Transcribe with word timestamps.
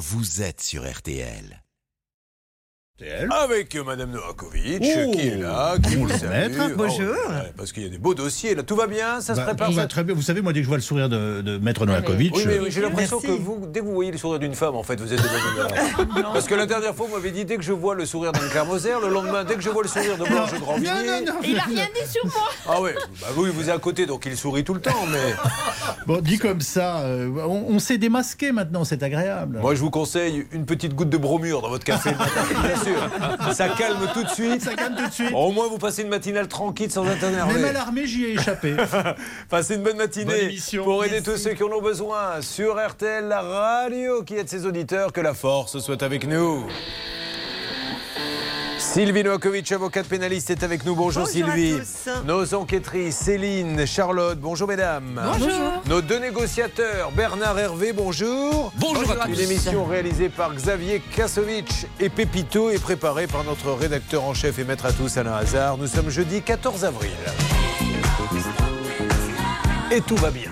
vous 0.00 0.40
êtes 0.40 0.62
sur 0.62 0.90
RTL. 0.90 1.62
Avec 3.30 3.74
Madame 3.76 4.10
Novakovic, 4.10 4.82
Oh, 4.82 5.10
qui 5.12 5.28
est 5.28 5.36
là, 5.36 5.74
qui 5.82 5.96
vous 5.96 6.08
salue. 6.08 6.28
maître. 6.28 6.56
Oh, 6.60 6.72
Bonjour. 6.76 7.06
ouais, 7.14 7.52
parce 7.56 7.72
qu'il 7.72 7.82
y 7.84 7.86
a 7.86 7.88
des 7.88 7.96
beaux 7.98 8.14
dossiers, 8.14 8.54
là. 8.54 8.62
Tout 8.62 8.76
va 8.76 8.86
bien 8.86 9.20
Ça 9.22 9.34
se 9.34 9.40
Bah, 9.40 9.46
prépare 9.46 9.68
tout 9.68 9.74
va 9.74 9.86
très 9.86 10.04
bien. 10.04 10.14
Vous 10.14 10.20
savez, 10.22 10.42
moi, 10.42 10.52
dès 10.52 10.60
que 10.60 10.64
je 10.64 10.68
vois 10.68 10.76
le 10.76 10.82
sourire 10.82 11.08
de, 11.08 11.40
de 11.40 11.56
Maître 11.58 11.86
Novakovic, 11.86 12.34
Oui, 12.36 12.44
mais 12.46 12.58
euh, 12.58 12.62
oui, 12.64 12.70
j'ai 12.70 12.82
l'impression 12.82 13.18
que 13.20 13.28
vous, 13.30 13.66
dès 13.66 13.80
que 13.80 13.84
vous 13.86 13.94
voyez 13.94 14.10
le 14.12 14.18
sourire 14.18 14.38
d'une 14.38 14.54
femme, 14.54 14.74
en 14.76 14.82
fait, 14.82 15.00
vous 15.00 15.12
êtes 15.12 15.20
de 15.22 15.26
bonne 15.28 16.14
humeur. 16.14 16.32
Parce 16.32 16.46
que 16.46 16.54
la 16.54 16.66
dernière 16.66 16.94
fois, 16.94 17.06
vous 17.08 17.14
m'avez 17.16 17.30
dit, 17.30 17.44
dès 17.46 17.56
que 17.56 17.62
je 17.62 17.72
vois 17.72 17.94
le 17.94 18.04
sourire 18.04 18.32
d'Anne 18.32 18.66
Moser, 18.66 18.92
le 19.02 19.08
lendemain, 19.08 19.44
dès 19.44 19.54
que 19.54 19.62
je 19.62 19.70
vois 19.70 19.82
le 19.82 19.88
sourire 19.88 20.18
de 20.18 20.24
Blanche 20.24 20.54
Grandvilliers... 20.60 21.24
Il 21.44 21.58
a 21.58 21.62
rien 21.62 21.86
dit 21.94 22.10
sur 22.10 22.24
moi. 22.26 22.48
Ah 22.68 22.80
oui, 22.82 22.90
bah 23.20 23.28
oui, 23.36 23.48
vous 23.54 23.68
êtes 23.70 23.74
à 23.74 23.78
côté, 23.78 24.04
donc 24.06 24.26
il 24.26 24.36
sourit 24.36 24.64
tout 24.64 24.74
le 24.74 24.80
temps, 24.80 25.06
mais... 25.10 25.34
bon, 26.06 26.20
dit 26.20 26.38
comme 26.38 26.60
ça, 26.60 26.98
euh, 27.00 27.30
on, 27.46 27.64
on 27.74 27.78
s'est 27.78 27.98
démasqué 27.98 28.52
maintenant, 28.52 28.84
c'est 28.84 29.02
agréable. 29.02 29.58
Moi, 29.60 29.74
je 29.74 29.80
vous 29.80 29.90
conseille 29.90 30.46
une 30.52 30.66
petite 30.66 30.94
goutte 30.94 31.08
de 31.10 31.16
bromure 31.16 31.62
dans 31.62 31.70
votre 31.70 31.84
café 31.84 32.10
le 32.10 32.18
matin, 32.18 32.42
bien 32.62 32.76
sûr. 32.94 33.54
Ça 33.54 33.68
calme 33.70 34.08
tout 34.12 34.24
de 34.24 34.28
suite. 34.28 34.62
Ça 34.62 34.74
gagne 34.74 34.94
tout 34.94 35.06
de 35.06 35.12
suite. 35.12 35.32
Au 35.34 35.50
moins, 35.52 35.68
vous 35.68 35.78
passez 35.78 36.02
une 36.02 36.08
matinale 36.08 36.48
tranquille 36.48 36.90
sans 36.90 37.06
être 37.08 37.24
énervé. 37.24 37.54
Même 37.54 37.64
à 37.64 37.72
l'armée, 37.72 38.06
j'y 38.06 38.24
ai 38.24 38.32
échappé. 38.34 38.76
Passez 39.48 39.76
une 39.76 39.82
bonne 39.82 39.96
matinée 39.96 40.56
pour 40.82 41.04
aider 41.04 41.16
Merci. 41.16 41.30
tous 41.30 41.36
ceux 41.36 41.54
qui 41.54 41.62
en 41.62 41.68
ont 41.68 41.82
besoin 41.82 42.40
sur 42.40 42.76
RTL, 42.76 43.26
la 43.26 43.40
radio 43.40 44.22
qui 44.22 44.36
aide 44.36 44.48
ses 44.48 44.66
auditeurs. 44.66 45.12
Que 45.12 45.20
la 45.20 45.34
force 45.34 45.78
soit 45.78 46.02
avec 46.02 46.26
nous. 46.26 46.66
Sylvie 48.80 49.22
Novakovic, 49.22 49.70
avocate 49.72 50.06
pénaliste, 50.06 50.50
est 50.50 50.62
avec 50.62 50.84
nous. 50.86 50.94
Bonjour, 50.96 51.24
Bonjour 51.24 51.48
à 51.48 51.52
Sylvie. 51.54 51.78
tous. 51.78 52.08
Nos 52.24 52.54
enquêtrices, 52.54 53.14
Céline, 53.16 53.86
Charlotte, 53.86 54.38
bonjour 54.40 54.66
mesdames. 54.66 55.20
Bonjour. 55.22 55.82
Nos 55.86 56.00
deux 56.00 56.18
négociateurs, 56.18 57.12
Bernard 57.12 57.58
Hervé, 57.58 57.92
bonjour. 57.92 58.72
Bonjour 58.76 59.14
à 59.20 59.28
Une 59.28 59.34
tous. 59.34 59.42
émission 59.42 59.84
réalisée 59.84 60.28
par 60.30 60.54
Xavier 60.54 61.00
Kasovic 61.14 61.86
et 62.00 62.08
Pépito 62.08 62.70
et 62.70 62.78
préparée 62.78 63.26
par 63.26 63.44
notre 63.44 63.70
rédacteur 63.72 64.24
en 64.24 64.32
chef 64.34 64.58
et 64.58 64.64
maître 64.64 64.86
à 64.86 64.92
tous, 64.92 65.16
Alain 65.18 65.34
Hazard. 65.34 65.76
Nous 65.76 65.86
sommes 65.86 66.08
jeudi 66.10 66.40
14 66.42 66.84
avril. 66.84 67.10
Et 69.92 70.00
tout 70.00 70.16
va 70.16 70.30
bien. 70.30 70.50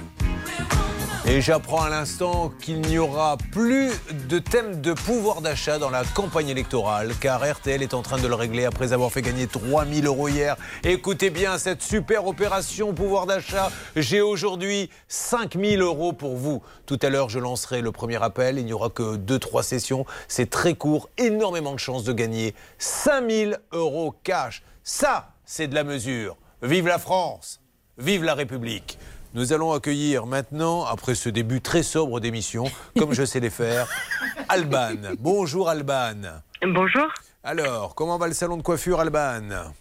Et 1.31 1.43
j'apprends 1.43 1.83
à 1.83 1.91
l'instant 1.91 2.51
qu'il 2.59 2.81
n'y 2.81 2.97
aura 2.97 3.37
plus 3.53 3.91
de 4.31 4.39
thème 4.39 4.81
de 4.81 4.95
pouvoir 4.95 5.43
d'achat 5.43 5.79
dans 5.79 5.91
la 5.91 6.03
campagne 6.03 6.49
électorale, 6.49 7.13
car 7.21 7.47
RTL 7.47 7.83
est 7.83 7.93
en 7.93 8.01
train 8.01 8.17
de 8.17 8.27
le 8.27 8.35
régler 8.35 8.65
après 8.65 8.95
avoir 8.95 9.13
fait 9.13 9.21
gagner 9.21 9.47
3000 9.47 10.07
euros 10.07 10.29
hier. 10.29 10.57
Écoutez 10.85 11.29
bien 11.29 11.59
cette 11.59 11.83
super 11.83 12.27
opération 12.27 12.95
pouvoir 12.95 13.27
d'achat. 13.27 13.71
J'ai 13.95 14.23
aujourd'hui 14.23 14.89
5000 15.09 15.83
euros 15.83 16.15
pour 16.15 16.39
vous. 16.39 16.63
Tout 16.87 16.99
à 17.03 17.11
l'heure, 17.11 17.29
je 17.29 17.39
lancerai 17.39 17.83
le 17.83 17.93
premier 17.93 18.23
appel. 18.23 18.59
Il 18.59 18.65
n'y 18.65 18.73
aura 18.73 18.89
que 18.89 19.19
2-3 19.19 19.63
sessions. 19.63 20.07
C'est 20.29 20.49
très 20.49 20.73
court, 20.73 21.11
énormément 21.19 21.75
de 21.75 21.79
chances 21.79 22.05
de 22.05 22.15
gagner 22.15 22.55
5000 22.79 23.59
euros 23.73 24.15
cash. 24.25 24.63
Ça, 24.83 25.35
c'est 25.45 25.69
de 25.69 25.75
la 25.75 25.85
mesure. 25.85 26.39
Vive 26.63 26.87
la 26.87 26.99
France 26.99 27.61
Vive 27.99 28.23
la 28.23 28.35
République 28.35 28.97
nous 29.39 29.53
allons 29.53 29.73
accueillir 29.73 30.27
maintenant, 30.27 30.85
après 30.85 31.15
ce 31.15 31.29
début 31.29 31.61
très 31.61 31.85
sobre 31.85 32.19
d'émission, 32.19 32.65
comme 32.99 33.13
je 33.13 33.25
sais 33.25 33.39
les 33.39 33.51
faire, 33.51 33.87
Alban. 34.49 35.15
Bonjour 35.21 35.69
Alban. 35.69 36.41
Bonjour, 36.61 37.07
Alors, 37.45 37.95
comment 37.95 38.19
va 38.19 38.27
le 38.27 38.35
salon 38.35 38.57
de 38.57 38.63
coiffure 38.63 38.99
Alban 38.99 39.73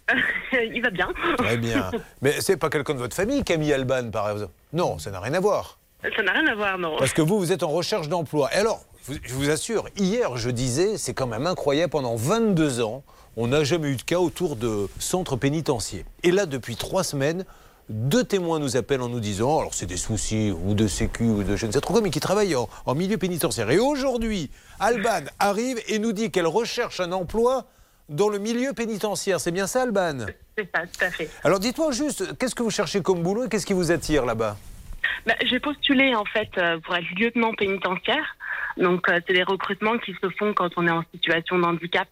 il 0.52 0.80
va 0.80 0.90
bien. 0.90 1.08
Très 1.38 1.56
bien. 1.56 1.90
Mais 2.22 2.40
c'est 2.40 2.56
pas 2.56 2.70
quelqu'un 2.70 2.94
de 2.94 3.00
votre 3.00 3.16
famille, 3.16 3.42
Camille 3.42 3.72
Alban, 3.72 4.12
par 4.12 4.30
exemple? 4.30 4.52
Non, 4.72 5.00
ça 5.00 5.10
n'a 5.10 5.18
rien 5.18 5.34
à 5.34 5.40
voir. 5.40 5.78
Ça 6.02 6.22
n'a 6.22 6.32
rien 6.32 6.46
à 6.46 6.54
voir, 6.54 6.78
non. 6.78 6.96
Parce 6.96 7.12
que 7.12 7.20
vous, 7.20 7.40
vous 7.40 7.50
êtes 7.50 7.64
en 7.64 7.70
recherche 7.70 8.08
d'emploi. 8.08 8.50
Et 8.54 8.58
alors, 8.58 8.84
je 9.08 9.34
vous 9.34 9.50
assure, 9.50 9.88
hier, 9.96 10.36
je 10.36 10.50
disais, 10.50 10.98
c'est 10.98 11.14
quand 11.14 11.26
même 11.26 11.48
incroyable, 11.48 11.90
pendant 11.90 12.14
22 12.14 12.80
ans, 12.80 13.02
on 13.36 13.48
n'a 13.48 13.64
jamais 13.64 13.88
eu 13.88 13.96
de 13.96 14.02
cas 14.02 14.18
autour 14.18 14.54
de 14.54 14.88
centres 15.00 15.34
pénitentiaires. 15.34 16.04
Et 16.22 16.30
là, 16.30 16.46
depuis 16.46 16.76
trois 16.76 17.02
semaines, 17.02 17.44
deux 17.88 18.24
témoins 18.24 18.58
nous 18.58 18.76
appellent 18.76 19.02
en 19.02 19.08
nous 19.08 19.20
disant, 19.20 19.60
alors 19.60 19.74
c'est 19.74 19.86
des 19.86 19.96
soucis 19.96 20.50
ou 20.50 20.74
de 20.74 20.86
sécu 20.86 21.24
ou 21.24 21.42
de 21.42 21.56
je 21.56 21.66
ne 21.66 21.72
sais 21.72 21.80
trop 21.80 21.94
quoi, 21.94 22.02
mais 22.02 22.10
qui 22.10 22.20
travaillent 22.20 22.56
en, 22.56 22.68
en 22.86 22.94
milieu 22.94 23.16
pénitentiaire. 23.16 23.70
Et 23.70 23.78
aujourd'hui, 23.78 24.50
Alban 24.78 25.24
arrive 25.38 25.80
et 25.88 25.98
nous 25.98 26.12
dit 26.12 26.30
qu'elle 26.30 26.46
recherche 26.46 27.00
un 27.00 27.12
emploi 27.12 27.66
dans 28.08 28.28
le 28.28 28.38
milieu 28.38 28.72
pénitentiaire. 28.72 29.40
C'est 29.40 29.52
bien 29.52 29.66
ça, 29.66 29.82
Alban? 29.82 30.26
C'est 30.56 30.68
ça, 30.74 30.82
tout 30.82 31.04
à 31.04 31.10
fait. 31.10 31.30
Alors 31.44 31.60
dites-moi 31.60 31.92
juste, 31.92 32.36
qu'est-ce 32.36 32.54
que 32.54 32.62
vous 32.62 32.70
cherchez 32.70 33.00
comme 33.00 33.22
boulot 33.22 33.44
et 33.44 33.48
qu'est-ce 33.48 33.66
qui 33.66 33.74
vous 33.74 33.90
attire 33.90 34.24
là-bas? 34.26 34.56
Bah, 35.26 35.34
J'ai 35.44 35.60
postulé, 35.60 36.14
en 36.14 36.24
fait, 36.24 36.48
euh, 36.58 36.78
pour 36.80 36.94
être 36.96 37.08
lieutenant 37.18 37.52
pénitentiaire. 37.54 38.36
Donc, 38.76 39.08
euh, 39.08 39.20
c'est 39.26 39.32
des 39.34 39.42
recrutements 39.42 39.98
qui 39.98 40.12
se 40.22 40.28
font 40.38 40.52
quand 40.54 40.70
on 40.76 40.86
est 40.86 40.90
en 40.90 41.02
situation 41.12 41.58
de 41.58 41.64
handicap. 41.64 42.08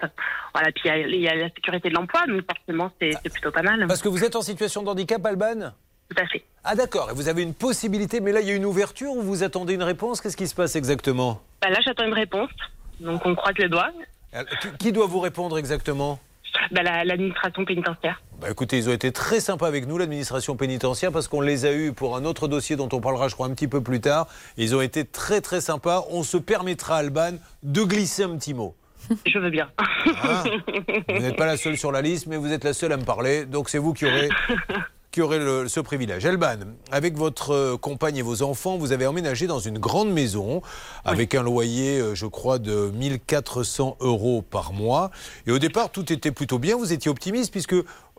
Voilà, 0.53 0.73
puis 0.73 0.83
il 0.84 0.89
y 0.89 0.91
a- 0.91 0.99
il 0.99 1.21
y, 1.21 1.29
a 1.29 1.35
la 1.35 1.49
sécurité 1.51 1.89
de 1.91 1.95
l'emploi, 1.95 2.27
donc 2.27 2.43
forcément, 2.51 2.91
c'est 3.01 3.12
plutôt 3.33 3.53
pas 3.53 3.62
mal. 3.62 3.87
Parce 3.87 4.03
que 4.03 4.09
vous 4.09 4.25
êtes 4.25 4.35
en 4.37 4.43
situation 4.43 4.83
de 4.83 4.89
handicap, 4.89 5.25
Alban? 5.25 5.73
Tout 6.09 6.23
à 6.23 6.27
fait. 6.27 6.45
Ah 6.65 6.75
d'accord, 6.75 7.11
et 7.11 7.15
vous 7.15 7.29
avez 7.29 7.43
une 7.43 7.55
possibilité, 7.55 8.21
mais 8.21 8.33
là 8.33 8.41
il 8.41 8.49
y 8.49 8.51
a 8.51 8.55
une 8.55 8.65
ouverture 8.65 9.12
ou 9.12 9.23
vous 9.23 9.43
attendez 9.45 9.75
une 9.75 9.83
réponse? 9.83 10.21
Qu'est-ce 10.21 10.37
qui 10.37 10.47
se 10.49 10.55
passe 10.55 10.75
exactement? 10.77 11.41
Bah, 11.62 11.69
là, 11.71 11.79
j'attends 11.85 12.05
une 12.06 12.15
réponse. 12.15 12.51
Donc, 13.01 13.25
on 13.27 13.35
croise 13.35 13.55
les 13.59 13.69
doigts. 13.69 13.91
Qui, 14.61 14.69
qui 14.79 14.93
doit 14.93 15.06
vous 15.06 15.21
répondre 15.21 15.59
exactement? 15.59 16.19
Bah, 16.73 16.83
la- 16.83 17.05
L'administration 17.05 17.65
pénitentiaire. 17.65 18.21
bah 18.41 18.49
écoutez, 18.51 18.79
ils 18.79 18.89
ont 18.89 18.93
été 18.93 19.12
très 19.12 19.41
sympas 19.41 19.69
avec 19.69 19.87
nous, 19.87 19.99
l'administration 19.99 20.57
pénitentiaire, 20.57 21.12
parce 21.12 21.29
qu'on 21.29 21.41
les 21.41 21.65
a 21.65 21.73
eus 21.73 21.93
pour 21.93 22.17
un 22.17 22.25
autre 22.25 22.49
dossier 22.49 22.77
dont 22.77 22.89
on 22.93 23.01
parlera, 23.01 23.29
je 23.29 23.34
crois, 23.34 23.47
un 23.47 23.55
petit 23.55 23.69
peu 23.69 23.81
plus 23.83 24.01
tard. 24.01 24.27
Ils 24.56 24.75
ont 24.75 24.81
été 24.81 25.05
très 25.05 25.41
très 25.41 25.61
sympas. 25.61 26.05
On 26.11 26.23
se 26.23 26.37
permettra, 26.37 26.97
Alban, 26.97 27.33
de 27.62 27.83
glisser 27.83 28.25
un 28.25 28.37
petit 28.37 28.55
mot. 28.55 28.75
Je 29.27 29.39
veux 29.39 29.51
bien. 29.51 29.71
Hein 30.25 30.43
vous 31.09 31.19
n'êtes 31.21 31.37
pas 31.37 31.47
la 31.47 31.56
seule 31.56 31.77
sur 31.77 31.93
la 31.93 32.03
liste, 32.03 32.27
mais 32.27 32.37
vous 32.37 32.53
êtes 32.53 32.65
la 32.65 32.73
seule 32.73 32.93
à 32.93 32.97
me 32.97 33.05
parler, 33.05 33.45
donc 33.45 33.69
c'est 33.69 33.79
vous 33.79 33.93
qui 33.93 34.05
aurez, 34.06 34.29
qui 35.16 35.22
aurez 35.22 35.38
le- 35.38 35.66
ce 35.66 35.81
privilège. 35.81 36.27
Elban, 36.27 36.59
avec 36.93 37.16
votre 37.16 37.54
euh, 37.54 37.77
compagne 37.78 38.19
et 38.19 38.22
vos 38.22 38.43
enfants, 38.43 38.77
vous 38.77 38.93
avez 38.93 39.06
emménagé 39.06 39.47
dans 39.47 39.60
une 39.60 39.78
grande 39.78 40.10
maison 40.12 40.60
avec 41.06 41.34
un 41.34 41.43
loyer, 41.43 41.99
euh, 41.99 42.15
je 42.15 42.27
crois, 42.27 42.59
de 42.59 42.91
1400 42.94 43.97
euros 44.00 44.43
par 44.43 44.75
mois. 44.75 45.10
Et 45.47 45.53
au 45.53 45.59
départ, 45.59 45.88
tout 45.88 46.12
était 46.12 46.32
plutôt 46.32 46.59
bien. 46.59 46.76
Vous 46.76 46.93
étiez 46.93 47.10
optimiste 47.10 47.50
puisque 47.50 47.75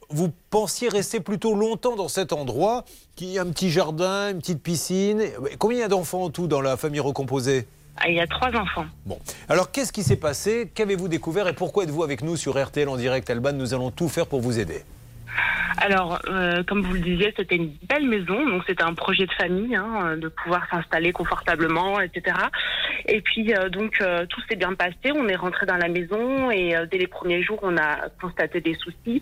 vous 0.09 0.31
pensiez 0.49 0.89
rester 0.89 1.19
plutôt 1.19 1.53
longtemps 1.53 1.95
dans 1.95 2.07
cet 2.07 2.33
endroit, 2.33 2.83
qui 3.15 3.37
a 3.37 3.43
un 3.43 3.51
petit 3.51 3.69
jardin, 3.69 4.31
une 4.31 4.39
petite 4.39 4.63
piscine. 4.63 5.21
Combien 5.59 5.77
il 5.77 5.81
y 5.81 5.83
a 5.83 5.89
d'enfants 5.89 6.23
en 6.23 6.29
tout 6.31 6.47
dans 6.47 6.61
la 6.61 6.77
famille 6.77 6.99
recomposée? 6.99 7.67
Ah, 7.97 8.09
Il 8.09 8.15
y 8.15 8.19
a 8.19 8.25
trois 8.25 8.49
enfants. 8.59 8.85
Bon, 9.05 9.19
alors 9.49 9.69
qu'est-ce 9.69 9.93
qui 9.93 10.01
s'est 10.01 10.15
passé? 10.15 10.71
Qu'avez-vous 10.73 11.09
découvert? 11.09 11.47
Et 11.47 11.53
pourquoi 11.53 11.83
êtes-vous 11.83 12.01
avec 12.01 12.23
nous 12.23 12.37
sur 12.37 12.59
RTL 12.59 12.89
en 12.89 12.97
direct, 12.97 13.29
Alban 13.29 13.53
Nous 13.53 13.75
allons 13.75 13.91
tout 13.91 14.09
faire 14.09 14.25
pour 14.25 14.41
vous 14.41 14.57
aider. 14.57 14.81
Alors, 15.79 16.19
euh, 16.27 16.63
comme 16.63 16.81
vous 16.81 16.93
le 16.93 17.01
disiez, 17.01 17.33
c'était 17.37 17.55
une 17.55 17.71
belle 17.87 18.07
maison, 18.07 18.45
donc 18.47 18.63
c'était 18.65 18.83
un 18.83 18.93
projet 18.93 19.25
de 19.25 19.33
famille, 19.33 19.75
hein, 19.75 19.87
euh, 20.05 20.15
de 20.15 20.27
pouvoir 20.27 20.67
s'installer 20.71 21.11
confortablement, 21.11 22.01
etc. 22.01 22.35
Et 23.07 23.21
puis, 23.21 23.53
euh, 23.53 23.69
donc, 23.69 24.01
euh, 24.01 24.25
tout 24.25 24.41
s'est 24.49 24.55
bien 24.55 24.73
passé. 24.73 25.11
On 25.15 25.27
est 25.27 25.35
rentré 25.35 25.65
dans 25.65 25.77
la 25.77 25.87
maison 25.87 26.49
et 26.51 26.75
euh, 26.75 26.85
dès 26.89 26.97
les 26.97 27.07
premiers 27.07 27.43
jours, 27.43 27.59
on 27.61 27.77
a 27.77 28.09
constaté 28.19 28.59
des 28.59 28.73
soucis, 28.73 29.21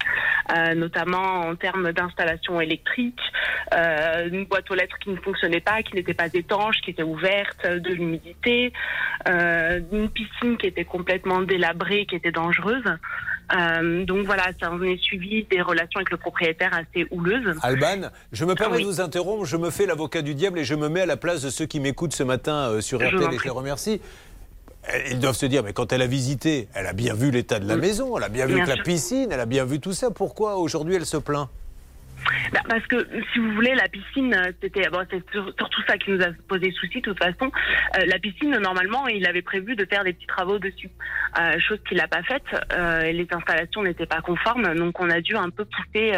euh, 0.58 0.74
notamment 0.76 1.42
en 1.42 1.56
termes 1.56 1.92
d'installation 1.92 2.59
électrique, 2.62 3.20
une 3.72 4.46
boîte 4.46 4.70
aux 4.72 4.76
lettres 4.76 4.97
qui 5.00 5.09
ne 5.09 5.18
fonctionnait 5.18 5.59
pas, 5.59 5.82
qui 5.84 5.96
n'était 5.96 6.14
pas 6.14 6.28
étanche, 6.34 6.78
qui 6.82 6.92
était 6.92 7.03
ouverte, 7.03 7.68
de 7.68 7.94
l'humidité, 7.94 8.72
une 9.28 10.09
piscine 10.09 10.58
qui 10.58 10.68
était 10.68 10.86
complètement 10.86 11.42
délabrée, 11.42 12.06
qui 12.06 12.16
était 12.16 12.32
dangereuse. 12.32 12.84
Euh, 13.54 14.06
donc 14.06 14.26
voilà, 14.26 14.44
ça 14.60 14.72
en 14.72 14.82
est 14.82 14.98
suivi 14.98 15.44
des 15.52 15.62
relations 15.62 15.98
avec 16.00 16.10
le 16.12 16.18
propriétaire 16.18 16.72
assez 16.74 17.06
houleuses. 17.12 17.56
Alban, 17.62 18.10
je 18.32 18.46
me 18.46 18.56
permets 18.56 18.76
Ah 18.76 18.78
oui. 18.78 18.84
de 18.84 18.88
vous 18.90 19.02
interrompre, 19.02 19.46
je 19.46 19.58
me 19.58 19.70
fais 19.70 19.86
l'avocat 19.86 20.22
du 20.22 20.34
diable 20.34 20.60
et 20.60 20.64
je 20.64 20.76
me 20.76 20.90
mets 20.90 21.02
à 21.02 21.06
la 21.06 21.18
place 21.18 21.42
de 21.42 21.50
ceux 21.50 21.66
qui 21.66 21.80
m'écoutent 21.80 22.14
ce 22.14 22.24
matin 22.24 22.70
euh, 22.70 22.82
sur 22.82 23.00
Je 23.00 23.06
RTL 23.06 23.34
et 23.34 23.38
je 23.38 23.44
les 23.44 23.50
remercie. 23.52 24.02
Euh, 24.94 24.98
Ils 25.12 25.20
doivent 25.20 25.36
se 25.36 25.46
dire, 25.46 25.64
mais 25.64 25.74
quand 25.74 25.92
elle 25.94 26.02
a 26.02 26.08
visité, 26.08 26.68
elle 26.74 26.88
a 26.88 26.94
bien 26.94 27.14
vu 27.14 27.30
l'état 27.32 27.59
de 27.59 27.68
la 27.68 27.76
maison, 27.78 28.18
elle 28.18 28.24
a 28.24 28.30
bien 28.30 28.46
vu 28.46 28.64
la 28.66 28.78
piscine, 28.78 29.30
elle 29.32 29.40
a 29.40 29.46
bien 29.46 29.66
vu 29.66 29.80
tout 29.80 29.94
ça. 29.94 30.12
Pourquoi 30.12 30.58
aujourd'hui 30.58 30.96
elle 30.96 31.06
se 31.06 31.18
plaint? 31.18 31.50
Bah, 32.53 32.59
parce 32.67 32.85
que 32.87 33.08
si 33.34 33.40
vous 33.40 33.52
voulez, 33.53 33.73
la 33.76 33.87
piscine, 33.87 34.34
euh, 34.34 34.52
c'était 34.61 34.87
bon, 34.90 35.05
c'est 35.09 35.23
sur- 35.32 35.53
surtout 35.58 35.82
ça 35.87 35.97
qui 35.97 36.11
nous 36.11 36.22
a 36.22 36.28
posé 36.47 36.72
souci. 36.72 36.97
De 37.02 37.11
toute 37.11 37.20
façon, 37.23 37.52
Euh, 37.97 38.05
la 38.08 38.20
piscine, 38.20 38.52
normalement, 38.59 39.08
il 39.08 39.26
avait 39.28 39.41
prévu 39.41 39.76
de 39.76 39.85
faire 39.85 40.03
des 40.03 40.14
petits 40.14 40.28
travaux 40.28 40.59
dessus, 40.59 40.90
Euh, 41.40 41.59
chose 41.59 41.79
qu'il 41.87 41.97
n'a 41.97 42.08
pas 42.08 42.23
faite. 42.23 42.43
Euh, 42.73 43.11
les 43.11 43.28
installations 43.32 43.84
n'étaient 43.84 44.05
pas 44.05 44.22
conformes, 44.22 44.73
donc 44.76 44.99
on 44.99 45.09
a 45.09 45.20
dû 45.22 45.35
un 45.35 45.49
peu 45.49 45.66
pousser 45.66 46.14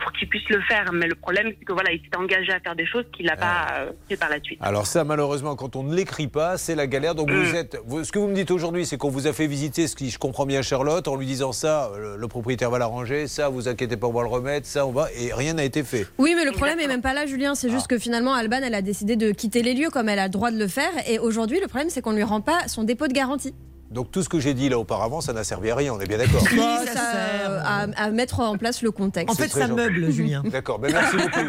pour 0.00 0.12
qu'il 0.12 0.28
puisse 0.28 0.48
le 0.50 0.60
faire. 0.62 0.92
Mais 0.92 1.06
le 1.06 1.14
problème, 1.14 1.52
c'est 1.58 1.64
que 1.64 1.72
voilà, 1.72 1.92
il 1.92 2.00
s'était 2.02 2.16
engagé 2.16 2.52
à 2.52 2.60
faire 2.60 2.74
des 2.76 2.86
choses 2.86 3.04
qu'il 3.12 3.26
n'a 3.26 3.36
pas 3.36 3.66
euh, 3.72 3.90
fait 4.08 4.16
par 4.16 4.28
la 4.28 4.40
suite. 4.40 4.58
Alors 4.62 4.86
ça, 4.86 5.04
malheureusement, 5.04 5.56
quand 5.56 5.76
on 5.76 5.82
ne 5.82 5.94
l'écrit 5.94 6.28
pas, 6.28 6.56
c'est 6.58 6.74
la 6.74 6.86
galère. 6.86 7.14
Donc 7.14 7.30
vous 7.30 7.52
Mm. 7.52 7.56
êtes, 7.56 7.78
vous- 7.86 8.04
ce 8.04 8.12
que 8.12 8.18
vous 8.18 8.28
me 8.28 8.34
dites 8.34 8.50
aujourd'hui, 8.50 8.84
c'est 8.86 8.96
qu'on 8.98 9.10
vous 9.10 9.26
a 9.26 9.32
fait 9.32 9.46
visiter, 9.46 9.86
ce 9.86 9.96
qui, 9.96 10.10
je 10.10 10.18
comprends 10.18 10.46
bien, 10.46 10.62
Charlotte, 10.62 11.06
en 11.08 11.16
lui 11.16 11.26
disant 11.26 11.52
ça, 11.52 11.90
le, 11.98 12.16
le 12.16 12.28
propriétaire 12.28 12.70
va 12.70 12.78
l'arranger, 12.78 13.26
ça, 13.28 13.48
vous 13.48 13.68
inquiétez 13.68 13.96
pas, 13.96 14.06
on 14.06 14.12
va 14.12 14.22
le 14.22 14.28
remettre, 14.28 14.66
ça, 14.66 14.86
on 14.86 14.92
va. 14.92 15.08
Et 15.20 15.32
rien 15.34 15.54
n'a 15.54 15.64
été 15.64 15.82
fait. 15.82 16.06
Oui, 16.18 16.34
mais 16.36 16.44
le 16.44 16.52
problème 16.52 16.78
est 16.80 16.86
même 16.86 17.02
pas 17.02 17.12
là, 17.14 17.26
Julien. 17.26 17.54
C'est 17.54 17.70
juste 17.70 17.86
Ah. 17.90 17.94
que 17.94 17.98
finalement, 17.98 18.34
Alban, 18.34 18.60
elle 18.62 18.74
a 18.74 18.82
décidé 18.82 19.16
de 19.16 19.32
quitter 19.32 19.62
les 19.62 19.74
lieux 19.74 19.90
comme 19.90 20.08
elle 20.08 20.18
a 20.18 20.24
le 20.24 20.30
droit 20.30 20.50
de 20.50 20.58
le 20.58 20.68
faire. 20.68 20.90
Et 21.08 21.18
aujourd'hui, 21.18 21.60
le 21.60 21.66
problème, 21.66 21.90
c'est 21.90 22.00
qu'on 22.02 22.12
ne 22.12 22.16
lui 22.16 22.22
rend 22.24 22.40
pas 22.40 22.68
son 22.68 22.84
dépôt 22.84 23.08
de 23.08 23.12
garantie. 23.12 23.54
Donc 23.90 24.10
tout 24.10 24.22
ce 24.22 24.28
que 24.28 24.38
j'ai 24.38 24.52
dit 24.54 24.68
là 24.68 24.78
auparavant, 24.78 25.20
ça 25.22 25.32
n'a 25.32 25.44
servi 25.44 25.70
à 25.70 25.74
rien, 25.76 25.94
on 25.94 26.00
est 26.00 26.06
bien 26.06 26.18
d'accord. 26.18 26.42
Bah, 26.56 26.84
ça 26.84 26.92
ça, 26.92 27.12
sert. 27.12 27.50
euh, 27.50 27.60
à, 27.64 27.86
à 28.04 28.10
mettre 28.10 28.40
en 28.40 28.56
place 28.58 28.82
le 28.82 28.90
contexte. 28.90 29.30
En 29.30 29.34
fait, 29.42 29.48
ça 29.48 29.66
meuble, 29.68 30.10
Julien. 30.10 30.42
D'accord, 30.44 30.78
ben 30.78 30.92
merci 30.92 31.16
beaucoup. 31.16 31.40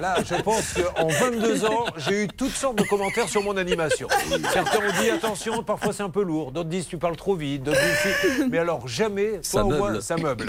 Là, 0.00 0.16
je 0.24 0.34
pense 0.42 0.74
qu'en 0.74 1.06
22 1.08 1.64
ans, 1.64 1.86
j'ai 1.96 2.24
eu 2.24 2.28
toutes 2.28 2.54
sortes 2.54 2.76
de 2.76 2.82
commentaires 2.82 3.28
sur 3.28 3.42
mon 3.42 3.56
animation. 3.56 4.08
Certains 4.52 4.78
ont 4.78 5.02
dit 5.02 5.10
attention, 5.10 5.62
parfois 5.62 5.92
c'est 5.92 6.02
un 6.02 6.10
peu 6.10 6.22
lourd. 6.22 6.52
D'autres 6.52 6.68
disent 6.68 6.86
tu 6.86 6.98
parles 6.98 7.16
trop 7.16 7.34
vite. 7.34 7.62
D'autres 7.62 7.78
disent 7.80 8.46
mais 8.50 8.58
alors 8.58 8.86
jamais, 8.86 9.38
Ça 9.42 9.60
toi, 9.60 9.64
au 9.64 9.68
moins, 9.78 9.90
meuble. 9.92 10.02
ça 10.02 10.16
meuble. 10.16 10.46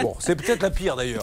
Bon, 0.00 0.14
c'est 0.18 0.36
peut-être 0.36 0.62
la 0.62 0.70
pire 0.70 0.96
d'ailleurs. 0.96 1.22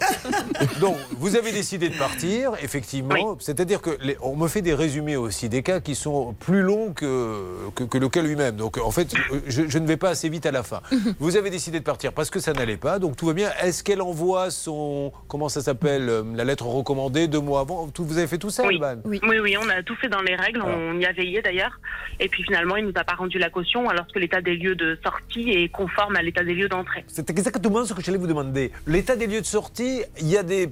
Donc, 0.80 0.98
vous 1.18 1.36
avez 1.36 1.52
décidé 1.52 1.90
de 1.90 1.98
partir, 1.98 2.52
effectivement. 2.62 3.38
C'est-à-dire 3.40 3.82
que 3.82 3.98
les- 4.02 4.18
on 4.22 4.36
me 4.36 4.48
fait 4.48 4.62
des 4.62 4.74
résumés 4.74 5.16
aussi 5.16 5.50
des 5.50 5.64
cas 5.64 5.80
qui 5.80 5.96
sont 5.96 6.34
plus 6.40 6.62
longs 6.62 6.94
que, 6.94 7.44
que, 7.76 7.84
que 7.84 7.98
le 7.98 8.10
cas 8.10 8.22
lui-même. 8.22 8.56
Donc, 8.56 8.78
en 8.78 8.92
fait, 8.92 9.14
je, 9.48 9.64
je 9.68 9.78
ne 9.80 9.88
vais 9.88 9.98
pas 9.98 10.10
assez 10.10 10.30
vite 10.30 10.46
à 10.46 10.52
la 10.52 10.64
fin. 10.64 10.82
Vous 11.20 11.38
avez 11.38 11.50
décidé 11.50 11.80
de 11.80 11.84
partir 11.84 12.14
parce 12.14 12.30
que 12.30 12.40
ça 12.40 12.54
n'allait 12.54 12.78
pas, 12.78 13.00
donc 13.00 13.16
tout 13.16 13.26
va 13.26 13.34
bien. 13.34 13.50
Est-ce 13.62 13.84
qu'elle 13.84 14.02
envoie 14.02 14.52
son 14.52 15.12
comment 15.28 15.50
ça 15.50 15.62
s'appelle 15.62 16.10
euh, 16.10 16.24
la 16.36 16.44
lettre 16.44 16.66
recommandée 16.66 17.28
deux 17.28 17.40
mois 17.42 17.62
avant? 17.62 17.88
Tout- 17.90 18.06
Vous 18.06 18.18
avez 18.18 18.28
fait 18.28 18.38
tout 18.38 18.50
ça, 18.50 18.64
Oui. 18.66 18.76
Alban? 18.82 19.02
Oui. 19.06 19.20
Oui, 19.28 19.40
oui, 19.40 19.56
on 19.62 19.70
a 19.70 19.82
tout 19.84 19.96
fait 19.96 20.10
dans 20.10 20.22
les 20.22 20.36
règles, 20.36 20.60
Voilà. 20.62 20.78
on 20.78 21.00
y 21.00 21.06
a 21.06 21.12
veillé 21.12 21.42
d'ailleurs. 21.42 21.80
Et 22.20 22.30
puis 22.30 22.44
finalement, 22.44 22.76
il 22.78 22.86
nous 22.86 22.94
a 22.96 23.04
pas 23.04 23.16
rendu 23.16 23.38
la 23.40 23.50
caution 23.50 23.90
alors 23.90 24.06
que 24.14 24.20
l'état 24.20 24.42
des 24.42 24.56
lieux 24.56 24.76
de 24.76 24.98
sortie 25.04 25.50
est 25.52 25.70
conforme 25.70 26.16
à 26.16 26.22
l'état 26.22 26.44
des 26.44 26.54
lieux 26.54 26.70
d'entrée. 26.70 27.04
C'est 27.08 27.30
exactement 27.30 27.84
ce 27.86 27.94
que 27.94 28.02
j'allais 28.02 28.18
vous 28.18 28.28
demander. 28.28 28.72
L'état 28.88 29.16
des 29.16 29.28
lieux 29.28 29.42
de 29.42 29.46
sortie, 29.46 30.02
il 30.20 30.28
y 30.28 30.38
a 30.38 30.44
des. 30.44 30.70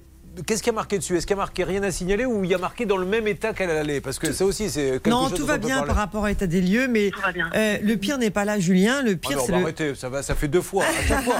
Qu'est-ce 0.48 0.64
qui 0.64 0.70
a 0.70 0.74
marqué 0.74 0.98
dessus? 0.98 1.16
Est-ce 1.16 1.28
qu'il 1.28 1.36
y 1.36 1.40
a 1.40 1.42
marqué 1.44 1.64
rien 1.64 1.84
à 1.84 1.92
signaler 1.92 2.26
ou 2.26 2.44
il 2.44 2.50
y 2.50 2.56
a 2.56 2.58
marqué 2.58 2.86
dans 2.88 2.98
le 2.98 3.06
même 3.06 3.28
état 3.28 3.54
qu'elle 3.54 3.70
allait? 3.70 4.02
Parce 4.02 4.18
que 4.18 4.32
ça 4.34 4.46
aussi, 4.46 4.70
c'est 4.70 4.94
quelque 4.94 5.10
Non, 5.10 5.30
chose 5.30 5.38
tout 5.38 5.46
va 5.46 5.60
bien 5.60 5.76
parler. 5.78 5.88
par 5.88 5.96
rapport 5.96 6.26
à 6.26 6.30
l'état 6.30 6.48
des 6.48 6.60
lieux, 6.62 6.88
mais 6.88 7.12
euh, 7.56 7.78
le 7.84 7.96
pire 7.98 8.18
n'est 8.18 8.32
pas 8.32 8.44
là, 8.44 8.60
Julien. 8.60 9.04
Le 9.04 9.12
Ah 9.12 9.16
pire, 9.16 9.38
non, 9.38 9.44
c'est 9.46 9.52
bah 9.52 9.58
le. 9.60 9.64
arrêtez, 9.66 9.94
ça, 9.96 10.10
va, 10.10 10.24
ça 10.24 10.34
fait 10.34 10.48
deux 10.48 10.62
fois. 10.62 10.86
À 10.86 11.08
chaque 11.08 11.24
fois, 11.24 11.36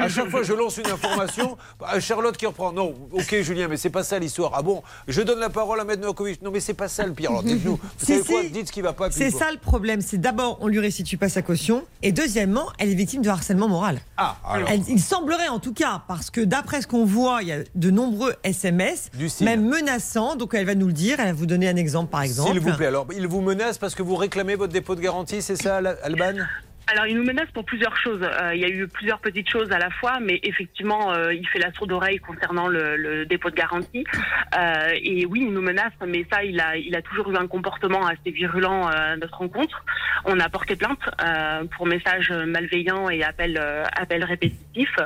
à 0.00 0.08
chaque 0.08 0.28
fois 0.30 0.42
je 0.42 0.52
lance 0.52 0.76
une 0.78 0.86
information, 0.90 1.56
bah, 1.78 2.00
Charlotte 2.00 2.36
qui 2.36 2.46
reprend. 2.46 2.72
Non, 2.72 2.94
ok 3.12 3.40
Julien, 3.42 3.68
mais 3.68 3.76
c'est 3.76 3.90
pas 3.90 4.02
ça 4.02 4.18
l'histoire. 4.18 4.50
Ah 4.54 4.62
bon 4.62 4.82
Je 5.06 5.22
donne 5.22 5.38
la 5.38 5.50
parole 5.50 5.78
à 5.78 5.84
Maître 5.84 6.02
Novakovic. 6.02 6.42
Non, 6.42 6.50
mais 6.50 6.60
c'est 6.60 6.74
pas 6.74 6.88
ça 6.88 7.06
le 7.06 7.12
pire. 7.12 7.30
Alors 7.30 7.44
dites-nous. 7.44 7.76
Vous 7.98 8.04
Si, 8.04 8.06
savez 8.18 8.24
quoi? 8.24 8.42
si. 8.42 8.50
Dites 8.50 8.66
ce 8.66 8.72
qui 8.72 8.80
va 8.80 8.92
pas. 8.94 9.10
C'est 9.12 9.30
ça 9.30 9.52
le 9.52 9.58
problème. 9.58 10.00
C'est 10.00 10.18
d'abord, 10.18 10.58
on 10.60 10.66
lui 10.66 10.80
restitue 10.80 11.18
pas 11.18 11.28
sa 11.28 11.42
caution, 11.42 11.84
et 12.02 12.10
deuxièmement, 12.10 12.66
elle 12.78 12.90
est 12.90 12.94
victime 12.94 13.22
de 13.22 13.28
harcèlement 13.28 13.68
moral. 13.68 14.00
Ah, 14.16 14.36
alors. 14.48 14.68
Elle- 14.70 14.82
il 14.88 15.00
semblerait 15.00 15.48
en 15.48 15.60
tout 15.60 15.72
cas, 15.72 16.02
parce 16.08 16.30
que 16.30 16.40
d'après 16.40 16.82
ce 16.82 16.88
qu'on 16.88 17.04
voit, 17.04 17.38
il 17.42 17.48
y 17.48 17.52
a 17.52 17.58
de 17.74 17.90
nombreux 17.90 18.23
SMS, 18.42 19.10
même 19.44 19.66
menaçants. 19.68 20.36
Donc 20.36 20.54
elle 20.54 20.66
va 20.66 20.74
nous 20.74 20.86
le 20.86 20.92
dire. 20.92 21.20
Elle 21.20 21.26
va 21.26 21.32
vous 21.32 21.46
donner 21.46 21.68
un 21.68 21.76
exemple, 21.76 22.10
par 22.10 22.22
exemple. 22.22 22.50
S'il 22.52 22.60
vous 22.60 22.72
plaît, 22.76 22.86
alors, 22.86 23.06
il 23.16 23.26
vous 23.26 23.40
menace 23.40 23.78
parce 23.78 23.94
que 23.94 24.02
vous 24.02 24.16
réclamez 24.16 24.54
votre 24.54 24.72
dépôt 24.72 24.94
de 24.94 25.00
garantie, 25.00 25.42
c'est 25.42 25.56
ça, 25.56 25.76
Al- 25.76 25.98
Alban? 26.02 26.34
Alors, 26.86 27.06
il 27.06 27.16
nous 27.16 27.24
menace 27.24 27.50
pour 27.54 27.64
plusieurs 27.64 27.96
choses. 27.96 28.20
Euh, 28.22 28.54
il 28.54 28.60
y 28.60 28.64
a 28.64 28.68
eu 28.68 28.86
plusieurs 28.88 29.18
petites 29.18 29.48
choses 29.48 29.72
à 29.72 29.78
la 29.78 29.88
fois, 29.90 30.18
mais 30.20 30.38
effectivement, 30.42 31.12
euh, 31.12 31.32
il 31.32 31.46
fait 31.48 31.58
la 31.58 31.72
sourde 31.72 31.92
oreille 31.92 32.18
concernant 32.18 32.68
le, 32.68 32.96
le 32.96 33.24
dépôt 33.24 33.48
de 33.48 33.54
garantie. 33.54 34.04
Euh, 34.58 34.90
et 35.02 35.24
oui, 35.24 35.44
il 35.46 35.52
nous 35.52 35.62
menace, 35.62 35.92
mais 36.06 36.26
ça, 36.30 36.44
il 36.44 36.60
a, 36.60 36.76
il 36.76 36.94
a 36.94 37.00
toujours 37.00 37.30
eu 37.32 37.36
un 37.36 37.46
comportement 37.46 38.06
assez 38.06 38.30
virulent 38.30 38.86
à 38.86 39.16
notre 39.16 39.38
rencontre. 39.38 39.82
On 40.26 40.38
a 40.40 40.48
porté 40.50 40.76
plainte 40.76 40.98
pour 41.76 41.86
messages 41.86 42.30
malveillants 42.30 43.08
et 43.08 43.22
appels, 43.24 43.58
appels 43.96 44.24
répétitifs. 44.24 44.96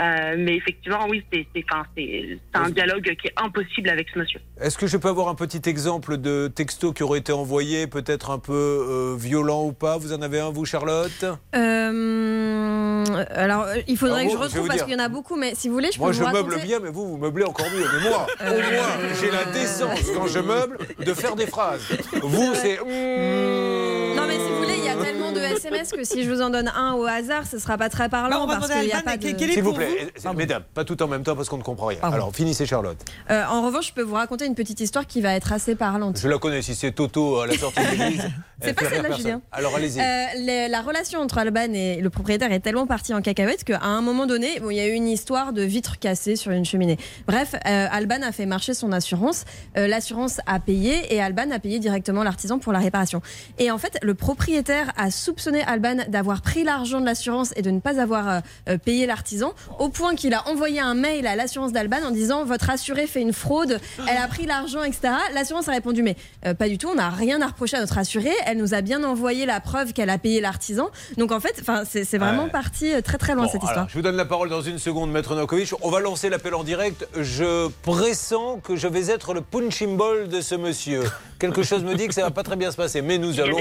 Mais 0.00 0.54
effectivement, 0.56 1.06
oui, 1.08 1.24
c'est 1.32 1.46
c'est- 1.54 1.64
enfin, 1.70 1.84
c'est- 1.96 2.38
c'est 2.52 2.60
un 2.60 2.70
dialogue 2.70 3.14
qui 3.20 3.26
est 3.28 3.32
impossible 3.36 3.88
avec 3.88 4.08
ce 4.12 4.18
monsieur. 4.18 4.40
Est-ce 4.60 4.78
que 4.78 4.86
je 4.86 4.96
peux 4.96 5.08
avoir 5.08 5.28
un 5.28 5.34
petit 5.34 5.68
exemple 5.68 6.16
de 6.18 6.48
texto 6.48 6.92
qui 6.92 7.02
aurait 7.02 7.18
été 7.20 7.32
envoyé, 7.32 7.86
peut-être 7.86 8.30
un 8.30 8.38
peu 8.38 9.16
violent 9.18 9.64
ou 9.64 9.72
pas? 9.72 9.96
Vous 9.98 10.12
en 10.12 10.22
avez 10.22 10.40
un, 10.40 10.50
vous, 10.50 10.64
Charlotte? 10.64 11.07
Euh, 11.54 13.04
alors, 13.34 13.62
euh, 13.64 13.74
il 13.86 13.96
faudrait 13.96 14.20
Alors, 14.22 14.26
que 14.26 14.32
je 14.32 14.36
moi, 14.38 14.46
je 14.48 14.52
retrouve 14.52 14.68
parce 14.68 14.82
qu'il 14.82 14.92
y 14.92 14.96
en 14.96 15.04
a 15.04 15.08
beaucoup, 15.08 15.36
mais 15.36 15.54
si 15.54 15.68
vous 15.68 15.74
voulez, 15.74 15.90
je 15.92 15.98
Moi, 15.98 16.08
peux 16.08 16.14
je 16.14 16.22
vous 16.22 16.30
meuble 16.30 16.50
raconter. 16.54 16.66
bien, 16.66 16.78
mais 16.80 16.90
vous, 16.90 17.06
vous 17.08 17.16
meublez 17.16 17.44
encore 17.44 17.66
mieux. 17.70 17.84
Mais 17.94 18.08
moi, 18.10 18.26
au 18.40 18.44
moins, 18.54 19.14
j'ai 19.20 19.30
la 19.30 19.44
décence, 19.46 20.00
quand 20.14 20.26
je 20.26 20.38
meuble, 20.40 20.78
de 20.98 21.14
faire 21.14 21.36
des 21.36 21.46
phrases. 21.46 21.80
Vous, 22.22 22.54
c'est... 22.54 22.76
mmh. 22.78 24.16
Non, 24.16 24.24
mais 24.26 24.34
si 24.34 24.40
vous 24.50 24.56
voulez, 24.58 24.74
il 24.78 24.84
y 24.84 24.88
a 24.88 24.96
tellement 24.96 25.32
de 25.32 25.38
SMS 25.40 25.92
que 25.92 26.02
si 26.04 26.24
je 26.24 26.30
vous 26.30 26.42
en 26.42 26.50
donne 26.50 26.68
un 26.74 26.94
au 26.94 27.04
hasard, 27.06 27.46
ce 27.46 27.58
sera 27.58 27.78
pas 27.78 27.88
très 27.88 28.08
Bah, 28.08 28.22
parlant 28.28 28.46
va 28.46 28.56
parce 28.56 28.70
qu'il 28.70 28.82
n'y 28.86 28.92
a 28.92 29.02
pas 29.02 29.16
de. 29.16 29.28
S'il 29.28 29.62
vous 29.62 29.70
pour 29.70 29.78
plaît, 29.78 30.10
vous? 30.24 30.32
mesdames, 30.34 30.64
pas 30.74 30.84
tout 30.84 31.00
en 31.02 31.08
même 31.08 31.22
temps 31.22 31.36
parce 31.36 31.48
qu'on 31.48 31.58
ne 31.58 31.62
comprend 31.62 31.86
rien. 31.86 31.98
Pardon. 32.00 32.16
Alors, 32.16 32.34
finissez 32.34 32.66
Charlotte. 32.66 32.98
Euh, 33.30 33.44
en 33.46 33.62
revanche, 33.62 33.88
je 33.88 33.92
peux 33.92 34.02
vous 34.02 34.14
raconter 34.14 34.46
une 34.46 34.54
petite 34.54 34.80
histoire 34.80 35.06
qui 35.06 35.20
va 35.20 35.34
être 35.34 35.52
assez 35.52 35.74
parlante. 35.76 36.18
Je 36.20 36.28
la 36.28 36.38
connais, 36.38 36.62
si 36.62 36.74
c'est 36.74 36.92
Toto 36.92 37.40
à 37.40 37.46
la 37.46 37.54
sortie 37.56 37.80
de 37.80 37.90
l'église. 37.90 38.28
C'est 38.60 38.74
pas 38.74 38.88
celle-là. 38.88 39.12
Julien. 39.16 39.40
Alors, 39.52 39.74
allez-y. 39.76 40.00
Euh, 40.00 40.24
les- 40.38 40.68
la 40.68 40.80
relation 40.82 40.97
entre 41.16 41.38
Alban 41.38 41.72
et 41.74 42.00
le 42.00 42.10
propriétaire 42.10 42.50
est 42.50 42.58
tellement 42.58 42.86
partie 42.86 43.14
en 43.14 43.22
cacahuète 43.22 43.62
qu'à 43.62 43.80
un 43.82 44.00
moment 44.00 44.26
donné, 44.26 44.58
bon, 44.58 44.70
il 44.70 44.76
y 44.76 44.80
a 44.80 44.88
eu 44.88 44.92
une 44.92 45.06
histoire 45.06 45.52
de 45.52 45.62
vitres 45.62 45.98
cassées 45.98 46.34
sur 46.34 46.50
une 46.50 46.64
cheminée. 46.64 46.98
Bref, 47.26 47.54
euh, 47.54 47.86
Alban 47.90 48.22
a 48.22 48.32
fait 48.32 48.46
marcher 48.46 48.74
son 48.74 48.90
assurance. 48.90 49.44
Euh, 49.76 49.86
L'assurance 49.86 50.40
a 50.46 50.58
payé 50.58 51.14
et 51.14 51.22
Alban 51.22 51.50
a 51.52 51.60
payé 51.60 51.78
directement 51.78 52.24
l'artisan 52.24 52.58
pour 52.58 52.72
la 52.72 52.80
réparation. 52.80 53.22
Et 53.58 53.70
en 53.70 53.78
fait, 53.78 53.96
le 54.02 54.14
propriétaire 54.14 54.92
a 54.96 55.12
soupçonné 55.12 55.62
Alban 55.62 55.98
d'avoir 56.08 56.42
pris 56.42 56.64
l'argent 56.64 57.00
de 57.00 57.06
l'assurance 57.06 57.52
et 57.54 57.62
de 57.62 57.70
ne 57.70 57.78
pas 57.78 58.00
avoir 58.00 58.42
euh, 58.68 58.78
payé 58.78 59.06
l'artisan, 59.06 59.52
au 59.78 59.90
point 59.90 60.16
qu'il 60.16 60.34
a 60.34 60.48
envoyé 60.48 60.80
un 60.80 60.94
mail 60.94 61.28
à 61.28 61.36
l'assurance 61.36 61.72
d'Alban 61.72 61.98
en 62.08 62.10
disant 62.10 62.44
votre 62.44 62.70
assuré 62.70 63.06
fait 63.06 63.22
une 63.22 63.32
fraude, 63.32 63.80
elle 64.08 64.16
a 64.16 64.26
pris 64.26 64.46
l'argent, 64.46 64.82
etc. 64.82 65.14
L'assurance 65.32 65.68
a 65.68 65.72
répondu 65.72 66.02
mais 66.02 66.16
pas 66.58 66.68
du 66.68 66.76
tout, 66.76 66.88
on 66.88 66.96
n'a 66.96 67.10
rien 67.10 67.40
à 67.40 67.46
reprocher 67.46 67.76
à 67.76 67.80
notre 67.80 67.98
assuré, 67.98 68.30
elle 68.46 68.58
nous 68.58 68.74
a 68.74 68.80
bien 68.80 69.04
envoyé 69.04 69.46
la 69.46 69.60
preuve 69.60 69.92
qu'elle 69.92 70.10
a 70.10 70.18
payé 70.18 70.40
l'artisan. 70.40 70.87
Donc 71.16 71.32
en 71.32 71.40
fait, 71.40 71.56
enfin, 71.60 71.82
c'est 71.84 72.04
vraiment 72.18 72.44
Ouais. 72.44 72.50
parti 72.50 72.92
euh, 72.94 73.00
très 73.00 73.18
très 73.18 73.34
loin 73.34 73.44
Bon, 73.44 73.48
cette 73.50 73.60
alors, 73.62 73.70
histoire. 73.70 73.88
je 73.88 73.94
vous 73.94 74.02
donne 74.02 74.16
la 74.16 74.24
parole 74.24 74.48
dans 74.48 74.62
une 74.62 74.78
seconde, 74.78 75.10
Maître 75.10 75.34
Novakovic. 75.34 75.72
On 75.82 75.90
va 75.90 76.00
lancer 76.00 76.28
l'appel 76.30 76.54
en 76.54 76.64
direct. 76.64 77.06
Je 77.16 77.68
pressens 77.82 78.58
que 78.62 78.76
je 78.76 78.88
vais 78.88 79.10
être 79.10 79.34
le 79.34 79.40
punching 79.40 79.96
ball 79.96 80.28
de 80.28 80.40
ce 80.40 80.54
monsieur. 80.54 81.02
Quelque 81.38 81.62
chose 81.62 81.82
me 81.84 81.94
dit 81.94 82.08
que 82.08 82.14
ça 82.14 82.22
va 82.22 82.30
pas 82.30 82.42
très 82.42 82.56
bien 82.56 82.70
se 82.70 82.76
passer. 82.76 83.02
Mais 83.02 83.18
nous 83.18 83.40
allons. 83.40 83.58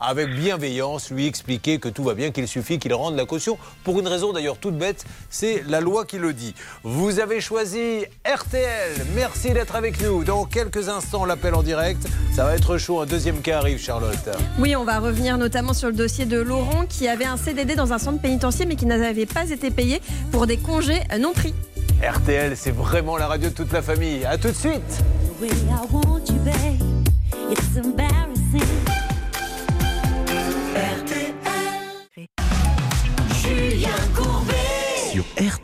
Avec 0.00 0.34
bienveillance, 0.34 1.10
lui 1.10 1.26
expliquer 1.26 1.78
que 1.78 1.88
tout 1.88 2.02
va 2.02 2.14
bien, 2.14 2.30
qu'il 2.30 2.48
suffit 2.48 2.78
qu'il 2.78 2.94
rende 2.94 3.16
la 3.16 3.26
caution. 3.26 3.58
Pour 3.84 4.00
une 4.00 4.08
raison 4.08 4.32
d'ailleurs 4.32 4.58
toute 4.58 4.76
bête, 4.76 5.04
c'est 5.28 5.62
la 5.68 5.80
loi 5.80 6.04
qui 6.04 6.18
le 6.18 6.32
dit. 6.32 6.54
Vous 6.82 7.20
avez 7.20 7.40
choisi 7.40 8.04
RTL. 8.26 9.06
Merci 9.14 9.50
d'être 9.50 9.76
avec 9.76 10.02
nous. 10.02 10.24
Dans 10.24 10.44
quelques 10.44 10.88
instants, 10.88 11.24
l'appel 11.24 11.54
en 11.54 11.62
direct. 11.62 12.02
Ça 12.34 12.44
va 12.44 12.54
être 12.54 12.78
chaud. 12.78 13.00
Un 13.00 13.06
deuxième 13.06 13.40
cas 13.40 13.58
arrive, 13.58 13.78
Charlotte. 13.78 14.28
Oui, 14.58 14.74
on 14.76 14.84
va 14.84 14.98
revenir 14.98 15.38
notamment 15.38 15.74
sur 15.74 15.88
le 15.88 15.94
dossier 15.94 16.24
de 16.24 16.38
Laurent 16.38 16.86
qui 16.88 17.08
avait 17.08 17.24
un 17.24 17.36
CDD 17.36 17.74
dans 17.74 17.92
un 17.92 17.98
centre 17.98 18.20
pénitentiaire 18.20 18.66
mais 18.68 18.76
qui 18.76 18.86
n'avait 18.86 19.26
pas 19.26 19.50
été 19.50 19.70
payé 19.70 20.00
pour 20.30 20.46
des 20.46 20.56
congés 20.56 21.00
non 21.18 21.32
pris. 21.32 21.54
RTL, 22.02 22.56
c'est 22.56 22.70
vraiment 22.70 23.16
la 23.18 23.26
radio 23.26 23.50
de 23.50 23.54
toute 23.54 23.72
la 23.72 23.82
famille. 23.82 24.24
À 24.24 24.38
tout 24.38 24.48
de 24.48 24.54
suite. 24.54 25.02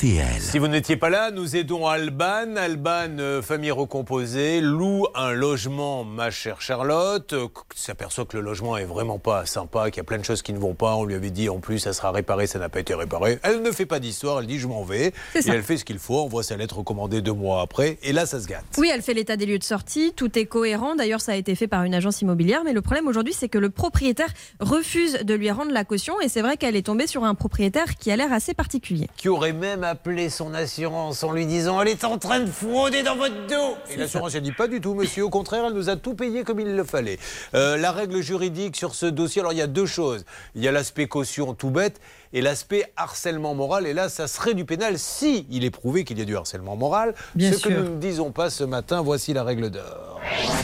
RTL. 0.06 0.40
Si 0.40 0.58
vous 0.58 0.68
n'étiez 0.68 0.96
pas 0.96 1.10
là, 1.10 1.30
nous 1.32 1.56
aidons 1.56 1.86
Alban. 1.86 2.54
Alban, 2.56 3.18
euh, 3.18 3.42
famille 3.42 3.72
recomposée, 3.72 4.60
loue 4.60 5.06
un 5.14 5.32
logement, 5.32 6.04
ma 6.04 6.30
chère 6.30 6.60
Charlotte. 6.60 7.32
Euh, 7.32 7.48
S'aperçoit 7.74 8.24
que 8.24 8.36
le 8.36 8.42
logement 8.42 8.76
est 8.76 8.84
vraiment 8.84 9.18
pas 9.18 9.46
sympa, 9.46 9.90
qu'il 9.90 9.98
y 9.98 10.00
a 10.00 10.04
plein 10.04 10.18
de 10.18 10.24
choses 10.24 10.42
qui 10.42 10.52
ne 10.52 10.58
vont 10.58 10.74
pas. 10.74 10.94
On 10.94 11.04
lui 11.04 11.14
avait 11.14 11.30
dit 11.30 11.48
en 11.48 11.58
plus, 11.58 11.80
ça 11.80 11.92
sera 11.92 12.12
réparé, 12.12 12.46
ça 12.46 12.58
n'a 12.58 12.68
pas 12.68 12.80
été 12.80 12.94
réparé. 12.94 13.38
Elle 13.42 13.62
ne 13.62 13.72
fait 13.72 13.86
pas 13.86 13.98
d'histoire, 13.98 14.38
elle 14.38 14.46
dit 14.46 14.58
je 14.58 14.68
m'en 14.68 14.84
vais. 14.84 15.12
Et 15.34 15.42
ça. 15.42 15.54
elle 15.54 15.62
fait 15.62 15.76
ce 15.76 15.84
qu'il 15.84 15.98
faut, 15.98 16.18
envoie 16.18 16.44
sa 16.44 16.56
lettre 16.56 16.78
recommandée 16.78 17.20
deux 17.20 17.32
mois 17.32 17.60
après. 17.60 17.98
Et 18.02 18.12
là, 18.12 18.26
ça 18.26 18.40
se 18.40 18.46
gâte. 18.46 18.64
Oui, 18.78 18.90
elle 18.92 19.02
fait 19.02 19.14
l'état 19.14 19.36
des 19.36 19.46
lieux 19.46 19.58
de 19.58 19.64
sortie, 19.64 20.12
tout 20.14 20.38
est 20.38 20.46
cohérent. 20.46 20.94
D'ailleurs, 20.94 21.20
ça 21.20 21.32
a 21.32 21.36
été 21.36 21.56
fait 21.56 21.66
par 21.66 21.82
une 21.82 21.94
agence 21.94 22.22
immobilière. 22.22 22.62
Mais 22.64 22.72
le 22.72 22.82
problème 22.82 23.08
aujourd'hui, 23.08 23.32
c'est 23.32 23.48
que 23.48 23.58
le 23.58 23.70
propriétaire 23.70 24.32
refuse 24.60 25.14
de 25.24 25.34
lui 25.34 25.50
rendre 25.50 25.72
la 25.72 25.84
caution. 25.84 26.20
Et 26.20 26.28
c'est 26.28 26.42
vrai 26.42 26.56
qu'elle 26.56 26.76
est 26.76 26.86
tombée 26.86 27.06
sur 27.06 27.24
un 27.24 27.34
propriétaire 27.34 27.96
qui 27.96 28.10
a 28.12 28.16
l'air 28.16 28.32
assez 28.32 28.54
particulier. 28.54 29.08
Qui 29.16 29.28
aurait 29.28 29.52
même 29.52 29.84
appelé 29.96 30.28
son 30.28 30.52
assurance 30.52 31.24
en 31.24 31.32
lui 31.32 31.46
disant 31.46 31.80
Elle 31.80 31.88
est 31.88 32.04
en 32.04 32.18
train 32.18 32.40
de 32.40 32.50
frauder 32.50 33.02
dans 33.02 33.16
votre 33.16 33.46
dos 33.46 33.78
Et 33.90 33.96
l'assurance, 33.96 34.34
elle 34.34 34.42
dit 34.42 34.52
Pas 34.52 34.68
du 34.68 34.78
tout, 34.78 34.92
monsieur. 34.92 35.24
Au 35.24 35.30
contraire, 35.30 35.64
elle 35.66 35.72
nous 35.72 35.88
a 35.88 35.96
tout 35.96 36.12
payé 36.12 36.44
comme 36.44 36.60
il 36.60 36.76
le 36.76 36.84
fallait. 36.84 37.18
Euh, 37.54 37.78
la 37.78 37.92
règle 37.92 38.20
juridique 38.20 38.76
sur 38.76 38.94
ce 38.94 39.06
dossier, 39.06 39.40
alors 39.40 39.54
il 39.54 39.58
y 39.58 39.62
a 39.62 39.66
deux 39.66 39.86
choses. 39.86 40.26
Il 40.54 40.62
y 40.62 40.68
a 40.68 40.72
l'aspect 40.72 41.06
caution 41.06 41.54
tout 41.54 41.70
bête 41.70 41.98
et 42.34 42.42
l'aspect 42.42 42.92
harcèlement 42.98 43.54
moral. 43.54 43.86
Et 43.86 43.94
là, 43.94 44.10
ça 44.10 44.28
serait 44.28 44.52
du 44.52 44.66
pénal 44.66 44.98
si 44.98 45.46
il 45.50 45.64
est 45.64 45.70
prouvé 45.70 46.04
qu'il 46.04 46.18
y 46.18 46.22
a 46.22 46.26
du 46.26 46.36
harcèlement 46.36 46.76
moral. 46.76 47.14
Bien 47.34 47.54
ce 47.54 47.58
que 47.58 47.70
nous 47.70 47.94
ne 47.94 47.98
disons 47.98 48.32
pas 48.32 48.50
ce 48.50 48.64
matin, 48.64 49.00
voici 49.00 49.32
la 49.32 49.44
règle 49.44 49.70
d'or. 49.70 50.20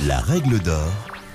La 0.07 0.19
règle 0.19 0.59
d'or 0.59 0.93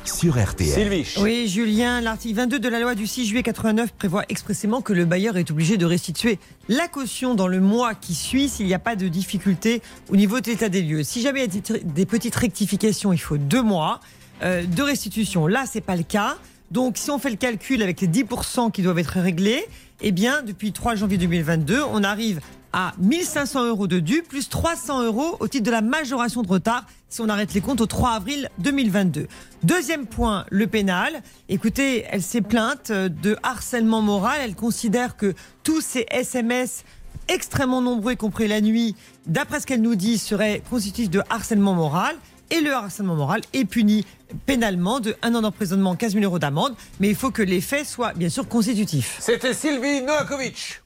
sur 0.09 0.41
RTL. 0.41 0.67
Sylvie. 0.69 1.05
Oui, 1.21 1.47
Julien, 1.47 2.01
l'article 2.01 2.35
22 2.35 2.59
de 2.59 2.69
la 2.69 2.79
loi 2.79 2.95
du 2.95 3.07
6 3.07 3.25
juillet 3.27 3.43
89 3.43 3.91
prévoit 3.93 4.23
expressément 4.29 4.81
que 4.81 4.93
le 4.93 5.05
bailleur 5.05 5.37
est 5.37 5.51
obligé 5.51 5.77
de 5.77 5.85
restituer 5.85 6.39
la 6.69 6.87
caution 6.87 7.35
dans 7.35 7.47
le 7.47 7.59
mois 7.59 7.93
qui 7.95 8.13
suit 8.15 8.49
s'il 8.49 8.65
n'y 8.67 8.73
a 8.73 8.79
pas 8.79 8.95
de 8.95 9.07
difficulté 9.07 9.81
au 10.09 10.15
niveau 10.15 10.39
de 10.39 10.47
l'état 10.49 10.69
des 10.69 10.81
lieux. 10.81 11.03
Si 11.03 11.21
jamais 11.21 11.45
il 11.45 11.53
y 11.53 11.57
a 11.57 11.77
des- 11.83 12.05
petites 12.05 12.35
rectifications, 12.35 13.11
il 13.13 13.17
faut 13.19 13.37
deux 13.37 13.61
mois 13.61 13.99
euh, 14.43 14.63
de 14.65 14.81
restitution. 14.81 15.47
Là, 15.47 15.65
c'est 15.71 15.81
pas 15.81 15.95
le 15.95 16.03
cas. 16.03 16.37
Donc, 16.71 16.97
si 16.97 17.09
on 17.11 17.19
fait 17.19 17.29
le 17.29 17.35
calcul 17.37 17.81
avec 17.81 18.01
les 18.01 18.07
10% 18.07 18.71
qui 18.71 18.81
doivent 18.81 18.99
être 18.99 19.19
réglés, 19.19 19.65
eh 20.01 20.11
bien, 20.11 20.41
depuis 20.43 20.71
3 20.73 20.95
janvier 20.95 21.17
2022, 21.17 21.81
on 21.91 22.03
arrive 22.03 22.39
à 22.73 22.93
1500 22.99 23.65
euros 23.65 23.87
de 23.87 23.99
dû 23.99 24.23
plus 24.23 24.49
300 24.49 25.03
euros 25.03 25.37
au 25.39 25.47
titre 25.47 25.65
de 25.65 25.71
la 25.71 25.81
majoration 25.81 26.41
de 26.41 26.47
retard 26.47 26.85
si 27.09 27.21
on 27.21 27.29
arrête 27.29 27.53
les 27.53 27.61
comptes 27.61 27.81
au 27.81 27.85
3 27.85 28.11
avril 28.11 28.49
2022. 28.59 29.27
Deuxième 29.63 30.05
point, 30.05 30.45
le 30.49 30.67
pénal. 30.67 31.21
Écoutez, 31.49 32.05
elle 32.09 32.21
s'est 32.21 32.41
plainte 32.41 32.91
de 32.91 33.37
harcèlement 33.43 34.01
moral. 34.01 34.39
Elle 34.43 34.55
considère 34.55 35.15
que 35.15 35.33
tous 35.63 35.81
ces 35.81 36.05
SMS 36.09 36.83
extrêmement 37.27 37.81
nombreux, 37.81 38.13
y 38.13 38.17
compris 38.17 38.47
la 38.47 38.61
nuit, 38.61 38.95
d'après 39.25 39.59
ce 39.59 39.65
qu'elle 39.65 39.81
nous 39.81 39.95
dit, 39.95 40.17
seraient 40.17 40.61
constitutifs 40.69 41.09
de 41.09 41.21
harcèlement 41.29 41.73
moral. 41.73 42.15
Et 42.49 42.61
le 42.61 42.71
harcèlement 42.71 43.15
moral 43.15 43.41
est 43.51 43.65
puni 43.65 44.05
pénalement 44.45 45.01
de 45.01 45.15
un 45.21 45.35
an 45.35 45.41
d'emprisonnement, 45.41 45.95
15 45.95 46.13
000 46.13 46.23
euros 46.23 46.39
d'amende. 46.39 46.75
Mais 46.99 47.09
il 47.09 47.15
faut 47.15 47.31
que 47.31 47.41
les 47.41 47.59
faits 47.59 47.85
soient 47.85 48.13
bien 48.13 48.29
sûr 48.29 48.47
constitutifs. 48.47 49.17
C'était 49.19 49.53
Sylvie 49.53 50.01
Noakovic. 50.01 50.81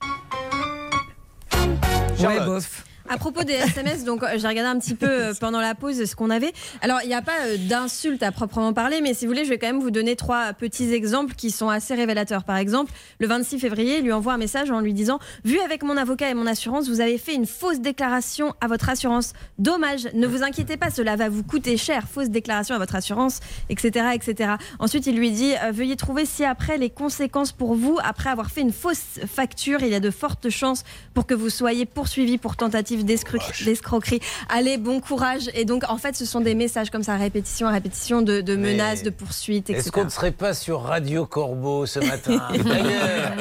Ouais, 2.27 2.37
Charlotte. 2.37 2.63
À 3.11 3.17
propos 3.17 3.43
des 3.43 3.55
SMS, 3.55 4.05
donc 4.05 4.23
euh, 4.23 4.37
j'ai 4.37 4.47
regardé 4.47 4.69
un 4.69 4.79
petit 4.79 4.95
peu 4.95 5.05
euh, 5.05 5.33
pendant 5.37 5.59
la 5.59 5.75
pause 5.75 6.01
ce 6.05 6.15
qu'on 6.15 6.29
avait. 6.29 6.53
Alors 6.81 6.99
il 7.03 7.09
n'y 7.09 7.13
a 7.13 7.21
pas 7.21 7.41
euh, 7.41 7.57
d'insultes 7.57 8.23
à 8.23 8.31
proprement 8.31 8.71
parler, 8.71 9.01
mais 9.01 9.13
si 9.13 9.25
vous 9.25 9.33
voulez, 9.33 9.43
je 9.43 9.49
vais 9.49 9.57
quand 9.57 9.67
même 9.67 9.81
vous 9.81 9.91
donner 9.91 10.15
trois 10.15 10.53
petits 10.53 10.93
exemples 10.93 11.35
qui 11.35 11.51
sont 11.51 11.67
assez 11.67 11.93
révélateurs. 11.93 12.45
Par 12.45 12.55
exemple, 12.55 12.93
le 13.19 13.27
26 13.27 13.59
février, 13.59 13.97
il 13.97 14.05
lui 14.05 14.13
envoie 14.13 14.31
un 14.31 14.37
message 14.37 14.71
en 14.71 14.79
lui 14.79 14.93
disant 14.93 15.19
Vu 15.43 15.59
avec 15.59 15.83
mon 15.83 15.97
avocat 15.97 16.29
et 16.29 16.33
mon 16.33 16.47
assurance, 16.47 16.87
vous 16.87 17.01
avez 17.01 17.17
fait 17.17 17.35
une 17.35 17.45
fausse 17.45 17.81
déclaration 17.81 18.55
à 18.61 18.67
votre 18.67 18.87
assurance. 18.87 19.33
Dommage, 19.59 20.07
ne 20.13 20.25
vous 20.25 20.41
inquiétez 20.41 20.77
pas, 20.77 20.89
cela 20.89 21.17
va 21.17 21.27
vous 21.27 21.43
coûter 21.43 21.75
cher. 21.75 22.07
Fausse 22.07 22.29
déclaration 22.29 22.75
à 22.75 22.77
votre 22.77 22.95
assurance, 22.95 23.41
etc. 23.67 24.05
etc. 24.13 24.53
Ensuite, 24.79 25.05
il 25.05 25.17
lui 25.17 25.31
dit 25.31 25.51
Veuillez 25.73 25.97
trouver 25.97 26.25
si 26.25 26.45
après 26.45 26.77
les 26.77 26.89
conséquences 26.89 27.51
pour 27.51 27.75
vous, 27.75 27.99
après 28.01 28.29
avoir 28.29 28.51
fait 28.51 28.61
une 28.61 28.71
fausse 28.71 29.19
facture, 29.27 29.81
il 29.81 29.89
y 29.89 29.95
a 29.95 29.99
de 29.99 30.11
fortes 30.11 30.49
chances 30.49 30.85
pour 31.13 31.25
que 31.25 31.33
vous 31.33 31.49
soyez 31.49 31.85
poursuivi 31.85 32.37
pour 32.37 32.55
tentative 32.55 33.00
d'escroquerie. 33.05 34.19
Allez, 34.49 34.77
bon 34.77 34.99
courage. 34.99 35.49
Et 35.53 35.65
donc, 35.65 35.83
en 35.89 35.97
fait, 35.97 36.15
ce 36.15 36.25
sont 36.25 36.41
des 36.41 36.55
messages 36.55 36.89
comme 36.89 37.03
ça, 37.03 37.15
répétition 37.15 37.67
à 37.67 37.71
répétition, 37.71 38.21
de, 38.21 38.55
menaces, 38.55 39.03
de 39.03 39.09
poursuites, 39.09 39.69
etc. 39.69 39.79
Est-ce 39.79 39.91
qu'on 39.91 40.05
ne 40.05 40.09
serait 40.09 40.31
pas 40.31 40.53
sur 40.53 40.81
Radio 40.81 41.25
Corbeau 41.25 41.85
ce 41.85 41.99
matin 41.99 42.41
D'ailleurs, 42.51 43.33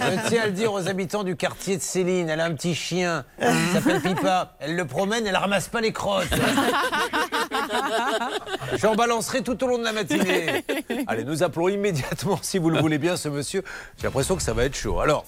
je 0.00 0.28
tiens 0.28 0.42
à 0.42 0.46
le 0.46 0.52
dire 0.52 0.72
aux 0.72 0.88
habitants 0.88 1.24
du 1.24 1.36
quartier 1.36 1.76
de 1.76 1.82
Céline. 1.82 2.28
Elle 2.28 2.40
a 2.40 2.44
un 2.44 2.54
petit 2.54 2.74
chien, 2.74 3.24
il 3.40 3.72
s'appelle 3.72 4.00
Pipa. 4.00 4.56
Elle 4.60 4.76
le 4.76 4.86
promène, 4.86 5.26
elle 5.26 5.36
ramasse 5.36 5.68
pas 5.68 5.80
les 5.80 5.92
crottes. 5.92 6.28
J'en 8.78 8.94
balancerai 8.94 9.42
tout 9.42 9.62
au 9.64 9.66
long 9.66 9.78
de 9.78 9.84
la 9.84 9.92
matinée. 9.92 10.64
Allez, 11.06 11.24
nous 11.24 11.42
appelons 11.42 11.68
immédiatement, 11.68 12.38
si 12.42 12.58
vous 12.58 12.70
le 12.70 12.80
voulez 12.80 12.98
bien, 12.98 13.16
ce 13.16 13.28
monsieur. 13.28 13.62
J'ai 13.98 14.04
l'impression 14.04 14.36
que 14.36 14.42
ça 14.42 14.52
va 14.52 14.64
être 14.64 14.76
chaud. 14.76 15.00
Alors, 15.00 15.24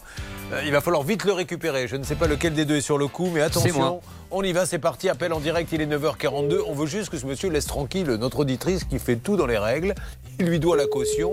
euh, 0.52 0.62
il 0.64 0.72
va 0.72 0.80
falloir 0.80 1.02
vite 1.02 1.24
le 1.24 1.32
récupérer. 1.32 1.88
Je 1.88 1.96
ne 1.96 2.04
sais 2.04 2.14
pas 2.14 2.26
lequel 2.26 2.54
des 2.54 2.64
deux 2.64 2.76
est 2.76 2.80
sur 2.80 2.98
le 2.98 3.06
coup, 3.06 3.30
mais 3.32 3.40
attention. 3.40 4.00
On 4.30 4.42
y 4.42 4.52
va, 4.52 4.66
c'est 4.66 4.78
parti. 4.78 5.08
Appel 5.08 5.32
en 5.32 5.40
direct, 5.40 5.70
il 5.72 5.80
est 5.80 5.86
9h42. 5.86 6.60
On 6.66 6.74
veut 6.74 6.86
juste 6.86 7.10
que 7.10 7.18
ce 7.18 7.26
monsieur 7.26 7.50
laisse 7.50 7.66
tranquille 7.66 8.06
notre 8.06 8.40
auditrice 8.40 8.84
qui 8.84 8.98
fait 8.98 9.16
tout 9.16 9.36
dans 9.36 9.46
les 9.46 9.58
règles. 9.58 9.94
Il 10.40 10.46
lui 10.46 10.58
doit 10.58 10.76
la 10.76 10.86
caution. 10.86 11.32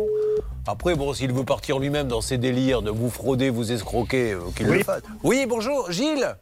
Après, 0.67 0.93
bon, 0.93 1.13
s'il 1.13 1.33
veut 1.33 1.43
partir 1.43 1.79
lui-même 1.79 2.07
dans 2.07 2.21
ses 2.21 2.37
délires 2.37 2.83
de 2.83 2.91
vous 2.91 3.09
frauder, 3.09 3.49
vous 3.49 3.71
escroquer, 3.71 4.33
euh, 4.33 4.39
qu'il 4.55 4.67
le 4.67 4.83
fasse. 4.83 5.01
Oui, 5.23 5.45
bonjour, 5.47 5.91
Gilles 5.91 6.35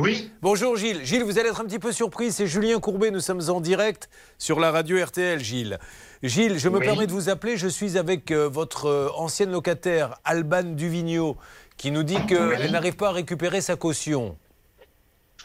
Oui, 0.00 0.30
Bonjour 0.40 0.76
Gilles. 0.76 1.04
Gilles, 1.04 1.24
vous 1.24 1.38
allez 1.38 1.50
être 1.50 1.60
un 1.60 1.64
petit 1.64 1.78
peu 1.78 1.92
surpris. 1.92 2.32
C'est 2.32 2.46
Julien 2.46 2.80
Courbet. 2.80 3.10
Nous 3.10 3.20
sommes 3.20 3.42
en 3.50 3.60
direct 3.60 4.08
sur 4.38 4.58
la 4.58 4.70
radio 4.70 4.96
RTL, 5.04 5.40
Gilles. 5.40 5.78
Gilles, 6.22 6.58
je 6.58 6.68
me 6.70 6.78
Oui. 6.78 6.84
permets 6.86 7.06
de 7.06 7.12
vous 7.12 7.28
appeler. 7.28 7.56
Je 7.58 7.68
suis 7.68 7.98
avec 7.98 8.30
euh, 8.30 8.48
votre 8.48 8.86
euh, 8.86 9.08
ancienne 9.16 9.50
locataire, 9.52 10.18
Alban 10.24 10.62
Duvigneau, 10.62 11.36
qui 11.76 11.90
nous 11.90 12.02
dit 12.02 12.24
qu'elle 12.26 12.60
Oui. 12.62 12.70
n'arrive 12.70 12.96
pas 12.96 13.08
à 13.08 13.12
récupérer 13.12 13.60
sa 13.60 13.76
caution. 13.76 14.36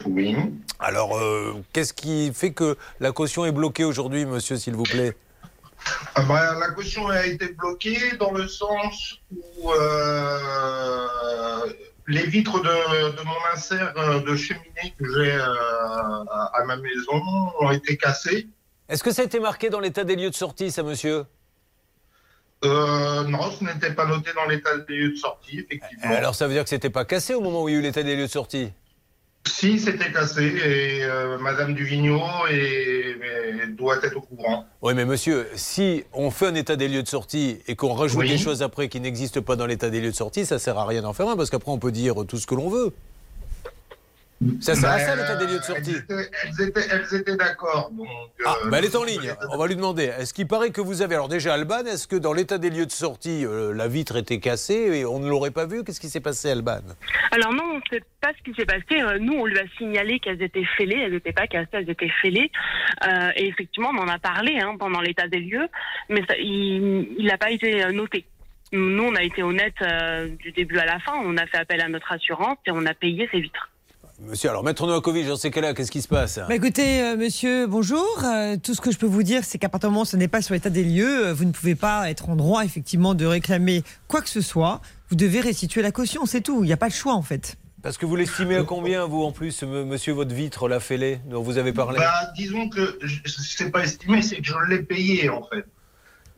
oui. 0.06 0.34
Alors, 0.78 1.18
euh, 1.18 1.54
qu'est-ce 1.72 1.92
qui 1.92 2.32
fait 2.32 2.52
que 2.52 2.76
la 3.00 3.12
caution 3.12 3.44
est 3.44 3.52
bloquée 3.52 3.84
aujourd'hui, 3.84 4.24
monsieur, 4.26 4.56
s'il 4.56 4.74
vous 4.74 4.82
plaît? 4.84 5.16
Ah 6.14 6.22
bah, 6.22 6.54
la 6.58 6.70
caution 6.70 7.06
a 7.08 7.26
été 7.26 7.48
bloquée 7.48 8.16
dans 8.18 8.32
le 8.32 8.48
sens 8.48 9.18
où 9.60 9.70
les 12.08 12.26
vitres 12.26 12.60
de, 12.60 13.16
de 13.16 13.22
mon 13.24 13.36
insert 13.54 13.92
euh, 13.96 14.20
de 14.20 14.36
cheminée 14.36 14.94
que 14.98 15.04
j'ai 15.04 15.32
euh, 15.32 15.42
à 15.42 16.50
à 16.54 16.64
ma 16.64 16.76
maison 16.76 17.22
ont 17.60 17.70
été 17.70 17.96
cassées. 17.96 18.48
Est-ce 18.88 19.02
que 19.02 19.10
ça 19.12 19.22
a 19.22 19.24
été 19.24 19.40
marqué 19.40 19.68
dans 19.68 19.80
l'état 19.80 20.04
des 20.04 20.16
lieux 20.16 20.30
de 20.30 20.34
sortie, 20.34 20.70
ça, 20.70 20.82
monsieur? 20.82 21.26
Euh, 22.64 23.24
non, 23.24 23.50
ce 23.50 23.64
n'était 23.64 23.92
pas 23.92 24.06
noté 24.06 24.30
dans 24.34 24.46
l'état 24.46 24.76
des 24.78 24.96
lieux 24.96 25.10
de 25.10 25.16
sortie, 25.16 25.58
effectivement. 25.58 26.14
Alors, 26.14 26.34
ça 26.34 26.46
veut 26.46 26.54
dire 26.54 26.62
que 26.62 26.70
c'était 26.70 26.90
pas 26.90 27.04
cassé 27.04 27.34
au 27.34 27.40
moment 27.40 27.64
où 27.64 27.68
il 27.68 27.72
y 27.72 27.76
a 27.76 27.80
eu 27.80 27.82
l'état 27.82 28.02
des 28.02 28.16
lieux 28.16 28.26
de 28.26 28.30
sortie? 28.30 28.72
Si, 29.46 29.78
c'était 29.78 30.10
cassé 30.12 30.42
et 30.44 31.04
euh, 31.04 31.38
Madame 31.38 31.72
Duvigneau 31.74 32.20
doit 33.76 33.96
être 34.02 34.16
au 34.16 34.20
courant. 34.20 34.64
Oui, 34.82 34.94
mais 34.94 35.04
monsieur, 35.04 35.46
si 35.54 36.04
on 36.12 36.30
fait 36.30 36.46
un 36.46 36.54
état 36.54 36.76
des 36.76 36.88
lieux 36.88 37.02
de 37.02 37.08
sortie 37.08 37.58
et 37.66 37.76
qu'on 37.76 37.92
rajoute 37.94 38.20
Oui. 38.20 38.28
des 38.28 38.38
choses 38.38 38.62
après 38.62 38.88
qui 38.88 39.00
n'existent 39.00 39.42
pas 39.42 39.56
dans 39.56 39.66
l'état 39.66 39.90
des 39.90 40.00
lieux 40.00 40.10
de 40.10 40.16
sortie, 40.16 40.44
ça 40.46 40.58
sert 40.58 40.78
à 40.78 40.86
rien 40.86 41.02
d'en 41.02 41.12
faire 41.12 41.28
un, 41.28 41.36
parce 41.36 41.50
qu'après 41.50 41.70
on 41.70 41.78
peut 41.78 41.92
dire 41.92 42.14
tout 42.26 42.38
ce 42.38 42.46
que 42.46 42.54
l'on 42.54 42.68
veut. 42.68 42.92
Ça 44.60 44.74
sert 44.74 44.90
à 44.90 44.98
ça 44.98 45.16
l'état 45.16 45.36
des 45.36 45.46
lieux 45.46 45.58
de 45.58 45.64
sortie 45.64 45.96
Elles 46.10 46.68
étaient, 46.68 46.80
elles 46.90 47.20
étaient- 47.20 47.36
d'accord. 47.36 47.90
Ah, 48.44 48.54
euh, 48.64 48.70
bah 48.70 48.78
elle 48.78 48.84
est 48.84 48.94
en 48.96 49.04
ligne. 49.04 49.32
On 49.50 49.56
va 49.56 49.66
lui 49.66 49.76
demander. 49.76 50.04
Est-ce 50.04 50.34
qu'il 50.34 50.46
paraît 50.46 50.70
que 50.70 50.82
vous 50.82 51.00
avez. 51.00 51.14
Alors, 51.14 51.28
déjà, 51.28 51.54
Alban, 51.54 51.86
est-ce 51.86 52.06
que 52.06 52.16
dans 52.16 52.34
l'état 52.34 52.58
des 52.58 52.68
lieux 52.68 52.84
de 52.84 52.90
sortie, 52.90 53.46
euh, 53.46 53.72
la 53.72 53.88
vitre 53.88 54.16
était 54.16 54.38
cassée 54.38 54.74
et 54.98 55.04
on 55.06 55.20
ne 55.20 55.28
l'aurait 55.28 55.52
pas 55.52 55.64
vu 55.64 55.84
Qu'est-ce 55.84 56.00
qui 56.00 56.10
s'est 56.10 56.20
passé, 56.20 56.50
Alban? 56.50 56.80
Alors 57.30 57.54
non, 57.54 57.64
on 57.64 57.76
ne 57.76 57.80
sait 57.90 58.02
pas 58.20 58.32
ce 58.38 58.42
qui 58.50 58.54
s'est 58.54 58.66
passé. 58.66 59.00
Euh, 59.02 59.18
Nous, 59.18 59.32
on 59.32 59.46
lui 59.46 59.58
a 59.58 59.64
signalé 59.78 60.20
qu'elles 60.20 60.42
étaient 60.42 60.66
fêlées. 60.76 60.98
Elles 60.98 61.12
n'étaient 61.12 61.32
pas 61.32 61.46
cassées, 61.46 61.68
elles 61.72 61.88
étaient 61.90 62.12
fêlées. 62.20 62.50
Euh, 63.08 63.30
et 63.36 63.46
effectivement, 63.48 63.90
on 63.94 63.98
en 64.02 64.08
a 64.08 64.18
parlé 64.18 64.58
hein, 64.60 64.76
pendant 64.78 65.00
l'état 65.00 65.28
des 65.28 65.40
lieux, 65.40 65.66
mais 66.10 66.20
ça, 66.28 66.36
il 66.38 67.24
n'a 67.24 67.38
pas 67.38 67.50
été 67.50 67.90
noté. 67.92 68.26
Nous, 68.72 69.02
on 69.04 69.14
a 69.14 69.22
été 69.22 69.42
honnête 69.42 69.74
euh, 69.80 70.28
du 70.28 70.52
début 70.52 70.78
à 70.78 70.84
la 70.84 70.98
fin. 70.98 71.12
On 71.24 71.36
a 71.38 71.46
fait 71.46 71.56
appel 71.58 71.80
à 71.80 71.88
notre 71.88 72.12
assurance 72.12 72.58
et 72.66 72.70
on 72.70 72.84
a 72.84 72.92
payé 72.94 73.28
ces 73.32 73.40
vitres. 73.40 73.70
Monsieur, 74.20 74.48
alors, 74.48 74.64
maître 74.64 74.86
Novakovic, 74.86 75.26
j'en 75.26 75.36
sais 75.36 75.50
qu'elle 75.50 75.64
là, 75.64 75.74
qu'est-ce 75.74 75.90
qui 75.90 76.00
se 76.00 76.08
passe 76.08 76.38
Bah 76.48 76.54
écoutez, 76.54 77.02
euh, 77.02 77.16
monsieur, 77.18 77.66
bonjour. 77.66 78.06
Euh, 78.24 78.56
tout 78.56 78.74
ce 78.74 78.80
que 78.80 78.90
je 78.90 78.96
peux 78.96 79.06
vous 79.06 79.22
dire, 79.22 79.44
c'est 79.44 79.58
qu'à 79.58 79.68
partir 79.68 79.90
du 79.90 79.92
moment 79.92 80.02
où 80.02 80.06
ce 80.06 80.16
n'est 80.16 80.26
pas 80.28 80.40
sur 80.40 80.54
l'état 80.54 80.70
des 80.70 80.84
lieux, 80.84 81.26
euh, 81.26 81.34
vous 81.34 81.44
ne 81.44 81.52
pouvez 81.52 81.74
pas 81.74 82.08
être 82.10 82.30
en 82.30 82.36
droit, 82.36 82.64
effectivement, 82.64 83.14
de 83.14 83.26
réclamer 83.26 83.82
quoi 84.08 84.22
que 84.22 84.30
ce 84.30 84.40
soit. 84.40 84.80
Vous 85.10 85.16
devez 85.16 85.40
restituer 85.40 85.82
la 85.82 85.92
caution, 85.92 86.24
c'est 86.24 86.40
tout. 86.40 86.64
Il 86.64 86.66
n'y 86.66 86.72
a 86.72 86.78
pas 86.78 86.88
de 86.88 86.94
choix, 86.94 87.12
en 87.12 87.20
fait. 87.20 87.56
Parce 87.82 87.98
que 87.98 88.06
vous 88.06 88.16
l'estimez 88.16 88.56
à 88.56 88.62
combien, 88.64 89.04
vous, 89.04 89.22
en 89.22 89.32
plus, 89.32 89.62
m- 89.62 89.84
monsieur, 89.84 90.14
votre 90.14 90.34
vitre, 90.34 90.66
la 90.66 90.80
fêlée, 90.80 91.20
dont 91.28 91.42
vous 91.42 91.58
avez 91.58 91.74
parlé? 91.74 91.98
Bah, 91.98 92.32
disons 92.34 92.70
que 92.70 92.98
je- 93.02 93.20
c'est 93.26 93.70
pas 93.70 93.84
estimé, 93.84 94.22
c'est 94.22 94.36
que 94.36 94.46
je 94.46 94.54
l'ai 94.70 94.82
payé 94.82 95.28
en 95.28 95.42
fait. 95.42 95.64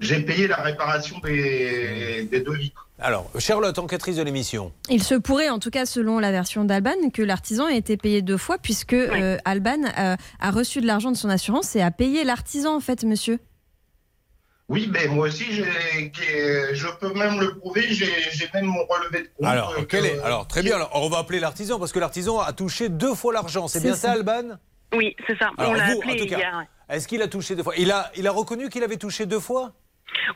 J'ai 0.01 0.21
payé 0.21 0.49
la 0.49 0.57
réparation 0.57 1.19
des, 1.21 2.29
des 2.31 2.41
deux 2.41 2.55
vitres. 2.57 2.88
Alors, 3.01 3.31
Charlotte, 3.39 3.79
enquêtrice 3.79 4.17
de 4.17 4.23
l'émission. 4.23 4.73
Il 4.89 5.05
se 5.05 5.15
pourrait, 5.15 5.51
en 5.51 5.61
tout 5.61 5.71
cas 5.71 5.87
selon 5.87 6.19
la 6.19 6.33
version 6.33 6.65
d'Alban, 6.65 7.11
que 7.15 7.23
l'artisan 7.23 7.69
ait 7.69 7.77
été 7.77 7.97
payé 7.97 8.23
deux 8.23 8.37
fois, 8.37 8.59
puisque 8.59 8.93
euh, 8.93 9.37
Alban 9.45 9.85
euh, 9.99 10.17
a 10.41 10.51
reçu 10.51 10.81
de 10.81 10.87
l'argent 10.87 11.13
de 11.13 11.17
son 11.17 11.29
assurance 11.29 11.77
et 11.77 11.83
a 11.83 11.93
payé 11.93 12.25
l'artisan, 12.25 12.75
en 12.75 12.81
fait, 12.81 13.05
monsieur. 13.05 13.39
Oui, 14.69 14.91
mais 14.93 15.07
moi 15.07 15.29
aussi, 15.29 15.45
je 15.45 16.99
peux 17.01 17.15
même 17.15 17.41
le 17.41 17.57
prouver, 17.57 17.87
j'ai 17.89 18.51
même 18.53 18.67
mon 18.67 18.85
relevé 18.85 19.23
de 19.23 19.29
compte. 19.37 19.47
Alors, 19.47 19.75
euh, 19.79 19.85
quel 19.89 20.05
est 20.05 20.19
Alors, 20.21 20.47
très 20.49 20.63
bien. 20.63 20.75
Alors, 20.75 20.91
on 20.95 21.09
va 21.09 21.19
appeler 21.19 21.41
l'artisan 21.41 21.79
parce 21.79 21.93
que 21.93 21.99
l'artisan 22.01 22.41
a 22.41 22.53
touché 22.53 22.89
deux 22.89 23.15
fois 23.15 23.33
l'argent. 23.33 23.69
C'est 23.69 23.81
bien 23.81 23.95
ça, 23.95 24.09
ça. 24.09 24.13
Alban? 24.13 24.59
Oui, 24.93 25.15
c'est 25.27 25.39
ça. 25.39 25.51
Alors, 25.57 25.71
on 25.71 25.75
l'a 25.75 25.87
vous, 25.95 26.01
appelé 26.01 26.15
en 26.15 26.25
tout 26.25 26.31
cas, 26.31 26.39
hier. 26.39 26.57
ouais. 26.59 26.97
Est-ce 26.97 27.07
qu'il 27.07 27.23
a 27.23 27.29
touché 27.29 27.55
deux 27.55 27.63
fois? 27.63 27.75
Il 27.79 27.91
a, 27.93 28.11
il 28.17 28.27
a 28.27 28.33
reconnu 28.33 28.69
qu'il 28.69 28.83
avait 28.83 28.97
touché 28.97 29.25
deux 29.25 29.41
fois? 29.41 29.73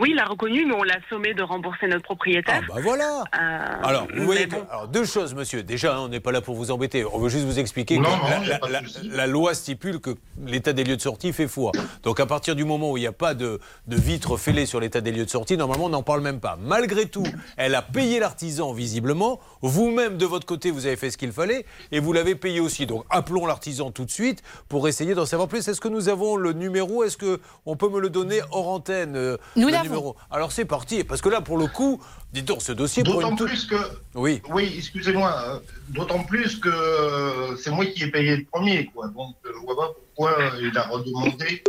Oui, 0.01 0.09
il 0.11 0.17
l'a 0.17 0.25
reconnu, 0.25 0.65
mais 0.67 0.75
on 0.75 0.83
l'a 0.83 0.97
sommé 1.11 1.35
de 1.35 1.43
rembourser 1.43 1.87
notre 1.87 2.03
Ah 2.03 2.07
propriétaire. 2.07 2.63
bah 2.69 2.81
voilà 2.83 3.25
Euh, 3.41 3.83
Alors, 3.89 4.07
vous 4.15 4.25
voyez, 4.25 4.47
bon. 4.47 4.65
alors, 4.71 4.89
deux 4.89 5.05
choses, 5.05 5.35
monsieur. 5.35 5.63
Déjà, 5.63 6.01
on 6.01 6.09
n'est 6.09 6.21
pas 6.21 6.33
là 6.33 6.41
pour 6.41 6.55
vous 6.57 6.71
embêter. 6.71 7.05
On 7.05 7.19
veut 7.19 7.29
juste 7.29 7.45
vous 7.45 7.59
expliquer 7.59 7.99
Non, 7.99 8.05
que 8.05 8.51
non, 8.71 8.81
la, 9.13 9.27
loi 9.27 9.55
stipule 9.55 10.01
que 10.01 10.11
l'état 10.47 10.73
des 10.73 10.85
lieux 10.85 10.97
de 10.97 11.01
sortie 11.03 11.33
fait 11.33 11.49
foi. 11.49 11.73
Donc, 12.03 12.21
à 12.21 12.27
partir 12.27 12.57
du 12.57 12.65
moment 12.65 12.91
où 12.93 12.97
il 12.97 13.01
n'y 13.01 13.07
a 13.07 13.13
pas 13.13 13.35
de, 13.35 13.61
de 13.87 13.97
vitre 13.97 14.37
fêlée 14.37 14.67
sur 14.67 14.81
l'état 14.81 15.01
des 15.01 15.13
lieux 15.13 15.25
de 15.25 15.31
sortie, 15.31 15.57
normalement, 15.57 15.87
on 15.87 15.91
n'en 15.91 16.03
parle 16.03 16.21
même 16.23 16.41
pas. 16.41 16.57
Malgré 16.61 17.07
tout, 17.07 17.27
elle 17.57 17.75
a 17.75 17.83
payé 17.83 18.19
l'artisan, 18.21 18.73
visiblement. 18.73 19.41
Vous-même, 19.63 20.17
de 20.19 20.27
votre 20.27 20.47
côté, 20.47 20.71
vous 20.71 20.87
avez 20.87 20.97
fait 20.97 21.11
ce 21.11 21.17
qu'il 21.19 21.33
fallait 21.33 21.65
et 21.93 22.01
vous 22.01 22.13
l'avez 22.13 22.35
payé 22.35 22.61
aussi. 22.61 22.87
Donc, 22.87 23.05
appelons 23.11 23.47
l'artisan 23.47 23.91
tout 23.91 24.05
de 24.05 24.11
suite 24.11 24.43
pour 24.69 24.89
essayer 24.89 25.15
d'en 25.15 25.27
savoir 25.27 25.49
plus. 25.49 25.67
Est-ce 25.69 25.81
que 25.81 25.89
nous 25.89 26.09
avons 26.09 26.37
le 26.37 26.53
numéro? 26.53 27.05
Est-ce 27.05 27.17
qu'on 27.19 27.77
peut 27.77 27.89
me 27.89 28.01
le 28.01 28.11
donner 28.11 28.41
hors 28.51 28.69
antenne 28.69 29.17
euh, 29.17 29.37
Nous 29.57 29.69
le 29.73 29.83
l'avons. 29.83 29.89
numéro 29.89 30.17
Alors, 30.31 30.53
c'est 30.53 30.65
parti. 30.65 31.05
Parce 31.05 31.21
que 31.21 31.29
là, 31.29 31.41
pour 31.41 31.59
le 31.59 31.67
coup, 31.67 32.01
dites 32.33 32.45
donc, 32.47 32.63
ce 32.63 32.73
dossier 32.73 33.03
pour 33.05 33.15
D'autant 33.15 33.35
plus 33.37 33.65
que, 33.67 33.77
Oui. 34.15 34.41
oui, 34.51 34.73
excusez-moi, 34.77 35.35
euh, 35.47 35.59
d'autant 35.91 36.23
plus 36.25 36.57
que 36.61 36.69
euh, 36.69 37.57
c'est 37.57 37.71
moi 37.71 37.85
qui 37.87 38.05
ai 38.05 38.11
payé 38.11 38.37
le 38.37 38.45
premier, 38.45 38.87
quoi. 38.95 39.09
Donc, 39.09 39.35
je 39.45 39.59
vois 39.65 39.77
pas 39.77 39.91
pourquoi 40.15 40.39
euh, 40.39 40.51
il 40.63 40.77
a 40.79 40.83
redemandé. 40.83 41.63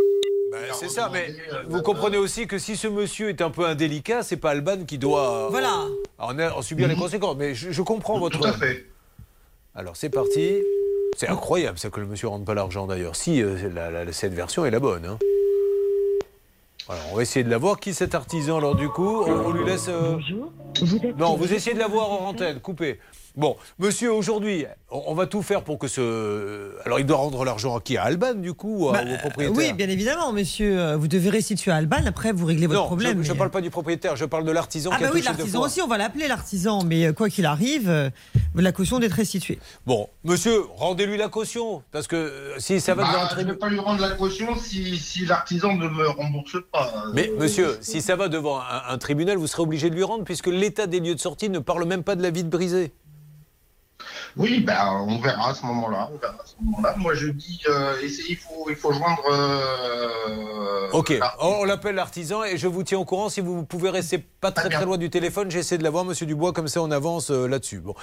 Ben, 0.51 0.59
c'est 0.73 0.89
ça, 0.89 1.09
mais 1.11 1.33
euh, 1.51 1.63
vous 1.67 1.81
comprenez 1.81 2.17
aussi 2.17 2.45
que 2.45 2.59
si 2.59 2.77
ce 2.77 2.87
monsieur 2.87 3.29
est 3.29 3.41
un 3.41 3.49
peu 3.49 3.65
indélicat, 3.65 4.21
c'est 4.21 4.37
pas 4.37 4.51
Alban 4.51 4.85
qui 4.85 4.99
doit 4.99 5.47
Voilà. 5.49 5.85
en, 6.19 6.37
en 6.39 6.61
subir 6.61 6.87
les 6.87 6.93
Mhm. 6.93 7.01
conséquences. 7.01 7.35
Mais 7.37 7.55
je, 7.55 7.71
je 7.71 7.81
comprends 7.81 8.19
votre. 8.19 8.37
Tout 8.39 8.45
à 8.45 8.53
fait. 8.53 8.85
Alors 9.73 9.95
c'est 9.95 10.09
parti. 10.11 10.61
C'est 11.17 11.27
incroyable 11.27 11.79
ça 11.79 11.89
que 11.89 11.99
le 11.99 12.05
monsieur 12.05 12.27
rende 12.27 12.45
pas 12.45 12.53
l'argent 12.53 12.85
d'ailleurs. 12.85 13.15
Si 13.15 13.41
euh, 13.41 13.69
la- 13.73 13.89
la- 13.89 14.11
cette 14.13 14.33
version 14.35 14.63
est 14.65 14.71
la 14.71 14.79
bonne. 14.79 15.05
hein. 15.05 15.17
Alors 16.89 17.01
on 17.11 17.15
va 17.15 17.21
essayer 17.21 17.43
de 17.43 17.49
la 17.49 17.57
voir. 17.57 17.79
Qui 17.79 17.93
cet 17.93 18.13
artisan 18.15 18.57
alors 18.57 18.75
du 18.75 18.89
coup? 18.89 19.21
On, 19.25 19.45
on 19.47 19.51
lui 19.51 19.65
laisse. 19.65 19.87
euh, 19.89 20.17
Non, 21.17 21.35
vous? 21.35 21.51
essayez 21.53 21.73
de 21.75 21.79
la 21.79 21.87
voir 21.87 22.11
en 22.11 22.27
antenne, 22.27 22.59
coupez. 22.59 22.99
Bon, 23.35 23.55
monsieur, 23.79 24.13
aujourd'hui, 24.13 24.65
on, 24.91 25.15
va 25.15 25.25
tout 25.25 25.41
faire 25.41 25.63
pour 25.63 25.79
que 25.79 25.87
ce. 25.87 26.71
Alors, 26.85 26.99
il 26.99 27.05
doit 27.05 27.17
rendre 27.17 27.43
l'argent 27.45 27.75
à 27.75 27.81
qui? 27.81 27.97
À 27.97 28.03
Alban, 28.03 28.35
du 28.35 28.53
coup, 28.53 28.89
Bah, 28.93 29.01
au 29.01 29.17
propriétaire 29.17 29.57
oui, 29.57 29.73
bien 29.73 29.89
évidemment, 29.89 30.31
monsieur. 30.31 30.79
euh, 30.79 30.97
Vous 30.97 31.07
devez 31.07 31.31
restituer 31.31 31.71
à 31.71 31.77
Alban. 31.77 31.97
Après, 32.05 32.31
vous 32.31 32.45
réglez 32.45 32.67
votre 32.67 32.81
Non, 32.81 32.85
problème. 32.85 33.23
je 33.23 33.27
ne 33.29 33.33
mais- 33.33 33.37
parle 33.39 33.49
pas 33.49 33.61
du 33.61 33.71
propriétaire, 33.71 34.15
je 34.15 34.25
parle 34.25 34.45
de 34.45 34.51
l'artisan 34.51 34.91
Ah 34.93 34.97
qui 34.97 35.03
a 35.03 35.07
bah 35.07 35.13
oui, 35.15 35.21
l'artisan 35.23 35.61
aussi, 35.61 35.81
on 35.81 35.87
va 35.87 35.97
l'appeler 35.97 36.27
l'artisan. 36.27 36.83
Mais 36.83 37.05
euh, 37.07 37.13
quoi 37.13 37.27
qu'il 37.29 37.47
arrive, 37.47 37.89
euh, 37.89 38.09
la 38.53 38.71
caution 38.71 38.99
doit 38.99 39.07
être 39.07 39.13
restituée. 39.13 39.57
Bon, 39.87 40.09
monsieur, 40.23 40.61
rendez-lui 40.75 41.17
la 41.17 41.27
caution, 41.29 41.81
parce 41.91 42.05
que 42.05 42.15
euh, 42.15 42.59
si 42.59 42.79
ça 42.79 42.93
va 42.93 43.01
Bah, 43.03 43.09
devant 43.09 43.17
un 43.17 43.21
je 43.21 43.25
ne 43.25 43.29
tribunal... 43.31 43.53
vais 43.55 43.59
pas 43.59 43.69
lui 43.69 43.79
rendre 43.79 44.01
la 44.01 44.11
caution 44.11 44.55
si, 44.55 44.95
si 44.97 45.25
l'artisan 45.25 45.75
ne 45.75 45.87
me 45.89 46.07
rembourse 46.07 46.57
pas. 46.71 47.05
Mais 47.15 47.29
Euh, 47.31 47.39
monsieur, 47.39 47.77
si 47.81 47.99
ça 48.03 48.15
va 48.15 48.27
devant 48.27 48.59
un, 48.59 48.93
un 48.93 48.97
tribunal, 48.99 49.37
vous 49.37 49.47
serez 49.47 49.63
obligé 49.63 49.89
de 49.89 49.95
lui 49.95 50.03
rendre, 50.03 50.23
puisque 50.23 50.47
l'état 50.47 50.85
des 50.85 50.99
lieux 50.99 51.15
de 51.15 51.19
sortie 51.19 51.49
ne 51.49 51.57
parle 51.59 51.85
même 51.85 52.03
pas 52.03 52.15
de 52.15 52.21
la 52.21 52.29
vitre 52.29 52.49
brisée. 52.51 52.91
Oui, 54.35 54.59
ben, 54.61 55.05
on 55.07 55.19
verra 55.19 55.51
à 55.51 55.53
ce 55.53 55.65
moment-là. 55.65 56.09
On 56.13 56.17
verra 56.17 56.33
à 56.33 56.45
ce 56.45 56.55
moment-là. 56.63 56.95
Moi, 56.97 57.13
je 57.13 57.27
dis, 57.27 57.61
euh, 57.69 57.93
essayez, 58.01 58.31
il 58.31 58.37
faut, 58.37 58.65
il 58.69 58.75
faut 58.75 58.91
joindre. 58.91 59.21
euh, 59.31 60.89
Ok, 60.91 61.17
on, 61.39 61.63
l'appelle 61.63 61.95
l'artisan 61.95 62.43
et 62.43 62.57
je 62.57 62.67
vous 62.67 62.83
tiens 62.83 62.99
au 62.99 63.05
courant. 63.05 63.29
Si 63.29 63.41
vous 63.41 63.63
pouvez 63.63 63.89
rester 63.89 64.17
pas 64.41 64.51
très 64.51 64.69
Très 64.69 64.85
loin 64.85 64.97
du 64.97 65.09
téléphone, 65.09 65.49
j'essaie 65.51 65.77
de 65.77 65.83
l'avoir, 65.83 66.03
monsieur 66.05 66.25
Dubois, 66.25 66.51
comme 66.53 66.67
ça 66.67 66.81
on 66.81 66.89
avance 66.91 67.29
euh, 67.31 67.47
là-dessus. 67.47 67.79
Bon. 67.79 67.93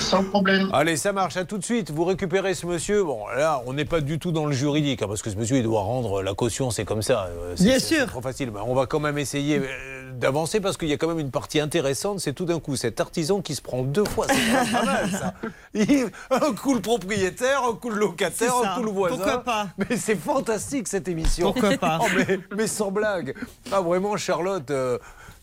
Sans 0.00 0.24
problème. 0.24 0.68
Allez, 0.72 0.96
ça 0.96 1.12
marche, 1.12 1.36
à 1.36 1.44
tout 1.44 1.58
de 1.58 1.64
suite. 1.64 1.90
Vous 1.90 2.04
récupérez 2.04 2.54
ce 2.54 2.66
monsieur. 2.66 3.04
Bon, 3.04 3.26
là, 3.28 3.62
on 3.66 3.72
n'est 3.72 3.84
pas 3.84 4.00
du 4.00 4.18
tout 4.18 4.32
dans 4.32 4.46
le 4.46 4.52
juridique, 4.52 5.02
hein, 5.02 5.06
parce 5.08 5.22
que 5.22 5.30
ce 5.30 5.36
monsieur, 5.36 5.56
il 5.58 5.62
doit 5.62 5.82
rendre 5.82 6.22
la 6.22 6.34
caution, 6.34 6.70
c'est 6.70 6.84
comme 6.84 7.02
ça. 7.02 7.28
c'est- 7.56 7.64
Bien 7.64 7.78
sûr. 7.78 7.98
C'est 8.00 8.06
trop 8.06 8.20
facile. 8.22 8.50
Ben, 8.50 8.62
on 8.66 8.74
va 8.74 8.86
quand 8.86 9.00
même 9.00 9.18
essayer 9.18 9.58
euh, 9.58 9.97
d'avancer, 10.12 10.60
parce 10.60 10.76
qu'il 10.76 10.88
y 10.88 10.92
a 10.92 10.96
quand 10.96 11.08
même 11.08 11.18
une 11.18 11.30
partie 11.30 11.60
intéressante. 11.60 12.20
C'est 12.20 12.32
tout 12.32 12.44
d'un 12.44 12.60
coup 12.60 12.76
cet 12.76 13.00
artisan 13.00 13.40
qui 13.40 13.54
se 13.54 13.62
prend 13.62 13.82
deux 13.82 14.04
fois. 14.04 14.26
C'est 14.28 14.72
pas 14.72 14.84
mal, 14.84 15.10
ça. 15.10 15.34
Il- 15.74 16.10
un 16.30 16.52
coup 16.54 16.74
le 16.74 16.80
propriétaire, 16.80 17.62
un 17.64 17.74
coup 17.74 17.90
le 17.90 17.96
locataire, 17.98 18.54
un 18.64 18.76
coup 18.76 18.82
le 18.84 18.90
voisin. 18.90 19.16
Pourquoi 19.16 19.44
pas 19.44 19.68
Mais 19.78 19.96
c'est 19.96 20.16
fantastique, 20.16 20.88
cette 20.88 21.08
émission. 21.08 21.52
Pourquoi 21.52 21.76
pas 21.76 21.98
Oh, 22.02 22.06
mais, 22.16 22.40
mais 22.56 22.66
sans 22.66 22.90
blague. 22.90 23.34
Ah, 23.72 23.80
vraiment, 23.80 24.16
Charlotte. 24.16 24.70
euh, 24.70 24.98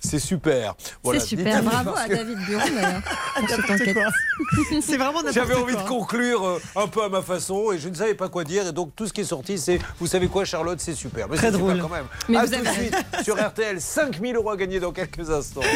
c'est 0.06 0.20
super. 0.20 0.76
Voilà, 1.04 1.20
c'est 1.20 1.28
super. 1.28 1.62
Bravo 1.64 1.92
à 1.96 2.08
David 2.08 2.38
Buron 2.48 2.64
d'ailleurs. 2.74 3.02
quoi. 3.94 4.82
C'est 4.82 4.98
vraiment 4.98 5.20
J'avais 5.34 5.56
envie 5.56 5.74
quoi. 5.74 5.84
de 5.84 5.88
conclure 5.88 6.46
euh, 6.46 6.62
un 6.76 6.88
peu 6.88 7.04
à 7.04 7.10
ma 7.10 7.22
façon 7.22 7.72
et 7.72 7.80
je 7.80 7.90
ne 7.90 7.94
savais 7.96 8.14
pas 8.14 8.30
quoi 8.30 8.44
dire. 8.44 8.68
Et 8.68 8.72
donc 8.72 8.96
tout 8.96 9.08
ce 9.08 9.14
qui 9.14 9.22
est 9.22 9.26
sorti, 9.26 9.58
c'est 9.58 9.80
vous 10.00 10.08
savez 10.08 10.28
quoi, 10.28 10.46
Charlotte, 10.46 10.80
c'est 10.80 10.96
super. 10.96 11.28
Mais 11.30 11.36
Très 11.38 11.48
c'est 11.48 11.54
super 11.58 11.76
drôle. 11.76 11.82
quand 11.82 11.90
même. 11.90 12.06
Mais 12.30 12.38
à 12.38 12.46
vous 12.46 12.48
tout 12.54 12.62
de 12.62 12.68
avez 12.68 12.78
suite 12.80 12.96
sur 13.24 13.36
RTL, 13.36 13.82
5000 13.82 14.36
euros 14.36 14.52
à 14.52 14.58
gagner 14.58 14.80
dans 14.80 14.92
quelques 14.92 15.30
instants. 15.30 15.62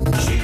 Sur 0.20 0.39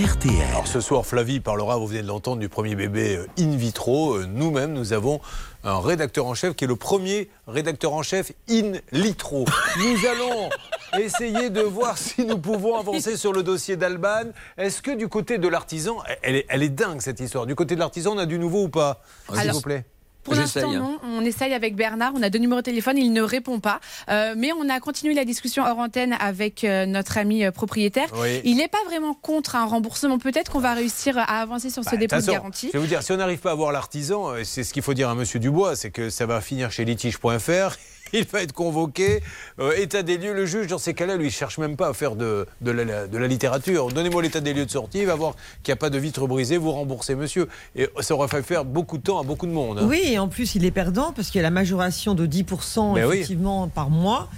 RTL. 0.00 0.32
Alors 0.52 0.66
ce 0.66 0.80
soir, 0.80 1.04
Flavie 1.04 1.40
parlera, 1.40 1.76
vous 1.76 1.86
venez 1.86 2.00
de 2.00 2.06
l'entendre, 2.06 2.38
du 2.40 2.48
premier 2.48 2.74
bébé 2.74 3.16
euh, 3.16 3.26
in 3.38 3.54
vitro. 3.56 4.14
Euh, 4.14 4.26
Nous-mêmes, 4.26 4.72
nous 4.72 4.94
avons 4.94 5.20
un 5.62 5.78
rédacteur 5.78 6.24
en 6.24 6.34
chef 6.34 6.54
qui 6.54 6.64
est 6.64 6.68
le 6.68 6.76
premier 6.76 7.28
rédacteur 7.46 7.92
en 7.92 8.02
chef 8.02 8.32
in 8.48 8.72
litro. 8.92 9.44
Nous 9.78 10.06
allons 10.08 10.48
essayer 10.98 11.50
de 11.50 11.60
voir 11.60 11.98
si 11.98 12.24
nous 12.24 12.38
pouvons 12.38 12.76
avancer 12.76 13.18
sur 13.18 13.34
le 13.34 13.42
dossier 13.42 13.76
d'Alban. 13.76 14.30
Est-ce 14.56 14.80
que 14.80 14.92
du 14.92 15.08
côté 15.08 15.36
de 15.36 15.48
l'artisan, 15.48 15.98
elle 16.22 16.36
est, 16.36 16.46
elle 16.48 16.62
est 16.62 16.70
dingue 16.70 17.02
cette 17.02 17.20
histoire, 17.20 17.44
du 17.44 17.54
côté 17.54 17.74
de 17.74 17.80
l'artisan, 17.80 18.14
on 18.14 18.18
a 18.18 18.26
du 18.26 18.38
nouveau 18.38 18.64
ou 18.64 18.68
pas 18.70 19.02
S'il 19.34 19.52
vous 19.52 19.60
plaît? 19.60 19.84
Pour 20.22 20.34
l'instant, 20.34 20.72
non. 20.72 20.98
On 21.02 21.24
essaye 21.24 21.54
avec 21.54 21.76
Bernard. 21.76 22.12
On 22.14 22.22
a 22.22 22.30
deux 22.30 22.38
numéros 22.38 22.60
de 22.60 22.64
téléphone. 22.64 22.98
Il 22.98 23.12
ne 23.12 23.22
répond 23.22 23.60
pas. 23.60 23.80
Euh, 24.08 24.34
mais 24.36 24.50
on 24.52 24.68
a 24.68 24.80
continué 24.80 25.14
la 25.14 25.24
discussion 25.24 25.64
hors 25.64 25.78
antenne 25.78 26.16
avec 26.20 26.64
euh, 26.64 26.86
notre 26.86 27.18
ami 27.18 27.44
euh, 27.44 27.50
propriétaire. 27.50 28.08
Oui. 28.16 28.40
Il 28.44 28.56
n'est 28.56 28.68
pas 28.68 28.82
vraiment 28.86 29.14
contre 29.14 29.56
un 29.56 29.64
remboursement. 29.64 30.18
Peut-être 30.18 30.52
qu'on 30.52 30.60
va 30.60 30.74
réussir 30.74 31.16
à 31.18 31.40
avancer 31.40 31.70
sur 31.70 31.84
ce 31.84 31.90
Bah, 31.90 31.96
dépôt 31.96 32.16
de 32.16 32.26
garantie. 32.26 32.68
Je 32.68 32.72
vais 32.72 32.78
vous 32.78 32.86
dire, 32.86 33.02
si 33.02 33.12
on 33.12 33.16
n'arrive 33.16 33.38
pas 33.38 33.52
à 33.52 33.54
voir 33.54 33.72
l'artisan, 33.72 34.32
c'est 34.44 34.64
ce 34.64 34.72
qu'il 34.72 34.82
faut 34.82 34.94
dire 34.94 35.08
à 35.08 35.14
Monsieur 35.14 35.38
Dubois, 35.38 35.76
c'est 35.76 35.90
que 35.90 36.10
ça 36.10 36.26
va 36.26 36.40
finir 36.40 36.70
chez 36.70 36.84
litige.fr. 36.84 37.76
Il 38.12 38.24
va 38.26 38.42
être 38.42 38.52
convoqué. 38.52 39.22
Euh, 39.58 39.72
état 39.76 40.02
des 40.02 40.18
lieux, 40.18 40.32
le 40.34 40.46
juge, 40.46 40.66
dans 40.68 40.78
ces 40.78 40.94
cas-là, 40.94 41.16
lui, 41.16 41.26
il 41.28 41.30
cherche 41.30 41.58
même 41.58 41.76
pas 41.76 41.88
à 41.88 41.92
faire 41.94 42.16
de, 42.16 42.46
de, 42.60 42.70
la, 42.70 43.06
de 43.06 43.18
la 43.18 43.26
littérature. 43.26 43.88
Donnez-moi 43.88 44.22
l'état 44.22 44.40
des 44.40 44.52
lieux 44.52 44.66
de 44.66 44.70
sortie, 44.70 44.98
il 45.00 45.06
va 45.06 45.14
voir 45.14 45.34
qu'il 45.62 45.72
n'y 45.72 45.74
a 45.74 45.80
pas 45.80 45.90
de 45.90 45.98
vitre 45.98 46.26
brisée, 46.26 46.56
vous 46.56 46.72
remboursez 46.72 47.14
monsieur. 47.14 47.48
Et 47.76 47.88
ça 48.00 48.14
aurait 48.14 48.28
fait 48.28 48.42
faire 48.42 48.64
beaucoup 48.64 48.98
de 48.98 49.02
temps 49.02 49.20
à 49.20 49.22
beaucoup 49.22 49.46
de 49.46 49.52
monde. 49.52 49.78
hein. 49.78 49.86
Oui, 49.88 50.02
et 50.04 50.18
en 50.18 50.28
plus, 50.28 50.54
il 50.54 50.64
est 50.64 50.70
perdant 50.70 51.12
parce 51.12 51.28
qu'il 51.30 51.38
y 51.38 51.40
a 51.40 51.42
la 51.42 51.50
majoration 51.50 52.14
de 52.14 52.26
10% 52.26 52.94
Ben 52.94 53.06
oui. 53.06 53.14
effectivement 53.16 53.68
par 53.68 53.90
mois 53.90 54.28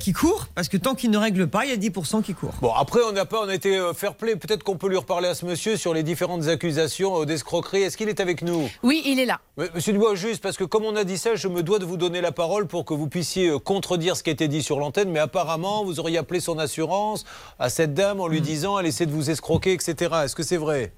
qui 0.00 0.12
court. 0.12 0.48
Parce 0.54 0.68
que 0.68 0.76
tant 0.76 0.94
qu'il 0.94 1.10
ne 1.10 1.18
règle 1.18 1.46
pas, 1.46 1.64
il 1.64 1.70
y 1.70 1.72
a 1.72 1.76
10% 1.76 2.22
qui 2.22 2.34
court. 2.34 2.54
Bon, 2.60 2.72
après, 2.72 3.00
on 3.08 3.12
n'a 3.12 3.24
pas, 3.24 3.40
on 3.42 3.48
a 3.48 3.54
été 3.54 3.78
euh, 3.78 3.92
fair 3.92 4.14
play. 4.14 4.36
Peut-être 4.36 4.62
qu'on 4.62 4.76
peut 4.76 4.88
lui 4.88 4.96
reparler 4.96 5.28
à 5.28 5.34
ce 5.34 5.46
monsieur 5.46 5.76
sur 5.76 5.94
les 5.94 6.02
différentes 6.02 6.48
accusations 6.48 7.22
euh, 7.22 7.26
d'escroquerie. 7.26 7.82
Est-ce 7.82 7.96
qu'il 7.96 8.08
est 8.08 8.20
avec 8.20 8.42
nous? 8.42 8.68
Oui, 8.82 9.02
il 9.06 9.20
est 9.20 9.26
là. 9.26 9.40
Mais, 9.56 9.68
Monsieur 9.74 9.92
Dubois, 9.92 10.14
juste 10.14 10.42
parce 10.42 10.56
que 10.56 10.64
comme 10.64 10.84
on 10.84 10.96
a 10.96 11.04
dit 11.04 11.18
ça, 11.18 11.36
je 11.36 11.48
me 11.48 11.62
dois 11.62 11.78
de 11.78 11.84
vous 11.84 11.96
donner 11.96 12.20
la 12.20 12.32
parole 12.32 12.66
pour 12.66 12.84
que 12.84 12.94
vous 12.94 13.08
puissiez 13.08 13.48
euh, 13.48 13.58
contredire 13.58 14.16
ce 14.16 14.22
qui 14.22 14.30
a 14.30 14.32
été 14.32 14.48
dit 14.48 14.62
sur 14.62 14.78
l'antenne. 14.78 15.10
Mais 15.10 15.20
apparemment, 15.20 15.84
vous 15.84 16.00
auriez 16.00 16.18
appelé 16.18 16.40
son 16.40 16.58
assurance 16.58 17.24
à 17.58 17.68
cette 17.68 17.94
dame 17.94 18.20
en 18.20 18.28
lui 18.28 18.40
disant 18.40 18.78
elle 18.78 18.86
essaie 18.86 19.06
de 19.06 19.12
vous 19.12 19.30
escroquer, 19.30 19.72
etc. 19.72 20.14
Est-ce 20.24 20.34
que 20.34 20.42
c'est 20.42 20.56
vrai? 20.56 20.92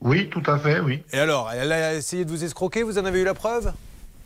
Oui, 0.00 0.28
tout 0.30 0.42
à 0.46 0.58
fait, 0.58 0.80
oui. 0.80 1.02
Et 1.12 1.18
alors, 1.18 1.50
elle 1.52 1.70
a 1.70 1.94
essayé 1.94 2.24
de 2.24 2.30
vous 2.30 2.42
escroquer? 2.42 2.82
Vous 2.82 2.98
en 2.98 3.04
avez 3.04 3.20
eu 3.20 3.24
la 3.24 3.34
preuve? 3.34 3.72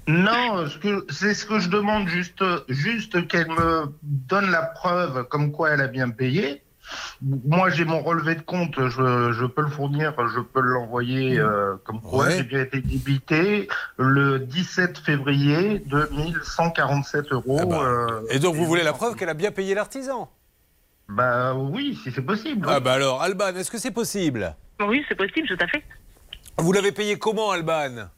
Non, 0.09 0.66
ce 0.69 0.79
que- 0.79 1.07
c'est 1.11 1.35
ce 1.35 1.45
que 1.47 1.59
je 1.59 1.69
demande, 1.69 2.07
juste, 2.09 2.45
juste 2.69 3.27
qu'elle 3.29 3.49
me 3.49 3.87
donne 4.03 4.51
la 4.51 4.62
preuve 4.62 5.25
comme 5.25 5.51
quoi 5.53 5.71
elle 5.71 5.81
a 5.81 5.88
bien 5.88 6.11
payé. 6.11 6.62
Moi, 7.21 7.71
j'ai 7.71 7.85
mon 7.85 8.01
relevé 8.01 8.37
de 8.37 8.42
compte, 8.42 8.77
je, 8.79 9.33
je 9.33 9.45
peux 9.47 9.62
le 9.62 9.69
fournir, 9.71 10.14
je 10.33 10.38
peux 10.40 10.61
l'envoyer 10.61 11.37
euh, 11.40 11.75
comme 11.85 12.01
quoi 12.01 12.27
Ouais. 12.27 12.37
j'ai 12.37 12.45
bien 12.45 12.61
été 12.61 12.81
débité 12.81 13.66
le 13.99 14.38
17 14.38 14.99
février 14.99 15.81
2147 15.87 17.33
euros. 17.33 17.59
Ah 17.61 17.66
bah, 17.66 17.81
euh, 17.83 18.21
Et 18.31 18.38
donc, 18.38 18.55
vous 18.55 18.64
voulez 18.66 18.85
la 18.85 18.92
preuve 18.92 19.16
qu'elle 19.16 19.29
a 19.29 19.35
bien 19.35 19.51
payé 19.51 19.75
l'artisan? 19.75 20.31
Bah 21.09 21.55
oui, 21.55 21.99
si 22.05 22.12
c'est 22.12 22.23
possible. 22.23 22.66
Ah 22.71 22.79
bah 22.81 22.92
alors, 22.92 23.23
Alban, 23.23 23.49
est-ce 23.57 23.71
que 23.71 23.79
c'est 23.79 23.90
possible? 23.92 24.55
Oui, 24.81 25.05
c'est 25.09 25.14
possible, 25.16 25.49
tout 25.49 25.59
à 25.61 25.66
fait. 25.66 25.83
Vous 26.59 26.73
l'avez 26.73 26.92
payé 26.92 27.19
comment, 27.19 27.51
Alban? 27.51 28.09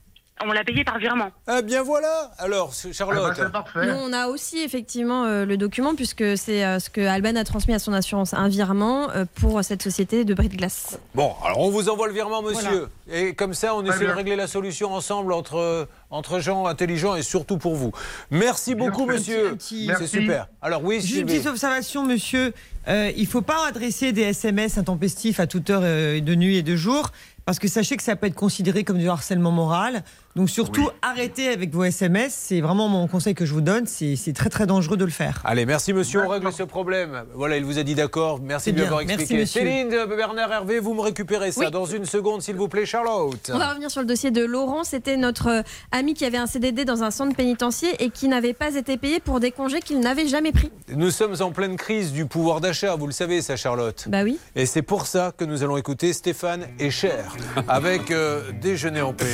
On 0.47 0.53
l'a 0.53 0.65
payé 0.65 0.85
par 0.85 0.99
virement. 0.99 1.31
Ah 1.47 1.63
bien 1.63 1.83
voilà 1.83 2.31
Alors, 2.39 2.73
Ah 2.75 2.87
bah, 2.87 2.93
Charlotte 2.93 3.33
c'est 3.37 3.51
parfait. 3.53 3.87
Nous, 3.87 3.95
on 3.95 4.13
a 4.13 4.29
aussi 4.29 4.59
effectivement 4.61 5.25
euh, 5.25 5.45
le 5.45 5.57
document 5.57 5.95
puisque 5.95 6.37
c'est 6.37 6.65
euh, 6.65 6.79
ce 6.79 6.91
que 6.91 7.01
Alban 7.01 7.37
a 7.37 7.45
transmis 7.45 7.75
à 7.75 7.79
son 7.79 7.93
assurance, 7.93 8.35
un 8.35 8.49
virement 8.49 9.11
euh, 9.11 9.25
pour 9.41 9.63
cette 9.65 9.83
société 9.83 10.25
de 10.25 10.35
bris 10.35 10.49
de 10.49 10.57
glace. 10.57 10.99
Bon, 11.15 11.33
alors 11.45 11.59
on 11.61 11.71
vous 11.71 11.89
envoie 11.89 12.07
le 12.09 12.15
virement, 12.15 12.43
monsieur. 12.43 12.89
Et 13.11 13.35
comme 13.35 13.55
ça, 13.55 13.75
on 13.75 13.85
essaie 13.85 14.07
de 14.07 14.13
régler 14.13 14.37
la 14.37 14.47
solution 14.47 14.93
ensemble 14.95 15.33
entre, 15.33 15.89
entre 16.11 16.41
gens 16.41 16.67
intelligents 16.67 17.17
et 17.17 17.23
surtout 17.23 17.59
pour 17.59 17.75
vous. 17.75 17.93
Merci 18.31 18.75
beaucoup, 18.75 19.07
monsieur. 19.07 19.55
Petit- 19.57 19.91
C'est 19.99 20.07
super. 20.07 20.49
Alors 20.63 20.85
oui, 20.85 21.01
Juste 21.01 21.21
une 21.21 21.27
petite 21.27 21.47
observation, 21.47 22.05
monsieur. 22.05 22.53
Euh, 22.87 23.11
il 23.17 23.23
ne 23.25 23.29
faut 23.29 23.43
pas 23.43 23.67
adresser 23.67 24.13
des 24.13 24.23
SMS 24.23 24.79
intempestifs 24.79 25.41
à 25.41 25.47
toute 25.47 25.69
heure 25.69 25.83
euh, 25.85 26.21
de 26.21 26.35
nuit 26.35 26.57
et 26.57 26.63
de 26.63 26.75
jour, 26.75 27.11
parce 27.45 27.59
que 27.59 27.69
sachez 27.69 27.97
que 27.99 28.03
ça 28.03 28.17
peut 28.17 28.27
être 28.27 28.35
considéré 28.35 28.83
comme 28.85 28.97
du 28.99 29.09
harcèlement 29.11 29.51
moral. 29.51 30.03
Donc 30.39 30.51
surtout, 30.51 30.89
arrêtez 31.03 31.49
avec 31.49 31.75
vos 31.75 31.83
SMS. 31.83 32.33
C'est 32.33 32.61
vraiment 32.61 32.87
mon 32.87 33.09
conseil 33.09 33.35
que 33.35 33.45
je 33.45 33.53
vous 33.53 33.61
donne. 33.61 33.87
C'est 33.89 34.33
très 34.37 34.49
très 34.49 34.67
dangereux 34.67 34.97
de 34.97 35.05
le 35.05 35.11
faire. 35.11 35.43
Allez, 35.45 35.67
merci 35.67 35.93
monsieur, 35.93 36.23
on 36.25 36.29
règle 36.29 36.53
ce 36.53 36.63
problème. 36.63 37.25
Voilà, 37.35 37.57
il 37.57 37.65
vous 37.65 37.81
a 37.81 37.83
dit 37.83 37.97
d'accord. 37.97 38.39
Merci 38.41 38.73
de 38.73 38.79
lui 38.79 38.85
avoir 38.87 39.01
Merci, 39.01 39.15
expliqué. 39.23 39.41
monsieur. 39.41 39.61
Céline, 39.63 39.93
euh, 39.93 40.07
Bernard, 40.07 40.53
Hervé, 40.53 40.79
vous 40.79 40.95
me 40.95 41.01
récupérez 41.01 41.51
ça 41.51 41.63
Oui. 41.65 41.71
dans 41.73 41.87
une 41.87 42.05
seconde, 42.05 42.43
s'il 42.43 42.55
vous 42.55 42.69
plaît, 42.69 42.87
Charlotte. 42.87 43.51
On 43.53 43.59
va 43.59 43.71
revenir 43.71 43.91
sur 43.91 44.01
le 44.01 44.07
dossier 44.07 44.31
de 44.31 44.45
Laurent. 44.45 44.85
C'était 44.85 45.17
notre 45.17 45.49
euh, 45.49 45.63
ami 45.91 46.15
qui 46.15 46.25
avait 46.25 46.39
un 46.39 46.47
CDD 46.47 46.85
dans 46.85 47.03
un 47.03 47.11
centre 47.11 47.35
pénitentiaire 47.35 47.95
et 47.99 48.11
qui 48.11 48.29
n'avait 48.29 48.55
pas 48.55 48.77
été 48.77 48.97
payé 48.97 49.19
pour 49.19 49.41
des 49.41 49.51
congés 49.51 49.81
qu'il 49.81 49.99
n'avait 49.99 50.29
jamais 50.29 50.53
pris. 50.53 50.71
Nous 50.95 51.11
sommes 51.11 51.35
en 51.41 51.51
pleine 51.51 51.75
crise 51.75 52.13
du 52.13 52.27
pouvoir 52.27 52.61
d'achat, 52.61 52.95
vous 52.95 53.07
le 53.07 53.13
savez, 53.13 53.43
ça, 53.43 53.57
Charlotte. 53.57 54.05
Bah 54.09 54.23
oui. 54.23 54.39
Et 54.55 54.67
c'est 54.67 54.83
pour 54.83 55.07
ça 55.07 55.33
que 55.37 55.45
nous 55.45 55.65
allons 55.65 55.79
écouter 55.79 56.13
Stéphane 56.13 56.69
et 56.79 56.93
Cher 56.93 57.35
avec 57.67 58.13
euh, 58.13 58.53
Déjeuner 58.63 59.03
en 59.03 59.13
paix. 59.13 59.27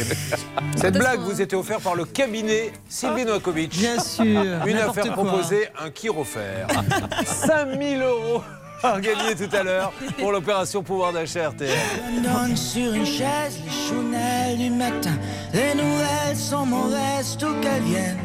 Cette 0.76 0.93
blague 0.98 1.20
vous 1.20 1.40
était 1.40 1.56
offerte 1.56 1.82
par 1.82 1.94
le 1.94 2.04
cabinet 2.04 2.72
Sylvie 2.88 3.24
Noakovic. 3.24 3.70
Bien 3.70 3.98
sûr. 4.00 4.24
Une 4.66 4.76
affaire 4.78 5.14
quoi. 5.14 5.24
proposée, 5.24 5.68
un 5.82 5.90
chirophère. 5.90 6.66
5000 7.26 8.02
euros 8.02 8.42
à 8.82 9.00
gagner 9.00 9.34
tout 9.34 9.54
à 9.56 9.62
l'heure 9.62 9.92
pour 10.18 10.30
l'opération 10.30 10.82
pouvoir 10.82 11.12
d'achat 11.12 11.48
RTL. 11.50 11.70
donne 12.22 12.54
sur 12.56 12.92
une 12.92 13.06
chaise 13.06 13.58
les 13.64 13.88
chounelles 13.88 14.58
du 14.58 14.70
matin. 14.70 15.16
Les 15.54 15.74
nouvelles 15.74 16.36
sont 16.36 16.66
mauvaises, 16.66 17.36
tout 17.38 17.54
qu'elles 17.62 17.82
viennent. 17.82 18.18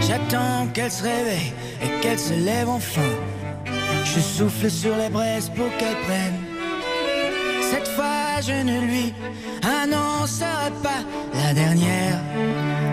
J'attends 0.00 0.66
qu'elle 0.74 0.90
se 0.90 1.02
réveille 1.02 1.52
et 1.82 2.00
qu'elle 2.00 2.18
se 2.18 2.34
lève 2.34 2.68
enfin. 2.68 3.00
Je 4.04 4.20
souffle 4.20 4.68
sur 4.70 4.94
les 4.96 5.08
braises 5.08 5.48
pour 5.48 5.68
qu'elle 5.78 5.96
prenne. 6.04 6.51
Je 8.44 8.50
ne 8.50 8.80
lui 8.80 9.14
annoncerai 9.62 10.72
pas 10.82 11.02
la 11.32 11.54
dernière 11.54 12.18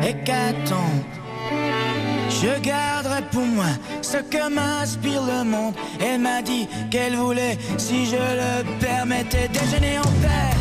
hécatombe. 0.04 1.04
Je 2.30 2.60
garderai 2.62 3.24
pour 3.32 3.46
moi 3.46 3.66
ce 4.04 4.18
que 4.18 4.48
m'inspire 4.48 5.24
le 5.24 5.44
monde. 5.44 5.74
Elle 6.00 6.22
m'a 6.22 6.44
dit 6.44 6.68
qu'elle 6.92 7.16
voulait, 7.16 7.58
si 7.78 8.06
je 8.06 8.16
le 8.16 8.64
permettais, 8.80 9.48
déjeuner 9.48 9.98
en 9.98 10.12
paix. 10.22 10.56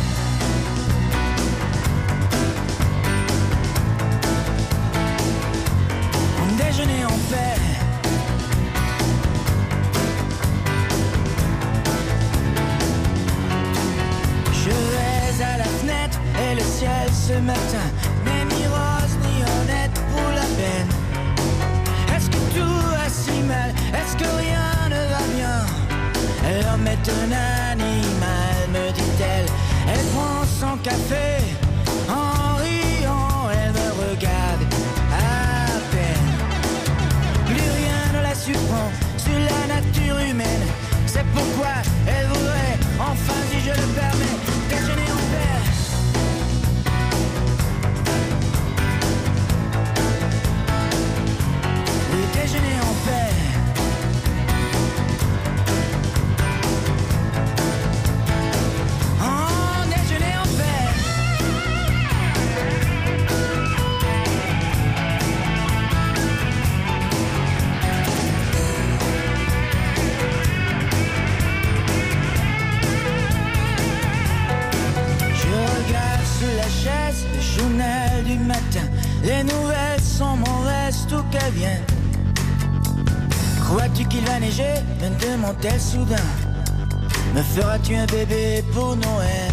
Déjeuner 6.57 7.05
en 7.05 7.17
paix. 7.29 7.59
Et 16.41 16.55
le 16.55 16.61
ciel 16.61 17.07
ce 17.11 17.33
matin 17.33 17.87
n'est 18.25 18.45
ni 18.55 18.63
rose 18.67 19.15
ni 19.25 19.43
honnête 19.43 19.95
pour 20.11 20.29
la 20.39 20.47
peine. 20.57 20.89
Est-ce 22.15 22.29
que 22.29 22.41
tout 22.55 22.79
va 22.91 23.07
si 23.09 23.41
mal? 23.43 23.69
Est-ce 23.97 24.15
que 24.17 24.29
rien 24.43 24.69
ne 24.89 25.01
va 25.13 25.23
bien? 25.35 25.57
L'homme 26.61 26.87
est 26.87 27.07
un 27.21 27.31
animal, 27.71 28.57
me 28.73 28.91
dit-elle. 28.91 29.47
Elle 29.91 30.05
prend 30.13 30.43
son 30.59 30.77
café 30.77 31.29
en 32.09 32.55
riant, 32.55 33.49
elle 33.51 33.71
me 33.71 33.87
regarde 34.01 34.63
à 35.11 35.67
peine. 35.91 36.27
Plus 37.45 37.69
rien 37.81 38.01
ne 38.15 38.21
la 38.23 38.35
surprend 38.35 38.89
sur 39.17 39.37
la 39.37 39.75
nature 39.75 40.17
humaine. 40.19 40.65
C'est 41.05 41.25
pourquoi 41.35 41.73
elle 42.07 42.27
voudrait, 42.27 42.77
enfin 42.99 43.39
si 43.49 43.59
je 43.59 43.71
le 43.81 43.87
permets, 43.99 44.37
déjeuner 44.69 45.08
Les 79.29 79.43
nouvelles 79.43 80.01
sont 80.01 80.37
mauvaises, 80.37 81.05
tout 81.07 81.21
qu'elles 81.29 81.53
viennent. 81.53 81.85
Crois-tu 83.63 84.03
qu'il 84.05 84.25
va 84.25 84.39
neiger? 84.39 84.73
Me 84.99 85.09
demande-t-elle 85.23 85.79
soudain. 85.79 86.15
Me 87.35 87.43
feras-tu 87.43 87.95
un 87.95 88.07
bébé 88.07 88.63
pour 88.73 88.95
Noël? 88.95 89.51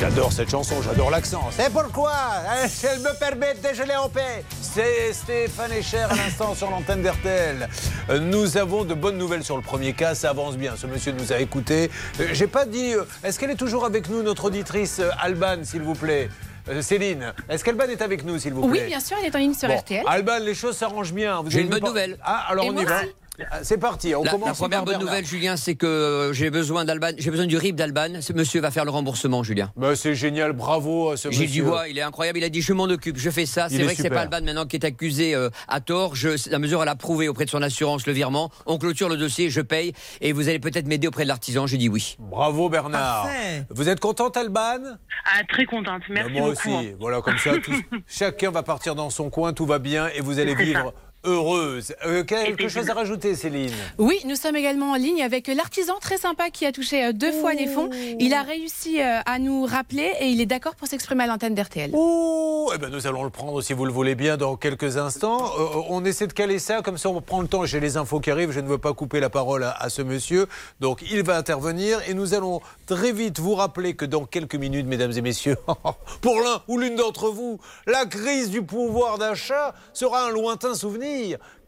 J'adore 0.00 0.32
cette 0.32 0.50
chanson, 0.50 0.76
j'adore 0.80 1.10
l'accent. 1.10 1.42
C'est 1.50 1.70
pourquoi 1.70 2.12
hein, 2.14 2.66
elle 2.90 3.00
me 3.00 3.18
permet 3.18 3.52
de 3.54 3.60
déjeuner 3.60 3.96
en 3.96 4.08
paix. 4.08 4.44
C'est 4.62 5.12
Stéphane 5.12 5.72
Echer 5.72 5.98
à 6.08 6.14
l'instant 6.16 6.54
sur 6.54 6.70
l'antenne 6.70 7.02
d'RTL. 7.02 7.68
Euh, 8.08 8.18
Nous 8.18 8.56
avons 8.56 8.84
de 8.84 8.94
bonnes 8.94 9.18
nouvelles 9.18 9.44
sur 9.44 9.56
le 9.56 9.62
premier 9.62 9.92
cas, 9.92 10.14
ça 10.14 10.30
avance 10.30 10.56
bien. 10.56 10.72
Ce 10.76 10.86
monsieur 10.86 11.12
nous 11.12 11.32
a 11.34 11.38
écoutés. 11.38 11.90
Euh, 12.18 12.28
J'ai 12.32 12.46
pas 12.46 12.64
dit. 12.64 12.94
euh, 12.94 13.04
Est-ce 13.22 13.38
qu'elle 13.38 13.50
est 13.50 13.56
toujours 13.56 13.84
avec 13.84 14.08
nous, 14.08 14.22
notre 14.22 14.46
auditrice 14.46 15.02
Alban, 15.20 15.64
s'il 15.64 15.82
vous 15.82 15.94
plaît 15.94 16.30
Céline, 16.82 17.32
est-ce 17.48 17.64
qu'Alban 17.64 17.84
est 17.84 18.00
avec 18.00 18.24
nous, 18.24 18.38
s'il 18.38 18.54
vous 18.54 18.68
plaît 18.68 18.80
Oui, 18.82 18.86
bien 18.86 19.00
sûr, 19.00 19.16
elle 19.20 19.26
est 19.26 19.34
en 19.34 19.38
ligne 19.38 19.54
sur 19.54 19.68
Bon, 19.68 19.76
RTL. 19.76 20.04
Alban, 20.06 20.38
les 20.40 20.54
choses 20.54 20.76
s'arrangent 20.76 21.12
bien. 21.12 21.42
J'ai 21.48 21.60
une 21.62 21.68
bonne 21.68 21.82
nouvelle. 21.84 22.16
Ah, 22.22 22.46
alors 22.48 22.64
Et 22.64 22.70
on 22.70 22.72
moi 22.72 22.82
y 22.82 22.86
va. 22.86 22.98
aussi. 23.00 23.06
Ah, 23.50 23.60
C'est 23.62 23.78
parti, 23.78 24.14
on 24.14 24.22
La, 24.22 24.30
commence. 24.32 24.48
la 24.48 24.54
première 24.54 24.84
bonne 24.84 25.00
nouvelle, 25.00 25.24
Julien, 25.24 25.56
c'est 25.56 25.74
que 25.74 25.86
euh, 25.86 26.32
j'ai 26.32 26.50
besoin 26.50 26.84
d'Alban. 26.84 27.10
J'ai 27.18 27.30
besoin 27.30 27.46
du 27.46 27.56
RIB 27.56 27.76
d'Alban. 27.76 28.20
Ce 28.20 28.32
monsieur 28.32 28.60
va 28.60 28.70
faire 28.70 28.84
le 28.84 28.90
remboursement, 28.90 29.42
Julien. 29.42 29.72
Bah, 29.76 29.96
c'est 29.96 30.14
génial, 30.14 30.52
bravo 30.52 31.10
à 31.10 31.16
ce 31.16 31.30
Gilles 31.30 31.42
monsieur. 31.48 31.62
Dubois, 31.64 31.88
il 31.88 31.98
est 31.98 32.02
incroyable. 32.02 32.38
Il 32.38 32.44
a 32.44 32.48
dit 32.48 32.60
Je 32.62 32.72
m'en 32.72 32.84
occupe, 32.84 33.16
je 33.18 33.30
fais 33.30 33.46
ça. 33.46 33.68
C'est 33.68 33.76
est 33.76 33.82
vrai 33.82 33.94
que 33.94 34.02
c'est 34.02 34.10
pas 34.10 34.20
Alban 34.22 34.42
maintenant 34.42 34.66
qui 34.66 34.76
est 34.76 34.84
accusé 34.84 35.34
euh, 35.34 35.48
à 35.68 35.80
tort. 35.80 36.14
Je, 36.14 36.30
la 36.50 36.58
mesure, 36.58 36.82
elle 36.82 36.88
a 36.88 36.96
prouvé 36.96 37.28
auprès 37.28 37.44
de 37.44 37.50
son 37.50 37.62
assurance 37.62 38.06
le 38.06 38.12
virement. 38.12 38.50
On 38.66 38.78
clôture 38.78 39.08
le 39.08 39.16
dossier, 39.16 39.50
je 39.50 39.60
paye. 39.60 39.92
Et 40.20 40.32
vous 40.32 40.48
allez 40.48 40.58
peut-être 40.58 40.86
m'aider 40.86 41.06
auprès 41.08 41.22
de 41.24 41.28
l'artisan. 41.28 41.66
J'ai 41.66 41.76
dit 41.78 41.88
oui. 41.88 42.16
Bravo 42.18 42.68
Bernard. 42.68 43.24
Parfait. 43.24 43.64
Vous 43.70 43.88
êtes 43.88 44.00
contente 44.00 44.36
Alban? 44.36 44.78
Ah, 45.24 45.40
très 45.48 45.64
contente. 45.64 46.02
Merci 46.08 46.32
Bah, 46.32 46.38
Moi 46.40 46.50
beaucoup. 46.50 46.74
aussi. 46.76 46.92
Voilà, 46.98 47.20
comme 47.20 47.38
ça, 47.38 47.52
tous- 47.62 47.80
chacun 48.06 48.50
va 48.50 48.62
partir 48.62 48.94
dans 48.94 49.10
son 49.10 49.30
coin, 49.30 49.52
tout 49.52 49.66
va 49.66 49.78
bien 49.78 50.08
et 50.14 50.20
vous 50.20 50.38
allez 50.38 50.54
vivre 50.54 50.92
heureuse. 51.24 51.94
Euh, 52.06 52.24
quelque 52.24 52.68
chose 52.68 52.88
à 52.88 52.94
rajouter, 52.94 53.34
Céline 53.34 53.72
Oui, 53.98 54.20
nous 54.24 54.36
sommes 54.36 54.56
également 54.56 54.92
en 54.92 54.94
ligne 54.96 55.22
avec 55.22 55.48
l'artisan 55.48 55.94
très 56.00 56.16
sympa 56.16 56.50
qui 56.50 56.64
a 56.66 56.72
touché 56.72 57.04
euh, 57.04 57.12
deux 57.12 57.32
fois 57.32 57.52
les 57.54 57.66
fonds. 57.66 57.90
Il 58.18 58.32
a 58.32 58.42
réussi 58.42 59.00
euh, 59.00 59.20
à 59.26 59.38
nous 59.38 59.64
rappeler 59.64 60.12
et 60.20 60.28
il 60.28 60.40
est 60.40 60.46
d'accord 60.46 60.74
pour 60.76 60.88
s'exprimer 60.88 61.24
à 61.24 61.26
l'antenne 61.26 61.54
d'RTL. 61.54 61.90
Ouh, 61.92 62.70
eh 62.74 62.78
ben 62.78 62.88
nous 62.90 63.06
allons 63.06 63.24
le 63.24 63.30
prendre, 63.30 63.60
si 63.60 63.72
vous 63.72 63.84
le 63.84 63.92
voulez 63.92 64.14
bien, 64.14 64.36
dans 64.36 64.56
quelques 64.56 64.96
instants. 64.96 65.52
Euh, 65.58 65.82
on 65.88 66.04
essaie 66.04 66.26
de 66.26 66.32
caler 66.32 66.58
ça, 66.58 66.80
comme 66.82 66.96
ça 66.98 67.10
on 67.10 67.20
prend 67.20 67.42
le 67.42 67.48
temps. 67.48 67.66
J'ai 67.66 67.80
les 67.80 67.96
infos 67.96 68.20
qui 68.20 68.30
arrivent, 68.30 68.52
je 68.52 68.60
ne 68.60 68.68
veux 68.68 68.78
pas 68.78 68.94
couper 68.94 69.20
la 69.20 69.30
parole 69.30 69.64
à, 69.64 69.72
à 69.72 69.90
ce 69.90 70.02
monsieur. 70.02 70.46
Donc 70.80 71.02
il 71.10 71.22
va 71.22 71.36
intervenir 71.36 72.00
et 72.08 72.14
nous 72.14 72.34
allons 72.34 72.60
très 72.86 73.12
vite 73.12 73.38
vous 73.40 73.54
rappeler 73.54 73.94
que 73.94 74.06
dans 74.06 74.24
quelques 74.24 74.54
minutes, 74.54 74.86
mesdames 74.86 75.12
et 75.12 75.20
messieurs, 75.20 75.56
pour 76.22 76.40
l'un 76.40 76.62
ou 76.68 76.78
l'une 76.78 76.96
d'entre 76.96 77.28
vous, 77.28 77.58
la 77.86 78.06
crise 78.06 78.50
du 78.50 78.62
pouvoir 78.62 79.18
d'achat 79.18 79.74
sera 79.92 80.26
un 80.26 80.30
lointain 80.30 80.74
souvenir. 80.74 81.09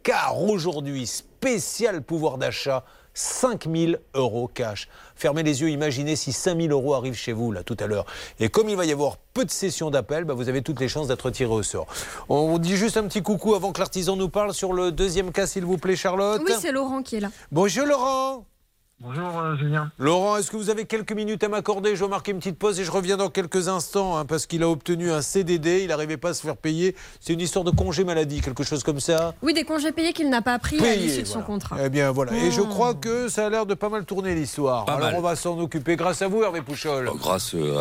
Car 0.02 0.42
aujourd'hui, 0.42 1.06
spécial 1.06 2.02
pouvoir 2.02 2.38
d'achat, 2.38 2.84
5000 3.14 4.00
euros 4.14 4.48
cash. 4.48 4.88
Fermez 5.14 5.42
les 5.42 5.60
yeux, 5.60 5.70
imaginez 5.70 6.16
si 6.16 6.32
5000 6.32 6.72
euros 6.72 6.94
arrivent 6.94 7.14
chez 7.14 7.32
vous, 7.32 7.52
là, 7.52 7.62
tout 7.62 7.76
à 7.78 7.86
l'heure. 7.86 8.06
Et 8.40 8.48
comme 8.48 8.68
il 8.68 8.76
va 8.76 8.84
y 8.84 8.92
avoir 8.92 9.18
peu 9.34 9.44
de 9.44 9.50
sessions 9.50 9.90
d'appel, 9.90 10.24
bah, 10.24 10.34
vous 10.34 10.48
avez 10.48 10.62
toutes 10.62 10.80
les 10.80 10.88
chances 10.88 11.08
d'être 11.08 11.30
tiré 11.30 11.52
au 11.52 11.62
sort. 11.62 11.86
On 12.28 12.58
dit 12.58 12.76
juste 12.76 12.96
un 12.96 13.04
petit 13.04 13.22
coucou 13.22 13.54
avant 13.54 13.72
que 13.72 13.80
l'artisan 13.80 14.16
nous 14.16 14.28
parle 14.28 14.54
sur 14.54 14.72
le 14.72 14.92
deuxième 14.92 15.30
cas, 15.30 15.46
s'il 15.46 15.64
vous 15.64 15.78
plaît, 15.78 15.96
Charlotte. 15.96 16.42
Oui, 16.44 16.52
c'est 16.60 16.72
Laurent 16.72 17.02
qui 17.02 17.16
est 17.16 17.20
là. 17.20 17.30
Bonjour 17.50 17.86
Laurent. 17.86 18.46
Bonjour 19.04 19.36
euh, 19.40 19.56
Julien. 19.56 19.90
Laurent, 19.98 20.36
est-ce 20.36 20.48
que 20.48 20.56
vous 20.56 20.70
avez 20.70 20.84
quelques 20.84 21.10
minutes 21.10 21.42
à 21.42 21.48
m'accorder? 21.48 21.96
Je 21.96 22.04
vais 22.04 22.08
marquer 22.10 22.30
une 22.30 22.38
petite 22.38 22.56
pause 22.56 22.78
et 22.78 22.84
je 22.84 22.90
reviens 22.92 23.16
dans 23.16 23.30
quelques 23.30 23.66
instants 23.66 24.16
hein, 24.16 24.24
parce 24.24 24.46
qu'il 24.46 24.62
a 24.62 24.68
obtenu 24.68 25.10
un 25.10 25.22
CDD, 25.22 25.80
il 25.82 25.88
n'arrivait 25.88 26.18
pas 26.18 26.28
à 26.28 26.34
se 26.34 26.42
faire 26.42 26.56
payer. 26.56 26.94
C'est 27.18 27.32
une 27.32 27.40
histoire 27.40 27.64
de 27.64 27.72
congé 27.72 28.04
maladie, 28.04 28.40
quelque 28.40 28.62
chose 28.62 28.84
comme 28.84 29.00
ça 29.00 29.34
Oui, 29.42 29.54
des 29.54 29.64
congés 29.64 29.90
payés 29.90 30.12
qu'il 30.12 30.30
n'a 30.30 30.40
pas 30.40 30.56
pris 30.60 30.78
à 30.78 30.82
Payés, 30.82 30.96
l'issue 31.08 31.22
de 31.22 31.26
son 31.26 31.42
contrat. 31.42 31.78
Eh 31.84 31.88
bien 31.88 32.12
voilà. 32.12 32.32
Et 32.34 32.52
je 32.52 32.60
Oh. 32.60 32.66
crois 32.66 32.94
que 32.94 33.28
ça 33.28 33.46
a 33.46 33.50
l'air 33.50 33.66
de 33.66 33.74
pas 33.74 33.88
mal 33.88 34.04
tourner 34.04 34.36
l'histoire. 34.36 34.84
Alors 34.88 35.00
mal. 35.00 35.14
on 35.16 35.20
va 35.20 35.34
s'en 35.34 35.58
occuper 35.58 35.96
grâce 35.96 36.22
à 36.22 36.28
vous, 36.28 36.44
Hervé 36.44 36.62
Pouchol. 36.62 37.10
Grâce 37.16 37.56
euh, 37.56 37.76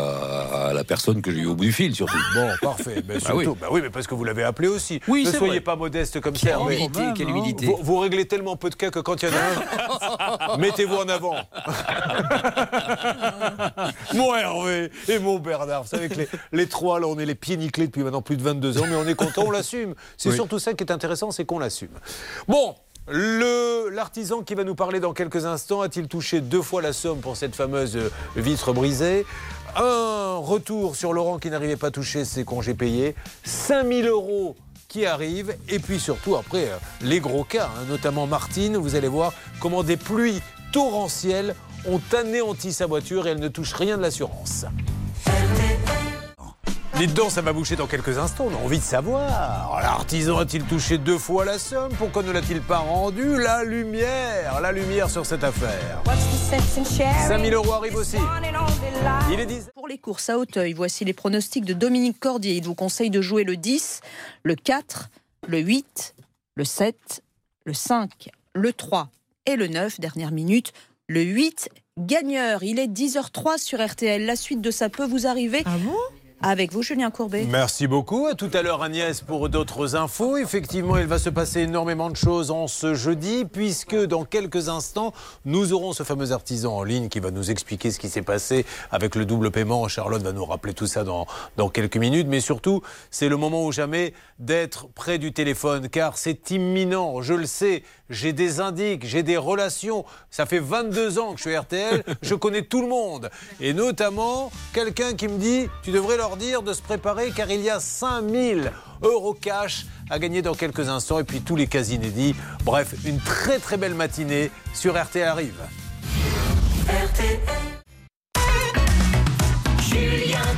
à, 0.51 0.69
à 0.69 0.73
la 0.73 0.83
personne 0.83 1.21
que 1.21 1.29
j'ai 1.31 1.41
eu 1.41 1.45
au 1.45 1.53
bout 1.55 1.65
du 1.65 1.71
fil, 1.71 1.93
surtout. 1.93 2.17
Bon, 2.33 2.49
parfait. 2.63 3.03
Ben, 3.03 3.15
Bah 3.15 3.19
surtout, 3.19 3.51
oui. 3.51 3.57
bah 3.61 3.67
oui, 3.69 3.81
mais 3.83 3.91
parce 3.91 4.07
que 4.07 4.15
vous 4.15 4.23
l'avez 4.23 4.41
appelé 4.43 4.67
aussi. 4.69 4.99
Oui, 5.07 5.25
ne 5.25 5.31
soyez 5.31 5.51
vrai. 5.53 5.59
pas 5.61 5.75
modeste 5.75 6.19
comme 6.19 6.33
Quelle 6.33 6.49
ça. 6.53 6.57
Hervé. 6.57 6.77
humilité, 6.77 7.01
quelle 7.15 7.29
humilité. 7.29 7.65
Vous, 7.67 7.77
vous 7.79 7.99
réglez 7.99 8.25
tellement 8.25 8.55
peu 8.55 8.71
de 8.71 8.75
cas 8.75 8.89
que 8.89 8.99
quand 8.99 9.21
il 9.21 9.29
y 9.29 9.31
en 9.31 9.35
a 9.35 10.53
un, 10.53 10.57
mettez-vous 10.57 10.95
en 10.95 11.09
avant. 11.11 11.35
mon 14.13 14.35
Hervé 14.35 14.91
et 15.07 15.19
mon 15.19 15.39
Bernard. 15.39 15.83
Vous 15.83 15.89
savez 15.89 16.09
que 16.09 16.15
les, 16.15 16.29
les 16.51 16.67
trois, 16.67 16.99
là, 16.99 17.07
on 17.07 17.17
est 17.19 17.25
les 17.25 17.35
pieds 17.35 17.57
nickelés 17.57 17.87
depuis 17.87 18.03
maintenant 18.03 18.21
plus 18.21 18.37
de 18.37 18.43
22 18.43 18.79
ans, 18.79 18.85
mais 18.87 18.95
on 18.95 19.07
est 19.07 19.15
content, 19.15 19.43
on 19.47 19.51
l'assume. 19.51 19.95
C'est 20.17 20.29
Oui. 20.29 20.35
surtout 20.35 20.59
ça 20.59 20.73
qui 20.73 20.83
est 20.83 20.91
intéressant, 20.91 21.31
c'est 21.31 21.45
qu'on 21.45 21.59
l'assume. 21.59 21.89
Bon. 22.47 22.75
Le- 23.07 23.89
L'artisan 23.89 24.41
qui 24.41 24.53
va 24.53 24.63
nous 24.63 24.75
parler 24.75 24.99
dans 24.99 25.11
quelques 25.11 25.45
instants 25.45 25.81
a-t-il 25.81 26.07
touché 26.07 26.39
deux 26.39 26.61
fois 26.61 26.83
la 26.83 26.93
somme 26.93 27.19
pour 27.19 27.35
cette 27.35 27.55
fameuse 27.55 27.97
euh, 27.97 28.11
vitre 28.35 28.73
brisée? 28.73 29.25
Un 29.75 30.35
retour 30.37 30.95
sur 30.95 31.11
Laurent 31.11 31.39
qui 31.39 31.49
n'arrivait 31.49 31.77
pas 31.77 31.87
à 31.87 31.91
toucher 31.91 32.25
ses 32.25 32.45
congés 32.45 32.75
payés. 32.75 33.15
5000 33.43 34.05
euros 34.07 34.55
qui 34.87 35.07
arrivent. 35.07 35.55
Et 35.67 35.79
puis 35.79 35.99
surtout, 35.99 36.35
après, 36.35 36.67
euh, 36.69 36.77
les 37.01 37.19
gros 37.19 37.43
cas, 37.43 37.71
hein, 37.75 37.85
notamment 37.89 38.27
Martine, 38.27 38.77
vous 38.77 38.95
allez 38.95 39.07
voir 39.07 39.33
comment 39.59 39.81
des 39.83 39.97
pluies 39.97 40.39
torrentielles 40.71 41.55
ont 41.87 42.01
anéanti 42.15 42.73
sa 42.73 42.85
voiture 42.85 43.27
et 43.27 43.31
elle 43.31 43.39
ne 43.39 43.47
touche 43.47 43.73
rien 43.73 43.97
de 43.97 44.01
l'assurance. 44.01 44.65
Dites 46.97 47.13
donc, 47.15 47.31
ça 47.31 47.41
va 47.41 47.51
boucher 47.51 47.75
dans 47.75 47.87
quelques 47.87 48.19
instants. 48.19 48.47
On 48.51 48.55
a 48.55 48.63
envie 48.63 48.77
de 48.77 48.83
savoir. 48.83 49.79
L'artisan 49.81 50.37
a-t-il 50.37 50.63
touché 50.65 50.99
deux 50.99 51.17
fois 51.17 51.45
la 51.45 51.57
somme? 51.57 51.91
Pourquoi 51.97 52.21
ne 52.21 52.31
l'a-t-il 52.31 52.61
pas 52.61 52.77
rendu? 52.77 53.41
La 53.41 53.63
lumière, 53.63 54.61
la 54.61 54.71
lumière 54.71 55.09
sur 55.09 55.25
cette 55.25 55.43
affaire. 55.43 56.03
5000 57.27 57.53
euros 57.55 57.71
arrivent 57.71 57.95
aussi. 57.95 58.17
Il 59.31 59.39
est 59.39 59.47
10. 59.47 59.71
Pour 59.73 59.87
les 59.87 59.97
courses 59.97 60.29
à 60.29 60.37
Hauteuil, 60.37 60.73
voici 60.73 61.03
les 61.03 61.13
pronostics 61.13 61.65
de 61.65 61.73
Dominique 61.73 62.19
Cordier. 62.19 62.53
Il 62.53 62.65
vous 62.65 62.75
conseille 62.75 63.09
de 63.09 63.21
jouer 63.21 63.45
le 63.45 63.57
10, 63.57 64.01
le 64.43 64.53
4, 64.55 65.09
le 65.47 65.57
8, 65.57 66.13
le 66.53 66.65
7, 66.65 67.23
le 67.65 67.73
5, 67.73 68.29
le 68.53 68.73
3 68.73 69.09
et 69.45 69.55
le 69.55 69.67
9, 69.67 69.99
dernière 69.99 70.31
minute. 70.31 70.73
Le 71.07 71.21
8, 71.21 71.69
gagneur. 71.97 72.63
Il 72.63 72.79
est 72.79 72.87
10h03 72.87 73.57
sur 73.57 73.85
RTL. 73.85 74.25
La 74.25 74.35
suite 74.35 74.61
de 74.61 74.71
ça 74.71 74.89
peut 74.89 75.05
vous 75.05 75.27
arriver. 75.27 75.63
Ah 75.65 75.77
bon? 75.83 75.97
Avec 76.43 76.71
vous, 76.73 76.81
Julien 76.81 77.11
Courbet. 77.11 77.45
Merci 77.47 77.85
beaucoup. 77.85 78.25
À 78.25 78.33
tout 78.33 78.49
à 78.55 78.63
l'heure, 78.63 78.81
Agnès, 78.81 79.21
pour 79.21 79.47
d'autres 79.47 79.95
infos. 79.95 80.37
Effectivement, 80.37 80.97
il 80.97 81.05
va 81.05 81.19
se 81.19 81.29
passer 81.29 81.59
énormément 81.59 82.09
de 82.09 82.15
choses 82.15 82.49
en 82.49 82.65
ce 82.65 82.95
jeudi, 82.95 83.45
puisque 83.45 83.95
dans 83.95 84.25
quelques 84.25 84.67
instants, 84.67 85.13
nous 85.45 85.71
aurons 85.71 85.93
ce 85.93 86.01
fameux 86.01 86.31
artisan 86.31 86.75
en 86.75 86.83
ligne 86.83 87.09
qui 87.09 87.19
va 87.19 87.29
nous 87.29 87.51
expliquer 87.51 87.91
ce 87.91 87.99
qui 87.99 88.09
s'est 88.09 88.23
passé 88.23 88.65
avec 88.89 89.13
le 89.15 89.25
double 89.25 89.51
paiement. 89.51 89.87
Charlotte 89.87 90.23
va 90.23 90.31
nous 90.31 90.43
rappeler 90.43 90.73
tout 90.73 90.87
ça 90.87 91.03
dans, 91.03 91.27
dans 91.57 91.69
quelques 91.69 91.97
minutes. 91.97 92.27
Mais 92.27 92.39
surtout, 92.39 92.81
c'est 93.11 93.29
le 93.29 93.37
moment 93.37 93.63
ou 93.63 93.71
jamais 93.71 94.15
d'être 94.39 94.87
près 94.87 95.19
du 95.19 95.33
téléphone, 95.33 95.89
car 95.89 96.17
c'est 96.17 96.49
imminent. 96.49 97.21
Je 97.21 97.35
le 97.35 97.45
sais, 97.45 97.83
j'ai 98.11 98.33
des 98.33 98.59
indices, 98.59 98.99
j'ai 99.03 99.23
des 99.23 99.37
relations. 99.37 100.05
Ça 100.29 100.45
fait 100.45 100.59
22 100.59 101.17
ans 101.17 101.33
que 101.33 101.37
je 101.37 101.49
suis 101.49 101.57
RTL, 101.57 102.03
je 102.21 102.35
connais 102.35 102.61
tout 102.61 102.81
le 102.81 102.87
monde. 102.87 103.29
Et 103.59 103.73
notamment, 103.73 104.51
quelqu'un 104.73 105.15
qui 105.15 105.27
me 105.27 105.37
dit, 105.37 105.67
tu 105.83 105.91
devrais 105.91 106.17
leur 106.17 106.37
dire 106.37 106.61
de 106.61 106.73
se 106.73 106.81
préparer 106.81 107.31
car 107.31 107.49
il 107.49 107.61
y 107.61 107.69
a 107.69 107.79
5000 107.79 108.71
euros 109.01 109.33
cash 109.33 109.85
à 110.09 110.19
gagner 110.19 110.41
dans 110.41 110.53
quelques 110.53 110.89
instants. 110.89 111.19
Et 111.19 111.23
puis 111.23 111.41
tous 111.41 111.55
les 111.55 111.67
cas 111.67 111.83
inédits. 111.83 112.35
Bref, 112.63 112.93
une 113.05 113.19
très 113.19 113.59
très 113.59 113.77
belle 113.77 113.95
matinée 113.95 114.51
sur 114.73 115.01
RTL 115.01 115.27
arrive. 115.27 115.55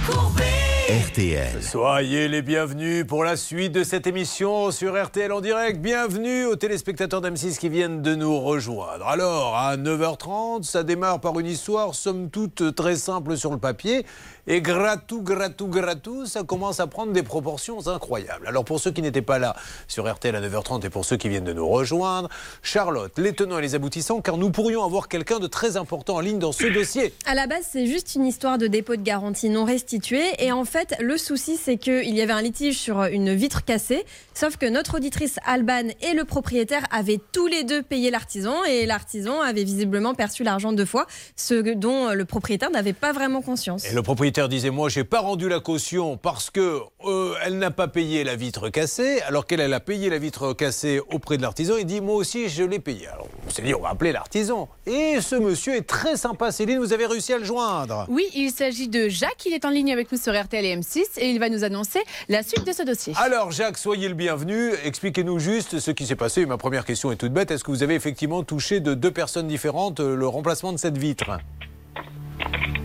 Courbet. 0.06 0.53
RTL. 0.93 1.63
Soyez 1.63 2.27
les 2.27 2.43
bienvenus 2.43 3.03
pour 3.08 3.23
la 3.23 3.36
suite 3.36 3.71
de 3.71 3.84
cette 3.84 4.06
émission 4.06 4.69
sur 4.69 5.03
RTL 5.03 5.32
en 5.32 5.41
direct. 5.41 5.82
Bienvenue 5.82 6.45
aux 6.45 6.56
téléspectateurs 6.56 7.19
d'M6 7.19 7.58
qui 7.58 7.67
viennent 7.67 8.03
de 8.03 8.13
nous 8.13 8.39
rejoindre. 8.39 9.08
Alors, 9.08 9.56
à 9.56 9.75
9h30, 9.75 10.62
ça 10.62 10.84
démarre 10.84 11.19
par 11.19 11.39
une 11.39 11.47
histoire 11.47 11.95
somme 11.95 12.29
toute 12.29 12.75
très 12.75 12.95
simple 12.95 13.38
sur 13.38 13.49
le 13.49 13.58
papier. 13.58 14.06
Et 14.45 14.62
gratou, 14.62 15.21
gratou, 15.23 15.67
gratou, 15.67 16.27
ça 16.27 16.43
commence 16.43 16.79
à 16.79 16.86
prendre 16.86 17.12
des 17.12 17.23
proportions 17.23 17.88
incroyables. 17.88 18.45
Alors, 18.45 18.63
pour 18.63 18.79
ceux 18.79 18.91
qui 18.91 19.01
n'étaient 19.01 19.21
pas 19.23 19.39
là 19.39 19.56
sur 19.88 20.08
RTL 20.08 20.36
à 20.36 20.41
9h30 20.41 20.86
et 20.86 20.89
pour 20.91 21.06
ceux 21.06 21.17
qui 21.17 21.27
viennent 21.27 21.45
de 21.45 21.53
nous 21.53 21.67
rejoindre, 21.67 22.29
Charlotte, 22.62 23.17
les 23.17 23.34
tenants 23.34 23.58
et 23.58 23.62
les 23.63 23.73
aboutissants, 23.73 24.21
car 24.21 24.38
nous 24.38 24.51
pourrions 24.51 24.84
avoir 24.84 25.08
quelqu'un 25.08 25.39
de 25.39 25.47
très 25.47 25.75
important 25.75 26.15
en 26.15 26.19
ligne 26.19 26.39
dans 26.39 26.51
ce 26.51 26.67
dossier. 26.67 27.15
À 27.25 27.34
la 27.34 27.47
base, 27.47 27.65
c'est 27.71 27.88
juste 27.88 28.13
une 28.13 28.27
histoire 28.27 28.60
de 28.60 28.67
dépôt 28.67 28.95
de 28.95 29.01
garantie 29.01 29.49
non 29.49 29.63
restituée. 29.63 30.25
Et 30.38 30.51
en 30.51 30.65
fait, 30.65 30.83
le 31.00 31.17
souci, 31.17 31.58
c'est 31.58 31.78
qu'il 31.78 32.15
y 32.15 32.22
avait 32.22 32.34
un 32.34 32.41
litige 32.41 32.78
sur 32.78 33.04
une 33.04 33.34
vitre 33.34 33.63
cassée. 33.63 34.04
Sauf 34.34 34.58
que 34.58 34.65
notre 34.65 34.96
auditrice 34.96 35.38
Alban 35.46 35.89
et 36.02 36.13
le 36.13 36.26
propriétaire 36.26 36.86
avaient 36.91 37.19
tous 37.32 37.48
les 37.48 37.63
deux 37.63 37.84
payé 37.84 38.12
l'artisan. 38.12 38.63
Et 38.63 38.86
l'artisan 38.86 39.41
avait 39.41 39.63
visiblement 39.63 40.13
perçu 40.13 40.43
l'argent 40.43 40.74
deux 40.74 40.86
fois, 40.86 41.06
ce 41.36 41.74
dont 41.74 42.13
le 42.13 42.26
propriétaire 42.26 42.72
n'avait 42.72 42.93
pas 42.93 43.13
vraiment 43.13 43.41
conscience. 43.41 43.86
Et 43.86 43.93
le 43.93 44.02
propriétaire 44.02 44.50
disait 44.50 44.69
moi 44.69 44.89
j'ai 44.89 45.04
pas 45.04 45.19
rendu 45.19 45.50
la 45.50 45.60
caution 45.60 46.17
parce 46.17 46.50
que 46.50 46.80
euh, 47.06 47.36
elle 47.43 47.58
n'a 47.58 47.72
pas 47.72 47.88
payé 47.88 48.24
la 48.24 48.36
vitre 48.36 48.69
cassée 48.69 49.22
alors 49.22 49.46
qu'elle 49.46 49.60
elle 49.60 49.74
a 49.74 49.80
payé 49.80 50.10
la 50.10 50.17
vitre 50.17 50.54
cassée 50.54 51.00
auprès 51.12 51.38
de 51.38 51.41
l'artisan. 51.41 51.76
Il 51.80 51.86
dit 51.86 52.02
moi 52.02 52.15
aussi 52.15 52.50
je 52.50 52.63
l'ai 52.63 52.80
payé. 52.80 53.08
Alors 53.08 53.28
on 53.48 53.50
s'est 53.50 53.62
dit 53.62 53.74
on 53.74 53.82
va 53.82 53.89
appeler 53.89 54.12
l'artisan. 54.12 54.69
Et 54.86 55.22
ce 55.22 55.36
monsieur 55.36 55.76
est 55.76 55.88
très 55.88 56.17
sympa. 56.17 56.52
Céline, 56.52 56.80
vous 56.80 56.93
avez 56.93 57.06
réussi 57.06 57.34
à 57.34 57.38
le 57.38 57.46
joindre. 57.46 58.06
Oui, 58.10 58.26
il 58.36 58.52
s'agit 58.52 58.88
de 58.88 59.10
Jacques. 59.10 59.46
Il 59.46 59.54
est 59.54 59.65
en 59.65 59.69
ligne 59.69 59.91
avec 59.91 60.12
nous 60.12 60.17
sur 60.17 60.39
RTL 60.39 60.65
et 60.65 60.73
M6 60.76 61.04
et 61.18 61.30
il 61.30 61.40
va 61.40 61.50
nous 61.50 61.64
annoncer 61.64 62.00
la 62.30 62.44
suite 62.44 62.66
de 62.66 62.74
ce 62.74 62.84
dossier. 62.84 63.14
Alors 63.18 63.52
Jacques, 63.52 63.78
soyez 63.78 64.08
le 64.08 64.16
bienvenu. 64.16 64.72
Expliquez-nous 64.84 65.40
juste 65.40 65.80
ce 65.80 65.92
qui 65.92 66.06
s'est 66.06 66.16
passé. 66.16 66.46
Ma 66.46 66.58
première 66.58 66.86
question 66.86 67.12
est 67.12 67.16
toute 67.16 67.34
bête. 67.34 67.52
Est-ce 67.52 67.64
que 67.64 67.72
vous 67.72 67.84
avez 67.84 67.96
effectivement 67.96 68.44
touché 68.44 68.80
de 68.80 68.94
deux 68.94 69.12
personnes 69.12 69.48
différentes 69.48 70.00
euh, 70.00 70.16
le 70.16 70.28
remplacement 70.28 70.74
de 70.74 70.78
cette 70.78 70.98
vitre? 70.98 71.38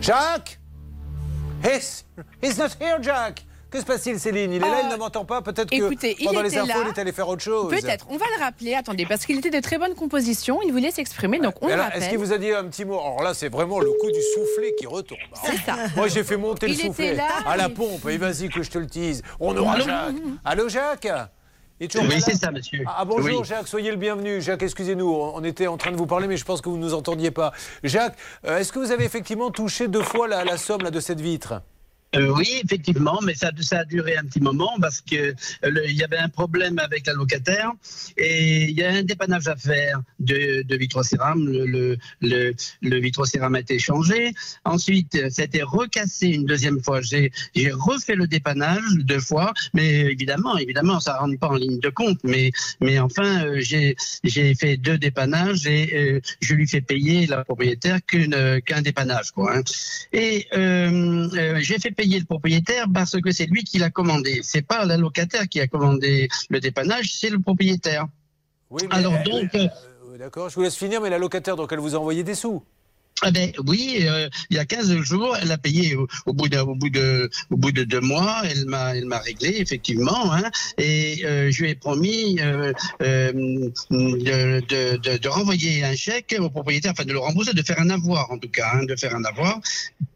Jacques 0.01 0.59
He's, 1.61 2.05
he's 2.41 2.57
not 2.57 2.69
here, 2.79 2.99
Jack 3.01 3.43
Que 3.69 3.79
se 3.79 3.85
passe-t-il, 3.85 4.19
Céline? 4.19 4.51
Il 4.51 4.57
est 4.57 4.59
là, 4.69 4.81
il 4.83 4.89
ne 4.89 4.95
m'entend 4.95 5.25
pas 5.25 5.41
Peut-être 5.41 5.69
que 5.69 6.23
pendant 6.25 6.41
les 6.41 6.57
infos, 6.57 6.67
là. 6.67 6.75
il 6.85 6.87
est 6.87 6.99
allé 6.99 7.11
faire 7.11 7.27
autre 7.27 7.43
chose. 7.43 7.69
Peut-être. 7.69 8.07
On 8.09 8.17
va 8.17 8.25
le 8.35 8.43
rappeler. 8.43 8.73
Attendez, 8.73 9.05
parce 9.05 9.25
qu'il 9.25 9.37
était 9.37 9.51
de 9.51 9.59
très 9.59 9.77
bonne 9.77 9.93
composition. 9.93 10.59
Il 10.65 10.71
voulait 10.71 10.91
s'exprimer, 10.91 11.39
donc 11.39 11.55
on 11.61 11.67
le 11.67 11.73
Est-ce 11.73 12.09
qu'il 12.09 12.17
vous 12.17 12.33
a 12.33 12.37
dit 12.37 12.51
un 12.51 12.65
petit 12.65 12.85
mot? 12.85 12.99
Alors 12.99 13.21
là, 13.21 13.33
c'est 13.33 13.49
vraiment 13.49 13.79
le 13.79 13.91
coup 13.91 14.11
du 14.11 14.21
soufflet 14.33 14.73
qui 14.77 14.87
retombe. 14.87 15.17
C'est 15.43 15.57
ça. 15.57 15.75
Moi, 15.95 16.07
j'ai 16.07 16.23
fait 16.23 16.37
monter 16.37 16.67
le 16.67 16.73
soufflet 16.73 17.13
là, 17.13 17.27
à 17.45 17.57
la 17.57 17.69
pompe. 17.69 18.07
Et 18.09 18.17
vas-y 18.17 18.49
que 18.49 18.63
je 18.63 18.69
te 18.71 18.79
le 18.79 18.87
tease. 18.87 19.21
On 19.39 19.55
aura 19.55 19.73
Allô 19.73 19.83
Jacques. 19.85 20.15
Allô, 20.45 20.69
Jacques? 20.69 21.29
Oui, 21.81 22.21
c'est 22.21 22.35
ça, 22.35 22.51
monsieur. 22.51 22.83
Ah 22.87 23.05
bonjour 23.05 23.39
Oui. 23.39 23.45
Jacques, 23.47 23.67
soyez 23.67 23.91
le 23.91 23.95
bienvenu. 23.97 24.41
Jacques, 24.41 24.63
excusez-nous, 24.63 25.09
on 25.09 25.41
était 25.45 25.67
en 25.67 25.77
train 25.77 25.91
de 25.91 25.95
vous 25.95 26.07
parler, 26.07 26.27
mais 26.27 26.35
je 26.35 26.43
pense 26.43 26.59
que 26.59 26.67
vous 26.67 26.75
ne 26.75 26.81
nous 26.81 26.93
entendiez 26.93 27.31
pas. 27.31 27.53
Jacques, 27.83 28.17
euh, 28.45 28.57
est-ce 28.57 28.73
que 28.73 28.79
vous 28.79 28.91
avez 28.91 29.05
effectivement 29.05 29.49
touché 29.49 29.87
deux 29.87 30.01
fois 30.03 30.27
la, 30.27 30.43
la 30.43 30.57
somme 30.57 30.81
là, 30.81 30.91
de 30.91 30.99
cette 30.99 31.21
vitre? 31.21 31.61
Euh, 32.15 32.33
oui, 32.35 32.61
effectivement, 32.63 33.19
mais 33.23 33.35
ça, 33.35 33.51
ça 33.61 33.79
a 33.81 33.85
duré 33.85 34.17
un 34.17 34.23
petit 34.23 34.41
moment 34.41 34.71
parce 34.81 34.99
que 34.99 35.15
euh, 35.15 35.85
il 35.87 35.95
y 35.95 36.03
avait 36.03 36.17
un 36.17 36.29
problème 36.29 36.79
avec 36.79 37.05
la 37.05 37.13
locataire 37.13 37.71
et 38.17 38.63
il 38.63 38.71
y 38.71 38.83
a 38.83 38.89
un 38.89 39.03
dépannage 39.03 39.47
à 39.47 39.55
faire 39.55 40.01
de, 40.19 40.63
de 40.63 40.75
vitrocéram. 40.75 41.45
Le, 41.47 41.65
le, 41.67 41.97
le, 42.21 42.53
le 42.81 42.99
vitrocéram 42.99 43.53
a 43.53 43.59
été 43.59 43.77
changé. 43.77 44.33
Ensuite, 44.65 45.29
ça 45.29 45.43
a 45.43 45.45
été 45.45 45.61
recassé 45.61 46.29
une 46.29 46.45
deuxième 46.45 46.81
fois. 46.81 46.99
J'ai 47.01 47.31
refait 47.71 48.15
le 48.15 48.25
dépannage 48.25 48.81
deux 49.01 49.19
fois, 49.19 49.53
mais 49.75 49.87
évidemment, 50.11 50.57
évidemment, 50.57 50.99
ça 50.99 51.17
rentre 51.17 51.37
pas 51.37 51.49
en 51.49 51.55
ligne 51.57 51.79
de 51.79 51.89
compte. 51.89 52.19
Mais, 52.23 52.49
mais 52.81 52.97
enfin, 52.97 53.45
euh, 53.45 53.59
j'ai 53.61 54.55
fait 54.55 54.77
deux 54.77 54.97
dépannages 54.97 55.67
et 55.67 55.95
euh, 55.95 56.21
je 56.41 56.55
lui 56.55 56.67
fais 56.67 56.81
payer 56.81 57.27
la 57.27 57.43
propriétaire 57.43 57.99
qu'un 58.03 58.81
dépannage, 58.81 59.29
quoi. 59.31 59.57
hein. 59.57 59.61
Et 60.11 60.47
j'ai 61.61 61.77
fait 61.77 61.91
payer 61.99 62.19
le 62.19 62.25
propriétaire 62.25 62.85
parce 62.93 63.19
que 63.19 63.31
c'est 63.31 63.45
lui 63.45 63.65
qui 63.65 63.77
l'a 63.77 63.89
commandé. 63.89 64.39
C'est 64.41 64.61
pas 64.61 64.85
la 64.85 64.95
locataire 64.95 65.49
qui 65.49 65.59
a 65.59 65.67
commandé 65.67 66.29
le 66.49 66.61
dépannage, 66.61 67.13
c'est 67.13 67.29
le 67.29 67.39
propriétaire. 67.39 68.05
Oui, 68.69 68.83
Alors 68.89 69.21
donc, 69.23 69.53
euh, 69.55 69.67
Euh, 70.07 70.17
D'accord, 70.17 70.49
je 70.49 70.55
vous 70.55 70.61
laisse 70.61 70.77
finir, 70.77 71.01
mais 71.01 71.09
la 71.09 71.17
locataire, 71.17 71.57
donc 71.57 71.71
elle 71.73 71.79
vous 71.79 71.95
a 71.95 71.99
envoyé 71.99 72.23
des 72.23 72.35
sous 72.35 72.63
Ah 73.21 73.31
ben 73.31 73.51
oui, 73.67 73.97
euh, 74.01 74.29
il 74.49 74.55
y 74.57 74.59
a 74.59 74.65
15 74.65 74.95
jours, 75.01 75.35
elle 75.41 75.51
a 75.51 75.57
payé 75.57 75.95
au, 75.95 76.07
au 76.25 76.33
bout 76.33 76.47
de, 76.47 76.57
au 76.57 76.75
bout 76.75 76.89
de, 76.89 77.29
au 77.49 77.57
bout 77.57 77.71
de 77.71 77.83
deux 77.83 77.99
mois, 77.99 78.41
elle 78.45 78.65
m'a, 78.65 78.95
elle 78.95 79.05
m'a 79.05 79.19
réglé 79.19 79.55
effectivement, 79.59 80.31
hein, 80.31 80.43
et 80.77 81.25
euh, 81.25 81.51
je 81.51 81.63
lui 81.63 81.71
ai 81.71 81.75
promis 81.75 82.39
euh, 82.39 82.71
euh, 83.01 83.31
de, 83.91 84.61
de, 84.61 84.97
de, 84.97 85.17
de 85.17 85.27
renvoyer 85.27 85.83
un 85.83 85.95
chèque 85.95 86.35
au 86.39 86.49
propriétaire, 86.49 86.91
enfin 86.93 87.03
de 87.03 87.11
le 87.11 87.19
rembourser, 87.19 87.53
de 87.53 87.61
faire 87.61 87.79
un 87.79 87.89
avoir 87.89 88.31
en 88.31 88.37
tout 88.37 88.49
cas, 88.49 88.71
hein, 88.75 88.83
de 88.85 88.95
faire 88.95 89.15
un 89.15 89.23
avoir, 89.25 89.59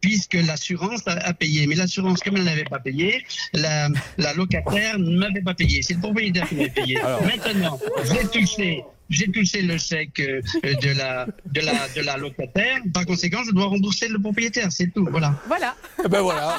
puisque 0.00 0.34
l'assurance 0.34 1.02
a, 1.06 1.12
a 1.12 1.34
payé. 1.34 1.66
Mais 1.66 1.74
l'assurance, 1.74 2.20
comme 2.20 2.36
elle 2.36 2.44
n'avait 2.44 2.64
pas 2.64 2.78
payé, 2.78 3.22
la, 3.52 3.88
la 4.18 4.32
locataire 4.34 4.98
ne 4.98 5.16
m'avait 5.16 5.42
pas 5.42 5.54
payé. 5.54 5.82
C'est 5.82 5.94
le 5.94 6.00
propriétaire 6.00 6.48
qui 6.48 6.54
m'avait 6.54 6.70
payé. 6.70 6.98
Maintenant, 7.02 7.78
j'ai 8.04 8.26
touché 8.28 8.84
j'ai 9.10 9.30
touché 9.30 9.62
le 9.62 9.76
chèque 9.78 10.20
euh, 10.20 10.40
de 10.62 10.96
la, 10.98 11.26
de, 11.46 11.60
la, 11.60 11.88
de 11.94 12.00
la 12.00 12.16
locataire. 12.16 12.78
Par 12.92 13.04
conséquent, 13.06 13.42
je 13.46 13.52
dois 13.52 13.66
rembourser 13.66 14.08
le 14.08 14.18
propriétaire. 14.18 14.68
C'est 14.70 14.88
tout. 14.88 15.06
Voilà. 15.10 15.34
Voilà. 15.46 15.74
Eh 16.04 16.08
Ben 16.08 16.20
voilà. 16.20 16.58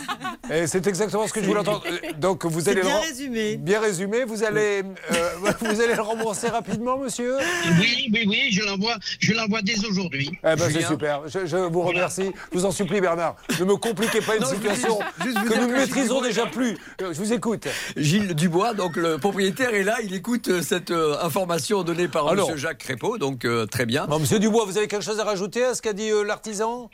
Et 0.51 0.67
c'est 0.67 0.85
exactement 0.87 1.27
ce 1.27 1.33
que 1.33 1.41
je 1.41 1.45
voulais 1.45 1.59
entendre. 1.61 1.83
Euh, 1.87 2.11
Donc 2.19 2.45
vous 2.45 2.67
allez 2.69 2.81
le 2.81 2.87
bien 2.87 2.95
ren- 2.97 3.01
résumé. 3.01 3.57
Bien 3.57 3.79
résumé. 3.81 4.23
Vous 4.25 4.43
allez, 4.43 4.83
euh, 5.11 5.29
vous 5.61 5.81
allez 5.81 5.95
le 5.95 6.01
rembourser 6.01 6.47
rapidement, 6.49 6.97
monsieur 6.97 7.35
Oui, 7.79 8.09
oui, 8.13 8.23
oui, 8.27 8.49
je 8.51 8.61
l'envoie, 8.63 8.95
je 9.19 9.33
l'envoie 9.33 9.61
dès 9.61 9.83
aujourd'hui. 9.85 10.29
Eh 10.43 10.55
ben, 10.55 10.69
c'est 10.71 10.85
super. 10.85 11.21
Je, 11.27 11.45
je 11.45 11.57
vous 11.57 11.81
remercie. 11.81 12.31
Je 12.51 12.57
vous 12.59 12.65
en 12.65 12.71
supplie, 12.71 13.01
Bernard. 13.01 13.35
Ne 13.59 13.65
me 13.65 13.75
compliquez 13.75 14.21
pas 14.21 14.35
une 14.35 14.41
Non, 14.43 14.49
situation 14.49 14.99
juste- 15.23 15.25
juste 15.25 15.37
vous 15.39 15.53
que 15.53 15.59
nous 15.59 15.67
ne 15.67 15.73
maîtrisons 15.73 16.15
Dubois, 16.15 16.27
déjà 16.27 16.45
plus. 16.45 16.77
Euh, 17.01 17.13
Je 17.13 17.19
vous 17.19 17.33
écoute. 17.33 17.67
Gilles 17.97 18.33
Dubois, 18.35 18.73
donc 18.73 18.95
le 18.97 19.17
propriétaire 19.17 19.73
est 19.73 19.83
là, 19.83 19.97
il 20.03 20.13
écoute 20.13 20.47
euh, 20.49 20.61
cette 20.61 20.91
euh, 20.91 21.15
information 21.23 21.83
donnée 21.83 22.07
par 22.07 22.27
Alors. 22.27 22.34
Monsieur 22.41 22.57
Jacques 22.57 22.77
Crépeau, 22.79 23.17
donc 23.17 23.45
euh, 23.45 23.65
très 23.65 23.85
bien. 23.85 24.05
Bon, 24.07 24.19
monsieur 24.19 24.39
Dubois, 24.39 24.65
vous 24.65 24.77
avez 24.77 24.87
quelque 24.87 25.03
chose 25.03 25.19
à 25.19 25.23
rajouter 25.23 25.63
à 25.63 25.73
ce 25.75 25.81
qu'a 25.81 25.93
dit 25.93 26.09
euh, 26.09 26.23
l'artisan? 26.23 26.89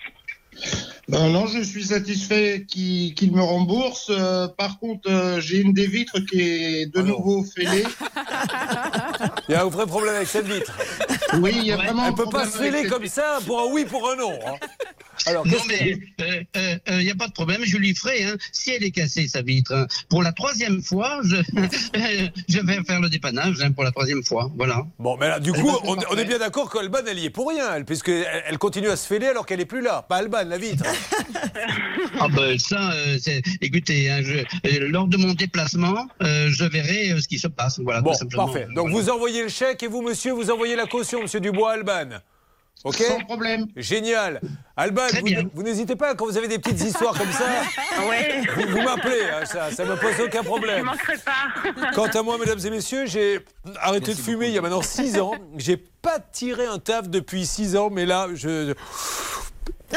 Ben 1.08 1.30
non, 1.30 1.48
je 1.48 1.62
suis 1.62 1.86
satisfait 1.86 2.66
qu'il 2.68 3.32
me 3.34 3.42
rembourse. 3.42 4.08
Euh, 4.10 4.48
par 4.50 4.80
contre, 4.80 5.10
euh, 5.10 5.40
j'ai 5.40 5.60
une 5.62 5.74
des 5.74 5.88
vitres 5.88 6.20
qui 6.30 6.42
est 6.42 6.86
de 6.88 7.00
Ah 7.00 7.04
non. 7.04 7.18
nouveau 7.18 7.44
fêlée. 7.44 7.84
Il 9.50 9.54
y 9.54 9.56
a 9.56 9.64
un 9.64 9.70
vrai 9.70 9.86
problème 9.86 10.16
avec 10.16 10.28
cette 10.28 10.48
vitre. 10.48 10.74
Oui, 11.40 11.52
il 11.56 11.66
y 11.66 11.72
a 11.72 11.78
vraiment 11.78 12.04
Elle 12.06 12.12
un 12.12 12.16
peut 12.16 12.26
pas 12.30 12.46
se 12.46 12.58
fêler 12.58 12.82
cette 12.84 12.90
comme 12.90 13.06
ça 13.08 13.40
pour 13.46 13.60
un 13.62 13.66
oui, 13.72 13.86
pour 13.86 14.10
un 14.12 14.16
non. 14.18 14.32
hein. 14.46 14.56
Alors, 15.28 15.46
Non, 15.48 15.58
mais 15.68 15.98
il 16.20 16.98
n'y 17.04 17.12
a 17.12 17.16
pas 17.16 17.28
de 17.28 17.34
problème, 17.34 17.62
je 17.64 17.78
lui 17.78 17.94
ferai. 17.96 18.24
Hein, 18.24 18.36
si 18.52 18.72
elle 18.72 18.84
est 18.84 18.92
cassée, 18.92 19.28
sa 19.28 19.42
vitre, 19.42 19.74
hein. 19.74 19.88
pour 20.10 20.24
la 20.24 20.32
troisième 20.32 20.82
fois, 20.82 21.20
je, 21.24 21.38
je 22.50 22.60
vais 22.60 22.84
faire 22.84 23.00
le 23.02 23.10
dépannage 23.10 23.58
hein, 23.62 23.72
pour 23.72 23.84
la 23.84 23.92
troisième 23.92 24.24
fois. 24.24 24.52
Voilà. 24.56 24.86
Bon, 25.00 25.18
mais 25.18 25.28
là, 25.28 25.40
du 25.40 25.52
coup, 25.54 25.72
on, 25.84 25.96
est 26.18 26.26
bien 26.26 26.40
d'accord 26.40 26.70
qu'Alban, 26.70 27.00
elle 27.08 27.20
y 27.20 27.26
est 27.26 27.30
pour 27.30 27.50
rien, 27.50 27.76
elle, 27.76 27.86
puisqu'elle 27.86 28.26
elle 28.48 28.58
continue 28.58 28.90
à 28.90 28.96
se 28.96 29.08
fêler 29.08 29.28
alors 29.28 29.46
qu'elle 29.46 29.60
est 29.62 29.66
plus 29.66 29.82
là. 29.82 30.06
Pas 30.08 30.18
Alban, 30.18 30.44
la 30.46 30.58
vitre. 30.58 30.84
Ah 32.20 32.28
ben 32.28 32.58
ça, 32.60 32.92
euh, 32.94 33.18
c'est- 33.20 33.42
écoutez, 33.62 34.10
hein, 34.10 34.22
je, 34.24 34.34
euh, 34.40 34.88
lors 34.90 35.08
de 35.08 35.18
mon 35.18 35.34
déplacement, 35.34 36.08
euh, 36.22 36.50
je 36.52 36.66
verrai 36.66 37.12
euh, 37.12 37.20
ce 37.22 37.28
qui 37.28 37.40
se 37.40 37.48
passe. 37.48 37.80
Voilà, 37.80 38.02
Bon, 38.02 38.12
tout 38.12 38.18
simplement. 38.18 38.46
parfait. 38.48 38.68
Donc 38.76 38.90
vous 38.90 39.10
envoyez 39.10 39.42
le 39.44 39.50
chèque 39.50 39.82
et 39.84 39.88
vous, 39.88 40.02
monsieur, 40.02 40.32
vous 40.32 40.52
envoyez 40.52 40.76
la 40.76 40.86
caution, 40.86 41.22
monsieur 41.22 41.40
Dubois, 41.40 41.74
Alban. 41.74 42.20
Ok? 42.84 42.96
Sans 42.98 43.20
problème. 43.26 43.68
Génial. 43.76 44.42
Alban, 44.78 45.02
vous, 45.54 45.64
n'hésitez 45.64 45.96
pas 45.96 46.16
quand 46.16 46.26
vous 46.26 46.38
avez 46.38 46.48
des 46.48 46.58
petites 46.60 46.82
histoires 46.82 47.18
comme 47.18 47.32
ça. 47.32 47.46
Ouais. 48.08 48.42
Vous, 48.56 48.72
vous 48.72 48.82
m'appelez, 48.82 49.22
hein, 49.32 49.46
ça, 49.46 49.70
ça 49.72 49.86
me 49.86 49.96
pose 49.96 50.20
aucun 50.26 50.42
Je 50.42 50.46
problème. 50.48 50.86
manquerai 50.86 51.18
pas. 51.18 51.92
Quant 51.94 52.08
à 52.08 52.24
moi, 52.24 52.38
mesdames 52.40 52.60
et 52.66 52.70
messieurs, 52.70 53.06
j'ai 53.06 53.46
arrêté 53.80 54.14
de 54.14 54.20
fumer 54.20 54.48
il 54.48 54.54
y 54.54 54.58
a 54.58 54.62
maintenant 54.62 54.82
6 54.82 55.20
ans. 55.20 55.34
J'ai 55.58 55.78
pas 55.78 56.20
tiré 56.20 56.66
un 56.66 56.80
taf 56.80 57.10
depuis 57.10 57.46
6 57.46 57.76
ans, 57.76 57.90
mais 57.92 58.06
là, 58.06 58.28
je. 58.34 58.74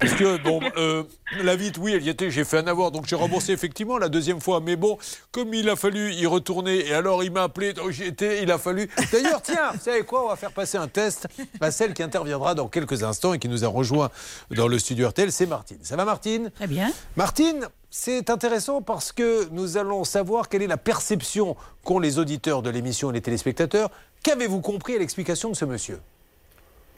Parce 0.00 0.14
que, 0.14 0.42
bon, 0.42 0.60
euh, 0.78 1.04
la 1.42 1.56
vite, 1.56 1.76
oui, 1.78 1.92
elle 1.94 2.02
y 2.02 2.08
était, 2.08 2.30
j'ai 2.30 2.44
fait 2.44 2.56
un 2.56 2.66
avoir, 2.66 2.90
donc 2.90 3.06
j'ai 3.06 3.16
remboursé 3.16 3.52
effectivement 3.52 3.98
la 3.98 4.08
deuxième 4.08 4.40
fois. 4.40 4.60
Mais 4.60 4.76
bon, 4.76 4.96
comme 5.30 5.52
il 5.52 5.68
a 5.68 5.76
fallu 5.76 6.12
y 6.14 6.24
retourner, 6.24 6.86
et 6.88 6.94
alors 6.94 7.22
il 7.22 7.30
m'a 7.32 7.42
appelé, 7.42 7.74
donc 7.74 7.90
j'y 7.90 8.04
étais, 8.04 8.42
il 8.42 8.50
a 8.50 8.56
fallu. 8.56 8.88
D'ailleurs, 9.12 9.42
tiens, 9.42 9.72
vous 9.74 9.80
savez 9.80 10.02
quoi, 10.04 10.24
on 10.24 10.28
va 10.28 10.36
faire 10.36 10.52
passer 10.52 10.78
un 10.78 10.88
test 10.88 11.28
à 11.60 11.70
celle 11.70 11.92
qui 11.92 12.02
interviendra 12.02 12.54
dans 12.54 12.66
quelques 12.68 13.02
instants 13.02 13.34
et 13.34 13.38
qui 13.42 13.48
nous 13.48 13.64
a 13.64 13.68
rejoint 13.68 14.08
dans 14.52 14.68
le 14.68 14.78
studio 14.78 15.08
RTL, 15.08 15.32
c'est 15.32 15.46
Martine. 15.46 15.78
Ça 15.82 15.96
va, 15.96 16.04
Martine? 16.04 16.52
Très 16.54 16.68
bien. 16.68 16.92
Martine, 17.16 17.66
c'est 17.90 18.30
intéressant 18.30 18.82
parce 18.82 19.10
que 19.10 19.48
nous 19.50 19.76
allons 19.76 20.04
savoir 20.04 20.48
quelle 20.48 20.62
est 20.62 20.68
la 20.68 20.76
perception 20.76 21.56
qu'ont 21.82 21.98
les 21.98 22.20
auditeurs 22.20 22.62
de 22.62 22.70
l'émission 22.70 23.10
et 23.10 23.14
les 23.14 23.20
téléspectateurs. 23.20 23.90
Qu'avez-vous 24.22 24.60
compris 24.60 24.94
à 24.94 25.00
l'explication 25.00 25.50
de 25.50 25.56
ce 25.56 25.64
monsieur? 25.64 25.98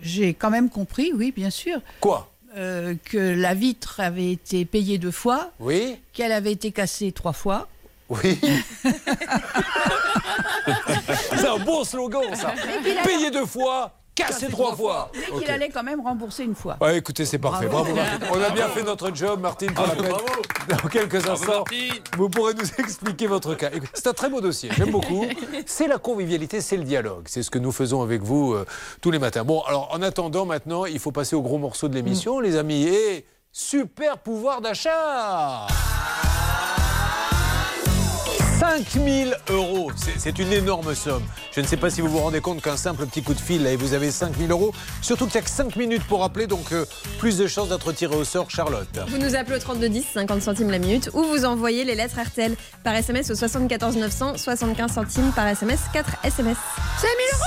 J'ai 0.01 0.35
quand 0.35 0.51
même 0.51 0.69
compris, 0.69 1.13
oui, 1.15 1.33
bien 1.35 1.49
sûr, 1.49 1.79
Quoi? 2.01 2.31
Euh, 2.57 2.95
que 3.05 3.17
la 3.17 3.55
vitre 3.55 3.99
avait 4.01 4.31
été 4.31 4.65
payée 4.67 4.99
deux 4.99 5.11
fois, 5.11 5.51
Oui 5.59 5.99
qu'elle 6.13 6.31
avait 6.31 6.53
été 6.53 6.73
cassée 6.73 7.11
trois 7.11 7.33
fois. 7.33 7.69
Oui 8.11 8.39
C'est 11.37 11.49
un 11.49 11.59
bon 11.59 11.85
slogan, 11.85 12.35
ça 12.35 12.53
Payer 13.03 13.31
deux 13.31 13.47
fois, 13.47 13.95
casser 14.15 14.49
trois 14.49 14.75
fois 14.75 15.11
Mais 15.15 15.39
qu'il 15.39 15.51
allait 15.51 15.69
quand 15.69 15.83
même 15.83 16.01
rembourser 16.01 16.45
une 16.45 16.55
fois. 16.55 16.77
Ouais, 16.81 16.99
écoutez, 16.99 17.25
c'est 17.25 17.39
parfait. 17.39 17.67
Bravo, 17.67 17.93
Bravo. 17.93 18.39
On 18.39 18.43
a 18.43 18.51
bien 18.51 18.69
fait 18.69 18.83
notre 18.83 19.15
job, 19.15 19.41
Martine, 19.41 19.73
pour 19.73 19.87
la 19.87 19.95
peine. 19.95 20.13
Dans 20.69 20.89
quelques 20.89 21.29
instants, 21.29 21.65
vous 22.17 22.29
pourrez 22.29 22.55
nous 22.55 22.65
expliquer 22.79 23.27
votre 23.27 23.55
cas. 23.55 23.71
C'est 23.93 24.07
un 24.07 24.13
très 24.13 24.31
beau 24.31 24.41
dossier, 24.41 24.71
j'aime 24.77 24.91
beaucoup. 24.91 25.27
C'est 25.67 25.89
la 25.89 25.99
convivialité, 25.99 26.61
c'est 26.61 26.77
le 26.77 26.85
dialogue. 26.85 27.25
C'est 27.29 27.43
ce 27.43 27.51
que 27.51 27.59
nous 27.59 27.73
faisons 27.73 28.03
avec 28.03 28.23
vous 28.23 28.55
euh, 28.55 28.65
tous 29.01 29.11
les 29.11 29.19
matins. 29.19 29.45
Bon, 29.45 29.61
alors 29.63 29.93
en 29.93 30.03
attendant, 30.03 30.47
maintenant, 30.47 30.87
il 30.87 30.99
faut 30.99 31.13
passer 31.13 31.37
au 31.37 31.43
gros 31.43 31.59
morceau 31.59 31.89
de 31.89 31.95
l'émission, 31.95 32.41
les 32.41 32.57
amis. 32.57 32.85
Et 32.85 33.27
super 33.53 34.19
pouvoir 34.19 34.61
d'achat 34.61 35.67
5000 38.65 39.37
euros, 39.51 39.91
C'est- 40.19 40.39
une 40.39 40.53
énorme 40.53 40.95
somme. 40.95 41.23
Je 41.55 41.61
ne 41.61 41.67
sais 41.67 41.77
pas 41.77 41.91
si 41.91 42.01
vous 42.01 42.09
vous 42.09 42.19
rendez 42.19 42.41
compte 42.41 42.63
qu'un 42.63 42.77
simple 42.79 43.05
petit 43.07 43.23
coup 43.23 43.35
de 43.35 43.41
fil, 43.41 43.63
là, 43.63 43.73
et 43.73 43.77
vous 43.77 43.93
avez 43.93 44.11
5000 44.11 44.51
euros. 44.51 44.73
Surtout 45.03 45.27
qu'il 45.27 45.35
n'y 45.35 45.41
a 45.41 45.43
que 45.43 45.51
5 45.51 45.77
minutes 45.77 46.05
pour 46.09 46.25
appeler, 46.25 46.47
donc 46.47 46.73
euh, 46.73 46.87
plus 47.19 47.37
de 47.37 47.47
chances 47.47 47.69
d'être 47.69 47.93
tiré 47.93 48.17
au 48.17 48.25
sort, 48.25 48.51
Charlotte. 48.51 48.89
Vous 49.09 49.19
nous 49.19 49.35
appelez 49.37 49.57
au 49.57 49.61
3210, 49.61 50.05
50 50.15 50.41
centimes 50.43 50.71
la 50.71 50.79
minute, 50.79 51.11
ou 51.13 51.23
vous 51.25 51.45
envoyez 51.45 51.85
les 51.85 51.95
lettres 51.95 52.19
RTL 52.19 52.57
par 52.83 52.95
SMS 52.95 53.31
au 53.31 53.35
74 53.35 53.97
900, 53.97 54.37
75 54.39 54.93
centimes 54.93 55.33
par 55.37 55.47
SMS, 55.47 55.81
4 55.93 56.17
SMS. 56.25 56.57
5000 57.01 57.11
euros 57.35 57.45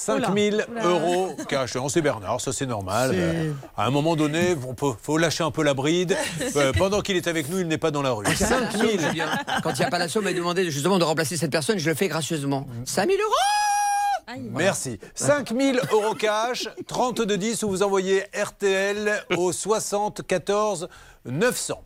5000 0.00 0.66
Oula. 0.70 0.84
euros 0.84 1.36
cash. 1.48 1.74
Non, 1.76 1.88
c'est 1.88 2.00
Bernard, 2.00 2.40
ça 2.40 2.52
c'est 2.52 2.66
normal. 2.66 3.10
Euh, 3.14 3.52
à 3.76 3.86
un 3.86 3.90
moment 3.90 4.16
donné, 4.16 4.56
on 4.66 4.74
peut, 4.74 4.92
faut 5.00 5.18
lâcher 5.18 5.44
un 5.44 5.50
peu 5.50 5.62
la 5.62 5.74
bride. 5.74 6.16
Euh, 6.56 6.72
pendant 6.72 7.00
qu'il 7.00 7.16
est 7.16 7.28
avec 7.28 7.48
nous, 7.48 7.60
il 7.60 7.68
n'est 7.68 7.78
pas 7.78 7.90
dans 7.92 8.02
la 8.02 8.10
rue. 8.10 8.26
5000 8.26 9.00
Julien. 9.00 9.28
Quand 9.62 9.70
il 9.70 9.78
n'y 9.78 9.84
a 9.84 9.90
pas 9.90 9.98
la 9.98 10.08
somme, 10.08 10.26
elle 10.26 10.34
demandé 10.34 10.68
justement 10.70 10.98
de 10.98 11.04
remplacer 11.04 11.36
cette 11.36 11.52
personne, 11.52 11.78
je 11.78 11.88
le 11.88 11.94
fais 11.94 12.08
gracieusement. 12.08 12.66
5000 12.84 13.16
euros 13.20 14.36
Merci. 14.52 14.98
5000 15.14 15.80
euros 15.92 16.14
cash, 16.14 16.68
3210 16.86 17.62
ou 17.62 17.68
vous 17.68 17.82
envoyez 17.82 18.24
RTL 18.34 19.24
au 19.36 19.52
74 19.52 20.88
900. 21.24 21.82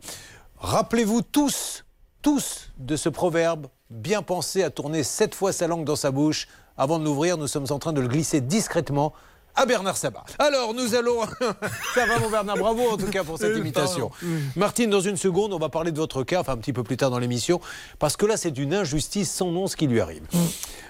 Rappelez-vous 0.57 1.21
tous, 1.21 1.85
tous 2.21 2.69
de 2.77 2.95
ce 2.95 3.09
proverbe 3.09 3.67
bien 3.89 4.21
pensé 4.21 4.63
à 4.63 4.69
tourner 4.69 5.03
sept 5.03 5.35
fois 5.35 5.51
sa 5.51 5.67
langue 5.67 5.85
dans 5.85 5.95
sa 5.95 6.11
bouche. 6.11 6.47
Avant 6.77 6.99
de 6.99 7.05
l'ouvrir, 7.05 7.37
nous 7.37 7.47
sommes 7.47 7.67
en 7.69 7.79
train 7.79 7.93
de 7.93 8.01
le 8.01 8.07
glisser 8.07 8.41
discrètement 8.41 9.13
à 9.55 9.65
Bernard 9.65 9.95
Sabat. 9.95 10.25
Alors, 10.39 10.73
nous 10.73 10.95
allons. 10.95 11.21
Ça 11.95 12.05
va, 12.05 12.19
mon 12.19 12.29
Bernard, 12.29 12.57
bravo 12.57 12.89
en 12.89 12.97
tout 12.97 13.07
cas 13.07 13.23
pour 13.23 13.37
cette 13.37 13.55
imitation. 13.57 14.11
Martine, 14.57 14.89
dans 14.89 14.99
une 14.99 15.15
seconde, 15.15 15.53
on 15.53 15.57
va 15.57 15.69
parler 15.69 15.93
de 15.93 15.97
votre 15.97 16.23
cas, 16.23 16.41
enfin 16.41 16.53
un 16.53 16.57
petit 16.57 16.73
peu 16.73 16.83
plus 16.83 16.97
tard 16.97 17.09
dans 17.11 17.19
l'émission, 17.19 17.61
parce 17.97 18.17
que 18.17 18.25
là, 18.25 18.35
c'est 18.35 18.51
d'une 18.51 18.73
injustice 18.73 19.31
sans 19.31 19.51
nom 19.51 19.67
ce 19.67 19.77
qui 19.77 19.87
lui 19.87 20.01
arrive. 20.01 20.23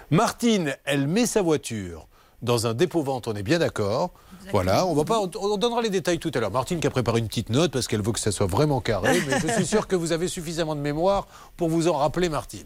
Martine, 0.10 0.76
elle 0.86 1.08
met 1.08 1.28
sa 1.28 1.44
voiture 1.44 2.08
dans 2.42 2.66
un 2.68 2.74
dépôt-vente, 2.74 3.28
on 3.28 3.34
est 3.34 3.44
bien 3.44 3.60
d'accord. 3.60 4.12
Voilà, 4.52 4.86
on 4.86 4.94
va 4.94 5.04
pas, 5.04 5.20
on 5.20 5.58
donnera 5.58 5.82
les 5.82 5.90
détails 5.90 6.20
tout 6.20 6.32
à 6.34 6.40
l'heure. 6.40 6.52
Martine 6.52 6.80
qui 6.80 6.88
a 6.88 6.90
préparé 6.90 7.20
une 7.20 7.28
petite 7.28 7.50
note 7.50 7.72
parce 7.72 7.88
qu'elle 7.88 8.02
veut 8.02 8.12
que 8.12 8.20
ça 8.20 8.32
soit 8.32 8.46
vraiment 8.46 8.82
carré, 8.82 9.20
mais 9.28 9.40
je 9.40 9.48
suis 9.54 9.66
sûr 9.66 9.88
que 9.88 9.96
vous 9.96 10.12
avez 10.12 10.28
suffisamment 10.28 10.76
de 10.76 10.82
mémoire 10.82 11.28
pour 11.58 11.70
vous 11.70 11.88
en 11.88 11.94
rappeler, 11.94 12.30
Martine. 12.30 12.66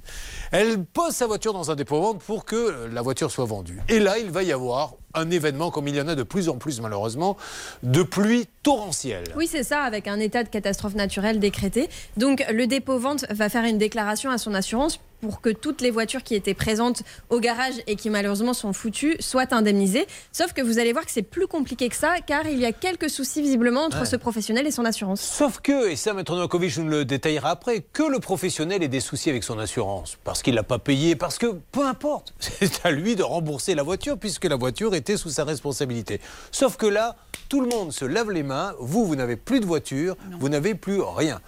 Elle 0.52 0.84
pose 0.84 1.14
sa 1.14 1.28
voiture 1.28 1.54
dans 1.54 1.72
un 1.72 1.76
dépôt-vente 1.76 2.20
pour 2.20 2.46
que 2.46 2.88
la 2.92 3.02
voiture 3.02 3.32
soit 3.32 3.46
vendue. 3.46 3.80
Et 3.88 4.00
là, 4.00 4.18
il 4.18 4.32
va 4.32 4.44
y 4.44 4.52
avoir 4.52 4.94
un 5.14 5.32
événement, 5.32 5.72
comme 5.72 5.88
il 5.88 5.96
y 5.96 6.02
en 6.02 6.08
a 6.08 6.16
de 6.16 6.24
plus 6.24 6.50
en 6.50 6.58
plus 6.58 6.82
malheureusement, 6.82 7.38
de 7.84 8.04
pluie 8.04 8.48
torrentielle. 8.64 9.26
Oui, 9.36 9.48
c'est 9.48 9.64
ça, 9.64 9.82
avec 9.82 10.08
un 10.08 10.20
état 10.20 10.44
de 10.44 10.50
catastrophe 10.50 10.96
naturelle 10.96 11.40
décrété. 11.40 11.90
Donc, 12.18 12.46
le 12.52 12.68
dépôt-vente 12.68 13.26
va 13.32 13.50
faire 13.50 13.66
une 13.66 13.78
déclaration 13.78 14.30
à 14.30 14.38
son 14.38 14.54
assurance 14.54 15.00
pour 15.22 15.42
que 15.42 15.50
toutes 15.50 15.82
les 15.82 15.92
voitures 15.92 16.24
qui 16.24 16.36
étaient 16.36 16.54
présentes 16.54 17.04
au 17.30 17.40
garage 17.40 17.74
et 17.88 17.96
qui 17.96 18.10
malheureusement 18.10 18.54
sont 18.54 18.74
foutues 18.74 19.16
soient 19.20 19.54
indemnisées. 19.54 20.08
Sauf 20.32 20.54
que 20.54 20.62
vous 20.62 20.80
allez 20.80 20.94
voir 20.94 21.06
que 21.06 21.12
c'est 21.12 21.22
plus 21.24 21.48
compliqué 21.48 21.90
que 21.90 21.96
ça, 21.96 22.16
car 22.26 22.48
il 22.48 22.60
y 22.60 22.66
a 22.66 22.72
quelques 22.72 23.10
soucis 23.10 23.42
visiblement 23.42 23.82
entre 23.86 24.00
Ouais. 24.00 24.06
ce 24.06 24.16
professionnel 24.16 24.66
et 24.68 24.72
son 24.72 24.86
assurance. 24.86 25.20
Sauf 25.22 25.60
que, 25.60 25.90
et 25.90 25.96
ça 25.96 26.14
Maître 26.14 26.34
Novakovic 26.36 26.78
nous 26.78 26.88
le 26.90 27.06
détaillera 27.06 27.50
après, 27.52 27.82
que 27.94 28.04
le 28.04 28.20
professionnel 28.20 28.82
ait 28.84 28.88
des 28.88 29.00
soucis 29.02 29.30
avec 29.30 29.44
son 29.44 29.60
assurance. 29.60 30.18
Parce 30.24 30.42
qu'il 30.42 30.56
l'a 30.56 30.64
pas 30.64 30.80
payé, 30.80 31.16
parce 31.16 31.38
que 31.38 31.48
peu 31.72 31.86
importe. 31.86 32.34
C'est 32.40 32.86
à 32.86 32.92
lui 32.92 33.16
de 33.16 33.24
rembourser 33.24 33.76
la 33.76 33.84
voiture 33.84 34.18
puisque 34.18 34.46
la 34.46 34.56
voiture 34.56 34.96
était 34.96 35.18
sous 35.18 35.30
sa 35.30 35.44
responsabilité. 35.44 36.22
Sauf 36.52 36.78
que 36.78 36.86
là, 36.86 37.16
tout 37.50 37.62
le 37.62 37.68
monde 37.68 37.92
se 37.92 38.06
lave 38.06 38.30
les 38.32 38.44
mains. 38.44 38.74
Vous, 38.80 39.06
vous 39.06 39.16
n'avez 39.16 39.36
plus 39.36 39.60
de 39.60 39.66
voiture, 39.66 40.16
vous 40.40 40.50
n'avez 40.50 40.76
plus 40.76 41.02
rien. 41.02 41.42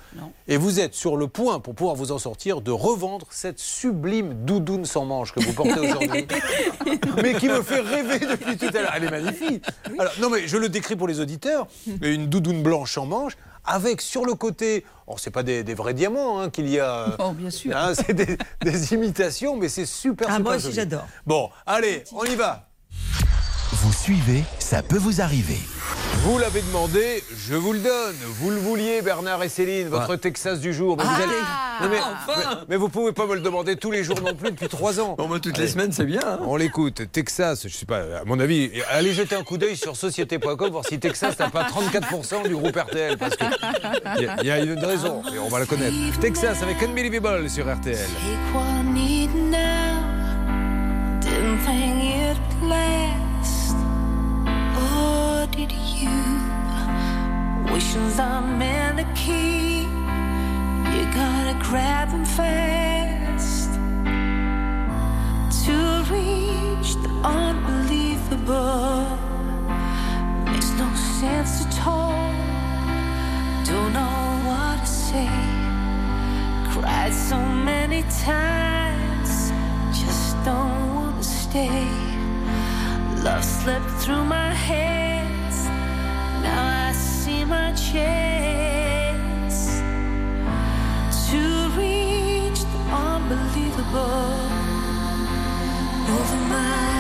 Et 0.48 0.58
vous 0.58 0.80
êtes 0.80 0.94
sur 0.96 1.16
le 1.16 1.28
point, 1.28 1.60
pour 1.60 1.76
pouvoir 1.76 1.96
vous 1.96 2.12
en 2.12 2.18
sortir, 2.18 2.62
de 2.62 2.72
revendre 2.72 3.28
cette 3.30 3.60
sublime 3.62 4.34
doudoune 4.46 4.86
sans 4.86 5.06
manche 5.06 5.32
que 5.34 5.40
vous 5.40 5.54
portez 5.54 5.80
aujourd'hui. 5.80 6.28
mais 7.22 7.34
qui 7.36 7.48
me 7.48 7.62
fait 7.62 7.80
rêver 7.82 8.20
depuis 8.26 8.58
tout 8.58 8.68
à 8.76 8.82
l'heure. 8.82 8.92
Elle 8.96 9.04
est 9.06 9.12
magnifique. 9.12 9.64
Alors, 10.00 10.14
non, 10.20 10.30
mais 10.30 10.48
je 10.48 10.58
le 10.58 10.68
décris 10.70 10.96
pour 10.96 11.08
les 11.08 11.20
auditeurs. 11.20 11.68
Une 12.02 12.28
doudoune 12.28 12.64
blanche 12.64 12.94
sans 12.94 13.06
manche, 13.06 13.34
avec 13.64 14.02
sur 14.02 14.26
le 14.26 14.34
côté, 14.34 14.84
oh, 15.08 15.16
c'est 15.18 15.30
pas 15.32 15.44
des, 15.44 15.64
des 15.64 15.74
vrais 15.76 15.94
diamants 15.94 16.40
hein, 16.40 16.50
qu'il 16.50 16.68
y 16.70 16.80
a. 16.80 17.10
euh, 17.10 17.16
Oh, 17.20 17.32
bien 17.34 17.52
sûr. 17.52 17.76
hein, 17.78 17.94
c'est 17.94 18.14
des, 18.14 18.38
des 18.62 18.94
imitations, 18.94 19.56
mais 19.56 19.70
c'est 19.70 19.86
super. 19.86 20.28
Ah, 20.30 20.38
super 20.38 20.44
moi 20.44 20.56
aussi, 20.58 20.72
j'adore. 20.74 21.06
Bon, 21.28 21.50
allez, 21.68 22.04
on 22.14 22.24
y 22.26 22.36
va. 22.36 22.68
Vous 23.74 23.94
suivez, 23.94 24.44
ça 24.60 24.84
peut 24.84 24.98
vous 24.98 25.22
arriver. 25.22 25.58
Vous 26.24 26.38
l'avez 26.38 26.62
demandé, 26.62 27.24
je 27.48 27.56
vous 27.56 27.72
le 27.74 27.80
donne. 27.80 28.16
Vous 28.40 28.50
le 28.50 28.58
vouliez, 28.58 29.02
Bernard 29.02 29.42
et 29.44 29.50
Céline, 29.50 29.88
votre 29.88 30.16
Texas 30.18 30.60
du 30.60 30.74
jour. 30.74 30.98
Mais, 30.98 31.04
vous 31.04 31.10
Ah, 31.10 31.24
allez- 31.24 31.86
Non, 31.86 31.90
mais, 31.90 32.00
enfin 32.00 32.34
mais- 32.38 32.62
mais 32.70 32.76
vous 32.76 32.90
pouvez 32.90 33.12
pas 33.14 33.26
me 33.26 33.34
le 33.36 33.40
demander 33.42 33.78
tous 33.78 33.90
les 33.90 34.04
jours 34.04 34.22
non 34.22 34.36
plus 34.36 34.52
depuis 34.52 34.68
trois 34.68 35.00
ans. 35.00 35.16
Bon, 35.18 35.28
moi, 35.28 35.40
toutes 35.40 35.56
Allez. 35.56 35.66
les 35.68 35.72
semaines, 35.72 35.92
c'est 35.94 36.04
bien. 36.06 36.20
hein. 36.24 36.40
On 36.46 36.58
l'écoute. 36.58 37.10
Texas, 37.12 37.64
je 37.68 37.74
sais 37.74 37.86
pas, 37.86 38.00
à 38.22 38.26
mon 38.26 38.40
avis, 38.40 38.72
allez 38.92 39.14
jeter 39.14 39.36
un 39.36 39.44
coup 39.44 39.58
d'œil 39.58 39.78
sur 39.78 39.96
société.com 39.96 40.70
voir 40.70 40.86
si 40.86 41.00
Texas 41.00 41.40
n'a 41.40 41.50
pas 41.50 41.64
34% 41.64 42.44
du 42.48 42.56
groupe 42.56 42.76
RTL. 42.76 43.18
Parce 43.18 43.36
qu'il 43.38 43.48
y, 44.44 44.46
y 44.48 44.52
a 44.52 44.60
une 44.60 44.84
raison, 44.84 45.24
et 45.34 45.40
on 45.40 45.48
va 45.48 45.60
la 45.60 45.66
connaître. 45.66 45.96
Texas 46.20 46.62
avec 46.62 46.84
Unbelievable 46.84 47.50
sur 47.50 47.64
RTL. 47.74 47.96
Take 47.96 48.54
what 48.54 48.64
I 48.64 48.84
need 48.94 49.30
now. 49.50 49.58
Didn't 51.22 51.58
think 51.66 52.04
it'd 52.04 52.38
last. 52.70 53.18
Or 53.44 53.61
did 55.52 55.72
you? 55.72 56.10
Wishes 57.72 58.20
I'm 58.20 58.58
meant 58.58 58.98
to 59.00 59.06
keep. 59.14 59.90
You 60.96 61.04
gotta 61.14 61.56
grab 61.60 62.10
them 62.12 62.26
fast. 62.26 63.70
To 65.66 65.76
reach 66.14 66.96
the 67.04 67.12
unbelievable 67.24 69.18
makes 70.46 70.72
no 70.82 70.90
sense 71.20 71.66
at 71.66 71.88
all. 71.88 72.34
Don't 73.66 73.94
know 73.94 74.24
what 74.48 74.80
to 74.80 74.92
say. 75.08 75.30
Cried 76.72 77.14
so 77.14 77.38
many 77.72 78.02
times, 78.24 79.52
just 80.02 80.36
don't 80.46 80.96
wanna 80.96 81.24
stay. 81.24 81.88
Love 83.24 83.46
slipped 83.46 83.92
through 84.02 84.26
my 84.26 84.52
hands, 84.54 85.21
Over 96.12 96.38
my 96.50 96.91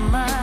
my 0.00 0.08
mind. 0.08 0.39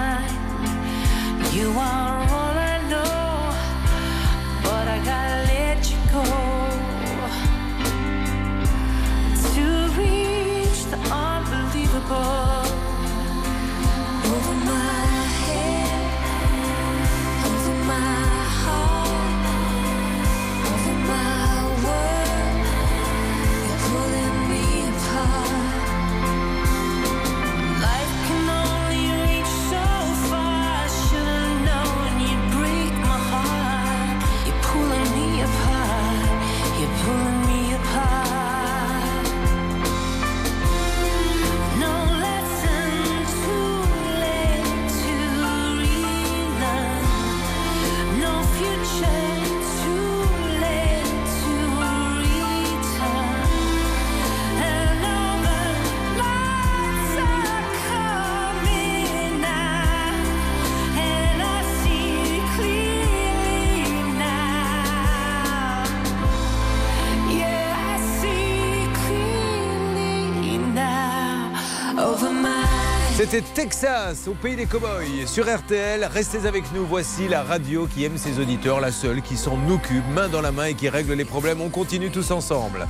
C'était 73.30 73.44
Texas, 73.54 74.26
au 74.30 74.34
pays 74.36 74.56
des 74.56 74.68
cowboys, 74.68 75.26
sur 75.28 75.54
RTL. 75.54 76.06
Restez 76.06 76.48
avec 76.48 76.64
nous. 76.74 76.86
Voici 76.86 77.28
la 77.28 77.44
radio 77.44 77.86
qui 77.86 78.06
aime 78.06 78.18
ses 78.18 78.40
auditeurs, 78.40 78.80
la 78.80 78.90
seule 78.90 79.22
qui 79.22 79.36
s'en 79.36 79.58
occupe, 79.70 80.08
main 80.14 80.30
dans 80.30 80.40
la 80.40 80.54
main 80.54 80.68
et 80.68 80.76
qui 80.76 80.88
règle 80.88 81.12
les 81.12 81.26
problèmes. 81.26 81.60
On 81.60 81.68
continue 81.68 82.10
tous 82.10 82.32
ensemble. 82.32 82.88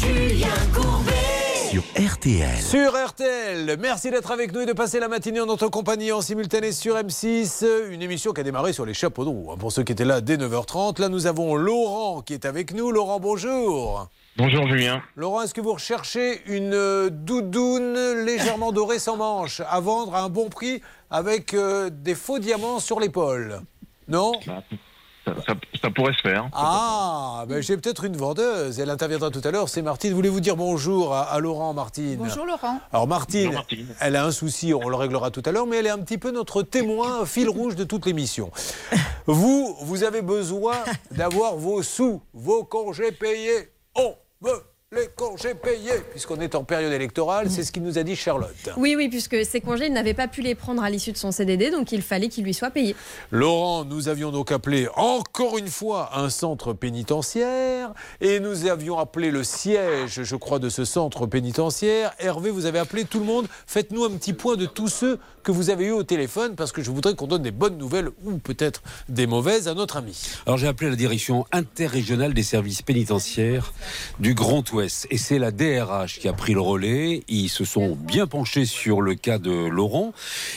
Julien 0.00 0.46
Courbet. 0.72 1.12
Sur 1.68 1.82
RTL. 1.98 2.60
Sur 2.62 2.92
RTL, 3.08 3.76
merci 3.80 4.12
d'être 4.12 4.30
avec 4.30 4.52
nous 4.52 4.60
et 4.60 4.66
de 4.66 4.72
passer 4.72 5.00
la 5.00 5.08
matinée 5.08 5.40
en 5.40 5.46
notre 5.46 5.66
compagnie 5.66 6.12
en 6.12 6.20
simultané 6.20 6.70
sur 6.70 6.94
M6. 6.94 7.64
Une 7.90 8.02
émission 8.02 8.32
qui 8.32 8.40
a 8.40 8.44
démarré 8.44 8.72
sur 8.72 8.86
les 8.86 8.94
chapeaux 8.94 9.24
de 9.24 9.30
roue. 9.30 9.50
hein, 9.50 9.56
Pour 9.58 9.72
ceux 9.72 9.82
qui 9.82 9.90
étaient 9.90 10.04
là 10.04 10.20
dès 10.20 10.36
9h30, 10.36 11.00
là 11.00 11.08
nous 11.08 11.26
avons 11.26 11.56
Laurent 11.56 12.22
qui 12.22 12.34
est 12.34 12.44
avec 12.44 12.72
nous. 12.72 12.92
Laurent, 12.92 13.18
bonjour. 13.18 14.08
Bonjour 14.36 14.66
Julien. 14.66 15.02
Laurent, 15.14 15.42
est-ce 15.42 15.52
que 15.52 15.60
vous 15.60 15.74
recherchez 15.74 16.42
une 16.46 16.72
euh, 16.72 17.10
doudoune 17.10 17.94
légèrement 18.24 18.72
dorée 18.72 18.98
sans 18.98 19.16
manche 19.16 19.60
à 19.68 19.78
vendre 19.80 20.14
à 20.14 20.22
un 20.22 20.30
bon 20.30 20.48
prix 20.48 20.80
avec 21.10 21.52
euh, 21.52 21.90
des 21.92 22.14
faux 22.14 22.38
diamants 22.38 22.78
sur 22.80 22.98
l'épaule? 22.98 23.60
Non? 24.08 24.32
Ça, 24.46 25.34
ça- 25.46 25.54
ça 25.80 25.90
pourrait 25.90 26.14
se 26.14 26.22
faire. 26.22 26.48
Ah, 26.54 27.44
ben 27.46 27.60
j'ai 27.62 27.76
peut-être 27.76 28.04
une 28.04 28.16
vendeuse. 28.16 28.80
Elle 28.80 28.88
interviendra 28.90 29.30
tout 29.30 29.40
à 29.44 29.50
l'heure. 29.50 29.68
C'est 29.68 29.82
Martine. 29.82 30.14
Voulez-vous 30.14 30.40
dire 30.40 30.56
bonjour 30.56 31.14
à, 31.14 31.24
à 31.24 31.38
Laurent, 31.38 31.74
Martine? 31.74 32.16
Bonjour 32.16 32.46
Laurent. 32.46 32.80
Alors 32.92 33.06
Martine, 33.06 33.44
Bonjour, 33.46 33.54
Martine. 33.60 33.86
elle 34.00 34.16
a 34.16 34.24
un 34.24 34.32
souci, 34.32 34.72
on 34.74 34.88
le 34.88 34.96
réglera 34.96 35.30
tout 35.30 35.42
à 35.44 35.52
l'heure, 35.52 35.66
mais 35.66 35.76
elle 35.76 35.86
est 35.86 35.90
un 35.90 35.98
petit 35.98 36.18
peu 36.18 36.30
notre 36.30 36.62
témoin 36.62 37.26
fil 37.26 37.48
rouge 37.50 37.76
de 37.76 37.84
toute 37.84 38.06
l'émission. 38.06 38.50
Vous, 39.26 39.76
vous 39.82 40.02
avez 40.04 40.22
besoin 40.22 40.76
d'avoir 41.10 41.54
vos 41.56 41.82
sous, 41.82 42.22
vos 42.32 42.64
congés 42.64 43.12
payés. 43.12 43.68
On 43.94 44.14
veut 44.42 44.71
les 44.92 45.08
congés 45.16 45.54
payés, 45.54 46.02
puisqu'on 46.10 46.38
est 46.40 46.54
en 46.54 46.64
période 46.64 46.92
électorale, 46.92 47.50
c'est 47.50 47.64
ce 47.64 47.72
qu'il 47.72 47.82
nous 47.82 47.96
a 47.96 48.02
dit 48.02 48.14
Charlotte. 48.14 48.70
Oui, 48.76 48.94
oui, 48.94 49.08
puisque 49.08 49.42
ces 49.46 49.62
congés, 49.62 49.86
il 49.86 49.92
n'avait 49.94 50.12
pas 50.12 50.28
pu 50.28 50.42
les 50.42 50.54
prendre 50.54 50.82
à 50.82 50.90
l'issue 50.90 51.12
de 51.12 51.16
son 51.16 51.32
CDD, 51.32 51.70
donc 51.70 51.92
il 51.92 52.02
fallait 52.02 52.28
qu'il 52.28 52.44
lui 52.44 52.52
soit 52.52 52.70
payé. 52.70 52.94
Laurent, 53.30 53.86
nous 53.86 54.08
avions 54.08 54.30
donc 54.30 54.52
appelé 54.52 54.88
encore 54.96 55.56
une 55.56 55.68
fois 55.68 56.10
un 56.14 56.28
centre 56.28 56.74
pénitentiaire 56.74 57.94
et 58.20 58.38
nous 58.38 58.66
avions 58.66 58.98
appelé 58.98 59.30
le 59.30 59.44
siège, 59.44 60.22
je 60.24 60.36
crois, 60.36 60.58
de 60.58 60.68
ce 60.68 60.84
centre 60.84 61.24
pénitentiaire. 61.24 62.12
Hervé, 62.18 62.50
vous 62.50 62.66
avez 62.66 62.78
appelé 62.78 63.06
tout 63.06 63.18
le 63.18 63.24
monde. 63.24 63.46
Faites-nous 63.66 64.04
un 64.04 64.10
petit 64.10 64.34
point 64.34 64.56
de 64.56 64.66
tous 64.66 64.88
ceux 64.88 65.18
que 65.42 65.52
vous 65.52 65.70
avez 65.70 65.86
eu 65.86 65.92
au 65.92 66.02
téléphone 66.02 66.54
parce 66.54 66.70
que 66.70 66.82
je 66.82 66.90
voudrais 66.90 67.14
qu'on 67.14 67.26
donne 67.26 67.42
des 67.42 67.50
bonnes 67.50 67.78
nouvelles 67.78 68.10
ou 68.24 68.36
peut-être 68.36 68.82
des 69.08 69.26
mauvaises 69.26 69.68
à 69.68 69.74
notre 69.74 69.96
ami. 69.96 70.20
Alors 70.44 70.58
j'ai 70.58 70.68
appelé 70.68 70.90
la 70.90 70.96
direction 70.96 71.46
interrégionale 71.50 72.34
des 72.34 72.42
services 72.42 72.82
pénitentiaires 72.82 73.72
du 74.20 74.34
Grand 74.34 74.70
Ouest 74.72 74.81
et 75.10 75.18
c'est 75.18 75.38
la 75.38 75.50
DRH 75.50 76.18
qui 76.18 76.28
a 76.28 76.32
pris 76.32 76.52
le 76.54 76.60
relais. 76.60 77.22
Ils 77.28 77.48
se 77.48 77.64
sont 77.64 77.96
bien 77.96 78.26
penchés 78.26 78.64
sur 78.66 79.00
le 79.00 79.14
cas 79.14 79.38
de 79.38 79.50
Laurent 79.50 80.12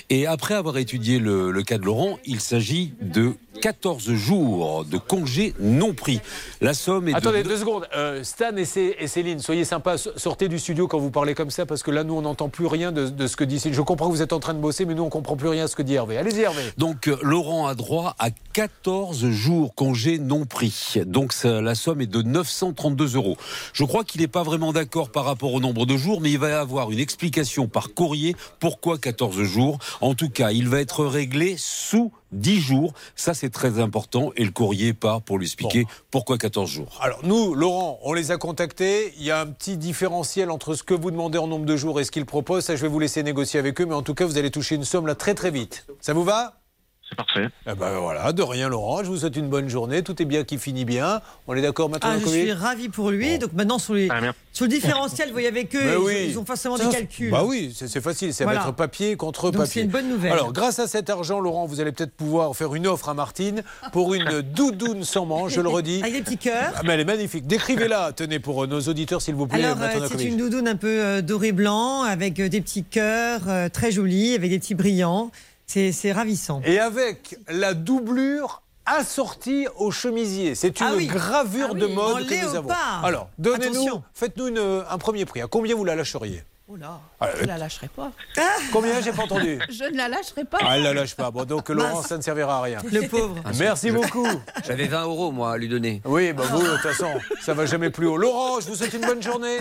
et 0.09 0.27
après 0.27 0.53
avoir 0.55 0.77
étudié 0.77 1.19
le, 1.19 1.51
le 1.51 1.63
cas 1.63 1.77
de 1.77 1.83
Laurent, 1.85 2.17
il 2.25 2.39
s'agit 2.39 2.93
de 3.01 3.33
14 3.61 4.11
jours 4.13 4.83
de 4.83 4.97
congés 4.97 5.53
non 5.61 5.93
pris. 5.93 6.19
La 6.59 6.73
somme 6.73 7.07
est 7.07 7.13
de 7.13 7.17
Attendez 7.17 7.41
deux 7.43 7.57
secondes. 7.57 7.87
Euh, 7.95 8.21
Stan 8.23 8.53
et, 8.57 8.65
Cé- 8.65 8.95
et 8.99 9.07
Céline, 9.07 9.39
soyez 9.39 9.63
sympas, 9.63 9.97
so- 9.97 10.11
sortez 10.17 10.49
du 10.49 10.59
studio 10.59 10.87
quand 10.89 10.99
vous 10.99 11.09
parlez 11.09 11.33
comme 11.35 11.49
ça 11.51 11.65
parce 11.65 11.81
que 11.81 11.89
là, 11.89 12.03
nous, 12.03 12.15
on 12.15 12.21
n'entend 12.23 12.49
plus 12.49 12.65
rien 12.67 12.91
de, 12.91 13.07
de 13.07 13.27
ce 13.27 13.37
que 13.37 13.45
dit 13.45 13.59
Céline. 13.59 13.75
Je 13.77 13.81
comprends 13.81 14.07
que 14.07 14.11
vous 14.11 14.21
êtes 14.21 14.33
en 14.33 14.41
train 14.41 14.53
de 14.53 14.59
bosser, 14.59 14.85
mais 14.85 14.93
nous, 14.93 15.03
on 15.03 15.09
comprend 15.09 15.37
plus 15.37 15.47
rien 15.47 15.63
à 15.63 15.67
ce 15.69 15.75
que 15.77 15.83
dit 15.83 15.93
Hervé. 15.93 16.17
Allez-y, 16.17 16.41
Hervé. 16.41 16.61
Donc 16.77 17.07
euh, 17.07 17.15
Laurent 17.21 17.65
a 17.67 17.75
droit 17.75 18.13
à 18.19 18.29
14 18.51 19.29
jours 19.29 19.73
congés 19.73 20.19
non 20.19 20.45
pris. 20.45 20.95
Donc 21.05 21.31
ça- 21.31 21.61
la 21.61 21.75
somme 21.75 22.01
est 22.01 22.07
de 22.07 22.21
932 22.21 23.15
euros. 23.15 23.37
Je 23.71 23.85
crois 23.85 24.03
qu'il 24.03 24.14
n'est 24.21 24.27
pas 24.27 24.43
vraiment 24.43 24.73
d'accord 24.73 25.09
par 25.09 25.25
rapport 25.25 25.53
au 25.53 25.59
nombre 25.59 25.85
de 25.85 25.97
jours, 25.97 26.21
mais 26.21 26.31
il 26.31 26.39
va 26.39 26.49
y 26.49 26.53
avoir 26.53 26.91
une 26.91 26.99
explication 26.99 27.67
par 27.67 27.93
courrier 27.93 28.35
pourquoi 28.59 28.97
14 28.97 29.43
jours. 29.43 29.79
En 30.01 30.13
tout 30.13 30.29
cas, 30.29 30.51
il 30.51 30.69
va 30.69 30.79
être 30.79 31.05
réglé 31.05 31.55
sous 31.57 32.11
10 32.31 32.59
jours. 32.59 32.93
Ça, 33.15 33.33
c'est 33.33 33.49
très 33.49 33.79
important. 33.79 34.31
Et 34.35 34.43
le 34.43 34.51
courrier 34.51 34.93
part 34.93 35.21
pour 35.21 35.37
lui 35.37 35.45
expliquer 35.45 35.85
pourquoi 36.11 36.37
14 36.37 36.69
jours. 36.69 36.99
Alors, 37.01 37.19
nous, 37.23 37.53
Laurent, 37.53 37.99
on 38.03 38.13
les 38.13 38.31
a 38.31 38.37
contactés. 38.37 39.13
Il 39.17 39.23
y 39.23 39.31
a 39.31 39.39
un 39.39 39.47
petit 39.47 39.77
différentiel 39.77 40.51
entre 40.51 40.73
ce 40.75 40.83
que 40.83 40.93
vous 40.93 41.11
demandez 41.11 41.37
en 41.37 41.47
nombre 41.47 41.65
de 41.65 41.77
jours 41.77 41.99
et 41.99 42.03
ce 42.03 42.11
qu'ils 42.11 42.25
proposent. 42.25 42.65
Ça, 42.65 42.75
je 42.75 42.81
vais 42.81 42.87
vous 42.87 42.99
laisser 42.99 43.23
négocier 43.23 43.59
avec 43.59 43.79
eux, 43.81 43.85
mais 43.85 43.95
en 43.95 44.03
tout 44.03 44.13
cas, 44.13 44.25
vous 44.25 44.37
allez 44.37 44.51
toucher 44.51 44.75
une 44.75 44.85
somme 44.85 45.07
là 45.07 45.15
très, 45.15 45.33
très 45.33 45.51
vite. 45.51 45.85
Ça 46.01 46.13
vous 46.13 46.23
va? 46.23 46.64
C'est 47.07 47.15
parfait. 47.15 47.49
Eh 47.69 47.75
ben 47.75 47.99
voilà, 47.99 48.33
de 48.33 48.41
rien, 48.41 48.67
Laurent. 48.67 49.03
Je 49.03 49.09
vous 49.09 49.17
souhaite 49.17 49.35
une 49.35 49.47
bonne 49.47 49.69
journée. 49.69 50.01
Tout 50.01 50.19
est 50.23 50.25
bien 50.25 50.43
qui 50.43 50.57
finit 50.57 50.85
bien. 50.85 51.21
On 51.47 51.53
est 51.53 51.61
d'accord 51.61 51.87
maintenant, 51.87 52.09
Ah, 52.13 52.19
je 52.19 52.27
suis 52.27 52.51
ravi 52.51 52.89
pour 52.89 53.11
lui. 53.11 53.37
Donc 53.37 53.53
maintenant, 53.53 53.77
sur, 53.77 53.93
les, 53.93 54.07
sur 54.53 54.65
le 54.65 54.69
différentiel, 54.69 55.27
vous 55.27 55.33
voyez 55.33 55.47
avec 55.47 55.75
eux, 55.75 55.81
Mais 55.83 55.91
ils, 55.93 55.97
oui. 55.97 56.27
ils 56.29 56.39
ont 56.39 56.45
forcément 56.45 56.77
Ça, 56.77 56.85
des 56.85 56.91
c'est- 56.91 56.97
calculs. 57.01 57.29
Bah 57.29 57.43
oui, 57.45 57.71
c'est 57.75 58.01
facile, 58.01 58.33
c'est 58.33 58.43
Voilà. 58.43 58.61
mettre 58.61 58.73
papier 58.73 59.15
contre 59.17 59.51
Donc, 59.51 59.61
papier. 59.61 59.73
c'est 59.73 59.81
une 59.81 59.91
bonne 59.91 60.09
nouvelle. 60.09 60.31
Alors, 60.31 60.51
grâce 60.51 60.79
à 60.79 60.87
cet 60.87 61.11
argent, 61.11 61.39
Laurent, 61.39 61.67
vous 61.67 61.79
allez 61.79 61.91
peut-être 61.91 62.11
pouvoir 62.15 62.55
faire 62.55 62.73
une 62.73 62.87
offre 62.87 63.07
à 63.09 63.13
Martine 63.13 63.61
pour 63.93 64.15
une 64.15 64.41
doudoune 64.55 65.03
sans 65.03 65.27
manche, 65.27 65.53
je 65.53 65.61
le 65.61 65.69
redis. 65.69 65.99
Avec 66.01 66.13
des 66.13 66.21
petits 66.23 66.37
cœurs. 66.39 66.73
Ah, 66.75 66.81
mais 66.85 66.93
elle 66.93 67.01
est 67.01 67.05
magnifique. 67.05 67.45
Décrivez-la, 67.45 68.13
tenez, 68.13 68.39
pour 68.39 68.63
euh, 68.63 68.67
nos 68.67 68.81
auditeurs, 68.81 69.21
s'il 69.21 69.35
vous 69.35 69.45
plaît. 69.45 69.63
Alors, 69.63 69.77
euh, 69.79 70.07
c'est 70.17 70.23
une 70.25 70.37
doudoune 70.37 70.67
un 70.67 70.75
peu 70.75 70.87
euh, 71.03 71.21
doré-blanc, 71.21 72.01
avec 72.01 72.39
euh, 72.39 72.49
des 72.49 72.61
petits 72.61 72.83
cœurs 72.83 73.41
euh, 73.47 73.69
très 73.69 73.91
jolis, 73.91 74.33
avec 74.33 74.49
des 74.49 74.57
petits 74.57 74.73
brillants. 74.73 75.29
C'est 75.67 75.91
c'est 75.91 76.11
ravissant. 76.11 76.61
Et 76.65 76.79
avec 76.79 77.37
la 77.49 77.73
doublure 77.73 78.61
assortie 78.85 79.67
au 79.77 79.89
chemisier. 79.91 80.53
C'est 80.55 80.79
une 80.79 80.85
Ah 80.87 80.93
oui. 80.95 81.07
gravure 81.07 81.69
Ah 81.71 81.73
oui, 81.73 81.79
de 81.81 81.85
en 81.87 81.89
mode 81.89 82.27
que 82.27 82.45
nous 82.45 82.55
avons. 82.55 82.69
Alors, 83.03 83.29
donnez-nous, 83.39 83.71
Attention. 83.81 84.03
faites-nous 84.13 84.47
une- 84.49 84.57
euh, 84.59 84.83
un 84.89 84.97
premier 84.99 85.25
prix. 85.25 85.41
À 85.41 85.47
combien 85.47 85.75
vous 85.75 85.85
la 85.85 85.95
lâcheriez? 85.95 86.43
Oh 86.67 86.75
là, 86.77 86.99
Ah, 87.19 87.29
je 87.39 87.45
la 87.45 87.57
lâcherai 87.59 87.87
pas. 87.95 88.11
Combien? 88.73 88.99
J'ai 88.99 89.11
pas 89.11 89.23
entendu. 89.23 89.59
Je 89.69 89.83
ne 89.83 89.97
la 89.97 90.07
lâcherai 90.07 90.45
pas. 90.45 90.57
Ah, 90.61 90.77
elle 90.77 90.83
la 90.83 90.93
lâche 90.95 91.13
pas. 91.15 91.29
Bon, 91.29 91.45
donc 91.45 91.69
Laurent, 91.69 92.01
ça 92.01 92.17
ne 92.17 92.23
servira 92.23 92.57
à 92.57 92.61
rien. 92.63 92.79
Le 92.91 93.07
pauvre. 93.07 93.35
Merci 93.59 93.91
beaucoup. 93.91 94.25
J'avais 94.65 94.87
20 94.87 95.03
euros, 95.03 95.31
moi, 95.31 95.53
à 95.53 95.57
lui 95.57 95.67
donner. 95.69 96.01
Oui, 96.05 96.33
bah 96.33 96.43
vous, 96.49 96.63
de 96.63 96.67
toute 96.67 96.79
façon, 96.81 97.07
ça 97.43 97.53
va 97.53 97.67
jamais 97.67 97.91
plus 97.91 98.07
haut. 98.07 98.17
Laurent, 98.17 98.59
je 98.61 98.67
vous 98.67 98.75
souhaite 98.75 98.93
une 98.95 99.05
bonne 99.05 99.21
journée. 99.21 99.57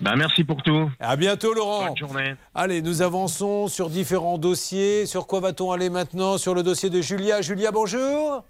Bah, 0.00 0.16
merci 0.16 0.44
pour 0.44 0.62
tout. 0.62 0.90
À 1.00 1.16
bientôt, 1.16 1.54
Laurent. 1.54 1.86
Bonne 1.86 1.96
journée. 1.96 2.34
Allez, 2.54 2.82
nous 2.82 3.02
avançons 3.02 3.68
sur 3.68 3.88
différents 3.88 4.38
dossiers. 4.38 5.06
Sur 5.06 5.26
quoi 5.26 5.40
va-t-on 5.40 5.72
aller 5.72 5.90
maintenant 5.90 6.38
Sur 6.38 6.54
le 6.54 6.62
dossier 6.62 6.90
de 6.90 7.00
Julia? 7.00 7.40
Julia, 7.40 7.70
bonjour. 7.70 8.44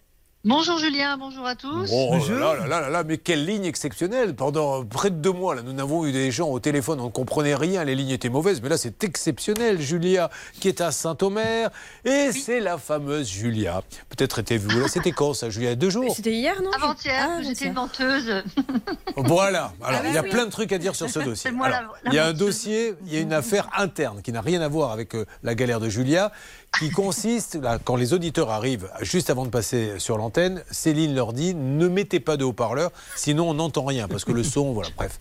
Bonjour 0.45 0.77
Julien, 0.77 1.17
bonjour 1.19 1.47
à 1.47 1.55
tous. 1.55 1.89
Oh 1.93 2.17
là 2.29 2.57
là 2.57 2.67
là 2.67 2.81
là 2.81 2.89
là, 2.91 3.05
mais 3.05 3.17
quelle 3.17 3.45
ligne 3.47 3.65
exceptionnelle 3.65 4.35
Pendant 4.35 4.85
près 4.85 5.11
de 5.11 5.15
deux 5.15 5.31
mois, 5.31 5.55
là, 5.55 5.63
nous 5.63 5.73
n'avons 5.73 6.05
eu 6.05 6.11
des 6.11 6.33
gens 6.33 6.49
au 6.49 6.59
téléphone, 6.59 6.99
on 6.99 7.05
ne 7.05 7.11
comprenait 7.11 7.55
rien, 7.55 7.85
les 7.85 7.95
lignes 7.95 8.11
étaient 8.11 8.29
mauvaises, 8.29 8.61
mais 8.61 8.69
là 8.69 8.77
c'est 8.77 9.05
exceptionnel. 9.05 9.81
Julia 9.81 10.31
qui 10.59 10.67
est 10.67 10.81
à 10.81 10.91
Saint-Omer, 10.91 11.71
et 12.05 12.33
c'est 12.33 12.59
la 12.59 12.77
fameuse 12.77 13.29
Julia. 13.29 13.83
Peut-être 14.09 14.41
étiez-vous 14.41 14.81
là, 14.81 14.89
c'était 14.89 15.13
quand 15.13 15.33
ça, 15.33 15.49
Julia? 15.49 15.69
Il 15.69 15.71
y 15.71 15.75
a 15.75 15.77
Deux 15.77 15.91
jours? 15.91 16.13
C'était 16.17 16.33
hier, 16.33 16.61
non? 16.61 16.73
Avant-hier, 16.73 17.25
Ah, 17.39 17.41
j'étais 17.41 17.67
une 17.67 17.75
menteuse. 17.75 18.43
Voilà, 19.17 19.73
alors 19.81 20.01
Ah 20.05 20.09
il 20.09 20.15
y 20.15 20.19
a 20.19 20.23
oui. 20.23 20.31
plein 20.31 20.47
de 20.47 20.51
trucs 20.51 20.73
à 20.73 20.79
dire 20.79 20.97
sur 20.97 21.09
ce 21.09 21.19
dossier. 21.25 21.51
C'est 21.51 21.57
moi 21.57 21.69
la- 21.69 21.77
Alors, 21.77 21.95
la 22.03 22.11
il 22.11 22.15
y 22.17 22.19
a 22.19 22.25
un 22.25 22.27
menteuse. 22.33 22.41
dossier, 22.47 22.95
il 23.07 23.15
y 23.15 23.17
a 23.17 23.21
une 23.21 23.33
affaire 23.33 23.69
interne 23.79 24.23
qui 24.23 24.33
n'a 24.33 24.41
rien 24.41 24.61
à 24.61 24.67
voir 24.67 24.91
avec 24.91 25.15
euh, 25.15 25.25
la 25.45 25.55
galère 25.55 25.79
de 25.79 25.89
Julia, 25.89 26.33
qui 26.79 26.91
consiste, 26.91 27.55
là, 27.57 27.79
quand 27.83 27.97
les 27.97 28.13
auditeurs 28.13 28.51
arrivent, 28.51 28.91
juste 29.01 29.31
avant 29.31 29.45
de 29.45 29.51
passer 29.51 29.99
sur 29.99 30.19
l'antenne, 30.19 30.63
Céline 30.71 31.15
leur 31.15 31.33
dit 31.33 31.55
ne 31.55 31.89
mettez 31.89 32.21
pas 32.21 32.37
de 32.37 32.45
haut-parleur, 32.45 32.91
sinon 33.17 33.51
on 33.51 33.55
n'entend 33.55 33.85
rien, 33.85 34.09
parce 34.09 34.25
que 34.25 34.33
le 34.33 34.43
son, 34.43 34.73
voilà, 34.73 34.91
bref. 34.97 35.19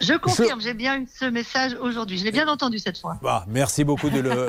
Je 0.00 0.12
confirme, 0.12 0.60
j'ai 0.60 0.74
bien 0.74 0.98
eu 0.98 1.08
ce 1.18 1.24
message 1.24 1.74
aujourd'hui. 1.80 2.18
Je 2.18 2.24
l'ai 2.24 2.30
bien 2.30 2.48
entendu 2.48 2.78
cette 2.78 2.98
fois. 2.98 3.16
Bah, 3.22 3.46
merci 3.48 3.82
beaucoup 3.82 4.10
de 4.10 4.20
le, 4.20 4.48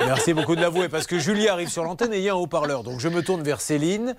merci 0.00 0.34
beaucoup 0.34 0.54
de 0.54 0.60
l'avouer, 0.60 0.88
parce 0.88 1.06
que 1.06 1.18
Julia 1.18 1.52
arrive 1.52 1.70
sur 1.70 1.84
l'antenne 1.84 2.12
et 2.12 2.18
il 2.18 2.22
y 2.22 2.28
a 2.28 2.32
un 2.32 2.36
haut-parleur, 2.36 2.82
donc 2.82 3.00
je 3.00 3.08
me 3.08 3.22
tourne 3.22 3.42
vers 3.42 3.60
Céline. 3.60 4.14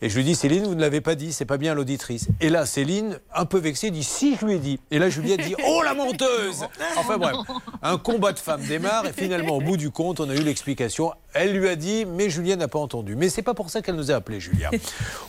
Et 0.00 0.08
je 0.08 0.16
lui 0.16 0.22
dis, 0.22 0.36
Céline, 0.36 0.62
vous 0.62 0.76
ne 0.76 0.80
l'avez 0.80 1.00
pas 1.00 1.16
dit, 1.16 1.32
c'est 1.32 1.44
pas 1.44 1.58
bien 1.58 1.74
l'auditrice. 1.74 2.28
Et 2.40 2.50
là, 2.50 2.66
Céline, 2.66 3.18
un 3.34 3.44
peu 3.46 3.58
vexée, 3.58 3.90
dit, 3.90 4.04
si, 4.04 4.36
je 4.36 4.46
lui 4.46 4.54
ai 4.54 4.58
dit. 4.58 4.78
Et 4.92 5.00
là, 5.00 5.10
Julia 5.10 5.36
dit, 5.36 5.56
oh 5.66 5.82
la 5.82 5.92
menteuse 5.92 6.64
Enfin 6.96 7.18
bref, 7.18 7.34
un 7.82 7.98
combat 7.98 8.32
de 8.32 8.38
femmes 8.38 8.64
démarre 8.64 9.06
et 9.06 9.12
finalement, 9.12 9.56
au 9.56 9.60
bout 9.60 9.76
du 9.76 9.90
compte, 9.90 10.20
on 10.20 10.30
a 10.30 10.34
eu 10.36 10.42
l'explication. 10.42 11.12
Elle 11.34 11.52
lui 11.52 11.68
a 11.68 11.74
dit, 11.74 12.04
mais 12.04 12.30
Julia 12.30 12.54
n'a 12.54 12.68
pas 12.68 12.78
entendu. 12.78 13.16
Mais 13.16 13.28
c'est 13.28 13.42
pas 13.42 13.54
pour 13.54 13.70
ça 13.70 13.82
qu'elle 13.82 13.96
nous 13.96 14.12
a 14.12 14.14
appelé, 14.14 14.38
Julia. 14.38 14.70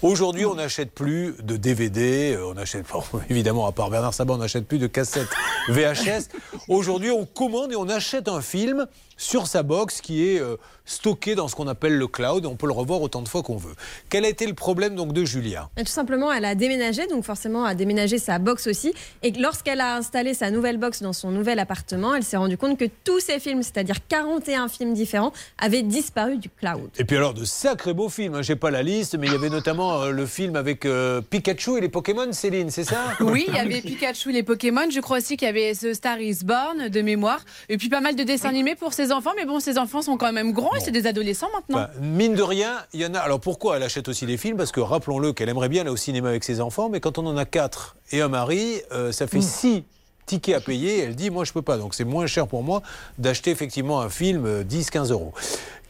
Aujourd'hui, 0.03 0.45
on 0.45 0.55
n'achète 0.55 0.91
plus 0.91 1.34
de 1.41 1.57
DVD, 1.57 2.36
euh, 2.36 2.51
on 2.53 2.57
achète, 2.57 2.86
bon, 2.91 3.03
évidemment, 3.30 3.65
à 3.65 3.72
part 3.72 3.89
Bernard 3.89 4.13
Sabat, 4.13 4.36
on 4.36 4.38
n'achète 4.38 4.67
plus 4.67 4.78
de 4.78 4.88
cassettes 4.88 5.30
VHS. 5.70 6.30
Aujourd'hui, 6.67 7.09
on 7.09 7.26
commande 7.26 7.72
et 7.72 7.76
on 7.76 7.89
achète 7.89 8.28
un 8.28 8.41
film 8.41 8.86
sur 9.20 9.47
sa 9.47 9.63
box 9.63 9.99
qui 10.01 10.26
est 10.26 10.39
euh, 10.39 10.55
stocké 10.86 11.36
dans 11.36 11.47
ce 11.47 11.55
qu'on 11.55 11.67
appelle 11.67 11.97
le 11.97 12.07
cloud 12.07 12.45
et 12.45 12.47
on 12.47 12.55
peut 12.55 12.65
le 12.65 12.74
revoir 12.74 13.01
autant 13.01 13.22
de 13.22 13.28
fois 13.28 13.43
qu'on 13.43 13.57
veut. 13.57 13.76
Quel 14.09 14.26
a 14.26 14.30
été 14.30 14.47
le 14.47 14.53
problème 14.53 14.95
donc 14.95 15.13
de 15.13 15.26
Julia? 15.26 15.70
Et 15.78 15.84
tout 15.84 15.91
simplement, 15.91 16.32
elle 16.32 16.45
a 16.45 16.55
déménagé, 16.55 17.05
donc 17.07 17.26
forcément 17.26 17.65
a 17.65 17.76
déménagé 17.76 18.17
sa 18.17 18.39
box 18.39 18.65
aussi. 18.65 18.93
Et 19.22 19.32
lorsqu'elle 19.32 19.82
a 19.82 19.97
installé 19.97 20.34
sa 20.34 20.49
nouvelle 20.51 20.78
box 20.78 21.01
dans 21.01 21.13
son 21.13 21.32
nouvel 21.32 21.59
appartement, 21.59 22.15
elle 22.15 22.24
s'est 22.24 22.38
rendue 22.38 22.57
compte 22.57 22.80
que 22.80 22.86
tous 23.03 23.20
ces 23.20 23.39
films, 23.39 23.61
c'est-à-dire 23.61 23.97
41 24.07 24.70
films 24.70 24.93
différents, 24.93 25.34
avaient 25.57 25.84
disparu 25.84 26.38
du 26.38 26.49
cloud. 26.49 26.89
Et 26.97 27.03
puis 27.03 27.17
alors, 27.17 27.34
de 27.34 27.43
sacrés 27.43 27.93
beaux 27.93 28.09
films, 28.09 28.36
hein. 28.36 28.41
j'ai 28.41 28.55
pas 28.55 28.72
la 28.72 28.84
liste, 28.84 29.17
mais 29.17 29.28
il 29.28 29.34
y 29.34 29.36
avait 29.36 29.49
notamment 29.49 30.01
euh, 30.01 30.11
le 30.11 30.26
film 30.26 30.55
avec 30.55 30.86
euh, 30.86 31.22
Pikachu 31.22 31.78
et 31.78 31.82
les 31.82 31.89
Pokémon, 31.89 32.32
Céline, 32.32 32.70
c'est 32.72 32.86
ça? 32.86 32.99
Oui, 33.20 33.45
il 33.47 33.53
y 33.53 33.59
avait 33.59 33.82
Pikachu, 33.82 34.32
les 34.32 34.43
Pokémon. 34.43 34.89
Je 34.89 35.01
crois 35.01 35.17
aussi 35.17 35.36
qu'il 35.38 35.45
y 35.45 35.49
avait 35.49 35.74
The 35.74 35.93
Star 35.93 36.20
is 36.20 36.39
Born 36.43 36.88
de 36.88 37.01
mémoire. 37.01 37.41
Et 37.67 37.78
puis 37.78 37.89
pas 37.89 38.01
mal 38.01 38.15
de 38.15 38.24
dessins 38.24 38.49
animés 38.49 38.76
pour 38.76 38.93
ses 38.93 39.09
enfants. 39.12 39.32
Mais 39.36 39.45
bon, 39.45 39.60
ses 39.60 39.78
enfants 39.78 40.01
sont 40.01 40.18
quand 40.18 40.32
même 40.32 40.51
grands 40.51 40.76
et 40.76 40.80
c'est 40.80 40.91
des 40.91 41.07
adolescents 41.07 41.49
maintenant. 41.53 41.78
Bah, 41.78 41.91
mine 42.01 42.36
de 42.36 42.43
rien, 42.43 42.78
il 42.93 43.01
y 43.01 43.05
en 43.05 43.14
a. 43.14 43.20
Alors 43.20 43.39
pourquoi 43.39 43.78
elle 43.78 43.84
achète 43.84 44.07
aussi 44.07 44.26
des 44.26 44.38
films? 44.38 44.57
Parce 44.57 44.72
que 44.72 44.80
rappelons-le 44.80 45.34
qu'elle 45.34 45.49
aimerait 45.49 45.70
bien 45.70 45.82
aller 45.82 45.89
au 45.89 45.97
cinéma 45.97 46.30
avec 46.30 46.43
ses 46.43 46.62
enfants, 46.62 46.89
mais 46.89 46.99
quand 46.99 47.18
on 47.18 47.26
en 47.26 47.38
a 47.38 47.45
quatre 47.45 47.95
et 48.12 48.22
un 48.22 48.28
mari, 48.28 48.82
euh, 48.91 49.12
ça 49.12 49.28
fait 49.28 49.41
six 49.41 49.84
tickets 50.26 50.55
à 50.55 50.60
payer. 50.62 50.99
Elle 50.99 51.16
dit, 51.16 51.30
moi 51.30 51.43
je 51.43 51.53
peux 51.53 51.62
pas. 51.62 51.78
Donc 51.78 51.95
c'est 51.95 52.05
moins 52.05 52.28
cher 52.28 52.47
pour 52.47 52.64
moi 52.64 52.82
d'acheter 53.18 53.51
effectivement 53.51 54.01
un 54.01 54.10
film 54.10 54.45
euh, 54.45 54.64
10-15 54.64 55.12
euros. 55.12 55.34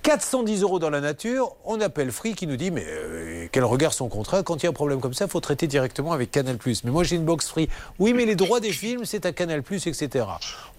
410 0.10 0.64
euros 0.64 0.80
dans 0.80 0.89
la 0.89 1.01
nature, 1.01 1.55
on 1.66 1.80
appelle 1.82 2.12
Free 2.12 2.34
qui 2.34 2.47
nous 2.47 2.55
dit 2.55 2.72
mais 2.72 2.84
euh, 2.84 3.45
quel 3.51 3.64
regard 3.64 3.93
son 3.93 4.10
contrat? 4.10 4.41
Quand 4.41 4.55
il 4.55 4.64
y 4.64 4.66
a 4.66 4.72
un 4.72 4.74
problème 4.74 5.01
comme 5.01 5.14
ça, 5.14 5.26
il 5.26 5.30
faut 5.30 5.39
traiter 5.39 5.68
directement 5.68 6.14
avec 6.14 6.32
Canal+. 6.32 6.57
Mais 6.84 6.89
moi 6.89 7.03
j'ai 7.03 7.16
une 7.16 7.26
box 7.26 7.47
Free. 7.47 7.70
Oui 7.99 8.14
mais 8.14 8.26
les 8.26 8.36
droits 8.36 8.60
des 8.60 8.72
films 8.72 9.05
c'est 9.05 9.28
à 9.28 9.34
Canal+, 9.34 9.60
etc. 9.60 10.26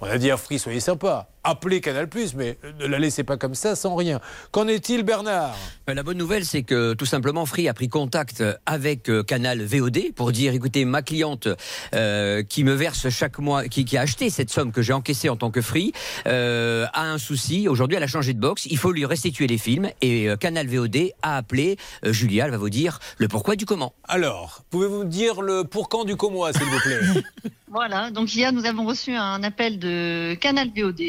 On 0.01 0.07
a 0.07 0.19
dit 0.19 0.33
à 0.33 0.37
Free 0.37 0.59
soyez 0.59 0.81
sympa. 0.81 1.29
appelez 1.45 1.81
Canal+, 1.81 2.09
mais 2.37 2.59
ne 2.81 2.87
la 2.87 2.99
laissez 2.99 3.23
pas 3.23 3.37
comme 3.37 3.55
ça, 3.55 3.77
sans 3.77 3.95
rien. 3.95 4.21
Qu'en 4.51 4.67
est-il, 4.67 5.05
Bernard? 5.05 5.57
Euh, 5.89 5.95
La 5.95 6.03
bonne 6.03 6.19
nouvelle, 6.19 6.45
c'est 6.45 6.65
que 6.65 6.95
tout 6.95 7.07
simplement 7.07 7.47
Free 7.47 7.69
a 7.69 7.75
pris 7.75 7.89
contact 7.89 8.43
avec 8.67 9.09
euh, 9.09 9.23
Canal 9.23 9.63
VOD 9.63 10.13
pour 10.17 10.33
dire 10.33 10.55
écoutez, 10.55 10.85
ma 10.85 11.03
cliente 11.03 11.47
euh, 11.95 12.43
qui 12.43 12.65
me 12.65 12.73
verse 12.73 13.09
chaque 13.11 13.39
mois, 13.39 13.65
qui, 13.69 13.85
qui 13.85 13.97
a 13.97 14.01
acheté 14.01 14.29
cette 14.29 14.51
somme 14.51 14.73
que 14.73 14.83
j'ai 14.83 14.93
encaissée 14.93 15.29
en 15.29 15.37
tant 15.37 15.53
que 15.53 15.61
Free, 15.61 15.93
euh, 16.27 16.87
a 16.93 17.05
un 17.05 17.19
souci. 17.19 17.69
Aujourd'hui, 17.69 17.97
elle 17.97 18.03
a 18.03 18.09
changé 18.09 18.35
de 18.35 18.41
box. 18.41 18.67
Il 18.67 18.77
faut 18.79 18.91
lui 18.93 19.07
restituer 19.21 19.47
les 19.47 19.59
films. 19.59 19.91
Et 20.01 20.29
euh, 20.31 20.37
Canal 20.37 20.67
VOD 20.67 21.13
a 21.23 21.37
appelé 21.37 21.77
euh, 22.07 22.13
Julia. 22.13 22.47
Elle 22.47 22.53
va 22.53 22.57
vous 22.57 22.71
dire 22.71 22.99
le 23.19 23.29
pourquoi 23.29 23.55
du 23.55 23.67
comment. 23.67 23.93
Alors, 24.09 24.63
pouvez-vous 24.71 25.01
me 25.01 25.11
dire 25.11 25.43
le 25.43 25.65
pour 25.65 25.91
quand 25.91 26.05
du 26.05 26.17
comment, 26.17 26.51
s'il 26.53 26.63
vous 26.65 26.81
plaît? 26.81 27.01
Voilà, 27.73 28.11
donc 28.11 28.35
hier 28.35 28.53
nous 28.53 28.67
avons 28.67 28.85
reçu 28.85 29.15
un 29.15 29.45
appel 29.45 29.79
de 29.79 30.35
Canal 30.41 30.71
VOD 30.77 31.03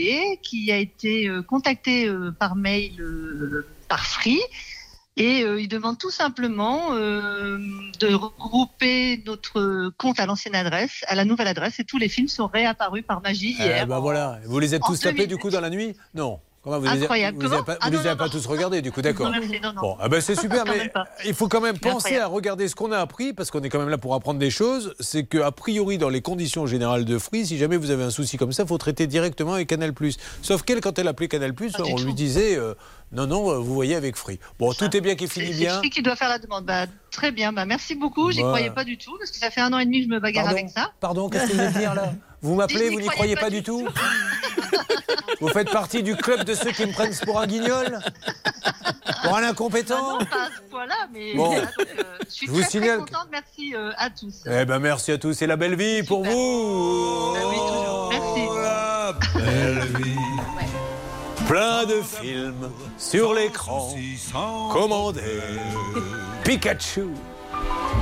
qui 0.44 0.72
a 0.72 0.78
été 0.78 1.28
euh, 1.28 1.42
contacté 1.42 2.08
euh, 2.08 2.30
par 2.38 2.56
mail 2.56 3.02
euh, 3.02 3.66
par 3.88 4.06
Free 4.06 4.40
et 5.18 5.42
euh, 5.44 5.60
il 5.60 5.68
demande 5.68 5.98
tout 5.98 6.12
simplement 6.12 6.90
euh, 6.92 7.58
de 8.00 8.14
regrouper 8.14 9.24
notre 9.26 9.90
compte 9.98 10.20
à 10.20 10.28
l'ancienne 10.28 10.54
adresse, 10.54 11.04
à 11.08 11.16
la 11.16 11.26
nouvelle 11.26 11.48
adresse 11.48 11.80
et 11.80 11.84
tous 11.84 11.98
les 11.98 12.10
films 12.10 12.28
sont 12.28 12.46
réapparus 12.46 13.04
par 13.08 13.22
magie 13.24 13.56
Eh 13.60 13.64
hier. 13.64 13.88
ben 13.88 13.98
voilà. 13.98 14.40
Vous 14.46 14.60
les 14.60 14.76
êtes 14.76 14.84
tous 14.84 15.00
tapés 15.00 15.26
2000. 15.26 15.28
du 15.30 15.38
coup 15.38 15.50
dans 15.50 15.62
la 15.62 15.72
nuit? 15.72 15.96
Non 16.14 16.40
Comment 16.64 16.78
vous 16.78 16.86
les 16.86 17.02
Incroyable. 17.02 17.38
Vous 17.38 17.42
les 17.42 17.48
avez 17.48 17.56
Comment 17.58 17.66
pas, 17.66 17.78
Ah 17.82 17.86
vous 17.88 17.92
non, 17.96 18.00
les 18.02 18.08
avez 18.08 18.18
non, 18.20 18.24
pas 18.26 18.30
tous 18.30 18.46
regardés 18.46 18.82
du 18.84 18.92
coup, 18.92 19.02
d'accord. 19.02 19.32
Bon, 19.82 19.98
ah 20.00 20.08
ben 20.10 20.22
c'est 20.22 20.36
super, 20.40 20.64
mais 20.66 20.92
il 21.26 21.34
faut 21.34 21.48
quand 21.48 21.60
même 21.62 21.76
C'est 21.82 21.90
penser 21.90 22.18
à 22.18 22.28
regarder 22.28 22.68
ce 22.68 22.76
qu'on 22.76 22.92
a 22.92 23.00
appris, 23.00 23.34
parce 23.34 23.50
qu'on 23.50 23.62
est 23.62 23.70
quand 23.70 23.80
même 23.80 23.90
là 23.90 23.98
pour 23.98 24.14
apprendre 24.14 24.40
des 24.40 24.52
choses. 24.52 24.94
C'est 25.00 25.24
que 25.24 25.40
a 25.40 25.52
priori, 25.52 25.98
dans 25.98 26.10
les 26.10 26.22
conditions 26.22 26.68
générales 26.68 27.04
de 27.06 27.18
Free, 27.18 27.48
si 27.48 27.58
jamais 27.58 27.78
vous 27.78 27.90
avez 27.90 28.04
un 28.04 28.12
souci 28.12 28.38
comme 28.38 28.52
ça, 28.52 28.66
faut 28.66 28.78
traiter 28.78 29.08
directement 29.08 29.54
avec 29.56 29.70
Canal+. 29.70 29.92
Sauf 30.44 30.62
qu'elle, 30.62 30.82
quand 30.82 31.00
elle 31.00 31.08
appelait 31.08 31.28
Canal+, 31.28 31.54
on 31.80 31.98
lui 32.04 32.14
disait 32.14 32.56
euh, 32.58 32.76
non, 33.12 33.26
non, 33.26 33.50
euh, 33.52 33.58
vous 33.58 33.74
voyez 33.74 33.96
avec 33.96 34.16
Free. 34.16 34.40
Bon, 34.60 34.72
tout 34.72 34.96
est 34.96 35.02
bien 35.02 35.16
qui 35.16 35.28
finit 35.28 35.48
C'est 35.54 35.60
bien. 35.60 35.78
Free 35.80 35.90
qui 35.90 36.04
doit 36.04 36.16
faire 36.16 36.30
la 36.30 36.38
demande. 36.38 36.66
Bah, 36.66 36.86
très 37.10 37.32
bien, 37.32 37.52
bah, 37.54 37.66
merci 37.66 37.96
beaucoup. 37.96 38.32
J'y 38.32 38.42
Bah. 38.44 38.50
croyais 38.50 38.70
pas 38.70 38.84
du 38.84 39.00
tout 39.00 39.18
parce 39.18 39.32
que 39.32 39.38
ça 39.38 39.50
fait 39.50 39.62
un 39.62 39.74
an 39.74 39.80
et 39.80 39.86
demi 39.86 40.02
que 40.02 40.06
je 40.06 40.10
me 40.14 40.20
bagarre 40.20 40.46
Pardon, 40.46 40.60
avec 40.60 40.70
ça. 40.70 40.92
Pardon, 41.00 41.30
qu'est-ce 41.30 41.48
que 41.48 41.54
vous 41.54 41.58
voulez 41.58 41.80
dire 41.80 41.96
là? 41.96 42.14
Vous 42.42 42.56
m'appelez, 42.56 42.90
vous 42.90 43.00
n'y 43.00 43.08
croyez 43.08 43.36
pas 43.36 43.50
du 43.50 43.62
tout 43.64 43.88
Vous 45.42 45.48
faites 45.50 45.72
partie 45.72 46.04
du 46.04 46.16
club 46.16 46.44
de 46.44 46.54
ceux 46.54 46.72
qui 46.72 46.86
me 46.86 46.92
prennent 46.94 47.16
pour 47.26 47.40
un 47.40 47.48
guignol 47.48 48.00
Pour 49.24 49.38
un 49.38 49.44
incompétent 49.44 49.96
Ah 49.98 50.18
non, 50.20 50.26
pas 50.26 50.44
à 50.44 50.50
ce 50.56 50.62
point-là, 50.70 50.96
mais 51.14 51.34
Bon. 51.36 51.46
voilà, 51.48 51.62
donc, 51.66 51.88
euh, 52.00 52.04
je 52.28 52.34
suis 52.34 52.48
Je 52.48 52.52
vous 52.52 52.62
très, 52.62 52.70
signale 52.70 52.98
très 53.04 53.12
contente. 53.12 53.28
Merci 53.32 53.76
euh, 53.76 53.92
à 53.98 54.10
tous. 54.10 54.44
Eh 54.46 54.66
ben 54.66 54.80
merci 54.80 55.12
à 55.12 55.18
tous, 55.18 55.34
c'est 55.34 55.48
la 55.48 55.56
belle 55.58 55.76
vie 55.76 56.04
pour 56.04 56.24
vous. 56.24 57.34
oui, 57.36 57.56
toujours. 57.58 58.10
Merci. 58.12 58.48
La 58.62 59.14
belle 59.36 59.88
vie. 59.98 60.16
Plein 61.48 61.86
de 61.86 62.02
films 62.02 62.70
sur 62.98 63.34
l'écran 63.34 63.94
commandés. 64.72 65.42
Pikachu. 66.44 67.08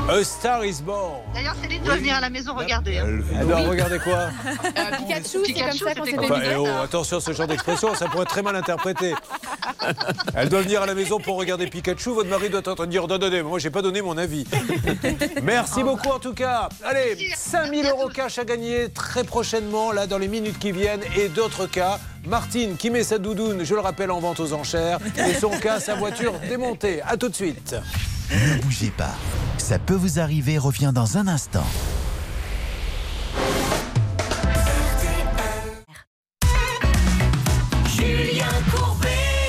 A 0.09 0.23
Star 0.23 0.65
is 0.65 0.81
Born. 0.81 1.19
D'ailleurs, 1.35 1.55
Céline 1.61 1.83
doit 1.83 1.95
venir 1.97 2.15
à 2.15 2.21
la 2.21 2.31
maison 2.31 2.55
regarder. 2.55 2.97
hein. 2.97 3.05
Alors 3.39 3.67
regardez 3.67 3.99
quoi 3.99 4.29
Euh, 4.65 4.95
Pikachu, 4.97 5.37
c'est 5.45 5.53
comme 5.53 5.71
ça 5.71 5.93
qu'on 5.95 6.05
s'est 6.05 6.17
Enfin, 6.19 6.41
eh 6.51 6.55
oh, 6.55 6.65
attention, 6.83 7.19
ce 7.19 7.31
genre 7.31 7.45
d'expression, 7.45 7.93
ça 7.93 8.07
pourrait 8.07 8.23
être 8.23 8.29
très 8.31 8.41
mal 8.41 8.55
interprété. 8.55 9.13
Elle 10.35 10.49
doit 10.49 10.61
venir 10.61 10.81
à 10.81 10.87
la 10.87 10.95
maison 10.95 11.19
pour 11.19 11.37
regarder 11.37 11.67
Pikachu. 11.67 12.09
Votre 12.09 12.27
mari 12.29 12.49
doit 12.49 12.61
être 12.61 12.69
en 12.69 12.75
train 12.75 12.85
de 12.87 12.91
dire 12.91 13.07
non, 13.07 13.19
moi 13.49 13.59
j'ai 13.59 13.69
pas 13.69 13.83
donné 13.83 14.01
mon 14.01 14.17
avis. 14.17 14.45
Merci 15.43 15.83
beaucoup 15.83 16.09
en 16.09 16.19
tout 16.19 16.33
cas. 16.33 16.69
Allez, 16.83 17.31
5000 17.35 17.85
euros 17.85 18.09
cash 18.09 18.39
à 18.39 18.45
gagner 18.45 18.89
très 18.89 19.23
prochainement, 19.23 19.91
là, 19.91 20.07
dans 20.07 20.17
les 20.17 20.27
minutes 20.27 20.57
qui 20.57 20.71
viennent. 20.71 21.03
Et 21.17 21.27
d'autres 21.29 21.67
cas, 21.67 21.99
Martine 22.25 22.77
qui 22.77 22.89
met 22.89 23.03
sa 23.03 23.19
doudoune, 23.19 23.63
je 23.63 23.75
le 23.75 23.79
rappelle, 23.81 24.09
en 24.09 24.19
vente 24.19 24.39
aux 24.39 24.53
enchères. 24.53 24.97
Et 25.29 25.35
son 25.35 25.51
cas, 25.51 25.79
sa 25.79 25.93
voiture 25.93 26.33
démontée. 26.49 27.01
À 27.03 27.15
tout 27.15 27.29
de 27.29 27.35
suite. 27.35 27.75
Ne 28.31 28.61
bougez 28.61 28.91
pas. 28.91 29.15
Ça 29.57 29.79
peut 29.79 29.95
vous 29.95 30.19
arriver 30.19 30.57
revient 30.57 30.91
dans 30.93 31.17
un 31.17 31.27
instant. 31.27 31.65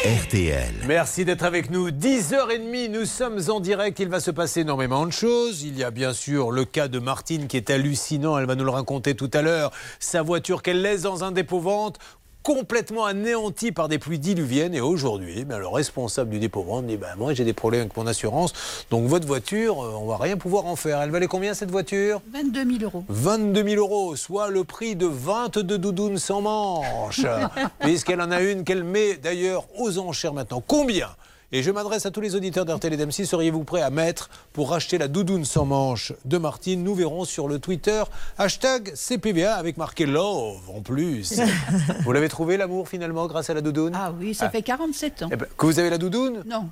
RTL. 0.03 0.74
Merci 0.87 1.24
d'être 1.24 1.45
avec 1.45 1.70
nous. 1.70 1.91
10h30, 1.91 2.91
nous 2.91 3.05
sommes 3.05 3.39
en 3.49 3.61
direct. 3.61 3.99
Il 3.99 4.09
va 4.09 4.18
se 4.18 4.31
passer 4.31 4.61
énormément 4.61 5.05
de 5.05 5.12
choses. 5.12 5.62
Il 5.62 5.76
y 5.76 5.85
a 5.85 5.91
bien 5.91 6.14
sûr 6.14 6.51
le 6.51 6.64
cas 6.64 6.89
de 6.89 6.99
Martine 6.99 7.49
qui 7.49 7.59
est 7.59 7.68
hallucinant. 7.68 8.39
Elle 8.39 8.47
va 8.47 8.55
nous 8.55 8.64
le 8.64 8.70
raconter 8.70 9.14
tout 9.14 9.31
à 9.35 9.43
l'heure. 9.43 9.72
Sa 9.99 10.22
voiture 10.22 10.62
qu'elle 10.62 10.81
laisse 10.81 11.03
dans 11.03 11.22
un 11.22 11.33
dépôt-vente 11.33 11.99
complètement 12.43 13.05
anéantie 13.05 13.72
par 13.72 13.88
des 13.88 13.99
pluies 13.99 14.18
diluviennes 14.18 14.74
et 14.74 14.80
aujourd'hui, 14.80 15.45
ben, 15.45 15.59
le 15.59 15.68
responsable 15.68 16.30
du 16.30 16.38
dépôt-vente 16.38 16.86
dit 16.86 16.97
ben, 16.97 17.14
moi 17.18 17.34
j'ai 17.34 17.45
des 17.45 17.53
problèmes 17.53 17.82
avec 17.82 17.97
mon 17.97 18.07
assurance 18.07 18.53
donc 18.91 19.07
votre 19.07 19.26
voiture 19.26 19.82
euh, 19.82 19.93
on 20.01 20.07
va 20.07 20.16
rien 20.16 20.36
pouvoir 20.36 20.66
en 20.66 20.76
faire. 20.76 21.01
Elle 21.03 21.11
valait 21.11 21.26
combien 21.26 21.55
cette 21.55 21.70
voiture? 21.70 22.20
22 22.32 22.78
000 22.78 22.84
euros. 22.84 23.05
22 23.09 23.68
000 23.68 23.76
euros, 23.76 24.16
soit 24.16 24.49
le 24.49 24.64
prix 24.64 24.97
de 24.97 25.07
22 25.07 25.78
doudounes 25.78 26.18
sans 26.18 26.41
manches, 26.41 27.26
puisqu'elle 27.80 28.20
en 28.20 28.30
a 28.30 28.41
une 28.41 28.64
qu'elle 28.64 28.84
met 28.84 29.16
d'ailleurs 29.16 29.66
aux 29.78 29.99
enchères 29.99 30.34
maintenant. 30.34 30.62
Combien 30.66 31.09
et 31.53 31.62
je 31.62 31.70
m'adresse 31.70 32.07
à 32.07 32.11
tous 32.11 32.20
les 32.20 32.34
auditeurs 32.36 32.64
d'RTL 32.64 32.92
et 32.92 32.96
d'M6, 32.96 33.26
seriez-vous 33.26 33.64
prêts 33.64 33.82
à 33.82 33.90
mettre 33.90 34.30
pour 34.53 34.70
racheter 34.70 34.98
la 34.98 35.09
doudoune 35.09 35.44
sans 35.44 35.64
manches 35.64 36.12
de 36.24 36.38
Martine? 36.38 36.84
Nous 36.84 36.94
verrons 36.94 37.24
sur 37.24 37.48
le 37.48 37.59
Twitter 37.59 38.03
hashtag 38.38 38.92
CPVA 38.94 39.55
avec 39.55 39.76
marqué 39.76 40.07
Love 40.07 40.70
en 40.74 40.80
plus. 40.80 41.40
vous 42.05 42.12
l'avez 42.12 42.28
trouvé 42.28 42.57
l'amour 42.57 42.88
finalement 42.88 43.26
grâce 43.26 43.51
à 43.51 43.55
la 43.55 43.61
doudoune? 43.62 43.92
Ah 43.94 44.12
oui, 44.18 44.34
ça 44.34 44.46
Ah. 44.46 44.51
fait 44.51 44.62
47 44.62 45.22
ans. 45.24 45.28
Eh 45.32 45.36
ben, 45.36 45.46
Que 45.57 45.66
vous 45.66 45.78
avez 45.78 45.90
la 45.90 45.98
doudoune? 45.98 46.42
Non, 46.46 46.68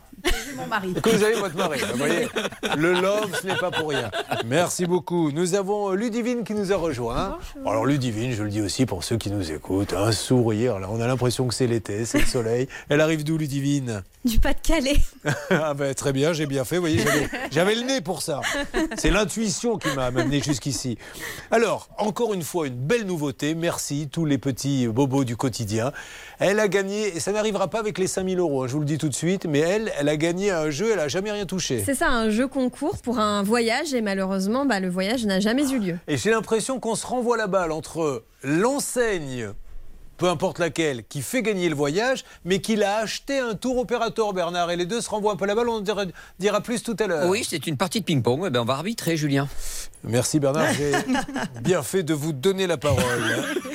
mon 0.57 0.67
mari. 0.67 0.93
que 0.95 1.11
vous 1.11 1.23
avez 1.23 1.35
votre 1.35 1.57
mari. 1.57 1.81
Vous 1.93 1.99
voyez, 1.99 2.29
le 2.77 2.93
love, 2.93 3.31
ce 3.41 3.47
n'est 3.47 3.57
pas 3.57 3.71
pour 3.71 3.91
rien. 3.91 4.11
Merci 4.47 4.87
beaucoup. 4.87 5.31
Nous 5.33 5.55
avons 5.55 5.91
euh, 5.93 5.95
Ludivine 5.95 6.45
qui 6.45 6.55
nous 6.55 6.73
a 6.73 6.77
rejoint. 6.77 7.39
Alors 7.65 7.87
Ludivine, 7.87 8.33
je 8.33 8.43
le 8.43 8.51
dis 8.51 8.61
aussi 8.61 8.87
pour 8.87 9.05
ceux 9.05 9.17
qui 9.17 9.31
nous 9.31 9.53
écoutent, 9.53 9.93
un 9.95 10.13
sourire. 10.13 10.79
Là, 10.79 10.89
on 10.91 11.01
a 11.01 11.07
l'impression 11.07 11.47
que 11.47 11.55
c'est 11.55 11.67
l'été, 11.67 12.05
c'est 12.05 12.19
le 12.21 12.27
soleil. 12.27 12.69
Elle 12.89 13.01
arrive 13.01 13.25
d'où 13.25 13.39
Ludivine? 13.39 14.03
Du 14.25 14.41
Pas-de-Calais. 14.41 14.97
ah 15.51 15.75
ben, 15.75 15.95
Très 15.95 16.13
bien, 16.13 16.33
j'ai 16.33 16.47
bien 16.47 16.65
fait. 16.65 16.77
Vous 16.77 16.83
voyez, 16.83 16.99
j'avais- 16.99 17.29
j'avais 17.51 17.75
le 17.75 17.83
nez 17.83 18.01
pour 18.01 18.23
ça. 18.23 18.41
C'est 18.97 19.11
l'intuition 19.11 19.79
qui 19.79 19.89
m'a 19.95 20.07
amené 20.07 20.43
jusqu'ici. 20.43 20.99
Alors, 21.51 21.89
encore 21.99 22.35
une 22.35 22.43
fois, 22.43 22.67
une 22.67 22.75
belle 22.75 23.05
nouveauté. 23.07 23.55
Merci 23.55 24.09
tous 24.11 24.25
les 24.25 24.39
petits 24.39 24.87
bobos 24.89 25.25
du 25.25 25.37
quotidien. 25.37 25.93
Elle 26.41 26.61
a 26.61 26.69
gagné, 26.69 27.17
et 27.17 27.21
ça 27.21 27.33
n'arrivera 27.33 27.69
pas 27.69 27.81
avec 27.81 27.99
les 27.99 28.07
5000 28.07 28.39
euros, 28.39 28.63
hein, 28.65 28.67
je 28.69 28.73
vous 28.75 28.81
le 28.81 28.85
dis 28.87 28.99
tout 28.99 29.09
de 29.09 29.15
suite, 29.15 29.47
mais 29.47 29.59
elle, 29.59 29.93
elle 29.99 30.08
a 30.09 30.17
gagné 30.17 30.51
un 30.51 30.71
jeu, 30.71 30.91
elle 30.91 30.99
n'a 30.99 31.09
jamais 31.09 31.31
rien 31.31 31.47
touché. 31.47 31.83
C'est 31.85 31.95
ça, 31.95 32.09
un 32.09 32.31
jeu 32.31 32.49
concours 32.49 32.99
pour 32.99 33.19
un 33.19 33.43
voyage 33.43 33.95
et 33.95 34.01
malheureusement, 34.01 34.65
bah, 34.65 34.81
le 34.81 34.89
voyage 34.89 35.25
n'a 35.27 35.41
jamais 35.41 35.69
eu 35.71 35.79
lieu. 35.79 35.97
Et 36.07 36.17
j'ai 36.17 36.31
l'impression 36.31 36.81
qu'on 36.81 36.95
se 36.95 37.07
renvoie 37.07 37.37
la 37.37 37.47
balle 37.47 37.73
entre 37.73 38.25
l'enseigne, 38.43 39.49
peu 40.19 40.29
importe 40.29 40.59
laquelle, 40.59 41.05
qui 41.07 41.23
fait 41.23 41.43
gagner 41.43 41.69
le 41.69 41.75
voyage, 41.75 42.25
mais 42.45 42.61
qui 42.61 42.77
l'a 42.77 42.99
acheté 42.99 43.39
un 43.39 43.55
tour 43.55 43.79
opérateur, 43.79 44.33
Bernard. 44.33 44.71
Et 44.71 44.77
les 44.77 44.85
deux 44.87 45.01
se 45.01 45.09
renvoient 45.09 45.33
un 45.33 45.37
peu 45.37 45.47
la 45.47 45.55
balle, 45.55 45.69
on 45.69 45.77
en 45.77 45.81
dira, 45.81 46.05
dira 46.39 46.61
plus 46.61 46.83
tout 46.83 46.97
à 46.99 47.07
l'heure. 47.07 47.29
Oui, 47.29 47.47
c'est 47.49 47.67
une 47.67 47.77
partie 47.77 48.01
de 48.01 48.05
ping-pong. 48.05 48.43
Eh 48.47 48.51
ben, 48.51 48.61
on 48.61 48.65
va 48.65 48.75
arbitrer, 48.75 49.17
Julien. 49.17 49.49
Merci 50.05 50.39
Bernard, 50.39 50.73
j'ai 50.79 50.93
bien 51.61 51.83
fait 51.83 52.05
de 52.05 52.15
vous 52.15 52.33
donner 52.33 52.69
la 52.69 52.77
parole. 52.77 53.03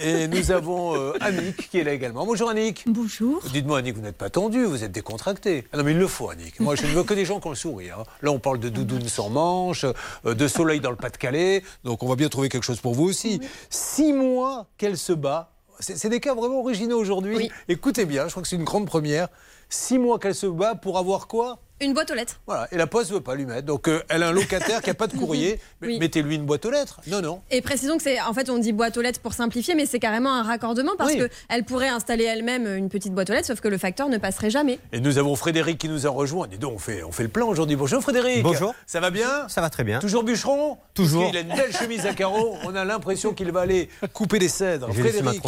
Et 0.01 0.27
nous 0.29 0.51
avons 0.51 0.95
euh, 0.95 1.13
Annick 1.19 1.69
qui 1.69 1.79
est 1.79 1.83
là 1.83 1.91
également. 1.91 2.25
Bonjour 2.25 2.49
Annick. 2.49 2.85
Bonjour. 2.87 3.41
Dites-moi 3.51 3.79
Annick, 3.79 3.95
vous 3.95 4.01
n'êtes 4.01 4.17
pas 4.17 4.29
tendu, 4.29 4.63
vous 4.63 4.85
êtes 4.85 4.93
décontracté. 4.93 5.65
Ah 5.73 5.77
non 5.77 5.83
mais 5.83 5.91
il 5.91 5.97
le 5.97 6.07
faut 6.07 6.29
Annick. 6.29 6.61
Moi 6.61 6.75
je 6.75 6.83
ne 6.83 6.91
veux 6.93 7.03
que 7.03 7.13
des 7.13 7.25
gens 7.25 7.41
qui 7.41 7.47
ont 7.47 7.51
le 7.51 7.57
sourire. 7.57 7.99
hein. 7.99 8.03
Là 8.21 8.31
on 8.31 8.39
parle 8.39 8.59
de 8.59 8.69
doudoune 8.69 9.07
sans 9.09 9.29
manches, 9.29 9.85
euh, 10.25 10.33
de 10.33 10.47
soleil 10.47 10.79
dans 10.79 10.91
le 10.91 10.95
Pas-de-Calais, 10.95 11.61
donc 11.83 12.03
on 12.03 12.07
va 12.07 12.15
bien 12.15 12.29
trouver 12.29 12.47
quelque 12.47 12.63
chose 12.65 12.79
pour 12.79 12.93
vous 12.93 13.03
aussi. 13.03 13.41
Six 13.69 14.13
mois 14.13 14.67
qu'elle 14.77 14.97
se 14.97 15.11
bat. 15.11 15.52
C'est 15.83 16.09
des 16.09 16.19
cas 16.19 16.33
vraiment 16.33 16.59
originaux 16.59 16.97
aujourd'hui. 16.97 17.51
Écoutez 17.67 18.05
bien, 18.05 18.25
je 18.25 18.31
crois 18.31 18.41
que 18.41 18.47
c'est 18.47 18.55
une 18.55 18.63
grande 18.63 18.87
première. 18.87 19.27
Six 19.73 19.97
mois 19.97 20.19
qu'elle 20.19 20.35
se 20.35 20.45
bat 20.45 20.75
pour 20.75 20.99
avoir 20.99 21.25
quoi 21.27 21.57
Une 21.81 21.95
boîte 21.95 22.11
aux 22.11 22.13
lettres. 22.13 22.39
Voilà, 22.45 22.67
et 22.71 22.77
la 22.77 22.85
poste 22.85 23.09
ne 23.09 23.15
veut 23.15 23.21
pas 23.23 23.33
lui 23.33 23.47
mettre. 23.47 23.65
Donc 23.65 23.87
euh, 23.87 24.03
elle 24.07 24.21
a 24.21 24.27
un 24.27 24.31
locataire 24.31 24.83
qui 24.83 24.89
n'a 24.91 24.93
pas 24.93 25.07
de 25.07 25.17
courrier. 25.17 25.59
Oui. 25.81 25.97
Mettez-lui 25.99 26.35
une 26.35 26.45
boîte 26.45 26.63
aux 26.67 26.69
lettres. 26.71 27.01
Non, 27.07 27.21
non. 27.21 27.41
Et 27.49 27.61
précisons 27.61 27.97
que 27.97 28.03
c'est, 28.03 28.21
en 28.21 28.33
fait, 28.33 28.49
on 28.51 28.59
dit 28.59 28.71
boîte 28.71 28.95
aux 28.97 29.01
lettres 29.01 29.19
pour 29.19 29.33
simplifier, 29.33 29.73
mais 29.73 29.87
c'est 29.87 29.99
carrément 29.99 30.31
un 30.31 30.43
raccordement 30.43 30.91
parce 30.95 31.11
Oui. 31.13 31.17
que 31.17 31.29
elle 31.49 31.63
pourrait 31.65 31.89
installer 31.89 32.23
elle-même 32.23 32.67
une 32.77 32.87
petite 32.87 33.13
boîte 33.15 33.31
aux 33.31 33.33
lettres, 33.33 33.47
sauf 33.47 33.59
que 33.61 33.67
le 33.67 33.79
facteur 33.79 34.07
ne 34.09 34.17
passerait 34.19 34.51
jamais. 34.51 34.77
Et 34.91 34.99
nous 35.01 35.17
avons 35.17 35.35
Frédéric 35.35 35.79
qui 35.79 35.89
nous 35.89 36.05
a 36.05 36.09
rejoint. 36.11 36.45
Dis 36.47 36.59
donc, 36.59 36.73
on 36.75 36.79
fait, 36.79 37.01
on 37.03 37.11
fait 37.11 37.23
le 37.23 37.29
plan 37.29 37.47
aujourd'hui. 37.49 37.75
Bonjour 37.75 37.99
Frédéric. 38.01 38.43
Bonjour. 38.43 38.75
Ça 38.85 38.99
va 38.99 39.09
bien 39.09 39.49
Ça 39.49 39.59
va 39.59 39.71
très 39.71 39.83
bien. 39.83 39.99
Toujours 39.99 40.23
bûcheron 40.23 40.77
Toujours. 40.93 41.25
Qu'il 41.25 41.37
a 41.37 41.41
une 41.41 41.47
belle 41.47 41.75
chemise 41.75 42.05
à 42.05 42.13
carreaux. 42.13 42.55
On 42.63 42.75
a 42.75 42.85
l'impression 42.85 43.33
qu'il 43.33 43.51
va 43.51 43.61
aller 43.61 43.89
couper 44.13 44.37
des 44.37 44.49
cèdres. 44.49 44.93
Frédéric, 44.93 45.41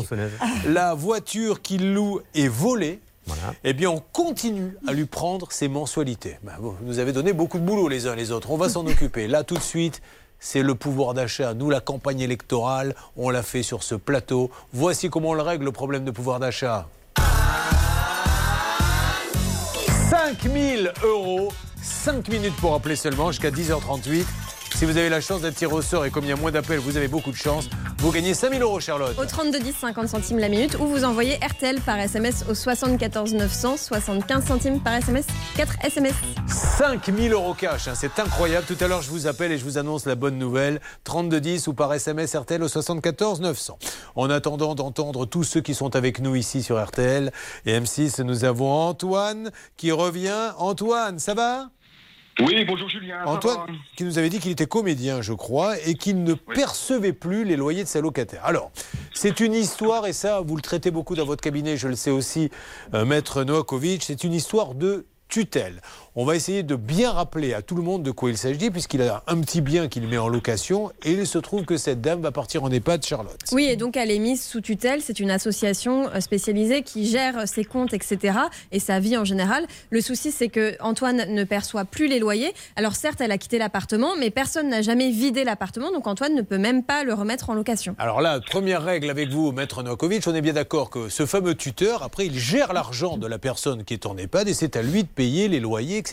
la 0.67 0.95
voiture 0.95 1.61
qu'il 1.61 1.93
loue 1.93 2.21
est 2.33 2.47
volée. 2.47 2.99
Voilà. 3.25 3.53
Eh 3.63 3.73
bien, 3.73 3.89
on 3.89 4.01
continue 4.11 4.77
à 4.87 4.93
lui 4.93 5.05
prendre 5.05 5.51
ses 5.51 5.67
mensualités. 5.67 6.37
Ben, 6.43 6.53
vous 6.59 6.75
nous 6.83 6.99
avez 6.99 7.11
donné 7.11 7.33
beaucoup 7.33 7.57
de 7.57 7.63
boulot 7.63 7.87
les 7.87 8.07
uns 8.07 8.15
les 8.15 8.31
autres. 8.31 8.51
On 8.51 8.57
va 8.57 8.69
s'en 8.69 8.85
occuper. 8.87 9.27
Là, 9.27 9.43
tout 9.43 9.55
de 9.55 9.63
suite, 9.63 10.01
c'est 10.39 10.61
le 10.61 10.75
pouvoir 10.75 11.13
d'achat. 11.13 11.53
Nous, 11.53 11.69
la 11.69 11.79
campagne 11.79 12.19
électorale, 12.19 12.95
on 13.17 13.29
l'a 13.29 13.41
fait 13.43 13.63
sur 13.63 13.83
ce 13.83 13.95
plateau. 13.95 14.51
Voici 14.73 15.09
comment 15.09 15.29
on 15.29 15.33
le 15.33 15.41
règle, 15.41 15.65
le 15.65 15.71
problème 15.71 16.05
de 16.05 16.11
pouvoir 16.11 16.39
d'achat. 16.39 16.87
5000 20.09 20.91
euros, 21.03 21.51
5 21.81 22.27
minutes 22.29 22.55
pour 22.57 22.75
appeler 22.75 22.95
seulement 22.95 23.31
jusqu'à 23.31 23.49
10h38. 23.49 24.25
Si 24.75 24.83
vous 24.83 24.97
avez 24.97 25.07
la 25.07 25.21
chance 25.21 25.39
d'être 25.39 25.55
tiré 25.55 25.71
au 25.71 25.81
sort 25.81 26.03
et 26.05 26.11
comme 26.11 26.25
il 26.25 26.29
y 26.29 26.33
a 26.33 26.35
moins 26.35 26.51
d'appels, 26.51 26.79
vous 26.79 26.97
avez 26.97 27.07
beaucoup 27.07 27.31
de 27.31 27.37
chance, 27.37 27.69
vous 27.99 28.11
gagnez 28.11 28.33
5000 28.33 28.61
euros, 28.61 28.81
Charlotte. 28.81 29.17
Au 29.17 29.23
32 29.23 29.61
10 29.61 29.71
50 29.71 30.09
centimes 30.09 30.37
la 30.37 30.49
minute 30.49 30.75
ou 30.77 30.85
vous 30.85 31.05
envoyez 31.05 31.35
RTL 31.35 31.79
par 31.79 31.97
SMS 31.97 32.43
au 32.49 32.53
74 32.53 33.35
900 33.35 33.77
75 33.77 34.45
centimes 34.45 34.81
par 34.81 34.95
SMS 34.95 35.27
4 35.55 35.75
SMS. 35.81 36.13
5000 36.77 37.31
euros 37.31 37.53
cash, 37.53 37.87
hein, 37.87 37.93
c'est 37.95 38.19
incroyable. 38.19 38.65
Tout 38.67 38.75
à 38.83 38.89
l'heure, 38.89 39.01
je 39.01 39.09
vous 39.11 39.27
appelle 39.27 39.53
et 39.53 39.57
je 39.57 39.63
vous 39.63 39.77
annonce 39.77 40.05
la 40.05 40.15
bonne 40.15 40.37
nouvelle. 40.37 40.81
3210 41.05 41.69
ou 41.69 41.73
par 41.73 41.93
SMS 41.93 42.35
RTL 42.35 42.61
au 42.61 42.67
74 42.67 43.39
900. 43.39 43.79
En 44.15 44.29
attendant 44.29 44.75
d'entendre 44.75 45.25
tous 45.25 45.45
ceux 45.45 45.61
qui 45.61 45.73
sont 45.73 45.95
avec 45.95 46.19
nous 46.19 46.35
ici 46.35 46.61
sur 46.61 46.83
RTL 46.83 47.31
et 47.65 47.79
M6, 47.79 48.23
nous 48.23 48.43
avons 48.43 48.73
Antoine 48.73 49.51
qui 49.77 49.93
revient. 49.93 50.51
Antoine, 50.57 51.17
ça 51.17 51.33
va? 51.33 51.69
Oui, 52.41 52.65
bonjour 52.65 52.89
Julien. 52.89 53.23
Antoine, 53.25 53.77
qui 53.95 54.03
nous 54.03 54.17
avait 54.17 54.29
dit 54.29 54.39
qu'il 54.39 54.51
était 54.51 54.65
comédien, 54.65 55.21
je 55.21 55.31
crois, 55.31 55.79
et 55.87 55.93
qu'il 55.93 56.23
ne 56.23 56.33
percevait 56.33 57.13
plus 57.13 57.45
les 57.45 57.55
loyers 57.55 57.83
de 57.83 57.87
ses 57.87 58.01
locataires. 58.01 58.43
Alors, 58.43 58.71
c'est 59.13 59.39
une 59.39 59.53
histoire, 59.53 60.05
et 60.05 60.11
ça, 60.11 60.41
vous 60.41 60.57
le 60.57 60.61
traitez 60.61 60.91
beaucoup 60.91 61.15
dans 61.15 61.25
votre 61.25 61.41
cabinet, 61.41 61.77
je 61.77 61.87
le 61.87 61.95
sais 61.95 62.11
aussi, 62.11 62.49
euh, 62.93 63.05
Maître 63.05 63.43
Novakovic, 63.43 64.03
c'est 64.03 64.25
une 64.25 64.33
histoire 64.33 64.75
de 64.75 65.05
tutelle. 65.29 65.81
On 66.17 66.23
va 66.23 66.37
essayer 66.37 66.63
de 66.63 66.77
bien 66.77 67.11
rappeler 67.11 67.53
à 67.53 67.61
tout 67.61 67.75
le 67.75 67.81
monde 67.81 68.01
de 68.01 68.09
quoi 68.09 68.29
il 68.29 68.37
s'agit, 68.37 68.71
puisqu'il 68.71 69.01
a 69.01 69.21
un 69.27 69.41
petit 69.41 69.59
bien 69.59 69.89
qu'il 69.89 70.07
met 70.07 70.17
en 70.17 70.29
location, 70.29 70.93
et 71.03 71.11
il 71.11 71.27
se 71.27 71.37
trouve 71.37 71.65
que 71.65 71.75
cette 71.75 71.99
dame 71.99 72.21
va 72.21 72.31
partir 72.31 72.63
en 72.63 72.71
EHPAD, 72.71 73.05
Charlotte. 73.05 73.37
Oui, 73.51 73.65
et 73.65 73.75
donc 73.75 73.97
elle 73.97 74.09
est 74.09 74.19
mise 74.19 74.41
sous 74.41 74.61
tutelle. 74.61 75.01
C'est 75.01 75.19
une 75.19 75.29
association 75.29 76.07
euh, 76.07 76.21
spécialisée 76.21 76.83
qui 76.83 77.05
gère 77.05 77.49
ses 77.49 77.65
comptes, 77.65 77.93
etc. 77.93 78.37
et 78.71 78.79
sa 78.79 79.01
vie 79.01 79.17
en 79.17 79.25
général. 79.25 79.67
Le 79.89 79.99
souci, 79.99 80.31
c'est 80.31 80.47
que 80.47 80.77
Antoine 80.79 81.25
ne 81.33 81.43
perçoit 81.43 81.83
plus 81.83 82.07
les 82.07 82.19
loyers. 82.19 82.53
Alors 82.77 82.95
certes, 82.95 83.19
elle 83.19 83.33
a 83.33 83.37
quitté 83.37 83.57
l'appartement, 83.57 84.15
mais 84.17 84.29
personne 84.29 84.69
n'a 84.69 84.81
jamais 84.81 85.11
vidé 85.11 85.43
l'appartement, 85.43 85.91
donc 85.91 86.07
Antoine 86.07 86.33
ne 86.33 86.43
peut 86.43 86.57
même 86.57 86.83
pas 86.83 87.03
le 87.03 87.13
remettre 87.13 87.49
en 87.49 87.55
location. 87.55 87.93
Alors 87.99 88.21
là, 88.21 88.39
première 88.39 88.83
règle 88.83 89.09
avec 89.09 89.31
vous, 89.31 89.51
Maître 89.51 89.83
Novakovic, 89.83 90.25
on 90.27 90.33
est 90.33 90.39
bien 90.39 90.53
d'accord 90.53 90.89
que 90.89 91.09
ce 91.09 91.25
fameux 91.25 91.55
tuteur, 91.55 92.03
après, 92.03 92.25
il 92.25 92.39
gère 92.39 92.71
l'argent 92.71 93.17
de 93.17 93.27
la 93.27 93.37
personne 93.37 93.83
qui 93.83 93.93
est 93.93 94.05
en 94.05 94.15
EHPAD 94.15 94.47
et 94.47 94.53
c'est 94.53 94.77
à 94.77 94.81
lui 94.81 95.03
de 95.03 95.09
payer 95.09 95.49
les 95.49 95.59
loyers, 95.59 96.04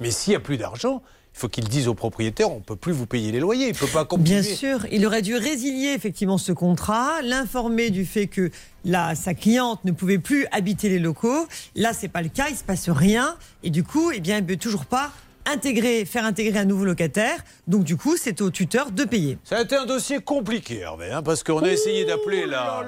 Mais 0.00 0.10
s'il 0.10 0.32
n'y 0.32 0.36
a 0.36 0.40
plus 0.40 0.56
d'argent, 0.56 1.02
il 1.34 1.40
faut 1.40 1.48
qu'il 1.48 1.68
dise 1.68 1.86
au 1.86 1.94
propriétaire, 1.94 2.50
on 2.50 2.56
ne 2.56 2.62
peut 2.62 2.76
plus 2.76 2.92
vous 2.92 3.06
payer 3.06 3.30
les 3.30 3.38
loyers, 3.38 3.68
il 3.68 3.72
ne 3.72 3.78
peut 3.78 3.86
pas 3.86 4.04
continuer. 4.04 4.40
Bien 4.40 4.42
sûr, 4.42 4.86
il 4.90 5.06
aurait 5.06 5.22
dû 5.22 5.36
résilier 5.36 5.92
effectivement 5.94 6.38
ce 6.38 6.52
contrat, 6.52 7.22
l'informer 7.22 7.90
du 7.90 8.04
fait 8.04 8.26
que 8.26 8.50
là, 8.84 9.14
sa 9.14 9.34
cliente 9.34 9.84
ne 9.84 9.92
pouvait 9.92 10.18
plus 10.18 10.46
habiter 10.50 10.88
les 10.88 10.98
locaux. 10.98 11.46
Là, 11.76 11.92
c'est 11.92 12.08
pas 12.08 12.22
le 12.22 12.28
cas, 12.28 12.46
il 12.50 12.56
se 12.56 12.64
passe 12.64 12.88
rien, 12.88 13.36
et 13.62 13.70
du 13.70 13.84
coup, 13.84 14.10
eh 14.12 14.20
bien, 14.20 14.38
il 14.38 14.42
ne 14.42 14.46
peut 14.48 14.56
toujours 14.56 14.86
pas 14.86 15.12
intégrer, 15.46 16.04
faire 16.04 16.24
intégrer 16.24 16.58
un 16.58 16.64
nouveau 16.64 16.84
locataire. 16.84 17.44
Donc 17.68 17.84
du 17.84 17.96
coup, 17.96 18.16
c'est 18.16 18.40
au 18.40 18.50
tuteur 18.50 18.90
de 18.90 19.04
payer. 19.04 19.38
Ça 19.44 19.58
a 19.58 19.60
été 19.60 19.76
un 19.76 19.84
dossier 19.84 20.20
compliqué, 20.20 20.80
Hervé, 20.80 21.12
hein, 21.12 21.22
parce 21.22 21.42
qu'on 21.44 21.62
a 21.62 21.68
essayé 21.68 22.06
d'appeler 22.06 22.46
la, 22.46 22.82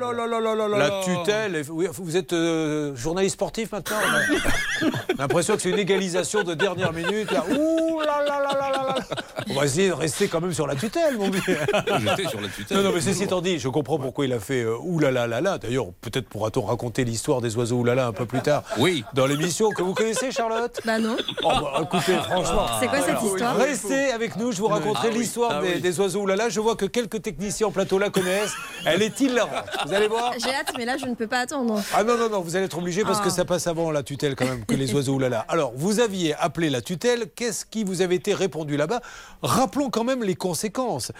la 0.77 1.01
tutelle. 1.05 1.57
Et- 1.57 1.71
oui, 1.71 1.87
vous 1.93 2.17
êtes 2.17 2.33
euh, 2.33 2.97
journaliste 2.97 3.35
sportif 3.35 3.73
maintenant 3.73 3.97
l'impression 5.19 5.57
que 5.57 5.63
c'est 5.63 5.71
une 5.71 5.79
égalisation 5.79 6.43
de 6.43 6.55
dernière 6.55 6.93
minute. 6.93 7.31
Là. 7.31 7.45
Ouh 7.51 8.01
là 8.01 8.25
là 8.27 8.41
là 8.43 8.53
là 8.59 8.71
là 8.71 8.83
là. 8.89 9.17
On 9.51 9.55
va 9.55 9.65
essayer 9.67 9.89
de 9.89 9.95
rester 9.95 10.29
quand 10.29 10.41
même 10.41 10.55
sur 10.55 10.67
la 10.67 10.75
tutelle, 10.77 11.19
mon 11.19 11.31
vieux. 11.31 11.43
J'étais 11.99 12.29
sur 12.29 12.41
la 12.41 12.49
tutelle. 12.49 12.79
Non, 12.79 12.85
non, 12.85 12.93
mais 12.95 13.01
ceci 13.01 13.25
étant 13.25 13.41
dit, 13.41 13.59
je 13.59 13.69
comprends 13.69 13.99
pourquoi 13.99 14.25
il 14.25 14.33
a 14.33 14.41
fait 14.41 14.63
euh, 14.63 14.77
ouh 14.81 14.99
là 14.99 15.11
là 15.11 15.27
là 15.27 15.41
là. 15.41 15.59
D'ailleurs, 15.59 15.87
peut-être 16.01 16.29
pourra-t-on 16.29 16.63
raconter 16.63 17.05
l'histoire 17.05 17.41
des 17.41 17.57
oiseaux 17.57 17.77
ouh 17.77 17.85
là 17.85 17.95
là 17.95 18.07
un 18.07 18.13
peu 18.13 18.27
plus 18.27 18.41
tard. 18.41 18.63
Oui. 18.79 19.05
Dans 19.15 19.27
l'émission 19.27 19.71
que 19.71 19.83
vous 19.83 19.93
connaissez, 19.95 20.31
Charlotte 20.33 20.81
Bah 20.87 20.99
non. 20.99 21.17
Oh, 21.43 21.49
bah, 21.61 21.81
écoutez, 21.83 22.15
franchement. 22.15 22.67
C'est 22.81 22.89
quoi 22.89 23.01
cette 23.03 23.23
histoire 23.23 23.57
Restez 23.57 24.13
avec 24.13 24.37
nous, 24.37 24.53
je 24.53 24.59
vous 24.59 24.69
raconterai 24.71 25.09
Ah 25.09 25.13
oui, 25.15 25.19
l'histoire 25.21 25.51
ah 25.57 25.63
des, 25.63 25.75
oui. 25.75 25.81
des 25.81 26.01
oiseaux 26.01 26.21
oulala. 26.23 26.49
Je 26.49 26.61
vois 26.61 26.77
que 26.77 26.87
quelques 26.87 27.23
techniciens 27.23 27.67
en 27.67 27.71
plateau 27.71 27.99
la 27.99 28.11
connaissent. 28.11 28.55
Elle 28.87 29.03
est 29.03 29.21
hilarante. 29.21 29.65
Vous 29.87 29.93
allez 29.93 30.09
voir 30.09 30.33
J'ai 30.43 30.55
hâte, 30.55 30.73
mais 30.79 30.85
là, 30.85 30.97
je 30.97 31.07
ne 31.07 31.15
peux 31.15 31.27
pas 31.27 31.41
attendre. 31.41 31.81
ah 31.95 32.05
non, 32.05 32.17
non, 32.17 32.29
non, 32.31 32.41
vous 32.41 32.57
allez 32.57 32.65
être 32.67 32.79
obligé 32.79 33.03
parce 33.03 33.21
que 33.21 33.29
Ah. 33.29 33.31
ça 33.31 33.45
passe 33.45 33.67
avant 33.67 33.91
la 33.91 34.03
tutelle 34.03 34.35
quand 34.37 34.47
même 34.47 34.65
que 34.65 34.75
les 34.75 34.95
oiseaux 34.95 35.15
oulala. 35.15 35.45
Alors, 35.49 35.73
vous 35.75 36.01
aviez 36.01 36.35
appelé 36.35 36.71
la 36.71 36.81
tutelle, 36.81 37.27
qu'est-ce 37.35 37.65
qui 37.65 37.85
vous 37.85 38.03
avait 38.03 38.17
été 38.17 38.35
répondu 38.35 38.77
là-bas? 38.77 39.01
Rappelons 39.43 39.91
quand 39.91 40.05
même 40.05 40.23
les 40.25 40.35
conséquences. 40.37 41.13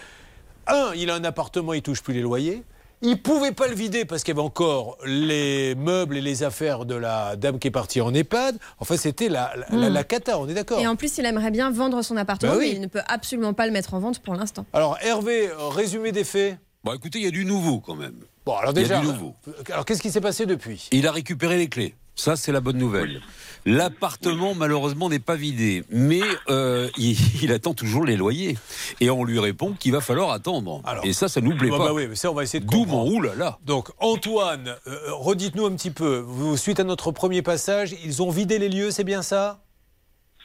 Un, 0.67 0.91
il 0.95 1.09
a 1.09 1.15
un 1.15 1.23
appartement, 1.23 1.73
il 1.73 1.81
touche 1.81 2.01
plus 2.01 2.13
les 2.13 2.21
loyers. 2.21 2.63
Il 3.03 3.21
pouvait 3.21 3.51
pas 3.51 3.67
le 3.67 3.73
vider 3.75 4.05
parce 4.05 4.23
qu'il 4.23 4.33
y 4.35 4.37
avait 4.37 4.45
encore 4.45 4.97
les 5.05 5.73
meubles 5.75 6.17
et 6.17 6.21
les 6.21 6.43
affaires 6.43 6.85
de 6.85 6.93
la 6.95 7.35
dame 7.35 7.57
qui 7.57 7.67
est 7.67 7.71
partie 7.71 7.99
en 8.01 8.13
EHPAD. 8.13 8.57
Enfin, 8.79 8.95
c'était 8.97 9.27
la, 9.29 9.53
la, 9.71 9.75
la- 9.77 9.89
la 9.89 10.03
cata, 10.03 10.37
on 10.37 10.47
est 10.47 10.53
d'accord 10.53 10.79
Et 10.79 10.85
en 10.87 10.95
plus, 10.95 11.17
il 11.17 11.25
aimerait 11.25 11.49
bien 11.51 11.71
vendre 11.71 12.01
son 12.03 12.15
appartement, 12.17 12.51
Bah 12.53 12.57
oui. 12.59 12.69
mais 12.69 12.75
il 12.75 12.81
ne 12.81 12.87
peut 12.87 13.01
absolument 13.07 13.53
pas 13.53 13.65
le 13.65 13.71
mettre 13.71 13.93
en 13.95 13.99
vente 13.99 14.19
pour 14.19 14.35
l'instant. 14.35 14.65
Alors, 14.73 14.97
Hervé, 15.01 15.47
euh, 15.49 15.67
résumé 15.69 16.11
des 16.11 16.23
faits 16.23 16.57
Bon, 16.83 16.93
écoutez, 16.93 17.19
il 17.19 17.25
y 17.25 17.27
a 17.27 17.31
du 17.31 17.45
nouveau 17.45 17.79
quand 17.79 17.95
même. 17.95 18.15
Bon, 18.45 18.55
alors 18.55 18.71
Il 18.73 18.77
y 18.77 18.79
a 18.79 18.83
déjà, 18.83 18.99
du 19.01 19.07
nouveau. 19.07 19.35
alors 19.71 19.85
qu'est-ce 19.85 20.01
qui 20.01 20.09
s'est 20.11 20.21
passé 20.21 20.45
depuis? 20.47 20.87
Il 20.91 21.07
a 21.07 21.11
récupéré 21.11 21.57
les 21.57 21.69
clés. 21.69 21.95
Ça, 22.15 22.35
c'est 22.35 22.51
la 22.51 22.59
bonne 22.59 22.77
nouvelle. 22.77 23.21
L'appartement, 23.65 24.55
malheureusement, 24.55 25.09
n'est 25.09 25.19
pas 25.19 25.35
vidé. 25.35 25.83
Mais 25.89 26.21
euh, 26.49 26.89
il, 26.97 27.15
il 27.43 27.51
attend 27.51 27.73
toujours 27.73 28.05
les 28.05 28.17
loyers. 28.17 28.57
Et 28.99 29.09
on 29.09 29.23
lui 29.23 29.39
répond 29.39 29.73
qu'il 29.73 29.91
va 29.91 30.01
falloir 30.01 30.31
attendre. 30.31 30.81
Et 31.03 31.13
ça, 31.13 31.27
ça 31.27 31.41
nous 31.41 31.55
plaît 31.55 31.69
Bah, 31.69 31.77
pas. 31.77 31.85
bah 31.85 31.93
oui, 31.93 32.07
mais 32.07 32.15
ça, 32.15 32.31
on 32.31 32.33
va 32.33 32.43
essayer 32.43 32.63
de 32.63 32.69
D'où 32.69 32.85
mon 32.85 33.07
oulala. 33.09 33.59
Donc, 33.65 33.89
Antoine, 33.99 34.75
euh, 34.87 34.97
redites-nous 35.13 35.65
un 35.65 35.75
petit 35.75 35.91
peu. 35.91 36.23
Vous, 36.25 36.57
suite 36.57 36.79
à 36.79 36.83
notre 36.83 37.11
premier 37.11 37.41
passage, 37.41 37.95
ils 38.03 38.21
ont 38.21 38.29
vidé 38.31 38.59
les 38.59 38.69
lieux, 38.69 38.91
c'est 38.91 39.03
bien 39.03 39.21
ça? 39.21 39.61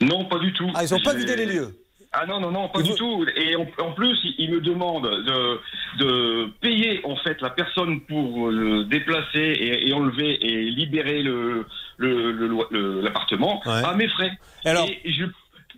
Non, 0.01 0.27
pas 0.29 0.39
du 0.39 0.53
tout. 0.53 0.71
Ah, 0.75 0.85
ils 0.85 0.93
n'ont 0.93 1.01
pas 1.03 1.14
vidé 1.14 1.37
les 1.37 1.47
lieux 1.47 1.79
Ah 2.19 2.25
non, 2.27 2.41
non, 2.41 2.51
non, 2.51 2.69
pas 2.69 2.81
du 2.83 2.95
tout. 2.95 3.27
Et 3.37 3.57
en, 3.57 3.67
en 3.79 3.93
plus, 3.93 4.19
il, 4.25 4.35
il 4.39 4.51
me 4.53 4.61
demande 4.61 5.05
de, 5.05 5.61
de 5.99 6.51
payer 6.62 7.01
en 7.05 7.17
fait 7.17 7.41
la 7.43 7.51
personne 7.51 8.01
pour 8.03 8.49
le 8.51 8.85
déplacer 8.85 9.39
et, 9.39 9.89
et 9.89 9.93
enlever 9.93 10.39
et 10.45 10.71
libérer 10.71 11.23
le 11.23 11.67
le- 11.99 12.33
le 12.33 12.49
le- 12.71 13.01
l'appartement 13.03 13.61
Ouais. 13.67 13.83
à 13.85 13.95
mes 13.95 14.09
frais. 14.09 14.31
Alors- 14.64 14.87
Et 14.89 15.12
je, 15.12 15.25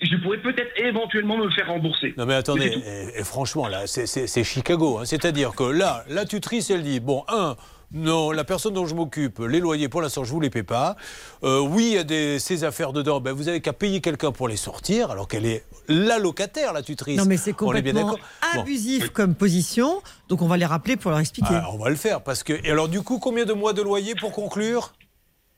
je 0.01 0.17
pourrais 0.19 0.39
peut-être 0.39 0.73
éventuellement 0.81 1.37
me 1.39 1.45
le 1.47 1.51
faire 1.51 1.67
rembourser. 1.69 2.15
Non 2.17 2.25
mais 2.27 2.35
attendez, 2.35 2.67
et, 2.67 3.21
et 3.21 3.25
franchement 3.25 3.67
là, 3.67 3.87
c'est 3.87 4.45
Chicago. 4.45 4.99
hein. 4.99 5.05
C'est-à-dire 5.07 5.53
que 5.57 5.65
là, 5.65 6.05
la 6.09 6.25
tutrice, 6.25 6.71
elle 6.71 6.83
dit, 6.83 7.01
bon, 7.01 7.25
un, 7.29 7.57
non, 7.93 8.31
la 8.33 8.45
personne 8.45 8.75
dont 8.75 8.87
je 8.87 8.95
m'occupe, 8.95 9.39
les 9.39 9.61
loyers, 9.61 9.89
pour 9.89 10.03
l'instant, 10.03 10.25
je 10.25 10.31
vous 10.31 10.41
les 10.41 10.51
paie 10.51 10.63
pas. 10.63 10.97
Euh, 11.43 11.61
oui, 11.61 11.87
il 11.87 11.95
y 11.95 11.99
a 11.99 12.05
des, 12.05 12.39
ces 12.39 12.65
affaires 12.65 12.93
dedans, 12.93 13.21
ben, 13.21 13.33
vous 13.33 13.49
avez 13.49 13.61
qu'à 13.61 13.73
payer 13.73 14.01
quelqu'un 14.01 14.31
pour 14.31 14.47
les 14.49 14.57
sortir, 14.57 15.11
alors 15.11 15.27
qu'elle 15.27 15.47
est 15.47 15.65
la 15.89 16.19
locataire, 16.19 16.73
la 16.73 16.83
tutrice. 16.83 17.17
Non, 17.17 17.25
mais 17.25 17.37
c'est 17.39 17.53
bien 17.53 17.67
complètement 17.67 18.17
Bon. 18.55 18.61
abusif 18.61 19.09
comme 19.11 19.35
position. 19.35 20.03
Donc 20.29 20.43
on 20.43 20.49
va 20.49 20.57
les 20.57 20.67
rappeler 20.67 20.97
pour 20.97 21.11
leur 21.11 21.21
expliquer. 21.21 21.55
Ah, 21.55 21.69
on 21.73 21.79
va 21.79 21.89
le 21.89 21.97
faire, 21.97 22.23
parce 22.23 22.43
que... 22.43 22.53
Et 22.65 22.71
alors 22.71 22.89
du 22.89 23.01
coup, 23.03 23.19
combien 23.19 23.45
de 23.47 23.53
mois 23.55 23.73
de 23.73 23.83
loyer 23.83 24.15
pour 24.15 24.33
conclure? 24.33 24.93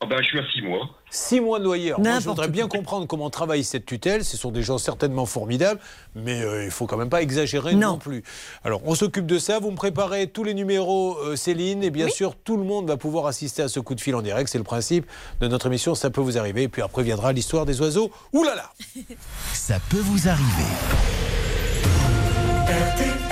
Ah 0.03 0.07
ben, 0.07 0.17
je 0.23 0.29
suis 0.29 0.39
à 0.39 0.43
six 0.51 0.63
mois. 0.63 0.89
Six 1.11 1.41
mois 1.41 1.59
de 1.59 1.65
loyer. 1.65 1.89
Alors, 1.91 2.01
moi, 2.01 2.21
je 2.21 2.29
voudrais 2.29 2.49
bien 2.49 2.67
comprendre 2.69 3.07
comment 3.07 3.29
travaille 3.29 3.63
cette 3.63 3.85
tutelle. 3.85 4.25
Ce 4.25 4.39
sont 4.39 4.51
des 4.51 4.63
gens 4.63 4.79
certainement 4.79 5.27
formidables, 5.27 5.79
mais 6.15 6.41
euh, 6.41 6.65
il 6.65 6.71
faut 6.71 6.87
quand 6.87 6.97
même 6.97 7.11
pas 7.11 7.21
exagérer 7.21 7.75
non, 7.75 7.89
Non. 7.93 7.99
plus. 7.99 8.23
Alors, 8.65 8.81
on 8.87 8.95
s'occupe 8.95 9.27
de 9.27 9.39
ça. 9.39 9.59
Vous 9.59 9.71
me 9.71 9.77
préparez 9.77 10.29
tous 10.29 10.43
les 10.43 10.55
numéros, 10.55 11.19
euh, 11.19 11.37
Céline, 11.37 11.83
et 11.85 11.91
bien 11.91 12.09
sûr, 12.09 12.35
tout 12.35 12.57
le 12.57 12.65
monde 12.65 12.89
va 12.89 12.97
pouvoir 12.97 13.27
assister 13.27 13.61
à 13.61 13.69
ce 13.69 13.79
coup 13.79 13.95
de 13.95 14.01
fil 14.01 14.15
en 14.15 14.23
direct. 14.23 14.49
C'est 14.49 14.57
le 14.57 14.65
principe 14.65 15.05
de 15.41 15.49
notre 15.49 15.67
émission. 15.67 15.95
Ça 15.95 16.09
peut 16.09 16.23
vous 16.23 16.39
arriver. 16.39 16.63
Et 16.63 16.69
puis 16.69 16.81
après 16.81 17.03
viendra 17.03 17.35
l'histoire 17.35 17.67
des 17.67 17.79
oiseaux. 17.83 18.11
Ouh 18.33 18.43
là 18.43 18.55
là 18.55 18.71
Ça 19.53 19.79
peut 19.91 20.01
vous 20.01 20.29
arriver. 20.29 20.47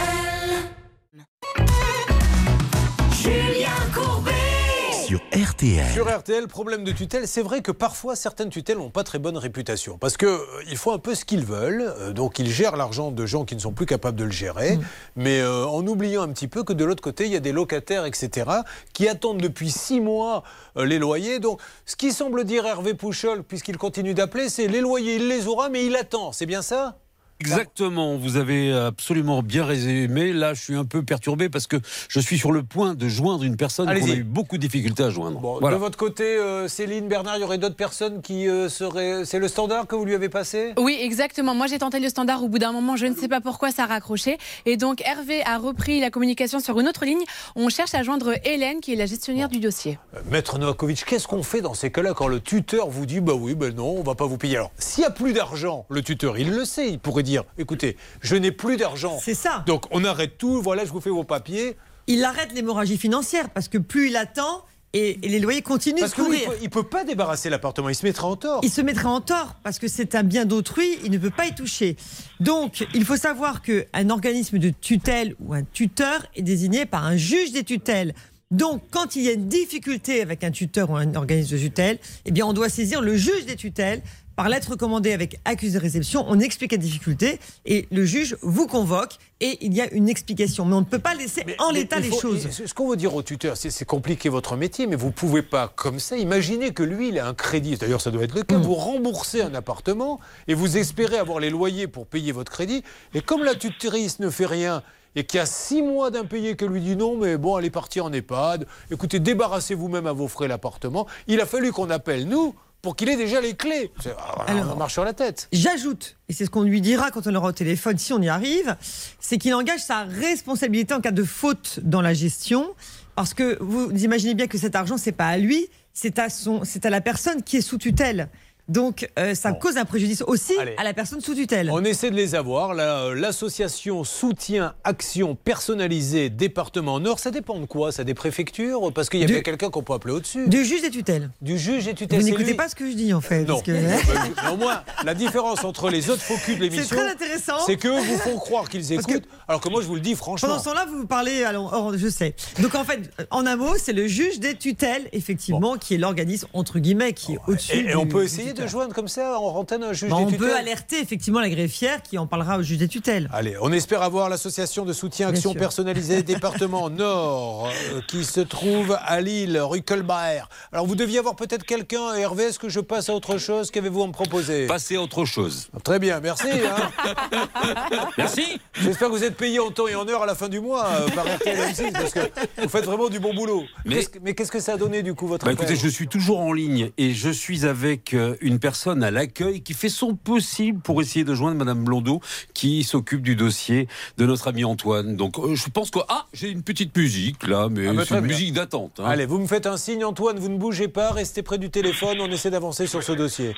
Sur 5.09 5.23
RTL. 5.33 5.91
Sur 5.95 6.15
RTL, 6.15 6.47
problème 6.49 6.85
de 6.85 6.93
tutelle, 6.93 7.27
c'est 7.27 7.41
vrai 7.41 7.63
que 7.63 7.73
parfois 7.73 8.15
certaines 8.15 8.51
tutelles 8.51 8.77
n'ont 8.77 8.91
pas 8.91 9.05
très 9.05 9.19
bonne 9.19 9.39
réputation 9.39 9.97
parce 9.97 10.19
que 10.19 10.27
euh, 10.27 10.45
ils 10.69 10.77
font 10.77 10.93
un 10.93 10.99
peu 10.99 11.15
ce 11.15 11.25
qu'ils 11.25 11.47
veulent, 11.47 11.95
euh, 11.97 12.13
donc 12.13 12.39
ils 12.39 12.51
gèrent 12.51 12.77
l'argent 12.77 13.11
de 13.11 13.25
gens 13.25 13.47
qui 13.47 13.55
ne 13.55 13.61
sont 13.61 13.73
plus 13.73 13.87
capables 13.87 14.19
de 14.19 14.25
le 14.25 14.31
gérer, 14.31 14.79
mais 15.17 15.41
euh, 15.41 15.65
en 15.65 15.87
oubliant 15.87 16.21
un 16.21 16.29
petit 16.29 16.47
peu 16.47 16.63
que 16.63 16.75
de 16.75 16.85
l'autre 16.85 17.03
côté 17.03 17.25
il 17.25 17.33
y 17.33 17.37
a 17.37 17.41
des 17.41 17.53
locataires, 17.53 18.05
etc., 18.05 18.51
qui 18.93 19.09
attendent 19.09 19.41
depuis 19.41 19.71
six 19.71 20.03
mois 20.03 20.45
euh, 20.77 20.85
les 20.85 20.99
loyers. 20.99 21.39
Donc, 21.39 21.59
ce 21.87 21.97
qui 21.97 22.13
semble 22.13 22.45
dire 22.45 22.67
Hervé 22.67 22.93
Pouchol, 22.93 23.45
puisqu'il 23.45 23.79
continue 23.79 24.13
d'appeler, 24.13 24.51
c'est 24.51 24.67
les 24.67 24.83
loyers, 24.83 25.17
il 25.17 25.29
les 25.29 25.47
aura, 25.47 25.71
mais 25.71 25.87
il 25.87 25.97
attend. 25.97 26.33
C'est 26.33 26.45
bien 26.45 26.61
ça? 26.61 26.99
Exactement, 27.41 28.17
vous 28.17 28.37
avez 28.37 28.73
absolument 28.73 29.43
bien 29.43 29.65
résumé. 29.65 30.33
Là, 30.33 30.55
je 30.55 30.63
suis 30.63 30.75
un 30.75 30.85
peu 30.85 31.03
perturbé 31.03 31.49
parce 31.49 31.67
que 31.67 31.77
je 32.09 32.21
suis 32.21 32.39
sur 32.39 32.53
le 32.53 32.63
point 32.63 32.95
de 32.95 33.09
joindre 33.09 33.45
une 33.45 33.57
personne 33.57 33.87
qu'on 33.87 34.11
a 34.11 34.15
eu 34.15 34.25
beaucoup 34.25 34.57
de 34.57 34.63
difficultés 34.63 35.05
à 35.05 35.11
joindre. 35.11 35.39
Bon, 35.41 35.59
Voilà. 35.61 35.77
De 35.77 35.81
votre 35.81 35.97
côté, 35.99 36.25
euh, 36.25 36.69
Céline, 36.69 37.09
Bernard, 37.09 37.37
il 37.37 37.41
y 37.41 37.45
aurait 37.45 37.59
d'autres 37.59 37.77
personnes 37.77 38.23
qui 38.23 38.49
euh, 38.49 38.69
seraient. 38.69 39.25
C'est 39.25 39.39
le 39.39 39.49
standard 39.49 39.87
que 39.87 39.95
vous 39.95 40.05
lui 40.05 40.15
avez 40.15 40.29
passé? 40.29 40.73
Oui, 40.79 40.99
exactement. 41.01 41.55
Moi, 41.55 41.67
j'ai 41.69 41.79
tenté 41.79 42.01
le 42.01 42.09
standard. 42.09 42.43
Au 42.43 42.49
bout 42.49 42.59
d'un 42.59 42.73
moment, 42.73 42.97
je 42.97 43.07
ne 43.07 43.15
sais 43.15 43.29
pas 43.29 43.41
pourquoi 43.41 43.71
ça 43.71 43.85
a 43.85 43.87
raccroché. 43.87 44.39
Et 44.67 44.77
donc, 44.77 45.01
Hervé 45.03 45.43
a 45.45 45.59
repris 45.59 46.01
la 46.01 46.11
communication 46.11 46.61
sur 46.61 46.81
une 46.81 46.89
autre 46.89 47.05
ligne. 47.05 47.23
On 47.55 47.69
cherche 47.69 47.95
à 47.95 48.03
joindre 48.03 48.35
Hélène, 48.45 48.81
qui 48.81 48.93
est 48.93 48.97
la 48.97 49.07
gestionnaire 49.07 49.49
du 49.49 49.61
dossier. 49.61 49.99
Euh, 50.15 50.21
Maître 50.31 50.59
Novakovic, 50.59 51.05
qu'est-ce 51.05 51.29
qu'on 51.29 51.43
fait 51.43 51.61
dans 51.61 51.75
ces 51.75 51.91
cas-là 51.93 52.15
quand 52.15 52.29
le 52.29 52.41
tuteur 52.41 52.89
vous 52.89 53.07
dit 53.07 53.21
bah 53.21 53.35
oui, 53.35 53.55
ben 53.55 53.75
non, 53.75 53.97
on 53.99 54.03
va 54.03 54.15
pas 54.15 54.27
vous 54.27 54.39
payer 54.39 54.57
Alors, 54.57 54.73
s'il 54.79 55.05
y 55.05 55.07
a 55.07 55.11
plus 55.11 55.33
d'argent, 55.33 55.87
le 55.89 56.03
tuteur, 56.03 56.37
il 56.39 56.51
le 56.51 56.65
sait, 56.65 56.89
il 56.89 56.99
pourrait 56.99 57.23
dire 57.23 57.28
écoutez, 57.59 57.97
je 58.21 58.37
n'ai 58.37 58.53
plus 58.53 58.77
d'argent. 58.77 59.19
C'est 59.23 59.35
ça. 59.35 59.65
Donc 59.67 59.85
on 59.91 60.05
arrête 60.05 60.39
tout, 60.39 60.61
voilà, 60.63 60.85
je 60.85 60.91
vous 60.91 61.01
fais 61.01 61.11
vos 61.11 61.25
papiers. 61.25 61.77
Il 62.07 62.25
arrête 62.25 62.53
l'hémorragie 62.55 62.97
financière 62.99 63.51
parce 63.51 63.69
que 63.69 63.79
plus 63.79 64.09
il 64.09 64.17
attend 64.17 64.65
et, 64.95 65.19
et 65.23 65.29
les 65.29 65.39
loyers 65.39 65.61
continuent 65.61 66.01
Parce 66.01 66.13
de 66.13 66.17
que 66.17 66.31
lui, 66.31 66.39
il 66.39 66.45
courir. 66.45 66.71
peut, 66.71 66.83
pas 66.83 67.05
débarrasser 67.05 67.51
l'appartement, 67.51 67.91
il 67.91 67.95
se 67.95 68.07
mettra 68.07 68.27
en 68.27 68.37
tort. 68.37 68.61
Il 68.63 68.71
se 68.71 68.81
mettrait 68.81 69.05
en 69.05 69.21
tort 69.21 69.57
parce 69.63 69.79
que 69.79 69.87
c'est 69.87 70.15
un 70.15 70.23
bien 70.23 70.47
d'autrui, 70.47 70.99
il 71.05 71.11
ne 71.11 71.19
peut 71.19 71.31
pas 71.31 71.47
y 71.47 71.55
toucher. 71.55 71.97
Donc, 72.41 72.87
il 72.95 73.05
faut 73.05 73.17
savoir 73.19 73.61
qu'un 73.61 74.09
organisme 74.09 74.59
de 74.59 74.71
tutelle 74.71 75.35
ou 75.41 75.53
un 75.53 75.63
tuteur 75.63 76.25
est 76.37 76.43
désigné 76.43 76.87
par 76.87 77.05
un 77.05 77.17
juge 77.17 77.53
des 77.53 77.65
tutelles. 77.65 78.15
Donc, 78.51 78.83
quand 78.91 79.15
il 79.15 79.25
y 79.25 79.29
a 79.29 79.33
une 79.33 79.47
difficulté 79.49 80.23
avec 80.23 80.43
un 80.43 80.51
tuteur 80.51 80.89
ou 80.89 80.97
un 80.97 81.15
organisme 81.15 81.57
de 81.57 81.61
tutelle, 81.61 81.99
eh 82.25 82.31
bien, 82.31 82.47
on 82.47 82.55
doit 82.55 82.71
saisir 82.71 83.03
le 83.03 83.15
juge 83.15 83.45
des 83.45 83.57
tutelles 83.57 84.01
par 84.39 84.49
lettre 84.49 84.71
recommandée 84.71 85.13
avec 85.13 85.41
accusé 85.45 85.79
de 85.79 85.83
réception. 85.83 86.25
On 86.29 86.39
explique 86.39 86.71
la 86.71 86.79
difficulté 86.79 87.41
et 87.67 87.89
le 87.91 88.05
juge 88.05 88.37
vous 88.41 88.69
convoque 88.69 89.15
et 89.41 89.59
il 89.63 89.75
y 89.75 89.81
a 89.81 89.93
une 89.93 90.09
explication. 90.09 90.65
Mais 90.65 90.75
on 90.75 90.81
ne 90.83 90.85
peut 90.85 91.01
pas 91.01 91.17
laisser 91.17 91.45
en 91.59 91.73
l'état 91.73 91.99
les 91.99 92.13
choses. 92.13 92.49
Ce 92.49 92.73
qu'on 92.73 92.89
veut 92.89 92.97
dire 92.97 93.17
au 93.17 93.25
tuteur, 93.25 93.57
c'est 93.57 93.85
compliqué 93.85 94.29
votre 94.29 94.55
métier, 94.55 94.87
mais 94.87 94.95
vous 94.95 95.11
pouvez 95.11 95.43
pas 95.43 95.73
comme 95.75 95.99
ça. 95.99 96.17
Imaginez 96.17 96.73
que 96.73 96.85
lui, 96.85 97.09
il 97.09 97.19
a 97.19 97.27
un 97.27 97.35
crédit. 97.35 97.77
D'ailleurs, 97.79 98.01
ça 98.01 98.13
doit 98.13 98.23
être 98.23 98.35
le 98.37 98.45
cas. 98.45 98.59
Vous 98.59 98.75
remboursez 98.77 99.43
un 99.43 99.57
appartement 99.57 100.21
et 100.47 100.55
vous 100.55 100.77
espérez 100.77 101.19
avoir 101.19 101.41
les 101.41 101.51
loyers 101.51 101.89
pour 101.89 102.07
payer 102.07 102.31
votre 102.31 102.53
crédit. 102.53 102.85
Et 103.15 103.23
comme 103.23 103.43
la 103.43 103.57
tutrice 103.57 104.21
ne 104.21 104.31
fait 104.31 104.47
rien 104.47 104.85
et 105.17 105.25
qu'il 105.25 105.39
y 105.39 105.41
a 105.41 105.47
six 105.47 105.83
mois 105.83 106.13
d'impayé 106.13 106.55
que 106.55 106.65
lui 106.65 106.81
dit 106.81 106.95
non, 106.95 107.17
mais 107.17 107.39
bon, 107.39 107.59
elle 107.59 107.65
est 107.65 107.71
partie 107.71 108.01
en 108.01 108.13
EHPAD. 108.13 108.69
Écoutez, 108.93 109.19
débarrassez 109.19 109.75
vous-même 109.75 110.07
à 110.07 110.13
vos 110.13 110.29
frais 110.29 110.47
l'appartement. 110.47 111.09
Il 111.27 111.41
a 111.41 111.47
fallu 111.47 111.73
qu'on 111.73 111.91
appelle 111.91 112.29
nous 112.29 112.55
pour 112.83 112.97
qu'il 112.97 113.09
ait 113.09 113.17
déjà 113.17 113.41
les 113.41 113.55
clés. 113.55 113.91
Ah, 114.19 114.47
on 114.73 114.77
marche 114.77 114.93
sur 114.93 115.05
la 115.05 115.13
tête. 115.13 115.49
J'ajoute, 115.53 116.17
et 116.29 116.33
c'est 116.33 116.45
ce 116.45 116.51
qu'on 116.51 116.63
lui 116.63 116.81
dira 116.81 117.11
quand 117.11 117.27
on 117.27 117.35
aura 117.35 117.49
au 117.49 117.53
téléphone, 117.53 117.99
si 117.99 118.13
on 118.13 118.23
y 118.23 118.29
arrive, 118.29 118.77
c'est 119.21 119.39
qu'il 119.39 119.55
engage 119.55 119.81
sa 119.81 120.05
responsabilité 120.05 120.95
en 120.95 121.01
cas 121.01 121.11
de 121.11 121.25
faute 121.25 121.81
dans 121.83 122.01
la 122.01 122.15
gestion. 122.15 122.75
Parce 123.15 123.35
que 123.35 123.59
vous 123.61 123.91
imaginez 123.91 124.35
bien 124.35 124.47
que 124.47 124.59
cet 124.59 124.77
argent, 124.77 124.97
c'est 124.97 125.13
pas 125.13 125.27
à 125.27 125.39
lui, 125.39 125.69
c'est 125.93 126.21
à, 126.21 126.31
son, 126.31 126.63
c'est 126.63 126.87
à 126.87 126.91
la 126.91 127.01
personne 127.01 127.43
qui 127.43 127.57
est 127.57 127.63
sous 127.63 127.79
tutelle. 127.79 128.29
Donc, 128.69 129.09
euh, 129.19 129.35
ça 129.35 129.53
cause 129.53 129.77
un 129.79 129.85
préjudice 129.87 130.23
aussi 130.27 130.53
Allez. 130.61 130.75
à 130.77 130.85
la 130.85 130.93
personne 130.93 131.21
sous 131.21 131.35
tutelle. 131.35 131.71
On 131.73 131.83
essaie 131.85 132.11
de 132.11 132.17
les 132.17 132.35
avoir. 132.35 132.75
Là, 132.75 133.05
euh, 133.05 133.15
L'association 133.15 134.05
Soutien 134.05 134.75
Action 134.85 135.35
Personnalisée 135.37 136.29
Département 136.31 137.01
Nord, 137.01 137.19
ça 137.19 137.31
dépend 137.31 137.59
de 137.61 137.67
quoi? 137.67 137.93
Ça 137.93 138.05
des 138.05 138.15
préfectures? 138.15 138.93
Parce 138.93 139.09
qu'il 139.09 139.21
y 139.21 139.25
a 139.25 139.27
Du- 139.27 139.33
bien 139.35 139.43
quelqu'un 139.43 139.71
qu'on 139.71 139.83
peut 139.83 139.95
appeler 139.95 140.15
au-dessus. 140.15 140.49
Du 140.49 140.65
juge 140.65 140.83
des 140.83 140.91
tutelles. 140.91 141.31
Du 141.41 141.59
juge 141.59 141.87
des 141.87 141.95
tutelles. 141.95 142.21
Vous 142.21 142.27
n'écoutez 142.27 142.55
pas 142.55 142.69
ce 142.69 142.75
que 142.75 142.91
je 142.91 142.95
dis 142.95 143.15
en 143.15 143.21
fait. 143.21 143.45
Non. 143.45 143.55
parce 143.55 143.63
que- 143.63 143.73
au 144.53 144.57
moins, 144.57 144.83
la 145.05 145.15
différence 145.15 145.65
entre 145.65 145.89
les 145.91 146.11
autres 146.11 146.23
focus 146.23 146.57
de 146.57 146.63
l'émission, 146.63 146.85
C'est 146.89 146.97
très 146.97 147.11
intéressant. 147.11 147.59
c'est 147.67 147.77
qu'eux 147.77 147.99
vous 147.99 148.19
font 148.19 148.37
croire 148.37 148.69
qu'ils 148.69 148.87
que- 148.87 148.95
écoutent, 148.95 149.25
alors 149.49 149.61
que 149.61 149.69
moi 149.69 149.81
je 149.83 149.87
vous 149.87 149.95
le 149.95 150.01
dis 150.01 150.15
franchement. 150.15 150.49
Pendant 150.49 150.61
ce 150.61 150.65
temps-là, 150.67 150.87
vous 150.91 151.07
parlez, 151.07 151.43
alors, 151.45 151.73
or, 151.73 151.93
je 151.97 152.09
sais. 152.09 152.35
Donc 152.61 152.75
en 152.75 152.85
fait, 152.85 153.11
en 153.31 153.47
un 153.47 153.57
mot, 153.57 153.75
c'est 153.79 153.93
le 153.93 154.07
juge 154.07 154.41
des 154.41 154.55
tutelles, 154.57 155.09
effectivement, 155.13 155.77
qui 155.79 155.95
est 155.95 155.99
l'organisme, 155.99 156.49
entre 156.53 156.79
guillemets, 156.79 157.13
qui 157.15 157.35
est 157.35 157.39
au-dessus. 157.47 157.77
Et, 157.77 157.91
et 157.91 157.97
on 157.97 158.07
peut 158.07 158.25
essayer 158.25 158.53
de 158.59 158.67
joindre 158.67 158.95
comme 158.95 159.09
ça 159.09 159.39
en 159.41 159.45
antenne 159.57 159.83
un 159.85 159.93
juge 159.93 160.11
Bah, 160.11 160.17
des 160.19 160.23
on 160.23 160.27
tutelles 160.27 160.39
peut 160.49 160.55
alerter 160.57 161.01
effectivement 161.01 161.41
la 161.41 161.49
greffière 161.51 162.03
qui 162.03 162.19
en 162.19 162.27
parlera 162.27 162.59
au 162.59 162.63
juge 162.63 162.79
des 162.79 162.89
tutelles. 162.89 163.29
Allez, 163.33 163.57
on 163.61 163.73
espère 163.73 164.03
avoir 164.03 164.29
l'association 164.29 164.85
de 164.85 164.93
soutien 164.93 165.29
Action 165.29 165.55
personnalisée 165.55 166.23
département 166.23 166.91
Nord 166.91 167.69
euh, 167.93 168.01
qui 168.09 168.25
se 168.25 168.41
trouve 168.41 168.97
à 169.01 169.21
Lille, 169.21 169.59
rue 169.61 169.83
Colbert. 169.83 170.49
Alors 170.73 170.87
vous 170.87 170.95
deviez 170.97 171.19
avoir 171.19 171.37
peut-être 171.37 171.65
quelqu'un, 171.65 172.15
Hervé, 172.15 172.45
est-ce 172.45 172.59
que 172.59 172.69
je 172.69 172.81
passe 172.81 173.09
à 173.09 173.15
autre 173.15 173.39
chose? 173.39 173.71
Qu'avez-vous 173.71 174.03
à 174.03 174.07
me 174.07 174.13
proposer? 174.13 174.67
Passez 174.67 174.97
à 174.97 175.03
autre 175.03 175.25
chose. 175.25 175.69
Très 175.85 175.99
bien, 175.99 176.21
merci. 176.21 176.49
hein. 176.49 177.17
Merci. 178.19 178.61
J'espère 178.81 179.09
que 179.09 179.13
vous 179.15 179.25
êtes 179.25 179.37
payé 179.37 179.59
en 179.61 179.71
temps 179.71 179.89
et 179.89 179.95
en 179.95 180.07
heure 180.09 180.23
à 180.23 180.27
la 180.27 180.35
fin 180.35 180.49
du 180.49 180.61
mois 180.61 180.87
euh, 180.87 181.09
par 181.11 181.25
RTL 181.27 181.57
M6 181.57 181.93
parce 181.93 182.13
que 182.13 182.21
vous 182.63 182.69
faites 182.69 182.85
vraiment 182.85 183.09
du 183.09 183.19
bon 183.21 183.35
boulot. 183.35 183.65
Mais- 183.85 183.97
Qu'est-ce 183.97 184.09
que- 184.09 184.19
Mais 184.23 184.35
qu'est-ce 184.35 184.51
que 184.53 184.61
ça 184.61 184.75
a 184.75 184.77
donné 184.77 185.03
du 185.03 185.15
coup 185.15 185.27
votre 185.27 185.45
Bah, 185.47 185.53
écoutez, 185.53 185.77
je 185.77 185.89
suis 185.89 186.09
toujours 186.09 186.41
en 186.41 186.53
ligne 186.53 186.91
et 186.99 187.13
je 187.15 187.31
suis 187.31 187.67
avec 187.67 188.15
euh, 188.15 188.37
une 188.49 188.59
personne 188.59 189.03
à 189.03 189.11
l'accueil 189.11 189.63
qui 189.63 189.75
fait 189.75 189.89
son 189.89 190.15
possible 190.15 190.81
pour 190.81 191.01
essayer 191.01 191.25
de 191.25 191.35
joindre 191.35 191.57
Madame 191.57 191.85
Blondeau 191.85 192.21
qui 192.55 192.83
s'occupe 192.85 193.23
du 193.23 193.37
dossier 193.37 193.89
de 194.17 194.27
notre 194.27 194.49
ami 194.49 194.65
Antoine. 194.65 195.17
Donc 195.17 195.39
euh, 195.39 195.55
je 195.55 195.69
pense 195.71 195.91
que 195.91 196.01
ah 196.09 196.27
j'ai 196.33 196.51
une 196.51 196.63
petite 196.63 196.97
musique 196.97 197.47
là, 197.47 197.69
mais 197.71 197.87
Ah 197.89 197.93
bah, 197.93 198.03
c'est 198.07 198.15
une 198.15 198.21
bien. 198.21 198.29
musique 198.37 198.53
d'attente. 198.55 198.99
hein. 198.99 199.05
Allez, 199.07 199.27
vous 199.27 199.39
me 199.39 199.47
faites 199.47 199.67
un 199.67 199.77
signe, 199.77 200.05
Antoine, 200.05 200.39
vous 200.39 200.49
ne 200.49 200.59
bougez 200.59 200.89
pas, 200.89 201.13
restez 201.13 201.43
près 201.43 201.59
du 201.59 201.71
téléphone, 201.71 202.19
on 202.21 202.29
essaie 202.31 202.51
d'avancer 202.51 202.87
sur 202.87 203.03
ce 203.03 203.13
dossier. 203.13 203.55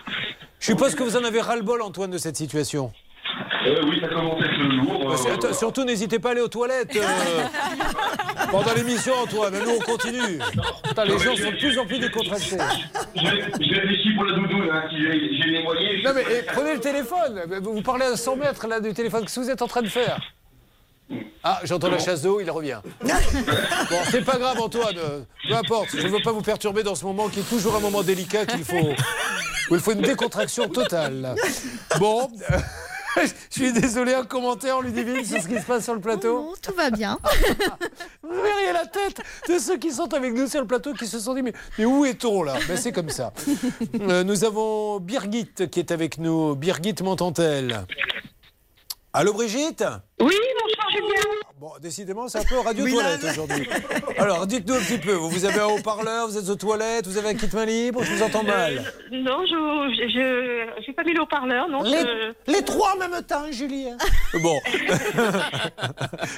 Je 0.59 0.67
suppose 0.67 0.95
que 0.95 1.03
vous 1.03 1.17
en 1.17 1.25
avez 1.25 1.41
ras-le-bol, 1.41 1.81
Antoine, 1.81 2.11
de 2.11 2.19
cette 2.19 2.37
situation. 2.37 2.93
Euh, 3.67 3.83
oui, 3.89 3.99
ça 4.01 4.09
commence 4.09 4.41
à 4.41 4.47
être 4.47 4.59
lourd. 4.59 5.11
Bah, 5.11 5.17
c'est- 5.17 5.45
euh, 5.45 5.53
surtout, 5.53 5.85
n'hésitez 5.85 6.19
pas 6.19 6.31
à 6.31 6.33
aller 6.33 6.41
aux 6.41 6.49
toilettes 6.49 6.97
euh, 6.97 7.01
pendant 8.51 8.73
l'émission, 8.75 9.13
Antoine. 9.23 9.55
Nous, 9.63 9.71
on 9.71 9.79
continue. 9.81 10.39
Putain, 10.89 11.05
les 11.05 11.19
gens 11.19 11.37
sont 11.37 11.51
de 11.51 11.57
plus 11.59 11.79
en 11.79 11.87
plus 11.87 11.99
décontractés. 11.99 12.57
Je 13.17 13.75
réfléchis 13.75 14.15
pour 14.15 14.25
la 14.25 14.35
doudoune, 14.37 14.69
hein, 14.73 14.83
si 14.91 14.97
j'ai 14.97 15.37
j'ai 15.43 15.51
les 15.51 15.63
moyens. 15.63 16.05
Non, 16.05 16.11
mais 16.15 16.25
eh, 16.31 16.43
prenez 16.53 16.75
le 16.75 16.81
téléphone. 16.81 17.43
Vous 17.63 17.83
parlez 17.83 18.07
à 18.07 18.17
100 18.17 18.37
mètres 18.37 18.67
là, 18.67 18.81
du 18.81 18.93
téléphone. 18.95 19.23
Qu'est-ce 19.23 19.37
que 19.37 19.41
vous 19.45 19.51
êtes 19.51 19.63
en 19.63 19.69
train 19.69 19.83
de 19.83 19.89
faire 19.89 20.19
Ah, 21.45 21.61
j'entends 21.65 21.91
la 21.91 21.99
chasse 21.99 22.23
d'eau, 22.23 22.41
il 22.41 22.51
revient. 22.51 22.81
Bon, 23.03 23.97
c'est 24.11 24.25
pas 24.25 24.39
grave, 24.39 24.59
Antoine. 24.61 24.97
euh, 24.99 25.21
Peu 25.49 25.55
importe. 25.57 25.89
Je 25.97 26.07
ne 26.07 26.09
veux 26.13 26.23
pas 26.23 26.33
vous 26.33 26.43
perturber 26.43 26.83
dans 26.83 26.95
ce 26.95 27.05
moment 27.05 27.29
qui 27.29 27.41
est 27.41 27.49
toujours 27.49 27.75
un 27.77 27.81
moment 27.81 28.03
délicat 28.03 28.47
qu'il 28.47 28.65
faut. 28.65 28.77
où 29.71 29.75
il 29.75 29.81
faut 29.81 29.93
une 29.93 30.01
décontraction 30.03 30.69
totale. 30.69 31.35
Bon. 31.99 32.31
Je 33.23 33.31
suis 33.51 33.73
désolé, 33.73 34.15
un 34.15 34.25
commentaire, 34.25 34.81
Ludivine, 34.81 35.25
sur 35.25 35.43
ce 35.43 35.49
qui 35.49 35.59
se 35.59 35.65
passe 35.67 35.85
sur 35.85 35.95
le 35.95 36.01
plateau 36.01 36.41
Non, 36.41 36.53
tout 36.63 36.75
va 36.75 36.91
bien. 36.91 37.19
Vous 38.23 38.31
verriez 38.43 38.73
la 38.73 38.87
tête 38.87 39.21
de 39.49 39.59
ceux 39.59 39.79
qui 39.79 39.91
sont 39.91 40.13
avec 40.15 40.33
nous 40.35 40.47
sur 40.47 40.61
le 40.61 40.67
plateau 40.67 40.93
qui 40.95 41.07
se 41.07 41.19
sont 41.19 41.35
dit 41.35 41.43
Mais, 41.43 41.53
mais 41.79 41.85
où 41.85 42.05
est-on 42.05 42.43
là? 42.43 42.55
Ben, 42.69 42.77
C'est 42.77 42.93
comme 42.93 43.11
ça. 43.11 43.33
Euh, 44.01 44.25
nous 44.25 44.45
avons 44.45 44.99
Birgit 44.99 45.69
qui 45.71 45.79
est 45.81 45.91
avec 45.91 46.19
nous. 46.19 46.55
Birgit 46.55 46.95
m'entend-elle 47.03 47.85
Allô 49.13 49.33
Brigitte? 49.33 49.83
Oui, 50.21 50.37
bonsoir 50.63 50.91
Julien. 50.93 51.31
Bon, 51.59 51.73
décidément, 51.83 52.29
c'est 52.29 52.39
un 52.39 52.45
peu 52.45 52.59
radio 52.61 52.85
Oui, 52.85 52.93
toilette 52.95 53.25
aujourd'hui. 53.25 53.69
Alors, 54.17 54.47
dites-nous 54.47 54.75
un 54.75 54.79
petit 54.81 54.99
peu. 54.99 55.13
Vous, 55.13 55.29
vous 55.29 55.45
avez 55.45 55.59
un 55.61 55.67
haut-parleur, 55.67 56.29
vous 56.29 56.39
êtes 56.39 56.49
aux 56.49 56.55
toilettes, 56.55 57.07
vous 57.09 57.19
avez 57.19 57.31
un 57.31 57.35
kit 57.35 57.49
main 57.53 57.65
libre, 57.67 58.03
je 58.05 58.13
vous 58.15 58.23
entends 58.23 58.45
mal. 58.45 58.79
Euh, 58.79 59.17
non, 59.19 59.45
je 59.45 60.07
je 60.09 60.83
j'ai 60.87 60.93
pas 60.93 61.03
mis 61.03 61.13
le 61.13 61.23
haut-parleur, 61.23 61.69
non. 61.69 61.83
Les, 61.83 61.99
je- 62.01 62.53
les 62.53 62.63
trois 62.63 62.95
en 62.95 62.99
même 62.99 63.23
temps, 63.25 63.51
Julien. 63.51 63.97
Bon. 64.43 64.59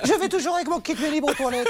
je 0.05 0.19
vais 0.19 0.29
toujours 0.31 0.55
avec 0.57 0.67
mon 0.69 0.81
kit 0.81 0.95
main 0.95 1.11
libre 1.11 1.29
aux 1.31 1.35
toilettes. 1.35 1.69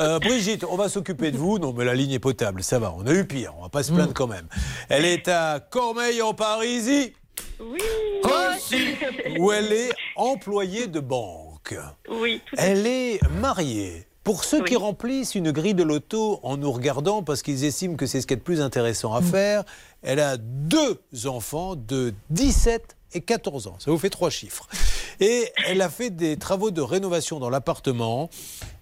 Euh, 0.00 0.18
Brigitte, 0.18 0.64
on 0.64 0.76
va 0.76 0.88
s'occuper 0.88 1.30
de 1.30 1.36
vous. 1.36 1.58
Non, 1.58 1.74
mais 1.76 1.84
la 1.84 1.94
ligne 1.94 2.12
est 2.12 2.18
potable, 2.18 2.62
ça 2.62 2.78
va. 2.78 2.94
On 2.96 3.06
a 3.06 3.12
eu 3.12 3.26
pire, 3.26 3.52
on 3.58 3.62
va 3.64 3.68
pas 3.68 3.82
se 3.82 3.92
plaindre 3.92 4.14
quand 4.14 4.26
même. 4.28 4.46
Elle 4.88 5.04
est 5.04 5.28
à 5.28 5.60
Cormeil 5.60 6.22
en 6.22 6.32
Parisie. 6.32 7.12
Oui. 7.60 7.78
Où 9.38 9.52
elle 9.52 9.72
est 9.72 9.90
employée 10.16 10.86
de 10.86 11.00
banque. 11.00 11.74
Oui, 12.10 12.40
tout. 12.46 12.56
Elle 12.58 12.86
est 12.86 13.20
mariée. 13.40 14.06
Pour 14.24 14.44
ceux 14.44 14.62
qui 14.62 14.76
remplissent 14.76 15.34
une 15.34 15.52
grille 15.52 15.72
de 15.72 15.82
loto 15.82 16.38
en 16.42 16.58
nous 16.58 16.70
regardant 16.70 17.22
parce 17.22 17.40
qu'ils 17.40 17.64
estiment 17.64 17.96
que 17.96 18.04
c'est 18.04 18.20
ce 18.20 18.26
qui 18.26 18.34
est 18.34 18.36
le 18.36 18.42
plus 18.42 18.60
intéressant 18.60 19.14
à 19.14 19.22
faire, 19.22 19.64
elle 20.02 20.20
a 20.20 20.36
deux 20.36 21.00
enfants 21.24 21.76
de 21.76 22.12
17 22.28 22.96
et 23.14 23.22
14 23.22 23.68
ans. 23.68 23.76
Ça 23.78 23.90
vous 23.90 23.96
fait 23.96 24.10
trois 24.10 24.28
chiffres. 24.28 24.68
Et 25.20 25.50
elle 25.66 25.80
a 25.80 25.88
fait 25.88 26.10
des 26.10 26.36
travaux 26.36 26.70
de 26.70 26.82
rénovation 26.82 27.38
dans 27.38 27.48
l'appartement. 27.48 28.28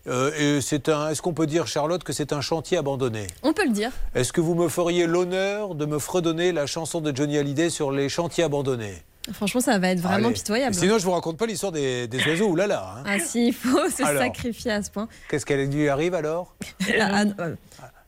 Euh, 0.09 0.57
et 0.59 0.61
c'est 0.61 0.89
un. 0.89 1.11
Est-ce 1.11 1.23
qu'on 1.23 1.33
peut 1.33 1.47
dire, 1.47 1.67
Charlotte, 1.67 2.03
que 2.03 2.13
c'est 2.13 2.33
un 2.33 2.41
chantier 2.41 2.77
abandonné? 2.77 3.29
On 3.43 3.53
peut 3.53 3.67
le 3.67 3.73
dire. 3.73 3.93
Est-ce 4.15 4.33
que 4.33 4.41
vous 4.41 4.55
me 4.55 4.69
feriez 4.69 5.07
l'honneur 5.07 5.75
de 5.75 5.87
me 5.87 5.99
fredonner 5.99 6.53
la 6.53 6.67
chanson 6.67 7.01
de 7.01 7.15
Johnny 7.15 7.39
Hallyday 7.39 7.71
sur 7.71 7.93
les 7.93 8.09
chantiers 8.09 8.45
abandonnés? 8.45 9.03
Franchement, 9.33 9.61
ça 9.61 9.79
va 9.79 9.89
être 9.89 10.01
vraiment 10.01 10.27
Allez. 10.29 10.35
pitoyable. 10.35 10.75
Sinon, 10.75 10.99
je 10.99 11.05
vous 11.05 11.13
raconte 11.13 11.37
pas 11.37 11.47
l'histoire 11.47 11.73
des, 11.73 12.07
des 12.09 12.19
oiseaux. 12.29 12.49
Oulala. 12.49 12.95
Hein. 12.99 13.03
Ah 13.07 13.19
si, 13.19 13.49
il 13.49 13.53
faut 13.55 13.89
se 13.91 14.03
Alors. 14.05 14.23
sacrifier 14.23 14.71
à 14.73 14.83
ce 14.83 14.91
point. 14.91 15.09
Qu'est-ce 15.29 15.45
qu'elle 15.47 15.69
lui 15.69 15.89
arrive 15.89 16.15
alors 16.15 16.55
Ah, 17.01 17.23
euh, 17.41 17.55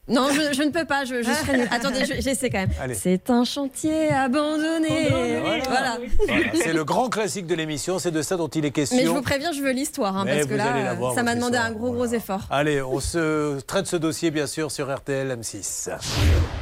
Non, 0.08 0.28
je, 0.32 0.54
je 0.56 0.62
ne 0.62 0.70
peux 0.70 0.84
pas, 0.86 1.04
je, 1.04 1.22
je 1.22 1.30
serai 1.30 1.58
nulle. 1.58 1.68
Attendez, 1.70 2.04
je- 2.06 2.20
j'essaie 2.22 2.48
quand 2.50 2.60
même. 2.66 2.94
C'est 2.94 3.28
un 3.30 3.44
chantier 3.44 4.08
abandonné. 4.10 5.08
Voilà. 5.10 5.60
Voilà. 5.68 5.98
Voilà, 6.26 6.42
c'est 6.62 6.72
le 6.72 6.84
grand 6.84 7.08
classique 7.10 7.46
de 7.46 7.54
l'émission, 7.54 7.98
c'est 7.98 8.10
de 8.10 8.22
ça 8.22 8.36
dont 8.36 8.48
il 8.48 8.64
est 8.64 8.70
question. 8.70 8.96
Mais 8.96 9.04
je 9.04 9.08
vous 9.10 9.20
préviens, 9.22 9.52
je 9.52 9.60
veux 9.60 9.72
l'histoire, 9.72 10.16
hein, 10.16 10.22
Mais 10.24 10.36
parce 10.36 10.46
que 10.46 10.54
vous 10.54 10.60
allez 10.60 10.82
la 10.82 10.90
là, 10.90 10.94
voir, 10.94 11.14
ça 11.14 11.22
m'a 11.22 11.34
demandé 11.34 11.58
un 11.58 11.72
gros, 11.72 11.92
gros 11.92 12.06
effort. 12.06 12.42
Allez, 12.50 12.80
on 12.80 13.00
se 13.00 13.60
traite 13.60 13.86
ce 13.86 13.96
dossier 13.96 14.30
bien 14.30 14.46
sûr 14.46 14.70
sur 14.70 14.94
RTL 14.94 15.28
M6. 15.40 15.90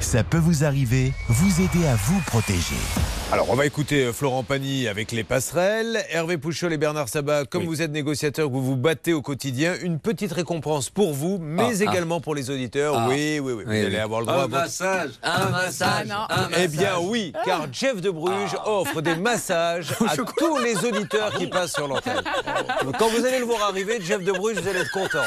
Ça 0.01 0.25
peut 0.25 0.39
vous 0.39 0.65
arriver, 0.65 1.13
vous 1.29 1.61
aider 1.63 1.87
à 1.87 1.95
vous 1.95 2.21
protéger. 2.27 2.75
Alors, 3.33 3.51
on 3.51 3.57
va 3.57 3.67
écouter 3.67 4.05
euh, 4.05 4.13
Florent 4.13 4.45
Pagny 4.45 4.87
avec 4.87 5.11
les 5.11 5.25
passerelles. 5.25 6.01
Hervé 6.11 6.39
Pouchol 6.39 6.73
et 6.73 6.77
Bernard 6.77 7.09
Sabat, 7.09 7.45
comme 7.45 7.65
vous 7.65 7.83
êtes 7.83 7.91
négociateurs, 7.91 8.49
vous 8.49 8.63
vous 8.63 8.77
battez 8.77 9.13
au 9.13 9.21
quotidien, 9.21 9.75
une 9.83 9.99
petite 9.99 10.33
récompense 10.33 10.91
pour 10.91 11.13
vous, 11.13 11.39
mais 11.41 11.65
Ah, 11.65 11.71
ah. 11.81 11.91
également 11.91 12.21
pour 12.21 12.37
les 12.37 12.51
auditeurs. 12.51 12.95
Ah. 12.97 13.07
Oui, 13.09 13.41
oui, 13.41 13.53
oui. 13.55 13.65
Vous 13.67 13.71
allez 13.73 13.99
avoir 13.99 14.21
le 14.21 14.27
droit 14.27 14.39
Un 14.39 14.45
à 14.45 14.47
votre- 14.47 14.63
massage. 14.63 15.11
Un 15.25 15.49
massage. 15.51 16.07
Eh 16.57 16.69
bien 16.69 16.99
oui, 17.03 17.33
car 17.45 17.67
Jeff 17.73 18.01
de 18.01 18.11
Bruges 18.11 18.55
offre 18.65 19.01
des 19.01 19.17
massages 19.17 19.89
à 20.07 20.15
tous 20.39 20.59
les 20.59 20.77
auditeurs 20.85 21.35
qui 21.37 21.49
passent 21.49 21.73
sur 21.75 21.89
l'antenne. 21.89 22.23
Quand 22.97 23.09
vous 23.09 23.27
allez 23.27 23.41
le 23.41 23.45
voir 23.45 23.63
arriver, 23.71 23.99
Jeff 24.01 24.23
de 24.23 24.31
Bruges, 24.31 24.59
vous 24.61 24.69
allez 24.69 24.81
être 24.81 24.93
content. 24.93 25.25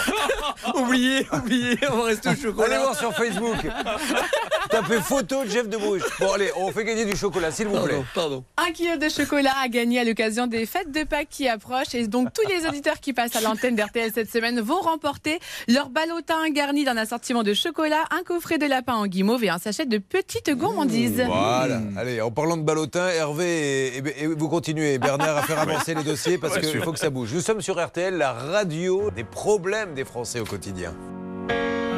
oubliez, 0.75 1.27
oubliez, 1.33 1.77
on 1.91 1.97
va 1.97 2.03
rester 2.05 2.29
au 2.29 2.35
chocolat. 2.35 2.67
Allez 2.75 2.77
voir 2.81 2.97
sur 2.97 3.13
Facebook. 3.13 3.57
Tapez 4.69 5.01
photo 5.01 5.43
de 5.43 5.49
Jeff 5.49 5.67
de 5.67 5.75
Bruges. 5.75 6.03
Bon 6.21 6.31
allez, 6.31 6.51
on 6.55 6.71
fait 6.71 6.85
gagner 6.85 7.03
du 7.03 7.17
chocolat, 7.17 7.51
s'il 7.51 7.67
vous 7.67 7.79
plaît. 7.83 7.88
Pardon. 8.13 8.43
Un 8.57 8.71
kilo 8.71 8.97
de 8.97 9.09
chocolat 9.09 9.53
à 9.63 9.67
gagner 9.67 9.99
à 9.99 10.03
l'occasion 10.03 10.47
des 10.47 10.65
fêtes 10.65 10.91
de 10.91 11.03
Pâques 11.03 11.27
qui 11.29 11.47
approchent. 11.47 11.93
Et 11.95 12.07
donc, 12.07 12.29
tous 12.33 12.47
les 12.49 12.65
auditeurs 12.69 12.99
qui 12.99 13.13
passent 13.13 13.35
à 13.35 13.41
l'antenne 13.41 13.75
d'RTL 13.75 14.11
cette 14.13 14.31
semaine 14.31 14.59
vont 14.61 14.81
remporter 14.81 15.39
leur 15.67 15.89
ballotin 15.89 16.49
garni 16.49 16.83
d'un 16.85 16.97
assortiment 16.97 17.43
de 17.43 17.53
chocolat, 17.53 18.03
un 18.11 18.23
coffret 18.23 18.57
de 18.57 18.65
lapin 18.65 18.93
en 18.95 19.07
guimauve 19.07 19.43
et 19.43 19.49
un 19.49 19.57
sachet 19.59 19.85
de 19.85 19.97
petites 19.97 20.51
gourmandises. 20.51 21.23
Voilà. 21.25 21.81
Allez, 21.97 22.21
en 22.21 22.31
parlant 22.31 22.57
de 22.57 22.63
ballotin, 22.63 23.07
Hervé 23.09 23.87
et, 23.87 23.97
et- 23.97 24.23
et 24.23 24.27
vous 24.27 24.49
continuez, 24.49 24.97
Bernard, 24.97 25.37
à 25.37 25.41
faire 25.43 25.59
avancer 25.69 25.93
les 25.95 26.03
dossiers 26.03 26.37
parce 26.37 26.55
Ouais, 26.55 26.61
qu'il 26.61 26.81
faut 26.81 26.91
que 26.93 26.99
ça 26.99 27.09
bouge. 27.09 27.33
Nous 27.33 27.41
sommes 27.41 27.61
sur 27.61 27.83
RTL, 27.83 28.15
la 28.17 28.33
radio 28.33 29.11
des 29.11 29.23
problèmes 29.23 29.93
des 29.93 30.05
Français 30.05 30.39
au 30.39 30.45
quotidien. 30.45 30.93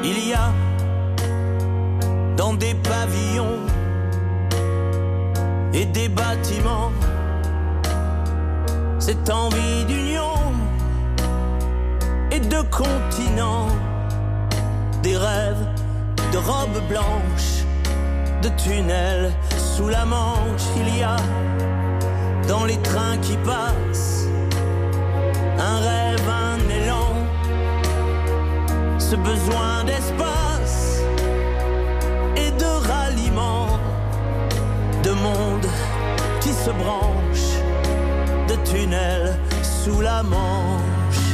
Il 0.04 0.28
y 0.30 0.34
a 0.34 0.52
dans 2.38 2.54
des 2.54 2.74
pavillons 2.76 3.60
et 5.74 5.86
des 5.86 6.10
bâtiments. 6.10 6.92
Cette 9.00 9.30
envie 9.30 9.86
d'union 9.86 10.36
et 12.32 12.40
de 12.40 12.62
continent, 12.70 13.68
des 15.02 15.18
rêves 15.18 15.66
de 16.32 16.38
robes 16.38 16.82
blanches, 16.90 17.66
de 18.42 18.50
tunnels 18.50 19.32
sous 19.58 19.90
la 19.90 20.06
Manche. 20.06 20.68
Il 20.78 20.98
y 20.98 21.04
a 21.04 21.18
dans 22.48 22.66
les 22.66 22.78
trains 22.78 23.18
qui 23.22 23.38
passent 23.38 24.28
un 25.60 25.78
rêve, 25.80 26.30
un 26.30 26.60
élan. 26.70 27.14
Ce 29.00 29.16
besoin 29.16 29.84
d'espace 29.86 30.41
monde 35.22 35.68
qui 36.42 36.50
se 36.50 36.72
branche, 36.72 37.50
de 38.48 38.56
tunnels 38.70 39.38
sous 39.62 40.02
la 40.02 40.24
Manche. 40.24 41.30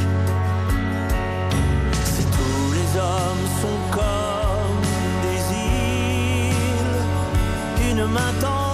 Si 2.04 2.24
tous 2.38 2.72
les 2.78 2.90
hommes 3.00 3.46
sont 3.62 3.80
comme 3.98 4.82
des 5.24 5.40
îles, 6.54 7.00
une 7.90 8.04
main 8.06 8.32
tendue 8.40 8.67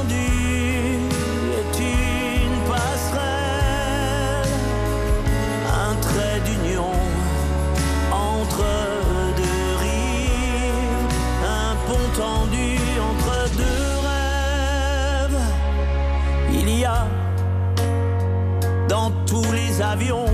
tous 19.34 19.52
les 19.52 19.82
avions, 19.82 20.32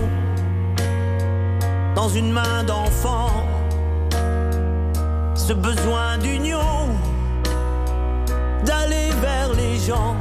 dans 1.95 2.09
une 2.09 2.31
main 2.31 2.63
d'enfant, 2.63 3.31
ce 5.33 5.53
besoin 5.53 6.19
d'union, 6.19 6.85
d'aller 8.63 9.09
vers 9.19 9.53
les 9.53 9.75
gens, 9.79 10.15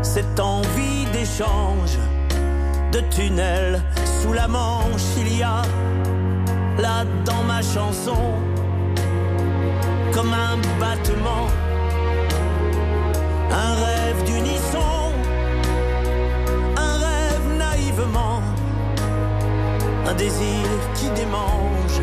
cette 0.00 0.40
envie 0.40 1.04
d'échange 1.12 1.98
de 2.90 3.00
tunnels 3.14 3.82
sous 4.22 4.32
la 4.32 4.48
Manche. 4.48 5.10
Il 5.18 5.36
y 5.36 5.42
a 5.42 5.60
là 6.78 7.04
dans 7.26 7.42
ma 7.42 7.60
chanson 7.60 8.22
comme 10.14 10.32
un 10.32 10.56
battement, 10.80 11.46
un 13.50 13.72
rêve 13.84 14.24
d'unisson, 14.24 15.00
un 15.08 15.09
un 20.06 20.14
désir 20.14 20.66
qui 20.94 21.08
démange 21.10 22.00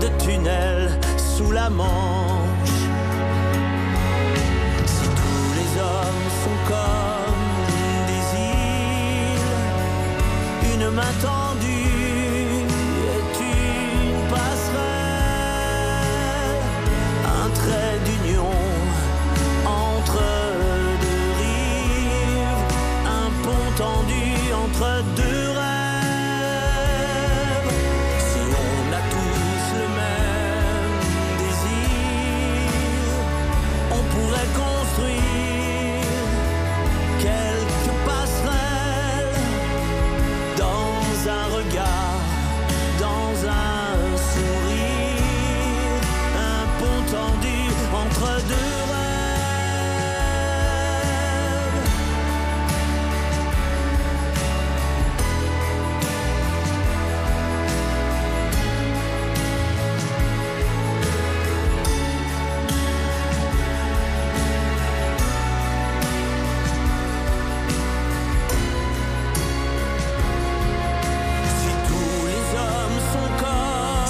de 0.00 0.08
tunnels 0.22 0.90
sous 1.16 1.52
la 1.52 1.70
Manche. 1.70 2.80
Si 4.86 5.06
tous 5.20 5.54
les 5.58 5.70
hommes 5.80 6.28
sont 6.42 6.58
comme 6.72 7.44
des 8.10 8.24
îles, 8.38 9.54
une 10.74 10.90
main 10.90 11.12
tendue 11.22 11.55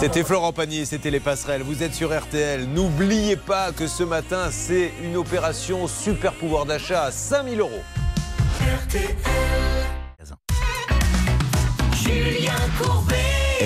C'était 0.06 0.22
Florent 0.22 0.52
Pagny, 0.52 0.86
c'était 0.86 1.10
les 1.10 1.18
passerelles. 1.18 1.62
Vous 1.62 1.82
êtes 1.82 1.92
sur 1.92 2.16
RTL. 2.16 2.68
N'oubliez 2.68 3.34
pas 3.34 3.72
que 3.72 3.88
ce 3.88 4.04
matin, 4.04 4.50
c'est 4.52 4.92
une 5.02 5.16
opération 5.16 5.88
super 5.88 6.32
pouvoir 6.34 6.64
d'achat 6.64 7.02
à 7.02 7.10
5000 7.10 7.58
euros. 7.58 7.82
Courbet. 12.80 13.15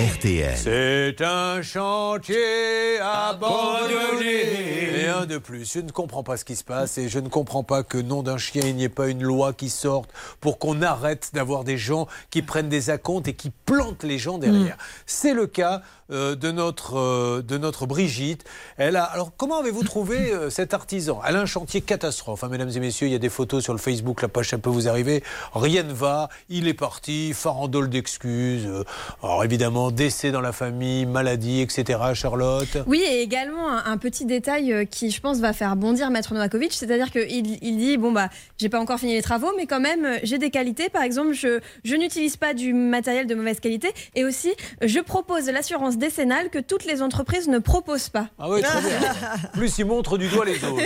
RTL. 0.01 0.57
C'est 0.57 1.21
un 1.21 1.61
chantier 1.61 2.97
abandonné. 2.99 5.07
Un 5.07 5.27
de 5.27 5.37
plus. 5.37 5.71
Je 5.73 5.79
ne 5.79 5.91
comprends 5.91 6.23
pas 6.23 6.37
ce 6.37 6.45
qui 6.45 6.55
se 6.55 6.63
passe 6.63 6.97
et 6.97 7.07
je 7.07 7.19
ne 7.19 7.29
comprends 7.29 7.61
pas 7.61 7.83
que 7.83 7.99
nom 7.99 8.23
d'un 8.23 8.39
chien, 8.39 8.63
il 8.65 8.75
n'y 8.75 8.85
ait 8.85 8.89
pas 8.89 9.09
une 9.09 9.21
loi 9.21 9.53
qui 9.53 9.69
sorte 9.69 10.09
pour 10.39 10.57
qu'on 10.57 10.81
arrête 10.81 11.29
d'avoir 11.33 11.63
des 11.63 11.77
gens 11.77 12.07
qui 12.31 12.41
prennent 12.41 12.69
des 12.69 12.89
acomptes 12.89 13.27
et 13.27 13.35
qui 13.35 13.51
plantent 13.51 14.03
les 14.03 14.17
gens 14.17 14.39
derrière. 14.39 14.77
C'est 15.05 15.33
le 15.33 15.45
cas 15.45 15.83
euh, 16.11 16.35
de, 16.35 16.51
notre, 16.51 16.97
euh, 16.97 17.41
de 17.41 17.57
notre 17.57 17.85
Brigitte. 17.85 18.43
Elle 18.77 18.95
a, 18.95 19.03
alors, 19.03 19.31
comment 19.37 19.59
avez-vous 19.59 19.83
trouvé 19.83 20.33
euh, 20.33 20.49
cet 20.49 20.73
artisan? 20.73 21.21
Elle 21.25 21.37
a 21.37 21.41
un 21.41 21.45
chantier 21.45 21.81
catastrophe. 21.81 22.43
hein, 22.43 22.49
mesdames 22.49 22.71
et 22.75 22.79
messieurs, 22.79 23.07
il 23.07 23.13
y 23.13 23.15
a 23.15 23.19
des 23.19 23.29
photos 23.29 23.63
sur 23.63 23.73
le 23.73 23.79
Facebook, 23.79 24.21
la 24.21 24.27
page, 24.27 24.49
ça 24.49 24.57
peut 24.57 24.69
vous 24.69 24.89
arriver. 24.89 25.23
Rien 25.53 25.83
ne 25.83 25.93
va. 25.93 26.29
Il 26.49 26.67
est 26.67 26.73
parti, 26.73 27.33
farandole 27.33 27.89
d'excuses. 27.89 28.65
Euh, 28.65 28.83
Alors, 29.23 29.43
évidemment, 29.43 29.90
décès 29.91 30.31
dans 30.31 30.41
la 30.41 30.51
famille, 30.51 31.05
maladie, 31.05 31.61
etc. 31.61 31.99
Charlotte 32.13 32.77
Oui, 32.87 33.01
et 33.07 33.21
également 33.21 33.69
un, 33.69 33.83
un 33.85 33.97
petit 33.97 34.25
détail 34.25 34.73
euh, 34.73 34.85
qui, 34.85 35.11
je 35.11 35.21
pense, 35.21 35.39
va 35.39 35.53
faire 35.53 35.75
bondir 35.75 36.09
Maître 36.09 36.33
Novakovic, 36.33 36.73
c'est-à-dire 36.73 37.11
qu'il 37.11 37.57
il 37.61 37.77
dit 37.77 37.97
bon 37.97 38.11
bah, 38.11 38.29
j'ai 38.57 38.69
pas 38.69 38.79
encore 38.79 38.99
fini 38.99 39.13
les 39.13 39.21
travaux, 39.21 39.51
mais 39.57 39.65
quand 39.67 39.79
même, 39.79 40.19
j'ai 40.23 40.37
des 40.37 40.49
qualités. 40.49 40.89
Par 40.89 41.03
exemple, 41.03 41.33
je, 41.33 41.59
je 41.83 41.95
n'utilise 41.95 42.37
pas 42.37 42.53
du 42.53 42.73
matériel 42.73 43.27
de 43.27 43.35
mauvaise 43.35 43.59
qualité, 43.59 43.89
et 44.15 44.25
aussi, 44.25 44.53
je 44.81 44.99
propose 44.99 45.45
l'assurance 45.49 45.97
décennale 45.97 46.49
que 46.49 46.59
toutes 46.59 46.85
les 46.85 47.01
entreprises 47.01 47.47
ne 47.47 47.59
proposent 47.59 48.09
pas. 48.09 48.27
Ah 48.39 48.49
oui, 48.49 48.61
très 48.61 48.81
bien. 48.81 48.99
Plus 49.53 49.77
il 49.77 49.85
montre 49.85 50.17
du 50.17 50.27
doigt 50.27 50.45
les 50.45 50.63
autres. 50.63 50.81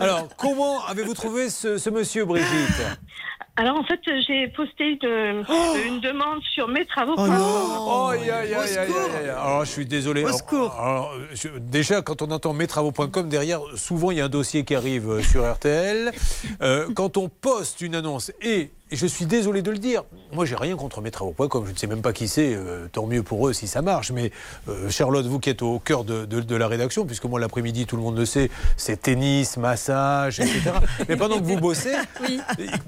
Alors, 0.00 0.28
comment 0.36 0.84
avez-vous 0.86 1.14
trouvé 1.14 1.50
ce, 1.50 1.78
ce 1.78 1.90
monsieur, 1.90 2.24
Brigitte? 2.24 2.48
Alors 3.60 3.76
en 3.76 3.82
fait, 3.82 3.98
euh, 4.06 4.20
j'ai 4.26 4.46
posté 4.48 4.84
une, 5.02 5.44
une 5.86 5.98
demande 6.00 6.40
sur 6.54 6.68
mes 6.68 6.84
travaux. 6.86 7.14
Oh 7.18 7.26
non 7.26 8.06
aïe, 8.06 8.30
aïe, 8.30 8.54
aïe, 8.54 8.78
aïe, 8.78 8.92
aïe. 9.20 9.28
Alors, 9.30 9.64
je 9.64 9.70
suis 9.72 9.84
désolé. 9.84 10.22
Au 10.24 10.28
alors, 10.28 11.12
je- 11.34 11.48
déjà, 11.58 12.00
quand 12.00 12.22
on 12.22 12.30
entend 12.30 12.52
mestravoux.com, 12.52 13.28
derrière, 13.28 13.60
souvent, 13.74 14.12
il 14.12 14.18
y 14.18 14.20
a 14.20 14.26
un 14.26 14.28
dossier 14.28 14.64
qui 14.64 14.76
arrive 14.76 15.10
euh, 15.10 15.22
sur 15.22 15.44
RTL. 15.50 16.12
Euh, 16.62 16.86
quand 16.94 17.16
on 17.16 17.28
poste 17.28 17.80
une 17.80 17.96
annonce, 17.96 18.30
et 18.42 18.70
je 18.90 19.06
suis 19.06 19.26
désolé 19.26 19.62
de 19.62 19.70
le 19.70 19.78
dire, 19.78 20.04
moi, 20.32 20.44
j'ai 20.46 20.56
rien 20.56 20.76
contre 20.76 21.00
mestravoux.com, 21.00 21.64
je 21.66 21.72
ne 21.72 21.76
sais 21.76 21.86
même 21.86 22.02
pas 22.02 22.12
qui 22.12 22.28
c'est, 22.28 22.54
euh, 22.54 22.88
tant 22.90 23.06
mieux 23.06 23.22
pour 23.22 23.48
eux 23.48 23.52
si 23.52 23.66
ça 23.66 23.82
marche. 23.82 24.10
Mais 24.12 24.30
euh, 24.68 24.88
Charlotte, 24.90 25.26
vous 25.26 25.38
qui 25.38 25.50
êtes 25.50 25.62
au 25.62 25.78
cœur 25.78 26.04
de, 26.04 26.24
de- 26.24 26.40
de 26.40 26.56
la 26.56 26.68
rédaction, 26.68 27.04
puisque 27.06 27.24
moi, 27.24 27.38
l'après-midi, 27.40 27.86
tout 27.86 27.96
le 27.96 28.02
monde 28.02 28.16
le 28.16 28.26
sait, 28.26 28.50
c'est 28.76 29.02
tennis, 29.02 29.56
massage, 29.56 30.40
etc. 30.40 30.72
mais 31.08 31.16
pendant 31.16 31.38
que 31.38 31.44
vous 31.44 31.58
bossez, 31.58 31.94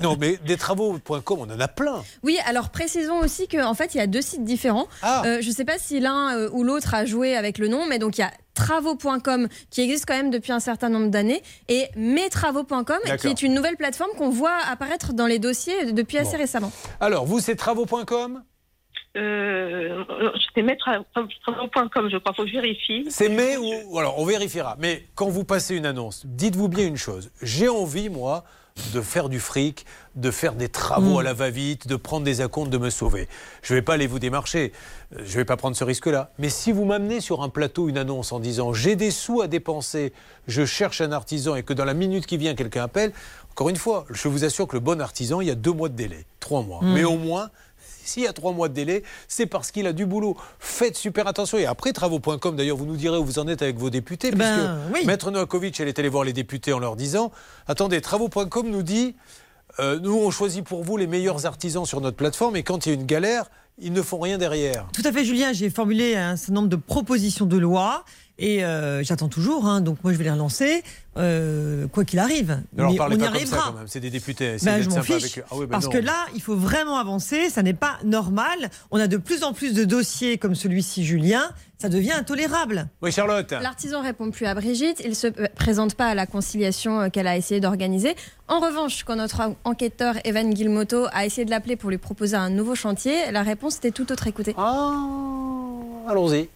non, 0.02 0.16
mais 0.18 0.38
des 0.46 0.56
travaux.com, 0.56 1.38
on 1.40 1.50
en 1.50 1.60
a 1.60 1.68
plein. 1.68 2.02
Oui, 2.22 2.38
alors 2.46 2.70
précisons 2.70 3.18
aussi 3.18 3.48
qu'en 3.48 3.74
fait, 3.74 3.94
il 3.94 3.98
y 3.98 4.00
a 4.00 4.06
deux 4.06 4.22
sites 4.22 4.44
différents. 4.44 4.88
Euh, 5.04 5.38
je 5.40 5.48
ne 5.48 5.54
sais 5.54 5.64
pas 5.64 5.78
si 5.78 6.00
l'un 6.00 6.36
euh, 6.36 6.48
ou 6.52 6.62
l'autre 6.64 6.94
a 6.94 7.04
joué 7.04 7.36
avec 7.36 7.58
le 7.58 7.68
nom, 7.68 7.86
mais 7.88 7.98
donc 7.98 8.18
il 8.18 8.22
y 8.22 8.24
a 8.24 8.30
travaux.com 8.64 9.48
qui 9.70 9.80
existe 9.82 10.06
quand 10.06 10.16
même 10.16 10.30
depuis 10.30 10.52
un 10.52 10.60
certain 10.60 10.88
nombre 10.88 11.08
d'années 11.08 11.42
et 11.68 11.86
mestravaux.com 11.96 12.98
qui 13.18 13.28
est 13.28 13.42
une 13.42 13.54
nouvelle 13.54 13.76
plateforme 13.76 14.10
qu'on 14.18 14.30
voit 14.30 14.58
apparaître 14.70 15.12
dans 15.12 15.26
les 15.26 15.38
dossiers 15.38 15.92
depuis 15.92 16.18
assez 16.18 16.36
récemment. 16.36 16.72
Alors, 17.00 17.24
vous, 17.26 17.40
c'est 17.40 17.56
travaux.com 17.56 18.42
Euh, 19.16 20.04
c'est 20.54 20.62
mettre.com, 20.62 22.08
je 22.12 22.16
crois, 22.18 22.32
faut 22.32 22.44
que 22.44 22.48
je 22.48 22.54
vérifie. 22.54 23.06
C'est 23.08 23.28
mais 23.28 23.56
ou 23.56 23.66
ou 23.88 23.98
alors 23.98 24.18
on 24.18 24.24
vérifiera. 24.24 24.76
Mais 24.78 25.06
quand 25.16 25.28
vous 25.28 25.44
passez 25.44 25.76
une 25.76 25.86
annonce, 25.86 26.26
dites-vous 26.26 26.68
bien 26.68 26.86
une 26.86 26.96
chose. 26.96 27.32
J'ai 27.42 27.68
envie 27.68 28.08
moi 28.08 28.44
de 28.94 29.00
faire 29.00 29.28
du 29.28 29.40
fric, 29.40 29.84
de 30.16 30.30
faire 30.30 30.54
des 30.54 30.68
travaux 30.68 31.16
Mm. 31.16 31.18
à 31.18 31.22
la 31.22 31.32
va-vite, 31.34 31.86
de 31.86 31.96
prendre 31.96 32.24
des 32.24 32.40
acomptes, 32.40 32.70
de 32.70 32.78
me 32.78 32.90
sauver. 32.90 33.28
Je 33.62 33.72
ne 33.74 33.78
vais 33.78 33.82
pas 33.82 33.94
aller 33.94 34.06
vous 34.06 34.18
démarcher. 34.18 34.72
Euh, 35.14 35.18
Je 35.24 35.32
ne 35.32 35.36
vais 35.36 35.44
pas 35.44 35.56
prendre 35.56 35.76
ce 35.76 35.84
risque-là. 35.84 36.30
Mais 36.38 36.48
si 36.48 36.72
vous 36.72 36.84
m'amenez 36.84 37.20
sur 37.20 37.42
un 37.42 37.48
plateau 37.48 37.88
une 37.88 37.98
annonce 37.98 38.32
en 38.32 38.40
disant 38.40 38.72
j'ai 38.72 38.96
des 38.96 39.10
sous 39.10 39.40
à 39.42 39.48
dépenser, 39.48 40.12
je 40.48 40.64
cherche 40.64 41.00
un 41.00 41.12
artisan 41.12 41.54
et 41.56 41.62
que 41.62 41.72
dans 41.72 41.84
la 41.84 41.94
minute 41.94 42.26
qui 42.26 42.36
vient 42.36 42.54
quelqu'un 42.54 42.84
appelle, 42.84 43.12
encore 43.52 43.68
une 43.68 43.76
fois, 43.76 44.06
je 44.10 44.28
vous 44.28 44.44
assure 44.44 44.66
que 44.68 44.76
le 44.76 44.80
bon 44.80 45.00
artisan, 45.00 45.40
il 45.40 45.48
y 45.48 45.50
a 45.50 45.54
deux 45.56 45.72
mois 45.72 45.88
de 45.88 45.94
délai, 45.96 46.24
trois 46.38 46.62
mois. 46.62 46.80
Mm. 46.82 46.92
Mais 46.94 47.04
au 47.04 47.16
moins, 47.16 47.50
s'il 48.04 48.22
y 48.22 48.26
a 48.26 48.32
trois 48.32 48.52
mois 48.52 48.68
de 48.68 48.74
délai, 48.74 49.02
c'est 49.28 49.46
parce 49.46 49.70
qu'il 49.70 49.86
a 49.86 49.92
du 49.92 50.06
boulot. 50.06 50.36
Faites 50.58 50.96
super 50.96 51.26
attention. 51.26 51.58
Et 51.58 51.66
après, 51.66 51.92
travaux.com, 51.92 52.56
d'ailleurs, 52.56 52.76
vous 52.76 52.86
nous 52.86 52.96
direz 52.96 53.18
où 53.18 53.24
vous 53.24 53.38
en 53.38 53.48
êtes 53.48 53.62
avec 53.62 53.78
vos 53.78 53.90
députés. 53.90 54.30
Ben, 54.30 54.80
puisque 54.90 55.00
oui. 55.00 55.06
Maître 55.06 55.30
Novakovic, 55.30 55.78
elle 55.80 55.88
est 55.88 55.98
allée 55.98 56.08
voir 56.08 56.24
les 56.24 56.32
députés 56.32 56.72
en 56.72 56.78
leur 56.78 56.96
disant 56.96 57.32
Attendez, 57.66 58.00
travaux.com 58.00 58.68
nous 58.68 58.82
dit 58.82 59.16
euh, 59.78 59.98
Nous, 60.00 60.14
on 60.14 60.30
choisit 60.30 60.64
pour 60.64 60.84
vous 60.84 60.96
les 60.96 61.06
meilleurs 61.06 61.46
artisans 61.46 61.84
sur 61.84 62.00
notre 62.00 62.16
plateforme, 62.16 62.56
et 62.56 62.62
quand 62.62 62.86
il 62.86 62.88
y 62.90 62.92
a 62.92 62.94
une 62.94 63.06
galère, 63.06 63.50
ils 63.78 63.92
ne 63.92 64.02
font 64.02 64.18
rien 64.18 64.38
derrière. 64.38 64.86
Tout 64.92 65.02
à 65.04 65.12
fait, 65.12 65.24
Julien. 65.24 65.52
J'ai 65.52 65.70
formulé 65.70 66.16
un 66.16 66.36
certain 66.36 66.54
nombre 66.54 66.68
de 66.68 66.76
propositions 66.76 67.46
de 67.46 67.56
loi 67.56 68.04
et 68.40 68.64
euh, 68.64 69.04
j'attends 69.04 69.28
toujours. 69.28 69.66
hein, 69.66 69.80
donc 69.80 69.98
moi, 70.02 70.12
je 70.12 70.18
vais 70.18 70.24
les 70.24 70.30
relancer, 70.30 70.82
euh, 71.18 71.86
quoi 71.88 72.04
qu'il 72.04 72.18
arrive. 72.18 72.58
Ne 72.76 72.82
leur 72.82 72.96
parlez 72.96 73.16
on 73.16 73.18
y 73.18 73.22
ça, 73.22 73.28
arrivera. 73.28 73.62
quand 73.68 73.78
même. 73.78 73.86
C'est 73.86 74.00
des 74.00 74.10
députés. 74.10 74.56
Ben, 74.62 74.82
je 74.82 74.88
m'en 74.88 75.02
fiche. 75.02 75.16
avec. 75.22 75.44
Ah 75.50 75.54
oui, 75.56 75.66
ben 75.66 75.68
parce 75.72 75.84
non. 75.84 75.90
que 75.92 75.98
là, 75.98 76.26
il 76.34 76.40
faut 76.42 76.56
vraiment 76.56 76.96
avancer. 76.98 77.50
Ça 77.50 77.62
n'est 77.62 77.74
pas 77.74 77.98
normal. 78.04 78.70
On 78.90 78.98
a 78.98 79.06
de 79.06 79.18
plus 79.18 79.44
en 79.44 79.52
plus 79.52 79.74
de 79.74 79.84
dossiers 79.84 80.38
comme 80.38 80.54
celui-ci, 80.54 81.04
Julien. 81.04 81.50
Ça 81.78 81.88
devient 81.88 82.12
intolérable. 82.12 82.88
Oui, 83.02 83.10
Charlotte. 83.12 83.52
L'artisan 83.52 84.02
répond 84.02 84.30
plus 84.30 84.44
à 84.46 84.54
Brigitte, 84.54 85.00
il 85.04 85.14
se 85.16 85.28
euh, 85.28 85.46
présente 85.56 85.94
pas 85.94 86.08
à 86.08 86.14
la 86.14 86.26
conciliation 86.26 87.08
qu'elle 87.10 87.26
a 87.26 87.36
essayé 87.38 87.58
d'organiser. 87.60 88.14
En 88.48 88.60
revanche, 88.60 89.04
quand 89.04 89.16
notre 89.16 89.40
en- 89.40 89.56
enquêteur 89.64 90.16
Evan 90.24 90.50
Guilmoto 90.52 91.06
a 91.12 91.24
essayé 91.24 91.44
de 91.46 91.50
l'appeler 91.50 91.76
pour 91.76 91.88
lui 91.90 91.96
proposer 91.98 92.36
un 92.36 92.50
nouveau 92.50 92.74
chantier, 92.74 93.30
la 93.32 93.42
réponse 93.42 93.76
était 93.76 93.92
tout 93.92 94.10
autre. 94.12 94.26
Écoutez. 94.26 94.54
Allons-y. 96.08 96.48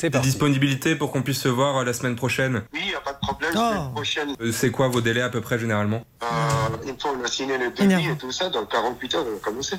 C'est 0.00 0.08
Des 0.08 0.18
disponibilités 0.20 0.96
pour 0.96 1.12
qu'on 1.12 1.20
puisse 1.20 1.42
se 1.42 1.48
voir 1.48 1.76
euh, 1.76 1.84
la 1.84 1.92
semaine 1.92 2.16
prochaine? 2.16 2.62
Oui, 2.72 2.80
il 2.84 2.88
n'y 2.88 2.94
a 2.94 3.00
pas 3.00 3.12
de 3.12 3.18
problème. 3.18 3.50
Oh. 3.54 3.58
Semaine 3.58 3.92
prochaine, 3.92 4.36
Euh, 4.40 4.50
C'est 4.50 4.70
quoi 4.70 4.88
vos 4.88 5.02
délais 5.02 5.20
à 5.20 5.28
peu 5.28 5.42
près 5.42 5.58
généralement? 5.58 6.02
Euh, 6.22 6.88
une 6.88 6.98
fois 6.98 7.10
on 7.20 7.22
a 7.22 7.28
signé 7.28 7.58
le 7.58 7.70
devis 7.70 8.08
et 8.08 8.16
tout 8.16 8.32
ça, 8.32 8.48
dans 8.48 8.64
48 8.64 9.14
heures, 9.16 9.26
on 9.28 9.34
va 9.34 9.38
commencer. 9.40 9.76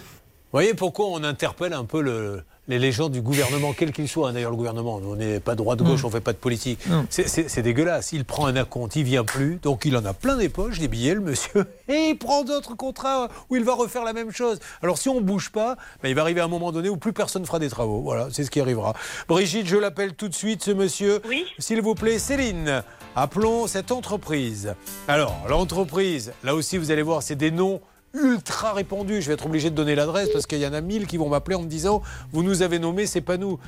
Vous 0.54 0.58
voyez 0.58 0.74
pourquoi 0.74 1.06
on 1.08 1.24
interpelle 1.24 1.72
un 1.74 1.86
peu 1.86 2.02
le- 2.02 2.44
les 2.68 2.78
légendes 2.78 3.12
du 3.14 3.22
gouvernement, 3.22 3.74
quel 3.76 3.92
qu'il 3.94 4.08
soit. 4.08 4.30
hein. 4.30 4.34
D'ailleurs, 4.34 4.52
le 4.52 4.58
gouvernement, 4.58 5.02
on 5.04 5.16
n'est 5.16 5.40
pas 5.40 5.56
droite-gauche, 5.56 6.04
Mm. 6.04 6.06
on 6.06 6.08
ne 6.10 6.14
fait 6.14 6.22
pas 6.22 6.34
de 6.34 6.38
politique. 6.38 6.80
Non. 6.90 7.06
C'est- 7.10 7.28
C'est 7.28 7.50
c'est 7.50 7.62
dégueulasse. 7.62 8.12
Il 8.14 8.24
prend 8.26 8.46
un 8.48 8.56
acompte, 8.58 8.96
il 8.98 9.04
vient 9.04 9.24
plus, 9.24 9.60
donc 9.62 9.84
il 9.86 9.96
en 9.98 10.04
a 10.06 10.14
plein 10.14 10.36
des 10.38 10.50
poches, 10.50 10.78
des 10.80 10.88
billets, 10.90 11.14
le 11.16 11.22
monsieur, 11.22 11.66
et 11.90 12.10
il 12.10 12.18
prend 12.18 12.44
d'autres 12.44 12.76
contrats 12.76 13.30
où 13.50 13.56
il 13.56 13.64
va 13.64 13.74
refaire 13.74 14.04
la 14.04 14.12
même 14.14 14.32
chose. 14.32 14.60
Alors 14.82 14.98
si 14.98 15.08
on 15.10 15.16
ne 15.16 15.26
bouge 15.26 15.52
pas, 15.52 15.76
ben, 16.04 16.10
il 16.10 16.16
va 16.16 16.22
arriver 16.22 16.42
à 16.42 16.46
un 16.46 16.50
moment 16.50 16.72
donné 16.74 16.90
où 16.90 16.98
plus 16.98 17.14
personne 17.14 17.46
fera 17.46 17.60
des 17.60 17.70
travaux. 17.70 18.02
Voilà, 18.02 18.28
c'est 18.32 18.44
ce 18.44 18.52
qui 18.52 18.60
arrivera. 18.60 18.94
Brigitte, 19.30 19.68
je 19.68 19.78
l'appelle 19.78 20.14
tout 20.16 20.28
de 20.30 20.36
suite, 20.36 20.64
ce 20.64 20.72
monsieur. 20.72 21.22
Oui. 21.30 21.46
S'il 21.60 21.82
vous 21.82 21.96
plaît, 21.96 22.20
Céline, 22.20 22.84
appelons 23.16 23.68
cette 23.68 23.92
entreprise. 23.92 24.76
Alors, 25.08 25.36
l'entreprise, 25.50 26.34
là 26.44 26.56
aussi, 26.56 26.78
vous 26.78 26.92
allez 26.92 27.02
voir, 27.04 27.24
c'est 27.24 27.36
des 27.36 27.52
noms 27.52 27.82
ultra 28.14 28.74
répandus. 28.74 29.22
Je 29.22 29.28
vais 29.28 29.34
être 29.34 29.46
obligé 29.46 29.70
de 29.70 29.76
donner 29.76 29.96
l'adresse 29.96 30.30
parce 30.32 30.46
qu'il 30.46 30.60
y 30.60 30.68
en 30.68 30.74
a 30.74 30.82
mille 30.82 31.08
qui 31.08 31.18
vont 31.18 31.30
m'appeler 31.30 31.56
en 31.56 31.62
me 31.62 31.68
disant 31.68 32.02
Vous 32.32 32.44
nous 32.44 32.62
avez 32.62 32.80
nommé, 32.80 33.06
c'est 33.06 33.22
pas 33.22 33.38
nous. 33.38 33.60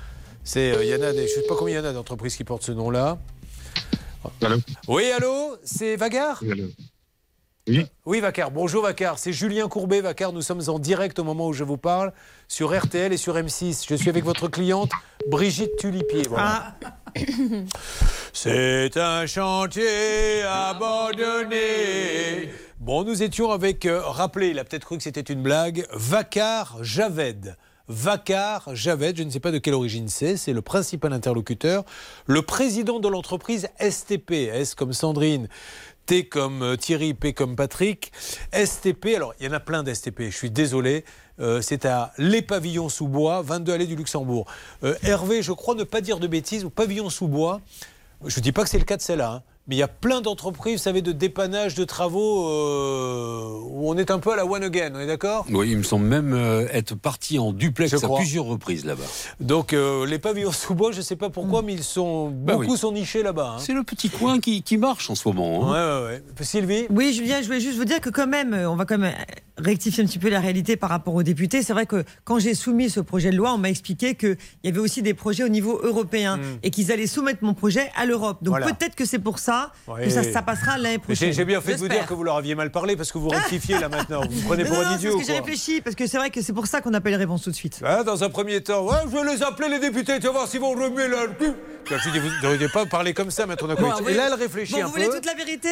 C'est, 0.43 0.73
euh, 0.73 0.83
il 0.83 0.89
y 0.89 0.95
en 0.95 1.01
a 1.01 1.13
des, 1.13 1.27
je 1.27 1.33
sais 1.33 1.47
pas 1.47 1.55
combien 1.55 1.79
il 1.79 1.83
y 1.83 1.87
en 1.87 1.89
a 1.89 1.93
d'entreprises 1.93 2.35
qui 2.35 2.43
portent 2.43 2.63
ce 2.63 2.71
nom-là. 2.71 3.17
Oui, 4.87 5.09
allô 5.11 5.57
C'est 5.63 5.95
Vagar 5.95 6.41
Oui. 7.67 7.85
Oui, 8.05 8.19
Vacar. 8.19 8.51
Bonjour, 8.51 8.83
Vacar. 8.83 9.17
C'est 9.17 9.31
Julien 9.31 9.69
Courbet, 9.69 10.01
Vacar. 10.01 10.33
Nous 10.33 10.41
sommes 10.41 10.61
en 10.67 10.79
direct 10.79 11.17
au 11.19 11.23
moment 11.23 11.47
où 11.47 11.53
je 11.53 11.63
vous 11.63 11.77
parle 11.77 12.11
sur 12.49 12.77
RTL 12.77 13.13
et 13.13 13.17
sur 13.17 13.35
M6. 13.35 13.85
Je 13.87 13.95
suis 13.95 14.09
avec 14.09 14.25
votre 14.25 14.49
cliente, 14.49 14.91
Brigitte 15.29 15.77
Tulipier. 15.77 16.23
Voilà. 16.29 16.75
C'est 18.33 18.97
un 18.97 19.25
chantier 19.27 20.41
abandonné. 20.43 22.49
Bon, 22.83 23.05
nous 23.05 23.23
étions 23.23 23.49
avec, 23.49 23.85
euh, 23.85 24.01
il 24.41 24.59
a 24.59 24.65
peut-être 24.65 24.83
cru 24.83 24.97
que 24.97 25.03
c'était 25.03 25.21
une 25.21 25.41
blague, 25.41 25.87
Vacar 25.93 26.83
Javed. 26.83 27.55
Vacar 27.87 28.75
Javed, 28.75 29.15
je 29.15 29.23
ne 29.23 29.29
sais 29.29 29.39
pas 29.39 29.51
de 29.51 29.57
quelle 29.57 29.73
origine 29.73 30.09
c'est, 30.09 30.35
c'est 30.35 30.51
le 30.51 30.61
principal 30.61 31.13
interlocuteur, 31.13 31.85
le 32.25 32.41
président 32.41 32.99
de 32.99 33.07
l'entreprise 33.07 33.69
STP, 33.79 34.31
S 34.51 34.75
comme 34.75 34.91
Sandrine, 34.91 35.47
T 36.07 36.27
comme 36.27 36.61
euh, 36.61 36.75
Thierry, 36.75 37.13
P 37.13 37.31
comme 37.31 37.55
Patrick. 37.55 38.11
STP, 38.51 39.15
alors 39.15 39.33
il 39.39 39.45
y 39.45 39.49
en 39.49 39.53
a 39.53 39.61
plein 39.61 39.83
d'STP, 39.83 40.23
je 40.23 40.35
suis 40.35 40.51
désolé, 40.51 41.05
euh, 41.39 41.61
c'est 41.61 41.85
à 41.85 42.11
Les 42.17 42.41
Pavillons 42.41 42.89
sous 42.89 43.07
bois, 43.07 43.43
22 43.43 43.71
allées 43.71 43.87
du 43.87 43.95
Luxembourg. 43.95 44.45
Euh, 44.83 44.93
Hervé, 45.03 45.41
je 45.41 45.53
crois 45.53 45.75
ne 45.75 45.85
pas 45.85 46.01
dire 46.01 46.19
de 46.19 46.27
bêtises, 46.27 46.65
ou 46.65 46.69
Pavillons 46.69 47.09
sous 47.09 47.29
bois, 47.29 47.61
je 48.25 48.41
ne 48.41 48.43
dis 48.43 48.51
pas 48.51 48.63
que 48.63 48.69
c'est 48.69 48.77
le 48.77 48.83
cas 48.83 48.97
de 48.97 49.01
celle-là, 49.01 49.35
hein, 49.35 49.52
mais 49.67 49.75
il 49.75 49.79
y 49.79 49.83
a 49.83 49.87
plein 49.87 50.21
d'entreprises, 50.21 50.73
vous 50.77 50.83
savez, 50.83 51.01
de 51.01 51.11
dépannage, 51.11 51.75
de 51.75 51.83
travaux, 51.85 52.47
euh, 52.49 53.59
où 53.69 53.89
on 53.89 53.97
est 53.97 54.11
un 54.11 54.19
peu 54.19 54.31
à 54.33 54.35
la 54.35 54.45
one 54.45 54.63
again, 54.63 54.91
on 54.95 54.99
est 54.99 55.07
d'accord? 55.07 55.45
Oui, 55.49 55.69
il 55.71 55.77
me 55.77 55.83
semble 55.83 56.05
même 56.05 56.33
euh, 56.33 56.67
être 56.71 56.95
parti 56.95 57.39
en 57.39 57.53
duplex 57.53 57.91
Je 57.91 57.97
à 57.97 57.99
crois. 57.99 58.19
plusieurs 58.19 58.45
reprises 58.45 58.85
là-bas. 58.85 59.03
Donc 59.39 59.73
euh, 59.73 60.05
les 60.05 60.19
pavillons 60.19 60.51
sous 60.51 60.75
bois, 60.75 60.91
je 60.91 60.97
ne 60.97 61.01
sais 61.03 61.15
pas 61.15 61.29
pourquoi, 61.29 61.61
mais 61.61 61.73
ils 61.73 61.83
sont 61.83 62.29
Bah 62.29 62.53
beaucoup 62.55 62.71
oui. 62.73 62.77
sont 62.77 62.91
nichés 62.91 63.23
là-bas. 63.23 63.53
hein. 63.55 63.59
C'est 63.59 63.73
le 63.73 63.83
petit 63.83 64.09
coin 64.09 64.39
qui, 64.39 64.63
qui 64.63 64.77
marche 64.77 65.09
en 65.09 65.15
ce 65.15 65.27
moment. 65.29 65.73
Hein. 65.73 66.01
ouais, 66.07 66.07
ouais. 66.15 66.23
Sylvie? 66.41 66.85
Oui, 66.89 67.13
Julien, 67.13 67.41
je 67.41 67.47
voulais 67.47 67.59
juste 67.61 67.77
vous 67.77 67.85
dire 67.85 68.01
que 68.01 68.09
quand 68.09 68.27
même, 68.27 68.53
on 68.53 68.75
va 68.75 68.85
quand 68.85 68.97
même 68.97 69.13
rectifier 69.57 70.03
un 70.03 70.07
petit 70.07 70.19
peu 70.19 70.29
la 70.29 70.39
réalité 70.39 70.75
par 70.75 70.89
rapport 70.89 71.13
aux 71.13 71.23
députés. 71.23 71.61
C'est 71.61 71.73
vrai 71.73 71.85
que 71.85 72.03
quand 72.25 72.39
j'ai 72.39 72.53
soumis 72.55 72.89
ce 72.89 72.99
projet 72.99 73.29
de 73.31 73.37
loi, 73.37 73.53
on 73.53 73.57
m'a 73.59 73.69
expliqué 73.69 74.15
qu'il 74.15 74.35
y 74.63 74.67
avait 74.67 74.79
aussi 74.79 75.01
des 75.01 75.13
projets 75.13 75.43
au 75.43 75.49
niveau 75.49 75.79
européen 75.83 76.39
et 76.63 76.69
qu'ils 76.71 76.91
allaient 76.91 77.07
soumettre 77.07 77.43
mon 77.43 77.53
projet 77.53 77.89
à 77.95 78.05
l'Europe. 78.05 78.37
Donc 78.41 78.53
Hmm. 78.53 78.59
Voilà. 78.59 78.73
peut-être 78.75 78.95
que 78.95 79.05
c'est 79.05 79.19
pour 79.19 79.39
ça 79.39 79.52
Ouais. 79.87 80.03
que 80.05 80.09
ça, 80.09 80.23
ça 80.23 80.41
passera 80.41 80.77
l'année 80.77 80.97
prochaine. 80.99 81.33
J'ai 81.33 81.45
bien 81.45 81.61
fait 81.61 81.73
de 81.75 81.79
vous 81.79 81.87
dire 81.87 82.05
que 82.05 82.13
vous 82.13 82.23
leur 82.23 82.37
aviez 82.37 82.55
mal 82.55 82.71
parlé 82.71 82.95
parce 82.95 83.11
que 83.11 83.17
vous 83.17 83.29
rectifiez 83.29 83.79
là 83.79 83.89
maintenant. 83.89 84.21
Vous 84.29 84.39
me 84.41 84.45
prenez 84.47 84.65
pour 84.65 84.77
Non, 84.77 84.87
un 84.87 84.95
idiot. 84.95 85.11
Parce 85.13 85.25
que 85.27 85.31
j'ai 85.33 85.39
réfléchi, 85.39 85.81
parce 85.81 85.95
que 85.95 86.07
c'est 86.07 86.17
vrai 86.17 86.29
que 86.29 86.41
c'est 86.41 86.53
pour 86.53 86.67
ça 86.67 86.81
qu'on 86.81 86.93
eu 86.93 86.99
les 87.05 87.15
réponses 87.15 87.43
tout 87.43 87.51
de 87.51 87.55
suite. 87.55 87.79
Ah, 87.85 88.03
dans 88.03 88.23
un 88.23 88.29
premier 88.29 88.61
temps, 88.61 88.83
ouais, 88.85 88.97
je 89.05 89.09
vais 89.17 89.33
les 89.35 89.43
appeler 89.43 89.69
les 89.69 89.79
députés, 89.79 90.19
tu 90.19 90.27
vas 90.27 90.31
voir 90.33 90.47
s'ils 90.47 90.59
vont 90.61 90.71
remuer 90.71 91.07
leur 91.07 91.37
cul. 91.37 91.53
Je 91.85 91.95
lui 91.95 92.11
dis, 92.13 92.19
vous 92.19 92.29
ne 92.29 92.41
devriez 92.41 92.69
pas 92.69 92.85
parler 92.85 93.13
comme 93.13 93.29
ça, 93.29 93.45
Nakovic. 93.45 93.77
Bon, 93.77 93.91
Et 93.99 94.03
oui. 94.05 94.13
là, 94.13 94.27
elle 94.27 94.33
réfléchit 94.35 94.73
Bon, 94.73 94.79
un 94.81 94.85
vous 94.85 94.93
peu. 94.93 95.03
voulez 95.03 95.13
toute 95.13 95.25
la 95.25 95.33
vérité 95.33 95.69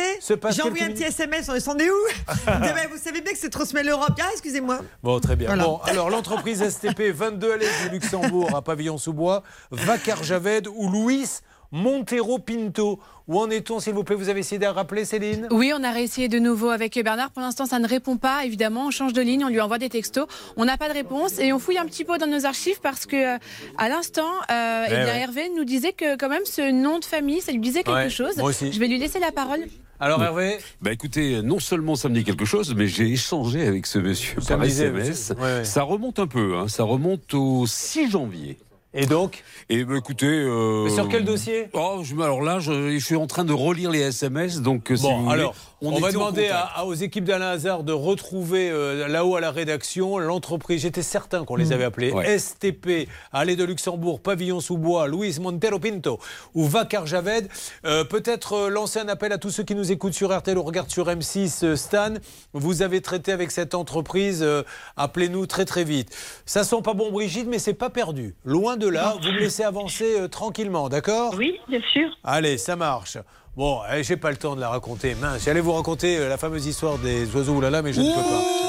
J'ai 0.51 0.61
envoyé 0.61 0.84
un 0.84 0.89
petit 0.91 1.03
SMS, 1.03 1.49
on 1.49 1.77
est 1.77 1.89
où 1.89 1.93
Eh 2.29 2.45
ben, 2.45 2.89
Vous 2.91 2.97
savez 3.01 3.21
bien 3.21 3.32
que 3.32 3.39
c'est 3.39 3.49
trop 3.49 3.63
se 3.63 3.73
met 3.73 3.84
l'Europe. 3.84 4.11
Ah, 4.21 4.27
excusez-moi. 4.34 4.79
Bon, 5.01 5.19
très 5.21 5.36
bien. 5.38 5.47
Voilà. 5.47 5.63
Bon, 5.63 5.79
alors 5.86 6.09
l'entreprise 6.09 6.67
STP 6.67 7.11
22 7.13 7.51
allées 7.53 7.67
du 7.84 7.89
Luxembourg 7.91 8.53
à 8.55 8.61
Pavillon-sous-Bois, 8.61 9.43
Vacar 9.71 10.21
Javed 10.23 10.67
ou 10.75 10.89
Louis 10.89 11.27
Montero 11.72 12.39
Pinto. 12.39 12.99
Où 13.28 13.39
en 13.39 13.49
est-on, 13.49 13.80
s'il 13.80 13.93
vous 13.93 14.03
plaît? 14.03 14.15
Vous 14.15 14.28
avez 14.30 14.41
essayé 14.41 14.59
de 14.59 14.65
rappeler, 14.65 15.05
Céline? 15.05 15.47
Oui, 15.51 15.72
on 15.74 15.84
a 15.84 15.91
réessayé 15.91 16.28
de 16.28 16.38
nouveau 16.39 16.69
avec 16.69 17.01
Bernard. 17.01 17.32
Pour 17.32 17.41
l'instant, 17.41 17.65
ça 17.65 17.80
ne 17.80 17.88
répond 17.88 18.17
pas. 18.17 18.45
Évidemment, 18.45 18.88
on 18.88 18.91
change 18.91 19.13
de 19.13 19.22
ligne, 19.22 19.45
on 19.45 19.49
lui 19.49 19.61
envoie 19.61 19.78
des 19.78 19.88
textos. 19.89 20.26
On 20.57 20.65
n'a 20.65 20.76
pas 20.78 20.89
de 20.89 20.93
réponse 20.93 21.39
et 21.39 21.53
on 21.53 21.59
fouille 21.59 21.78
un 21.78 21.86
petit 21.86 22.03
peu 22.03 22.17
dans 22.17 22.28
nos 22.28 22.45
archives 22.45 22.82
parce 22.82 23.05
que, 23.05 23.36
euh, 23.36 23.38
à 23.78 23.88
l'instant, 23.88 24.28
euh, 24.51 24.86
eh 24.89 24.91
Eh 24.91 24.95
ouais. 24.95 25.19
Hervé 25.22 25.49
nous 25.55 25.63
disait 25.63 25.93
que, 25.93 26.17
quand 26.17 26.28
même, 26.30 26.43
ce 26.45 26.72
nom 26.72 26.99
de 26.99 27.05
famille, 27.05 27.39
ça 27.41 27.51
lui 27.53 27.59
disait 27.59 27.84
quelque 27.84 27.95
Ouais, 27.95 28.09
chose. 28.09 28.36
moi 28.38 28.49
aussi. 28.49 28.72
Je 28.74 28.80
vais 28.80 28.88
lui 28.88 28.97
laisser 28.97 29.19
la 29.19 29.32
parole. 29.32 29.61
Alors, 30.01 30.22
Hervé? 30.22 30.57
Bah 30.82 30.91
écoutez, 30.91 31.41
non 31.43 31.59
seulement 31.59 31.95
ça 31.95 32.09
me 32.09 32.15
dit 32.15 32.24
quelque 32.24 32.43
chose, 32.43 32.74
mais 32.76 32.88
j'ai 32.88 33.07
échangé 33.07 33.65
avec 33.67 33.86
ce 33.86 33.99
monsieur 33.99 34.41
Ça 34.41 34.55
par 34.55 34.59
me 34.59 34.65
disait, 34.65 34.88
SMS. 34.88 35.07
monsieur. 35.09 35.36
Ouais, 35.36 35.41
ouais. 35.59 35.63
Ça 35.63 35.84
remonte 35.84 36.17
un 36.19 36.28
peu, 36.28 36.57
hein. 36.57 36.67
ça 36.67 36.84
remonte 36.84 37.34
au 37.36 37.65
6 37.67 38.09
janvier. 38.09 38.57
Et 38.94 39.06
donc 39.06 39.44
Et 39.70 39.86
bah 39.86 39.96
écoutez. 39.98 40.28
euh, 40.28 40.84
Mais 40.84 40.89
sur 40.89 41.08
quel 41.08 41.24
dossier? 41.24 41.70
Oh, 41.74 42.02
je- 42.04 42.14
Alors 42.22 42.42
là, 42.42 42.60
je, 42.60 42.92
je 42.98 43.06
suis 43.06 43.16
en 43.16 43.26
train 43.28 43.46
de 43.46 43.54
relire 43.54 43.89
les 43.92 44.00
SMS, 44.02 44.62
donc 44.62 44.92
euh, 44.92 44.96
si 44.98 45.04
vous 45.04 45.10
Bon, 45.10 45.30
voulez, 45.30 45.48
on, 45.82 45.99
va 45.99 46.11
demander 46.11 46.47
contact. 46.47 46.51
à- 46.75 46.79
à- 46.82 46.84
aux 46.86 46.93
équipes 46.93 47.23
d'Alain 47.25 47.49
Hazard 47.51 47.84
de 47.84 47.93
retrouver 47.93 48.69
euh, 48.69 49.07
là-haut 49.07 49.36
à 49.36 49.41
la 49.41 49.51
rédaction 49.51 50.17
l'entreprise. 50.19 50.82
J'étais 50.82 51.01
certain 51.01 51.43
qu'on 51.45 51.55
les 51.55 51.65
Mmh. 51.65 51.71
avait 51.73 51.84
appelés. 51.84 52.11
Ouais. 52.11 52.38
STP, 52.38 53.07
Allée 53.34 53.55
de 53.55 53.63
Luxembourg, 53.63 54.19
Pavillon 54.21 54.59
sous 54.59 54.77
bois, 54.77 55.07
Luis 55.07 55.38
Montero 55.39 55.79
Pinto 55.79 56.19
ou 56.53 56.65
Vacar 56.65 57.05
Javed. 57.07 57.47
Euh, 57.86 58.03
Peut-être 58.03 58.53
euh, 58.53 58.69
lancer 58.69 58.99
un 58.99 59.07
appel 59.07 59.32
à 59.32 59.38
tous 59.38 59.49
ceux 59.49 59.63
qui 59.63 59.75
nous 59.75 59.91
écoutent 59.91 60.13
sur 60.13 60.36
RTL 60.38 60.57
ou 60.57 60.63
regardent 60.63 60.89
sur 60.91 61.07
M6. 61.07 61.63
euh, 61.65 61.75
Stan, 61.75 62.13
vous 62.53 62.82
avez 62.82 63.01
traité 63.01 63.32
avec 63.32 63.51
cette 63.51 63.74
entreprise. 63.74 64.41
euh, 64.43 64.63
Appelez-nous 64.97 65.45
très 65.47 65.66
très 65.66 65.83
vite. 65.83 66.09
Ça 66.45 66.63
sent 66.63 66.82
pas 66.83 66.93
bon, 66.93 67.12
Brigitte, 67.12 67.47
mais 67.47 67.59
c'est 67.59 67.74
pas 67.74 67.89
perdu. 67.89 68.36
Loin 68.45 68.78
de 68.78 68.87
là, 68.87 69.16
vous 69.21 69.32
me 69.32 69.39
laissez 69.39 69.63
avancer 69.63 70.20
euh, 70.20 70.28
tranquillement, 70.28 70.89
d'accord? 70.89 71.33
Oui, 71.37 71.58
bien 71.70 71.82
sûr. 71.93 72.09
Allez, 72.24 72.58
ça 72.58 72.75
marche. 72.75 73.17
Bon, 73.57 73.82
eh, 73.93 74.01
j'ai 74.03 74.15
pas 74.15 74.32
le 74.32 74.37
temps 74.37 74.55
de 74.55 74.61
la 74.61 74.69
raconter. 74.69 75.13
Mince, 75.15 75.43
j'allais 75.43 75.59
vous 75.59 75.73
raconter 75.73 76.17
euh, 76.17 76.29
la 76.29 76.37
fameuse 76.37 76.65
histoire 76.67 76.97
des 76.97 77.29
oiseaux 77.36 77.55
oulala, 77.55 77.82
mais 77.82 77.91
je 77.91 77.99
ne 77.99 78.07
peux 78.07 78.21
pas. 78.21 78.61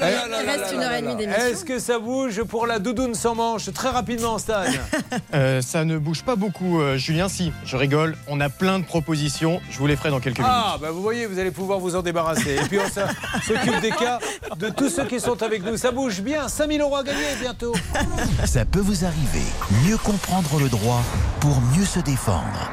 Il 0.00 0.50
reste 0.50 0.72
une 0.74 0.80
heure 0.80 0.92
et 0.92 1.00
demie 1.02 1.14
d'émission. 1.14 1.44
Est-ce 1.44 1.64
que 1.64 1.78
ça 1.78 2.00
bouge 2.00 2.42
pour 2.42 2.66
la 2.66 2.80
doudoune 2.80 3.14
sans 3.14 3.36
manche 3.36 3.72
Très 3.72 3.90
rapidement, 3.90 4.38
Stan? 4.38 4.62
Euh, 5.32 5.60
ça 5.62 5.84
ne 5.84 5.98
bouge 5.98 6.22
pas 6.22 6.36
beaucoup, 6.36 6.80
euh, 6.80 6.96
Julien. 6.96 7.28
Si, 7.28 7.52
je 7.64 7.76
rigole. 7.76 8.16
On 8.28 8.40
a 8.40 8.48
plein 8.48 8.78
de 8.78 8.84
propositions. 8.84 9.60
Je 9.70 9.78
vous 9.78 9.86
les 9.86 9.96
ferai 9.96 10.10
dans 10.10 10.20
quelques 10.20 10.38
minutes. 10.38 10.52
Ah, 10.54 10.76
bah 10.80 10.90
vous 10.90 11.02
voyez, 11.02 11.26
vous 11.26 11.38
allez 11.38 11.50
pouvoir 11.50 11.78
vous 11.80 11.96
en 11.96 12.02
débarrasser. 12.02 12.54
Et 12.54 12.68
puis 12.68 12.78
on 12.78 12.88
s'occupe 13.42 13.80
des 13.80 13.90
cas 13.90 14.18
de 14.56 14.68
tous 14.70 14.90
ceux 14.90 15.04
qui 15.06 15.18
sont 15.20 15.42
avec 15.42 15.64
nous. 15.64 15.76
Ça 15.76 15.90
bouge 15.90 16.20
bien. 16.20 16.48
5000 16.48 16.80
euros 16.80 16.96
à 16.96 17.02
gagner 17.04 17.34
bientôt. 17.40 17.74
Ça 18.44 18.64
peut 18.64 18.80
vous 18.80 19.04
arriver. 19.04 19.44
Mieux 19.86 19.98
comprendre 19.98 20.58
le 20.60 20.68
droit 20.68 21.02
pour 21.40 21.60
mieux 21.76 21.84
se 21.84 22.00
défendre. 22.00 22.70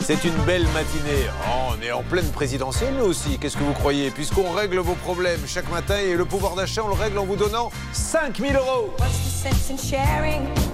C'est 0.00 0.24
une 0.24 0.36
belle 0.44 0.66
matinée. 0.74 1.26
Oh, 1.46 1.72
on 1.76 1.82
est 1.82 1.92
en 1.92 2.02
pleine 2.02 2.30
présidentielle, 2.30 2.94
nous 2.98 3.06
aussi. 3.06 3.38
Qu'est-ce 3.38 3.56
que 3.56 3.62
vous 3.62 3.72
croyez? 3.72 4.10
Puisqu'on 4.10 4.52
règle 4.52 4.78
vos 4.78 4.94
problèmes 4.94 5.40
chaque 5.46 5.70
matin 5.70 5.96
et 5.98 6.14
le 6.14 6.24
pouvoir 6.24 6.54
d'achat, 6.54 6.82
on 6.84 6.88
le 6.88 6.94
règle 6.94 7.18
en 7.18 7.24
vous 7.24 7.36
donnant 7.36 7.70
5000 7.92 8.56
euros. 8.56 8.94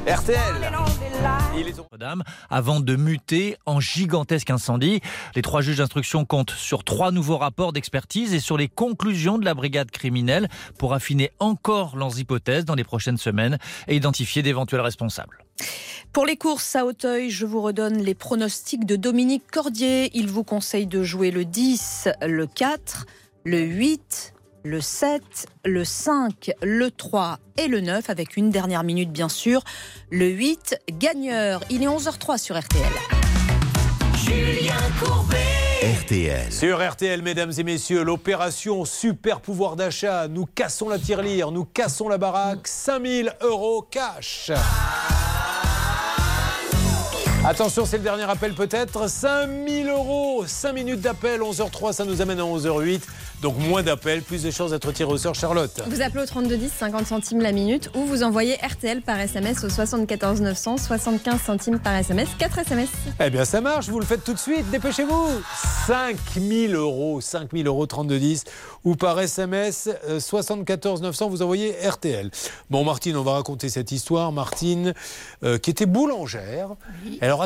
RTL. 0.06 0.72
Il 1.56 1.68
est 1.68 1.76
Notre-Dame 1.76 2.22
avant 2.48 2.80
de 2.80 2.96
muter 2.96 3.56
en 3.66 3.78
gigantesque 3.78 4.50
incendie. 4.50 5.00
Les 5.34 5.42
trois 5.42 5.60
juges 5.60 5.78
d'instruction 5.78 6.24
comptent 6.24 6.50
sur 6.50 6.82
trois 6.82 7.12
nouveaux 7.12 7.38
rapports 7.38 7.72
d'expertise 7.72 8.34
et 8.34 8.40
sur 8.40 8.56
les 8.56 8.68
conclusions 8.68 9.38
de 9.38 9.44
la 9.44 9.54
brigade 9.54 9.90
criminelle 9.90 10.48
pour 10.78 10.94
affiner 10.94 11.30
encore 11.38 11.96
leurs 11.96 12.18
hypothèses 12.18 12.64
dans 12.64 12.74
les 12.74 12.84
prochaines 12.84 13.18
semaines 13.18 13.58
et 13.86 13.96
identifier 13.96 14.42
d'éventuels 14.42 14.80
responsables. 14.80 15.44
Pour 16.12 16.26
les 16.26 16.36
courses 16.36 16.74
à 16.74 16.84
Auteuil, 16.84 17.30
je 17.30 17.46
vous 17.46 17.62
redonne 17.62 17.98
les 17.98 18.14
pronostics 18.14 18.84
de 18.84 18.96
Dominique 18.96 19.44
Cordier. 19.50 20.10
Il 20.14 20.28
vous 20.28 20.42
conseille 20.42 20.86
de 20.86 21.04
jouer 21.04 21.30
le 21.30 21.44
10, 21.44 22.08
le 22.22 22.46
4, 22.46 23.06
le 23.44 23.60
8, 23.60 24.34
le 24.64 24.80
7, 24.80 25.22
le 25.64 25.84
5, 25.84 26.50
le 26.62 26.90
3 26.90 27.38
et 27.56 27.68
le 27.68 27.80
9, 27.80 28.10
avec 28.10 28.36
une 28.36 28.50
dernière 28.50 28.82
minute 28.82 29.12
bien 29.12 29.28
sûr. 29.28 29.62
Le 30.10 30.26
8, 30.26 30.78
gagneur. 30.98 31.62
Il 31.70 31.82
est 31.82 31.86
11h03 31.86 32.38
sur 32.38 32.58
RTL. 32.58 32.82
Julien 34.16 34.74
Courbet. 35.02 35.36
RTL. 36.02 36.52
Sur 36.52 36.86
RTL, 36.86 37.22
mesdames 37.22 37.52
et 37.56 37.62
messieurs, 37.62 38.02
l'opération 38.02 38.84
Super 38.84 39.40
Pouvoir 39.40 39.76
d'achat. 39.76 40.28
Nous 40.28 40.44
cassons 40.44 40.88
la 40.88 40.98
tirelire, 40.98 41.52
nous 41.52 41.64
cassons 41.64 42.08
la 42.08 42.18
baraque. 42.18 42.66
5000 42.68 43.32
euros 43.40 43.82
cash. 43.90 44.50
Attention, 47.50 47.84
c'est 47.84 47.96
le 47.96 48.04
dernier 48.04 48.30
appel 48.30 48.54
peut-être. 48.54 49.10
5000 49.10 49.88
euros, 49.88 50.44
5 50.46 50.72
minutes 50.72 51.00
d'appel, 51.00 51.40
11h03, 51.40 51.92
ça 51.92 52.04
nous 52.04 52.22
amène 52.22 52.38
à 52.38 52.44
11h08. 52.44 53.00
Donc 53.42 53.58
moins 53.58 53.82
d'appels, 53.82 54.22
plus 54.22 54.42
de 54.42 54.50
chances 54.50 54.70
d'être 54.70 54.92
tiré 54.92 55.10
au 55.10 55.16
sort, 55.16 55.34
Charlotte. 55.34 55.82
Vous 55.88 56.02
appelez 56.02 56.22
au 56.22 56.26
3210, 56.26 56.70
50 56.70 57.06
centimes 57.06 57.40
la 57.40 57.52
minute, 57.52 57.90
ou 57.96 58.04
vous 58.04 58.22
envoyez 58.22 58.54
RTL 58.56 59.00
par 59.00 59.18
SMS 59.18 59.64
au 59.64 59.70
74 59.70 60.42
900, 60.42 60.76
75 60.76 61.40
centimes 61.40 61.78
par 61.80 61.96
SMS, 61.96 62.28
4 62.38 62.58
SMS. 62.58 62.90
Eh 63.18 63.30
bien, 63.30 63.46
ça 63.46 63.62
marche, 63.62 63.88
vous 63.88 63.98
le 63.98 64.04
faites 64.04 64.22
tout 64.22 64.34
de 64.34 64.38
suite, 64.38 64.70
dépêchez-vous 64.70 65.26
5000 65.86 66.74
euros, 66.74 67.22
5000 67.22 67.66
euros 67.66 67.86
3210, 67.86 68.44
ou 68.84 68.94
par 68.94 69.18
SMS 69.18 69.88
euh, 70.08 70.20
74 70.20 71.00
900, 71.00 71.28
vous 71.30 71.42
envoyez 71.42 71.74
RTL. 71.82 72.30
Bon, 72.68 72.84
Martine, 72.84 73.16
on 73.16 73.22
va 73.22 73.32
raconter 73.32 73.70
cette 73.70 73.90
histoire. 73.90 74.32
Martine, 74.32 74.92
euh, 75.44 75.56
qui 75.58 75.70
était 75.70 75.86
boulangère. 75.86 76.70
Alors, 77.22 77.39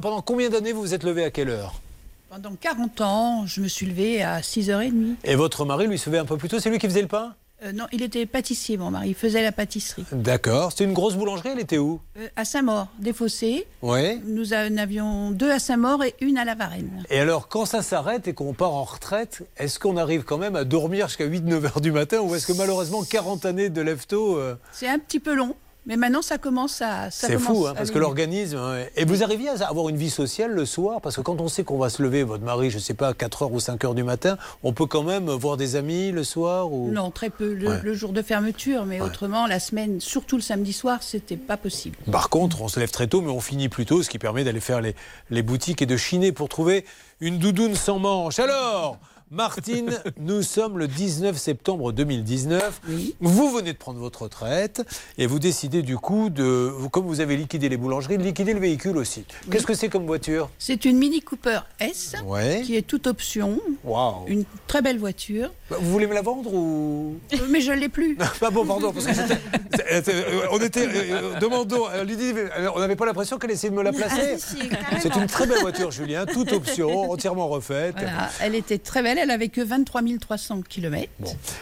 pendant 0.00 0.22
combien 0.22 0.48
d'années 0.50 0.72
vous 0.72 0.80
vous 0.82 0.94
êtes 0.94 1.04
levée 1.04 1.24
à 1.24 1.30
quelle 1.30 1.50
heure 1.50 1.80
Pendant 2.28 2.54
40 2.60 3.00
ans, 3.00 3.46
je 3.46 3.60
me 3.60 3.68
suis 3.68 3.86
levée 3.86 4.22
à 4.22 4.40
6h30. 4.40 5.14
Et 5.24 5.34
votre 5.34 5.64
mari 5.64 5.86
lui 5.86 5.98
se 5.98 6.08
levait 6.10 6.18
un 6.20 6.24
peu 6.24 6.36
plus 6.36 6.48
tôt, 6.48 6.58
c'est 6.60 6.70
lui 6.70 6.78
qui 6.78 6.86
faisait 6.88 7.02
le 7.02 7.08
pain 7.08 7.34
Euh, 7.62 7.72
non, 7.72 7.84
il 7.92 8.02
était 8.02 8.24
pâtissier, 8.24 8.78
mon 8.78 8.90
mari. 8.90 9.10
Il 9.10 9.14
faisait 9.14 9.42
la 9.42 9.52
pâtisserie. 9.52 10.06
D'accord. 10.12 10.70
C'était 10.70 10.84
une 10.84 10.94
grosse 10.94 11.14
boulangerie, 11.14 11.50
elle 11.52 11.60
était 11.60 11.76
où 11.76 12.00
Euh, 12.18 12.26
à 12.34 12.44
Saint-Maur, 12.46 12.86
des 12.98 13.12
fossés. 13.12 13.66
Oui. 13.82 14.18
Nous 14.24 14.54
en 14.54 14.76
avions 14.78 15.30
deux 15.30 15.50
à 15.50 15.58
Saint-Maur 15.58 16.02
et 16.04 16.14
une 16.22 16.38
à 16.38 16.44
la 16.46 16.54
Varenne. 16.54 17.04
Et 17.10 17.18
alors, 17.20 17.48
quand 17.48 17.66
ça 17.66 17.82
s'arrête 17.82 18.26
et 18.28 18.32
qu'on 18.32 18.54
part 18.54 18.72
en 18.72 18.84
retraite, 18.84 19.42
est-ce 19.58 19.78
qu'on 19.78 19.98
arrive 19.98 20.22
quand 20.24 20.38
même 20.38 20.56
à 20.56 20.64
dormir 20.64 21.08
jusqu'à 21.08 21.26
8-9 21.26 21.64
heures 21.66 21.80
du 21.82 21.92
matin 21.92 22.20
ou 22.20 22.34
est-ce 22.34 22.46
que 22.46 22.54
malheureusement 22.54 23.02
40 23.04 23.44
années 23.44 23.68
de 23.68 23.82
lève-tôt 23.82 24.38
euh, 24.38 24.54
C'est 24.72 24.88
un 24.88 24.98
petit 24.98 25.20
peu 25.20 25.34
long, 25.34 25.54
mais 25.90 25.96
maintenant 25.96 26.22
ça 26.22 26.38
commence 26.38 26.80
à. 26.80 27.10
C'est 27.10 27.36
fou, 27.38 27.66
hein, 27.66 27.74
parce 27.76 27.90
que 27.90 27.98
l'organisme. 27.98 28.56
hein, 28.56 28.84
Et 28.96 29.04
vous 29.04 29.22
arriviez 29.22 29.48
à 29.50 29.66
avoir 29.68 29.88
une 29.88 29.96
vie 29.96 30.08
sociale 30.08 30.52
le 30.52 30.64
soir? 30.64 31.00
Parce 31.00 31.16
que 31.16 31.20
quand 31.20 31.40
on 31.40 31.48
sait 31.48 31.64
qu'on 31.64 31.76
va 31.78 31.90
se 31.90 32.00
lever, 32.02 32.22
votre 32.22 32.44
mari, 32.44 32.70
je 32.70 32.76
ne 32.76 32.80
sais 32.80 32.94
pas, 32.94 33.08
à 33.08 33.12
4 33.14 33.42
heures 33.42 33.52
ou 33.52 33.58
5 33.60 33.84
heures 33.84 33.94
du 33.96 34.04
matin, 34.04 34.38
on 34.62 34.72
peut 34.72 34.86
quand 34.86 35.02
même 35.02 35.28
voir 35.28 35.56
des 35.56 35.74
amis 35.76 36.12
le 36.12 36.22
soir 36.24 36.72
ou... 36.72 36.90
Non, 36.92 37.10
très 37.10 37.28
peu. 37.28 37.52
Le, 37.52 37.68
Ouais. 37.68 37.80
le 37.82 37.92
jour 37.94 38.12
de 38.12 38.22
fermeture, 38.22 38.86
mais 38.86 39.00
autrement, 39.00 39.46
la 39.48 39.58
semaine, 39.60 40.00
surtout 40.00 40.36
le 40.36 40.42
samedi 40.42 40.72
soir, 40.72 41.02
c'était 41.02 41.36
pas 41.36 41.56
possible. 41.56 41.96
Par 42.12 42.28
contre, 42.30 42.62
on 42.62 42.68
se 42.68 42.78
lève 42.78 42.90
très 42.92 43.08
tôt, 43.08 43.20
mais 43.20 43.30
on 43.30 43.40
finit 43.40 43.68
plus 43.68 43.84
tôt, 43.86 44.02
ce 44.04 44.08
qui 44.10 44.18
permet 44.20 44.44
d'aller 44.44 44.60
faire 44.60 44.80
les, 44.80 44.94
les 45.30 45.42
boutiques 45.42 45.82
et 45.82 45.86
de 45.86 45.96
chiner 45.96 46.30
pour 46.30 46.48
trouver 46.48 46.84
une 47.20 47.38
doudoune 47.38 47.74
sans 47.74 47.98
manche. 47.98 48.38
Alors, 48.38 48.96
Martine, 49.32 49.90
nous 50.20 50.42
sommes 50.42 50.76
le 50.76 50.88
19 50.88 51.36
septembre 51.38 51.92
2019. 51.92 52.80
Vous 53.20 53.50
venez 53.52 53.72
de 53.72 53.78
prendre 53.78 54.00
votre 54.00 54.22
retraite 54.22 54.82
et 55.18 55.26
vous 55.28 55.38
décidez 55.38 55.82
du 55.82 55.96
coup 55.96 56.30
de, 56.30 56.72
comme 56.90 57.06
vous 57.06 57.20
avez 57.20 57.36
liquidé 57.36 57.68
les 57.68 57.76
boulangeries, 57.76 58.18
de 58.18 58.24
liquider 58.24 58.54
le 58.54 58.58
véhicule 58.60 58.96
aussi. 58.96 59.24
Qu'est-ce 59.48 59.66
que 59.66 59.74
c'est 59.74 59.88
comme 59.88 60.04
voiture? 60.04 60.50
C'est 60.58 60.84
une 60.84 60.98
Mini 60.98 61.20
Cooper 61.20 61.60
S, 61.78 62.14
Ouais. 62.26 62.62
qui 62.64 62.74
est 62.76 62.82
toute 62.82 63.06
option. 63.06 63.60
Waouh. 63.84 64.24
Une 64.26 64.44
très 64.66 64.82
belle 64.82 64.98
voiture. 64.98 65.52
Bah, 65.70 65.76
Vous 65.80 65.92
voulez 65.92 66.08
me 66.08 66.14
la 66.14 66.22
vendre 66.22 66.52
ou? 66.52 67.14
Euh, 67.32 67.36
Mais 67.50 67.60
je 67.60 67.70
l'ai 67.70 67.88
plus. 67.88 68.16
Pas 68.16 68.50
bon, 68.50 68.66
pardon, 68.66 68.92
parce 68.92 69.06
que 69.06 69.14
c'était- 69.14 69.38
c'était- 69.94 70.12
euh, 70.12 70.48
on 70.50 70.58
était. 70.58 70.86
euh, 70.88 71.34
euh, 71.34 71.38
demandons. 71.38 71.84
Lydie, 72.04 72.32
on 72.74 72.80
n'avait 72.80 72.96
pas 72.96 73.06
l'impression 73.06 73.38
qu'elle 73.38 73.52
essayait 73.52 73.70
de 73.70 73.76
me 73.76 73.84
la 73.84 73.92
placer. 73.92 74.32
Ah, 74.34 74.38
si, 74.38 74.56
carrément. 74.68 75.00
C'est 75.00 75.14
une 75.14 75.26
très 75.28 75.46
belle 75.46 75.60
voiture, 75.60 75.92
Julien, 75.92 76.26
toute 76.26 76.52
option, 76.52 77.12
entièrement 77.12 77.46
refaite. 77.46 77.94
Voilà, 77.96 78.28
elle 78.40 78.56
était 78.56 78.78
très 78.78 79.04
belle, 79.04 79.18
elle 79.20 79.30
avait 79.30 79.48
que 79.48 79.60
23 79.60 80.02
300 80.20 80.62
km. 80.68 81.10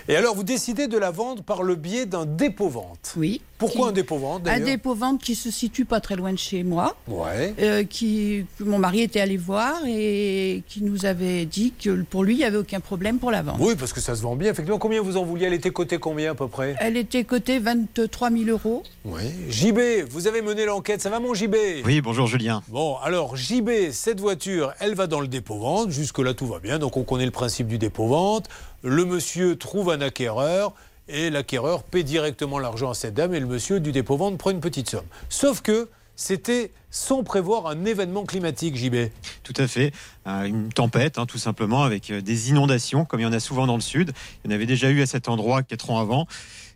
Et 0.09 0.17
alors, 0.17 0.35
vous 0.35 0.45
décidez 0.45 0.87
de 0.87 0.97
la 0.99 1.11
vendre 1.11 1.43
par 1.43 1.63
le 1.63 1.75
biais 1.75 2.07
d'un 2.07 2.27
dépôt-vente. 2.27 3.15
Oui. 3.17 3.41
Pourquoi 3.59 3.89
un 3.89 3.93
dépôt-vente 3.93 4.43
Un 4.43 4.53
d'ailleurs 4.53 4.67
dépôt-vente 4.67 5.21
qui 5.21 5.35
se 5.35 5.51
situe 5.51 5.85
pas 5.85 6.01
très 6.01 6.15
loin 6.17 6.33
de 6.33 6.39
chez 6.39 6.63
moi. 6.63 6.97
Ouais. 7.09 7.55
euh, 7.61 7.83
qui, 7.85 8.45
que 8.59 8.65
mon 8.65 8.79
mari 8.79 9.03
était 9.03 9.21
allé 9.21 9.37
voir 9.37 9.81
et 9.87 10.63
qui 10.69 10.83
nous 10.83 11.07
avait 11.07 11.45
dit 11.45 11.73
que 11.73 12.03
pour 12.03 12.23
lui, 12.23 12.35
il 12.35 12.39
n'y 12.39 12.45
avait 12.45 12.57
aucun 12.59 12.79
problème 12.81 13.19
pour 13.19 13.31
la 13.33 13.43
vente. 13.43 13.57
Oui, 13.59 13.75
parce 13.77 13.93
que 13.93 14.01
ça 14.01 14.15
se 14.15 14.23
vend 14.23 14.37
bien. 14.37 14.53
Effectivement, 14.53 14.79
combien 14.79 15.03
vous 15.03 15.17
en 15.17 15.25
vouliez 15.25 15.47
Elle 15.47 15.55
était 15.55 15.71
cotée 15.71 15.99
combien 15.99 16.31
à 16.33 16.35
peu 16.35 16.47
près 16.47 16.77
Elle 16.79 16.97
était 16.97 17.25
cotée 17.25 17.59
23 17.59 18.31
000 18.31 18.45
euros. 18.51 18.83
Oui. 19.05 19.23
JB, 19.51 19.79
vous 20.11 20.29
avez 20.29 20.41
mené 20.43 20.65
l'enquête. 20.65 21.01
Ça 21.01 21.11
va 21.11 21.19
mon 21.19 21.35
JB 21.35 21.57
Oui, 21.85 22.01
bonjour 22.01 22.27
Julien. 22.29 22.63
Bon, 22.69 22.97
alors 23.03 23.37
JB, 23.37 23.91
cette 23.91 24.21
voiture, 24.21 24.73
elle 24.79 24.95
va 24.95 25.07
dans 25.09 25.21
le 25.21 25.29
dépôt-vente. 25.29 25.91
Jusque-là, 25.91 26.33
tout 26.33 26.47
va 26.47 26.61
bien. 26.61 26.79
Donc, 26.79 26.97
on 26.97 27.03
connaît 27.03 27.25
le 27.25 27.31
principe 27.33 27.67
du 27.67 27.79
dépôt-vente. 27.79 28.47
Le 28.83 29.05
monsieur 29.05 29.57
trouve 29.57 29.91
un 29.91 30.01
acquéreur 30.01 30.73
et 31.09 31.31
l'acquéreur 31.31 31.83
paie 31.83 32.03
directement 32.03 32.59
l'argent 32.59 32.91
à 32.91 32.95
cette 32.95 33.15
dame 33.15 33.35
et 33.35 33.41
le 33.41 33.47
monsieur 33.47 33.81
du 33.81 33.93
dépôt-vente 33.93 34.39
prend 34.39 34.51
une 34.51 34.61
petite 34.61 34.91
somme. 34.91 35.07
Sauf 35.29 35.63
que 35.63 35.89
c'était 36.17 36.73
sans 36.91 37.23
prévoir 37.23 37.67
un 37.69 37.85
événement 37.85 38.25
climatique, 38.25 38.77
JB. 38.77 38.97
Tout 39.45 39.53
à 39.57 39.69
fait. 39.69 39.93
Euh, 40.27 40.45
une 40.45 40.71
tempête, 40.73 41.19
hein, 41.19 41.27
tout 41.27 41.39
simplement, 41.39 41.85
avec 41.85 42.11
euh, 42.11 42.21
des 42.21 42.51
inondations, 42.51 43.05
comme 43.05 43.21
il 43.21 43.23
y 43.23 43.27
en 43.27 43.33
a 43.33 43.41
souvent 43.41 43.67
dans 43.67 43.77
le 43.77 43.81
sud. 43.83 44.13
Il 44.45 44.51
y 44.51 44.53
en 44.53 44.55
avait 44.57 44.67
déjà 44.67 44.91
eu 44.91 45.01
à 45.03 45.07
cet 45.07 45.29
endroit 45.29 45.63
quatre 45.63 45.91
ans 45.91 45.99
avant. 46.01 46.27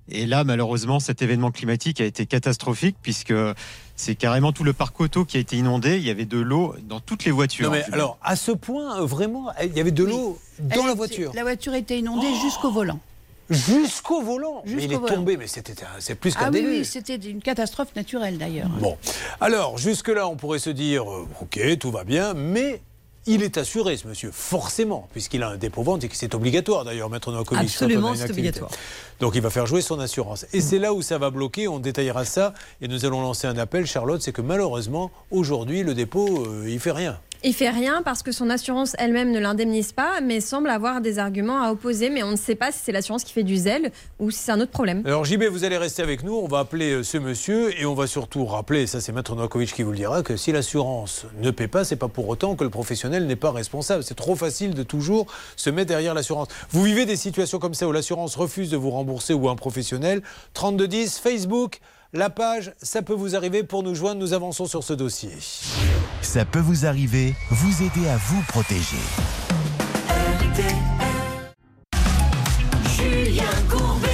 Et 0.08 0.26
là, 0.26 0.44
malheureusement, 0.44 1.00
cet 1.00 1.22
événement 1.22 1.50
climatique 1.50 2.00
a 2.00 2.04
été 2.04 2.26
catastrophique 2.26 2.96
puisque 3.02 3.32
c'est 3.96 4.14
carrément 4.16 4.52
tout 4.52 4.64
le 4.64 4.72
parc 4.72 5.00
auto 5.00 5.24
qui 5.24 5.36
a 5.36 5.40
été 5.40 5.56
inondé. 5.56 5.96
Il 5.96 6.04
y 6.04 6.10
avait 6.10 6.24
de 6.24 6.38
l'eau 6.38 6.74
dans 6.88 7.00
toutes 7.00 7.24
les 7.24 7.30
voitures. 7.30 7.66
Non 7.66 7.72
mais 7.72 7.84
alors, 7.92 8.18
à 8.22 8.36
ce 8.36 8.50
point, 8.52 9.00
euh, 9.00 9.06
vraiment, 9.06 9.52
il 9.62 9.76
y 9.76 9.80
avait 9.80 9.92
de 9.92 10.04
l'eau 10.04 10.38
dans 10.58 10.68
Elle 10.70 10.78
la 10.78 10.86
était- 10.88 10.94
voiture. 10.96 11.32
La 11.34 11.42
voiture 11.42 11.74
était 11.74 11.98
inondée 11.98 12.32
jusqu'au 12.42 12.70
volant. 12.70 13.00
Jusqu'au 13.52 14.22
volant 14.22 14.62
Mais 14.66 14.84
il 14.84 14.92
est 14.92 14.96
volant. 14.96 15.14
tombé, 15.14 15.36
mais 15.36 15.46
c'était 15.46 15.74
c'est 15.98 16.14
plus 16.14 16.34
qu'un 16.34 16.46
Ah 16.46 16.50
oui, 16.52 16.84
c'était 16.84 17.16
une 17.16 17.40
catastrophe 17.42 17.94
naturelle 17.96 18.38
d'ailleurs. 18.38 18.68
Bon, 18.80 18.96
alors 19.40 19.78
jusque-là, 19.78 20.28
on 20.28 20.36
pourrait 20.36 20.58
se 20.58 20.70
dire, 20.70 21.10
euh, 21.10 21.26
ok, 21.40 21.78
tout 21.78 21.90
va 21.90 22.04
bien, 22.04 22.34
mais 22.34 22.80
il 23.26 23.42
est 23.44 23.56
assuré, 23.56 23.96
ce 23.96 24.08
monsieur, 24.08 24.30
forcément, 24.32 25.08
puisqu'il 25.12 25.42
a 25.44 25.50
un 25.50 25.56
dépôt-vente 25.56 26.02
et 26.02 26.08
que 26.08 26.16
c'est 26.16 26.34
obligatoire 26.34 26.84
d'ailleurs, 26.84 27.08
Maître 27.08 27.30
Novakovic. 27.30 27.50
quand 27.78 27.84
on 27.84 27.88
a 27.88 27.92
Absolument, 27.92 28.14
c'est 28.16 28.30
obligatoire. 28.30 28.70
Donc 29.20 29.36
il 29.36 29.40
va 29.40 29.50
faire 29.50 29.66
jouer 29.66 29.80
son 29.80 30.00
assurance. 30.00 30.44
Et 30.52 30.60
c'est 30.60 30.80
là 30.80 30.92
où 30.92 31.02
ça 31.02 31.18
va 31.18 31.30
bloquer, 31.30 31.68
on 31.68 31.78
détaillera 31.78 32.24
ça, 32.24 32.52
et 32.80 32.88
nous 32.88 33.04
allons 33.04 33.20
lancer 33.20 33.46
un 33.46 33.56
appel, 33.58 33.86
Charlotte, 33.86 34.20
c'est 34.20 34.32
que 34.32 34.42
malheureusement, 34.42 35.12
aujourd'hui, 35.30 35.84
le 35.84 35.94
dépôt, 35.94 36.44
euh, 36.46 36.66
il 36.68 36.80
fait 36.80 36.90
rien. 36.90 37.20
Il 37.44 37.54
fait 37.54 37.70
rien 37.70 38.02
parce 38.04 38.22
que 38.22 38.30
son 38.30 38.50
assurance 38.50 38.94
elle-même 39.00 39.32
ne 39.32 39.40
l'indemnise 39.40 39.90
pas, 39.90 40.20
mais 40.20 40.40
semble 40.40 40.70
avoir 40.70 41.00
des 41.00 41.18
arguments 41.18 41.60
à 41.60 41.72
opposer. 41.72 42.08
Mais 42.08 42.22
on 42.22 42.30
ne 42.30 42.36
sait 42.36 42.54
pas 42.54 42.70
si 42.70 42.78
c'est 42.84 42.92
l'assurance 42.92 43.24
qui 43.24 43.32
fait 43.32 43.42
du 43.42 43.56
zèle 43.56 43.90
ou 44.20 44.30
si 44.30 44.38
c'est 44.38 44.52
un 44.52 44.60
autre 44.60 44.70
problème. 44.70 45.02
Alors 45.04 45.24
JB, 45.24 45.42
vous 45.44 45.64
allez 45.64 45.76
rester 45.76 46.02
avec 46.02 46.22
nous, 46.22 46.34
on 46.34 46.46
va 46.46 46.60
appeler 46.60 46.92
euh, 46.92 47.02
ce 47.02 47.18
monsieur 47.18 47.76
et 47.80 47.84
on 47.84 47.94
va 47.94 48.06
surtout 48.06 48.46
rappeler, 48.46 48.86
ça 48.86 49.00
c'est 49.00 49.10
Maître 49.10 49.34
Novakovic 49.34 49.74
qui 49.74 49.82
vous 49.82 49.90
le 49.90 49.96
dira, 49.96 50.22
que 50.22 50.36
si 50.36 50.52
l'assurance 50.52 51.26
ne 51.40 51.50
paie 51.50 51.66
pas, 51.66 51.82
c'est 51.82 51.96
pas 51.96 52.06
pour 52.06 52.28
autant 52.28 52.54
que 52.54 52.62
le 52.62 52.70
professionnel 52.70 53.26
n'est 53.26 53.34
pas 53.34 53.50
responsable. 53.50 54.04
C'est 54.04 54.14
trop 54.14 54.36
facile 54.36 54.74
de 54.74 54.84
toujours 54.84 55.26
se 55.56 55.68
mettre 55.68 55.88
derrière 55.88 56.14
l'assurance. 56.14 56.46
Vous 56.70 56.84
vivez 56.84 57.06
des 57.06 57.16
situations 57.16 57.58
comme 57.58 57.74
ça 57.74 57.88
où 57.88 57.92
l'assurance 57.92 58.36
refuse 58.36 58.70
de 58.70 58.76
vous 58.76 58.90
rembourser 58.90 59.34
ou 59.34 59.48
un 59.48 59.56
professionnel, 59.56 60.22
3210, 60.54 61.18
Facebook, 61.18 61.80
la 62.12 62.30
page, 62.30 62.72
ça 62.80 63.02
peut 63.02 63.14
vous 63.14 63.34
arriver. 63.36 63.62
Pour 63.62 63.82
nous 63.82 63.94
joindre, 63.94 64.20
nous 64.20 64.32
avançons 64.32 64.66
sur 64.66 64.84
ce 64.84 64.92
dossier. 64.92 65.32
Ça 66.20 66.44
peut 66.44 66.60
vous 66.60 66.86
arriver, 66.86 67.34
vous 67.50 67.82
aider 67.82 68.08
à 68.08 68.16
vous 68.16 68.42
protéger. 68.48 68.96
Julien 72.96 73.44
Courbet. 73.70 74.08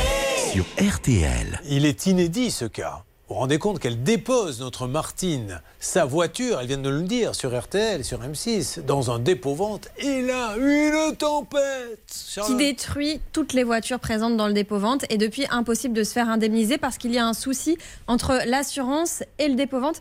Sur 0.52 0.64
RTL. 0.78 1.60
Il 1.68 1.84
est 1.84 2.06
inédit 2.06 2.50
ce 2.50 2.64
cas. 2.64 3.04
Vous 3.28 3.34
vous 3.34 3.40
rendez 3.40 3.58
compte 3.58 3.78
qu'elle 3.78 4.02
dépose 4.02 4.58
notre 4.60 4.86
Martine, 4.86 5.60
sa 5.80 6.06
voiture, 6.06 6.60
elle 6.60 6.66
vient 6.66 6.78
de 6.78 6.88
le 6.88 7.02
dire 7.02 7.34
sur 7.34 7.54
RTL, 7.54 8.02
sur 8.02 8.22
M6, 8.22 8.80
dans 8.80 9.10
un 9.10 9.18
dépôt-vente, 9.18 9.90
et 9.98 10.22
là, 10.22 10.56
une 10.56 11.14
tempête 11.14 12.00
Qui 12.46 12.54
détruit 12.54 13.20
toutes 13.34 13.52
les 13.52 13.64
voitures 13.64 14.00
présentes 14.00 14.38
dans 14.38 14.46
le 14.46 14.54
dépôt-vente 14.54 15.04
et 15.10 15.18
depuis 15.18 15.44
impossible 15.50 15.92
de 15.92 16.04
se 16.04 16.14
faire 16.14 16.30
indemniser 16.30 16.78
parce 16.78 16.96
qu'il 16.96 17.12
y 17.12 17.18
a 17.18 17.26
un 17.26 17.34
souci 17.34 17.76
entre 18.06 18.40
l'assurance 18.46 19.22
et 19.38 19.48
le 19.48 19.56
dépôt-vente. 19.56 20.00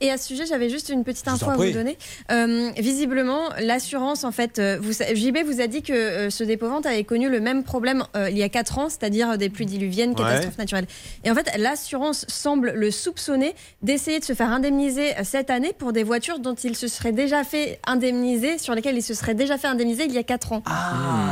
Et 0.00 0.10
à 0.10 0.18
ce 0.18 0.26
sujet, 0.26 0.44
j'avais 0.44 0.68
juste 0.68 0.88
une 0.88 1.04
petite 1.04 1.26
info 1.28 1.48
à 1.50 1.54
vous 1.56 1.70
donner. 1.70 1.96
Euh, 2.30 2.70
visiblement, 2.76 3.48
l'assurance, 3.60 4.24
en 4.24 4.32
fait, 4.32 4.58
euh, 4.58 4.76
vous, 4.80 4.92
JB 4.92 5.38
vous 5.46 5.60
a 5.60 5.66
dit 5.66 5.82
que 5.82 5.92
euh, 5.92 6.30
ce 6.30 6.42
dépôt-vente 6.44 6.84
avait 6.84 7.04
connu 7.04 7.30
le 7.30 7.40
même 7.40 7.62
problème 7.62 8.04
euh, 8.16 8.28
il 8.28 8.36
y 8.36 8.42
a 8.42 8.48
4 8.48 8.78
ans, 8.78 8.88
c'est-à-dire 8.88 9.38
des 9.38 9.48
pluies 9.48 9.66
diluviennes, 9.66 10.10
Ouais. 10.10 10.16
catastrophes 10.16 10.58
naturelles. 10.58 10.86
Et 11.22 11.30
en 11.30 11.34
fait, 11.34 11.48
l'assurance 11.58 12.26
semble 12.28 12.72
le 12.72 12.90
soupçonner 12.90 13.54
d'essayer 13.82 14.18
de 14.18 14.24
se 14.24 14.32
faire 14.34 14.50
indemniser 14.50 15.12
cette 15.22 15.48
année 15.48 15.72
pour 15.72 15.92
des 15.92 16.02
voitures 16.02 16.38
dont 16.40 16.54
il 16.54 16.76
se 16.76 16.88
serait 16.88 17.12
déjà 17.12 17.44
fait 17.44 17.78
indemniser, 17.86 18.58
sur 18.58 18.74
lesquelles 18.74 18.96
il 18.96 19.02
se 19.02 19.14
serait 19.14 19.34
déjà 19.34 19.58
fait 19.58 19.68
indemniser 19.68 20.04
il 20.04 20.12
y 20.12 20.18
a 20.18 20.22
4 20.24 20.52
ans. 20.52 20.62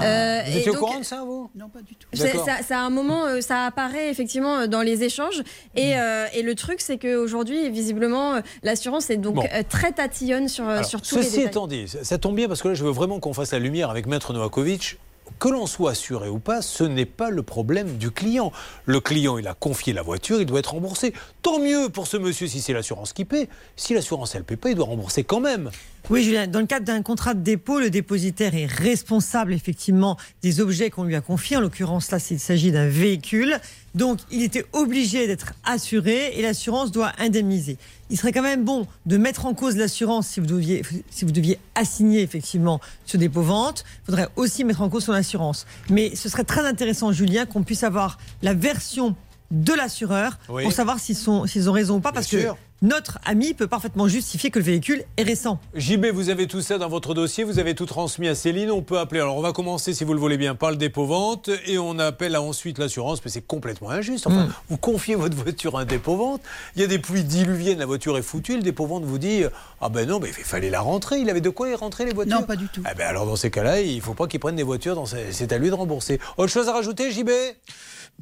Euh, 0.03 0.41
Vous 0.47 0.57
et 0.57 0.59
étiez 0.61 0.71
au 0.71 0.75
donc- 0.75 0.83
courant 0.85 0.99
de 1.01 1.05
ça, 1.05 1.23
vous? 1.25 1.51
Non, 1.57 1.69
pas 1.69 1.81
du 1.83 1.95
tout. 1.97 2.09
Ça, 2.15 2.63
ça, 2.63 2.79
à 2.79 2.83
un 2.83 2.91
moment, 2.91 3.25
ça 3.41 3.67
apparaît 3.67 4.09
effectivement 4.09 4.67
dans 4.67 4.83
les 4.83 5.03
échanges. 5.05 5.43
Et, 5.77 5.99
euh, 5.99 6.27
et 6.33 6.43
le 6.43 6.55
truc, 6.55 6.81
c'est 6.81 6.97
qu'aujourd'hui, 6.99 7.69
visiblement, 7.71 8.35
euh, 8.35 8.41
l'assurance 8.63 9.11
est 9.11 9.17
donc 9.17 9.35
Bon. 9.37 9.45
euh, 9.53 9.63
très 9.69 9.93
tatillonne 9.93 10.49
sur, 10.49 10.65
euh, 10.69 10.73
Alors, 10.79 10.85
sur 10.85 11.01
tous 11.03 11.17
les 11.17 11.23
ceci 11.23 11.37
détails. 11.37 11.49
étant 11.51 11.67
dit, 11.67 11.87
ça, 11.89 12.19
tombe 12.19 12.37
bien 12.37 12.49
parce 12.49 12.63
que 12.63 12.69
là, 12.69 12.75
je 12.75 12.85
veux 12.85 12.91
vraiment 12.91 13.21
qu'on 13.21 13.33
fasse 13.35 13.53
la 13.53 13.59
lumière 13.59 13.91
avec 13.91 14.07
Maître 14.07 14.33
Novakovic. 14.33 14.99
Que 15.39 15.49
l'on 15.49 15.67
soit 15.67 15.93
assuré 15.93 16.29
ou 16.29 16.39
pas, 16.39 16.61
ce 16.63 16.85
n'est 16.85 17.07
pas 17.07 17.31
le 17.31 17.43
problème 17.43 17.97
du 17.97 18.11
client. 18.11 18.53
Le 18.85 19.01
client, 19.01 19.39
il 19.39 19.49
a 19.49 19.55
confié 19.55 19.93
la 19.93 20.03
voiture, 20.03 20.41
il 20.41 20.47
doit 20.47 20.59
être 20.59 20.73
remboursé. 20.75 21.15
Tant 21.43 21.59
mieux 21.59 21.89
pour 21.89 22.07
ce 22.07 22.17
monsieur 22.17 22.47
si 22.49 22.61
c'est 22.61 22.73
l'assurance 22.75 23.13
qui 23.13 23.25
paie. 23.25 23.49
Si 23.77 23.95
l'assurance, 23.95 24.35
elle 24.35 24.45
paie 24.45 24.57
pas, 24.57 24.69
il 24.71 24.75
doit 24.77 24.85
rembourser 24.87 25.25
quand 25.25 25.41
même. 25.41 25.71
Oui, 26.11 26.25
Julien, 26.25 26.47
dans 26.49 26.59
le 26.61 26.67
cadre 26.67 26.85
d'un 26.85 27.01
contrat 27.01 27.33
de 27.33 27.41
dépôt, 27.43 27.79
le 27.79 27.89
dépositaire 27.89 28.55
est 28.55 28.67
responsable 28.67 29.53
effectivement 29.55 30.17
des 30.43 30.61
objets 30.61 30.91
qu'on 30.91 31.05
lui 31.05 31.15
a 31.15 31.21
confiés. 31.21 31.57
En 31.57 31.61
l'occurrence, 31.61 32.11
là, 32.11 32.19
il 32.31 32.41
s'agit 32.41 32.73
d'un 32.73 32.89
véhicule. 32.89 33.57
Donc, 33.95 34.19
il 34.31 34.43
était 34.43 34.65
obligé 34.73 35.27
d'être 35.29 35.55
assuré 35.65 36.33
et 36.37 36.43
l'assurance 36.43 36.91
doit 36.91 37.13
indemniser. 37.19 37.79
Il 38.11 38.19
serait 38.19 38.33
quand 38.33 38.43
même 38.43 38.65
bon 38.65 38.87
de 39.07 39.17
mettre 39.17 39.47
en 39.47 39.55
cause 39.55 39.77
l'assurance 39.77 40.27
si 40.27 40.41
vous 40.41 40.47
deviez, 40.47 40.83
si 41.11 41.25
vous 41.25 41.31
deviez 41.31 41.59
assigner 41.77 42.21
effectivement 42.23 42.81
ce 43.07 43.17
dépôt-vente. 43.17 43.85
Il 44.03 44.07
faudrait 44.07 44.29
aussi 44.37 44.65
mettre 44.65 44.83
en 44.83 44.89
cause 44.89 45.05
son 45.05 45.13
assurance. 45.13 45.67
Mais 45.89 46.17
ce 46.17 46.29
serait 46.29 46.45
très 46.45 46.67
intéressant, 46.67 47.13
Julien, 47.13 47.47
qu'on 47.47 47.63
puisse 47.63 47.85
avoir 47.85 48.19
la 48.43 48.55
version 48.55 49.15
de 49.53 49.73
l'assureur 49.73 50.39
Oui. 50.49 50.65
pour 50.65 50.73
savoir 50.73 50.99
s'ils 50.99 51.17
sont- 51.17 51.47
s'ils 51.47 51.71
ont 51.71 51.73
raison 51.73 51.97
ou 51.97 52.01
pas, 52.01 52.11
parce 52.13 52.27
sûr. 52.27 52.55
que 52.55 52.61
notre 52.83 53.19
ami 53.25 53.55
peut 53.55 53.67
parfaitement 53.69 54.09
justifier 54.09 54.51
que 54.51 54.59
le 54.59 54.65
véhicule 54.65 55.05
est 55.17 55.23
récent. 55.23 55.61
JB, 55.75 56.07
vous 56.07 56.29
avez 56.31 56.47
tout 56.47 56.61
ça 56.61 56.79
dans 56.79 56.89
votre 56.89 57.15
dossier, 57.15 57.45
vous 57.45 57.59
avez 57.59 57.75
tout 57.75 57.87
transmis 57.87 58.29
à 58.29 58.35
Céline, 58.35 58.71
on 58.71 58.83
peut 58.83 58.99
appeler. 58.99 59.21
Alors 59.21 59.37
on 59.37 59.41
va 59.41 59.53
commencer, 59.53 59.95
si 59.95 60.05
vous 60.05 60.13
le 60.15 60.21
voulez 60.21 60.37
bien, 60.37 60.55
par 60.55 60.71
le 60.71 60.77
dépôt-vente 60.77 61.49
et 61.67 61.79
on 61.79 61.99
appelle 61.99 62.37
ensuite 62.37 62.79
l'assurance, 62.79 63.25
mais 63.25 63.31
c'est 63.31 63.47
complètement 63.47 63.91
injuste. 63.91 64.27
Enfin, 64.27 64.47
Mm. 64.47 64.53
vous 64.69 64.77
confiez 64.77 65.15
votre 65.15 65.37
voiture 65.37 65.79
à 65.79 65.83
un 65.83 65.85
dépôt-vente, 65.85 66.41
il 66.75 66.83
y 66.83 66.85
a 66.85 66.89
des 66.89 66.99
pluies 66.99 67.25
diluviennes, 67.25 67.79
la 67.79 67.87
voiture 67.87 68.19
est 68.19 68.23
foutue, 68.23 68.57
le 68.57 68.63
dépôt-vente 68.63 69.05
vous 69.05 69.19
dit 69.19 69.45
Ah 69.81 69.89
ben 69.89 70.09
non, 70.09 70.19
mais 70.21 70.29
il 70.37 70.45
fallait 70.45 70.71
la 70.71 70.81
rentrer, 70.81 71.21
il 71.21 71.31
avait 71.31 71.41
de 71.41 71.51
quoi 71.51 71.69
y 71.69 71.75
rentrer 71.75 72.05
les 72.05 72.13
voitures? 72.13 72.41
Non, 72.41 72.47
pas 72.47 72.57
du 72.57 72.67
tout. 72.69 72.83
Ah 72.85 72.95
ben 72.95 73.07
alors 73.07 73.27
dans 73.27 73.37
ces 73.37 73.51
cas-là, 73.51 73.81
il 73.81 73.97
ne 73.97 74.01
faut 74.01 74.15
pas 74.15 74.27
qu'il 74.27 74.41
prenne 74.41 74.57
des 74.57 74.63
voitures, 74.65 74.97
dans 74.97 75.07
ses- 75.07 75.33
c'est 75.33 75.53
à 75.53 75.59
lui 75.59 75.69
de 75.69 75.75
rembourser. 75.75 76.19
Autre 76.37 76.51
chose 76.53 76.69
à 76.69 76.73
rajouter, 76.73 77.11
JB 77.13 77.31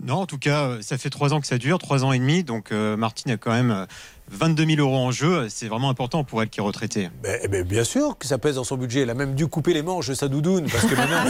Non, 0.02 0.14
en 0.16 0.26
tout 0.26 0.38
cas, 0.38 0.76
ça 0.82 0.96
fait 0.98 1.10
trois 1.10 1.32
ans 1.34 1.40
que 1.40 1.46
ça 1.46 1.58
dure, 1.58 1.78
trois 1.78 2.04
ans 2.04 2.12
et 2.12 2.18
demi. 2.18 2.44
Donc, 2.44 2.70
euh, 2.72 2.96
Martine 2.96 3.32
a 3.32 3.36
quand 3.36 3.50
même 3.52 3.70
euh, 3.72 3.86
22 4.30 4.64
000 4.76 4.80
euros 4.80 4.96
en 4.96 5.10
jeu. 5.10 5.48
C'est 5.48 5.66
vraiment 5.66 5.90
important 5.90 6.24
pour 6.24 6.42
elle 6.42 6.48
qui 6.48 6.60
est 6.60 6.62
retraitée. 6.62 7.10
Ben, 7.22 7.38
eh 7.42 7.48
ben, 7.48 7.62
bien 7.64 7.84
sûr 7.84 8.16
que 8.16 8.26
ça 8.26 8.38
pèse 8.38 8.54
dans 8.54 8.64
son 8.64 8.76
budget. 8.76 9.00
Elle 9.00 9.10
a 9.10 9.14
même 9.14 9.34
dû 9.34 9.46
couper 9.48 9.74
les 9.74 9.82
manches 9.82 10.08
de 10.08 10.14
sa 10.14 10.28
doudoune 10.28 10.66
parce 10.70 10.86
que 10.86 10.94
maintenant, 10.94 11.24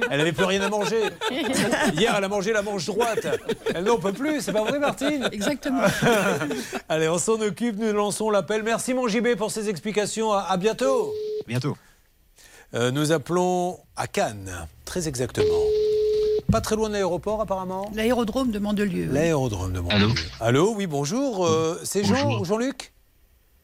elle 0.10 0.18
n'avait 0.18 0.32
plus 0.32 0.44
rien 0.44 0.60
à 0.60 0.68
manger. 0.68 1.02
Hier, 1.96 2.14
elle 2.16 2.24
a 2.24 2.28
mangé 2.28 2.52
la 2.52 2.62
manche 2.62 2.86
droite. 2.86 3.26
Elle 3.74 3.84
n'en 3.84 3.98
peut 3.98 4.12
plus, 4.12 4.40
c'est 4.40 4.52
pas 4.52 4.64
vrai, 4.64 4.78
Martine? 4.78 5.28
Exactement. 5.32 5.82
Allez, 6.88 7.08
on 7.08 7.18
s'en 7.18 7.40
occupe, 7.40 7.78
nous 7.78 7.92
lançons 7.92 8.30
l'appel. 8.30 8.62
Merci, 8.62 8.92
mon 8.94 9.08
JB, 9.08 9.36
pour 9.36 9.50
ces 9.50 9.68
explications. 9.68 10.32
À, 10.32 10.40
à 10.40 10.56
bientôt. 10.56 11.12
Bientôt. 11.46 11.76
Euh, 12.74 12.90
nous 12.90 13.12
appelons 13.12 13.78
à 13.96 14.06
Cannes, 14.06 14.66
très 14.84 15.06
exactement. 15.06 15.46
Pas 16.52 16.60
très 16.60 16.76
loin 16.76 16.88
de 16.88 16.92
l'aéroport, 16.92 17.40
apparemment 17.40 17.90
L'aérodrome 17.94 18.50
de 18.50 18.58
Mandelieu. 18.58 19.06
oui. 19.08 19.14
L'aérodrome 19.14 19.72
de 19.72 19.80
Montpellier. 19.80 20.04
Allô 20.04 20.14
Allô, 20.68 20.74
oui, 20.76 20.86
bonjour. 20.86 21.46
Euh, 21.46 21.80
c'est 21.82 22.04
Jean. 22.04 22.44
Jean-Luc 22.44 22.92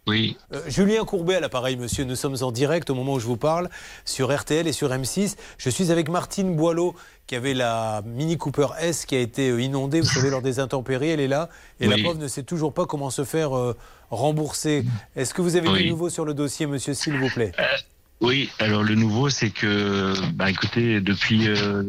Oui. 0.06 0.38
Euh, 0.54 0.62
Julien 0.68 1.04
Courbet 1.04 1.34
à 1.34 1.40
l'appareil, 1.40 1.76
monsieur. 1.76 2.04
Nous 2.04 2.16
sommes 2.16 2.36
en 2.40 2.50
direct 2.50 2.88
au 2.88 2.94
moment 2.94 3.12
où 3.14 3.20
je 3.20 3.26
vous 3.26 3.36
parle 3.36 3.68
sur 4.06 4.34
RTL 4.34 4.66
et 4.66 4.72
sur 4.72 4.88
M6. 4.88 5.36
Je 5.58 5.68
suis 5.70 5.92
avec 5.92 6.08
Martine 6.08 6.56
Boileau 6.56 6.94
qui 7.26 7.36
avait 7.36 7.52
la 7.52 8.00
Mini 8.06 8.38
Cooper 8.38 8.68
S 8.80 9.04
qui 9.04 9.14
a 9.16 9.20
été 9.20 9.50
euh, 9.50 9.60
inondée, 9.60 10.00
vous 10.00 10.08
savez, 10.08 10.30
lors 10.30 10.40
des 10.42 10.58
intempéries. 10.58 11.10
Elle 11.10 11.20
est 11.20 11.28
là 11.28 11.50
et 11.80 11.86
la 11.88 11.96
pauvre 12.02 12.18
ne 12.18 12.26
sait 12.28 12.42
toujours 12.42 12.72
pas 12.72 12.86
comment 12.86 13.10
se 13.10 13.24
faire 13.24 13.54
euh, 13.54 13.76
rembourser. 14.10 14.86
Est-ce 15.14 15.34
que 15.34 15.42
vous 15.42 15.56
avez 15.56 15.68
Oui. 15.68 15.82
du 15.84 15.90
nouveau 15.90 16.08
sur 16.08 16.24
le 16.24 16.32
dossier, 16.32 16.64
monsieur, 16.66 16.94
s'il 16.94 17.18
vous 17.18 17.28
plaît? 17.28 17.52
Oui, 18.20 18.50
alors 18.58 18.82
le 18.82 18.96
nouveau, 18.96 19.30
c'est 19.30 19.50
que, 19.50 20.12
bah, 20.32 20.50
écoutez, 20.50 21.00
depuis 21.00 21.46
euh, 21.46 21.82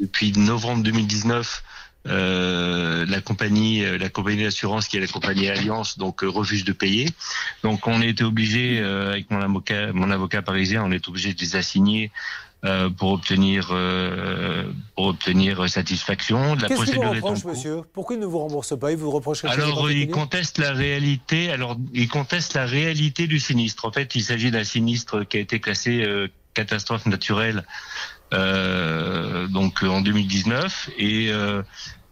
depuis 0.00 0.32
novembre 0.32 0.82
2019, 0.82 1.62
euh, 2.08 3.04
la 3.06 3.20
compagnie, 3.20 3.84
euh, 3.84 3.98
la 3.98 4.08
compagnie 4.08 4.42
d'assurance 4.42 4.88
qui 4.88 4.96
est 4.96 5.00
la 5.00 5.06
compagnie 5.06 5.48
Alliance, 5.48 5.98
donc 5.98 6.24
euh, 6.24 6.28
refuse 6.28 6.64
de 6.64 6.72
payer. 6.72 7.08
Donc 7.62 7.86
on 7.86 8.00
était 8.00 8.24
obligé, 8.24 8.80
euh, 8.80 9.10
avec 9.12 9.30
mon 9.30 9.40
avocat, 9.40 9.92
mon 9.92 10.10
avocat 10.10 10.42
parisien, 10.42 10.82
on 10.84 10.90
est 10.90 11.06
obligé 11.08 11.34
de 11.34 11.40
les 11.40 11.56
assigner 11.56 12.10
pour 12.96 13.12
obtenir 13.12 13.68
euh, 13.70 14.64
pour 14.96 15.06
obtenir 15.06 15.68
satisfaction. 15.68 16.54
La 16.56 16.68
Qu'est-ce 16.68 16.84
qu'il 16.84 16.94
vous 16.96 17.00
procédure 17.02 17.02
en 17.04 17.12
reproche, 17.14 17.44
monsieur 17.44 17.82
Pourquoi 17.92 18.16
il 18.16 18.20
ne 18.20 18.26
vous 18.26 18.38
rembourse 18.40 18.76
pas? 18.78 18.90
Il 18.90 18.96
vous 18.98 19.10
reproche 19.12 19.44
alors, 19.44 19.56
il 19.68 19.74
particulier? 19.74 20.08
conteste 20.08 20.58
la 20.58 20.72
réalité. 20.72 21.50
Alors, 21.52 21.76
il 21.94 22.08
conteste 22.08 22.54
la 22.54 22.66
réalité 22.66 23.26
du 23.28 23.38
sinistre. 23.38 23.84
En 23.84 23.92
fait, 23.92 24.14
il 24.16 24.22
s'agit 24.22 24.50
d'un 24.50 24.64
sinistre 24.64 25.22
qui 25.24 25.36
a 25.36 25.40
été 25.40 25.60
classé 25.60 26.02
euh, 26.02 26.26
catastrophe 26.54 27.06
naturelle 27.06 27.64
euh, 28.34 29.46
donc 29.46 29.82
euh, 29.82 29.88
en 29.88 30.00
2019 30.00 30.90
et 30.98 31.28
euh, 31.30 31.62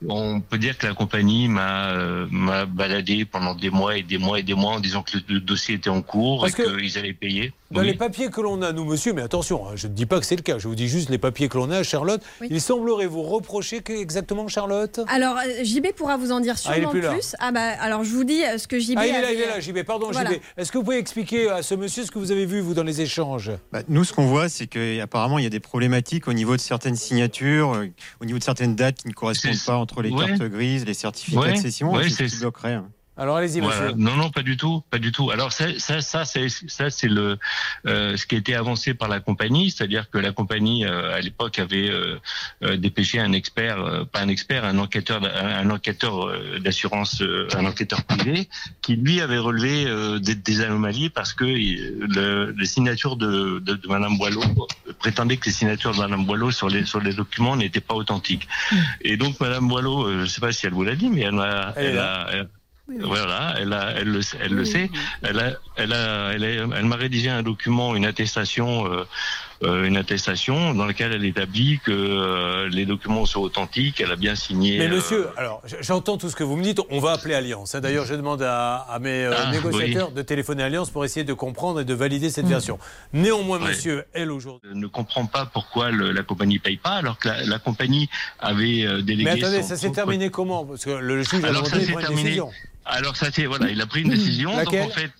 on 0.08 0.40
peut 0.40 0.58
dire 0.58 0.78
que 0.78 0.86
la 0.86 0.94
compagnie 0.94 1.48
m'a 1.48 1.90
euh, 1.90 2.26
m'a 2.30 2.64
baladé 2.66 3.24
pendant 3.24 3.54
des 3.54 3.70
mois 3.70 3.96
et 3.98 4.02
des 4.02 4.18
mois 4.18 4.38
et 4.38 4.42
des 4.42 4.54
mois 4.54 4.72
en 4.74 4.80
disant 4.80 5.02
que 5.02 5.16
le, 5.16 5.22
le 5.34 5.40
dossier 5.40 5.74
était 5.74 5.90
en 5.90 6.02
cours 6.02 6.42
Parce 6.42 6.58
et 6.58 6.62
que- 6.62 6.78
qu'ils 6.80 6.96
allaient 6.98 7.12
payer. 7.12 7.52
Dans 7.72 7.80
Oui. 7.80 7.86
les 7.88 7.94
papiers 7.94 8.28
que 8.30 8.40
l'on 8.40 8.62
a, 8.62 8.72
nous, 8.72 8.84
monsieur, 8.84 9.12
mais 9.12 9.22
attention, 9.22 9.66
hein, 9.68 9.72
je 9.74 9.88
ne 9.88 9.92
dis 9.92 10.06
pas 10.06 10.20
que 10.20 10.26
c'est 10.26 10.36
le 10.36 10.42
cas, 10.42 10.58
je 10.58 10.68
vous 10.68 10.76
dis 10.76 10.86
juste 10.86 11.08
les 11.10 11.18
papiers 11.18 11.48
que 11.48 11.56
l'on 11.58 11.70
a, 11.72 11.82
Charlotte, 11.82 12.22
il 12.48 12.60
semblerait 12.60 13.06
vous 13.06 13.22
reprocher 13.22 13.80
que, 13.80 13.92
exactement, 13.92 14.46
Charlotte 14.46 15.00
Alors, 15.08 15.36
euh, 15.38 15.64
JB 15.64 15.88
pourra 15.96 16.16
vous 16.16 16.30
en 16.30 16.38
dire 16.38 16.54
Ah, 16.66 16.68
il 16.68 16.70
est 16.70 16.76
sûrement 16.76 16.90
plus 16.92 17.00
là. 17.00 17.10
plus. 17.12 17.34
Ah 17.40 17.50
bah, 17.50 17.60
alors 17.80 18.04
je 18.04 18.10
vous 18.10 18.22
dis 18.22 18.44
euh, 18.44 18.56
ce 18.58 18.68
que 18.68 18.78
JB. 18.78 18.94
Ah, 18.98 19.06
il 19.06 19.14
est 19.14 19.20
là, 19.20 19.26
avait- 19.28 19.34
il 19.34 19.40
est 19.40 19.46
là, 19.48 19.58
JB, 19.60 19.82
pardon, 19.84 20.08
Voilà. 20.12 20.30
JB. 20.34 20.40
Est-ce 20.56 20.70
que 20.70 20.78
vous 20.78 20.84
pouvez 20.84 20.98
expliquer 20.98 21.50
à 21.50 21.62
ce 21.62 21.74
monsieur 21.74 22.04
ce 22.04 22.12
que 22.12 22.20
vous 22.20 22.30
avez 22.30 22.46
vu, 22.46 22.60
vous, 22.60 22.74
dans 22.74 22.84
les 22.84 23.00
échanges? 23.00 23.50
Bah, 23.72 23.80
nous, 23.88 24.04
ce 24.04 24.12
qu'on 24.12 24.26
voit, 24.26 24.48
c'est 24.48 24.68
qu'apparemment, 24.68 25.38
il 25.38 25.42
y 25.42 25.46
a 25.48 25.50
des 25.50 25.58
problématiques 25.60 26.28
au 26.28 26.32
niveau 26.34 26.54
de 26.54 26.60
certaines 26.60 26.94
signatures, 26.96 27.72
euh, 27.74 27.86
au 28.20 28.26
niveau 28.26 28.38
de 28.38 28.44
certaines 28.44 28.76
dates 28.76 28.98
qui 28.98 29.08
ne 29.08 29.12
correspondent 29.12 29.54
pas 29.66 29.76
entre 29.76 30.02
les 30.02 30.10
Ouais. 30.10 30.26
cartes 30.28 30.42
grises, 30.42 30.86
les 30.86 30.94
certificats 30.94 31.40
Ouais. 31.40 31.52
de 31.54 31.58
cession. 31.58 31.92
Ouais, 31.92 32.08
c'est 32.08 32.28
ce 32.28 32.34
qui 32.34 32.40
bloquerait. 32.40 32.74
hein. 32.74 32.88
Alors, 33.18 33.36
allez-y, 33.38 33.60
Voilà. 33.60 33.92
Non, 33.96 34.14
non, 34.14 34.30
pas 34.30 34.42
du 34.42 34.56
tout, 34.56 34.82
pas 34.90 34.98
du 34.98 35.10
tout. 35.10 35.30
Alors 35.30 35.52
ça, 35.52 35.66
ça, 35.78 36.00
ça, 36.02 36.24
c'est 36.26 36.48
ça, 36.48 36.90
c'est 36.90 37.08
le 37.08 37.38
euh, 37.86 38.16
ce 38.16 38.26
qui 38.26 38.34
a 38.34 38.38
été 38.38 38.54
avancé 38.54 38.92
par 38.92 39.08
la 39.08 39.20
compagnie, 39.20 39.70
c'est-à-dire 39.70 40.10
que 40.10 40.18
la 40.18 40.32
compagnie 40.32 40.84
euh, 40.84 41.14
à 41.14 41.20
l'époque 41.20 41.58
avait 41.58 41.88
euh, 41.88 42.18
euh, 42.62 42.76
dépêché 42.76 43.18
un 43.18 43.32
expert, 43.32 43.80
euh, 43.80 44.04
pas 44.04 44.20
un 44.20 44.28
expert, 44.28 44.64
un 44.64 44.78
enquêteur, 44.78 45.22
un 45.24 45.70
enquêteur 45.70 46.26
euh, 46.28 46.58
d'assurance, 46.58 47.22
euh, 47.22 47.48
un 47.56 47.64
enquêteur 47.64 48.02
privé, 48.04 48.48
qui 48.82 48.96
lui 48.96 49.22
avait 49.22 49.38
relevé 49.38 49.86
euh, 49.86 50.18
des, 50.18 50.34
des 50.34 50.60
anomalies 50.60 51.08
parce 51.08 51.32
que 51.32 51.44
le, 51.44 52.54
les 52.56 52.66
signatures 52.66 53.16
de, 53.16 53.60
de, 53.60 53.74
de 53.74 53.88
Madame 53.88 54.18
Boileau 54.18 54.42
prétendaient 54.98 55.38
que 55.38 55.46
les 55.46 55.52
signatures 55.52 55.92
de 55.92 55.98
Madame 55.98 56.26
Boileau 56.26 56.50
sur 56.50 56.68
les 56.68 56.84
sur 56.84 57.00
les 57.00 57.14
documents 57.14 57.56
n'étaient 57.56 57.80
pas 57.80 57.94
authentiques. 57.94 58.46
Et 59.00 59.16
donc 59.16 59.40
Madame 59.40 59.68
Boileau, 59.68 60.06
euh, 60.06 60.16
je 60.18 60.20
ne 60.20 60.26
sais 60.26 60.40
pas 60.42 60.52
si 60.52 60.66
elle 60.66 60.74
vous 60.74 60.84
l'a 60.84 60.94
dit, 60.96 61.08
mais 61.08 61.22
elle 61.22 61.32
m'a, 61.32 61.72
Elle 61.76 61.98
a, 61.98 62.28
voilà, 63.00 63.54
elle, 63.58 63.72
a, 63.72 63.90
elle 63.96 64.08
le, 64.08 64.22
sait- 64.22 64.38
elle 64.40 64.52
le 64.54 64.64
sait. 64.64 64.90
Elle, 65.22 65.38
a, 65.40 65.50
elle, 65.74 65.92
a, 65.92 66.32
elle, 66.32 66.44
a- 66.44 66.76
elle 66.78 66.84
m'a 66.84 66.96
rédigé 66.96 67.28
un 67.30 67.42
document, 67.42 67.96
une 67.96 68.06
attestation, 68.06 68.86
euh, 68.92 69.04
une 69.62 69.96
attestation 69.96 70.74
dans 70.74 70.84
laquelle 70.86 71.12
elle 71.12 71.24
établit 71.24 71.80
que 71.84 71.90
euh, 71.92 72.68
les 72.68 72.84
documents 72.86 73.24
sont 73.26 73.40
authentiques. 73.40 74.00
Elle 74.00 74.12
a 74.12 74.16
bien 74.16 74.34
signé. 74.34 74.78
Mais 74.78 74.86
euh, 74.86 74.96
monsieur, 74.96 75.28
alors 75.36 75.62
j'entends 75.80 76.18
tout 76.18 76.28
ce 76.28 76.36
que 76.36 76.44
vous 76.44 76.56
me 76.56 76.62
dites, 76.62 76.80
on 76.90 77.00
va 77.00 77.12
appeler 77.12 77.34
Alliance. 77.34 77.74
hein. 77.74 77.80
D'ailleurs, 77.80 78.04
je 78.04 78.14
demande 78.14 78.42
à, 78.42 78.76
à 78.76 78.98
mes 78.98 79.24
euh, 79.24 79.32
Ah, 79.36 79.50
négociateurs 79.50 80.08
oui. 80.08 80.14
de 80.14 80.22
téléphoner 80.22 80.62
à 80.62 80.66
Alliance 80.66 80.90
pour 80.90 81.04
essayer 81.04 81.24
de 81.24 81.32
comprendre 81.32 81.80
et 81.80 81.84
de 81.84 81.94
valider 81.94 82.30
cette 82.30 82.46
version. 82.46 82.78
Néanmoins, 83.12 83.58
Ouais. 83.58 83.68
monsieur, 83.68 84.04
elle 84.12 84.30
aujourd'hui. 84.30 84.70
ne 84.74 84.86
comprend 84.86 85.26
pas 85.26 85.46
pourquoi 85.46 85.90
le- 85.90 86.12
la 86.12 86.22
compagnie 86.22 86.58
paye 86.58 86.76
pas, 86.76 86.90
alors 86.90 87.18
que 87.18 87.28
la, 87.28 87.44
la 87.44 87.58
compagnie 87.58 88.08
avait 88.38 88.84
euh, 88.84 89.00
délégué. 89.02 89.24
Mais 89.24 89.42
attendez, 89.42 89.62
son- 89.62 89.68
ça 89.68 89.76
s'est 89.76 89.90
terminé 89.92 90.30
comment? 90.30 90.64
Parce 90.66 90.84
que 90.84 90.90
le 90.90 91.22
juge 91.22 91.42
a 91.44 91.48
Alors 91.48 91.62
demandé 91.62 91.80
de 91.80 91.86
s'est 91.86 91.92
prendre 91.92 92.10
une 92.10 92.16
décision. 92.22 92.50
Alors 92.84 93.16
ça 93.16 93.26
c'est 93.32 93.46
voilà, 93.46 93.68
il 93.70 93.80
a 93.80 93.86
pris 93.86 94.02
une 94.02 94.10
décision. 94.10 94.54
donc 94.54 94.68
en 94.74 94.88
fait, 94.90 95.10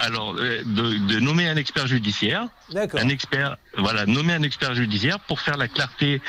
alors 0.00 0.34
euh, 0.38 0.62
de, 0.64 0.96
de 1.12 1.20
nommer 1.20 1.46
un 1.48 1.56
expert 1.56 1.86
judiciaire, 1.86 2.46
D'accord. 2.72 3.00
un 3.00 3.08
expert, 3.08 3.56
voilà, 3.76 4.06
nommer 4.06 4.32
un 4.32 4.42
expert 4.42 4.74
judiciaire 4.74 5.20
pour 5.20 5.40
faire 5.40 5.56
la 5.56 5.68
clarté 5.68 6.20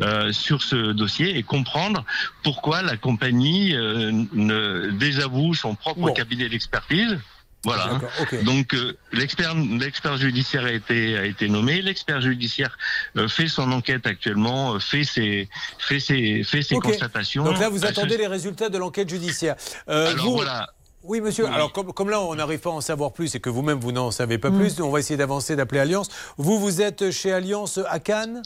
euh, 0.00 0.32
sur 0.32 0.62
ce 0.62 0.92
dossier 0.92 1.38
et 1.38 1.42
comprendre 1.42 2.04
pourquoi 2.42 2.82
la 2.82 2.96
compagnie 2.96 3.74
euh, 3.74 4.10
ne 4.32 4.90
désavoue 4.90 5.54
son 5.54 5.74
propre 5.74 6.00
Bon. 6.00 6.12
cabinet 6.12 6.48
d'expertise. 6.48 7.18
Voilà. 7.62 7.84
hein. 7.84 7.92
D'accord, 7.94 8.10
ok. 8.22 8.42
Donc 8.44 8.74
euh, 8.74 8.96
l'expert 9.12 9.54
l'expert 9.54 10.16
judiciaire 10.16 10.64
a 10.64 10.72
été 10.72 11.18
a 11.18 11.26
été 11.26 11.46
nommé. 11.48 11.82
L'expert 11.82 12.20
judiciaire 12.22 12.78
euh, 13.18 13.28
fait 13.28 13.48
son 13.48 13.70
enquête 13.72 14.06
actuellement, 14.06 14.74
euh, 14.74 14.78
fait 14.78 15.04
ses 15.04 15.46
fait 15.78 16.00
ses 16.00 16.42
fait 16.42 16.62
ses 16.62 16.76
constatations. 16.76 17.44
Donc 17.44 17.60
là, 17.60 17.68
vous 17.68 17.84
À 17.84 17.88
attendez 17.88 18.14
ce- 18.14 18.18
les 18.18 18.26
résultats 18.28 18.70
de 18.70 18.78
l'enquête 18.78 19.10
judiciaire. 19.10 19.56
Euh, 19.90 20.10
Alors 20.12 20.24
vous- 20.24 20.32
voilà. 20.36 20.70
Oui, 21.02 21.20
monsieur. 21.20 21.44
Oui. 21.46 21.50
Alors, 21.54 21.72
comme, 21.72 21.92
comme 21.92 22.10
là, 22.10 22.20
on 22.20 22.34
n'arrive 22.34 22.60
pas 22.60 22.70
à 22.70 22.74
en 22.74 22.80
savoir 22.80 23.12
plus 23.12 23.34
et 23.34 23.40
que 23.40 23.48
vous-même, 23.50 23.78
vous 23.80 23.92
n'en 23.92 24.10
savez 24.10 24.38
pas 24.38 24.50
Mm. 24.50 24.58
plus, 24.58 24.80
on 24.80 24.90
va 24.90 24.98
essayer 25.00 25.16
d'avancer, 25.16 25.56
d'appeler 25.56 25.80
Alliance. 25.80 26.08
Vous, 26.36 26.58
vous 26.58 26.82
êtes 26.82 27.10
chez 27.10 27.32
Alliance 27.32 27.78
à 27.88 27.98
Cannes? 28.00 28.42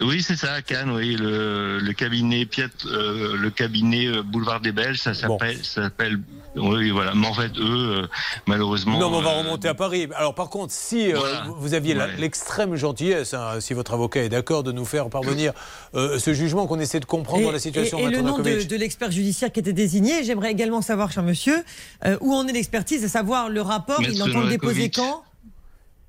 Oui, 0.00 0.22
c'est 0.22 0.36
ça, 0.36 0.52
à 0.54 0.62
Cannes, 0.62 0.90
oui, 0.90 1.16
le, 1.16 1.78
le 1.80 1.92
cabinet 1.92 2.46
Piet, 2.46 2.64
euh, 2.86 3.36
le 3.36 3.50
cabinet 3.50 4.06
euh, 4.06 4.22
Boulevard 4.22 4.60
des 4.60 4.72
Belges, 4.72 4.98
ça 4.98 5.12
s'appelle, 5.12 6.20
oui, 6.54 6.90
voilà. 6.90 7.12
Mais 7.14 7.26
en 7.26 7.34
fait, 7.34 7.50
eux, 7.58 8.02
euh, 8.02 8.06
malheureusement. 8.46 8.98
Non, 8.98 9.10
mais 9.10 9.16
on 9.16 9.20
va 9.22 9.32
euh, 9.34 9.38
remonter 9.42 9.68
à 9.68 9.74
Paris. 9.74 10.08
Alors, 10.14 10.34
par 10.34 10.48
contre, 10.48 10.72
si 10.72 11.12
euh, 11.12 11.18
Voilà. 11.18 11.46
vous 11.58 11.74
aviez 11.74 11.94
Ouais. 11.96 12.16
l'extrême 12.16 12.76
gentillesse, 12.76 13.34
hein, 13.34 13.60
si 13.60 13.74
votre 13.74 13.92
avocat 13.92 14.22
est 14.22 14.28
d'accord 14.30 14.62
de 14.62 14.72
nous 14.72 14.84
faire 14.86 15.10
parvenir 15.10 15.52
euh, 15.94 16.18
ce 16.18 16.32
jugement 16.32 16.66
qu'on 16.66 16.80
essaie 16.80 17.00
de 17.00 17.04
comprendre 17.04 17.42
dans 17.44 17.52
la 17.52 17.58
situation, 17.58 17.98
et- 17.98 18.04
et 18.04 18.10
le 18.10 18.22
nom 18.22 18.38
de, 18.38 18.76
l'expert 18.76 19.10
judiciaire 19.10 19.52
qui 19.52 19.60
était 19.60 19.72
désigné, 19.74 20.24
j'aimerais 20.24 20.52
également 20.52 20.80
savoir, 20.80 21.10
cher 21.12 21.22
monsieur, 21.24 21.62
euh, 22.06 22.16
où 22.20 22.32
en 22.34 22.46
est 22.46 22.52
l'expertise, 22.52 23.04
à 23.04 23.08
savoir 23.08 23.50
le 23.50 23.60
rapport, 23.60 24.00
il 24.00 24.22
entend 24.22 24.40
le 24.42 24.48
déposer 24.48 24.90
quand? 24.90 25.24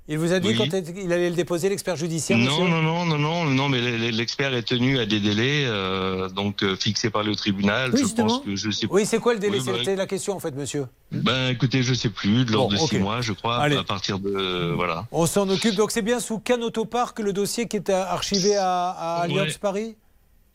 Il 0.09 0.17
vous 0.19 0.31
a 0.31 0.39
dit 0.39 0.49
Oui. 0.49 0.55
quand 0.57 0.65
il 0.95 1.11
allait 1.11 1.29
le 1.29 1.35
déposer, 1.35 1.67
l'expert 1.67 1.97
judiciaire 1.97 2.37
Non, 2.37 2.65
non, 2.65 2.81
non, 2.81 3.05
non, 3.05 3.17
non, 3.17 3.45
non, 3.45 3.67
mais 3.69 3.81
l'expert 4.11 4.53
est 4.53 4.63
tenu 4.63 4.99
à 4.99 5.05
des 5.05 5.19
délais, 5.19 5.65
euh, 5.65 6.29
donc 6.29 6.63
euh, 6.63 6.77
fixés 6.77 7.09
par 7.09 7.23
le 7.23 7.35
tribunal. 7.35 7.91
Oui, 7.93 8.03
je 8.07 8.13
pense 8.15 8.39
que 8.39 8.55
je 8.55 8.71
sais. 8.71 8.87
Oui, 8.89 9.05
c'est 9.05 9.19
quoi 9.19 9.33
le 9.33 9.39
délai? 9.39 9.59
Oui, 9.59 9.65
bah, 9.65 9.73
C'était 9.79 9.95
la 9.97 10.07
question, 10.07 10.33
en 10.33 10.39
fait, 10.39 10.55
monsieur. 10.55 10.85
Ben, 11.11 11.49
écoutez, 11.49 11.83
je 11.83 11.93
sais 11.93 12.09
plus, 12.09 12.45
de 12.45 12.53
l'ordre 12.53 12.77
Bon, 12.77 12.83
de 12.85 12.89
six 12.89 12.99
mois, 12.99 13.19
je 13.21 13.33
crois, 13.33 13.57
Allez. 13.57 13.75
à 13.75 13.83
partir 13.83 14.19
de, 14.19 14.29
euh, 14.29 14.73
voilà. 14.75 15.05
On 15.11 15.25
s'en 15.25 15.49
occupe. 15.49 15.75
Donc, 15.75 15.91
c'est 15.91 16.01
bien 16.01 16.21
sous 16.21 16.39
Cannes 16.39 16.63
Autopark 16.63 17.19
le 17.19 17.33
dossier 17.33 17.67
qui 17.67 17.75
est 17.75 17.89
archivé 17.89 18.55
à, 18.55 18.89
à 18.89 19.21
Alliance 19.23 19.47
Ouais. 19.47 19.55
Paris? 19.59 19.95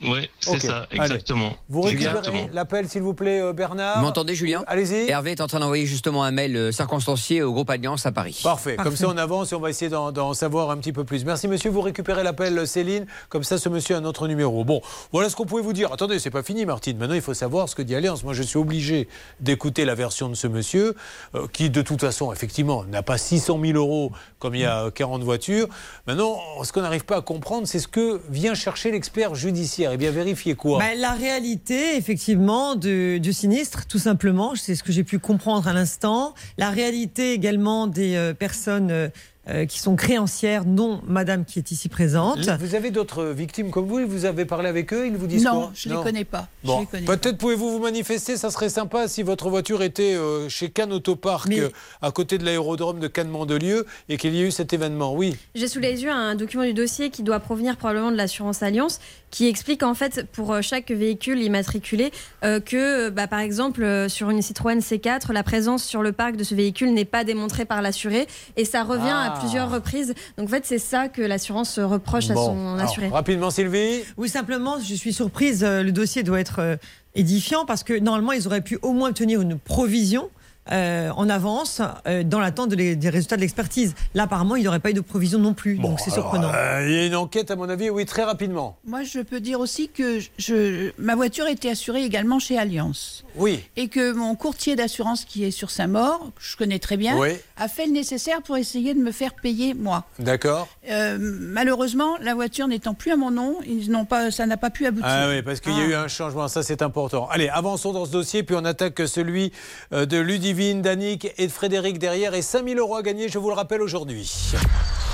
Ouais, 0.05 0.31
c'est 0.41 0.61
ça, 0.61 0.87
Allez. 0.91 1.01
exactement. 1.01 1.53
Vous 1.69 1.83
récupérez 1.83 2.51
l'appel, 2.53 2.89
s'il 2.89 3.03
vous 3.03 3.15
plaît, 3.15 3.41
euh, 3.41 3.53
Bernard 3.53 3.99
Vous 3.99 4.05
m'entendez, 4.05 4.35
Julien 4.35 4.65
Allez-y. 4.67 5.09
Hervé 5.11 5.33
est 5.33 5.41
en 5.41 5.47
train 5.47 5.61
d'envoyer 5.61 5.87
justement 5.87 6.25
un 6.25 6.31
mail 6.31 6.57
euh, 6.57 6.73
circonstancié 6.73 7.43
au 7.43 7.53
groupe 7.53 7.71
Alliance 7.71 8.07
à 8.07 8.13
Paris. 8.13 8.41
Parfait. 8.43 8.77
Comme 8.77 8.97
ça, 8.97 9.09
on 9.09 9.17
avance 9.17 9.53
et 9.53 9.55
on 9.55 9.61
va 9.61 9.71
essayer 9.71 9.91
d'en 9.91 10.35
savoir 10.35 10.71
un 10.71 10.77
petit 10.79 10.93
peu 10.93 11.05
plus. 11.05 11.25
Merci, 11.25 11.49
monsieur. 11.49 11.71
Vous 11.71 11.81
récupérez 11.81 12.23
l'appel, 12.23 12.59
euh, 12.59 12.67
Céline. 12.67 13.07
Comme 13.29 13.45
ça, 13.45 13.59
ce 13.59 13.69
monsieur 13.69 13.97
a 13.97 14.01
notre 14.01 14.29
numéro. 14.29 14.65
Bon, 14.65 14.81
voilà 15.13 15.29
ce 15.29 15.37
qu'on 15.37 15.47
pouvait 15.47 15.63
vous 15.63 15.73
dire. 15.73 15.93
Attendez, 15.93 16.19
c'est 16.19 16.31
pas 16.31 16.43
fini, 16.43 16.67
Martine. 16.67 16.97
Maintenant, 16.99 17.15
il 17.15 17.21
faut 17.23 17.35
savoir 17.35 17.69
ce 17.69 17.75
que 17.75 17.83
dit 17.83 17.95
Alliance. 17.95 18.25
Moi, 18.25 18.35
je 18.35 18.43
suis 18.43 18.59
obligé 18.59 19.09
d'écouter 19.41 19.85
la 19.85 19.95
version 19.95 20.29
de 20.29 20.35
ce 20.35 20.47
monsieur, 20.47 20.95
euh, 21.35 21.47
qui, 21.53 21.71
de 21.71 21.83
toute 21.83 22.01
façon, 22.01 22.33
effectivement, 22.33 22.85
n'a 22.85 23.03
pas 23.03 23.19
600 23.19 23.59
000 23.63 23.79
euros 23.79 24.13
comme 24.39 24.55
il 24.55 24.63
y 24.63 24.65
a 24.65 24.87
euh, 24.87 24.91
40 24.91 25.23
voitures. 25.23 25.69
Maintenant, 26.07 26.39
ce 26.65 26.73
qu'on 26.73 26.83
n'arrive 26.83 27.05
pas 27.05 27.19
à 27.19 27.21
comprendre, 27.21 27.67
c'est 27.67 27.79
ce 27.79 27.89
que 27.89 28.21
vient 28.29 28.55
chercher 28.55 28.91
l'expert 28.91 29.35
judiciaire. 29.35 29.92
Eh 29.93 29.99
bien, 29.99 30.11
vérifier 30.11 30.55
quoi 30.55 30.79
Bah, 30.79 30.95
La 30.97 31.13
réalité, 31.13 31.97
effectivement, 31.97 32.77
du 32.77 33.33
sinistre, 33.33 33.87
tout 33.87 33.99
simplement, 33.99 34.55
c'est 34.55 34.75
ce 34.75 34.83
que 34.83 34.91
j'ai 34.91 35.05
pu 35.05 35.19
comprendre 35.19 35.69
à 35.69 35.75
l'instant. 35.75 36.33
La 36.57 36.71
réalité 36.71 37.33
également 37.33 37.87
des 37.87 38.17
euh, 38.17 38.33
personnes 38.33 39.11
euh, 39.49 39.67
qui 39.67 39.81
sont 39.81 39.97
créancières, 39.97 40.65
non 40.65 41.01
madame 41.07 41.45
qui 41.45 41.59
est 41.59 41.71
ici 41.73 41.89
présente. 41.89 42.39
Vous 42.61 42.75
avez 42.75 42.91
d'autres 42.91 43.25
victimes 43.25 43.71
comme 43.71 43.87
vous 43.87 44.07
Vous 44.07 44.25
avez 44.25 44.45
parlé 44.45 44.69
avec 44.69 44.93
eux 44.93 45.07
Ils 45.07 45.17
vous 45.17 45.27
disent 45.27 45.45
Non, 45.45 45.51
quoi 45.63 45.71
je 45.75 45.89
les 45.89 45.97
connais 45.97 46.25
pas. 46.25 46.49
Bon, 46.63 46.85
peut-être 46.85 47.39
pouvez-vous 47.39 47.71
vous 47.73 47.81
manifester, 47.81 48.37
ça 48.37 48.51
serait 48.51 48.69
sympa 48.69 49.09
si 49.09 49.23
votre 49.25 49.49
voiture 49.51 49.83
était 49.83 50.15
euh, 50.15 50.49
chez 50.49 50.71
Cannes 50.71 50.93
Autopark, 50.93 51.51
euh, 51.53 51.71
à 52.03 52.11
côté 52.13 52.39
de 52.39 52.45
l'aérodrome 52.45 53.01
de 53.01 53.09
Cannes-Mandelieu, 53.09 53.87
et 54.09 54.17
qu'il 54.17 54.35
y 54.35 54.43
ait 54.43 54.47
eu 54.47 54.51
cet 54.53 54.73
événement. 54.73 55.15
Oui. 55.15 55.37
J'ai 55.57 55.67
sous 55.67 55.81
les 55.81 56.03
yeux 56.05 56.11
un 56.13 56.35
document 56.37 56.65
du 56.65 56.75
dossier 56.75 57.11
qui 57.11 57.23
doit 57.25 57.41
provenir 57.41 57.77
probablement 57.77 58.13
de 58.13 58.17
l'assurance 58.17 58.63
Alliance, 58.63 59.01
qui 59.31 59.49
explique 59.49 59.83
en 59.83 59.95
fait 59.95 60.27
pour 60.31 60.63
chaque 60.63 60.91
véhicule 60.91 61.41
immatriculé 61.43 62.13
euh, 62.45 62.61
que, 62.61 63.09
bah, 63.11 63.27
par 63.27 63.41
exemple, 63.41 64.07
sur 64.09 64.31
une 64.31 64.41
Citroën 64.43 64.79
C4, 64.79 65.33
la 65.33 65.43
présence 65.43 65.83
sur 65.83 66.03
le 66.03 66.13
parc 66.13 66.37
de 66.37 66.45
ce 66.45 66.55
véhicule 66.55 66.95
n'est 66.95 67.05
pas 67.05 67.25
démontrée 67.25 67.65
par 67.65 67.83
l'assuré, 67.83 68.29
et 68.57 68.65
ça 68.65 68.85
revient 68.85 69.03
Ah. 69.11 69.32
à 69.32 69.32
plusieurs 69.41 69.71
reprises. 69.71 70.15
Donc 70.37 70.49
en 70.49 70.51
fait, 70.51 70.65
c'est 70.67 70.79
ça 70.79 71.09
que 71.09 71.23
l'assurance 71.23 71.79
reproche 71.79 72.31
à 72.31 72.35
son 72.35 72.75
alors, 72.75 72.81
assuré. 72.89 73.09
rapidement, 73.09 73.51
Sylvie. 73.51 74.03
Oui, 74.17 74.29
simplement, 74.29 74.79
je 74.79 74.95
suis 74.95 75.13
surprise. 75.13 75.63
euh, 75.65 75.83
Le 75.83 75.93
dossier 75.93 76.23
doit 76.23 76.41
être 76.41 76.59
euh, 76.61 76.77
édifiant 77.15 77.65
parce 77.67 77.83
que 77.83 77.99
normalement, 77.99 78.33
ils 78.33 78.47
auraient 78.47 78.61
pu 78.61 78.79
au 78.83 78.93
moins 78.93 79.11
obtenir 79.11 79.41
une 79.41 79.59
provision 79.59 80.31
euh, 80.71 81.11
en 81.17 81.29
avance 81.29 81.81
euh, 82.07 82.23
dans 82.23 82.39
l'attente 82.39 82.71
de 82.71 82.95
des 82.95 83.09
résultats 83.11 83.37
de 83.37 83.41
l'expertise. 83.41 83.95
Là, 84.15 84.25
apparemment, 84.25 84.55
il 84.57 84.63
n'y 84.63 84.69
aurait 84.69 84.79
pas 84.79 84.91
eu 84.91 84.95
de 84.95 85.01
provision 85.01 85.39
non 85.39 85.55
plus. 85.55 85.77
donc 85.79 85.99
c'est 86.01 86.11
surprenant. 86.11 86.51
euh, 86.55 86.87
Il 86.89 86.95
y 86.95 86.99
a 86.99 87.07
une 87.07 87.17
enquête, 87.17 87.51
à 87.51 87.57
mon 87.57 87.69
avis, 87.69 87.91
oui, 87.91 88.05
très 88.07 88.23
rapidement. 88.23 88.77
Moi, 88.85 89.03
je 89.03 89.21
peux 89.21 89.41
dire 89.41 89.59
aussi 89.61 89.89
que 89.89 90.19
je, 90.39 90.93
ma 90.99 91.15
voiture 91.17 91.47
était 91.49 91.71
assurée 91.71 92.05
également 92.05 92.39
chez 92.39 92.59
Allianz. 92.59 93.25
Oui. 93.37 93.65
Et 93.77 93.89
que 93.89 94.13
mon 94.13 94.35
courtier 94.37 94.77
d'assurance 94.77 95.25
qui 95.25 95.45
est 95.45 95.51
sur 95.51 95.71
Saint-Maur, 95.71 96.31
que 96.37 96.43
je 96.45 96.57
connais 96.57 96.79
très 96.79 96.97
bien, 96.97 97.17
Oui. 97.19 97.31
a 97.57 97.67
fait 97.67 97.87
le 97.87 97.93
nécessaire 97.93 98.43
pour 98.43 98.57
essayer 98.57 98.95
de 98.95 99.01
me 99.01 99.11
faire 99.11 99.35
payer 99.35 99.75
moi. 99.75 100.05
D'accord. 100.19 100.69
Euh, 100.91 101.17
malheureusement, 101.21 102.17
la 102.21 102.35
voiture 102.35 102.69
n'étant 102.69 102.95
plus 102.95 103.11
à 103.13 103.17
mon 103.17 103.31
nom, 103.31 103.57
ils 103.67 103.91
n'ont 103.91 104.05
pas, 104.05 104.31
ça 104.31 104.47
n'a 104.47 104.57
pas 104.57 104.71
pu 104.71 104.87
aboutir. 104.87 105.09
Ah 105.09 105.27
oui, 105.29 105.43
parce 105.43 105.61
qu'il 105.61 105.73
y 105.77 105.81
a 105.81 105.85
eu 105.85 105.95
un 105.95 106.09
changement, 106.09 106.47
ça 106.49 106.63
c'est 106.63 106.83
important. 106.83 107.27
Allez, 107.31 107.49
avançons 107.49 107.93
dans 107.93 108.05
ce 108.05 108.11
dossier, 108.13 108.43
puis 108.43 108.55
on 108.57 108.65
attaque 108.65 109.01
celui 109.07 109.53
de 109.91 110.19
Ludivine, 110.19 110.52
d'Annick 110.53 111.33
et 111.39 111.47
de 111.47 111.53
Frédéric 111.53 111.99
derrière. 111.99 112.35
Et 112.35 112.43
5000 112.43 112.79
euros 112.79 112.97
à 112.97 113.03
gagner, 113.03 113.29
je 113.29 113.39
vous 113.39 113.49
le 113.49 113.55
rappelle 113.55 113.81
aujourd'hui. 113.81 114.53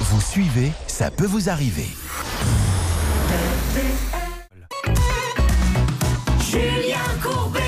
Vous 0.00 0.20
suivez, 0.20 0.72
ça 0.86 1.10
peut 1.10 1.26
vous 1.26 1.48
arriver. 1.48 1.86
Julien 6.40 6.98
Courbet. 7.22 7.60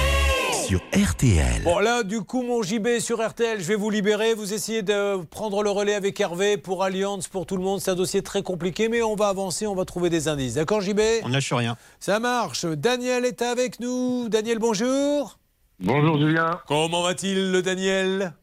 Sur 0.66 0.80
RTL. 0.92 1.62
Bon 1.64 1.78
là, 1.78 2.02
du 2.02 2.22
coup, 2.22 2.42
mon 2.42 2.62
JB 2.62 2.98
sur 2.98 3.24
RTL, 3.24 3.60
je 3.60 3.66
vais 3.66 3.76
vous 3.76 3.90
libérer. 3.90 4.34
Vous 4.34 4.52
essayez 4.52 4.82
de 4.82 5.22
prendre 5.24 5.62
le 5.62 5.70
relais 5.70 5.94
avec 5.94 6.18
Hervé 6.18 6.56
pour 6.56 6.82
Alliance, 6.82 7.28
pour 7.28 7.47
tout 7.47 7.56
le 7.56 7.62
monde. 7.62 7.80
C'est 7.80 7.92
un 7.92 7.97
dossier 7.97 8.22
très 8.22 8.42
compliqué, 8.42 8.88
mais 8.88 9.02
on 9.02 9.14
va 9.14 9.28
avancer, 9.28 9.66
on 9.66 9.74
va 9.74 9.84
trouver 9.84 10.10
des 10.10 10.26
indices. 10.26 10.55
D'accord, 10.55 10.80
JB 10.80 11.01
On 11.22 11.28
lâche 11.28 11.52
rien. 11.52 11.76
Ça 12.01 12.18
marche. 12.18 12.64
Daniel 12.64 13.24
est 13.24 13.42
avec 13.42 13.78
nous. 13.78 14.28
Daniel, 14.28 14.59
bonjour. 14.59 15.38
Bonjour 15.82 16.19
Julien. 16.19 16.61
Comment 16.66 17.02
va-t-il, 17.02 17.52
le 17.52 17.62
Daniel? 17.62 18.35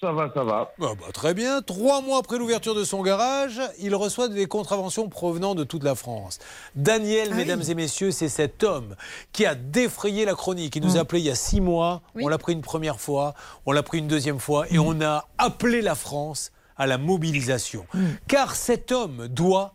Ça 0.00 0.12
va, 0.12 0.30
ça 0.32 0.44
va. 0.44 0.72
Ah 0.80 0.94
bah, 0.98 1.12
très 1.12 1.34
bien. 1.34 1.60
Trois 1.60 2.00
mois 2.00 2.20
après 2.20 2.38
l'ouverture 2.38 2.74
de 2.74 2.84
son 2.84 3.02
garage, 3.02 3.60
il 3.80 3.94
reçoit 3.94 4.28
des 4.28 4.46
contraventions 4.46 5.10
provenant 5.10 5.54
de 5.54 5.62
toute 5.62 5.84
la 5.84 5.94
France. 5.94 6.38
Daniel, 6.74 7.34
mesdames 7.34 7.62
et 7.68 7.74
messieurs, 7.74 8.12
c'est 8.12 8.30
cet 8.30 8.64
homme 8.64 8.96
qui 9.32 9.44
a 9.44 9.54
défrayé 9.54 10.24
la 10.24 10.34
chronique. 10.34 10.74
Il 10.74 10.82
nous 10.82 10.96
a 10.96 11.00
appelé 11.00 11.20
il 11.20 11.26
y 11.26 11.30
a 11.30 11.34
six 11.34 11.60
mois. 11.60 12.00
On 12.14 12.28
l'a 12.28 12.38
pris 12.38 12.54
une 12.54 12.62
première 12.62 12.98
fois, 12.98 13.34
on 13.66 13.72
l'a 13.72 13.82
pris 13.82 13.98
une 13.98 14.08
deuxième 14.08 14.38
fois 14.38 14.64
et 14.70 14.78
on 14.78 15.02
a 15.02 15.28
appelé 15.36 15.82
la 15.82 15.94
France 15.94 16.50
à 16.78 16.86
la 16.86 16.96
mobilisation. 16.96 17.86
Car 18.26 18.54
cet 18.54 18.90
homme 18.90 19.28
doit 19.28 19.74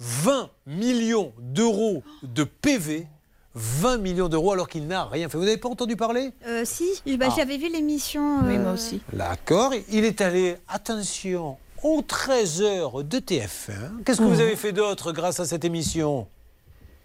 20 0.00 0.50
millions 0.66 1.32
d'euros 1.38 2.02
de 2.24 2.42
PV. 2.42 3.06
20 3.54 3.98
millions 3.98 4.28
d'euros 4.28 4.52
alors 4.52 4.68
qu'il 4.68 4.86
n'a 4.86 5.04
rien 5.06 5.28
fait. 5.28 5.36
Vous 5.36 5.44
n'avez 5.44 5.56
pas 5.56 5.68
entendu 5.68 5.96
parler? 5.96 6.30
Euh, 6.46 6.62
si, 6.64 6.84
bah, 7.18 7.26
Ah. 7.28 7.34
j'avais 7.36 7.56
vu 7.56 7.68
l'émission. 7.70 8.38
Oui, 8.44 8.56
euh, 8.56 8.62
moi 8.62 8.72
aussi. 8.72 9.00
D'accord. 9.12 9.72
Il 9.90 10.04
est 10.04 10.20
allé, 10.20 10.56
attention, 10.68 11.56
aux 11.82 12.02
13h 12.02 13.02
de 13.02 13.18
TF1. 13.18 14.02
Qu'est-ce 14.04 14.18
que 14.18 14.24
vous 14.24 14.40
avez 14.40 14.56
fait 14.56 14.72
d'autre 14.72 15.12
grâce 15.12 15.40
à 15.40 15.44
cette 15.44 15.64
émission? 15.64 16.28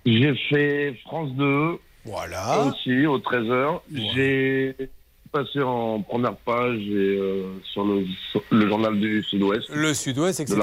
J'ai 0.05 0.35
fait 0.49 0.93
France 1.05 1.31
2. 1.33 1.79
Voilà. 2.05 2.65
Aussi, 2.67 3.07
au 3.07 3.17
13h. 3.17 3.79
J'ai 4.13 4.75
passé 5.31 5.61
en 5.61 6.01
première 6.01 6.35
page 6.37 6.77
et 6.77 7.17
euh, 7.17 7.47
sur 7.73 7.83
le, 7.83 8.05
sur 8.31 8.41
le 8.51 8.67
journal 8.67 8.99
du 8.99 9.23
Sud-Ouest. 9.23 9.67
Le 9.73 9.93
Sud-Ouest, 9.93 10.39
etc. 10.39 10.59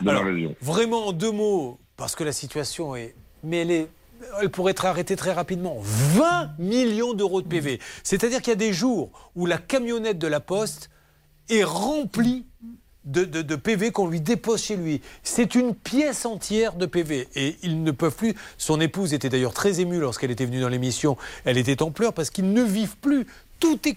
De 0.00 0.10
la, 0.10 0.20
région. 0.20 0.54
Vraiment 0.62 1.08
en 1.08 1.12
deux 1.12 1.32
mots, 1.32 1.78
parce 1.96 2.14
que 2.14 2.22
la 2.24 2.32
situation 2.32 2.94
est. 2.94 3.14
Mais 3.42 3.58
elle 3.58 3.70
est. 3.72 3.88
Elle 4.40 4.50
pourrait 4.50 4.72
être 4.72 4.86
arrêtée 4.86 5.16
très 5.16 5.32
rapidement. 5.32 5.78
20 5.80 6.52
millions 6.58 7.14
d'euros 7.14 7.42
de 7.42 7.48
PV. 7.48 7.80
C'est-à-dire 8.02 8.40
qu'il 8.40 8.50
y 8.50 8.52
a 8.52 8.56
des 8.56 8.72
jours 8.72 9.10
où 9.34 9.46
la 9.46 9.58
camionnette 9.58 10.18
de 10.18 10.26
la 10.26 10.40
Poste 10.40 10.90
est 11.48 11.64
remplie 11.64 12.46
de, 13.04 13.24
de- 13.24 13.56
PV 13.56 13.90
qu'on 13.92 14.08
lui 14.08 14.22
dépose 14.22 14.62
chez 14.62 14.76
lui. 14.76 15.02
C'est 15.22 15.54
une 15.54 15.74
pièce 15.74 16.24
entière 16.24 16.74
de 16.74 16.86
PV. 16.86 17.28
Et 17.34 17.56
ils 17.62 17.82
ne 17.82 17.90
peuvent 17.90 18.14
plus. 18.16 18.34
Son 18.56 18.80
épouse 18.80 19.12
était 19.12 19.28
d'ailleurs 19.28 19.52
très 19.52 19.80
émue 19.80 20.00
lorsqu'elle 20.00 20.30
était 20.30 20.46
venue 20.46 20.60
dans 20.60 20.70
l'émission. 20.70 21.18
Elle 21.44 21.58
était 21.58 21.82
en 21.82 21.90
pleurs 21.90 22.14
parce 22.14 22.30
qu'ils 22.30 22.50
ne 22.50 22.62
vivent 22.62 22.96
plus. 22.96 23.26
Tout 23.60 23.78
est, 23.88 23.96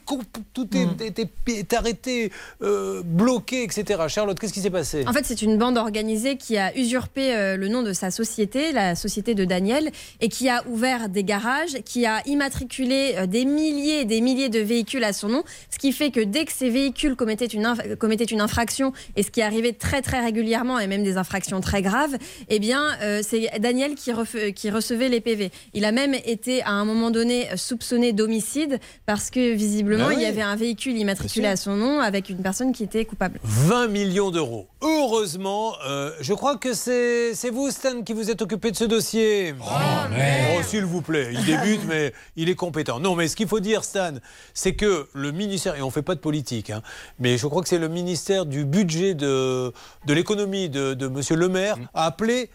tout 0.54 0.68
est, 0.76 1.06
est- 1.06 1.20
est- 1.20 1.50
est 1.60 1.74
arrêté, 1.74 2.32
euh, 2.62 3.02
bloqué, 3.04 3.64
etc. 3.64 4.02
Charlotte, 4.08 4.40
qu'est-ce 4.40 4.54
qui 4.54 4.62
s'est 4.62 4.70
passé? 4.70 5.04
En 5.08 5.12
fait, 5.12 5.26
c'est 5.26 5.42
une 5.42 5.58
bande 5.58 5.78
organisée 5.78 6.38
qui 6.38 6.58
a 6.58 6.76
usurpé 6.78 7.36
euh, 7.36 7.58
le 7.58 7.68
nom 7.68 7.84
de 7.84 7.92
sa 7.92 8.10
société, 8.10 8.72
la 8.72 8.96
société 8.96 9.36
de 9.36 9.44
Daniel, 9.44 9.92
et 10.22 10.30
qui 10.30 10.48
a 10.48 10.66
ouvert 10.68 11.10
des 11.10 11.24
garages, 11.26 11.82
qui 11.84 12.06
a 12.06 12.22
immatriculé 12.28 13.16
euh, 13.18 13.26
des 13.26 13.44
milliers 13.46 14.02
et 14.02 14.06
des 14.06 14.22
milliers 14.22 14.48
de 14.50 14.60
véhicules 14.60 15.04
à 15.04 15.12
son 15.12 15.28
nom, 15.28 15.44
ce 15.70 15.78
qui 15.80 15.92
fait 15.92 16.12
que 16.12 16.22
dès 16.22 16.46
que 16.46 16.54
ces 16.54 16.70
véhicules 16.70 17.16
commettaient 17.16 17.46
une, 17.48 17.66
inf- 17.66 17.96
commettaient 17.98 18.24
une 18.26 18.42
infraction, 18.42 18.94
et 19.18 19.24
ce 19.24 19.32
qui 19.32 19.42
arrivait 19.42 19.74
très 19.74 20.02
très 20.02 20.22
régulièrement, 20.24 20.80
et 20.80 20.88
même 20.88 21.04
des 21.04 21.18
infractions 21.18 21.60
très 21.62 21.82
graves, 21.82 22.16
eh 22.50 22.60
bien, 22.60 22.84
euh, 23.02 23.22
c'est 23.28 23.50
Daniel 23.60 23.96
qui, 23.96 24.12
qui 24.56 24.70
recevait 24.70 25.10
les 25.10 25.20
PV. 25.20 25.52
Il 25.74 25.84
a 25.84 25.92
même 25.92 26.14
été 26.14 26.62
à 26.64 26.72
un 26.72 26.86
moment 26.86 27.12
donné 27.12 27.48
soupçonné 27.56 28.14
d'homicide 28.14 28.80
parce 29.06 29.30
que 29.30 29.47
visiblement, 29.54 30.06
Ah 30.08 30.10
oui. 30.10 30.16
il 30.18 30.22
y 30.24 30.26
avait 30.26 30.42
un 30.42 30.56
véhicule 30.56 30.98
immatriculé 30.98 31.48
à 31.48 31.56
son 31.56 31.76
nom 31.76 32.00
avec 32.00 32.30
une 32.30 32.38
personne 32.38 32.72
qui 32.72 32.84
était 32.84 33.06
coupable. 33.06 33.40
20 33.44 33.88
millions 33.88 34.32
d'euros. 34.32 34.68
Heureusement, 34.82 35.74
euh, 35.88 36.12
je 36.22 36.34
crois 36.34 36.58
que 36.58 36.74
c'est 36.74 37.34
vous, 37.52 37.72
Stan, 37.72 38.02
qui 38.04 38.14
vous 38.14 38.30
êtes 38.30 38.42
occupé 38.42 38.72
de 38.72 38.76
ce 38.76 38.84
dossier. 38.84 39.56
Oh, 39.62 40.62
s'il 40.64 40.86
vous 40.86 41.02
plaît, 41.02 41.30
il 41.34 41.46
débute, 41.46 41.82
mais 41.88 42.14
il 42.36 42.50
est 42.50 42.56
compétent. 42.56 43.00
Non, 43.00 43.16
mais 43.16 43.28
ce 43.28 43.36
qu'il 43.36 43.48
faut 43.48 43.60
dire, 43.60 43.84
Stan, 43.84 44.14
c'est 44.54 44.74
que 44.76 45.08
le 45.14 45.32
ministère, 45.32 45.76
et 45.76 45.82
on 45.82 45.88
ne 45.88 45.92
fait 45.92 46.02
pas 46.02 46.16
de 46.16 46.20
politique, 46.20 46.70
hein, 46.70 46.82
mais 47.20 47.38
je 47.38 47.48
crois 47.48 47.62
que 47.62 47.70
c'est 47.70 47.78
le 47.80 47.88
ministère 47.90 48.46
du 48.46 48.66
budget 48.66 49.14
de, 49.14 49.72
de 50.06 50.14
l'économie 50.14 50.70
de, 50.70 50.94
de 50.94 51.08
M. 51.08 51.22
Le 51.38 51.50
Maire, 51.50 51.78
a 51.94 52.06
appelé 52.06 52.50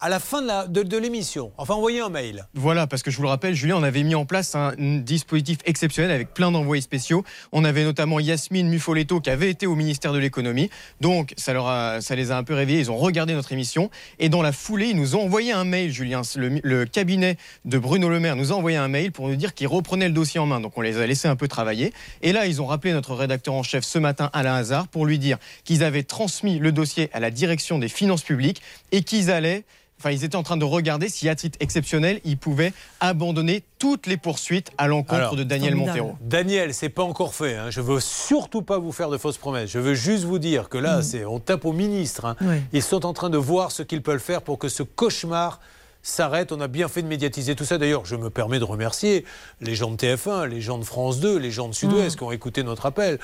à 0.00 0.08
la 0.08 0.20
fin 0.20 0.42
de 0.42 0.96
l'émission, 0.98 1.52
enfin 1.56 1.74
envoyé 1.74 2.00
un 2.00 2.08
mail. 2.08 2.46
Voilà, 2.54 2.86
parce 2.86 3.02
que 3.02 3.10
je 3.10 3.16
vous 3.16 3.24
le 3.24 3.28
rappelle, 3.28 3.54
Julien, 3.54 3.76
on 3.76 3.82
avait 3.82 4.04
mis 4.04 4.14
en 4.14 4.24
place 4.26 4.54
un 4.54 4.72
dispositif 4.78 5.58
exceptionnel 5.64 6.12
avec 6.12 6.32
plein 6.34 6.52
d'envoyés 6.52 6.82
spéciaux. 6.82 7.24
On 7.50 7.64
avait 7.64 7.82
notamment 7.82 8.20
Yasmine 8.20 8.68
Muffoletto 8.68 9.20
qui 9.20 9.30
avait 9.30 9.50
été 9.50 9.66
au 9.66 9.74
ministère 9.74 10.12
de 10.12 10.18
l'économie. 10.18 10.70
Donc, 11.00 11.34
ça, 11.36 11.52
leur 11.52 11.66
a- 11.66 12.00
ça 12.00 12.14
les 12.14 12.30
a 12.30 12.36
un 12.36 12.44
peu 12.44 12.54
réveillés. 12.54 12.78
Ils 12.80 12.90
ont 12.92 12.96
regardé 12.96 13.34
notre 13.34 13.50
émission. 13.52 13.90
Et 14.20 14.28
dans 14.28 14.42
la 14.42 14.52
foulée, 14.52 14.90
ils 14.90 14.96
nous 14.96 15.16
ont 15.16 15.22
envoyé 15.24 15.50
un 15.52 15.64
mail, 15.64 15.90
Julien. 15.90 16.22
Le, 16.36 16.60
le 16.62 16.84
cabinet 16.84 17.36
de 17.64 17.78
Bruno 17.78 18.08
Le 18.08 18.20
Maire 18.20 18.36
nous 18.36 18.52
a 18.52 18.54
envoyé 18.54 18.76
un 18.76 18.88
mail 18.88 19.10
pour 19.10 19.28
nous 19.28 19.36
dire 19.36 19.52
qu'ils 19.54 19.66
reprenaient 19.68 20.08
le 20.08 20.14
dossier 20.14 20.38
en 20.38 20.46
main. 20.46 20.60
Donc, 20.60 20.78
on 20.78 20.80
les 20.80 20.98
a 20.98 21.06
laissés 21.06 21.26
un 21.28 21.36
peu 21.36 21.48
travailler. 21.48 21.92
Et 22.22 22.32
là, 22.32 22.46
ils 22.46 22.62
ont 22.62 22.66
rappelé 22.66 22.92
notre 22.92 23.14
rédacteur 23.16 23.54
en 23.54 23.64
chef 23.64 23.84
ce 23.84 23.98
matin, 23.98 24.30
Alain 24.32 24.54
Hazard, 24.54 24.86
pour 24.86 25.06
lui 25.06 25.18
dire 25.18 25.38
qu'ils 25.64 25.82
avaient 25.82 26.04
transmis 26.04 26.58
le 26.60 26.70
dossier 26.70 27.10
à 27.12 27.18
la 27.20 27.30
direction 27.32 27.80
des 27.80 27.88
finances 27.88 28.22
publiques 28.22 28.62
et 28.92 29.02
qu'ils 29.02 29.30
allaient 29.32 29.64
Enfin, 29.98 30.10
ils 30.12 30.22
étaient 30.22 30.36
en 30.36 30.42
train 30.44 30.56
de 30.56 30.64
regarder 30.64 31.08
si, 31.08 31.28
à 31.28 31.34
titre 31.34 31.58
exceptionnel, 31.60 32.20
ils 32.24 32.38
pouvaient 32.38 32.72
abandonner 33.00 33.64
toutes 33.78 34.06
les 34.06 34.16
poursuites 34.16 34.70
à 34.78 34.86
l'encontre 34.86 35.34
de 35.36 35.42
Daniel 35.42 35.74
Montero. 35.74 36.16
Daniel, 36.20 36.72
c'est 36.72 36.88
pas 36.88 37.02
encore 37.02 37.34
fait. 37.34 37.56
Hein. 37.56 37.70
Je 37.70 37.80
veux 37.80 37.98
surtout 38.00 38.62
pas 38.62 38.78
vous 38.78 38.92
faire 38.92 39.10
de 39.10 39.18
fausses 39.18 39.38
promesses. 39.38 39.70
Je 39.70 39.78
veux 39.80 39.94
juste 39.94 40.24
vous 40.24 40.38
dire 40.38 40.68
que 40.68 40.78
là, 40.78 41.02
c'est 41.02 41.24
on 41.24 41.40
tape 41.40 41.64
au 41.64 41.72
ministre. 41.72 42.24
hein. 42.26 42.36
Ils 42.72 42.82
sont 42.82 43.04
en 43.06 43.12
train 43.12 43.30
de 43.30 43.38
voir 43.38 43.72
ce 43.72 43.82
qu'ils 43.82 44.02
peuvent 44.02 44.20
faire 44.20 44.42
pour 44.42 44.58
que 44.58 44.68
ce 44.68 44.82
cauchemar 44.84 45.58
s'arrête. 46.00 46.52
On 46.52 46.60
a 46.60 46.68
bien 46.68 46.86
fait 46.86 47.02
de 47.02 47.08
médiatiser 47.08 47.56
tout 47.56 47.64
ça. 47.64 47.76
D'ailleurs, 47.76 48.04
je 48.06 48.14
me 48.14 48.30
permets 48.30 48.60
de 48.60 48.64
remercier 48.64 49.24
les 49.60 49.74
gens 49.74 49.90
de 49.90 49.96
TF1, 49.96 50.46
les 50.46 50.60
gens 50.60 50.78
de 50.78 50.84
France 50.84 51.18
2, 51.18 51.36
les 51.38 51.50
gens 51.50 51.68
de 51.68 51.74
Sud-Ouest 51.74 52.16
qui 52.16 52.22
ont 52.22 52.30
écouté 52.30 52.62
notre 52.62 52.86
appel. 52.86 53.18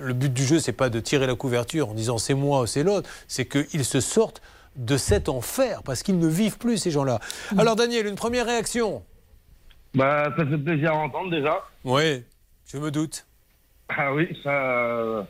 Le 0.00 0.12
but 0.14 0.32
du 0.32 0.44
jeu, 0.46 0.60
c'est 0.60 0.72
pas 0.72 0.90
de 0.90 1.00
tirer 1.00 1.26
la 1.26 1.34
couverture 1.34 1.88
en 1.88 1.94
disant 1.94 2.18
c'est 2.18 2.34
moi 2.34 2.60
ou 2.62 2.66
c'est 2.66 2.84
l'autre, 2.84 3.10
c'est 3.26 3.46
qu'ils 3.46 3.84
se 3.84 4.00
sortent 4.00 4.40
de 4.76 4.96
cet 4.96 5.28
enfer 5.28 5.82
parce 5.84 6.02
qu'ils 6.02 6.18
ne 6.18 6.28
vivent 6.28 6.58
plus 6.58 6.78
ces 6.78 6.90
gens-là. 6.90 7.18
Alors 7.58 7.76
Daniel, 7.76 8.06
une 8.06 8.14
première 8.14 8.46
réaction? 8.46 9.02
Bah, 9.94 10.32
ça 10.36 10.46
fait 10.46 10.58
plaisir 10.58 10.92
à 10.92 10.96
entendre 10.96 11.30
déjà. 11.30 11.58
Oui, 11.84 12.22
je 12.68 12.78
me 12.78 12.90
doute. 12.90 13.26
Ah 13.88 14.14
oui, 14.14 14.28
ça. 14.44 14.50
euh, 14.50 15.22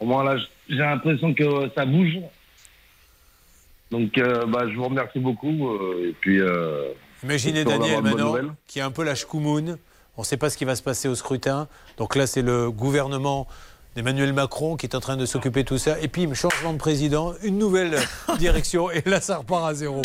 Au 0.00 0.04
moins 0.06 0.22
là, 0.24 0.36
j'ai 0.68 0.76
l'impression 0.76 1.32
que 1.32 1.70
ça 1.74 1.86
bouge. 1.86 2.18
Donc, 3.90 4.16
euh, 4.18 4.44
bah, 4.46 4.64
je 4.68 4.74
vous 4.76 4.84
remercie 4.84 5.18
beaucoup. 5.20 5.68
euh, 5.70 6.08
et 6.10 6.12
puis. 6.20 6.40
euh, 6.40 6.92
Imaginez 7.22 7.64
Daniel 7.64 8.02
maintenant, 8.02 8.34
qui 8.66 8.80
est 8.80 8.82
un 8.82 8.90
peu 8.90 9.04
la 9.04 9.14
chkoumoune. 9.14 9.78
On 10.16 10.20
ne 10.20 10.26
sait 10.26 10.36
pas 10.36 10.50
ce 10.50 10.56
qui 10.58 10.64
va 10.64 10.76
se 10.76 10.82
passer 10.82 11.08
au 11.08 11.14
scrutin. 11.14 11.68
Donc 11.96 12.14
là, 12.14 12.26
c'est 12.26 12.42
le 12.42 12.70
gouvernement 12.70 13.48
d'Emmanuel 13.94 14.32
Macron 14.32 14.76
qui 14.76 14.86
est 14.86 14.94
en 14.94 15.00
train 15.00 15.16
de 15.16 15.26
s'occuper 15.26 15.62
de 15.62 15.68
tout 15.68 15.78
ça. 15.78 15.96
Et 16.00 16.08
puis, 16.08 16.28
changement 16.34 16.72
de 16.72 16.78
président, 16.78 17.32
une 17.42 17.58
nouvelle 17.58 17.96
direction. 18.38 18.90
Et 18.90 19.02
là, 19.06 19.20
ça 19.20 19.38
repart 19.38 19.66
à 19.66 19.74
zéro. 19.74 20.02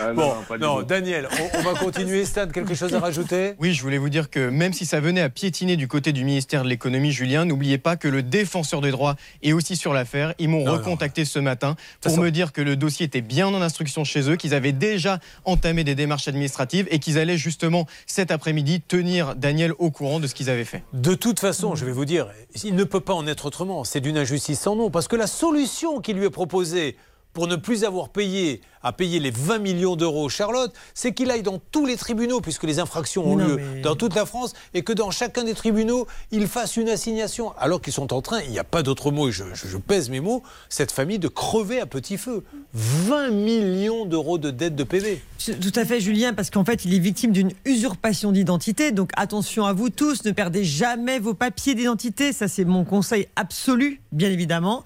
Ah, 0.00 0.12
non, 0.14 0.34
bon, 0.48 0.58
non. 0.58 0.82
Daniel, 0.82 1.28
on, 1.32 1.58
on 1.58 1.62
va 1.62 1.78
continuer. 1.78 2.24
Stan, 2.24 2.48
quelque 2.48 2.74
chose 2.74 2.94
à 2.94 3.00
rajouter? 3.00 3.54
Oui, 3.60 3.72
je 3.74 3.82
voulais 3.82 3.98
vous 3.98 4.08
dire 4.08 4.30
que 4.30 4.48
même 4.48 4.72
si 4.72 4.86
ça 4.86 5.00
venait 5.00 5.20
à 5.20 5.28
piétiner 5.28 5.76
du 5.76 5.88
côté 5.88 6.12
du 6.12 6.24
ministère 6.24 6.64
de 6.64 6.68
l'économie, 6.68 7.12
Julien, 7.12 7.44
n'oubliez 7.44 7.78
pas 7.78 7.96
que 7.96 8.08
le 8.08 8.22
défenseur 8.22 8.80
des 8.80 8.90
droits 8.90 9.16
est 9.42 9.52
aussi 9.52 9.76
sur 9.76 9.92
l'affaire. 9.92 10.34
Ils 10.38 10.48
m'ont 10.48 10.64
Non, 10.64 10.72
recontacté 10.72 11.24
ce 11.24 11.38
matin 11.38 11.76
pour 12.00 12.18
me 12.18 12.30
dire 12.30 12.52
que 12.52 12.60
le 12.60 12.76
dossier 12.76 13.06
était 13.06 13.20
bien 13.20 13.46
en 13.48 13.62
instruction 13.62 14.04
chez 14.04 14.28
eux, 14.30 14.36
qu'ils 14.36 14.54
avaient 14.54 14.72
déjà 14.72 15.20
entamé 15.44 15.84
des 15.84 15.94
démarches 15.94 16.28
administratives 16.28 16.86
et 16.90 16.98
qu'ils 16.98 17.18
allaient 17.18 17.38
justement 17.38 17.86
cet 18.06 18.30
après-midi 18.30 18.80
tenir 18.80 19.34
Daniel 19.36 19.72
au 19.78 19.90
courant 19.90 20.20
de 20.20 20.26
ce 20.26 20.34
qu'ils 20.34 20.50
avaient 20.50 20.64
fait. 20.64 20.82
De 20.92 21.14
toute 21.14 21.40
façon, 21.40 21.74
je 21.74 21.84
vais 21.84 21.92
vous 21.92 22.04
dire, 22.04 22.28
il 22.64 22.74
ne 22.74 22.84
peut 22.84 23.00
pas 23.00 23.11
en 23.12 23.26
être 23.26 23.46
autrement. 23.46 23.84
C'est 23.84 24.00
d'une 24.00 24.18
injustice 24.18 24.60
sans 24.60 24.76
nom. 24.76 24.90
Parce 24.90 25.08
que 25.08 25.16
la 25.16 25.26
solution 25.26 26.00
qui 26.00 26.14
lui 26.14 26.26
est 26.26 26.30
proposée 26.30 26.96
pour 27.32 27.46
ne 27.46 27.56
plus 27.56 27.84
avoir 27.84 28.08
payé 28.10 28.60
à 28.84 28.92
payer 28.92 29.20
les 29.20 29.30
20 29.30 29.58
millions 29.60 29.94
d'euros, 29.94 30.28
Charlotte, 30.28 30.72
c'est 30.92 31.14
qu'il 31.14 31.30
aille 31.30 31.44
dans 31.44 31.60
tous 31.70 31.86
les 31.86 31.96
tribunaux, 31.96 32.40
puisque 32.40 32.64
les 32.64 32.80
infractions 32.80 33.24
ont 33.24 33.36
non, 33.36 33.46
lieu 33.46 33.56
mais- 33.56 33.80
dans 33.80 33.94
toute 33.94 34.14
la 34.16 34.26
France, 34.26 34.54
et 34.74 34.82
que 34.82 34.92
dans 34.92 35.12
chacun 35.12 35.44
des 35.44 35.54
tribunaux, 35.54 36.08
il 36.32 36.48
fasse 36.48 36.76
une 36.76 36.88
assignation. 36.88 37.52
Alors 37.58 37.80
qu'ils 37.80 37.92
sont 37.92 38.12
en 38.12 38.20
train, 38.22 38.40
il 38.42 38.50
n'y 38.50 38.58
a 38.58 38.64
pas 38.64 38.82
d'autre 38.82 39.12
mot, 39.12 39.28
et 39.28 39.32
je, 39.32 39.44
je- 39.54 39.68
je 39.68 39.76
pèse 39.76 40.10
mes 40.10 40.18
mots, 40.18 40.42
cette 40.68 40.90
famille 40.90 41.20
de 41.20 41.28
crever 41.28 41.80
à 41.80 41.86
petit 41.86 42.18
feu. 42.18 42.42
20 42.74 43.30
millions 43.30 44.04
d'euros 44.04 44.38
de 44.38 44.50
dettes 44.50 44.74
de 44.76 44.84
PV. 44.84 45.22
Tout 45.38 45.72
à 45.78 45.84
fait, 45.84 46.00
Julien, 46.00 46.34
parce 46.34 46.50
qu'en 46.50 46.64
fait, 46.64 46.84
il 46.84 46.92
est 46.92 46.98
victime 46.98 47.30
d'une 47.32 47.52
usurpation 47.64 48.32
d'identité. 48.32 48.90
Donc 48.92 49.10
attention 49.16 49.64
à 49.64 49.72
vous 49.72 49.90
tous, 49.90 50.24
ne 50.24 50.32
perdez 50.32 50.64
jamais 50.64 51.18
vos 51.20 51.34
papiers 51.34 51.74
d'identité. 51.76 52.32
Ça, 52.32 52.48
c'est 52.48 52.64
mon 52.64 52.84
conseil 52.84 53.28
absolu, 53.36 54.00
bien 54.12 54.30
évidemment. 54.30 54.84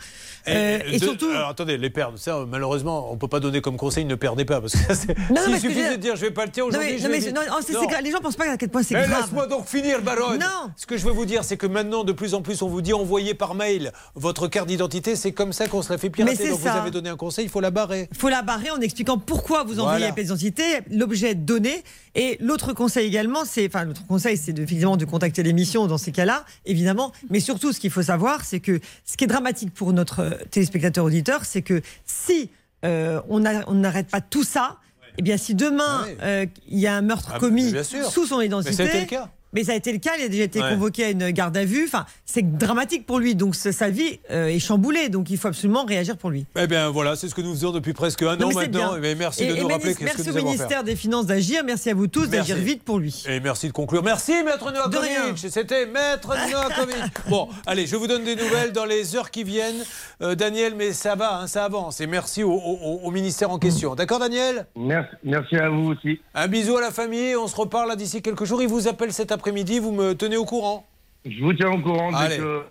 Euh, 0.49 0.79
et 0.87 0.99
de- 0.99 1.05
surtout. 1.05 1.29
Alors 1.31 1.49
attendez, 1.49 1.77
les 1.77 1.91
perdre, 1.91 2.19
ça, 2.19 2.45
malheureusement, 2.49 3.11
on 3.11 3.15
ne 3.15 3.19
peut 3.19 3.29
pas 3.29 3.41
donner 3.41 3.61
comme 3.61 3.77
conseil, 3.77 4.05
ne 4.05 4.15
perdez 4.15 4.45
pas. 4.45 4.61
Parce 4.61 4.73
que 4.75 4.79
ça, 4.79 4.95
c'est- 4.95 5.19
Non, 5.31 5.43
que 5.53 5.59
suffisait 5.61 5.91
je- 5.91 5.97
de 5.97 6.01
dire 6.01 6.17
je 6.17 6.21
vais 6.23 6.31
pas 6.31 6.45
le 6.47 6.53
tirer 6.53 6.65
Non, 6.67 6.69
aujourd'hui, 6.69 6.93
mais- 6.93 6.99
je 6.99 7.03
non, 7.05 7.11
vais 7.11 7.19
mais- 7.21 7.27
le- 7.27 7.33
non, 7.33 7.41
non, 7.49 7.57
c'est- 7.67 7.73
Non. 7.73 7.81
c'est 7.83 7.87
grave. 7.89 8.03
Les 8.05 8.11
gens 8.13 8.21
pensent 8.21 8.37
pas 8.37 8.51
à 8.51 8.57
quel 8.57 8.69
point 8.69 8.83
c'est 8.83 8.95
Mais 8.95 9.07
grave. 9.07 9.23
laisse-moi 9.23 9.47
donc 9.47 9.67
finir, 9.67 10.01
Baronne. 10.03 10.39
Non. 10.39 10.71
Ce 10.77 10.87
que 10.87 10.97
je 10.97 11.05
veux 11.05 11.13
vous 11.13 11.25
dire, 11.27 11.43
c'est 11.45 11.57
que 11.57 11.67
maintenant, 11.67 12.05
de 12.05 12.13
plus 12.13 12.35
en 12.35 12.43
plus, 12.43 12.63
on 12.63 12.69
vous 12.69 12.81
dit 12.83 12.93
envoyez 12.93 13.35
par 13.35 13.55
mail 13.55 13.93
votre 14.15 14.47
carte 14.49 14.69
d'identité. 14.69 15.17
C'est 15.17 15.33
comme 15.33 15.53
ça 15.53 15.67
qu'on 15.67 15.83
se 15.83 15.93
la 15.93 15.99
fait 15.99 16.11
pirater. 16.11 16.37
Mais 16.37 16.43
c'est 16.45 16.51
Donc 16.51 16.61
ça. 16.61 16.73
vous 16.73 16.79
avez 16.79 16.91
donné 16.91 17.09
un 17.11 17.17
conseil, 17.17 17.45
il 17.47 17.51
faut 17.51 17.61
la 17.61 17.71
barrer. 17.71 18.09
Il 18.13 18.17
faut 18.19 18.29
la 18.29 18.43
barrer 18.43 18.71
en 18.71 18.81
expliquant 18.81 19.19
pourquoi 19.19 19.65
vous 19.65 19.81
envoyez 19.81 19.99
Voilà. 19.99 20.07
la 20.09 20.13
pièce 20.13 20.27
d'identité, 20.27 20.63
l'objet 20.91 21.31
est 21.31 21.35
donné. 21.35 21.83
Et 22.15 22.39
l'autre 22.41 22.73
conseil 22.73 23.07
également, 23.07 23.45
c'est, 23.45 23.67
enfin, 23.67 23.85
l'autre 23.85 24.07
conseil, 24.07 24.37
c'est 24.39 24.53
de, 24.53 24.65
de 24.97 25.05
contacter 25.05 25.43
l'émission 25.43 25.87
dans 25.87 25.99
ces 25.99 26.13
cas-là, 26.13 26.45
évidemment. 26.65 27.13
Mais 27.31 27.41
surtout, 27.41 27.73
ce 27.73 27.81
qu'il 27.81 27.91
faut 27.91 28.03
savoir, 28.03 28.45
c'est 28.45 28.61
que 28.61 28.81
ce 29.17 29.19
qui 29.19 29.25
est 29.25 29.29
dramatique 29.29 29.73
pour 29.73 29.95
notre 29.95 30.21
euh, 30.21 30.31
téléspectateur 30.51 31.03
auditeur, 31.03 31.47
c'est 31.47 31.63
que 31.63 31.81
si 32.05 32.51
euh, 32.85 33.23
on 33.31 33.41
n'arrête 33.41 34.09
pas 34.09 34.21
tout 34.21 34.45
ça, 34.45 34.77
eh 35.17 35.23
bien, 35.23 35.39
si 35.39 35.55
demain 35.55 36.05
euh, 36.21 36.45
il 36.69 36.79
y 36.79 36.87
a 36.87 36.95
un 36.95 37.01
meurtre 37.01 37.33
Ah, 37.35 37.39
commis 37.39 37.73
sous 38.11 38.27
son 38.27 38.43
identité, 38.43 39.09
Mais 39.57 39.65
ça 39.65 39.73
a 39.73 39.75
été 39.75 39.91
le 39.91 39.99
cas. 39.99 40.11
il 40.19 40.25
a 40.25 40.29
déjà 40.29 40.43
été 40.45 40.61
Ouais. 40.61 40.69
convoqué 40.69 41.05
à 41.07 41.09
une 41.11 41.31
garde 41.31 41.57
à 41.57 41.65
vue. 41.65 41.85
Enfin, 41.87 42.05
c'est 42.27 42.59
dramatique 42.59 43.07
pour 43.07 43.19
lui. 43.19 43.35
Donc, 43.35 43.55
sa 43.55 43.89
vie 43.89 44.21
euh, 44.31 44.49
est 44.49 44.59
chamboulée. 44.59 45.09
Donc, 45.09 45.31
il 45.31 45.39
faut 45.39 45.49
absolument 45.49 45.87
réagir 45.87 46.19
pour 46.19 46.29
lui. 46.29 46.45
Eh 46.57 46.67
bien 46.67 46.91
voilà, 46.91 47.17
c'est 47.17 47.29
ce 47.31 47.35
que 47.35 47.41
nous 47.41 47.55
faisons 47.55 47.73
depuis 47.73 47.95
presque 47.95 48.23
un 48.23 48.37
Non, 48.37 48.49
an 48.49 48.49
mais 48.51 48.55
maintenant. 48.55 48.93
Mais 49.01 49.15
merci 49.15 49.45
Et- 49.45 49.49
de 49.49 49.57
et 49.57 49.61
nous 49.61 49.69
rappeler 49.69 49.95
que 49.95 50.05
Merci 50.05 50.29
nous 50.29 50.37
au 50.37 50.43
ministère 50.43 50.85
des 50.85 50.95
Finances 50.95 51.25
d'agir. 51.25 51.63
Merci 51.65 51.89
à 51.89 51.95
vous 51.95 52.07
tous 52.07 52.29
Merci. 52.29 52.51
d'agir 52.51 52.57
vite 52.63 52.83
pour 52.83 52.99
lui. 52.99 53.25
Et 53.31 53.41
merci 53.41 53.69
de 53.69 53.73
conclure. 53.73 54.03
Merci, 54.03 54.33
Maître 54.45 54.71
De 54.71 54.99
rien. 54.99 55.21
Novakovic. 55.21 55.51
C'était 55.51 55.87
Maître 55.87 56.29
Novakovic. 56.29 56.97
Bon, 57.31 57.49
allez, 57.67 57.87
je 57.87 57.97
vous 57.97 58.07
donne 58.07 58.25
des 58.25 58.37
nouvelles 58.37 58.73
dans 58.73 58.85
les 58.85 59.17
heures 59.17 59.31
qui 59.31 59.43
viennent. 59.43 59.83
Euh, 60.21 60.35
Daniel, 60.35 60.75
mais 60.77 60.93
ça 60.93 61.15
va, 61.15 61.41
hein, 61.41 61.47
ça 61.47 61.65
avance. 61.65 62.03
Et 62.03 62.07
merci 62.07 62.43
au, 62.43 62.53
au- 62.53 63.01
au 63.05 63.11
ministère 63.11 63.51
en 63.51 63.59
question. 63.59 63.95
D'accord, 63.95 64.19
Daniel? 64.19 64.67
Merci, 64.77 65.15
merci 65.25 65.57
à 65.57 65.71
vous 65.71 65.93
aussi. 65.93 66.21
Un 66.35 66.47
bisou 66.49 66.77
à 66.77 66.83
la 66.83 66.91
famille. 66.91 67.35
On 67.37 67.47
se 67.49 67.57
reparle 67.57 67.89
là 67.89 67.97
d'ici 67.97 68.21
quelques 68.21 68.45
jours. 68.45 68.61
Il 68.61 68.69
vous 68.69 68.87
appelle 68.87 69.15
cet 69.15 69.33
après-midi. 69.33 69.46
Vous 69.51 69.93
me 69.93 70.15
tenez 70.15 70.37
au 70.37 70.45
courant. 70.45 70.85
Je 71.25 71.43
vous 71.43 71.53
tiens 71.53 71.71
au 71.71 71.81
courant 71.83 72.11
dès 72.29 72.37
que- 72.39 72.63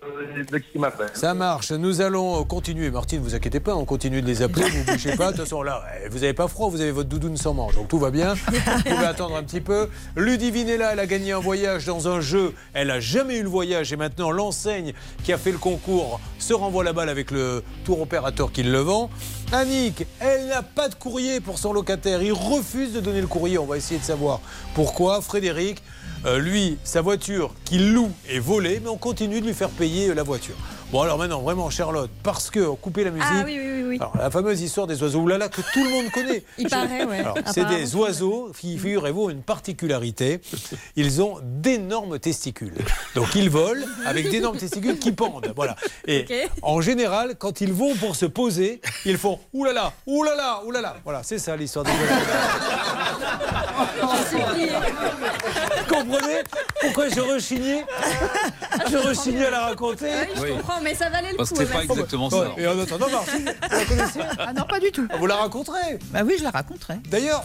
dès 0.50 0.78
m'appelle. 0.78 1.10
Ça 1.12 1.34
marche. 1.34 1.72
Nous 1.72 2.00
allons 2.00 2.40
euh, 2.40 2.44
continuer. 2.44 2.90
Martine, 2.90 3.20
vous 3.20 3.34
inquiétez 3.34 3.60
pas, 3.60 3.74
on 3.74 3.84
continue 3.84 4.22
de 4.22 4.26
les 4.26 4.40
appeler. 4.40 4.64
Vous 4.70 4.84
bougez 4.92 5.14
pas. 5.14 5.26
De 5.26 5.36
toute 5.36 5.44
façon, 5.44 5.62
là, 5.62 5.82
eh, 6.04 6.08
vous 6.08 6.20
n'avez 6.20 6.32
pas 6.32 6.48
froid. 6.48 6.70
Vous 6.70 6.80
avez 6.80 6.90
votre 6.90 7.08
doudoune 7.10 7.36
sans 7.36 7.52
manche. 7.52 7.74
Donc 7.74 7.88
tout 7.88 7.98
va 7.98 8.10
bien. 8.10 8.32
Vous 8.34 8.82
pouvez 8.82 9.04
attendre 9.06 9.36
un 9.36 9.42
petit 9.42 9.60
peu. 9.60 9.88
Ludivine 10.16 10.68
est 10.70 10.78
là. 10.78 10.90
Elle 10.94 11.00
a 11.00 11.06
gagné 11.06 11.32
un 11.32 11.38
voyage 11.38 11.84
dans 11.84 12.08
un 12.08 12.20
jeu. 12.22 12.54
Elle 12.72 12.90
a 12.90 12.98
jamais 13.00 13.36
eu 13.38 13.42
le 13.42 13.48
voyage. 13.48 13.92
Et 13.92 13.96
maintenant, 13.96 14.30
l'enseigne 14.30 14.92
qui 15.22 15.34
a 15.34 15.38
fait 15.38 15.52
le 15.52 15.58
concours 15.58 16.18
se 16.38 16.54
renvoie 16.54 16.82
la 16.84 16.94
balle 16.94 17.10
avec 17.10 17.30
le 17.30 17.62
tour 17.84 18.00
opérateur 18.00 18.52
qui 18.52 18.62
le 18.62 18.78
vend. 18.78 19.10
Annick, 19.52 20.06
elle 20.18 20.46
n'a 20.48 20.62
pas 20.62 20.88
de 20.88 20.94
courrier 20.94 21.40
pour 21.40 21.58
son 21.58 21.74
locataire. 21.74 22.22
Il 22.22 22.32
refuse 22.32 22.94
de 22.94 23.00
donner 23.00 23.20
le 23.20 23.26
courrier. 23.26 23.58
On 23.58 23.66
va 23.66 23.76
essayer 23.76 24.00
de 24.00 24.04
savoir 24.04 24.40
pourquoi. 24.74 25.20
Frédéric, 25.20 25.82
euh, 26.24 26.38
lui, 26.38 26.78
sa 26.84 27.02
voiture 27.02 27.52
qu'il 27.64 27.92
loue 27.92 28.10
est 28.28 28.38
volée, 28.38 28.80
mais 28.82 28.88
on 28.88 28.96
continue 28.96 29.40
de 29.40 29.46
lui 29.46 29.54
faire 29.54 29.68
payer 29.68 30.08
euh, 30.08 30.14
la 30.14 30.22
voiture. 30.22 30.54
Bon, 30.92 31.02
alors 31.02 31.18
maintenant, 31.18 31.40
vraiment, 31.40 31.68
Charlotte, 31.68 32.08
parce 32.22 32.48
que 32.48 32.60
couper 32.76 33.02
la 33.02 33.10
musique. 33.10 33.26
Ah 33.28 33.42
oui, 33.44 33.58
oui, 33.60 33.82
oui. 33.88 33.96
Alors, 34.00 34.16
la 34.16 34.30
fameuse 34.30 34.62
histoire 34.62 34.86
des 34.86 35.02
oiseaux 35.02 35.18
oulala 35.18 35.48
que 35.48 35.60
tout 35.60 35.82
le 35.82 35.90
monde 35.90 36.12
connaît. 36.12 36.44
Il 36.58 36.68
paraît, 36.68 37.04
ouais. 37.04 37.18
Alors, 37.18 37.36
c'est 37.52 37.64
des 37.64 37.96
oiseaux 37.96 38.52
qui, 38.56 38.78
figurez-vous, 38.78 39.30
une 39.30 39.42
particularité. 39.42 40.40
Ils 40.94 41.22
ont 41.22 41.40
d'énormes 41.42 42.20
testicules. 42.20 42.76
Donc, 43.16 43.34
ils 43.34 43.50
volent 43.50 43.84
avec 44.04 44.30
d'énormes 44.30 44.58
testicules 44.58 45.00
qui 45.00 45.10
pendent. 45.10 45.52
Voilà. 45.56 45.74
Et 46.06 46.24
en 46.62 46.80
général, 46.80 47.34
quand 47.36 47.60
ils 47.60 47.72
vont 47.72 47.96
pour 47.96 48.14
se 48.14 48.26
poser, 48.26 48.80
ils 49.04 49.18
font 49.18 49.40
oulala, 49.52 49.92
oulala, 50.06 50.62
oulala. 50.64 50.96
Voilà, 51.02 51.24
c'est 51.24 51.38
ça 51.38 51.56
l'histoire 51.56 51.84
des 51.84 51.90
oiseaux. 51.90 52.04
comprenez 56.06 56.42
pourquoi 56.80 57.08
je 57.08 57.20
rechignais 57.20 57.84
Je 58.90 58.96
rechignais 58.96 59.46
à 59.46 59.50
la 59.50 59.60
raconter. 59.60 60.06
Ah 60.12 60.24
oui, 60.40 60.48
je 60.48 60.52
comprends, 60.54 60.80
mais 60.82 60.94
ça 60.94 61.08
valait 61.10 61.32
le 61.32 61.36
Parce 61.36 61.50
coup. 61.50 61.56
que 61.56 61.64
c'était 61.64 61.74
pas 61.74 61.82
exactement 61.84 62.30
ça. 62.30 62.52
Et 62.56 62.66
en 62.66 62.78
attendant, 62.78 63.08
Martine, 63.10 63.44
vous 63.70 63.76
la 63.78 63.84
connaissez 63.84 64.20
Ah 64.38 64.52
non, 64.52 64.64
pas 64.68 64.80
du 64.80 64.90
tout. 64.92 65.06
Vous 65.18 65.26
la 65.26 65.36
raconterez 65.36 65.98
Bah 66.10 66.20
oui, 66.24 66.34
je 66.38 66.44
la 66.44 66.50
raconterai. 66.50 66.94
D'ailleurs, 67.10 67.44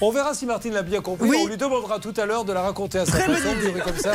on 0.00 0.10
verra 0.10 0.34
si 0.34 0.46
Martine 0.46 0.72
l'a 0.74 0.82
bien 0.82 1.00
compris. 1.00 1.28
Oui. 1.28 1.38
On 1.42 1.46
lui 1.46 1.56
demandera 1.56 1.98
tout 1.98 2.14
à 2.16 2.26
l'heure 2.26 2.44
de 2.44 2.52
la 2.52 2.62
raconter 2.62 2.98
à 2.98 3.06
sa 3.06 3.18
façon, 3.18 3.54
durée 3.60 3.80
comme 3.80 3.96
ça. 3.98 4.12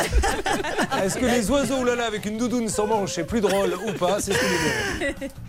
Est-ce 1.03 1.18
que 1.18 1.26
les 1.26 1.49
oiseaux 1.49 1.78
oulala 1.78 2.06
avec 2.06 2.26
une 2.26 2.38
doudoune 2.38 2.69
sans 2.69 2.88
manche 2.88 3.14
c'est 3.14 3.24
plus 3.26 3.41
drôle 3.41 3.74
ou 3.88 3.94
pas 3.94 4.19
C'est 4.19 4.34
ce. 4.34 4.40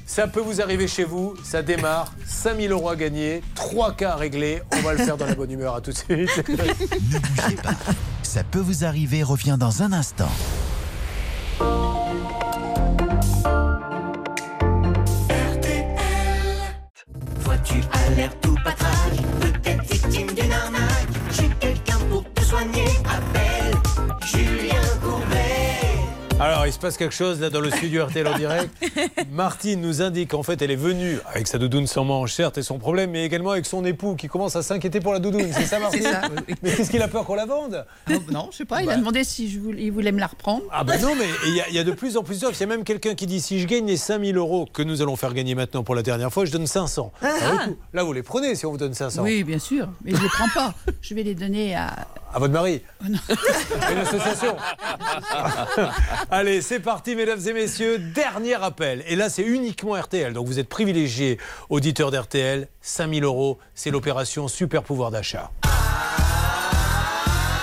Ça 0.07 0.27
peut 0.27 0.41
vous 0.41 0.61
arriver 0.61 0.87
chez 0.89 1.05
vous, 1.05 1.35
ça 1.45 1.63
démarre, 1.63 2.13
5000 2.27 2.71
euros 2.73 2.89
à 2.91 2.97
gagner, 2.97 3.43
3 3.55 3.93
cas 3.93 4.13
à 4.13 4.17
régler. 4.17 4.63
On 4.73 4.81
va 4.81 4.93
le 4.93 4.99
faire 5.05 5.17
dans 5.17 5.27
la 5.27 5.35
bonne 5.35 5.51
humeur. 5.51 5.75
À 5.75 5.81
tout 5.81 5.91
de 5.91 5.97
suite. 5.97 6.09
Ne 6.49 7.19
bougez 7.19 7.57
pas. 7.63 7.71
Ça 8.29 8.45
peut 8.45 8.59
vous 8.59 8.85
arriver 8.85 9.23
revient 9.23 9.57
dans 9.59 9.83
un 9.83 9.91
instant. 9.91 10.29
Vois-tu 17.39 17.81
à 17.91 18.11
l'air 18.11 18.39
tout 18.41 18.55
patrage 18.63 19.23
Peut-être 19.41 19.83
victime 19.91 20.27
d'une 20.35 20.53
arnaque. 20.53 21.09
J'ai 21.31 21.49
quelqu'un 21.59 21.97
pour 22.11 22.23
te 22.35 22.43
soigner. 22.43 22.89
Julien 22.89 23.03
Courbet 23.03 23.48
Alors, 26.41 26.67
il 26.69 26.73
se 26.73 26.79
passe 26.79 26.97
quelque 26.97 27.15
chose 27.15 27.41
là 27.41 27.51
dans 27.51 27.61
le 27.61 27.69
studio 27.69 28.07
RTL 28.07 28.27
en 28.29 28.39
direct. 28.39 28.71
Martine 29.33 29.81
nous 29.81 30.03
indique 30.03 30.31
qu'en 30.31 30.45
fait, 30.45 30.63
elle 30.63 30.71
est 30.71 30.77
venue 30.77 31.19
avec 31.35 31.49
sa 31.49 31.59
doudoune 31.59 31.89
sans 31.89 32.05
manche, 32.05 32.33
certes, 32.33 32.59
et 32.59 32.63
son 32.63 32.79
problème, 32.79 33.11
mais 33.11 33.25
également 33.25 33.51
avec 33.51 33.67
son 33.67 33.85
époux 33.85 34.15
qui 34.15 34.29
commence 34.29 34.55
à 34.55 34.63
s'inquiéter 34.63 35.01
pour 35.01 35.13
la 35.13 35.19
doudoune. 35.19 35.49
C'est 35.53 35.65
ça, 35.67 35.81
Martine 35.81 36.03
ça. 36.03 36.23
Mais 36.63 36.71
qu'est-ce 36.71 36.93
qu'il 36.93 37.03
a 37.03 37.09
peur 37.09 37.25
qu'on 37.25 37.35
la 37.35 37.45
vende 37.45 37.85
Oh, 38.09 38.15
non, 38.31 38.51
je 38.53 38.59
sais 38.59 38.65
pas, 38.65 38.83
il 38.83 38.89
a 38.89 38.93
Bah. 38.93 38.99
demandé 38.99 39.25
si 39.25 39.51
je 39.51 39.59
voulais, 39.59 39.83
il 39.83 39.91
voulait 39.91 40.13
me 40.13 40.21
la 40.21 40.29
reprendre. 40.29 40.63
Ah 40.71 40.85
ben 40.85 41.01
non, 41.01 41.17
mais 41.19 41.27
il 41.49 41.57
y, 41.57 41.61
a- 41.61 41.69
il 41.71 41.75
y 41.75 41.79
a 41.81 41.85
de 41.85 41.91
plus 41.93 42.17
en 42.17 42.23
plus 42.23 42.41
d'offres. 42.41 42.55
Il 42.57 42.61
y 42.61 42.65
a 42.65 42.69
même 42.69 42.85
quelqu'un 42.85 43.17
qui 43.17 43.27
dit 43.27 43.41
si 43.41 43.59
je 43.61 43.67
gagne 43.67 43.87
les 43.87 43.97
5000 43.97 44.37
euros 44.37 44.69
que 44.73 44.83
nous 44.83 45.03
allons 45.03 45.17
faire 45.17 45.35
gagner 45.35 45.57
maintenant 45.57 45.83
pour 45.83 45.97
la 45.97 46.03
dernière 46.03 46.33
fois, 46.33 46.45
je 46.45 46.53
donne 46.53 46.69
500. 46.69 47.13
Ah. 47.21 47.27
Alors, 47.43 47.65
coup, 47.65 47.77
là, 47.93 48.05
vous 48.05 48.13
les 48.13 48.23
prenez 48.23 48.55
si 48.55 48.65
on 48.65 48.71
vous 48.71 48.79
donne 48.79 48.95
500. 48.95 49.23
Oui, 49.25 49.43
bien 49.43 49.59
sûr, 49.59 49.89
mais 50.05 50.15
je 50.15 50.23
les 50.23 50.29
prends 50.29 50.49
pas. 50.55 50.73
Je 51.03 51.15
vais 51.15 51.25
les 51.25 51.35
donner 51.35 51.75
à. 51.75 52.07
À 52.33 52.39
votre 52.41 52.53
mari 52.53 52.83
Une 53.09 53.17
association 54.03 54.55
Allez, 56.31 56.61
c'est 56.61 56.81
parti, 56.81 57.17
mesdames 57.17 57.41
et 57.47 57.53
messieurs. 57.55 57.99
Dernier 57.99 58.63
appel. 58.63 59.03
Et 59.09 59.17
là, 59.17 59.31
c'est 59.31 59.43
uniquement 59.43 59.95
RTL. 59.95 60.35
Donc, 60.35 60.47
vous 60.47 60.59
êtes 60.59 60.69
privilégiés, 60.69 61.39
auditeurs 61.71 62.11
d'RTL. 62.11 62.69
5000 62.83 63.25
euros, 63.25 63.59
c'est 63.75 63.91
l'opération 63.91 64.47
Super 64.47 64.83
Pouvoir 64.83 65.11
d'achat. 65.11 65.51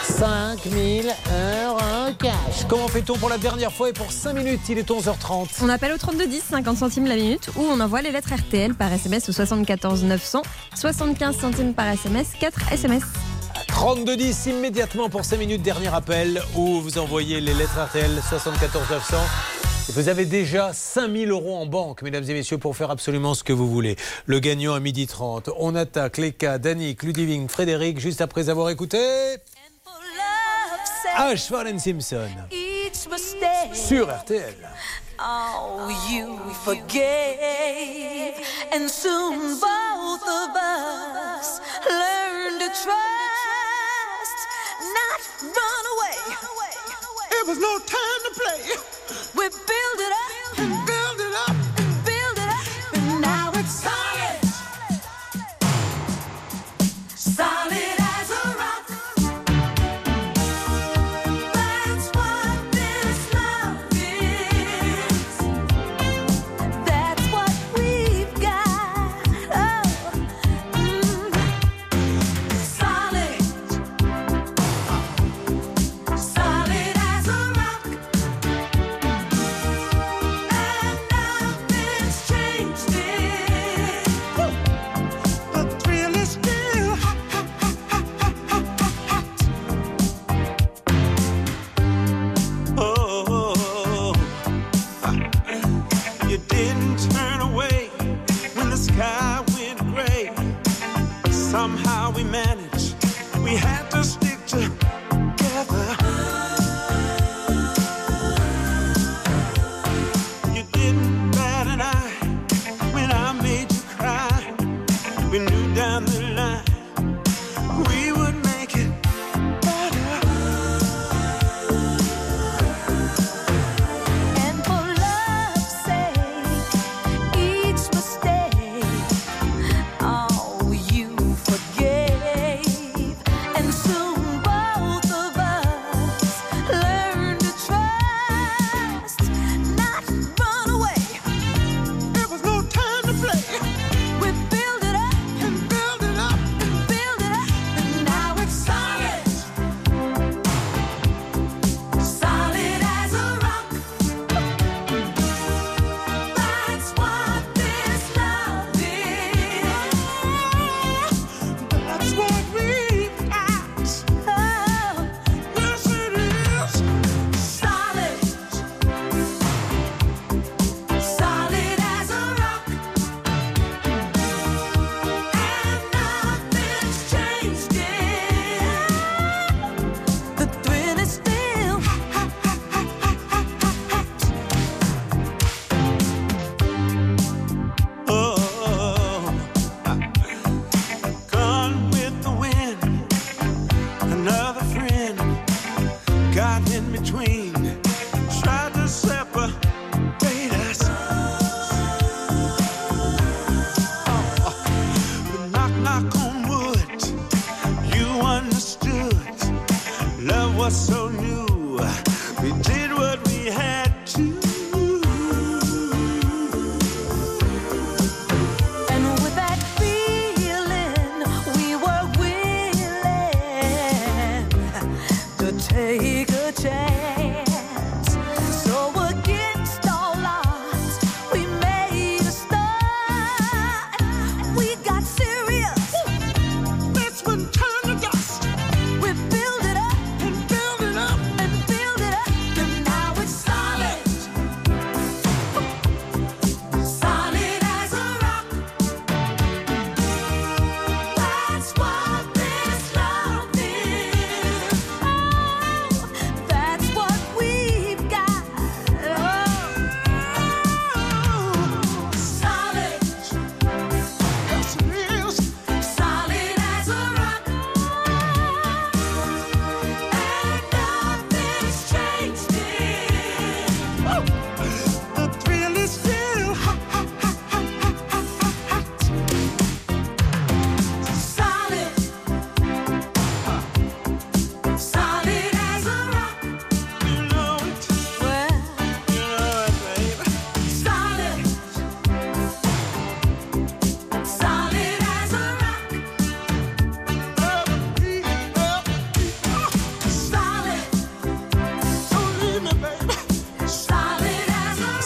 5000 0.04 1.06
euros 1.06 2.14
cash. 2.18 2.66
Comment 2.68 2.88
fait-on 2.88 3.18
pour 3.18 3.30
la 3.30 3.38
dernière 3.38 3.72
fois 3.72 3.90
et 3.90 3.94
pour 3.94 4.12
5 4.12 4.34
minutes? 4.34 4.62
Il 4.70 4.80
est 4.80 4.90
11h30. 4.90 5.48
On 5.62 5.70
appelle 5.70 5.92
au 5.92 5.98
3210, 5.98 6.42
50 6.50 6.78
centimes 6.78 7.06
la 7.06 7.18
minute, 7.18 7.50
ou 7.58 7.62
on 7.62 7.80
envoie 7.80 8.02
les 8.02 8.12
lettres 8.12 8.34
RTL 8.34 8.74
par 8.74 8.92
SMS 8.92 9.30
au 9.30 9.32
74 9.32 10.04
900, 10.06 10.42
75 10.74 11.38
centimes 11.38 11.74
par 11.76 11.88
SMS, 11.88 12.30
4 12.40 12.72
SMS. 12.72 13.04
3210 13.76 14.46
immédiatement 14.48 15.10
pour 15.10 15.26
5 15.26 15.38
minutes, 15.38 15.62
dernier 15.62 15.94
appel, 15.94 16.42
où 16.56 16.80
vous 16.80 16.98
envoyez 16.98 17.42
les 17.42 17.54
lettres 17.54 17.78
RTL 17.78 18.22
74 18.30 18.90
900. 18.90 19.18
Vous 19.90 20.08
avez 20.08 20.24
déjà 20.24 20.72
5000 20.72 21.30
euros 21.30 21.58
en 21.58 21.66
banque, 21.66 22.02
mesdames 22.02 22.24
et 22.24 22.34
messieurs, 22.34 22.58
pour 22.58 22.78
faire 22.78 22.90
absolument 22.90 23.34
ce 23.34 23.44
que 23.44 23.52
vous 23.52 23.70
voulez. 23.70 23.98
Le 24.28 24.40
gagnant 24.40 24.76
à 24.76 24.80
12h30. 24.80 25.52
On 25.60 25.76
attaque 25.76 26.18
les 26.18 26.32
cas 26.32 26.58
d'Annick, 26.58 27.04
Ludivine, 27.04 27.50
Frédéric, 27.50 28.00
juste 28.00 28.22
après 28.22 28.48
avoir 28.48 28.70
écouté. 28.70 28.98
Ash 31.18 31.44
Fallen 31.48 31.78
Simpson. 31.78 32.30
Sur 33.74 34.08
RTL. 34.08 34.56
Oh, 35.20 35.90
you 36.10 36.40
forgave, 36.64 38.36
and 38.74 38.90
soon 38.90 39.60
both 39.60 40.24
of 40.28 40.56
us 40.56 41.60
learned 41.90 42.60
to 42.62 42.68
trust. 42.68 43.35
Run 45.42 45.86
away. 45.94 46.16
Run 46.28 46.48
away. 46.54 47.28
It 47.32 47.48
was 47.48 47.60
no 47.60 47.80
time 47.80 48.22
to 48.26 48.32
play. 48.40 48.62
We 49.36 49.50
build 49.50 50.00
it 50.00 50.12
up. 50.12 50.35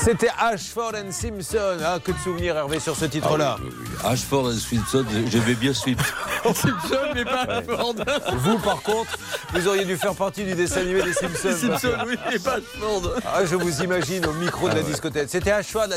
C'était 0.09 0.31
Ashford 0.39 0.93
and 0.95 1.11
Simpson. 1.11 1.77
Ah, 1.85 1.99
que 2.03 2.11
de 2.11 2.17
souvenirs, 2.17 2.57
Hervé, 2.57 2.79
sur 2.79 2.95
ce 2.95 3.05
titre-là. 3.05 3.57
Ah 4.03 4.09
Ashford 4.09 4.47
and 4.47 4.57
Simpson, 4.57 5.05
j'aimais 5.27 5.53
bien 5.53 5.71
Simpson. 5.71 5.93
Oh, 6.45 6.53
Simpson, 6.53 7.11
mais 7.13 7.25
pas 7.25 7.45
ouais. 7.45 7.57
Ashford. 7.57 7.93
Vous, 8.37 8.57
par 8.57 8.81
contre, 8.81 9.19
vous 9.53 9.67
auriez 9.67 9.83
dû 9.85 9.97
faire 9.97 10.15
partie 10.15 10.45
du 10.45 10.55
dessin 10.55 10.81
animé 10.81 11.03
des 11.03 11.13
Simpsons. 11.13 11.55
Simpson, 11.55 11.91
oui, 12.07 12.15
et 12.33 12.39
pas 12.39 12.55
Ashford. 12.55 13.13
Ah, 13.23 13.45
je 13.45 13.55
vous 13.55 13.83
imagine 13.83 14.25
au 14.25 14.33
micro 14.33 14.67
de 14.69 14.73
la 14.73 14.79
ah 14.79 14.83
discothèque. 14.83 15.27
C'était 15.29 15.51
Ashford 15.51 15.89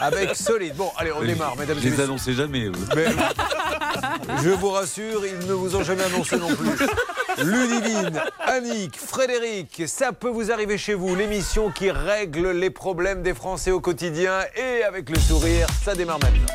avec 0.00 0.34
solid. 0.34 0.74
Bon, 0.74 0.90
allez, 0.96 1.12
on 1.12 1.22
démarre, 1.22 1.56
mesdames 1.56 1.78
et 1.78 1.90
messieurs. 1.90 2.06
Je 2.24 2.30
les 2.30 2.36
jamais. 2.36 2.64
Euh, 2.66 3.10
je 4.42 4.48
vous 4.48 4.70
rassure, 4.70 5.24
ils 5.24 5.46
ne 5.46 5.52
vous 5.52 5.76
ont 5.76 5.84
jamais 5.84 6.04
annoncé 6.04 6.36
non 6.36 6.48
plus. 6.48 6.70
Ludivine, 7.42 8.20
Annick, 8.38 8.98
Frédéric, 8.98 9.84
ça 9.86 10.12
peut 10.12 10.28
vous 10.28 10.52
arriver 10.52 10.76
chez 10.76 10.92
vous. 10.92 11.14
L'émission 11.14 11.70
qui 11.70 11.90
règle 11.90 12.50
les 12.50 12.68
problèmes 12.68 13.22
des 13.22 13.32
Français 13.32 13.70
au 13.70 13.80
quotidien 13.80 14.40
et 14.56 14.82
avec 14.82 15.08
le 15.08 15.18
sourire, 15.18 15.66
ça 15.82 15.94
démarre 15.94 16.18
maintenant. 16.20 16.46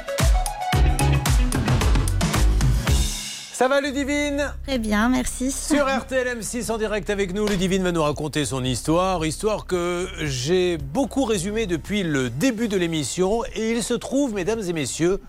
Ça 3.51 3.67
va 3.67 3.81
Ludivine? 3.81 4.53
Très 4.67 4.77
bien, 4.77 5.09
merci. 5.09 5.51
Sur 5.51 5.87
RTL 5.87 6.39
M6 6.39 6.71
en 6.71 6.77
direct 6.77 7.09
avec 7.09 7.33
nous, 7.33 7.47
Ludivine 7.47 7.83
va 7.83 7.91
nous 7.91 8.03
raconter 8.03 8.45
son 8.45 8.63
histoire, 8.63 9.25
histoire 9.25 9.65
que 9.65 10.07
j'ai 10.21 10.77
beaucoup 10.77 11.23
résumée 11.23 11.65
depuis 11.65 12.03
le 12.03 12.29
début 12.29 12.67
de 12.67 12.77
l'émission 12.77 13.43
et 13.55 13.71
il 13.71 13.81
se 13.81 13.93
trouve, 13.95 14.33
mesdames 14.33 14.61
et 14.61 14.73
messieurs, 14.73 15.19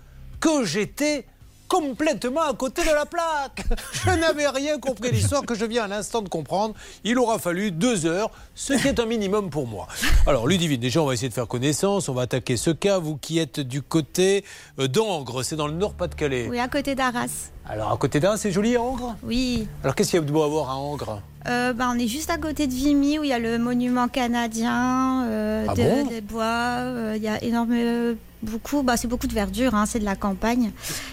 que 0.40 0.64
j'étais 0.64 1.24
complètement 1.68 2.42
à 2.42 2.54
côté 2.54 2.82
de 2.82 2.90
la 2.90 3.06
plaque. 3.06 3.64
Je 4.04 4.10
n'avais 4.10 4.48
rien 4.48 4.78
compris 4.78 5.10
l'histoire 5.10 5.44
que 5.44 5.54
je 5.54 5.64
viens 5.64 5.84
à 5.84 5.88
l'instant 5.88 6.22
de 6.22 6.28
comprendre. 6.28 6.74
Il 7.04 7.18
aura 7.18 7.38
fallu 7.38 7.70
deux 7.70 8.06
heures, 8.06 8.30
ce 8.54 8.72
qui 8.74 8.88
est 8.88 9.00
un 9.00 9.06
minimum 9.06 9.50
pour 9.50 9.66
moi. 9.66 9.86
Alors 10.26 10.46
Ludivine, 10.46 10.80
déjà 10.80 11.02
on 11.02 11.06
va 11.06 11.14
essayer 11.14 11.28
de 11.28 11.34
faire 11.34 11.48
connaissance, 11.48 12.08
on 12.08 12.14
va 12.14 12.22
attaquer 12.22 12.56
ce 12.56 12.70
cas, 12.70 12.98
vous 12.98 13.16
qui 13.16 13.38
êtes 13.38 13.60
du 13.60 13.82
côté 13.82 14.44
euh, 14.78 14.88
d'Angres, 14.88 15.42
c'est 15.42 15.56
dans 15.56 15.68
le 15.68 15.74
Nord-Pas-de-Calais. 15.74 16.48
Oui, 16.48 16.58
à 16.58 16.68
côté 16.68 16.94
d'Arras. 16.94 17.50
Alors 17.68 17.92
à 17.92 17.96
côté 17.96 18.20
d'Arras, 18.20 18.36
c'est 18.36 18.52
joli 18.52 18.76
Angres 18.76 19.16
Oui. 19.22 19.66
Alors 19.82 19.94
qu'est-ce 19.94 20.10
qu'il 20.10 20.20
y 20.20 20.22
a 20.22 20.26
de 20.26 20.30
beau 20.32 20.42
à 20.42 20.48
voir 20.48 20.70
à 20.70 20.76
Angres 20.76 21.20
Euh, 21.48 21.72
bah, 21.72 21.88
on 21.92 21.98
est 21.98 22.06
juste 22.08 22.30
à 22.30 22.38
côté 22.38 22.66
de 22.66 22.72
Vimy 22.72 23.18
où 23.18 23.24
il 23.24 23.30
y 23.30 23.32
a 23.32 23.38
le 23.38 23.58
monument 23.58 24.08
canadien, 24.08 25.24
euh, 25.26 25.66
Ah 25.68 25.74
de- 25.74 25.82
bon? 25.82 26.06
des 26.08 26.20
bois. 26.20 26.44
euh, 26.44 27.14
Il 27.16 27.22
y 27.22 27.28
a 27.28 27.42
énormément, 27.42 28.14
beaucoup, 28.42 28.82
bah, 28.82 28.96
c'est 28.96 29.08
beaucoup 29.08 29.26
de 29.26 29.32
verdure, 29.34 29.74
hein, 29.74 29.86
c'est 29.86 29.98
de 29.98 30.04
la 30.04 30.14
campagne. 30.14 30.70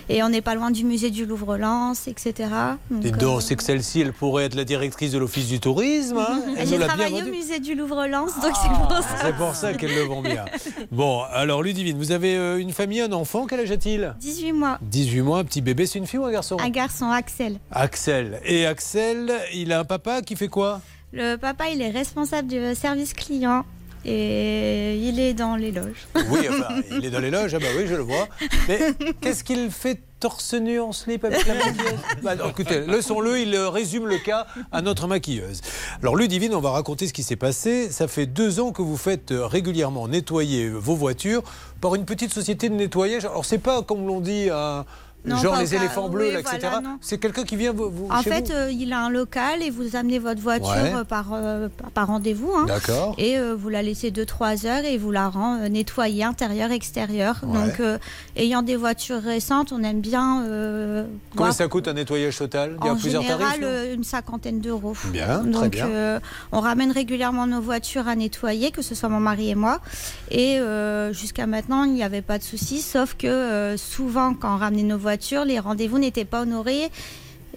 Et 0.10 0.22
on 0.22 0.30
n'est 0.30 0.42
pas 0.42 0.54
loin 0.56 0.70
du 0.72 0.84
musée 0.84 1.10
du 1.10 1.26
Louvre-Lens, 1.26 2.08
etc. 2.08 2.50
Donc, 2.92 3.00
Dis 3.02 3.08
euh, 3.08 3.12
donc, 3.12 3.42
c'est 3.42 3.56
que 3.56 3.64
celle-ci, 3.64 4.02
elle 4.02 4.14
pourrait 4.14 4.46
être 4.46 4.56
la 4.56 4.66
directrice 4.66 5.12
de 5.12 5.18
l'office 5.18 5.48
du 5.48 5.60
tourisme. 5.60 6.18
hein. 6.18 6.42
J'ai 6.66 6.78
travaillé 6.78 7.24
au 7.24 7.26
musée 7.32 7.60
du 7.60 7.74
Louvre-Lens, 7.76 8.34
donc 8.42 8.52
c'est 8.62 8.70
pour 8.70 8.92
ça. 9.02 9.16
C'est 9.24 9.36
pour 9.36 9.56
ça 9.56 9.74
qu'elle 9.74 9.96
le 9.96 10.02
vend 10.04 10.22
bien. 10.22 10.46
Bon, 10.92 11.22
alors 11.32 11.64
Ludivine, 11.64 11.98
vous 11.98 12.12
avez 12.12 12.36
une 12.60 12.72
famille, 12.74 13.02
un 13.02 13.12
enfant, 13.14 13.46
quel 13.48 13.62
âge 13.62 13.72
a-t-il? 13.72 14.14
18 14.20 14.52
mois. 14.52 14.78
18 14.82 15.22
mois, 15.22 15.40
un 15.40 15.44
petit 15.46 15.62
bébé, 15.62 15.86
c'est 15.86 15.98
une 16.00 16.06
fille 16.08 16.20
ou 16.20 16.26
un 16.26 16.32
garçon? 16.32 16.43
Un 16.52 16.70
garçon, 16.70 17.10
Axel. 17.10 17.60
Axel. 17.72 18.40
Et 18.45 18.65
Axel, 18.65 19.32
il 19.53 19.72
a 19.72 19.80
un 19.80 19.86
papa 19.86 20.22
qui 20.22 20.36
fait 20.36 20.48
quoi? 20.48 20.82
Le 21.11 21.36
papa, 21.36 21.70
il 21.70 21.82
est 21.82 21.91
responsable 21.91 22.48
du 22.48 22.76
service 22.76 23.14
client 23.14 23.65
et 24.06 24.98
il 24.98 25.20
est 25.20 25.34
dans 25.34 25.56
les 25.56 25.72
loges. 25.72 26.07
Oui, 26.30 26.48
enfin, 26.49 26.68
il 26.91 27.06
est 27.06 27.10
dans 27.10 27.20
les 27.20 27.32
loges, 27.32 27.53
ah 27.53 27.60
bah 27.60 27.68
oui, 27.78 27.86
je 27.88 27.95
le 27.95 28.02
vois. 28.02 28.28
Mais 28.68 28.80
qu'est-ce 29.22 29.44
qu'il 29.44 29.72
fait 29.72 29.99
torse 30.20 30.53
nu 30.53 30.80
en 30.80 30.91
slip 30.91 31.24
avec 31.24 31.45
la 31.45 31.53
maquilleuse? 31.53 31.99
Bah, 32.22 32.36
non, 32.36 32.49
Écoutez, 32.49 32.82
laissons-le, 32.82 33.40
il 33.40 33.53
euh, 33.56 33.70
résume 33.70 34.07
le 34.07 34.18
cas 34.18 34.48
à 34.72 34.82
notre 34.82 35.07
maquilleuse. 35.07 35.61
Alors, 36.02 36.15
Ludivine, 36.15 36.53
on 36.56 36.61
va 36.61 36.72
raconter 36.72 37.07
ce 37.07 37.14
qui 37.14 37.24
s'est 37.24 37.36
passé. 37.36 37.91
Ça 37.91 38.07
fait 38.07 38.26
deux 38.26 38.60
ans 38.60 38.72
que 38.72 38.82
vous 38.82 38.98
faites 38.98 39.32
euh, 39.32 39.45
régulièrement 39.45 40.07
nettoyer 40.07 40.70
vos 40.70 40.95
voitures 40.95 41.44
par 41.80 41.95
une 41.95 42.06
petite 42.06 42.34
société 42.34 42.70
de 42.70 42.76
nettoyage. 42.76 43.26
Alors, 43.26 43.45
c'est 43.45 43.57
pas 43.57 43.84
comme 43.84 44.06
l'on 44.07 44.20
dit 44.20 44.49
un. 44.52 44.86
Non, 45.26 45.38
genre 45.38 45.58
les 45.58 45.74
éléphants 45.74 46.10
bleus, 46.10 46.26
oui, 46.28 46.34
là, 46.34 46.40
etc. 46.41 46.58
voilà, 46.62 46.82
c'est 47.00 47.18
quelqu'un 47.18 47.44
qui 47.44 47.56
vient 47.56 47.72
vous, 47.72 47.90
vous- 47.90 48.08
En 48.12 48.22
chez 48.22 48.30
fait, 48.30 48.48
vous 48.48 48.54
euh, 48.54 48.72
il 48.72 48.91
a 48.91 49.00
un 49.00 49.10
local 49.10 49.62
et 49.62 49.70
vous 49.70 49.95
amenez 49.95 50.20
votre 50.20 50.41
voiture 50.41 50.68
Ouais. 50.68 50.94
euh, 50.95 51.04
par, 51.06 51.28
euh, 51.34 51.70
par- 51.94 52.08
rendez-vous. 52.08 52.52
hein. 52.58 52.66
D'accord. 52.68 53.16
Et 53.18 53.38
euh, 53.38 53.56
vous 53.58 53.70
la 53.70 53.82
laissez 53.82 54.12
2-3 54.12 54.66
heures 54.66 54.84
et 54.84 54.98
vous 54.98 55.12
la 55.12 55.30
rend 55.30 55.58
nettoyée 55.70 56.26
intérieur, 56.26 56.72
extérieur. 56.72 57.40
Ouais. 57.44 57.54
Donc, 57.54 57.82
ayant 58.36 58.64
des 58.64 58.76
voitures 58.76 59.22
récentes, 59.22 59.72
on 59.72 59.82
aime 59.84 60.02
bien. 60.02 60.44
Combien 60.44 61.06
voir- 61.36 61.54
ça 61.54 61.68
coûte 61.70 61.88
un 61.88 61.94
nettoyage 61.94 62.38
total? 62.38 62.76
Il 62.82 62.86
y 62.86 62.90
a 62.90 62.91
en 62.91 62.98
plusieurs 62.98 63.22
général, 63.22 63.60
tarifs 63.62 63.94
une 63.95 64.04
cinquantaine 64.04 64.60
d'euros. 64.60 64.94
Bien, 65.06 65.40
très 65.40 65.50
Donc, 65.52 65.68
bien. 65.72 65.88
euh, 65.88 66.20
on 66.52 66.60
ramène 66.60 66.91
régulièrement 66.91 67.48
nos 67.48 67.62
voitures 67.62 68.10
à 68.10 68.16
nettoyer, 68.18 68.72
que 68.72 68.82
ce 68.82 68.94
soit 68.94 69.08
mon 69.08 69.22
mari 69.22 69.50
et 69.52 69.56
moi. 69.56 69.80
Et 70.32 70.60
jusqu'à 71.14 71.48
maintenant, 71.48 71.86
il 71.86 71.94
n'y 71.94 72.04
avait 72.04 72.22
pas 72.22 72.38
de 72.40 72.44
souci, 72.44 72.82
sauf 72.82 73.16
que 73.18 73.76
souvent, 73.78 74.34
quand 74.34 74.54
on 74.56 74.58
ramenait 74.58 74.84
nos 74.84 74.98
voitures, 74.98 75.12
les 75.45 75.60
rendez-vous 75.60 75.99
n'étaient 75.99 76.26
pas 76.26 76.41
honorés. 76.41 76.90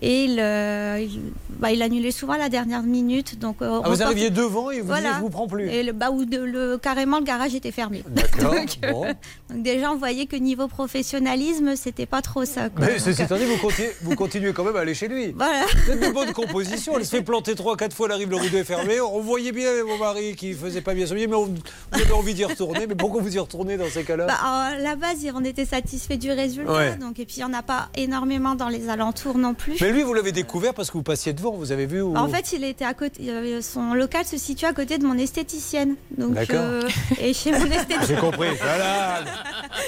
Et 0.03 0.25
il, 0.25 0.39
euh, 0.41 0.99
il, 1.01 1.21
bah, 1.59 1.71
il 1.73 1.81
annulait 1.81 2.11
souvent 2.11 2.35
à 2.35 2.39
la 2.39 2.49
dernière 2.51 2.83
minute. 2.83 3.39
Donc, 3.39 3.57
euh, 3.63 3.81
Ah, 3.83 3.89
vous 3.89 4.03
arriviez 4.03 4.29
devant 4.31 4.71
et 4.71 4.81
vous 4.81 4.87
Voilà. 4.89 5.01
disiez, 5.03 5.15
je 5.17 5.21
vous 5.23 5.31
prends 5.31 5.47
plus. 5.47 5.69
Et 5.71 5.83
le, 5.83 5.93
bah, 5.93 6.11
où 6.11 6.25
de- 6.27 6.37
le, 6.39 6.77
carrément, 6.77 7.19
le 7.19 7.25
garage 7.25 7.55
était 7.55 7.71
fermé. 7.73 8.03
D'accord, 8.11 8.53
donc, 8.55 8.79
euh, 8.85 8.93
donc 8.93 9.63
déjà, 9.63 9.91
on 9.93 9.97
voyait 9.97 10.27
que 10.27 10.37
niveau 10.37 10.69
professionnalisme, 10.69 11.77
c'était 11.77 12.05
pas 12.07 12.21
trop 12.23 12.45
ça. 12.45 12.69
quoi. 12.69 12.85
Mais 12.87 12.99
ceci 12.99 13.23
étant 13.23 13.37
dit, 13.37 13.45
vous 13.45 13.57
continuez, 13.57 13.91
vous 14.03 14.15
continuez 14.15 14.53
quand 14.53 14.65
même 14.65 14.77
à 14.77 14.81
aller 14.81 14.95
chez 14.95 15.09
lui. 15.09 15.33
Voilà. 15.37 15.65
Êtes 15.91 16.01
de 16.01 16.13
bonne 16.13 16.33
composition. 16.33 16.95
Elle 16.99 17.05
se 17.07 17.17
fait 17.17 17.23
planter 17.23 17.55
3-4 17.55 17.93
fois, 17.93 18.07
elle 18.07 18.13
arrive, 18.13 18.31
le 18.31 18.37
rideau 18.37 18.59
est 18.59 18.65
fermé. 18.65 19.01
On 19.01 19.21
voyait 19.21 19.53
bien 19.53 19.71
mon 19.87 19.97
mari 19.99 20.35
qui 20.37 20.53
faisait 20.53 20.81
pas 20.83 20.93
bien 20.95 21.07
son 21.07 21.15
mais 21.15 21.27
on- 21.35 21.47
vous 21.47 21.53
avez 21.93 22.13
envie 22.13 22.35
d'y 22.35 22.45
retourner. 22.45 22.87
Mais 22.87 22.95
pourquoi 22.95 23.23
vous 23.23 23.35
y 23.35 23.39
retournez 23.39 23.77
dans 23.79 23.89
ces 23.89 24.03
cas-là? 24.05 24.27
Bah, 24.27 24.35
à 24.43 24.77
la 24.79 24.95
base, 24.97 25.27
on 25.35 25.43
était 25.45 25.65
satisfait 25.65 26.17
du 26.19 26.31
résultat. 26.31 26.73
Ouais. 26.73 26.97
Donc, 26.97 27.19
et 27.19 27.25
puis, 27.25 27.37
il 27.39 27.45
n'y 27.45 27.45
en 27.45 27.55
a 27.55 27.63
pas 27.63 27.89
énormément 27.97 28.55
dans 28.55 28.69
les 28.69 28.89
alentours 28.91 29.39
non 29.39 29.55
plus. 29.55 29.75
Mais 29.81 29.86
lui, 29.91 30.03
vous 30.03 30.15
l'avez 30.15 30.33
découvert 30.33 30.75
parce 30.75 30.89
que 30.91 30.95
vous 30.95 31.03
passiez 31.03 31.33
devant, 31.33 31.53
vous 31.53 31.73
avez 31.73 31.87
vu 31.87 32.01
où... 32.03 32.17
En 32.17 32.29
fait, 32.29 32.53
il 32.53 32.65
était 32.65 32.85
à 32.85 32.95
côté. 32.95 33.23
euh, 33.31 33.61
Son 33.63 33.95
local 33.95 34.25
se 34.25 34.37
situe 34.39 34.65
à 34.65 34.73
côté 34.73 34.99
de 34.99 35.07
mon 35.07 35.17
esthéticienne. 35.19 35.97
Donc, 36.17 36.35
D'accord. 36.35 36.57
euh, 36.59 36.89
et 37.21 37.33
chez 37.35 37.53
mon 37.53 37.65
esthéticienne. 37.71 38.01
J'ai 38.09 38.17
compris, 38.17 38.49
voilà. 38.61 39.21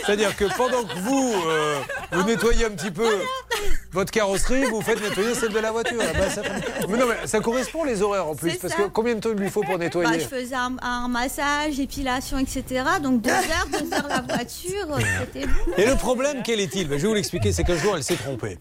C'est-à-dire 0.04 0.36
que 0.36 0.44
pendant 0.56 0.82
que 0.84 0.98
vous, 1.00 1.32
euh, 1.46 1.78
vous 2.12 2.22
nettoyez 2.24 2.64
un 2.66 2.70
petit 2.70 2.90
peu 2.90 3.08
votre 3.92 4.10
carrosserie, 4.10 4.64
vous 4.64 4.80
faites 4.80 5.00
nettoyer 5.00 5.34
celle 5.34 5.52
de 5.52 5.58
la 5.58 5.72
voiture. 5.72 5.98
Ah 6.00 6.12
bah, 6.18 6.30
ça... 6.30 6.42
Mais 6.88 6.96
non, 6.98 7.06
mais 7.08 7.26
ça 7.26 7.40
correspond 7.40 7.84
les 7.84 8.02
horaires 8.02 8.26
en 8.28 8.34
plus. 8.34 8.54
Parce 8.56 8.74
ça. 8.74 8.82
que 8.82 8.88
combien 8.88 9.14
de 9.14 9.20
temps 9.20 9.30
il 9.32 9.38
lui 9.38 9.50
faut 9.50 9.62
pour 9.62 9.78
nettoyer 9.78 10.08
Bah, 10.10 10.18
je 10.18 10.24
faisais 10.26 10.54
un, 10.54 10.76
un 10.82 11.08
massage, 11.08 11.78
épilation, 11.80 12.38
etc. 12.38 12.64
Donc 13.02 13.22
deux 13.22 13.30
heures, 13.30 13.68
deux 13.72 13.92
heures 13.94 14.08
la 14.08 14.20
voiture, 14.22 14.98
c'était 15.20 15.46
bon. 15.46 15.52
Et 15.76 15.86
le 15.86 15.94
problème, 15.96 16.42
quel 16.44 16.60
est-il? 16.60 16.88
Ben, 16.88 16.96
Je 16.98 17.02
vais 17.02 17.08
vous 17.08 17.14
l'expliquer, 17.14 17.52
c'est 17.52 17.64
qu'un 17.64 17.76
jour, 17.76 17.96
elle 17.96 18.02
s'est 18.04 18.16
trompée. 18.16 18.58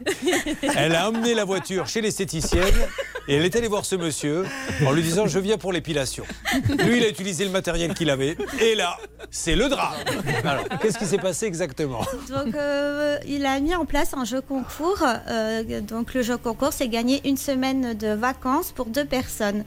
Elle 0.75 0.95
a 0.95 1.07
la 1.33 1.45
voiture 1.45 1.87
chez 1.87 2.01
l'esthéticienne 2.01 2.87
et 3.27 3.35
elle 3.35 3.45
est 3.45 3.55
allée 3.55 3.67
voir 3.67 3.85
ce 3.85 3.95
monsieur 3.95 4.45
en 4.85 4.91
lui 4.91 5.01
disant 5.01 5.27
Je 5.27 5.39
viens 5.39 5.57
pour 5.57 5.71
l'épilation. 5.73 6.23
Lui, 6.79 6.97
il 6.97 7.03
a 7.03 7.09
utilisé 7.09 7.45
le 7.45 7.51
matériel 7.51 7.93
qu'il 7.93 8.09
avait 8.09 8.37
et 8.61 8.75
là, 8.75 8.97
c'est 9.31 9.55
le 9.55 9.67
drame. 9.69 9.95
Alors, 10.45 10.63
qu'est-ce 10.81 10.97
qui 10.97 11.05
s'est 11.05 11.17
passé 11.17 11.45
exactement? 11.45 12.01
Donc, 12.29 12.55
euh, 12.55 13.17
il 13.27 13.45
a 13.45 13.59
mis 13.59 13.75
en 13.75 13.85
place 13.85 14.13
un 14.13 14.25
jeu 14.25 14.41
concours. 14.41 15.03
Euh, 15.29 15.81
donc, 15.81 16.13
le 16.13 16.21
jeu 16.21 16.37
concours, 16.37 16.71
c'est 16.73 16.87
gagner 16.87 17.21
une 17.27 17.37
semaine 17.37 17.93
de 17.93 18.09
vacances 18.13 18.71
pour 18.71 18.85
deux 18.87 19.05
personnes. 19.05 19.63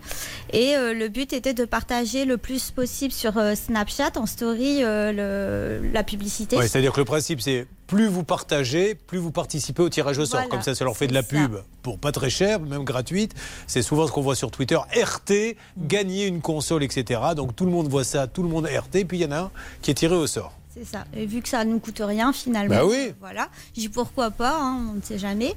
Et 0.52 0.76
euh, 0.76 0.94
le 0.94 1.08
but 1.08 1.32
était 1.32 1.54
de 1.54 1.64
partager 1.64 2.24
le 2.24 2.36
plus 2.38 2.70
possible 2.70 3.12
sur 3.12 3.32
Snapchat, 3.54 4.12
en 4.16 4.26
story, 4.26 4.80
le- 4.82 5.80
la 5.92 6.02
publicité. 6.02 6.56
Ouais, 6.56 6.68
C'est-à-dire 6.68 6.92
que 6.92 7.00
le 7.00 7.04
principe, 7.04 7.40
c'est 7.40 7.66
plus 7.86 8.06
vous 8.06 8.22
partagez, 8.24 8.94
plus 8.94 9.18
vous 9.18 9.32
participez 9.32 9.82
au 9.82 9.88
tirage 9.88 10.18
au 10.18 10.24
sort. 10.24 10.40
Voilà, 10.40 10.48
Comme 10.48 10.62
ça, 10.62 10.74
ça 10.74 10.84
leur 10.84 10.96
fait 10.96 11.08
de 11.08 11.14
la 11.14 11.22
pub 11.24 11.56
pour 11.82 11.98
pas 11.98 12.12
très 12.12 12.30
cher, 12.30 12.60
même 12.60 12.84
gratuite. 12.84 13.34
C'est 13.66 13.82
souvent 13.82 14.06
ce 14.06 14.12
qu'on 14.12 14.22
voit 14.22 14.36
sur 14.36 14.50
Twitter. 14.50 14.76
RT, 14.76 15.56
gagner 15.78 16.26
une 16.26 16.40
console, 16.40 16.82
etc. 16.82 17.20
Donc 17.36 17.56
tout 17.56 17.64
le 17.64 17.70
monde 17.72 17.88
voit 17.88 18.04
ça, 18.04 18.26
tout 18.26 18.42
le 18.42 18.48
monde 18.48 18.66
RT, 18.66 19.04
puis 19.06 19.18
il 19.18 19.22
y 19.22 19.26
en 19.26 19.32
a 19.32 19.38
un 19.38 19.50
qui 19.82 19.90
est 19.90 19.94
tiré 19.94 20.14
au 20.14 20.26
sort. 20.26 20.52
C'est 20.72 20.84
ça. 20.84 21.04
Et 21.16 21.26
vu 21.26 21.42
que 21.42 21.48
ça 21.48 21.64
ne 21.64 21.72
nous 21.72 21.80
coûte 21.80 22.00
rien 22.00 22.32
finalement. 22.32 22.72
Bah 22.76 22.86
oui. 22.86 23.12
Voilà. 23.18 23.48
J'ai 23.76 23.88
pourquoi 23.88 24.30
pas, 24.30 24.56
hein, 24.56 24.78
on 24.92 24.94
ne 24.94 25.02
sait 25.02 25.18
jamais. 25.18 25.56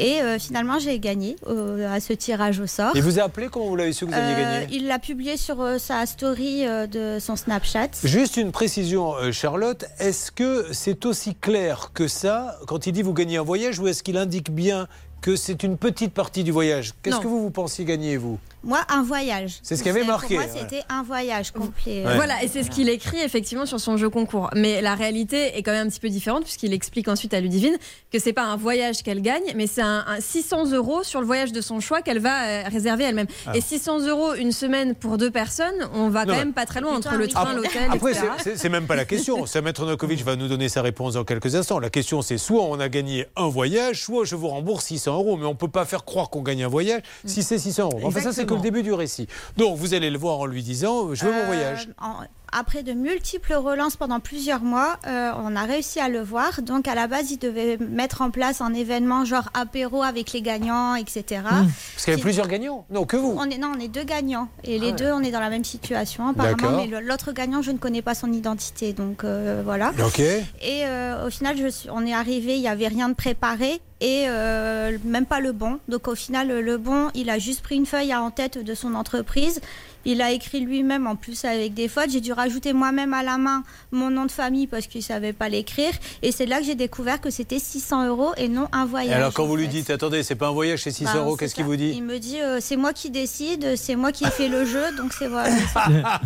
Et 0.00 0.20
euh, 0.20 0.36
finalement, 0.40 0.80
j'ai 0.80 0.98
gagné 0.98 1.36
euh, 1.46 1.88
à 1.94 2.00
ce 2.00 2.12
tirage 2.12 2.58
au 2.58 2.66
sort. 2.66 2.96
Et 2.96 3.00
vous 3.00 3.20
a 3.20 3.22
appelé 3.22 3.46
comment 3.52 3.66
vous 3.68 3.76
l'avez 3.76 3.92
su 3.92 4.04
que 4.04 4.10
vous 4.10 4.16
aviez 4.16 4.44
Euh, 4.44 4.60
gagné 4.62 4.76
Il 4.76 4.88
l'a 4.88 4.98
publié 4.98 5.36
sur 5.36 5.60
euh, 5.60 5.78
sa 5.78 6.04
story 6.06 6.66
euh, 6.66 6.88
de 6.88 7.20
son 7.20 7.36
Snapchat. 7.36 7.90
Juste 8.02 8.36
une 8.36 8.50
précision, 8.50 9.14
euh, 9.14 9.30
Charlotte. 9.30 9.84
Est-ce 10.00 10.32
que 10.32 10.66
c'est 10.72 11.06
aussi 11.06 11.36
clair 11.36 11.92
que 11.94 12.08
ça 12.08 12.58
quand 12.66 12.88
il 12.88 12.92
dit 12.92 13.02
vous 13.02 13.14
gagnez 13.14 13.36
un 13.36 13.42
voyage 13.44 13.78
ou 13.78 13.86
est-ce 13.86 14.02
qu'il 14.02 14.16
indique 14.16 14.50
bien 14.50 14.88
que 15.20 15.36
c'est 15.36 15.62
une 15.62 15.76
petite 15.76 16.14
partie 16.14 16.44
du 16.44 16.52
voyage. 16.52 16.94
Qu'est-ce 17.02 17.20
que 17.20 17.26
vous, 17.26 17.42
vous 17.42 17.50
pensiez 17.50 17.84
gagner, 17.84 18.16
vous? 18.16 18.38
Moi, 18.64 18.80
un 18.88 19.02
voyage. 19.02 19.58
C'est 19.62 19.76
ce 19.76 19.82
qu'il 19.82 19.88
y 19.92 19.94
avait 19.94 20.00
Pour 20.00 20.08
marqué, 20.10 20.34
moi, 20.34 20.44
ouais. 20.44 20.50
c'était 20.52 20.82
un 20.88 21.02
voyage 21.02 21.52
complet. 21.52 22.04
Ouais. 22.04 22.16
Voilà, 22.16 22.42
et 22.42 22.48
c'est 22.48 22.62
ce 22.62 22.70
qu'il 22.70 22.88
écrit 22.88 23.20
effectivement 23.20 23.66
sur 23.66 23.78
son 23.80 23.96
jeu 23.96 24.10
concours. 24.10 24.50
Mais 24.56 24.80
la 24.82 24.94
réalité 24.94 25.56
est 25.56 25.62
quand 25.62 25.70
même 25.72 25.86
un 25.86 25.90
petit 25.90 26.00
peu 26.00 26.08
différente 26.08 26.42
puisqu'il 26.44 26.72
explique 26.72 27.08
ensuite 27.08 27.34
à 27.34 27.40
Ludivine 27.40 27.76
que 28.12 28.18
c'est 28.18 28.32
pas 28.32 28.44
un 28.44 28.56
voyage 28.56 29.02
qu'elle 29.02 29.22
gagne, 29.22 29.42
mais 29.54 29.66
c'est 29.66 29.82
un, 29.82 30.04
un 30.06 30.20
600 30.20 30.72
euros 30.72 31.02
sur 31.04 31.20
le 31.20 31.26
voyage 31.26 31.52
de 31.52 31.60
son 31.60 31.78
choix 31.80 32.02
qu'elle 32.02 32.18
va 32.18 32.44
euh, 32.46 32.62
réserver 32.68 33.04
elle-même. 33.04 33.26
Ah. 33.46 33.56
Et 33.56 33.60
600 33.60 34.00
euros 34.06 34.34
une 34.34 34.52
semaine 34.52 34.94
pour 34.94 35.18
deux 35.18 35.30
personnes, 35.30 35.88
on 35.94 36.08
va 36.08 36.24
Non, 36.24 36.32
quand 36.32 36.38
même 36.38 36.52
pas 36.52 36.66
très 36.66 36.80
loin 36.80 36.96
entre 36.96 37.14
le 37.14 37.28
train, 37.28 37.54
l'hôtel, 37.54 37.88
Après, 37.92 38.10
etc. 38.12 38.26
c'est- 38.38 38.42
c'est- 38.50 38.56
c'est 38.56 38.68
même 38.68 38.86
pas 38.86 38.96
la 38.96 39.04
question. 39.04 39.44
Maître 39.62 39.82
Novakovic 39.82 40.24
va 40.24 40.34
nous 40.36 40.48
donner 40.48 40.68
sa 40.68 40.82
réponse 40.82 41.14
dans 41.14 41.24
quelques 41.24 41.54
instants. 41.54 41.78
La 41.78 41.90
question, 41.90 42.22
c'est 42.22 42.38
soit 42.38 42.62
on 42.62 42.80
a 42.80 42.88
gagné 42.88 43.26
un 43.36 43.48
voyage, 43.48 44.02
soit 44.02 44.24
je 44.24 44.34
vous 44.36 44.48
rembourse 44.48 44.86
600 44.86 45.14
euros. 45.14 45.36
Mais 45.36 45.46
on 45.46 45.54
peut 45.54 45.68
pas 45.68 45.84
faire 45.84 46.04
croire 46.04 46.30
qu'on 46.30 46.42
gagne 46.42 46.64
un 46.64 46.68
voyage 46.68 47.02
si 47.24 47.42
c'est 47.42 47.58
600 47.58 47.84
euros. 47.92 48.00
Enfin, 48.04 48.20
ça, 48.20 48.32
c'est 48.32 48.46
que 48.48 48.54
le 48.54 48.60
début 48.60 48.82
du 48.82 48.92
récit. 48.92 49.28
Donc, 49.56 49.76
vous 49.76 49.94
allez 49.94 50.10
le 50.10 50.18
voir 50.18 50.38
en 50.38 50.46
lui 50.46 50.62
disant 50.62 51.14
Je 51.14 51.24
veux 51.24 51.32
mon 51.32 51.38
Euh, 51.38 51.46
voyage. 51.46 51.88
en- 52.00 52.14
après 52.52 52.82
de 52.82 52.92
multiples 52.92 53.54
relances 53.54 53.96
pendant 53.96 54.20
plusieurs 54.20 54.62
mois, 54.62 54.96
euh, 55.06 55.30
on 55.42 55.54
a 55.56 55.62
réussi 55.64 56.00
à 56.00 56.08
le 56.08 56.20
voir. 56.22 56.62
Donc 56.62 56.88
à 56.88 56.94
la 56.94 57.06
base, 57.06 57.30
il 57.30 57.38
devait 57.38 57.76
mettre 57.78 58.22
en 58.22 58.30
place 58.30 58.60
un 58.60 58.72
événement 58.74 59.24
genre 59.24 59.48
apéro 59.54 60.02
avec 60.02 60.32
les 60.32 60.42
gagnants, 60.42 60.94
etc. 60.94 61.24
Parce 61.42 62.04
qu'il 62.04 62.10
y 62.10 62.14
avait 62.14 62.22
plusieurs 62.22 62.48
gagnants. 62.48 62.84
Non, 62.90 63.04
que 63.04 63.16
vous. 63.16 63.34
On 63.38 63.44
est, 63.50 63.58
non, 63.58 63.72
on 63.76 63.80
est 63.80 63.88
deux 63.88 64.04
gagnants. 64.04 64.48
Et 64.64 64.78
les 64.78 64.88
Ah 64.88 64.90
ouais. 64.90 64.96
deux, 64.96 65.12
on 65.12 65.20
est 65.22 65.30
dans 65.30 65.40
la 65.40 65.50
même 65.50 65.64
situation 65.64 66.28
apparemment. 66.28 66.76
Mais 66.86 67.00
l'autre 67.00 67.32
gagnant, 67.32 67.62
je 67.62 67.70
ne 67.70 67.78
connais 67.78 68.02
pas 68.02 68.14
son 68.14 68.32
identité. 68.32 68.92
Donc 68.92 69.24
euh, 69.24 69.62
voilà. 69.64 69.92
Ok. 70.04 70.20
Et 70.20 70.44
euh, 70.84 71.26
au 71.26 71.30
final, 71.30 71.56
je 71.56 71.68
suis- 71.68 71.90
on 71.90 72.04
est 72.06 72.14
arrivé, 72.14 72.54
il 72.56 72.60
n'y 72.60 72.68
avait 72.68 72.88
rien 72.88 73.08
de 73.08 73.14
préparé 73.14 73.80
et 74.00 74.26
euh, 74.28 74.96
même 75.04 75.26
pas 75.26 75.40
le 75.40 75.52
bon. 75.52 75.80
Donc 75.88 76.06
au 76.08 76.14
final, 76.14 76.48
le 76.60 76.76
bon, 76.78 77.08
il 77.14 77.30
a 77.30 77.38
juste 77.38 77.62
pris 77.62 77.76
une 77.76 77.86
feuille 77.86 78.14
en 78.14 78.30
tête 78.30 78.62
de 78.62 78.74
son 78.74 78.94
entreprise. 78.94 79.60
Il 80.04 80.22
a 80.22 80.32
écrit 80.32 80.60
lui-même 80.60 81.06
en 81.06 81.16
plus 81.16 81.44
avec 81.44 81.74
des 81.74 81.88
fautes. 81.88 82.10
J'ai 82.10 82.20
dû 82.20 82.32
rajouter 82.32 82.72
moi-même 82.72 83.12
à 83.14 83.22
la 83.22 83.38
main 83.38 83.62
mon 83.92 84.10
nom 84.10 84.24
de 84.26 84.30
famille 84.30 84.66
parce 84.66 84.86
qu'il 84.86 85.00
ne 85.00 85.04
savait 85.04 85.32
pas 85.32 85.48
l'écrire. 85.48 85.92
Et 86.22 86.32
c'est 86.32 86.46
là 86.46 86.60
que 86.60 86.64
j'ai 86.64 86.74
découvert 86.74 87.20
que 87.20 87.30
c'était 87.30 87.58
600 87.58 88.06
euros 88.08 88.32
et 88.36 88.48
non 88.48 88.68
un 88.72 88.84
Et 88.84 88.88
voyage. 88.88 89.14
alors, 89.16 89.32
quand 89.34 89.46
vous 89.46 89.56
lui 89.56 89.68
dites 89.68 89.90
Attendez, 89.90 90.22
c'est 90.22 90.34
pas 90.34 90.48
un 90.48 90.52
voyage, 90.52 90.82
c'est 90.82 90.90
600 90.90 91.12
Bah, 91.12 91.18
euros, 91.20 91.36
qu'est-ce 91.36 91.54
qu'il 91.54 91.64
vous 91.64 91.76
dit 91.76 91.92
Il 91.96 92.04
me 92.04 92.18
dit 92.18 92.40
euh, 92.40 92.58
c'est 92.60 92.76
moi 92.76 92.92
qui 92.92 93.10
décide, 93.10 93.76
c'est 93.76 93.96
moi 93.96 94.12
qui 94.12 94.24
ai 94.24 94.30
fait 94.30 94.48
le 94.48 94.64
jeu, 94.64 94.84
donc 94.96 95.12
c'est 95.12 95.28
voilà. 95.28 95.50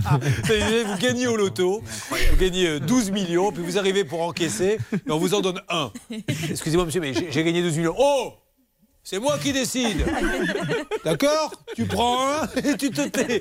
Vous 0.87 0.99
gagnez 0.99 1.27
au 1.27 1.37
loto, 1.37 1.83
vous 2.11 2.37
gagnez 2.39 2.67
euh, 2.67 2.81
12 2.81 3.11
millions, 3.11 3.53
puis 3.53 3.63
vous 3.63 3.79
arrivez 3.79 4.05
pour 4.05 4.23
encaisser, 4.23 4.79
et 4.93 5.11
on 5.11 5.19
vous 5.19 5.35
en 5.35 5.41
donne 5.41 5.61
un. 5.69 5.91
Excusez-moi, 6.51 6.85
monsieur, 6.85 7.01
mais 7.01 7.13
j'ai 7.31 7.45
gagné 7.45 7.63
12 7.63 7.77
millions. 7.79 7.95
Oh 7.99 8.33
c'est 9.03 9.19
moi 9.19 9.39
qui 9.39 9.53
décide. 9.53 10.05
D'accord? 11.05 11.53
Tu 11.75 11.87
prends 11.87 12.21
un 12.23 12.49
et 12.63 12.77
tu 12.77 12.91
te 12.91 13.09
tais. 13.09 13.41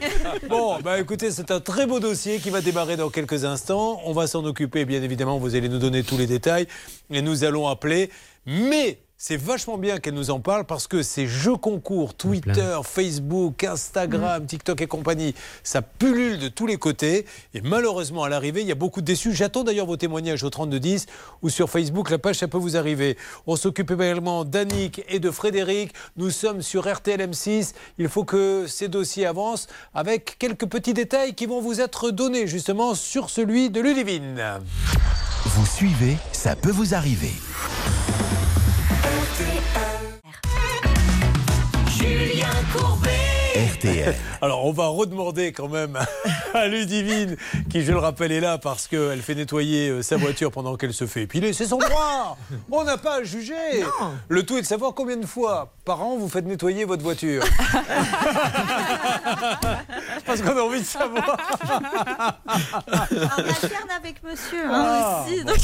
Bon, 0.49 0.79
bah 0.81 0.99
écoutez, 0.99 1.31
c'est 1.31 1.51
un 1.51 1.59
très 1.59 1.85
beau 1.85 1.99
dossier 1.99 2.39
qui 2.39 2.49
va 2.49 2.61
démarrer 2.61 2.97
dans 2.97 3.09
quelques 3.09 3.45
instants. 3.45 4.01
On 4.05 4.13
va 4.13 4.27
s'en 4.27 4.43
occuper, 4.45 4.85
bien 4.85 5.01
évidemment. 5.03 5.37
Vous 5.37 5.55
allez 5.55 5.69
nous 5.69 5.79
donner 5.79 6.03
tous 6.03 6.17
les 6.17 6.27
détails 6.27 6.67
et 7.09 7.21
nous 7.21 7.43
allons 7.43 7.67
appeler. 7.67 8.09
Mais 8.45 8.99
c'est 9.23 9.37
vachement 9.37 9.77
bien 9.77 9.99
qu'elle 9.99 10.15
nous 10.15 10.31
en 10.31 10.39
parle 10.39 10.65
parce 10.65 10.87
que 10.87 11.03
ces 11.03 11.27
jeux 11.27 11.55
concours, 11.55 12.15
Twitter, 12.15 12.79
Facebook, 12.83 13.63
Instagram, 13.63 14.47
TikTok 14.47 14.81
et 14.81 14.87
compagnie, 14.87 15.35
ça 15.61 15.83
pullule 15.83 16.39
de 16.39 16.47
tous 16.47 16.65
les 16.65 16.77
côtés. 16.77 17.27
Et 17.53 17.61
malheureusement, 17.61 18.23
à 18.23 18.29
l'arrivée, 18.29 18.61
il 18.61 18.67
y 18.67 18.71
a 18.71 18.75
beaucoup 18.75 18.99
de 18.99 19.05
déçus. 19.05 19.31
J'attends 19.31 19.63
d'ailleurs 19.63 19.85
vos 19.85 19.95
témoignages 19.95 20.43
au 20.43 20.49
3210 20.49 21.05
ou 21.43 21.49
sur 21.49 21.69
Facebook. 21.69 22.09
La 22.09 22.17
page, 22.17 22.37
ça 22.37 22.47
peut 22.47 22.57
vous 22.57 22.77
arriver. 22.77 23.15
On 23.45 23.55
s'occupe 23.55 23.91
également 23.91 24.43
d'Annick 24.43 25.03
et 25.07 25.19
de 25.19 25.29
Frédéric. 25.29 25.93
Nous 26.17 26.31
sommes 26.31 26.63
sur 26.63 26.91
RTL 26.91 27.21
M6. 27.21 27.73
Il 27.99 28.09
faut 28.09 28.23
que 28.23 28.65
ces 28.65 28.87
dossiers 28.87 29.27
avancent 29.27 29.67
avec 29.93 30.39
quelques 30.39 30.65
petits 30.65 30.95
détails 30.95 31.35
qui 31.35 31.45
vont 31.45 31.61
vous 31.61 31.79
être 31.79 32.09
donnés 32.09 32.47
justement 32.47 32.95
sur 32.95 33.29
celui 33.29 33.69
de 33.69 33.81
Ludivine. 33.81 34.41
Vous 35.45 35.65
suivez, 35.67 36.17
ça 36.31 36.55
peut 36.55 36.71
vous 36.71 36.95
arriver. 36.95 37.33
Julien 41.97 42.47
Courbet. 42.73 43.20
RTL. 43.81 44.15
Alors, 44.41 44.65
on 44.65 44.71
va 44.71 44.87
redemander 44.87 45.51
quand 45.51 45.67
même 45.67 45.97
à 46.53 46.67
Ludivine, 46.67 47.35
qui, 47.69 47.83
je 47.83 47.91
le 47.91 47.97
rappelle, 47.97 48.31
est 48.31 48.39
là 48.39 48.57
parce 48.57 48.87
qu'elle 48.87 49.21
fait 49.21 49.35
nettoyer 49.35 49.89
euh, 49.89 50.01
sa 50.01 50.17
voiture 50.17 50.51
pendant 50.51 50.75
qu'elle 50.77 50.93
se 50.93 51.05
fait 51.05 51.23
épiler. 51.23 51.53
C'est 51.53 51.65
son 51.65 51.77
droit 51.77 52.37
On 52.71 52.83
n'a 52.83 52.97
pas 52.97 53.17
à 53.17 53.23
juger 53.23 53.53
Le 54.27 54.43
tout 54.43 54.57
est 54.57 54.61
de 54.61 54.65
savoir 54.65 54.93
combien 54.93 55.17
de 55.17 55.25
fois 55.25 55.73
par 55.85 56.01
an 56.03 56.17
vous 56.17 56.29
faites 56.29 56.45
nettoyer 56.45 56.85
votre 56.85 57.03
voiture. 57.03 57.43
parce 60.25 60.41
qu'on 60.41 60.57
a 60.57 60.61
envie 60.61 60.81
de 60.81 60.85
savoir. 60.85 61.37
On 62.47 63.21
alterne 63.27 63.89
avec 63.97 64.23
monsieur 64.23 64.65
hein, 64.65 64.71
Ah, 64.71 65.25
aussi. 65.27 65.43
bon. 65.43 65.51
Donc... 65.51 65.57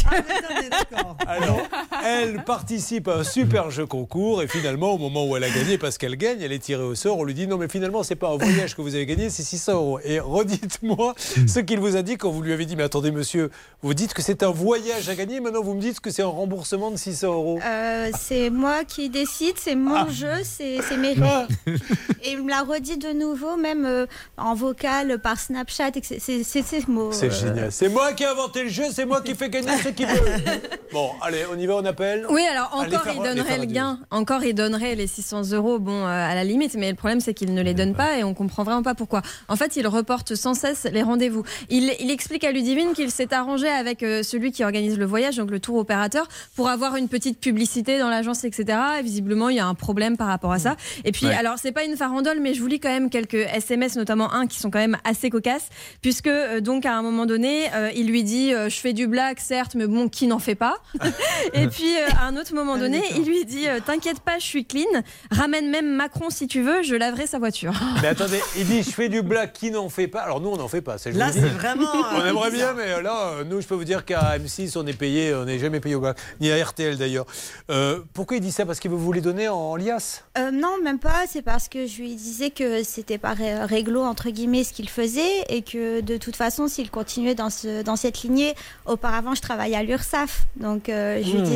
Alors, 1.27 1.61
elle 2.03 2.43
participe 2.43 3.07
à 3.07 3.17
un 3.17 3.23
super 3.23 3.69
jeu 3.71 3.85
concours 3.85 4.41
et 4.41 4.47
finalement, 4.47 4.91
au 4.91 4.97
moment 4.97 5.25
où 5.25 5.35
elle 5.35 5.43
a 5.43 5.49
gagné, 5.49 5.77
parce 5.77 5.97
qu'elle 5.97 6.15
gagne, 6.15 6.41
elle 6.41 6.51
est 6.51 6.59
tirée 6.59 6.83
au 6.83 6.95
sort. 6.95 7.17
On 7.17 7.23
lui 7.23 7.33
dit 7.33 7.47
non, 7.47 7.57
mais 7.57 7.67
finalement, 7.67 8.03
c'est 8.07 8.15
pas 8.15 8.29
un 8.29 8.37
voyage 8.37 8.75
que 8.75 8.81
vous 8.81 8.95
avez 8.95 9.05
gagné, 9.05 9.29
c'est 9.29 9.43
600 9.43 9.73
euros. 9.73 9.99
Et 10.03 10.19
redites-moi 10.19 11.13
ce 11.47 11.59
qu'il 11.59 11.79
vous 11.79 11.95
a 11.97 12.01
dit 12.01 12.15
quand 12.17 12.31
vous 12.31 12.41
lui 12.41 12.53
avez 12.53 12.65
dit 12.65 12.75
mais 12.75 12.83
attendez, 12.83 13.11
monsieur, 13.11 13.49
vous 13.81 13.93
dites 13.93 14.13
que 14.13 14.21
c'est 14.21 14.43
un 14.43 14.51
voyage 14.51 15.09
à 15.09 15.15
gagner, 15.15 15.39
maintenant 15.41 15.61
vous 15.61 15.73
me 15.73 15.81
dites 15.81 15.99
que 15.99 16.09
c'est 16.09 16.21
un 16.21 16.27
remboursement 16.27 16.89
de 16.91 16.95
600 16.97 17.27
euros. 17.33 17.59
Euh, 17.65 18.09
c'est 18.17 18.49
moi 18.49 18.83
qui 18.85 19.09
décide, 19.09 19.55
c'est 19.57 19.75
mon 19.75 19.95
Ah. 19.95 20.07
jeu, 20.09 20.31
c'est 20.43 20.79
mes 20.97 21.09
règles. 21.09 21.47
Et 22.23 22.31
il 22.31 22.43
me 22.43 22.49
l'a 22.49 22.61
redit 22.61 22.97
de 22.97 23.11
nouveau, 23.13 23.57
même 23.57 23.85
euh, 23.85 24.05
en 24.37 24.53
vocal, 24.55 25.19
par 25.19 25.39
Snapchat, 25.39 25.91
c'est- 26.01 26.43
ces 26.43 26.83
mots. 26.87 27.11
C'est 27.11 27.27
euh, 27.27 27.31
génial. 27.31 27.71
C'est 27.71 27.89
moi 27.89 28.13
qui 28.13 28.23
ai 28.23 28.27
inventé 28.27 28.63
le 28.63 28.69
jeu, 28.69 28.85
c'est 28.91 29.05
moi 29.05 29.21
qui 29.21 29.35
fais 29.35 29.49
gagner 29.49 29.77
ce 29.83 29.89
qui 29.89 30.05
veut. 30.05 30.13
Bon, 30.93 31.11
allez, 31.21 31.43
on 31.53 31.59
y 31.59 31.65
va, 31.65 31.75
on 31.75 31.85
appelle. 31.85 32.25
Oui, 32.29 32.41
alors 32.49 32.69
encore 32.73 33.05
il 33.13 33.21
donnerait 33.21 33.57
le 33.57 33.65
gain, 33.65 33.99
encore 34.09 34.43
il 34.45 34.53
donnerait 34.53 34.95
les 34.95 35.05
600 35.07 35.51
euros, 35.51 35.79
bon, 35.79 35.91
euh, 36.05 36.07
à 36.07 36.33
la 36.33 36.45
limite, 36.45 36.75
mais 36.75 36.89
le 36.89 36.95
problème 36.95 37.19
c'est 37.19 37.33
qu'il 37.33 37.53
ne 37.53 37.61
les 37.61 37.73
donne 37.73 37.93
pas 37.97 38.17
et 38.17 38.23
on 38.23 38.33
comprend 38.33 38.63
vraiment 38.63 38.83
pas 38.83 38.95
pourquoi. 38.95 39.21
En 39.47 39.55
fait, 39.55 39.75
il 39.75 39.87
reporte 39.87 40.35
sans 40.35 40.53
cesse 40.53 40.85
les 40.91 41.03
rendez-vous. 41.03 41.43
Il, 41.69 41.93
il 41.99 42.11
explique 42.11 42.43
à 42.43 42.51
Ludivine 42.51 42.93
qu'il 42.93 43.11
s'est 43.11 43.33
arrangé 43.33 43.67
avec 43.67 44.03
euh, 44.03 44.23
celui 44.23 44.51
qui 44.51 44.63
organise 44.63 44.97
le 44.97 45.05
voyage, 45.05 45.37
donc 45.37 45.51
le 45.51 45.59
tour 45.59 45.75
opérateur, 45.77 46.27
pour 46.55 46.69
avoir 46.69 46.95
une 46.95 47.07
petite 47.09 47.39
publicité 47.39 47.99
dans 47.99 48.09
l'agence, 48.09 48.43
etc. 48.43 48.77
Et 48.99 49.03
visiblement, 49.03 49.49
il 49.49 49.57
y 49.57 49.59
a 49.59 49.65
un 49.65 49.73
problème 49.73 50.15
par 50.17 50.27
rapport 50.27 50.51
à 50.51 50.59
ça. 50.59 50.75
Et 51.03 51.11
puis, 51.11 51.25
Ouais. 51.25 51.33
alors, 51.33 51.55
c'est 51.57 51.71
pas 51.73 51.83
une 51.83 51.97
farandole, 51.97 52.39
mais 52.39 52.53
je 52.53 52.61
vous 52.61 52.67
lis 52.67 52.79
quand 52.79 52.89
même 52.89 53.09
quelques 53.09 53.33
SMS, 53.33 53.95
notamment 53.95 54.31
un 54.33 54.47
qui 54.47 54.59
sont 54.59 54.69
quand 54.71 54.79
même 54.79 54.97
assez 55.03 55.29
cocasses, 55.29 55.67
puisque 56.01 56.27
euh, 56.27 56.61
donc 56.61 56.85
à 56.85 56.93
un 56.95 57.01
moment 57.01 57.25
donné, 57.25 57.69
euh, 57.73 57.89
il 57.95 58.07
lui 58.07 58.23
dit 58.23 58.53
euh, 58.53 58.69
Je 58.69 58.75
fais 58.77 58.93
du 58.93 59.07
blague, 59.07 59.39
certes, 59.39 59.75
mais 59.75 59.87
bon, 59.87 60.07
qui 60.09 60.27
n'en 60.27 60.39
fait 60.39 60.55
pas? 60.55 60.77
Et 61.53 61.67
puis, 61.75 61.91
à 62.19 62.25
un 62.27 62.37
autre 62.37 62.53
moment 62.53 62.77
donné, 62.77 63.01
il 63.15 63.23
lui 63.25 63.43
dit 63.45 63.65
T'inquiète 63.85 64.19
pas, 64.19 64.37
je 64.39 64.45
suis 64.45 64.65
clean, 64.65 64.85
ramène 65.31 65.69
même 65.69 65.87
Macron 65.95 66.29
si 66.29 66.47
tu 66.47 66.61
veux, 66.61 66.83
je 66.83 66.95
laverai 66.95 67.27
sa 67.27 67.39
voiture. 67.39 67.73
Mais 68.01 68.07
attendez, 68.09 68.39
il 68.57 68.65
dit 68.65 68.83
je 68.83 68.91
fais 68.91 69.09
du 69.09 69.21
blague, 69.21 69.51
qui 69.51 69.71
n'en 69.71 69.89
fait 69.89 70.07
pas? 70.07 70.21
Alors 70.21 70.41
nous, 70.41 70.49
on 70.49 70.57
n'en 70.57 70.67
fait 70.67 70.81
pas. 70.81 70.97
ça, 70.97 71.11
je 71.11 71.17
Là, 71.17 71.31
c'est 71.31 71.39
vraiment, 71.41 71.85
On 72.15 72.21
euh, 72.21 72.25
aimerait 72.29 72.51
bien, 72.51 72.73
mais 72.73 73.01
là, 73.01 73.31
euh, 73.39 73.43
nous, 73.43 73.61
je 73.61 73.67
peux 73.67 73.75
vous 73.75 73.83
dire 73.83 74.05
qu'à 74.05 74.37
M6, 74.37 74.77
on 74.77 74.85
est 74.87 74.93
payé, 74.97 75.33
on 75.33 75.45
n'est 75.45 75.59
jamais 75.59 75.79
payé 75.79 75.95
au 75.95 75.99
blague, 75.99 76.15
ni 76.41 76.51
à 76.51 76.63
RTL 76.63 76.97
d'ailleurs. 76.97 77.25
Euh, 77.69 77.99
pourquoi 78.13 78.37
il 78.37 78.41
dit 78.41 78.51
ça? 78.51 78.65
Parce 78.65 78.79
qu'il 78.79 78.91
veut 78.91 78.97
vous 78.97 79.11
les 79.13 79.21
donner 79.21 79.47
en 79.47 79.75
liasse? 79.75 80.23
Euh, 80.37 80.51
non, 80.51 80.77
même 80.83 80.99
pas. 80.99 81.23
C'est 81.29 81.41
parce 81.41 81.67
que 81.69 81.85
je 81.87 81.97
lui 81.97 82.15
disais 82.15 82.49
que 82.49 82.83
c'était 82.83 83.17
pas 83.17 83.33
ré- 83.33 83.63
réglo 83.63 84.01
entre 84.03 84.29
guillemets 84.29 84.63
ce 84.63 84.73
qu'il 84.73 84.89
faisait 84.89 85.43
et 85.49 85.61
que 85.61 86.01
de 86.01 86.17
toute 86.17 86.35
façon, 86.35 86.67
s'il 86.67 86.89
continuait 86.91 87.35
dans 87.35 87.49
ce 87.49 87.81
dans 87.83 87.95
cette 87.95 88.21
lignée, 88.21 88.53
auparavant, 88.85 89.35
je 89.35 89.41
travaillais 89.41 89.75
à 89.77 89.83
l'URSSAF, 89.83 90.45
donc 90.57 90.89
euh, 90.89 91.21
je 91.23 91.31
lui 91.31 91.37
Mmh. 91.39 91.43
disais 91.43 91.55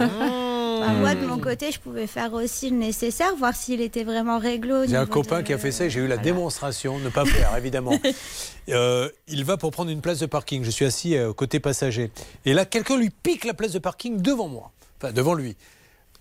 Ah. 0.00 0.04
que 0.06 0.43
bah, 0.86 0.92
moi 1.00 1.14
de 1.14 1.26
mon 1.26 1.38
côté, 1.38 1.70
je 1.72 1.78
pouvais 1.80 2.06
faire 2.06 2.32
aussi 2.32 2.70
le 2.70 2.76
nécessaire, 2.76 3.34
voir 3.36 3.54
s'il 3.54 3.80
était 3.80 4.04
vraiment 4.04 4.38
réglo. 4.38 4.86
J'ai 4.86 4.96
un 4.96 5.06
copain 5.06 5.38
de- 5.40 5.46
qui 5.46 5.52
a 5.52 5.58
fait 5.58 5.72
ça 5.72 5.84
et 5.86 5.90
j'ai 5.90 6.00
eu 6.00 6.06
la 6.06 6.16
démonstration, 6.16 6.98
ne 6.98 7.08
pas 7.08 7.24
faire 7.24 7.56
évidemment. 7.56 7.98
Euh, 8.70 9.10
il 9.28 9.44
va 9.44 9.58
pour 9.58 9.72
prendre 9.72 9.90
une 9.90 10.00
place 10.00 10.20
de 10.20 10.24
parking. 10.26 10.64
Je 10.64 10.70
suis 10.70 10.86
assis 10.86 11.18
euh, 11.18 11.34
côté 11.34 11.60
passager. 11.60 12.10
Et 12.46 12.54
là, 12.54 12.64
quelqu'un 12.64 12.96
lui 12.96 13.10
pique 13.10 13.44
la 13.44 13.52
place 13.52 13.72
de 13.72 13.78
parking 13.78 14.22
devant 14.22 14.48
moi. 14.48 14.72
Enfin, 14.98 15.12
devant 15.12 15.34
lui. 15.34 15.54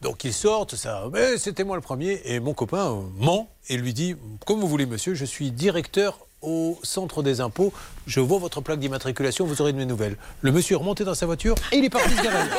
Donc 0.01 0.25
il 0.25 0.33
sort, 0.33 0.67
tout 0.67 0.75
ça. 0.75 1.05
Mais 1.13 1.37
c'était 1.37 1.63
moi 1.63 1.77
le 1.77 1.81
premier. 1.81 2.21
Et 2.25 2.41
mon 2.41 2.53
copain 2.53 2.91
euh, 2.91 3.01
ment 3.17 3.47
et 3.69 3.77
lui 3.77 3.93
dit 3.93 4.17
Comme 4.45 4.59
vous 4.59 4.67
voulez, 4.67 4.85
monsieur, 4.85 5.13
je 5.13 5.23
suis 5.23 5.51
directeur 5.51 6.19
au 6.41 6.77
centre 6.83 7.23
des 7.23 7.39
impôts. 7.39 7.71
Je 8.05 8.19
vois 8.19 8.37
votre 8.37 8.59
plaque 8.61 8.79
d'immatriculation, 8.79 9.45
vous 9.45 9.61
aurez 9.61 9.71
de 9.73 9.77
mes 9.77 9.85
nouvelles. 9.85 10.17
Le 10.41 10.51
monsieur 10.51 10.75
est 10.75 10.79
remonté 10.79 11.03
dans 11.05 11.13
sa 11.15 11.25
voiture 11.25 11.55
et 11.71 11.77
il 11.77 11.85
est 11.85 11.89
parti 11.89 12.09
se 12.15 12.21
garer. 12.21 12.49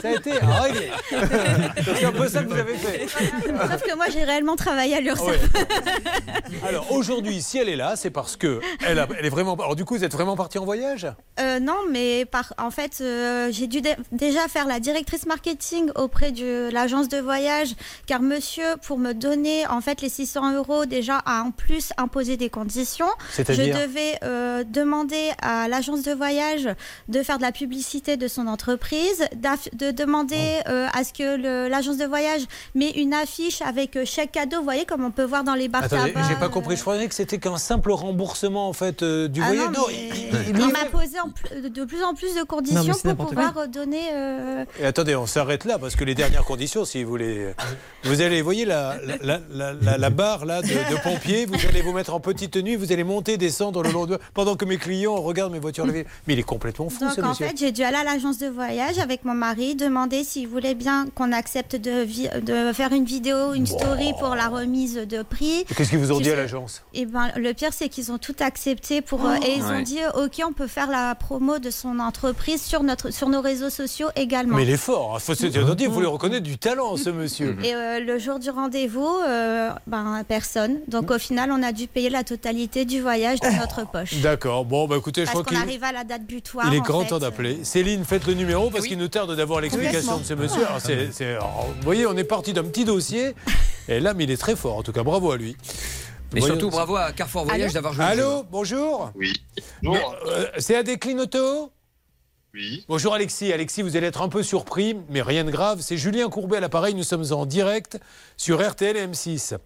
Ça 0.00 0.08
a 0.08 0.12
été 0.12 0.32
réglé. 0.32 0.90
C'est 1.98 2.04
un 2.06 2.12
peu 2.12 2.28
ça 2.28 2.42
que 2.42 2.48
vous 2.48 2.58
avez 2.58 2.74
fait. 2.76 3.06
Sauf 3.08 3.82
que 3.82 3.94
moi, 3.96 4.06
j'ai 4.12 4.24
réellement 4.24 4.56
travaillé 4.56 4.96
à 4.96 5.00
l'URSSAF. 5.00 5.40
Alors 6.66 6.90
aujourd'hui, 6.92 7.42
si 7.42 7.58
elle 7.58 7.68
est 7.68 7.76
là, 7.76 7.96
c'est 7.96 8.10
parce 8.10 8.36
que 8.36 8.60
elle, 8.86 8.98
a- 8.98 9.08
elle 9.18 9.26
est 9.26 9.30
vraiment. 9.30 9.54
Alors 9.54 9.76
du 9.76 9.84
coup, 9.84 9.96
vous 9.96 10.04
êtes 10.04 10.12
vraiment 10.12 10.36
parti 10.36 10.58
en 10.58 10.64
voyage? 10.64 11.06
Euh, 11.40 11.60
non, 11.60 11.76
mais 11.90 12.24
par, 12.24 12.54
en 12.58 12.70
fait, 12.70 12.98
euh, 13.00 13.48
j'ai 13.52 13.66
dû 13.66 13.80
dé- 13.80 13.96
déjà 14.10 14.48
faire 14.48 14.66
la 14.66 14.80
directrice 14.80 15.26
marketing 15.26 15.90
auprès 15.96 16.32
de 16.32 16.70
l'agence 16.72 17.08
de 17.08 17.18
voyage, 17.18 17.74
car 18.06 18.20
monsieur, 18.22 18.76
pour 18.86 18.98
me 18.98 19.12
donner 19.12 19.66
en 19.66 19.80
fait 19.80 20.00
les 20.00 20.08
600 20.08 20.54
euros, 20.56 20.86
déjà 20.86 21.18
a 21.26 21.42
en 21.42 21.50
plus 21.50 21.90
imposé 21.98 22.36
des 22.36 22.48
conditions. 22.50 23.06
Je 23.36 23.42
devais 23.52 24.18
euh, 24.22 24.61
demander 24.64 25.30
à 25.40 25.68
l'agence 25.68 26.02
de 26.02 26.12
voyage 26.12 26.68
de 27.08 27.22
faire 27.22 27.38
de 27.38 27.42
la 27.42 27.52
publicité 27.52 28.16
de 28.16 28.28
son 28.28 28.46
entreprise, 28.46 29.24
de 29.72 29.90
demander 29.90 30.36
euh, 30.68 30.86
à 30.92 31.04
ce 31.04 31.12
que 31.12 31.68
l'agence 31.68 31.96
de 31.98 32.04
voyage 32.04 32.42
met 32.74 32.90
une 32.90 33.14
affiche 33.14 33.62
avec 33.62 33.96
euh, 33.96 34.04
chèque 34.04 34.32
cadeau, 34.32 34.58
vous 34.58 34.64
voyez, 34.64 34.84
comme 34.84 35.04
on 35.04 35.10
peut 35.10 35.24
voir 35.24 35.44
dans 35.44 35.54
les 35.54 35.68
bars 35.68 35.84
Attendez, 35.84 36.12
j'ai 36.28 36.34
pas 36.36 36.46
euh, 36.46 36.48
compris. 36.48 36.76
Je 36.76 36.80
croyais 36.82 37.08
que 37.08 37.14
c'était 37.14 37.38
qu'un 37.38 37.58
simple 37.58 37.90
remboursement 37.92 38.68
en 38.68 38.72
fait 38.72 39.02
euh, 39.02 39.28
du 39.28 39.42
ah 39.42 39.46
voyage. 39.46 39.70
non, 39.70 39.86
il- 39.90 40.50
il- 40.50 40.62
on 40.62 40.66
il- 40.68 40.72
m'a 40.72 40.84
posé 40.86 41.18
en 41.20 41.28
de 41.68 41.84
plus 41.84 42.02
en 42.02 42.14
plus 42.14 42.34
de 42.34 42.42
conditions 42.42 42.94
pour 43.16 43.26
pouvoir 43.28 43.68
donner. 43.68 44.10
euh, 44.12 44.64
Et 44.80 44.84
attendez, 44.86 45.14
on 45.16 45.26
s'arrête 45.26 45.64
là 45.64 45.78
parce 45.78 45.96
que 45.96 46.04
les 46.04 46.14
dernières 46.14 46.44
conditions, 46.44 46.84
si 46.84 47.02
vous 47.04 47.10
voulez, 47.10 47.52
vous 48.04 48.20
allez, 48.20 48.38
vous 48.40 48.44
voyez 48.44 48.64
la, 48.64 48.96
la, 49.22 49.40
la, 49.50 49.72
la- 49.74 49.98
la 49.98 50.10
barre 50.10 50.44
là 50.44 50.62
de, 50.62 50.68
de 50.68 51.02
pompiers, 51.02 51.46
vous 51.46 51.54
allez 51.68 51.82
vous 51.82 51.92
mettre 51.92 52.14
en 52.14 52.20
petite 52.20 52.52
tenue, 52.52 52.76
vous 52.76 52.92
allez 52.92 53.04
monter, 53.04 53.36
descendre 53.36 53.82
le 53.82 53.90
long 53.90 54.06
de 54.06 54.18
pendant 54.34 54.51
que 54.56 54.64
mes 54.64 54.76
clients 54.76 55.16
regardent 55.16 55.52
mes 55.52 55.58
voitures 55.58 55.86
lavées. 55.86 56.06
Mais 56.26 56.34
il 56.34 56.38
est 56.38 56.42
complètement 56.44 56.88
fou 56.88 57.00
Donc 57.04 57.12
ce 57.14 57.20
en 57.20 57.28
monsieur. 57.30 57.46
fait, 57.46 57.56
j'ai 57.58 57.72
dû 57.72 57.82
aller 57.82 57.96
à 57.96 58.04
l'agence 58.04 58.38
de 58.38 58.46
voyage 58.48 58.98
avec 58.98 59.24
mon 59.24 59.34
mari, 59.34 59.74
demander 59.74 60.24
s'il 60.24 60.48
voulait 60.48 60.74
bien 60.74 61.06
qu'on 61.14 61.32
accepte 61.32 61.76
de, 61.76 62.04
faire 62.72 62.92
une 62.92 63.04
vidéo, 63.04 63.54
une 63.54 63.66
story 63.66 64.12
pour 64.18 64.34
la 64.34 64.48
remise 64.48 64.94
de 64.94 65.22
prix. 65.22 65.64
Qu'est-ce 65.76 65.90
qu'ils 65.90 65.98
vous 65.98 66.12
ont 66.12 66.16
Tu 66.18 66.24
dit 66.24 66.30
à 66.30 66.36
l'agence? 66.36 66.82
Et 66.94 67.06
ben, 67.06 67.30
le 67.36 67.52
pire, 67.52 67.70
c'est 67.72 67.88
qu'ils 67.88 68.12
ont 68.12 68.18
tout 68.18 68.34
accepté 68.40 69.00
pour 69.02 69.26
euh, 69.26 69.34
et 69.46 69.54
ils 69.56 69.64
ont 69.64 69.80
dit 69.82 69.98
ok, 70.16 70.42
on 70.46 70.52
peut 70.52 70.66
faire 70.66 70.90
la 70.90 71.14
promo 71.14 71.58
de 71.58 71.70
son 71.70 71.98
entreprise 71.98 72.62
sur 72.62 72.82
notre 72.82 73.10
sur 73.12 73.28
nos 73.28 73.40
réseaux 73.40 73.70
sociaux 73.70 74.08
également. 74.16 74.56
Mais 74.56 74.62
il 74.64 74.70
est 74.70 74.76
fort. 74.76 75.14
hein. 75.16 75.18
Faut, 75.18 75.34
se- 75.34 75.46
il 75.46 75.90
faut 75.90 76.00
lui 76.00 76.06
reconnaître 76.06 76.42
du 76.44 76.58
talent, 76.58 76.96
ce 76.96 77.10
monsieur. 77.10 77.56
Et 77.64 77.74
euh, 77.74 78.00
le 78.00 78.18
jour 78.18 78.38
du 78.38 78.50
rendez-vous, 78.50 79.08
euh, 79.26 79.70
ben 79.86 80.22
personne. 80.26 80.78
Donc 80.88 81.10
au 81.10 81.18
final, 81.18 81.50
on 81.52 81.62
a 81.62 81.72
dû 81.72 81.86
payer 81.86 82.10
la 82.10 82.24
totalité 82.24 82.84
du 82.84 83.00
voyage 83.00 83.40
de 83.40 83.48
notre 83.58 83.86
poche. 83.92 84.20
D'accord. 84.20 84.41
Bon, 84.44 84.86
bah 84.88 84.96
écoutez, 84.96 85.22
je 85.22 85.26
Parce 85.32 85.42
crois 85.42 85.56
qu'on 85.56 85.62
arrive 85.62 85.84
à 85.84 85.92
la 85.92 86.04
date 86.04 86.24
butoir. 86.24 86.66
il 86.68 86.74
est 86.74 86.80
grand 86.80 87.02
fait. 87.02 87.08
temps 87.10 87.18
d'appeler. 87.18 87.64
Céline, 87.64 88.04
faites 88.04 88.26
le 88.26 88.34
numéro 88.34 88.70
parce 88.70 88.86
qu'il 88.86 88.98
nous 88.98 89.08
tarde 89.08 89.34
d'avoir 89.36 89.60
l'explication 89.60 90.18
de 90.18 90.24
ce 90.24 90.34
monsieur. 90.34 90.66
Alors, 90.66 90.80
alors, 91.20 91.66
vous 91.76 91.82
voyez, 91.82 92.06
on 92.06 92.16
est 92.16 92.24
parti 92.24 92.52
d'un 92.52 92.64
petit 92.64 92.84
dossier. 92.84 93.34
Et 93.88 94.00
là, 94.00 94.14
mais 94.14 94.24
il 94.24 94.30
est 94.30 94.36
très 94.36 94.56
fort. 94.56 94.76
En 94.76 94.82
tout 94.82 94.92
cas, 94.92 95.02
bravo 95.02 95.30
à 95.32 95.36
lui. 95.36 95.56
Mais 96.32 96.40
Voyons- 96.40 96.54
surtout, 96.54 96.70
bravo 96.70 96.96
à 96.96 97.12
Carrefour 97.12 97.44
Voyage 97.44 97.72
d'avoir 97.72 97.92
joué. 97.92 98.04
Allô, 98.04 98.42
bonjour. 98.50 99.12
Oui. 99.14 99.32
Euh, 99.84 100.46
c'est 100.58 100.76
Adécline 100.76 101.20
Auto 101.20 101.70
Oui. 102.54 102.84
Bonjour 102.88 103.12
Alexis. 103.14 103.52
Alexis, 103.52 103.82
vous 103.82 103.96
allez 103.96 104.06
être 104.06 104.22
un 104.22 104.28
peu 104.28 104.42
surpris, 104.42 104.96
mais 105.10 105.20
rien 105.22 105.44
de 105.44 105.50
grave. 105.50 105.80
C'est 105.82 105.96
Julien 105.98 106.28
Courbet 106.30 106.56
à 106.56 106.60
l'appareil. 106.60 106.94
Nous 106.94 107.02
sommes 107.02 107.24
en 107.32 107.44
direct 107.44 107.98
sur 108.36 108.66
RTL 108.66 108.96
et 108.96 109.06
M6. 109.06 109.56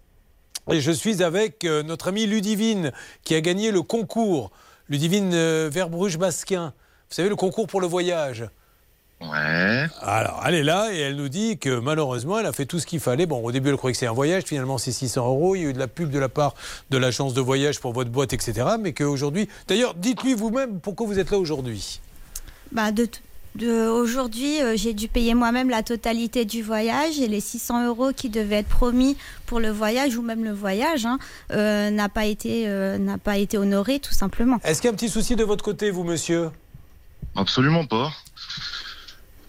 Et 0.69 0.81
je 0.81 0.91
suis 0.91 1.23
avec 1.23 1.63
euh, 1.63 1.83
notre 1.83 2.09
amie 2.09 2.25
Ludivine 2.25 2.91
qui 3.23 3.33
a 3.35 3.39
gagné 3.41 3.71
le 3.71 3.81
concours. 3.81 4.51
Ludivine 4.89 5.31
euh, 5.33 5.69
Verbruge-Basquin. 5.71 6.73
Vous 7.09 7.15
savez, 7.15 7.29
le 7.29 7.35
concours 7.35 7.67
pour 7.67 7.81
le 7.81 7.87
voyage. 7.87 8.45
Ouais. 9.19 9.87
Alors, 10.01 10.43
elle 10.45 10.53
est 10.53 10.63
là 10.63 10.89
et 10.93 10.99
elle 10.99 11.15
nous 11.15 11.29
dit 11.29 11.57
que 11.57 11.79
malheureusement, 11.79 12.37
elle 12.37 12.45
a 12.45 12.53
fait 12.53 12.65
tout 12.67 12.79
ce 12.79 12.85
qu'il 12.85 12.99
fallait. 12.99 13.25
Bon, 13.25 13.43
au 13.43 13.51
début, 13.51 13.69
elle 13.69 13.77
croyait 13.77 13.93
que 13.93 13.97
c'est 13.99 14.05
un 14.07 14.11
voyage. 14.13 14.43
Finalement, 14.43 14.77
c'est 14.77 14.91
600 14.91 15.25
euros. 15.25 15.55
Il 15.55 15.61
y 15.63 15.65
a 15.65 15.69
eu 15.69 15.73
de 15.73 15.79
la 15.79 15.87
pub 15.87 16.11
de 16.11 16.19
la 16.19 16.29
part 16.29 16.53
de 16.91 16.97
l'agence 16.99 17.33
de 17.33 17.41
voyage 17.41 17.79
pour 17.79 17.93
votre 17.93 18.11
boîte, 18.11 18.33
etc. 18.33 18.67
Mais 18.79 18.93
qu'aujourd'hui. 18.93 19.49
D'ailleurs, 19.67 19.95
dites-lui 19.95 20.35
vous-même 20.35 20.79
pourquoi 20.79 21.07
vous 21.07 21.17
êtes 21.17 21.31
là 21.31 21.39
aujourd'hui. 21.39 21.99
Bah, 22.71 22.91
de, 22.91 23.05
de- 23.05 23.09
aujourd'hui, 23.63 24.61
euh, 24.61 24.75
j'ai 24.75 24.93
dû 24.93 25.07
payer 25.07 25.33
moi-même 25.33 25.69
la 25.69 25.83
totalité 25.83 26.45
du 26.45 26.61
voyage 26.61 27.19
et 27.19 27.27
les 27.27 27.39
600 27.39 27.87
euros 27.87 28.11
qui 28.15 28.29
devaient 28.29 28.57
être 28.57 28.67
promis 28.67 29.17
pour 29.45 29.59
le 29.59 29.69
voyage 29.69 30.15
ou 30.17 30.21
même 30.21 30.43
le 30.43 30.51
voyage 30.53 31.05
hein, 31.05 31.17
euh, 31.51 31.89
n'a 31.89 32.09
pas 32.09 32.25
été 32.25 32.67
euh, 32.67 32.97
n'a 32.97 33.17
pas 33.17 33.37
été 33.37 33.57
honoré 33.57 33.99
tout 33.99 34.13
simplement. 34.13 34.59
Est-ce 34.63 34.81
qu'il 34.81 34.87
y 34.87 34.91
a 34.91 34.93
un 34.93 34.95
petit 34.95 35.09
souci 35.09 35.35
de 35.35 35.43
votre 35.43 35.63
côté, 35.63 35.91
vous, 35.91 36.03
monsieur? 36.03 36.49
Absolument 37.35 37.85
pas. 37.85 38.11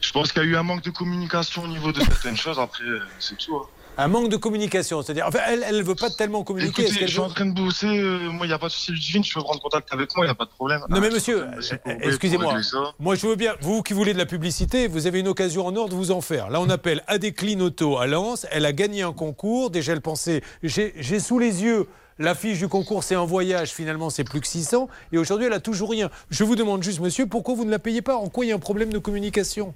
Je 0.00 0.12
pense 0.12 0.32
qu'il 0.32 0.42
y 0.42 0.44
a 0.46 0.48
eu 0.48 0.56
un 0.56 0.62
manque 0.62 0.82
de 0.84 0.90
communication 0.90 1.64
au 1.64 1.68
niveau 1.68 1.92
de 1.92 2.00
certaines 2.00 2.36
choses. 2.44 2.58
Après, 2.58 2.84
c'est 3.18 3.36
tout. 3.36 3.56
hein. 3.56 3.66
Un 4.00 4.06
manque 4.08 4.28
de 4.30 4.36
communication. 4.36 5.02
C'est-à-dire, 5.02 5.26
enfin, 5.26 5.40
elle 5.48 5.76
ne 5.76 5.82
veut 5.82 5.96
pas 5.96 6.08
tellement 6.08 6.44
communiquer. 6.44 6.82
Écoutez, 6.82 7.00
je 7.02 7.06
suis 7.08 7.16
veut- 7.18 7.22
en 7.24 7.28
train 7.30 7.46
de 7.46 7.52
bosser. 7.52 7.86
euh, 7.88 8.30
moi, 8.30 8.46
il 8.46 8.48
n'y 8.48 8.54
a 8.54 8.58
pas 8.58 8.68
de 8.68 8.72
souci, 8.72 8.92
Ludivine. 8.92 9.24
Je 9.24 9.34
peux 9.34 9.40
prendre 9.40 9.60
contact 9.60 9.92
avec 9.92 10.14
moi, 10.16 10.24
il 10.24 10.28
n'y 10.28 10.32
a 10.32 10.36
pas 10.36 10.44
de 10.44 10.50
problème. 10.50 10.82
Non 10.88 11.00
mais 11.00 11.08
Ah, 11.10 11.14
monsieur, 11.14 11.44
Monsieur 11.56 11.78
euh, 11.86 11.94
excusez-moi. 12.02 12.54
Moi 13.00 13.14
je 13.16 13.26
veux 13.26 13.34
bien, 13.34 13.54
vous 13.60 13.82
qui 13.82 13.92
voulez 13.94 14.12
de 14.14 14.18
la 14.18 14.26
publicité, 14.26 14.86
vous 14.86 15.06
avez 15.08 15.18
une 15.20 15.28
occasion 15.28 15.66
en 15.66 15.74
or 15.76 15.88
de 15.88 15.94
vous 15.96 16.10
en 16.12 16.20
faire. 16.20 16.48
Là 16.48 16.60
on 16.60 16.70
appelle 16.70 17.02
Adécline 17.08 17.60
Auto 17.60 17.98
à 17.98 18.06
Lens, 18.06 18.46
elle 18.52 18.64
a 18.66 18.72
gagné 18.72 19.02
un 19.02 19.12
concours, 19.12 19.70
déjà 19.70 19.92
elle 19.92 20.00
pensait, 20.00 20.42
j'ai 20.62 20.94
j'ai 20.96 21.18
sous 21.20 21.38
les 21.40 21.62
yeux 21.64 21.86
l'affiche 22.20 22.58
du 22.58 22.68
concours 22.68 23.02
c'est 23.04 23.14
un 23.16 23.24
voyage, 23.24 23.70
finalement 23.70 24.10
c'est 24.10 24.24
plus 24.24 24.40
que 24.40 24.46
600, 24.46 24.88
et 25.12 25.18
aujourd'hui 25.18 25.46
elle 25.46 25.52
a 25.52 25.60
toujours 25.60 25.90
rien. 25.90 26.08
Je 26.30 26.44
vous 26.44 26.54
demande 26.56 26.82
juste 26.82 27.00
monsieur, 27.00 27.26
pourquoi 27.26 27.54
vous 27.54 27.64
ne 27.64 27.70
la 27.70 27.78
payez 27.80 28.02
pas? 28.02 28.16
En 28.16 28.28
quoi 28.28 28.44
il 28.44 28.48
y 28.48 28.52
a 28.52 28.54
un 28.54 28.60
problème 28.60 28.92
de 28.92 28.98
communication? 28.98 29.74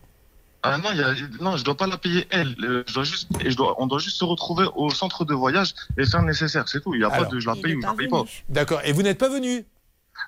Ah 0.64 0.78
non, 0.78 0.92
y 0.92 1.02
a- 1.02 1.14
non, 1.40 1.56
je 1.56 1.64
dois 1.64 1.76
pas 1.76 1.86
la 1.88 1.98
payer 1.98 2.26
elle. 2.30 2.54
Euh, 2.62 2.84
Je 2.86 2.94
dois 2.94 3.04
juste, 3.04 3.28
et 3.44 3.50
je 3.50 3.56
dois, 3.56 3.74
on 3.82 3.86
doit 3.86 3.98
juste 3.98 4.16
se 4.18 4.24
retrouver 4.24 4.66
au 4.76 4.90
centre 4.90 5.24
de 5.24 5.34
voyage 5.34 5.74
et 5.98 6.06
faire 6.06 6.20
le 6.20 6.26
nécessaire. 6.28 6.68
C'est 6.68 6.80
tout. 6.80 6.94
Il 6.94 6.98
n'y 6.98 7.04
a 7.04 7.08
Alors. 7.08 7.26
pas 7.28 7.34
de 7.34 7.40
je 7.40 7.46
la 7.46 7.54
paye 7.56 7.74
ou 7.74 7.80
je 7.80 7.86
la 7.86 7.94
paye 7.94 8.08
pas. 8.08 8.24
D'accord, 8.48 8.80
et 8.84 8.92
vous 8.92 9.02
n'êtes 9.02 9.18
pas 9.18 9.28
venu? 9.28 9.64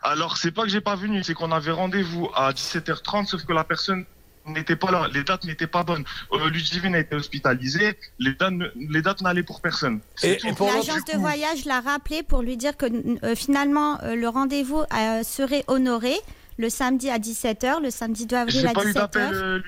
Alors, 0.02 0.36
c'est 0.36 0.50
pas 0.50 0.62
que 0.64 0.70
j'ai 0.70 0.80
pas 0.80 0.96
venu, 0.96 1.22
c'est 1.22 1.34
qu'on 1.34 1.52
avait 1.52 1.70
rendez-vous 1.70 2.28
à 2.34 2.52
17h30, 2.52 3.26
sauf 3.26 3.44
que 3.44 3.52
la 3.52 3.62
personne 3.64 4.04
n'était 4.46 4.76
pas 4.76 4.90
là. 4.90 5.08
Les 5.14 5.22
dates 5.22 5.44
n'étaient 5.44 5.66
pas 5.68 5.84
bonnes. 5.84 6.04
Euh, 6.32 6.50
Ludivine 6.50 6.94
a 6.96 6.98
été 6.98 7.14
hospitalisée. 7.14 7.96
Les 8.18 8.34
dates, 8.34 8.52
ne- 8.52 8.70
les 8.76 9.02
dates 9.02 9.20
n'allaient 9.22 9.42
pour 9.44 9.60
personne. 9.60 10.00
Tout. 10.20 10.26
L'agence 10.64 11.04
de 11.12 11.16
voyage 11.18 11.64
l'a 11.64 11.80
rappelé 11.80 12.22
pour 12.22 12.42
lui 12.42 12.56
dire 12.56 12.76
que 12.76 12.86
euh, 13.24 13.34
finalement 13.36 14.00
euh, 14.02 14.16
le 14.16 14.28
rendez-vous 14.28 14.80
euh, 14.92 15.22
serait 15.22 15.64
honoré 15.68 16.14
le 16.56 16.68
samedi 16.70 17.10
à 17.10 17.18
17h, 17.18 17.82
le 17.82 17.90
samedi 17.90 18.26
2 18.26 18.36
avril 18.36 18.66
à 18.66 18.72
pas 18.72 18.84
eu 18.84 18.92
d'appel, 18.92 19.22
17h. 19.22 19.34
euh. 19.34 19.60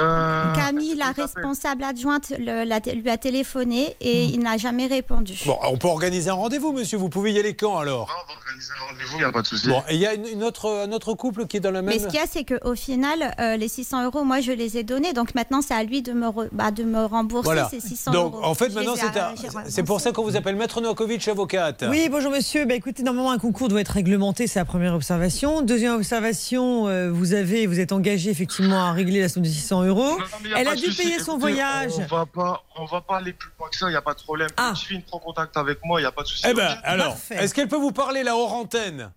Euh, 0.00 0.54
Camille, 0.54 0.94
la 0.96 1.12
responsable 1.12 1.84
adjointe, 1.84 2.32
le- 2.38 2.64
la- 2.64 2.78
lui 2.80 3.10
a 3.10 3.16
téléphoné 3.16 3.94
et 4.00 4.24
il 4.24 4.40
n'a 4.40 4.56
jamais 4.56 4.86
répondu. 4.86 5.34
Bon, 5.46 5.56
on 5.62 5.76
peut 5.76 5.88
organiser 5.88 6.30
un 6.30 6.34
rendez-vous 6.34 6.72
monsieur, 6.72 6.98
vous 6.98 7.08
pouvez 7.08 7.32
y 7.32 7.38
aller 7.38 7.54
quand 7.54 7.78
alors? 7.78 8.08
Rendez-vous, 8.88 9.14
il 9.16 9.18
n'y 9.18 9.24
a 9.24 9.32
pas 9.32 9.42
de 9.42 9.46
souci. 9.46 9.68
Bon, 9.68 9.82
et 9.88 9.94
il 9.94 10.00
y 10.00 10.06
a 10.06 10.14
une, 10.14 10.26
une 10.26 10.42
autre, 10.42 10.68
un 10.86 10.92
autre 10.92 11.14
couple 11.14 11.46
qui 11.46 11.56
est 11.58 11.60
dans 11.60 11.70
la 11.70 11.82
même... 11.82 11.94
Mais 11.94 12.00
ce 12.00 12.06
qu'il 12.06 12.18
y 12.18 12.22
a, 12.22 12.26
c'est 12.28 12.44
qu'au 12.44 12.74
final, 12.74 13.34
euh, 13.40 13.56
les 13.56 13.68
600 13.68 14.04
euros, 14.04 14.24
moi, 14.24 14.40
je 14.40 14.52
les 14.52 14.76
ai 14.76 14.82
donnés. 14.82 15.12
Donc 15.12 15.34
maintenant, 15.34 15.60
c'est 15.62 15.74
à 15.74 15.82
lui 15.84 16.02
de 16.02 16.12
me, 16.12 16.26
re- 16.26 16.48
bah, 16.52 16.70
de 16.70 16.82
me 16.84 17.04
rembourser 17.04 17.44
Voilà. 17.44 17.68
ces 17.70 17.80
600 17.80 18.10
Donc, 18.12 18.34
euros. 18.34 18.44
en 18.44 18.54
fait, 18.54 18.70
Je 18.70 18.74
maintenant, 18.74 18.94
c'est 18.96 19.18
un- 19.18 19.34
c'est 19.68 19.82
pour 19.84 20.00
ça 20.00 20.12
qu'on 20.12 20.22
vous 20.24 20.36
appelle 20.36 20.56
Maître 20.56 20.80
Novakovic, 20.80 21.26
avocate. 21.28 21.84
Oui, 21.88 22.08
bonjour 22.10 22.30
monsieur. 22.32 22.64
Bah, 22.64 22.74
écoutez, 22.74 23.02
normalement, 23.02 23.30
un 23.30 23.38
concours 23.38 23.68
doit 23.68 23.80
être 23.80 23.88
réglementé, 23.92 24.46
c'est 24.46 24.58
la 24.58 24.64
première 24.64 24.94
observation. 24.94 25.62
Deuxième 25.62 25.92
observation, 25.94 26.07
euh, 26.12 27.10
vous 27.12 27.34
avez, 27.34 27.66
vous 27.66 27.80
êtes 27.80 27.92
engagé 27.92 28.30
effectivement 28.30 28.86
à 28.86 28.92
régler 28.92 29.20
la 29.20 29.28
somme 29.28 29.42
de 29.42 29.48
600 29.48 29.84
euros. 29.84 30.18
Elle 30.56 30.68
a 30.68 30.74
dû 30.74 30.90
payer 30.90 31.18
son 31.18 31.32
Écoutez, 31.32 31.40
voyage. 31.40 31.92
On 31.98 32.06
va 32.06 32.26
pas, 32.26 32.64
on 32.76 32.84
va 32.84 33.00
pas 33.00 33.18
aller 33.18 33.32
plus 33.32 33.50
loin 33.58 33.68
que 33.68 33.76
ça, 33.76 33.86
il 33.86 33.90
n'y 33.90 33.96
a 33.96 34.02
pas 34.02 34.14
de 34.14 34.22
problème. 34.22 34.48
Ludivine 34.58 35.02
prend 35.02 35.18
contact 35.18 35.56
avec 35.56 35.78
moi, 35.84 36.00
il 36.00 36.04
n'y 36.04 36.08
a 36.08 36.12
pas 36.12 36.22
de 36.22 36.28
souci. 36.28 36.44
Eh 36.48 36.54
ben, 36.54 36.78
alors, 36.82 37.16
est-ce 37.30 37.54
qu'elle 37.54 37.68
peut 37.68 37.76
vous 37.76 37.92
parler 37.92 38.22
là 38.22 38.36
hors 38.36 38.54
antenne? 38.54 39.10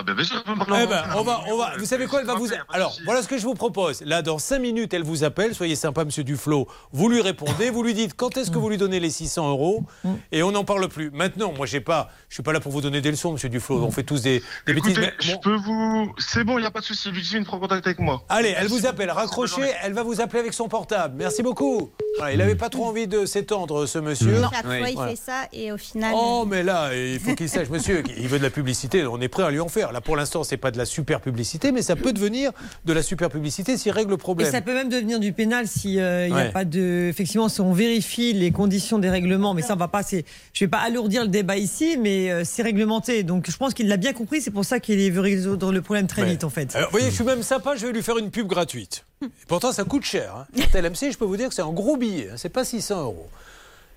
Ah 0.00 0.02
ben, 0.02 0.16
Eh 0.18 0.84
en 0.84 0.86
ben, 0.86 1.02
on 1.16 1.22
va, 1.22 1.40
on 1.48 1.56
va. 1.56 1.72
Vous 1.78 1.84
savez 1.84 2.06
quoi 2.06 2.20
Elle 2.20 2.26
va 2.26 2.34
vous. 2.34 2.48
Alors, 2.72 2.96
voilà 3.04 3.22
ce 3.22 3.28
que 3.28 3.36
je 3.38 3.42
vous 3.44 3.54
propose. 3.54 4.00
Là, 4.02 4.22
dans 4.22 4.38
5 4.38 4.58
minutes, 4.58 4.94
elle 4.94 5.02
vous 5.04 5.24
appelle. 5.24 5.54
Soyez 5.54 5.76
sympa, 5.76 6.04
Monsieur 6.04 6.24
Duflo. 6.24 6.66
Vous 6.92 7.08
lui 7.08 7.20
répondez. 7.20 7.70
Vous 7.70 7.82
lui 7.82 7.94
dites 7.94 8.14
quand 8.14 8.36
est-ce 8.36 8.50
que 8.50 8.58
vous 8.58 8.68
lui 8.70 8.76
donnez 8.78 9.00
les 9.00 9.10
600 9.10 9.50
euros 9.50 9.84
et 10.32 10.42
on 10.42 10.52
n'en 10.52 10.64
parle 10.64 10.88
plus. 10.88 11.10
Maintenant, 11.10 11.52
moi, 11.56 11.66
j'ai 11.66 11.80
pas. 11.80 12.10
Je 12.28 12.34
suis 12.34 12.42
pas 12.42 12.52
là 12.52 12.60
pour 12.60 12.72
vous 12.72 12.80
donner 12.80 13.00
des 13.00 13.10
leçons, 13.10 13.32
Monsieur 13.32 13.48
Duflo. 13.48 13.82
On 13.82 13.90
fait 13.90 14.02
tous 14.02 14.22
des, 14.22 14.42
des 14.66 14.74
bêtises. 14.74 14.98
Je 15.20 15.36
peux 15.42 15.56
vous. 15.56 16.12
C'est 16.18 16.44
bon, 16.44 16.58
il 16.58 16.62
n'y 16.62 16.66
a 16.66 16.70
pas 16.70 16.80
de 16.80 16.84
souci. 16.84 17.10
Ludivine 17.10 17.44
prend 17.44 17.58
contact 17.58 17.86
avec 17.86 17.98
moi. 17.98 18.22
Allez, 18.28 18.54
elle 18.56 18.68
vous 18.68 18.86
appelle. 18.86 19.10
Raccrochez. 19.10 19.70
Elle 19.82 19.92
va 19.92 20.02
vous 20.02 20.20
appeler 20.20 20.40
avec 20.40 20.52
son 20.54 20.68
portable. 20.68 21.14
Merci 21.16 21.42
beaucoup. 21.42 21.90
Voilà, 22.18 22.32
il 22.32 22.38
n'avait 22.38 22.54
pas 22.56 22.68
trop 22.68 22.86
envie 22.86 23.06
de 23.06 23.24
s'étendre, 23.26 23.86
ce 23.86 23.98
monsieur. 23.98 24.40
Chaque 24.52 24.64
fois, 24.64 24.76
il 24.88 24.94
Voilà. 24.94 25.10
fait 25.10 25.16
ça 25.16 25.42
et 25.52 25.72
au 25.72 25.76
final. 25.76 26.12
Oh, 26.14 26.44
mais 26.46 26.62
là, 26.62 26.94
il 26.94 27.18
faut 27.20 27.34
qu'il 27.34 27.48
sache, 27.48 27.68
monsieur, 27.68 28.02
il 28.16 28.28
veut 28.28 28.38
de 28.38 28.42
la 28.44 28.50
publicité, 28.50 29.06
on 29.06 29.20
est 29.20 29.28
prêt 29.28 29.42
à 29.44 29.50
lui 29.50 29.60
en 29.60 29.68
faire. 29.68 29.89
Là, 29.92 30.00
pour 30.00 30.16
l'instant, 30.16 30.44
c'est 30.44 30.56
pas 30.56 30.70
de 30.70 30.78
la 30.78 30.84
super 30.84 31.20
publicité, 31.20 31.72
mais 31.72 31.82
ça 31.82 31.96
peut 31.96 32.12
devenir 32.12 32.52
de 32.84 32.92
la 32.92 33.02
super 33.02 33.28
publicité 33.30 33.76
s'il 33.76 33.92
règle 33.92 34.10
le 34.10 34.14
Et 34.14 34.18
problème. 34.18 34.50
ça 34.50 34.60
peut 34.60 34.74
même 34.74 34.88
devenir 34.88 35.18
du 35.20 35.32
pénal 35.32 35.66
si 35.68 35.98
euh, 36.00 36.26
il 36.26 36.32
n'y 36.34 36.40
a 36.40 36.44
Ouais. 36.44 36.52
pas 36.52 36.64
de. 36.64 37.06
Effectivement, 37.08 37.48
si 37.48 37.60
on 37.60 37.72
vérifie 37.72 38.32
les 38.32 38.50
conditions 38.50 38.98
des 38.98 39.10
règlements, 39.10 39.54
mais 39.54 39.62
ça 39.62 39.74
on 39.74 39.76
va 39.76 39.88
pas. 39.88 40.02
c'est- 40.02 40.24
Je 40.52 40.64
vais 40.64 40.68
pas 40.68 40.78
alourdir 40.80 41.22
le 41.22 41.28
débat 41.28 41.56
ici, 41.56 41.96
mais 41.98 42.30
euh, 42.30 42.42
c'est 42.44 42.62
réglementé. 42.62 43.22
Donc 43.22 43.50
je 43.50 43.56
pense 43.56 43.74
qu'il 43.74 43.88
l'a 43.88 43.96
bien 43.96 44.12
compris. 44.12 44.40
C'est 44.40 44.50
pour 44.50 44.64
ça 44.64 44.80
qu'il 44.80 45.10
veut 45.12 45.20
résoudre 45.20 45.72
le 45.72 45.82
problème 45.82 46.06
très 46.06 46.22
Ouais. 46.22 46.28
vite 46.30 46.44
en 46.44 46.50
fait. 46.50 46.74
Alors, 46.76 46.88
vous 46.90 46.98
voyez, 46.98 47.10
je 47.10 47.14
suis 47.16 47.24
même 47.24 47.42
sympa, 47.42 47.74
je 47.76 47.86
vais 47.86 47.92
lui 47.92 48.02
faire 48.02 48.18
une 48.18 48.30
pub 48.30 48.46
gratuite. 48.46 49.04
Et 49.22 49.26
pourtant, 49.48 49.72
ça 49.72 49.84
coûte 49.84 50.04
cher. 50.04 50.34
Hein. 50.36 50.46
RTL 50.62 50.84
MC, 50.90 51.10
je 51.12 51.18
peux 51.18 51.24
vous 51.24 51.36
dire 51.36 51.48
que 51.48 51.54
c'est 51.54 51.62
un 51.62 51.72
gros 51.72 51.96
billet, 51.96 52.28
hein. 52.30 52.34
c'est 52.36 52.48
pas 52.48 52.64
600 52.64 53.02
euros. 53.02 53.28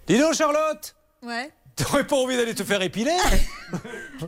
Dis 0.07 0.17
donc, 0.19 0.33
Charlotte, 0.33 0.95
Ouais. 1.25 1.49
T'aurais 1.75 2.05
pas 2.05 2.15
envie 2.15 2.37
d'aller 2.37 2.55
te 2.55 2.63
faire 2.63 2.81
épiler 2.81 3.15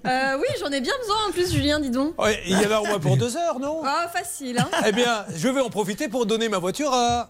Euh, 0.05 0.37
oui, 0.39 0.47
j'en 0.59 0.71
ai 0.71 0.81
bien 0.81 0.93
besoin 0.99 1.15
en 1.29 1.31
plus, 1.31 1.53
Julien, 1.53 1.79
dis 1.79 1.91
donc. 1.91 2.19
Ouais, 2.19 2.41
Il 2.47 2.59
y 2.59 2.65
en 2.65 2.71
a 2.71 2.79
au 2.79 2.85
moins 2.85 2.99
pour 2.99 3.15
deux 3.15 3.37
heures, 3.37 3.59
non? 3.59 3.81
Ah, 3.85 4.09
facile, 4.11 4.57
hein. 4.59 4.67
Eh 4.85 4.91
bien, 4.91 5.23
je 5.35 5.47
vais 5.47 5.61
en 5.61 5.69
profiter 5.69 6.07
pour 6.09 6.25
donner 6.25 6.49
ma 6.49 6.57
voiture 6.57 6.91
à, 6.91 7.29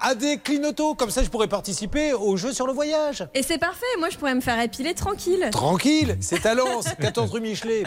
à 0.00 0.14
des 0.14 0.38
clignotos. 0.38 0.94
Comme 0.94 1.10
ça, 1.10 1.22
je 1.22 1.28
pourrais 1.28 1.48
participer 1.48 2.12
au 2.12 2.36
jeu 2.36 2.52
sur 2.52 2.66
le 2.66 2.72
voyage. 2.72 3.26
Et 3.34 3.42
c'est 3.42 3.58
parfait, 3.58 3.84
moi 3.98 4.08
je 4.10 4.16
pourrais 4.18 4.34
me 4.34 4.40
faire 4.40 4.60
épiler 4.60 4.94
tranquille. 4.94 5.48
Tranquille, 5.52 6.16
c'est 6.20 6.44
à 6.46 6.54
Lens, 6.56 6.86
14 7.00 7.30
rue 7.30 7.40
Michelet. 7.40 7.84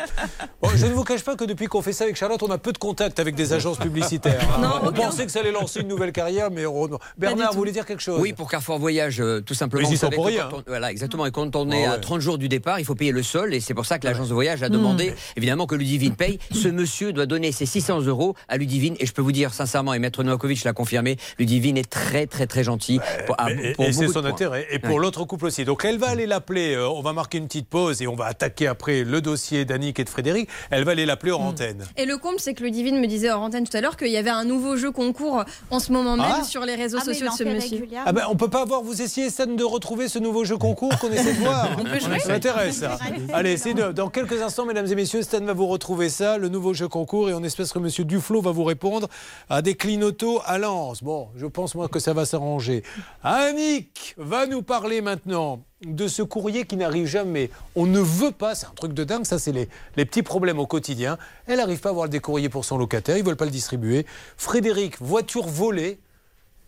Bon, 0.61 0.69
je 0.75 0.85
ne 0.85 0.93
vous 0.93 1.03
cache 1.03 1.23
pas 1.23 1.35
que 1.35 1.43
depuis 1.45 1.67
qu'on 1.67 1.81
fait 1.81 1.93
ça 1.93 2.03
avec 2.05 2.15
Charlotte, 2.15 2.41
on 2.43 2.51
a 2.51 2.57
peu 2.57 2.71
de 2.73 2.77
contact 2.77 3.19
avec 3.19 3.35
des 3.35 3.53
agences 3.53 3.77
publicitaires. 3.77 4.41
hein. 4.57 4.61
Non, 4.61 4.69
on 4.83 4.87
aucun. 4.87 5.01
pensait 5.03 5.25
que 5.25 5.31
ça 5.31 5.39
allait 5.39 5.51
lancer 5.51 5.81
une 5.81 5.87
nouvelle 5.87 6.11
carrière, 6.11 6.49
mais 6.51 6.65
on- 6.65 6.89
Bernard, 7.17 7.51
vous 7.53 7.57
voulez 7.59 7.71
dire 7.71 7.85
quelque 7.85 8.01
chose? 8.01 8.19
Oui, 8.19 8.33
pour 8.33 8.49
Carrefour 8.49 8.79
Voyage, 8.79 9.19
euh, 9.21 9.41
tout 9.41 9.53
simplement. 9.53 9.87
Mais 9.87 9.93
ils 9.93 9.97
sont 9.97 10.07
savez 10.07 10.15
pour 10.15 10.25
rien, 10.27 10.49
on- 10.53 10.63
Voilà, 10.67 10.91
exactement. 10.91 11.25
Et 11.25 11.31
quand 11.31 11.55
on 11.55 11.69
est 11.71 11.85
Ah 11.85 11.91
à 11.91 11.95
ouais. 11.95 12.01
30 12.01 12.21
jours 12.21 12.37
du 12.37 12.49
départ, 12.49 12.79
il 12.79 12.85
faut 12.85 12.95
payer 12.95 13.11
le 13.11 13.23
sol. 13.23 13.53
Et 13.53 13.59
c'est 13.59 13.73
pour 13.73 13.85
ça 13.85 13.99
que 13.99 14.07
l'agence 14.07 14.29
de 14.29 14.33
voyage 14.33 14.63
a 14.63 14.69
demandé, 14.69 15.13
évidemment, 15.35 15.65
que 15.67 15.75
Ludivine 15.75 16.15
paye. 16.15 16.39
Ce 16.51 16.67
monsieur 16.67 17.13
doit 17.13 17.25
donner 17.25 17.51
ses 17.51 17.65
600 17.65 18.01
euros 18.01 18.35
à 18.47 18.57
Ludivine. 18.57 18.95
Et 18.99 19.05
je 19.05 19.13
peux 19.13 19.21
vous 19.21 19.31
dire, 19.31 19.53
sincèrement, 19.53 19.93
et 19.93 19.99
Maître 19.99 20.23
Novakovic 20.23 20.63
l'a 20.63 20.73
confirmé, 20.73 21.17
Ludivine 21.39 21.77
est 21.77 21.89
très, 22.05 22.27
très, 22.27 22.47
très 22.47 22.63
gentil. 22.63 22.99
Pour- 23.25 23.35
à- 23.39 23.51
Et, 23.51 23.73
pour 23.73 23.85
et 23.85 23.91
c'est 23.93 24.07
son 24.07 24.25
intérêt. 24.25 24.67
Et 24.71 24.79
pour 24.79 24.95
Ouais. 24.95 25.01
l'autre 25.01 25.23
couple 25.25 25.45
aussi. 25.45 25.65
Donc 25.65 25.83
elle 25.85 25.97
va 25.97 26.07
aller 26.09 26.25
l'appeler. 26.25 26.75
euh, 26.75 26.87
on 26.89 27.01
va 27.01 27.13
marquer 27.13 27.37
une 27.37 27.47
petite 27.47 27.67
pause 27.67 28.01
et 28.01 28.07
on 28.07 28.15
va 28.15 28.25
attaquer 28.25 28.67
après 28.67 29.03
le 29.03 29.21
dossier 29.21 29.65
d'Annick 29.65 29.99
et 29.99 30.03
de 30.03 30.09
Frédéric. 30.09 30.49
Elle 30.69 30.83
va 30.83 30.91
aller 30.91 31.05
l'appeler 31.05 31.31
en 31.31 31.41
antenne. 31.41 31.85
Et 31.97 32.05
le 32.05 32.17
comble, 32.17 32.39
c'est 32.39 32.53
que 32.53 32.63
Ludivine 32.63 32.99
me 32.99 33.07
disait 33.07 33.31
hors 33.31 33.41
antenne 33.41 33.67
tout 33.67 33.75
à 33.75 33.81
l'heure 33.81 33.97
qu'il 33.97 34.09
y 34.09 34.17
avait 34.17 34.29
un 34.29 34.43
nouveau 34.45 34.75
jeu 34.77 34.91
concours 34.91 35.43
en 35.71 35.79
ce 35.79 35.91
moment 35.91 36.15
même 36.17 36.25
Ah. 36.41 36.43
sur 36.43 36.63
les 36.65 36.75
réseaux 36.75 36.97
Ah, 37.01 37.05
sociaux 37.05 37.25
de 37.27 37.31
en 37.31 37.35
ce 37.35 37.43
monsieur. 37.43 37.87
Ah 38.05 38.11
ben, 38.13 38.23
on 38.29 38.35
peut 38.35 38.49
pas 38.49 38.61
avoir, 38.61 38.81
vous 38.81 39.01
essayez, 39.01 39.29
Stan, 39.29 39.45
de 39.47 39.63
retrouver 39.63 40.07
ce 40.07 40.19
nouveau 40.19 40.43
jeu 40.45 40.57
concours 40.57 40.97
qu'on 40.99 41.11
essaie 41.11 41.33
de 41.33 41.39
voir. 41.39 41.67
On 41.79 41.83
peut 41.83 41.99
jouer 41.99 42.19
Ça 42.19 42.29
m'intéresse, 42.29 42.77
ça. 42.77 42.97
Allez, 43.33 43.57
c'est 43.57 43.73
dans 43.73 44.09
quelques 44.09 44.41
instants, 44.41 44.65
mesdames 44.65 44.87
et 44.91 44.95
messieurs, 44.95 45.21
Stan 45.21 45.41
va 45.43 45.53
vous 45.53 45.67
retrouver 45.67 46.09
ça, 46.09 46.37
le 46.37 46.49
nouveau 46.49 46.73
jeu 46.73 46.87
concours, 46.87 47.29
et 47.29 47.33
on 47.33 47.43
espère 47.43 47.71
que 47.71 47.79
monsieur 47.79 48.03
Duflo 48.03 48.41
va 48.41 48.51
vous 48.51 48.63
répondre 48.63 49.07
à 49.49 49.61
des 49.61 49.75
clignotos 49.75 50.41
à 50.45 50.57
Lens. 50.57 51.01
Bon, 51.03 51.29
je 51.35 51.45
pense, 51.45 51.75
moi, 51.75 51.86
que 51.89 51.99
ça 51.99 52.13
va 52.13 52.25
s'arranger. 52.25 52.83
Annick 53.23 54.15
va 54.17 54.47
nous 54.47 54.61
parler 54.61 55.01
maintenant 55.01 55.61
de 55.85 56.07
ce 56.07 56.21
courrier 56.21 56.65
qui 56.65 56.75
n'arrive 56.75 57.05
jamais. 57.05 57.49
On 57.75 57.85
ne 57.85 57.99
veut 57.99 58.31
pas, 58.31 58.55
c'est 58.55 58.65
un 58.65 58.73
truc 58.75 58.93
de 58.93 59.03
dingue, 59.03 59.25
ça 59.25 59.39
c'est 59.39 59.51
les, 59.51 59.69
les 59.95 60.05
petits 60.05 60.23
problèmes 60.23 60.59
au 60.59 60.65
quotidien. 60.65 61.17
Elle 61.45 61.57
n'arrive 61.57 61.79
pas 61.79 61.89
à 61.89 61.91
avoir 61.91 62.09
des 62.09 62.19
courriers 62.19 62.49
pour 62.49 62.65
son 62.65 62.77
locataire, 62.77 63.17
ils 63.17 63.23
veulent 63.23 63.35
pas 63.35 63.45
le 63.45 63.51
distribuer. 63.51 64.05
Frédéric, 64.37 65.01
voiture 65.01 65.47
volée, 65.47 65.99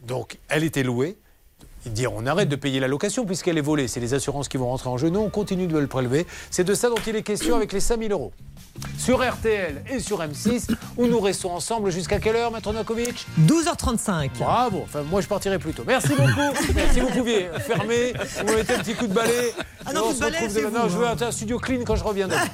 donc 0.02 0.38
elle 0.48 0.64
était 0.64 0.84
louée. 0.84 1.18
Il 1.86 1.94
dit 1.94 2.08
on 2.08 2.26
arrête 2.26 2.50
de 2.50 2.56
payer 2.56 2.80
la 2.80 2.88
location 2.88 3.26
puisqu'elle 3.26 3.58
est 3.58 3.62
volée. 3.62 3.88
C'est 3.88 4.00
les 4.00 4.14
assurances 4.14 4.50
qui 4.50 4.58
vont 4.58 4.68
rentrer 4.68 4.90
en 4.90 4.98
jeu. 4.98 5.10
Nous, 5.10 5.20
on 5.20 5.30
continue 5.30 5.68
de 5.68 5.78
le 5.78 5.88
prélever. 5.88 6.26
C'est 6.52 6.64
de 6.64 6.74
ça 6.74 6.90
dont 6.90 6.96
il 7.08 7.16
est 7.16 7.24
question 7.24 7.56
avec 7.56 7.72
les 7.72 7.80
5000 7.80 8.12
euros. 8.12 8.34
Sur 8.97 9.23
RTL 9.27 9.81
et 9.89 9.99
sur 9.99 10.19
M6, 10.22 10.68
où 10.97 11.07
nous 11.07 11.19
restons 11.19 11.51
ensemble 11.51 11.91
jusqu'à 11.91 12.19
quelle 12.19 12.35
heure, 12.35 12.51
Maître 12.51 12.72
Novakovic? 12.72 13.26
12h35. 13.47 14.31
Bravo. 14.39 14.81
Enfin, 14.84 15.03
moi, 15.03 15.22
je 15.22 15.27
partirai 15.27 15.57
plus 15.60 15.73
tôt. 15.73 15.84
Merci 15.88 16.10
beaucoup. 16.10 16.56
si 16.93 16.99
vous 16.99 17.07
pouviez 17.07 17.49
fermer, 17.65 18.14
vous 18.45 18.53
mettez 18.53 18.73
un 18.76 18.80
petit 18.80 18.93
coup 18.95 19.07
de 19.07 19.14
balai. 19.14 19.53
Ah 19.85 19.93
non, 19.93 20.11
de 20.11 20.19
balai, 20.19 20.47
demain. 20.47 20.69
vous, 20.69 20.77
Non, 20.77 20.89
je 20.89 20.97
veux 20.97 21.07
hein. 21.07 21.15
un 21.19 21.31
studio 21.31 21.57
clean 21.60 21.80
quand 21.85 21.95
je 21.95 22.03
reviens 22.03 22.27
demain. 22.30 22.45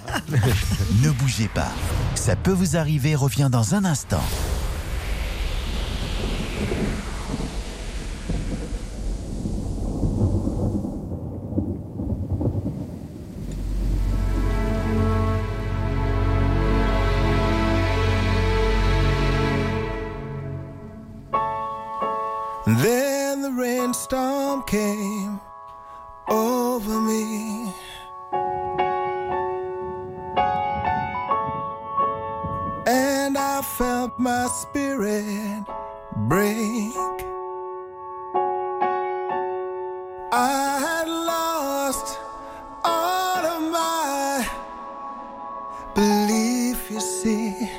Ne 1.03 1.09
bougez 1.11 1.47
pas. 1.47 1.71
Ça 2.15 2.35
peut 2.35 2.51
vous 2.51 2.77
arriver, 2.77 3.15
revient 3.15 3.49
dans 3.51 3.75
un 3.75 3.83
instant. 3.85 4.23
Then 22.81 23.41
the 23.41 23.51
rainstorm 23.51 24.63
came 24.63 25.39
over 26.27 26.99
me. 26.99 27.73
And 32.85 33.37
I 33.37 33.61
felt 33.61 34.19
my 34.19 34.47
spirit 34.47 35.63
break. 36.27 36.93
I 40.33 40.77
had 40.85 41.07
lost 41.07 42.19
all 42.83 43.45
of 43.45 43.71
my 43.71 44.49
belief, 45.95 46.91
you 46.91 46.99
see. 46.99 47.69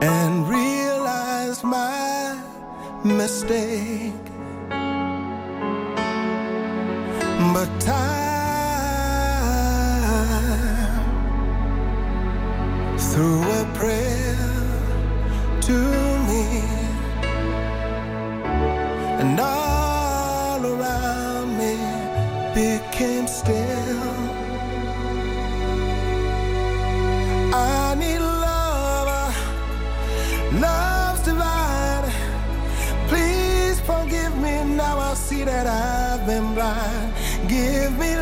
and 0.00 0.48
realize 0.48 0.77
my 1.70 2.36
mistake. 3.04 4.12
But 7.54 7.70
time 7.80 8.08
threw 12.98 13.42
a 13.42 13.64
prayer 13.74 14.36
to 15.68 15.78
me, 16.28 16.44
and 19.20 19.38
all 19.40 20.60
around 20.64 21.48
me 21.58 21.74
became 22.54 23.26
still. 23.26 24.02
I 27.54 27.94
need 27.98 28.20
that 35.48 35.66
I've 35.66 36.26
been 36.26 36.54
blind. 36.54 37.12
Give 37.48 37.98
me 37.98 38.17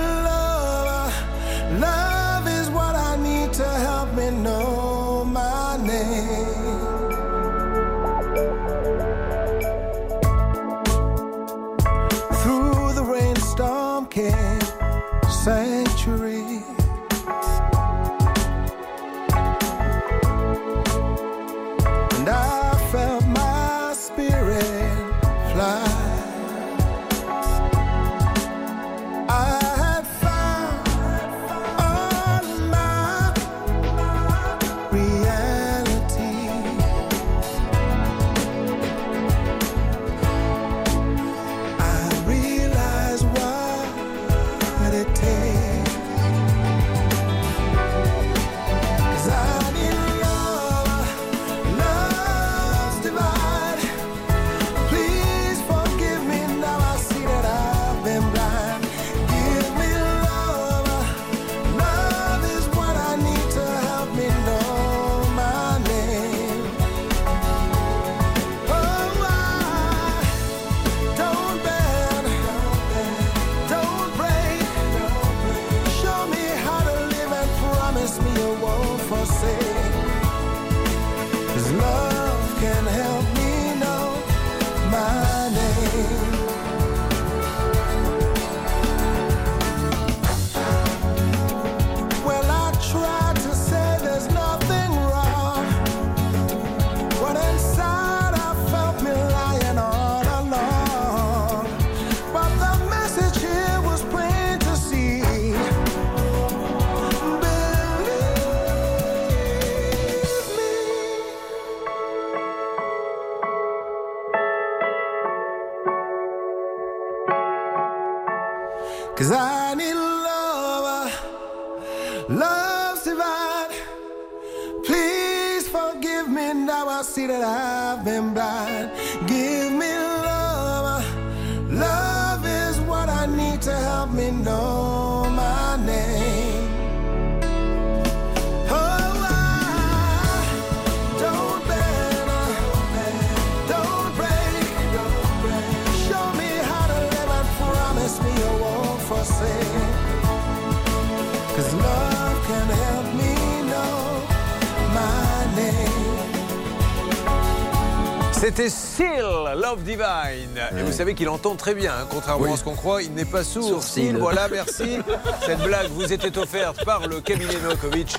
savez 160.97 161.15
qu'il 161.15 161.29
entend 161.29 161.57
très 161.57 161.75
bien, 161.75 161.93
hein, 161.93 162.07
contrairement 162.11 162.55
à 162.55 162.57
ce 162.57 162.65
qu'on 162.65 162.75
croit, 162.75 163.03
il 163.03 163.13
n'est 163.13 163.27
pas 163.27 163.45
sourd. 163.45 163.83
Seal. 163.83 164.17
voilà, 164.17 164.49
merci. 164.49 164.97
Cette 165.45 165.59
blague 165.59 165.91
vous 165.91 166.11
était 166.11 166.39
offerte 166.39 166.87
par 166.87 167.07
le 167.07 167.21
cabinet 167.21 167.53
Novakovic. 167.63 168.17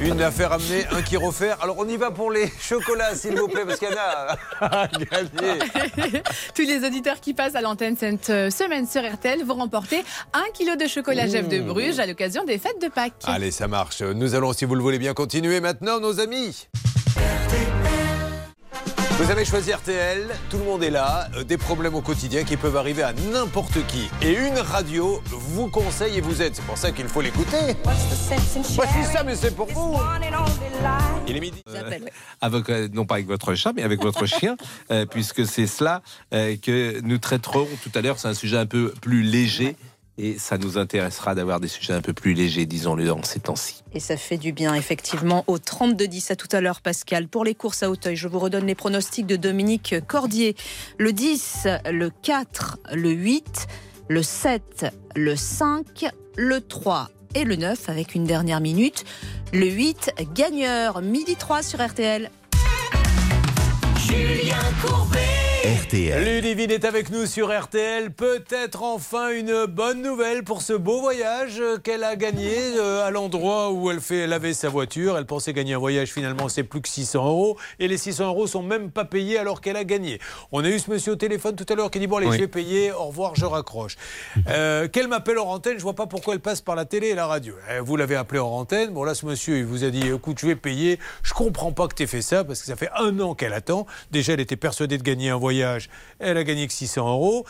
Une 0.00 0.20
affaire 0.20 0.50
amenée, 0.50 0.84
un 0.90 1.00
qui 1.02 1.16
refaire. 1.16 1.58
Alors 1.62 1.76
on 1.78 1.88
y 1.88 1.96
va 1.96 2.10
pour 2.10 2.32
les 2.32 2.50
chocolats, 2.60 3.14
s'il 3.14 3.38
vous 3.38 3.46
plaît, 3.46 3.64
parce 3.64 3.78
qu'il 3.78 3.88
y 3.88 3.92
en 3.92 3.96
a 3.96 4.36
à 4.60 4.88
gagner. 4.88 6.22
Tous 6.56 6.62
les 6.62 6.84
auditeurs 6.84 7.20
qui 7.20 7.34
passent 7.34 7.54
à 7.54 7.60
l'antenne 7.60 7.96
cette 7.96 8.30
euh, 8.30 8.50
semaine 8.50 8.88
sur 8.88 9.00
RTL 9.00 9.44
vont 9.44 9.54
remporter 9.54 10.04
un 10.32 10.50
kilo 10.54 10.74
de 10.74 10.88
chocolat 10.88 11.28
Jeff 11.28 11.48
de 11.48 11.60
Bruges 11.60 12.00
à 12.00 12.06
l'occasion 12.06 12.44
des 12.44 12.58
fêtes 12.58 12.82
de 12.82 12.88
Pâques. 12.88 13.12
Allez, 13.26 13.52
ça 13.52 13.68
marche. 13.68 14.02
Nous 14.02 14.34
allons, 14.34 14.52
si 14.52 14.64
vous 14.64 14.74
le 14.74 14.82
voulez 14.82 14.98
bien, 14.98 15.14
continuer 15.14 15.60
maintenant, 15.60 16.00
nos 16.00 16.18
amis. 16.18 16.66
Vous 19.22 19.30
avez 19.30 19.44
choisi 19.44 19.72
RTL, 19.72 20.26
tout 20.50 20.58
le 20.58 20.64
monde 20.64 20.82
est 20.82 20.90
là, 20.90 21.28
euh, 21.36 21.44
des 21.44 21.56
problèmes 21.56 21.94
au 21.94 22.00
quotidien 22.00 22.42
qui 22.42 22.56
peuvent 22.56 22.76
arriver 22.76 23.04
à 23.04 23.12
n'importe 23.12 23.86
qui. 23.86 24.10
Et 24.20 24.32
une 24.32 24.58
radio 24.58 25.22
vous 25.28 25.68
conseille 25.68 26.18
et 26.18 26.20
vous 26.20 26.42
aide. 26.42 26.56
C'est 26.56 26.64
pour 26.64 26.76
ça 26.76 26.90
qu'il 26.90 27.06
faut 27.06 27.20
l'écouter. 27.20 27.76
Voici 27.84 29.04
ça, 29.12 29.22
mais 29.22 29.36
c'est 29.36 29.54
pour 29.54 29.68
vous. 29.68 29.96
Il 31.28 31.36
est 31.36 31.40
midi. 31.40 31.62
avec, 32.40 32.68
euh, 32.68 32.88
non 32.92 33.04
pas 33.04 33.14
avec 33.14 33.28
votre 33.28 33.54
chat, 33.54 33.72
mais 33.72 33.82
avec 33.82 34.02
votre 34.02 34.26
chien, 34.40 34.56
euh, 34.90 35.06
puisque 35.06 35.46
c'est 35.46 35.68
cela 35.68 36.02
euh, 36.34 36.56
que 36.56 37.00
nous 37.02 37.18
traiterons 37.18 37.68
tout 37.84 37.92
à 37.94 38.00
l'heure. 38.00 38.18
C'est 38.18 38.28
un 38.28 38.34
sujet 38.34 38.56
un 38.56 38.66
peu 38.66 38.92
plus 39.00 39.22
léger. 39.22 39.76
Et 40.18 40.38
ça 40.38 40.58
nous 40.58 40.76
intéressera 40.76 41.34
d'avoir 41.34 41.58
des 41.58 41.68
sujets 41.68 41.94
un 41.94 42.02
peu 42.02 42.12
plus 42.12 42.34
légers, 42.34 42.66
disons-le, 42.66 43.06
dans 43.06 43.22
ces 43.22 43.40
temps-ci. 43.40 43.82
Et 43.94 44.00
ça 44.00 44.16
fait 44.16 44.36
du 44.36 44.52
bien, 44.52 44.74
effectivement, 44.74 45.42
au 45.46 45.56
32-10. 45.58 46.32
À 46.32 46.36
tout 46.36 46.48
à 46.52 46.60
l'heure, 46.60 46.82
Pascal. 46.82 47.28
Pour 47.28 47.44
les 47.44 47.54
courses 47.54 47.82
à 47.82 47.90
Hauteuil, 47.90 48.16
je 48.16 48.28
vous 48.28 48.38
redonne 48.38 48.66
les 48.66 48.74
pronostics 48.74 49.26
de 49.26 49.36
Dominique 49.36 49.94
Cordier. 50.06 50.54
Le 50.98 51.12
10, 51.12 51.66
le 51.90 52.10
4, 52.10 52.78
le 52.92 53.10
8, 53.10 53.66
le 54.08 54.22
7, 54.22 54.86
le 55.16 55.34
5, 55.34 56.06
le 56.36 56.60
3 56.60 57.08
et 57.34 57.44
le 57.44 57.56
9, 57.56 57.88
avec 57.88 58.14
une 58.14 58.24
dernière 58.24 58.60
minute. 58.60 59.04
Le 59.54 59.66
8, 59.66 60.12
gagneur, 60.34 61.00
midi 61.00 61.36
3 61.36 61.62
sur 61.62 61.86
RTL. 61.86 62.30
Julien 63.96 64.56
Courbet. 64.84 65.41
RTL. 65.62 66.24
Ludivine 66.24 66.72
est 66.72 66.84
avec 66.84 67.10
nous 67.10 67.24
sur 67.24 67.56
RTL. 67.56 68.10
Peut-être 68.10 68.82
enfin 68.82 69.30
une 69.30 69.66
bonne 69.66 70.02
nouvelle 70.02 70.42
pour 70.42 70.60
ce 70.60 70.72
beau 70.72 71.00
voyage 71.00 71.62
qu'elle 71.84 72.02
a 72.02 72.16
gagné 72.16 72.50
euh, 72.80 73.06
à 73.06 73.12
l'endroit 73.12 73.70
où 73.70 73.88
elle 73.88 74.00
fait 74.00 74.26
laver 74.26 74.54
sa 74.54 74.68
voiture. 74.68 75.16
Elle 75.16 75.24
pensait 75.24 75.52
gagner 75.52 75.74
un 75.74 75.78
voyage, 75.78 76.08
finalement, 76.10 76.48
c'est 76.48 76.64
plus 76.64 76.80
que 76.80 76.88
600 76.88 77.24
euros. 77.24 77.56
Et 77.78 77.86
les 77.86 77.96
600 77.96 78.26
euros 78.26 78.48
sont 78.48 78.64
même 78.64 78.90
pas 78.90 79.04
payés 79.04 79.38
alors 79.38 79.60
qu'elle 79.60 79.76
a 79.76 79.84
gagné. 79.84 80.18
On 80.50 80.64
a 80.64 80.68
eu 80.68 80.80
ce 80.80 80.90
monsieur 80.90 81.12
au 81.12 81.16
téléphone 81.16 81.54
tout 81.54 81.66
à 81.72 81.76
l'heure 81.76 81.92
qui 81.92 82.00
dit 82.00 82.08
Bon, 82.08 82.16
allez, 82.16 82.26
Oui. 82.26 82.36
je 82.36 82.40
vais 82.40 82.48
payer, 82.48 82.90
au 82.90 83.04
revoir, 83.04 83.36
je 83.36 83.44
raccroche. 83.44 83.96
Euh, 84.48 84.88
Qu'elle 84.88 85.06
m'appelle 85.06 85.38
hors 85.38 85.48
antenne, 85.50 85.78
je 85.78 85.82
vois 85.82 85.94
pas 85.94 86.06
pourquoi 86.06 86.34
elle 86.34 86.40
passe 86.40 86.60
par 86.60 86.74
la 86.74 86.84
télé 86.84 87.08
et 87.08 87.14
la 87.14 87.26
radio. 87.26 87.54
Euh, 87.70 87.80
Vous 87.82 87.96
l'avez 87.96 88.16
appelé 88.16 88.40
hors 88.40 88.52
antenne. 88.52 88.90
Bon, 88.90 89.04
là, 89.04 89.14
ce 89.14 89.24
monsieur, 89.24 89.58
il 89.58 89.64
vous 89.64 89.84
a 89.84 89.90
dit 89.90 90.08
Écoute, 90.08 90.38
je 90.40 90.46
vais 90.46 90.56
payer. 90.56 90.98
Je 91.22 91.32
comprends 91.32 91.70
pas 91.72 91.86
que 91.86 91.94
tu 91.94 92.02
aies 92.02 92.06
fait 92.08 92.22
ça 92.22 92.42
parce 92.42 92.60
que 92.60 92.66
ça 92.66 92.74
fait 92.76 92.90
un 92.98 93.18
an 93.20 93.34
qu'elle 93.34 93.52
attend. 93.52 93.86
Déjà, 94.10 94.32
elle 94.32 94.40
était 94.40 94.56
persuadée 94.56 94.98
de 94.98 95.02
gagner 95.04 95.30
un 95.30 95.36
voyage. 95.36 95.51
Elle 96.18 96.36
a 96.36 96.44
gagné 96.44 96.66
que 96.66 96.72
600 96.72 97.08
euros. 97.08 97.44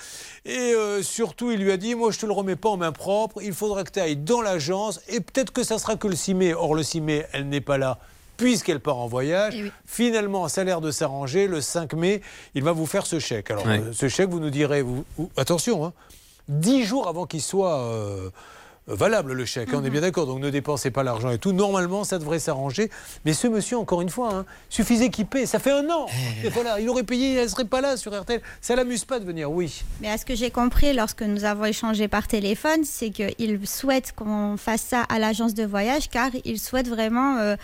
Et 0.44 0.56
euh, 0.74 1.02
surtout, 1.02 1.50
il 1.50 1.58
lui 1.60 1.70
a 1.72 1.76
dit 1.76 1.94
Moi, 1.94 2.10
je 2.10 2.18
te 2.18 2.26
le 2.26 2.32
remets 2.32 2.56
pas 2.56 2.68
en 2.70 2.76
main 2.76 2.92
propre. 2.92 3.40
Il 3.42 3.52
faudra 3.52 3.84
que 3.84 3.90
tu 3.90 4.00
ailles 4.00 4.16
dans 4.16 4.40
l'agence. 4.42 5.00
Et 5.08 5.20
peut-être 5.20 5.52
que 5.52 5.62
ça 5.62 5.78
sera 5.78 5.96
que 5.96 6.08
le 6.08 6.16
6 6.16 6.34
mai. 6.34 6.54
Or, 6.54 6.74
le 6.74 6.82
6 6.82 7.00
mai, 7.00 7.26
elle 7.32 7.48
n'est 7.48 7.60
pas 7.60 7.78
là. 7.78 7.98
Puisqu'elle 8.38 8.80
part 8.80 8.96
en 8.96 9.06
voyage, 9.06 9.54
finalement, 9.86 10.48
ça 10.48 10.62
a 10.62 10.64
l'air 10.64 10.80
de 10.80 10.90
s'arranger. 10.90 11.46
Le 11.46 11.60
5 11.60 11.92
mai, 11.94 12.22
il 12.54 12.64
va 12.64 12.72
vous 12.72 12.86
faire 12.86 13.06
ce 13.06 13.18
chèque. 13.20 13.50
Alors, 13.50 13.64
euh, 13.80 13.92
ce 13.92 14.08
chèque, 14.08 14.30
vous 14.30 14.40
nous 14.40 14.50
direz, 14.50 14.82
vous, 14.82 15.04
vous- 15.16 15.30
attention, 15.36 15.84
hein, 15.84 15.92
10 16.48 16.84
jours 16.84 17.06
avant 17.08 17.26
qu'il 17.26 17.42
soit 17.42 17.78
euh, 17.78 18.30
valable, 18.86 19.32
le 19.32 19.44
chèque. 19.44 19.68
hein, 19.72 19.78
on 19.80 19.84
est 19.84 19.90
bien 19.90 20.00
d'accord. 20.00 20.26
Donc, 20.26 20.40
ne 20.40 20.50
dépensez 20.50 20.90
pas 20.90 21.02
l'argent 21.02 21.30
et 21.30 21.38
tout. 21.38 21.52
Normalement, 21.52 22.04
ça 22.04 22.18
devrait 22.18 22.38
s'arranger. 22.38 22.90
Mais 23.24 23.32
ce 23.32 23.46
monsieur, 23.46 23.78
encore 23.78 24.02
une 24.02 24.08
fois, 24.10 24.34
hein, 24.34 24.44
suffisait 24.68 25.10
qu'il 25.10 25.26
paie. 25.26 25.46
Ça 25.46 25.58
fait 25.58 25.70
un 25.72 25.88
an. 25.90 26.06
Et 26.44 26.48
voilà, 26.48 26.80
il 26.80 26.88
aurait 26.88 27.02
payé, 27.04 27.34
elle 27.34 27.48
serait 27.50 27.64
pas 27.64 27.80
là 27.80 27.96
sur 27.96 28.18
RTL. 28.18 28.40
Ça 28.60 28.74
l'amuse 28.76 29.04
pas 29.04 29.20
de 29.20 29.24
venir, 29.24 29.50
oui. 29.50 29.82
Mais 30.00 30.08
à 30.10 30.18
ce 30.18 30.24
que 30.24 30.34
j'ai 30.34 30.50
compris 30.50 30.92
lorsque 30.92 31.22
nous 31.22 31.44
avons 31.44 31.64
échangé 31.64 32.08
par 32.08 32.26
téléphone, 32.26 32.84
c'est 32.84 33.10
qu'il 33.10 33.66
souhaite 33.66 34.12
qu'on 34.16 34.56
fasse 34.56 34.82
ça 34.82 35.02
à 35.02 35.18
l'agence 35.18 35.54
de 35.54 35.64
voyage 35.64 36.08
car 36.10 36.30
il 36.44 36.58
souhaite 36.58 36.88
vraiment 36.88 37.38
euh, 37.38 37.56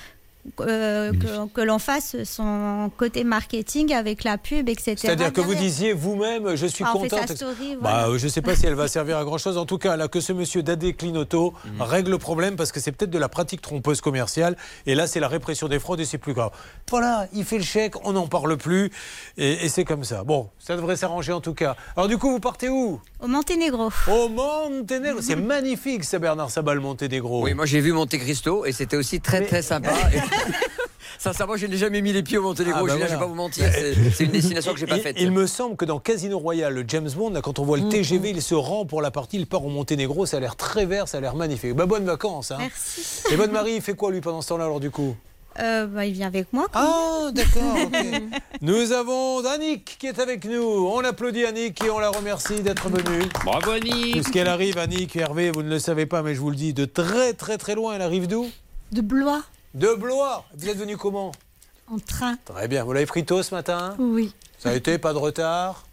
euh, 0.60 1.12
que, 1.12 1.52
que 1.52 1.60
l'on 1.60 1.78
fasse 1.78 2.16
son 2.24 2.90
côté 2.96 3.24
marketing 3.24 3.92
avec 3.94 4.24
la 4.24 4.38
pub, 4.38 4.68
etc. 4.68 4.94
C'est-à-dire 4.96 5.32
que 5.32 5.40
vous 5.40 5.54
disiez 5.54 5.92
vous-même, 5.92 6.54
je 6.56 6.66
suis 6.66 6.84
Ah, 6.86 6.92
on 6.94 7.02
fait 7.02 7.08
contente. 7.08 7.28
sa 7.28 7.36
story, 7.36 7.76
Bah, 7.80 7.90
voilà. 7.90 8.08
euh, 8.08 8.18
je 8.18 8.24
ne 8.24 8.30
sais 8.30 8.42
pas 8.42 8.54
si 8.56 8.66
elle 8.66 8.74
va 8.74 8.88
servir 8.88 9.18
à 9.18 9.24
grand-chose. 9.24 9.56
En 9.58 9.66
tout 9.66 9.78
cas, 9.78 9.96
là, 9.96 10.08
que 10.08 10.20
ce 10.20 10.32
monsieur 10.32 10.62
Dadé 10.62 10.92
Clinotto 10.94 11.54
Mhm. 11.64 11.82
règle 11.82 12.10
le 12.12 12.18
problème 12.18 12.56
parce 12.56 12.72
que 12.72 12.80
c'est 12.80 12.92
peut-être 12.92 13.10
de 13.10 13.18
la 13.18 13.28
pratique 13.28 13.60
trompeuse 13.60 14.00
commerciale. 14.00 14.56
Et 14.86 14.94
là, 14.94 15.06
c'est 15.06 15.20
la 15.20 15.28
répression 15.28 15.68
des 15.68 15.78
fraudes 15.78 16.00
et 16.00 16.04
c'est 16.04 16.18
plus 16.18 16.32
grave. 16.34 16.50
Voilà, 16.90 17.26
il 17.32 17.44
fait 17.44 17.58
le 17.58 17.64
chèque, 17.64 17.94
on 18.06 18.12
n'en 18.12 18.26
parle 18.26 18.56
plus. 18.56 18.90
Et, 19.36 19.64
et 19.64 19.68
c'est 19.68 19.84
comme 19.84 20.04
ça. 20.04 20.24
Bon, 20.24 20.48
ça 20.58 20.76
devrait 20.76 20.96
s'arranger 20.96 21.32
en 21.32 21.40
tout 21.40 21.54
cas. 21.54 21.76
Alors, 21.96 22.08
du 22.08 22.16
coup, 22.18 22.30
vous 22.30 22.40
partez 22.40 22.68
où? 22.68 23.00
Au 23.20 23.26
Monténégro. 23.26 23.90
Au 24.10 24.28
Monténégro. 24.28 25.20
C'est 25.20 25.36
magnifique, 25.48 26.04
ça, 26.04 26.18
Bernard 26.18 26.50
Sabal, 26.50 26.80
Monténégro. 26.80 27.42
Oui, 27.44 27.54
moi 27.54 27.66
j'ai 27.66 27.80
vu 27.80 27.92
Monte 27.92 28.16
Cristo 28.18 28.64
et 28.64 28.72
c'était 28.72 28.96
aussi 28.96 29.20
très 29.20 29.42
très 29.44 29.62
sympa. 29.62 29.90
Sincèrement, 31.18 31.56
je 31.56 31.66
n'ai 31.66 31.76
jamais 31.76 32.00
mis 32.00 32.12
les 32.12 32.22
pieds 32.22 32.38
au 32.38 32.42
Monténégro. 32.42 32.80
Ah, 32.80 32.82
bah 32.84 32.92
je 32.92 32.98
voilà. 32.98 33.14
vais 33.14 33.18
pas 33.18 33.26
vous 33.26 33.34
mentir. 33.34 33.64
C'est 34.14 34.24
une 34.24 34.30
destination 34.30 34.72
que 34.72 34.78
j'ai 34.78 34.86
pas 34.86 34.96
Il- 34.96 35.02
faite. 35.02 35.16
Il, 35.18 35.32
me 35.32 35.46
semble 35.46 35.76
que 35.76 35.84
dans 35.84 35.98
Casino 35.98 36.38
Royale, 36.38 36.74
le 36.74 36.84
James 36.86 37.10
Bond, 37.10 37.30
là, 37.30 37.40
quand 37.40 37.58
on 37.58 37.64
voit 37.64 37.78
le 37.78 37.88
TGV, 37.88 38.30
il 38.30 38.42
se 38.42 38.54
rend 38.54 38.86
pour 38.86 39.02
la 39.02 39.10
partie, 39.10 39.36
il 39.36 39.46
part 39.46 39.64
au 39.64 39.68
Monténégro, 39.68 40.26
ça 40.26 40.36
a 40.36 40.40
l'air 40.40 40.54
très 40.54 40.86
vert, 40.86 41.08
ça 41.08 41.18
a 41.18 41.20
l'air 41.20 41.34
magnifique. 41.34 41.74
Bah, 41.74 41.86
bonnes 41.86 42.04
vacances. 42.04 42.52
Hein. 42.52 42.58
Merci. 42.58 43.02
Et 43.32 43.36
bonne 43.36 43.50
Marie, 43.50 43.74
il 43.74 43.82
fait 43.82 43.94
quoi 43.94 44.12
lui 44.12 44.20
pendant 44.20 44.42
ce 44.42 44.48
temps-là 44.48 44.64
alors 44.64 44.80
du 44.80 44.90
coup? 44.90 45.16
Euh, 45.60 45.86
bah, 45.86 46.04
il 46.06 46.12
vient 46.12 46.28
avec 46.28 46.52
moi. 46.52 46.66
Ah, 46.72 47.30
d'accord. 47.32 47.76
Nous 48.60 48.92
avons 48.92 49.44
Annick 49.44 49.96
qui 49.98 50.06
est 50.06 50.20
avec 50.20 50.44
nous. 50.44 50.62
On 50.62 51.00
applaudit 51.00 51.46
Annick 51.46 51.82
et 51.82 51.90
on 51.90 51.98
la 51.98 52.10
remercie 52.10 52.60
d'être 52.60 52.88
venue. 52.88 53.24
Bravo 53.44 53.72
Annick 53.72 54.12
Puisqu'elle 54.12 54.46
arrive, 54.46 54.78
Annick, 54.78 55.16
Hervé, 55.16 55.50
vous 55.50 55.62
ne 55.64 55.70
le 55.70 55.80
savez 55.80 56.06
pas, 56.06 56.22
mais 56.22 56.34
je 56.34 56.40
vous 56.40 56.50
le 56.50 56.56
dis, 56.56 56.74
de 56.74 56.84
très 56.84 57.32
très 57.32 57.58
très 57.58 57.74
loin. 57.74 57.94
Elle 57.96 58.02
arrive 58.02 58.28
d'où? 58.28 58.48
De 58.92 59.00
Blois, 59.00 59.42
De 59.74 59.94
Blois. 59.94 60.44
Vous 60.54 60.68
êtes 60.68 60.76
venu 60.78 60.96
comment 60.96 61.32
en 61.90 61.98
train. 61.98 62.36
Très 62.44 62.68
bien. 62.68 62.84
Vous 62.84 62.92
l'avez 62.92 63.06
pris 63.06 63.24
tôt 63.24 63.42
ce 63.42 63.54
matin 63.54 63.94
Oui. 63.98 64.34
Ça 64.58 64.70
a 64.70 64.74
été, 64.74 64.98
pas 64.98 65.12
de 65.12 65.18
retard 65.18 65.84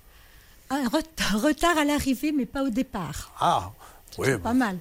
Un 0.69 0.87
ret- 0.89 1.03
retard 1.35 1.77
à 1.77 1.85
l'arrivée, 1.85 2.31
mais 2.31 2.45
pas 2.45 2.63
au 2.63 2.69
départ. 2.69 3.31
Ah, 3.39 3.71
oui. 4.17 4.27
Pas 4.41 4.53
mal. 4.53 4.77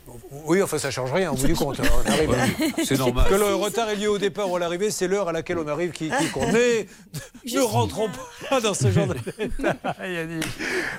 Oui, 0.47 0.62
enfin, 0.62 0.78
ça 0.78 0.90
change 0.90 1.12
rien, 1.12 1.32
au 1.32 1.35
bout 1.35 1.47
du 1.47 1.55
compte. 1.55 1.81
hein, 1.81 1.85
on 2.06 2.11
arrive. 2.11 2.31
c'est 2.85 2.98
normal. 2.98 3.27
Que 3.28 3.35
le 3.35 3.55
retard 3.55 3.89
est 3.90 3.97
lié 3.97 4.06
au 4.06 4.19
départ 4.19 4.51
ou 4.51 4.56
à 4.56 4.59
l'arrivée, 4.59 4.90
c'est 4.90 5.09
l'heure 5.09 5.28
à 5.28 5.32
laquelle 5.32 5.59
on 5.59 5.66
arrive 5.69 5.90
qui, 5.93 6.11
qui 6.11 6.28
compte. 6.31 6.52
Mais 6.52 6.86
ne 7.55 7.61
rentrons 7.61 8.09
pas 8.48 8.61
dans 8.61 8.74
ce 8.74 8.90
genre 8.90 9.06
de 9.06 9.15
détails. 9.39 10.40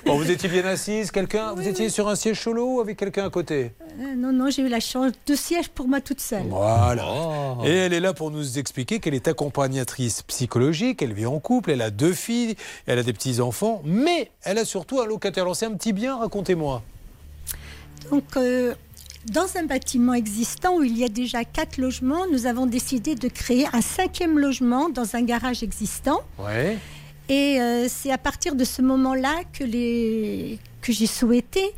Bon, 0.04 0.16
vous 0.16 0.30
étiez 0.30 0.48
bien 0.48 0.64
assise, 0.64 1.10
quelqu'un 1.10 1.54
Vous 1.54 1.66
étiez 1.66 1.88
sur 1.88 2.08
un 2.08 2.16
siège 2.16 2.40
solo 2.40 2.76
ou 2.76 2.80
avec 2.80 2.96
quelqu'un 2.98 3.26
à 3.26 3.30
côté? 3.30 3.72
Euh, 4.00 4.14
non, 4.16 4.32
non, 4.32 4.50
j'ai 4.50 4.62
eu 4.62 4.68
la 4.68 4.80
chance. 4.80 5.12
Deux 5.26 5.36
sièges 5.36 5.68
pour 5.68 5.88
moi 5.88 6.00
toute 6.00 6.20
seule. 6.20 6.44
Voilà. 6.48 7.56
Et 7.64 7.70
elle 7.70 7.92
est 7.92 8.00
là 8.00 8.12
pour 8.12 8.30
nous 8.30 8.58
expliquer 8.58 9.00
qu'elle 9.00 9.14
est 9.14 9.28
accompagnatrice 9.28 10.22
psychologique, 10.22 11.02
elle 11.02 11.12
vit 11.12 11.26
en 11.26 11.38
couple, 11.40 11.70
elle 11.70 11.82
a 11.82 11.90
deux 11.90 12.12
filles, 12.12 12.56
elle 12.86 12.98
a 12.98 13.02
des 13.02 13.12
petits-enfants, 13.12 13.82
mais 13.84 14.30
elle 14.42 14.58
a 14.58 14.64
surtout 14.64 15.00
un 15.00 15.06
locataire. 15.06 15.44
Alors 15.44 15.56
c'est 15.56 15.66
un 15.66 15.72
petit 15.74 15.92
bien, 15.92 16.16
racontez-moi. 16.18 16.82
Donc, 18.10 18.24
euh, 18.36 18.74
dans 19.26 19.56
un 19.56 19.64
bâtiment 19.64 20.14
existant 20.14 20.76
où 20.76 20.82
il 20.82 20.96
y 20.96 21.04
a 21.04 21.08
déjà 21.08 21.44
quatre 21.44 21.78
logements, 21.78 22.26
nous 22.30 22.46
avons 22.46 22.66
décidé 22.66 23.14
de 23.14 23.28
créer 23.28 23.66
un 23.72 23.80
cinquième 23.80 24.38
logement 24.38 24.88
dans 24.88 25.16
un 25.16 25.22
garage 25.22 25.62
existant. 25.62 26.20
Ouais. 26.38 26.78
Et 27.28 27.60
euh, 27.60 27.86
c'est 27.88 28.12
à 28.12 28.18
partir 28.18 28.54
de 28.54 28.64
ce 28.64 28.82
moment-là 28.82 29.42
que, 29.52 29.64
les... 29.64 30.58
que 30.80 30.92
j'ai 30.92 31.06
souhaité 31.06 31.74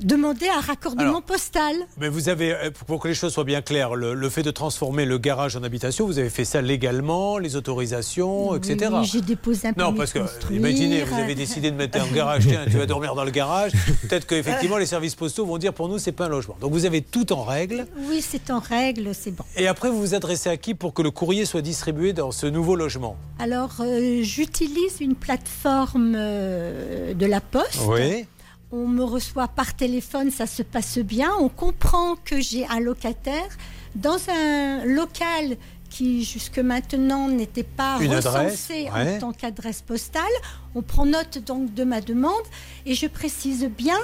demander 0.00 0.48
un 0.48 0.60
raccordement 0.60 1.02
Alors, 1.02 1.22
postal. 1.22 1.74
Mais 1.98 2.08
vous 2.08 2.28
avez, 2.28 2.52
euh, 2.52 2.70
pour 2.86 3.00
que 3.00 3.08
les 3.08 3.14
choses 3.14 3.32
soient 3.32 3.44
bien 3.44 3.62
claires, 3.62 3.94
le, 3.94 4.14
le 4.14 4.30
fait 4.30 4.42
de 4.42 4.50
transformer 4.50 5.04
le 5.04 5.18
garage 5.18 5.56
en 5.56 5.62
habitation, 5.62 6.06
vous 6.06 6.18
avez 6.18 6.30
fait 6.30 6.44
ça 6.44 6.60
légalement, 6.60 7.38
les 7.38 7.56
autorisations, 7.56 8.54
etc. 8.54 8.90
Oui, 8.92 9.04
j'ai 9.04 9.20
déposé 9.20 9.68
un 9.68 9.72
Non, 9.76 9.94
parce 9.94 10.12
que 10.12 10.20
imaginez, 10.50 11.02
vous 11.02 11.14
avez 11.14 11.34
décidé 11.34 11.70
de 11.70 11.76
mettre 11.76 12.00
un 12.00 12.06
garage, 12.14 12.46
tiens, 12.46 12.64
tu 12.70 12.76
vas 12.78 12.86
dormir 12.86 13.14
dans 13.14 13.24
le 13.24 13.30
garage. 13.30 13.72
Peut-être 14.02 14.26
qu'effectivement, 14.26 14.76
les 14.76 14.86
services 14.86 15.14
postaux 15.14 15.46
vont 15.46 15.58
dire 15.58 15.72
pour 15.72 15.88
nous, 15.88 15.98
c'est 15.98 16.12
pas 16.12 16.26
un 16.26 16.30
logement. 16.30 16.56
Donc 16.60 16.72
vous 16.72 16.84
avez 16.84 17.00
tout 17.02 17.32
en 17.32 17.42
règle. 17.44 17.86
Oui, 18.08 18.22
c'est 18.26 18.50
en 18.50 18.58
règle, 18.60 19.10
c'est 19.14 19.30
bon. 19.30 19.44
Et 19.56 19.66
après, 19.66 19.88
vous 19.90 19.98
vous 20.00 20.14
adressez 20.14 20.50
à 20.50 20.56
qui 20.56 20.74
pour 20.74 20.92
que 20.94 21.02
le 21.02 21.10
courrier 21.10 21.44
soit 21.44 21.62
distribué 21.62 22.12
dans 22.12 22.32
ce 22.32 22.46
nouveau 22.46 22.76
logement? 22.76 23.16
Alors, 23.38 23.74
euh, 23.80 24.22
j'utilise 24.22 25.00
une 25.00 25.14
plateforme 25.14 26.14
euh, 26.16 27.14
de 27.14 27.26
la 27.26 27.40
Poste. 27.40 27.80
Oui. 27.86 28.26
On 28.72 28.88
me 28.88 29.04
reçoit 29.04 29.48
par 29.48 29.74
téléphone, 29.76 30.30
ça 30.30 30.46
se 30.46 30.62
passe 30.62 30.98
bien. 30.98 31.30
On 31.40 31.48
comprend 31.48 32.16
que 32.24 32.40
j'ai 32.40 32.66
un 32.66 32.80
locataire 32.80 33.48
dans 33.94 34.18
un 34.28 34.84
local 34.84 35.56
qui 35.88 36.24
jusque 36.24 36.58
maintenant 36.58 37.28
n'était 37.28 37.62
pas 37.62 37.98
Une 38.00 38.14
recensé 38.14 38.88
adresse, 38.88 39.06
ouais. 39.06 39.16
en 39.16 39.18
tant 39.20 39.32
qu'adresse 39.32 39.82
postale. 39.82 40.22
On 40.74 40.82
prend 40.82 41.06
note 41.06 41.38
donc 41.38 41.72
de 41.74 41.84
ma 41.84 42.00
demande 42.00 42.42
et 42.84 42.94
je 42.94 43.06
précise 43.06 43.64
bien 43.66 43.96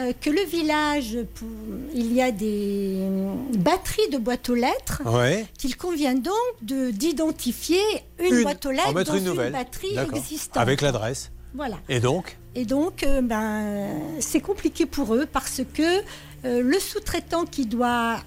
euh, 0.00 0.12
que 0.20 0.28
le 0.30 0.42
village, 0.44 1.18
pour- 1.34 1.48
il 1.94 2.12
y 2.12 2.20
a 2.20 2.32
des 2.32 2.96
euh, 3.00 3.34
batteries 3.58 4.08
de 4.12 4.18
boîtes 4.18 4.48
aux 4.48 4.54
lettres 4.54 5.02
Ouais. 5.06 5.46
qu'il 5.58 5.76
convient 5.76 6.14
donc 6.14 6.34
de- 6.62 6.90
d'identifier 6.90 7.80
une, 8.18 8.34
Une- 8.34 8.42
boîte 8.42 8.66
aux 8.66 8.70
lettres 8.72 8.92
dans 9.04 9.14
une 9.16 9.24
nouvelle. 9.24 9.52
batterie 9.52 9.96
existante. 10.14 10.56
Avec 10.56 10.80
l'adresse. 10.80 11.30
Voilà. 11.54 11.76
Et 11.88 12.00
donc 12.00 12.36
Et 12.54 12.64
donc, 12.64 13.02
euh, 13.02 13.20
ben, 13.22 13.98
c'est 14.20 14.40
compliqué 14.40 14.86
pour 14.86 15.14
eux 15.14 15.26
parce 15.30 15.62
que 15.74 16.00
euh, 16.44 16.62
le 16.62 16.78
sous-traitant 16.78 17.44
qui 17.44 17.66
doit 17.66 18.18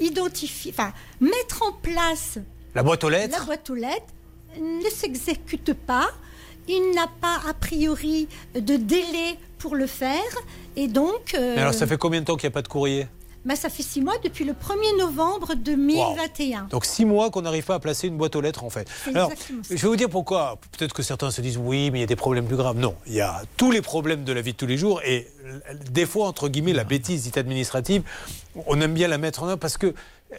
identifier, 0.00 0.72
enfin, 0.76 0.92
mettre 1.20 1.62
en 1.62 1.72
place 1.72 2.38
La 2.74 2.82
boîte 2.82 3.04
aux 3.04 3.08
lettres 3.08 3.38
la 3.38 3.44
boîte 3.44 3.70
aux 3.70 3.74
lettres 3.74 4.06
ne 4.60 4.90
s'exécute 4.90 5.72
pas. 5.72 6.08
Il 6.68 6.92
n'a 6.94 7.08
pas 7.20 7.40
a 7.48 7.54
priori 7.54 8.28
de 8.54 8.76
délai 8.76 9.36
pour 9.58 9.74
le 9.74 9.86
faire. 9.86 10.32
Et 10.76 10.88
donc, 10.88 11.34
euh, 11.34 11.54
Mais 11.54 11.62
alors, 11.62 11.74
ça 11.74 11.86
fait 11.86 11.96
combien 11.96 12.20
de 12.20 12.26
temps 12.26 12.36
qu'il 12.36 12.48
n'y 12.48 12.52
a 12.52 12.54
pas 12.54 12.62
de 12.62 12.68
courrier? 12.68 13.06
Ben, 13.44 13.56
ça 13.56 13.68
fait 13.68 13.82
six 13.82 14.00
mois 14.00 14.14
depuis 14.22 14.44
le 14.44 14.52
1er 14.52 14.98
novembre 14.98 15.54
2021. 15.56 16.68
Donc 16.70 16.84
six 16.84 17.04
mois 17.04 17.30
qu'on 17.30 17.42
n'arrive 17.42 17.64
pas 17.64 17.74
à 17.74 17.78
placer 17.80 18.06
une 18.08 18.16
boîte 18.16 18.36
aux 18.36 18.40
lettres 18.40 18.64
en 18.64 18.70
fait. 18.70 18.88
Alors, 19.14 19.30
je 19.68 19.74
vais 19.76 19.88
vous 19.88 19.96
dire 19.96 20.08
pourquoi. 20.08 20.58
Peut-être 20.76 20.92
que 20.94 21.02
certains 21.02 21.30
se 21.30 21.40
disent 21.40 21.58
oui, 21.58 21.90
mais 21.90 21.98
il 21.98 22.00
y 22.02 22.04
a 22.04 22.06
des 22.06 22.16
problèmes 22.16 22.46
plus 22.46 22.56
graves. 22.56 22.76
Non, 22.78 22.94
il 23.06 23.14
y 23.14 23.20
a 23.20 23.42
tous 23.56 23.70
les 23.70 23.82
problèmes 23.82 24.24
de 24.24 24.32
la 24.32 24.40
vie 24.42 24.52
de 24.52 24.56
tous 24.56 24.66
les 24.66 24.78
jours 24.78 25.00
et 25.04 25.28
euh, 25.44 25.58
des 25.90 26.06
fois 26.06 26.26
entre 26.28 26.48
guillemets 26.48 26.72
la 26.72 26.84
bêtise 26.84 27.22
dite 27.22 27.36
administrative, 27.36 28.02
on 28.66 28.80
aime 28.80 28.94
bien 28.94 29.08
la 29.08 29.18
mettre 29.18 29.42
en 29.42 29.46
œuvre 29.48 29.58
parce 29.58 29.76
que 29.78 29.92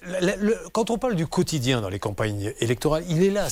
le- 0.09 0.57
quand 0.71 0.89
on 0.89 0.97
parle 0.97 1.15
du 1.15 1.27
quotidien 1.27 1.79
dans 1.81 1.89
les 1.89 1.99
campagnes 1.99 2.51
électorales, 2.59 3.03
il 3.09 3.21
est 3.21 3.29
là. 3.29 3.47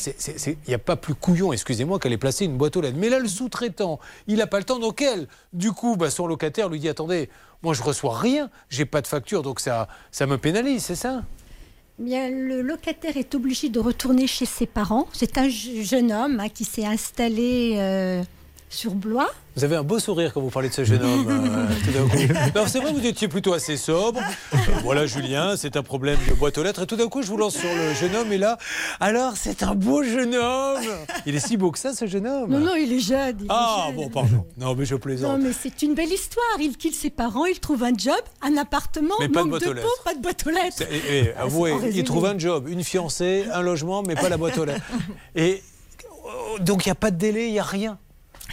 Il 0.48 0.56
n'y 0.68 0.74
a 0.74 0.80
pas 0.80 0.96
plus 0.96 1.14
couillon, 1.14 1.54
excusez-moi, 1.54 2.00
qu'aller 2.00 2.18
placer 2.18 2.46
une 2.46 2.58
boîte 2.58 2.78
aux 2.78 2.82
lettres. 2.82 2.98
Mais 2.98 3.10
là, 3.10 3.20
le 3.20 3.28
sous-traitant, 3.28 4.00
il 4.28 4.38
n'a 4.38 4.48
pas 4.48 4.58
le 4.58 4.64
temps. 4.64 4.80
Donc 4.80 5.02
elle, 5.04 5.28
du 5.54 5.72
coup, 5.72 5.98
bah, 5.98 6.10
son 6.10 6.26
locataire 6.26 6.68
lui 6.70 6.80
dit 6.80 6.90
attendez, 6.90 7.30
moi 7.64 7.74
je 7.74 7.84
reçois 7.84 8.18
rien, 8.18 8.50
j'ai 8.70 8.86
pas 8.86 9.02
de 9.02 9.08
facture, 9.08 9.42
donc 9.44 9.60
ça, 9.60 9.88
ça 10.12 10.26
me 10.28 10.38
pénalise, 10.38 10.84
c'est 10.84 10.96
ça? 10.96 11.24
Bien, 12.00 12.30
le 12.30 12.62
locataire 12.62 13.16
est 13.18 13.36
obligé 13.36 13.70
de 13.70 13.80
retourner 13.80 14.26
chez 14.26 14.46
ses 14.48 14.66
parents. 14.66 15.08
C'est 15.14 15.38
un 15.38 15.48
je- 15.50 15.84
jeune 15.84 16.12
homme 16.12 16.40
hein, 16.40 16.50
qui 16.50 16.64
s'est 16.66 16.86
installé 16.86 17.76
euh, 17.78 18.24
sur 18.72 18.96
Blois. 18.96 19.30
Vous 19.58 19.66
avez 19.66 19.76
un 19.76 19.84
beau 19.84 20.00
sourire 20.00 20.32
quand 20.34 20.40
vous 20.40 20.50
parlez 20.50 20.70
de 20.70 20.74
ce 20.74 20.86
jeune 20.86 21.04
homme. 21.04 21.28
euh. 21.30 22.28
Non, 22.56 22.64
c'est 22.68 22.80
vrai, 22.80 22.94
vous 22.94 23.06
étiez 23.06 23.28
plutôt 23.28 23.52
assez 23.52 23.76
sobre. 23.76 24.22
Euh, 24.54 24.58
voilà, 24.82 25.06
Julien, 25.06 25.58
c'est 25.58 25.76
un 25.76 25.84
problème 25.84 26.18
de 26.30 26.34
boîte 26.34 26.58
aux 26.58 26.64
lettres. 26.64 26.84
Et 26.84 26.88
tout 26.88 26.96
d'un 26.96 27.10
coup, 27.10 27.22
je 27.22 27.28
vous 27.28 27.36
lance 27.36 27.58
sur 27.58 27.68
le 27.70 27.94
jeune 27.94 28.16
homme. 28.16 28.32
Et 28.32 28.38
là, 28.38 28.58
alors, 29.02 29.34
c'est 29.36 29.62
un 29.64 29.76
beau 29.76 30.04
jeune 30.04 30.36
homme. 30.36 30.80
Il 31.26 31.36
est 31.36 31.46
si 31.46 31.58
beau 31.58 31.70
que 31.72 31.80
ça, 31.80 31.94
ce 31.94 32.08
jeune 32.08 32.26
homme. 32.26 32.50
Non, 32.50 32.60
non, 32.60 32.76
il 32.76 32.94
est 32.94 33.00
jeune. 33.02 33.36
il 33.42 33.46
est 33.46 33.50
Ah, 33.50 33.88
jeune. 33.88 33.96
bon, 33.98 34.10
pardon. 34.10 34.46
Non, 34.58 34.74
mais 34.74 34.86
je 34.86 34.94
Non, 34.96 35.00
plaisante. 35.02 35.40
mais 35.42 35.52
c'est 35.52 35.82
une 35.82 35.94
belle 35.94 36.14
histoire. 36.14 36.46
Il 36.62 36.78
quitte 36.78 36.96
ses 36.96 37.10
parents, 37.10 37.46
il 37.46 37.60
trouve 37.60 37.84
un 37.84 37.94
job, 37.96 38.16
un 38.42 38.56
appartement, 38.56 39.16
Mais 39.20 39.28
pas 39.28 39.44
de 39.44 39.50
manque 39.50 39.60
boîte 39.60 39.64
de 39.64 39.68
aux 39.70 39.74
peau, 39.74 39.80
lettres. 39.80 40.04
pas 40.06 40.14
de 40.16 40.22
boîte 40.22 40.48
aux 40.48 40.50
lettres. 40.50 40.84
Et- 40.90 41.18
et, 41.18 41.34
Ah, 41.38 41.42
avouez, 41.42 41.74
c'est 41.82 41.90
pas 41.90 41.96
il 41.98 42.04
trouve 42.06 42.26
un 42.26 42.40
job, 42.40 42.70
une 42.70 42.86
fiancée, 42.86 43.44
un 43.52 43.62
logement, 43.62 44.02
mais 44.02 44.16
pas 44.16 44.30
la 44.30 44.38
boîte 44.38 44.58
aux 44.58 44.64
lettres. 44.66 44.86
Et 45.36 45.62
euh, 46.26 46.60
donc, 46.64 46.86
il 46.86 46.88
n'y 46.90 46.94
a 46.94 46.96
pas 46.96 47.12
de 47.12 47.18
délai, 47.18 47.48
il 47.48 47.52
n'y 47.52 47.60
a 47.60 47.64
rien. 47.64 47.98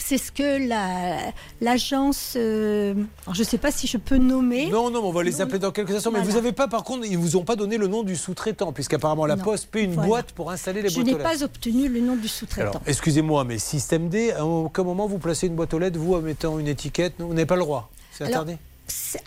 C'est 0.00 0.18
ce 0.18 0.30
que 0.32 0.66
la- 0.68 1.32
l'agence. 1.60 2.34
euh, 2.36 2.94
alors, 3.24 3.34
je 3.34 3.40
ne 3.40 3.46
sais 3.46 3.58
pas 3.58 3.70
si 3.70 3.86
je 3.86 3.96
peux 3.98 4.16
nommer. 4.16 4.66
Non, 4.68 4.90
non, 4.90 5.00
on 5.04 5.10
va 5.12 5.22
les 5.22 5.40
appeler 5.40 5.58
dans 5.58 5.70
quelques 5.72 5.90
instants. 5.94 6.10
Mais 6.12 6.22
vous 6.22 6.32
n'avez 6.32 6.52
pas, 6.52 6.68
par 6.68 6.84
contre, 6.84 7.06
ils 7.06 7.18
vous 7.18 7.36
ont 7.36 7.44
pas 7.44 7.56
donné 7.56 7.76
le 7.76 7.86
nom 7.86 8.02
du 8.02 8.16
sous-traitant, 8.16 8.72
puisqu'apparemment 8.72 9.26
la 9.26 9.36
Non. 9.36 9.44
Poste 9.44 9.68
paie 9.70 9.82
une 9.84 9.92
Voilà. 9.94 10.08
boîte 10.08 10.32
pour 10.32 10.50
installer 10.50 10.82
les 10.82 10.88
Je 10.88 10.94
boîtes 10.96 11.06
n'ai 11.06 11.14
aux 11.14 11.18
lettres. 11.18 11.30
pas 11.38 11.44
obtenu 11.44 11.88
le 11.88 12.00
nom 12.00 12.16
du 12.16 12.28
sous-traitant. 12.28 12.70
Alors, 12.70 12.82
excusez-moi, 12.86 13.44
mais 13.44 13.58
système 13.58 14.08
D, 14.08 14.32
à 14.32 14.44
aucun 14.46 14.82
moment 14.84 15.06
vous 15.06 15.18
placez 15.18 15.46
une 15.46 15.54
boîte 15.54 15.74
aux 15.74 15.78
lettres, 15.78 15.98
vous, 15.98 16.14
en 16.14 16.20
mettant 16.20 16.58
une 16.58 16.68
étiquette, 16.68 17.14
vous 17.18 17.34
n'avez 17.34 17.46
pas 17.46 17.56
le 17.56 17.62
droit. 17.62 17.90
C'est 18.12 18.24
Alors, 18.24 18.42
interdit. 18.42 18.58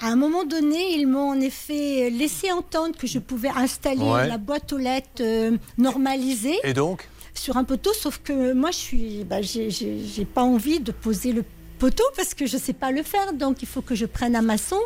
À 0.02 0.08
un 0.08 0.16
moment 0.16 0.44
donné, 0.44 0.96
ils 0.96 1.06
m'ont 1.06 1.30
en 1.30 1.40
effet 1.40 2.10
laissé 2.10 2.52
entendre 2.52 2.96
que 2.98 3.06
je 3.06 3.20
pouvais 3.20 3.50
installer 3.56 4.02
Ouais. 4.02 4.28
la 4.28 4.40
boîte 4.40 4.74
aux 4.74 4.78
lettres 4.80 5.22
euh, 5.22 5.56
normalisée 5.78 6.58
Et 6.64 6.74
donc 6.74 7.08
sur 7.34 7.58
un 7.58 7.64
poteau, 7.64 7.94
sauf 7.94 8.20
que 8.24 8.54
moi, 8.54 8.72
je 8.72 8.78
suis, 8.78 9.24
bah, 9.24 9.42
j'ai- 9.42 10.26
pas 10.26 10.44
envie 10.44 10.80
de 10.80 10.92
poser 10.92 11.32
le 11.34 11.44
poteau 11.80 12.04
parce 12.16 12.34
que 12.34 12.46
je 12.46 12.58
sais 12.58 12.74
pas 12.74 12.92
le 12.92 13.02
faire, 13.04 13.34
donc 13.34 13.62
il 13.62 13.68
faut 13.68 13.82
que 13.82 13.96
je 13.96 14.06
prenne 14.06 14.36
un 14.36 14.42
maçon. 14.42 14.80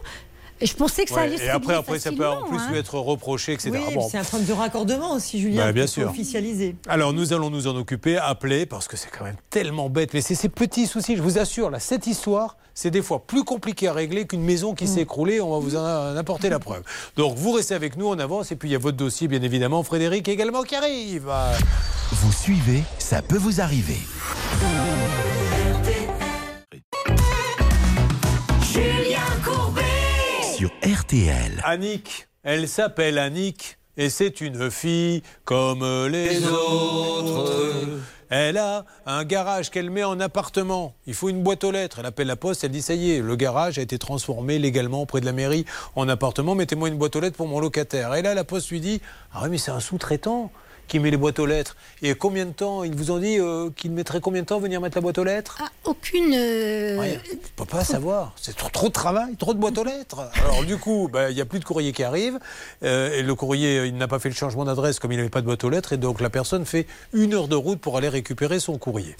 Et 0.61 0.65
je 0.65 0.75
pensais 0.75 1.03
que 1.03 1.09
ça 1.09 1.17
Ouais, 1.17 1.21
allait 1.23 1.43
Et 1.45 1.49
après, 1.49 1.73
après 1.75 1.99
ça 1.99 2.11
peut 2.11 2.25
en 2.27 2.43
plus 2.47 2.57
hein. 2.57 2.67
lui 2.71 2.77
être 2.77 2.97
reproché, 2.97 3.53
etc. 3.53 3.71
Oui, 3.73 3.93
Bon. 3.93 4.07
c'est 4.09 4.17
un 4.17 4.23
problème 4.23 4.47
de 4.47 4.53
raccordement 4.53 5.13
aussi, 5.13 5.39
Julien. 5.41 5.71
Bien 5.73 5.85
sûr. 5.87 6.09
Officialiser. 6.09 6.75
Alors 6.87 7.11
nous 7.13 7.33
allons 7.33 7.49
nous 7.49 7.67
en 7.67 7.75
occuper, 7.75 8.17
appeler, 8.17 8.65
parce 8.65 8.87
que 8.87 8.95
c'est 8.95 9.09
quand 9.09 9.25
même 9.25 9.35
tellement 9.49 9.89
bête. 9.89 10.13
Mais 10.13 10.21
c'est 10.21 10.35
ces 10.35 10.47
petits 10.49 10.87
soucis, 10.87 11.17
je 11.17 11.21
vous 11.21 11.37
assure, 11.39 11.69
là, 11.69 11.79
cette 11.79 12.07
histoire, 12.07 12.55
c'est 12.73 12.91
des 12.91 13.01
fois 13.01 13.25
plus 13.25 13.43
compliqué 13.43 13.87
à 13.89 13.93
régler 13.93 14.25
qu'une 14.27 14.43
maison 14.43 14.71
Mm. 14.71 14.75
qui 14.75 14.87
s'est 14.87 15.01
écroulée. 15.01 15.41
On 15.41 15.51
va 15.51 15.59
vous 15.59 15.75
en 15.75 16.15
apporter 16.15 16.49
la 16.49 16.59
preuve. 16.59 16.83
Donc 17.17 17.35
vous 17.35 17.51
restez 17.51 17.73
avec 17.75 17.97
nous, 17.97 18.07
on 18.07 18.17
avance. 18.19 18.51
Et 18.51 18.55
puis 18.55 18.69
il 18.69 18.71
y 18.71 18.75
a 18.75 18.79
votre 18.79 18.97
dossier, 18.97 19.27
bien 19.27 19.41
évidemment. 19.41 19.83
Frédéric 19.83 20.27
également 20.29 20.63
qui 20.63 20.75
arrive. 20.75 21.29
Vous 22.11 22.31
suivez, 22.31 22.83
ça 22.97 23.21
peut 23.21 23.37
vous 23.37 23.59
arriver. 23.59 23.97
Sur 30.65 30.73
RTL. 30.81 31.61
Annick, 31.63 32.27
elle 32.41 32.67
s'appelle 32.67 33.19
Annick 33.19 33.77
et 33.97 34.09
c'est 34.09 34.41
une 34.41 34.71
fille 34.71 35.21
comme 35.43 35.85
les 36.07 36.43
autres. 36.47 37.53
Elle 38.31 38.57
a 38.57 38.85
un 39.05 39.23
garage 39.25 39.69
qu'elle 39.69 39.91
met 39.91 40.03
en 40.03 40.19
appartement. 40.19 40.95
Il 41.05 41.13
faut 41.13 41.29
une 41.29 41.43
boîte 41.43 41.63
aux 41.63 41.69
lettres. 41.69 41.99
Elle 41.99 42.07
appelle 42.07 42.25
la 42.25 42.35
poste, 42.35 42.63
elle 42.63 42.71
dit 42.71 42.81
ça 42.81 42.95
y 42.95 43.11
est, 43.11 43.21
le 43.21 43.35
garage 43.35 43.77
a 43.77 43.83
été 43.83 43.99
transformé 43.99 44.57
légalement 44.57 45.03
auprès 45.03 45.21
de 45.21 45.25
la 45.27 45.33
mairie 45.33 45.65
en 45.95 46.09
appartement. 46.09 46.55
Mettez-moi 46.55 46.87
une 46.87 46.97
boîte 46.97 47.15
aux 47.15 47.19
lettres 47.19 47.37
pour 47.37 47.47
mon 47.47 47.59
locataire. 47.59 48.15
Et 48.15 48.23
là, 48.23 48.33
la 48.33 48.43
poste 48.43 48.71
lui 48.71 48.79
dit 48.79 49.01
Ah 49.35 49.41
oui, 49.43 49.49
mais 49.51 49.57
c'est 49.59 49.69
un 49.69 49.79
sous-traitant 49.79 50.51
qui 50.87 50.99
met 50.99 51.09
les 51.11 51.17
boîtes 51.17 51.39
aux 51.39 51.45
lettres. 51.45 51.75
Et 52.01 52.13
combien 52.15 52.45
de 52.45 52.51
temps 52.51 52.83
Ils 52.83 52.95
vous 52.95 53.11
ont 53.11 53.17
dit 53.19 53.39
euh, 53.39 53.69
qu'il 53.75 53.91
mettrait 53.91 54.19
combien 54.21 54.41
de 54.41 54.45
temps 54.47 54.57
à 54.57 54.59
venir 54.59 54.79
mettre 54.81 54.97
la 54.97 55.01
boîte 55.01 55.17
aux 55.17 55.23
lettres 55.23 55.57
Aucune. 55.83 56.33
euh, 56.35 56.97
Rien. 56.99 57.19
On 57.57 57.63
peut 57.63 57.69
pas 57.69 57.83
savoir. 57.83 58.33
C'est 58.39 58.55
trop, 58.55 58.69
trop 58.69 58.87
de 58.87 58.93
travail, 58.93 59.35
trop 59.37 59.53
de 59.53 59.59
boîtes 59.59 59.77
aux 59.77 59.83
lettres. 59.83 60.29
Alors 60.43 60.63
du 60.63 60.77
coup, 60.77 61.09
bah, 61.11 61.29
il 61.31 61.35
n'y 61.35 61.41
a 61.41 61.45
plus 61.45 61.59
de 61.59 61.65
courrier 61.65 61.91
qui 61.91 62.03
arrive. 62.03 62.39
euh, 62.83 63.17
et 63.17 63.23
le 63.23 63.35
courrier, 63.35 63.79
euh, 63.79 63.87
il 63.87 63.95
n'a 63.97 64.07
pas 64.07 64.19
fait 64.19 64.29
le 64.29 64.35
changement 64.35 64.65
d'adresse 64.65 64.99
comme 64.99 65.11
il 65.11 65.17
n'avait 65.17 65.29
pas 65.29 65.41
de 65.41 65.45
boîte 65.45 65.63
aux 65.63 65.69
lettres. 65.69 65.93
Et 65.93 65.97
donc 65.97 66.21
la 66.21 66.29
personne 66.29 66.65
fait 66.65 66.85
une 67.13 67.33
heure 67.33 67.47
de 67.47 67.55
route 67.55 67.79
pour 67.79 67.97
aller 67.97 68.09
récupérer 68.09 68.59
son 68.59 68.77
courrier. 68.77 69.15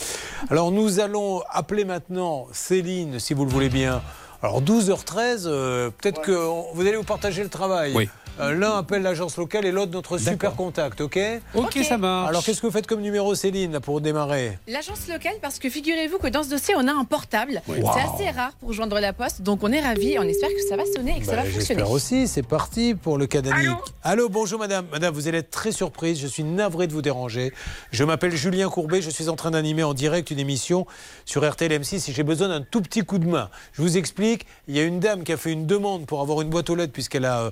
Alors 0.49 0.71
nous 0.71 0.99
allons 0.99 1.41
appeler 1.49 1.85
maintenant 1.85 2.47
Céline, 2.51 3.19
si 3.19 3.33
vous 3.33 3.45
le 3.45 3.51
voulez 3.51 3.69
bien. 3.69 4.01
Alors 4.41 4.61
12h13, 4.61 5.43
euh, 5.45 5.89
peut-être 5.89 6.21
que 6.21 6.31
vous 6.31 6.81
allez 6.81 6.97
vous 6.97 7.03
partager 7.03 7.41
le 7.41 7.49
travail. 7.49 7.93
Oui. 7.95 8.09
Euh, 8.39 8.53
L'un 8.53 8.77
appelle 8.77 9.01
l'agence 9.01 9.37
locale 9.37 9.65
et 9.65 9.71
l'autre 9.71 9.91
notre 9.93 10.17
super 10.17 10.55
contact, 10.55 10.99
ok 11.01 11.17
Ok, 11.53 11.79
ça 11.87 11.97
marche. 11.97 12.29
Alors 12.29 12.43
qu'est-ce 12.43 12.59
que 12.61 12.67
vous 12.67 12.71
faites 12.73 12.85
comme 12.87 13.01
numéro 13.01 13.33
Céline 13.33 13.71
là, 13.71 13.79
pour 13.79 14.01
démarrer 14.01 14.57
L'agence 14.67 15.07
locale, 15.07 15.35
parce 15.41 15.57
que 15.57 15.69
figurez-vous 15.69 16.17
que 16.17 16.27
dans 16.27 16.43
ce 16.43 16.49
dossier, 16.49 16.73
on 16.77 16.85
a 16.87 16.91
un 16.91 17.05
portable. 17.05 17.61
Oui. 17.67 17.77
C'est 17.93 18.01
assez 18.01 18.29
rare 18.31 18.51
pour 18.59 18.73
joindre 18.73 18.99
la 18.99 19.13
poste, 19.13 19.41
donc 19.41 19.63
on 19.63 19.71
est 19.71 19.79
ravis. 19.79 20.17
On 20.19 20.23
espère 20.23 20.49
que 20.49 20.67
ça 20.67 20.75
va 20.75 20.83
sonner 20.85 21.15
et 21.15 21.19
que 21.21 21.25
ça 21.25 21.31
Bah, 21.31 21.37
va 21.37 21.43
fonctionner. 21.43 21.65
J'espère 21.81 21.91
aussi, 21.91 22.27
c'est 22.27 22.43
parti 22.43 22.93
pour 22.93 23.17
le 23.17 23.25
cas 23.27 23.41
d'Annick. 23.41 23.69
Allô, 24.03 24.27
bonjour 24.27 24.59
madame. 24.59 24.85
Madame, 24.91 25.13
vous 25.13 25.27
allez 25.29 25.37
être 25.39 25.51
très 25.51 25.71
surprise, 25.71 26.19
je 26.19 26.27
suis 26.27 26.43
navré 26.43 26.87
de 26.87 26.93
vous 26.93 27.01
déranger. 27.01 27.53
Je 27.91 28.03
m'appelle 28.03 28.35
Julien 28.35 28.69
Courbet, 28.69 29.01
je 29.01 29.09
suis 29.09 29.29
en 29.29 29.35
train 29.35 29.51
d'animer 29.51 29.83
en 29.83 29.93
direct 29.93 30.29
une 30.29 30.39
émission 30.39 30.85
sur 31.25 31.49
RTL 31.49 31.71
M6 31.71 32.09
et 32.09 32.13
j'ai 32.13 32.23
besoin 32.23 32.49
d'un 32.49 32.61
tout 32.61 32.81
petit 32.81 33.01
coup 33.03 33.17
de 33.17 33.27
main. 33.27 33.49
Je 33.73 33.81
vous 33.81 33.97
explique, 33.97 34.45
il 34.67 34.75
y 34.75 34.79
a 34.79 34.83
une 34.83 34.99
dame 34.99 35.23
qui 35.23 35.31
a 35.31 35.37
fait 35.37 35.51
une 35.53 35.65
demande 35.65 36.05
pour 36.05 36.19
avoir 36.21 36.41
une 36.41 36.49
boîte 36.49 36.69
aux 36.69 36.75
lettres 36.75 36.93
puisqu'elle 36.93 37.25
a 37.25 37.39
euh, 37.43 37.51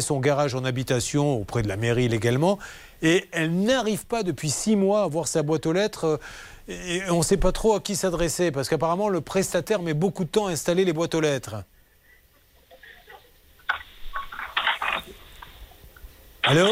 son 0.00 0.20
garage 0.20 0.54
en 0.54 0.64
habitation 0.64 1.36
auprès 1.36 1.62
de 1.62 1.68
la 1.68 1.76
mairie 1.76 2.08
légalement. 2.08 2.58
Et 3.02 3.28
elle 3.32 3.52
n'arrive 3.60 4.06
pas 4.06 4.22
depuis 4.22 4.50
six 4.50 4.76
mois 4.76 5.02
à 5.02 5.08
voir 5.08 5.26
sa 5.28 5.42
boîte 5.42 5.66
aux 5.66 5.72
lettres. 5.72 6.20
Et 6.68 7.02
on 7.10 7.18
ne 7.18 7.22
sait 7.22 7.36
pas 7.36 7.52
trop 7.52 7.74
à 7.74 7.80
qui 7.80 7.96
s'adresser, 7.96 8.52
parce 8.52 8.68
qu'apparemment, 8.68 9.08
le 9.08 9.20
prestataire 9.20 9.82
met 9.82 9.94
beaucoup 9.94 10.24
de 10.24 10.28
temps 10.30 10.46
à 10.46 10.52
installer 10.52 10.84
les 10.84 10.92
boîtes 10.92 11.14
aux 11.14 11.20
lettres. 11.20 11.64
Allô? 16.44 16.68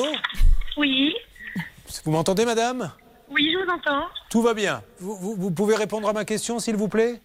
Oui. 0.76 1.14
Vous 2.04 2.12
m'entendez, 2.12 2.44
madame? 2.44 2.92
Oui, 3.30 3.52
je 3.52 3.64
vous 3.64 3.70
entends. 3.70 4.06
Tout 4.30 4.42
va 4.42 4.54
bien. 4.54 4.82
Vous 5.00 5.50
pouvez 5.50 5.74
répondre 5.74 6.08
à 6.08 6.12
ma 6.12 6.24
question, 6.24 6.60
s'il 6.60 6.76
vous 6.76 6.88
plaît? 6.88 7.20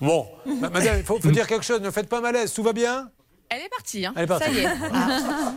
Bon, 0.00 0.26
ma- 0.46 0.70
madame, 0.70 0.96
il 0.98 1.04
faut, 1.04 1.18
faut 1.20 1.30
dire 1.30 1.46
quelque 1.46 1.64
chose. 1.64 1.80
Ne 1.80 1.90
faites 1.90 2.08
pas 2.08 2.20
malaise. 2.20 2.52
Tout 2.54 2.62
va 2.62 2.72
bien? 2.72 3.10
Elle 3.50 3.62
est 3.62 3.68
partie. 3.68 4.06
Hein. 4.06 4.12
Elle 4.16 4.24
est 4.24 4.26
partie. 4.28 4.44
Ça 4.44 4.50
y 4.52 4.58
est. 4.58 4.68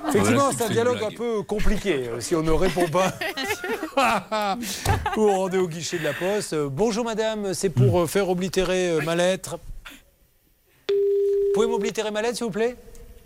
Effectivement, 0.10 0.50
c'est 0.58 0.64
un 0.64 0.70
dialogue 0.70 1.04
un 1.04 1.12
peu 1.16 1.44
compliqué 1.44 2.08
euh, 2.10 2.20
si 2.20 2.36
on 2.36 2.42
ne 2.42 2.52
répond 2.52 2.88
pas. 2.88 3.14
Vous 5.16 5.28
rendez 5.32 5.60
au 5.60 5.68
guichet 5.68 6.00
de 6.00 6.04
la 6.04 6.14
poste. 6.14 6.54
Euh, 6.54 6.70
bonjour 6.72 7.06
madame, 7.06 7.54
c'est 7.54 7.70
pour 7.70 8.02
euh, 8.02 8.08
faire 8.08 8.30
oblitérer 8.30 8.98
ma 9.06 9.16
lettre. 9.16 9.60
Pouvez 11.54 11.68
m'oblitérer 11.68 12.10
ma 12.10 12.22
lettre, 12.24 12.38
s'il 12.38 12.46
vous 12.46 12.52
plaît? 12.52 12.76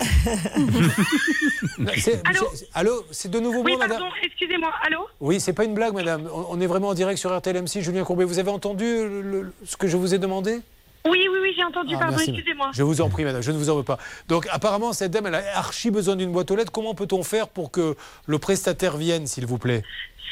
C'est- 1.96 2.20
Allô? 2.26 2.46
c'est- 2.54 2.68
Allô 2.74 3.04
C'est 3.10 3.30
de 3.30 3.40
nouveau 3.40 3.62
Oui, 3.62 3.72
moi, 3.72 3.80
madame 3.86 3.98
pardon, 4.00 4.12
excusez-moi. 4.22 4.70
Allô? 4.86 5.06
Oui, 5.20 5.40
c'est 5.40 5.52
pas 5.52 5.64
une 5.64 5.74
blague, 5.74 5.94
madame. 5.94 6.28
On, 6.32 6.46
on 6.50 6.60
est 6.60 6.66
vraiment 6.66 6.88
en 6.88 6.94
direct 6.94 7.18
sur 7.18 7.36
RTL 7.36 7.56
M6, 7.56 7.80
Julien 7.80 8.04
Courbet. 8.04 8.24
Vous 8.24 8.38
avez 8.38 8.50
entendu 8.50 8.84
le- 8.84 9.22
le- 9.22 9.52
ce 9.64 9.76
que 9.76 9.88
je 9.88 9.96
vous 9.96 10.14
ai 10.14 10.18
demandé? 10.18 10.60
Oui, 11.06 11.26
oui, 11.30 11.38
oui, 11.42 11.52
j'ai 11.56 11.64
entendu, 11.64 11.94
Ah, 11.96 12.00
pardon, 12.00 12.18
excusez-moi. 12.18 12.70
Je 12.74 12.82
vous 12.82 13.00
en 13.00 13.08
prie, 13.08 13.24
madame, 13.24 13.42
je 13.42 13.50
ne 13.52 13.56
vous 13.56 13.70
en 13.70 13.76
veux 13.76 13.82
pas. 13.84 13.98
Donc, 14.28 14.46
apparemment, 14.50 14.92
cette 14.92 15.10
dame, 15.12 15.26
elle 15.26 15.36
a 15.36 15.58
archi 15.58 15.90
besoin 15.90 16.16
d'une 16.16 16.32
boîte 16.32 16.50
aux 16.50 16.56
lettres. 16.56 16.72
Comment 16.72 16.94
peut-on 16.94 17.22
faire 17.22 17.48
pour 17.48 17.70
que 17.70 17.96
le 18.26 18.38
prestataire 18.38 18.96
vienne, 18.96 19.26
s'il 19.26 19.46
vous 19.46 19.58
plaît? 19.58 19.82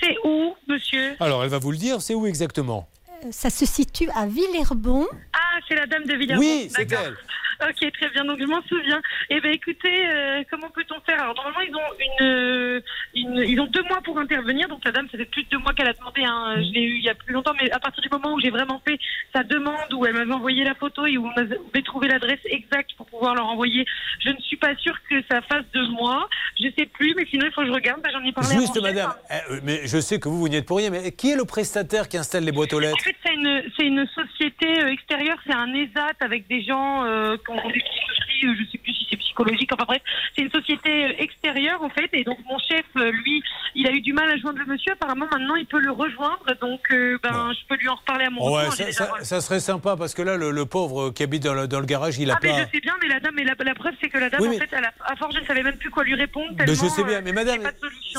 C'est 0.03 0.17
où, 0.25 0.55
monsieur? 0.69 1.15
Alors, 1.21 1.45
elle 1.45 1.51
va 1.51 1.59
vous 1.59 1.71
le 1.71 1.79
dire, 1.79 2.03
c'est 2.03 2.15
où 2.15 2.27
exactement? 2.27 2.89
Euh, 3.25 3.29
Ça 3.31 3.49
se 3.49 3.65
situe 3.65 4.11
à 4.15 4.27
Villerbon. 4.27 5.07
Ah, 5.33 5.39
c'est 5.69 5.75
la 5.77 5.87
dame 5.87 6.05
de 6.05 6.15
Villarreal. 6.15 6.39
Oui, 6.39 6.69
c'est 6.71 6.91
elle. 6.93 7.17
Ok, 7.69 7.93
très 7.93 8.09
bien. 8.11 8.25
Donc 8.25 8.39
je 8.41 8.45
m'en 8.47 8.63
souviens. 8.63 9.01
Eh 9.31 9.41
ben, 9.41 9.53
écoutez, 9.53 10.07
euh, 10.07 10.43
comment 10.51 10.69
peut-on 10.71 11.01
faire? 11.01 11.21
Alors 11.23 11.35
normalement, 11.35 11.61
ils 11.61 11.75
ont 11.75 11.93
une, 12.01 12.27
euh, 12.27 12.81
une- 13.15 13.45
ils 13.49 13.61
ont 13.61 13.67
deux 13.67 13.83
mois 13.85 14.01
pour 14.03 14.19
intervenir. 14.19 14.69
Donc 14.69 14.85
la 14.85 14.93
dame, 14.93 15.09
ça 15.11 15.19
fait 15.19 15.25
plus 15.25 15.45
de 15.45 15.49
deux 15.51 15.59
mois 15.59 15.73
qu'elle 15.73 15.89
a 15.89 15.93
demandé. 15.93 16.23
Hein. 16.25 16.57
Je 16.57 16.73
l'ai 16.73 16.83
eu 16.83 16.97
il 16.97 17.03
y 17.05 17.09
a 17.09 17.15
plus 17.15 17.33
longtemps, 17.33 17.53
mais 17.61 17.71
à 17.71 17.79
partir 17.79 18.03
du 18.03 18.09
moment 18.11 18.35
où 18.35 18.41
j'ai 18.41 18.51
vraiment 18.51 18.81
fait 18.87 18.99
sa 19.35 19.43
demande, 19.43 19.93
où 19.95 20.05
elle 20.07 20.15
m'avait 20.15 20.33
envoyé 20.33 20.65
la 20.65 20.75
photo 20.75 21.07
et 21.07 21.17
où 21.17 21.27
on 21.27 21.33
avait 21.41 21.83
trouvé 21.83 22.09
l'adresse 22.09 22.41
exacte 22.45 22.91
pour 22.97 23.07
pouvoir 23.07 23.35
leur 23.35 23.47
envoyer, 23.47 23.85
je 24.21 24.31
ne 24.31 24.39
suis 24.41 24.57
pas 24.57 24.75
sûre 24.77 24.97
que 25.09 25.17
ça 25.31 25.41
fasse 25.43 25.65
deux 25.73 25.89
mois. 25.89 26.29
Je 26.61 26.69
sais 26.79 26.87
plus, 26.87 27.15
mais 27.17 27.27
sinon 27.27 27.47
il 27.47 27.53
faut 27.53 27.63
que 27.63 27.67
je 27.69 27.73
regarde. 27.73 28.01
Ben, 28.03 28.11
J'en 28.13 28.23
ai 28.25 28.33
parlé. 28.33 28.55
Juste, 28.57 28.81
madame, 28.81 29.13
eh, 29.31 29.53
euh, 29.53 29.61
mais 29.63 29.87
je 29.87 29.99
sais 30.01 30.19
que 30.21 30.29
vous, 30.29 30.39
vous 30.39 30.49
n'y 30.49 30.57
êtes 30.57 30.67
pour 30.67 30.79
rien, 30.79 30.91
mais 30.91 31.13
qui 31.13 31.31
est 31.33 31.37
le 31.37 31.45
prestataire 31.45 32.09
qui 32.09 32.17
installe 32.17 32.45
les 32.45 32.53
boîtes 32.53 32.73
aux 32.73 32.79
En 32.79 32.81
lettres? 32.81 33.03
fait, 33.03 33.17
c'est 33.25 33.35
une, 33.35 33.63
c'est 33.77 33.85
une 33.87 34.07
société 34.09 34.83
euh, 34.83 34.89
extérieure, 34.93 35.39
c'est 35.47 35.55
un 35.55 35.73
ESAT 35.75 36.13
avec 36.21 36.47
des 36.49 36.63
gens 36.63 37.05
euh, 37.05 37.37
psychiatries, 37.55 38.47
euh, 38.47 38.55
je 38.59 38.71
sais 38.71 38.79
plus 38.79 38.93
si 38.95 39.07
c'est 39.11 39.17
psychologique, 39.17 39.71
enfin 39.73 39.85
bref, 39.87 40.03
c'est 40.35 40.43
une 40.43 40.51
société 40.51 41.05
euh, 41.05 41.13
extérieure 41.19 41.83
en 41.83 41.89
fait. 41.91 42.09
Et 42.13 42.25
donc 42.25 42.39
mon 42.49 42.59
chef, 42.59 42.85
euh, 42.97 43.11
lui, 43.11 43.43
il 43.75 43.87
a 43.87 43.93
eu 43.93 44.01
du 44.01 44.13
mal 44.13 44.31
à 44.31 44.37
joindre 44.37 44.59
le 44.59 44.67
monsieur. 44.67 44.93
Apparemment, 44.93 45.27
maintenant, 45.31 45.55
il 45.57 45.67
peut 45.67 45.79
le 45.81 45.91
rejoindre, 45.91 46.45
donc 46.61 46.81
euh, 46.91 47.19
ben, 47.23 47.53
je 47.53 47.67
peux 47.69 47.77
lui 47.81 47.89
en 47.89 47.95
reparler 47.95 48.25
à 48.27 48.31
mon 48.31 48.41
Oh, 48.43 48.57
ouais, 48.57 48.71
ça, 48.71 48.85
déjà- 48.85 48.93
ça- 48.93 49.25
ça 49.25 49.41
serait 49.41 49.61
sympa 49.61 49.97
parce 49.97 50.15
que 50.15 50.23
là, 50.23 50.37
le, 50.37 50.51
le 50.51 50.67
pauvre 50.67 51.11
qui 51.11 51.23
habite 51.23 51.43
dans 51.45 51.55
le, 51.55 51.67
dans 51.69 51.81
le 51.81 51.87
garage, 51.87 52.19
il 52.19 52.31
a 52.31 52.35
Ah 52.35 52.39
mais 52.43 52.51
je 52.51 52.71
sais 52.77 52.81
bien, 52.81 52.95
mais 53.03 53.09
la 53.09 53.21
dame, 53.21 53.35
mais 53.37 53.45
la, 53.45 53.55
la 53.59 53.75
preuve 53.75 53.95
c'est 54.01 54.09
que 54.09 54.19
la 54.19 54.31
dame, 54.31 54.41
Oui, 54.41 54.57
en 54.57 54.59
fait, 54.59 54.69
elle 54.73 54.85
a, 54.85 54.93
à 55.05 55.17
force, 55.17 55.35
je 55.35 55.41
ne 55.41 55.47
savais 55.47 55.63
même 55.63 55.77
plus 55.77 55.91
quoi 55.91 56.05
lui 56.05 56.15
répondre. 56.15 56.57
Tellement, 56.57 56.73
je 56.75 56.87
sais 56.89 57.05
bien, 57.05 57.21
mais 57.21 57.33
madame, 57.33 57.61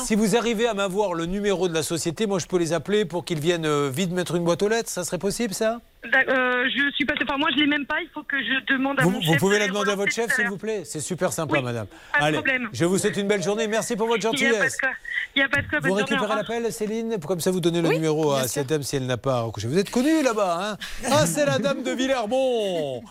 si 0.04 0.14
vous 0.14 0.36
arrivez 0.36 0.66
à 0.68 0.74
m'avoir 0.74 1.14
le 1.14 1.26
numéro 1.26 1.68
de 1.68 1.74
la 1.74 1.82
société, 1.82 2.26
moi 2.26 2.38
je 2.38 2.46
peux 2.46 2.58
les 2.58 2.72
appeler 2.72 3.04
pour 3.04 3.24
qu'ils 3.24 3.40
viennent 3.40 3.88
vite 3.88 4.10
mettre 4.12 4.34
une 4.36 4.44
boîte 4.44 4.62
aux 4.62 4.68
lettres. 4.68 4.88
Ça 4.90 5.04
serait 5.04 5.18
possible, 5.18 5.54
ça? 5.54 5.80
Euh, 6.06 6.64
je 6.74 6.90
suis 6.94 7.04
passée 7.04 7.24
par 7.24 7.38
moi, 7.38 7.48
je 7.54 7.60
l'ai 7.60 7.66
même 7.66 7.84
pas. 7.86 8.00
Il 8.00 8.08
faut 8.14 8.22
que 8.22 8.36
je 8.38 8.72
demande 8.72 9.00
à 9.00 9.02
vous, 9.02 9.10
mon 9.10 9.18
vous 9.18 9.24
chef. 9.24 9.38
pouvez 9.38 9.56
de 9.56 9.60
la 9.62 9.68
demander 9.68 9.90
à 9.90 9.96
votre 9.96 10.12
chef, 10.12 10.32
s'il 10.34 10.48
vous 10.48 10.56
plaît? 10.56 10.82
C'est 10.84 11.00
super 11.00 11.32
sympa, 11.32 11.56
Oui, 11.58 11.62
madame. 11.62 11.86
pas 12.12 12.18
de 12.20 12.24
Allez, 12.24 12.36
problème. 12.36 12.68
je 12.72 12.84
vous 12.84 12.98
souhaite 12.98 13.16
une 13.16 13.26
belle 13.28 13.42
journée. 13.42 13.66
Merci 13.66 13.96
pour 13.96 14.06
votre 14.06 14.18
Il 14.32 14.38
n'y 14.40 14.46
a 14.46 14.50
pas 14.50 14.54
gentillesse. 14.56 14.74
de 14.74 14.80
quoi. 14.80 14.88
Il 15.34 15.38
n'y 15.40 15.44
a 15.44 15.48
pas 15.48 15.62
de 15.62 15.68
quoi. 15.68 15.78
Vous 15.82 15.94
récupérez 15.94 16.34
l'appel, 16.36 16.72
Céline? 16.72 17.18
Comme 17.20 17.40
ça, 17.40 17.50
vous 17.50 17.60
donnez 17.60 17.82
le 17.82 17.88
numéro 17.90 18.32
à 18.32 18.46
cette 18.48 18.68
dame 18.68 18.82
si 18.82 18.96
elle 18.96 19.06
n'a 19.06 19.16
pas 19.16 19.40
recouché. 19.40 19.66
Vous 19.68 19.78
êtes 19.78 19.90
connue 19.90 20.22
là-bas, 20.22 20.58
hein? 20.60 20.76
Ah, 21.10 21.26
c'est 21.26 21.44
la 21.46 21.58
dame 21.58 21.82
de 21.82 21.90
Villerbon 21.90 23.02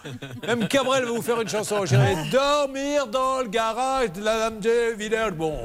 Même 0.48 0.68
Cabrel 0.68 1.04
va 1.06 1.12
vous 1.12 1.22
faire 1.22 1.42
une 1.42 1.50
chanson. 1.50 1.86
J'irai 1.86 2.16
dormir 2.32 3.08
dans 3.08 3.40
le 3.42 3.48
garage 3.50 4.12
de 4.14 4.24
la 4.24 4.38
dame 4.50 4.60
de 4.60 4.96
Villerbon. 4.98 5.58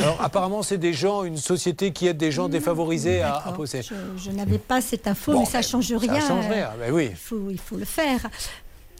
Alors, 0.00 0.18
apparemment, 0.22 0.62
c'est 0.62 0.78
des 0.78 0.92
gens, 0.92 1.24
une 1.24 1.36
société 1.36 1.92
qui 1.92 2.06
aide 2.06 2.16
des 2.16 2.30
gens 2.30 2.48
défavorisés 2.48 3.22
à, 3.22 3.36
à 3.44 3.52
poser. 3.52 3.82
Je, 3.82 3.94
je 4.16 4.30
n'avais 4.30 4.58
pas 4.58 4.80
cette 4.80 5.06
info, 5.06 5.32
Bon, 5.32 5.40
mais 5.40 5.44
ça 5.46 5.62
change 5.62 5.92
rien. 5.92 6.20
change 6.20 6.46
rien, 6.48 6.67
ben 6.78 6.92
oui. 6.92 7.08
Il 7.10 7.16
faut, 7.16 7.50
il 7.50 7.58
faut 7.58 7.76
le 7.76 7.84
faire. 7.84 8.20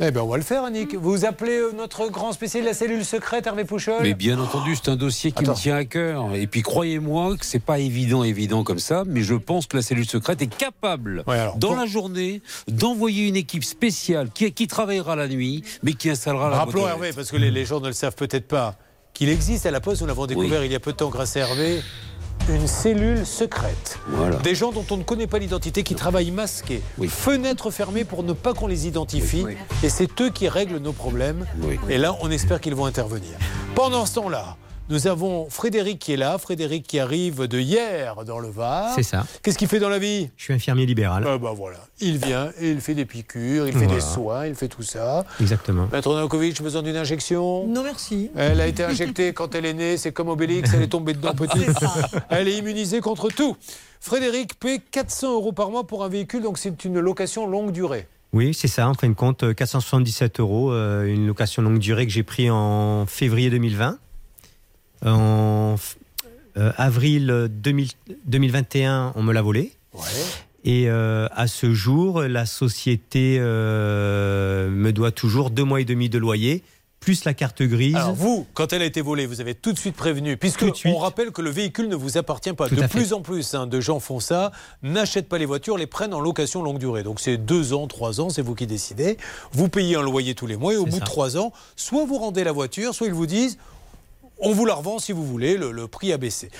Eh 0.00 0.12
bien, 0.12 0.22
on 0.22 0.28
va 0.28 0.36
le 0.36 0.44
faire, 0.44 0.62
Annick. 0.62 0.94
Vous 0.94 1.24
appelez 1.24 1.56
euh, 1.56 1.72
notre 1.72 2.08
grand 2.08 2.30
spécialiste 2.32 2.66
de 2.66 2.70
la 2.70 2.74
cellule 2.74 3.04
secrète, 3.04 3.48
Hervé 3.48 3.64
Pouchol 3.64 4.02
Mais 4.02 4.14
bien 4.14 4.38
entendu, 4.38 4.76
c'est 4.76 4.90
un 4.90 4.96
dossier 4.96 5.32
qui 5.32 5.42
Attends. 5.42 5.50
me 5.52 5.56
tient 5.56 5.74
à 5.74 5.84
cœur. 5.84 6.36
Et 6.36 6.46
puis 6.46 6.62
croyez-moi 6.62 7.36
que 7.36 7.44
c'est 7.44 7.58
pas 7.58 7.80
évident, 7.80 8.22
évident 8.22 8.62
comme 8.62 8.78
ça, 8.78 9.02
mais 9.06 9.22
je 9.22 9.34
pense 9.34 9.66
que 9.66 9.76
la 9.76 9.82
cellule 9.82 10.06
secrète 10.06 10.40
est 10.40 10.54
capable, 10.54 11.24
dans 11.56 11.74
la 11.74 11.86
journée, 11.86 12.42
d'envoyer 12.68 13.26
une 13.26 13.34
équipe 13.34 13.64
spéciale 13.64 14.30
qui, 14.32 14.52
qui 14.52 14.68
travaillera 14.68 15.16
la 15.16 15.26
nuit, 15.26 15.64
mais 15.82 15.94
qui 15.94 16.10
installera 16.10 16.48
la 16.48 16.58
Rappelons 16.58 16.86
Hervé, 16.86 17.12
parce 17.12 17.32
que 17.32 17.36
les, 17.36 17.50
les 17.50 17.64
gens 17.64 17.80
ne 17.80 17.88
le 17.88 17.92
savent 17.92 18.14
peut-être 18.14 18.46
pas, 18.46 18.76
qu'il 19.14 19.28
existe 19.30 19.66
à 19.66 19.72
la 19.72 19.80
Poste, 19.80 20.02
nous 20.02 20.06
l'avons 20.06 20.26
découvert 20.26 20.64
il 20.64 20.70
y 20.70 20.76
a 20.76 20.80
peu 20.80 20.92
de 20.92 20.96
temps 20.98 21.08
grâce 21.08 21.36
à 21.36 21.40
Hervé, 21.40 21.82
une 22.48 22.66
cellule 22.66 23.26
secrète. 23.26 23.98
Des 24.42 24.54
gens 24.54 24.72
dont 24.72 24.84
on 24.90 24.96
ne 24.96 25.02
connaît 25.02 25.26
pas 25.26 25.38
l'identité, 25.38 25.82
qui 25.82 25.94
travaillent 25.94 26.30
masqués, 26.30 26.82
fenêtres 27.08 27.70
fermées 27.70 28.04
pour 28.04 28.22
ne 28.22 28.32
pas 28.32 28.54
qu'on 28.54 28.66
les 28.66 28.86
identifie, 28.86 29.44
et 29.82 29.88
c'est 29.88 30.20
eux 30.20 30.30
qui 30.30 30.48
règlent 30.48 30.78
nos 30.78 30.92
problèmes. 30.92 31.46
Et 31.88 31.98
là, 31.98 32.16
on 32.20 32.30
espère 32.30 32.60
qu'ils 32.60 32.74
vont 32.74 32.86
intervenir. 32.86 33.30
Pendant 33.74 34.06
ce 34.06 34.14
temps-là, 34.14 34.56
nous 34.90 35.06
avons 35.06 35.48
Frédéric 35.50 35.98
qui 35.98 36.12
est 36.12 36.16
là, 36.16 36.38
Frédéric 36.38 36.86
qui 36.86 36.98
arrive 36.98 37.46
de 37.46 37.58
hier 37.58 38.24
dans 38.24 38.38
le 38.38 38.48
Var. 38.48 38.92
C'est 38.94 39.02
ça. 39.02 39.26
Qu'est-ce 39.42 39.58
qu'il 39.58 39.68
fait 39.68 39.78
dans 39.80 39.88
la 39.88 39.98
vie? 39.98 40.30
Je 40.36 40.44
suis 40.44 40.54
infirmier 40.54 40.86
libéral. 40.86 41.24
Ah 41.26 41.38
bah 41.38 41.52
voilà, 41.56 41.78
il 42.00 42.18
vient 42.18 42.50
et 42.60 42.70
il 42.70 42.80
fait 42.80 42.94
des 42.94 43.04
piqûres, 43.04 43.66
il 43.66 43.72
fait 43.72 43.80
Voilà. 43.80 43.94
des 43.94 44.00
soins, 44.00 44.46
il 44.46 44.54
fait 44.54 44.68
tout 44.68 44.82
ça. 44.82 45.24
Exactement. 45.40 45.88
Maître 45.92 46.14
Nankovic, 46.14 46.62
besoin 46.62 46.82
d'une 46.82 46.96
injection? 46.96 47.66
Non, 47.66 47.82
merci. 47.82 48.30
Elle 48.36 48.60
a 48.60 48.66
été 48.66 48.84
injectée 48.84 49.32
quand 49.32 49.54
elle 49.54 49.66
est 49.66 49.74
née, 49.74 49.96
c'est 49.96 50.12
comme 50.12 50.28
Obélix, 50.28 50.70
elle 50.74 50.82
est 50.82 50.88
tombée 50.88 51.12
dedans 51.14 51.34
petite. 51.34 51.68
Elle 52.30 52.48
est 52.48 52.56
immunisée 52.56 53.00
contre 53.00 53.28
tout. 53.28 53.56
Frédéric 54.00 54.58
paie 54.58 54.80
400 54.90 55.32
euros 55.34 55.52
par 55.52 55.70
mois 55.70 55.86
pour 55.86 56.04
un 56.04 56.08
véhicule, 56.08 56.42
donc 56.42 56.56
c'est 56.58 56.84
une 56.84 56.98
location 57.00 57.46
longue 57.46 57.72
durée. 57.72 58.06
Oui, 58.32 58.52
c'est 58.54 58.68
ça. 58.68 58.88
En 58.88 58.94
fin 58.94 59.08
de 59.08 59.14
compte, 59.14 59.42
euh, 59.42 59.54
477 59.54 60.38
euros, 60.40 60.70
euh, 60.70 61.06
une 61.06 61.26
location 61.26 61.62
longue 61.62 61.78
durée 61.78 62.06
que 62.06 62.12
j'ai 62.12 62.22
pris 62.22 62.50
en 62.50 63.06
février 63.06 63.48
2020. 63.50 63.98
En 65.04 65.76
euh, 66.56 66.72
avril 66.76 67.30
euh, 67.30 67.48
2000 67.48 67.90
2021, 68.26 69.12
on 69.14 69.22
me 69.22 69.32
l'a 69.32 69.42
volé. 69.42 69.72
Et 70.64 70.88
euh, 70.88 71.28
à 71.34 71.46
ce 71.46 71.72
jour, 71.72 72.22
la 72.22 72.44
société 72.44 73.38
euh, 73.40 74.68
me 74.68 74.92
doit 74.92 75.12
toujours 75.12 75.50
deux 75.50 75.64
mois 75.64 75.80
et 75.80 75.84
demi 75.84 76.08
de 76.08 76.18
loyer, 76.18 76.62
plus 77.00 77.24
la 77.24 77.32
carte 77.32 77.62
grise. 77.62 77.94
Alors 77.94 78.14
vous, 78.14 78.46
quand 78.54 78.72
elle 78.72 78.82
a 78.82 78.84
été 78.84 79.00
volée, 79.00 79.24
vous 79.26 79.40
avez 79.40 79.54
tout 79.54 79.72
de 79.72 79.78
suite 79.78 79.94
prévenu, 79.94 80.36
puisque 80.36 80.64
on 80.84 80.98
rappelle 80.98 81.30
que 81.30 81.42
le 81.42 81.50
véhicule 81.50 81.88
ne 81.88 81.94
vous 81.94 82.18
appartient 82.18 82.52
pas. 82.52 82.68
Tout 82.68 82.74
de 82.74 82.82
fait. 82.82 82.88
plus 82.88 83.12
en 83.12 83.22
plus 83.22 83.54
hein, 83.54 83.66
de 83.68 83.80
gens 83.80 84.00
font 84.00 84.18
ça, 84.18 84.50
n'achètent 84.82 85.28
pas 85.28 85.38
les 85.38 85.46
voitures, 85.46 85.78
les 85.78 85.86
prennent 85.86 86.12
en 86.12 86.20
location 86.20 86.62
longue 86.62 86.78
durée. 86.78 87.04
Donc 87.04 87.20
c'est 87.20 87.36
deux 87.36 87.72
ans, 87.72 87.86
trois 87.86 88.20
ans, 88.20 88.28
c'est 88.28 88.42
vous 88.42 88.56
qui 88.56 88.66
décidez. 88.66 89.16
Vous 89.52 89.68
payez 89.68 89.94
un 89.94 90.02
loyer 90.02 90.34
tous 90.34 90.46
les 90.46 90.56
mois 90.56 90.74
et 90.74 90.76
au 90.76 90.86
bout 90.86 90.98
de 90.98 91.04
trois 91.04 91.38
ans, 91.38 91.52
soit 91.76 92.04
vous 92.04 92.18
rendez 92.18 92.42
la 92.42 92.52
voiture, 92.52 92.94
soit 92.94 93.06
ils 93.06 93.14
vous 93.14 93.26
disent 93.26 93.58
on 94.40 94.52
vous 94.52 94.64
la 94.66 94.74
revend 94.74 94.98
si 94.98 95.12
vous 95.12 95.26
voulez, 95.26 95.56
le, 95.56 95.70
le 95.72 95.86
prix 95.88 96.12
a 96.12 96.16
baissé. 96.18 96.50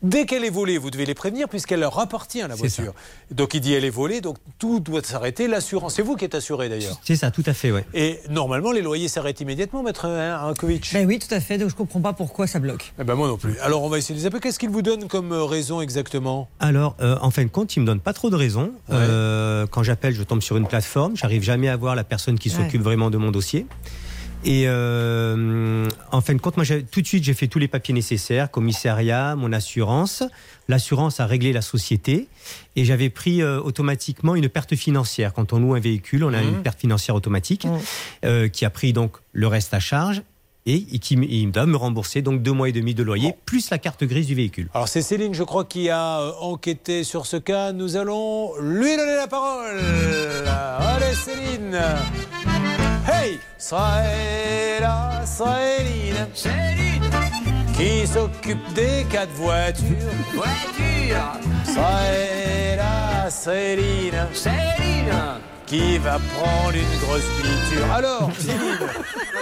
Dès 0.00 0.26
qu'elle 0.26 0.44
est 0.44 0.50
volée, 0.50 0.78
vous 0.78 0.92
devez 0.92 1.06
les 1.06 1.14
prévenir 1.14 1.48
puisqu'elle 1.48 1.80
leur 1.80 1.98
appartient 1.98 2.38
la 2.38 2.54
voiture. 2.54 2.94
Donc 3.32 3.54
il 3.54 3.60
dit 3.60 3.72
elle 3.74 3.84
est 3.84 3.90
volée, 3.90 4.20
donc 4.20 4.36
tout 4.60 4.78
doit 4.78 5.02
s'arrêter. 5.02 5.48
L'assurance, 5.48 5.94
c'est 5.96 6.02
vous 6.02 6.14
qui 6.14 6.24
êtes 6.24 6.36
assuré 6.36 6.68
d'ailleurs. 6.68 7.00
C'est 7.02 7.16
ça, 7.16 7.32
tout 7.32 7.42
à 7.46 7.52
fait, 7.52 7.72
ouais. 7.72 7.84
Et 7.94 8.20
normalement, 8.30 8.70
les 8.70 8.80
loyers 8.80 9.08
s'arrêtent 9.08 9.40
immédiatement, 9.40 9.82
maître 9.82 10.06
Ankovic 10.06 10.90
Ben 10.92 11.04
oui, 11.04 11.18
tout 11.18 11.34
à 11.34 11.40
fait. 11.40 11.58
Donc 11.58 11.70
je 11.70 11.74
comprends 11.74 12.00
pas 12.00 12.12
pourquoi 12.12 12.46
ça 12.46 12.60
bloque. 12.60 12.92
Eh 13.00 13.02
ben 13.02 13.16
moi 13.16 13.26
non 13.26 13.36
plus. 13.38 13.58
Alors 13.58 13.82
on 13.82 13.88
va 13.88 13.98
essayer 13.98 14.14
de 14.14 14.20
les 14.20 14.26
appeler. 14.26 14.40
Qu'est-ce 14.40 14.60
qu'ils 14.60 14.70
vous 14.70 14.82
donnent 14.82 15.08
comme 15.08 15.32
euh, 15.32 15.42
raison 15.42 15.80
exactement? 15.80 16.48
Alors, 16.60 16.94
euh, 17.00 17.16
en 17.20 17.32
fin 17.32 17.42
de 17.42 17.48
compte, 17.48 17.74
il 17.74 17.80
me 17.80 17.86
donne 17.86 17.98
pas 18.00 18.12
trop 18.12 18.30
de 18.30 18.36
raisons. 18.36 18.70
Euh, 18.92 19.66
quand 19.66 19.82
j'appelle, 19.82 20.14
je 20.14 20.22
tombe 20.22 20.42
sur 20.42 20.56
une 20.56 20.68
plateforme. 20.68 21.16
J'arrive 21.16 21.42
jamais 21.42 21.68
à 21.68 21.76
voir 21.76 21.96
la 21.96 22.04
personne 22.04 22.38
qui 22.38 22.50
Ouais. 22.50 22.54
s'occupe 22.54 22.82
vraiment 22.82 23.10
de 23.10 23.16
mon 23.18 23.32
dossier. 23.32 23.66
Et 24.44 24.64
euh, 24.66 25.88
en 26.12 26.20
fin 26.20 26.34
de 26.34 26.40
compte, 26.40 26.56
moi, 26.56 26.64
tout 26.90 27.00
de 27.00 27.06
suite, 27.06 27.24
j'ai 27.24 27.34
fait 27.34 27.48
tous 27.48 27.58
les 27.58 27.68
papiers 27.68 27.94
nécessaires, 27.94 28.50
commissariat, 28.50 29.36
mon 29.36 29.52
assurance. 29.52 30.22
L'assurance 30.68 31.20
a 31.20 31.26
réglé 31.26 31.52
la 31.52 31.62
société 31.62 32.28
et 32.76 32.84
j'avais 32.84 33.10
pris 33.10 33.42
euh, 33.42 33.60
automatiquement 33.60 34.34
une 34.34 34.48
perte 34.48 34.76
financière. 34.76 35.32
Quand 35.32 35.52
on 35.52 35.58
loue 35.58 35.74
un 35.74 35.80
véhicule, 35.80 36.24
on 36.24 36.32
a 36.32 36.38
Mmh. 36.42 36.48
une 36.48 36.62
perte 36.62 36.80
financière 36.80 37.14
automatique 37.14 37.66
euh, 38.24 38.48
qui 38.48 38.64
a 38.64 38.70
pris 38.70 38.92
donc 38.92 39.16
le 39.32 39.46
reste 39.46 39.74
à 39.74 39.80
charge 39.80 40.22
et, 40.66 40.82
qui 40.98 41.14
il 41.14 41.50
doit 41.50 41.66
me 41.66 41.76
rembourser 41.76 42.22
donc 42.22 42.42
deux 42.42 42.52
mois 42.52 42.68
et 42.68 42.72
demi 42.72 42.94
de 42.94 43.02
loyer 43.02 43.34
plus 43.46 43.70
la 43.70 43.78
carte 43.78 44.04
grise 44.04 44.26
du 44.26 44.34
véhicule. 44.34 44.68
Alors 44.74 44.88
c'est 44.88 45.02
Céline, 45.02 45.34
je 45.34 45.42
crois, 45.42 45.64
qui 45.64 45.88
a 45.90 46.32
enquêté 46.40 47.04
sur 47.04 47.26
ce 47.26 47.38
cas. 47.38 47.72
Nous 47.72 47.96
allons 47.96 48.52
lui 48.60 48.96
donner 48.96 49.16
la 49.16 49.26
parole. 49.26 49.78
Allez 50.46 51.14
Céline 51.14 51.78
Hey 53.10 53.40
c'est 53.56 54.80
la 54.80 55.22
Céline. 55.24 56.28
Céline. 56.34 57.10
Qui 57.74 58.06
s'occupe 58.06 58.72
des 58.74 59.06
quatre 59.10 59.32
voitures. 59.32 59.96
Voiture. 60.34 61.40
C'est 61.64 62.76
la 62.76 63.30
Céline. 63.30 64.26
Céline. 64.34 65.40
Qui 65.68 65.98
va 65.98 66.18
prendre 66.18 66.74
une 66.74 66.98
grosse 67.00 67.24
piqûre. 67.42 67.92
Alors, 67.92 68.30
Céline, 68.38 68.78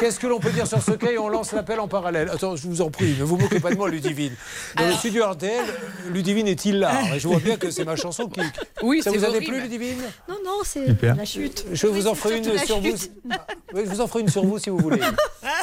qu'est-ce 0.01 0.19
que 0.19 0.27
l'on 0.27 0.41
peut 0.41 0.51
dire 0.51 0.67
sur 0.67 0.83
ce 0.83 0.91
cas 0.91 1.13
et 1.13 1.19
on 1.19 1.29
lance 1.29 1.53
l'appel 1.53 1.79
en 1.79 1.87
parallèle 1.87 2.29
Attends, 2.33 2.57
je 2.57 2.67
vous 2.67 2.81
en 2.81 2.91
prie, 2.91 3.15
ne 3.17 3.23
vous 3.23 3.37
moquez 3.37 3.61
pas 3.61 3.71
de 3.71 3.77
moi, 3.77 3.89
Ludivine. 3.89 4.33
Dans 4.77 4.87
le 4.89 4.93
studio 4.95 5.25
RTL, 5.25 5.65
Ludivine 6.11 6.49
est 6.49 6.65
hilar. 6.65 7.15
Et 7.15 7.21
je 7.21 7.29
vois 7.29 7.39
bien 7.39 7.57
que 7.57 7.71
c'est 7.71 7.85
ma 7.85 7.95
chanson 7.95 8.27
qui. 8.27 8.41
Oui, 8.83 9.03
Ça 9.03 9.13
vous 9.13 9.25
horrible. 9.25 9.45
plu, 9.47 9.61
Ludivine 9.61 9.99
Non, 10.29 10.35
non, 10.45 10.59
c'est 10.65 11.01
la 11.01 11.25
chute. 11.25 11.65
Je 11.73 11.87
vous 11.87 12.09
en 12.09 12.17
ferai 12.17 12.39
une 12.39 12.59
sur 12.59 12.81
vous. 12.81 12.89
Oui, 13.73 13.83
je 13.85 13.91
vous 13.91 14.01
en 14.01 14.09
ferai 14.09 14.23
une 14.23 14.29
sur 14.29 14.45
vous 14.45 14.59
si 14.59 14.69
vous 14.69 14.79
voulez. 14.79 15.01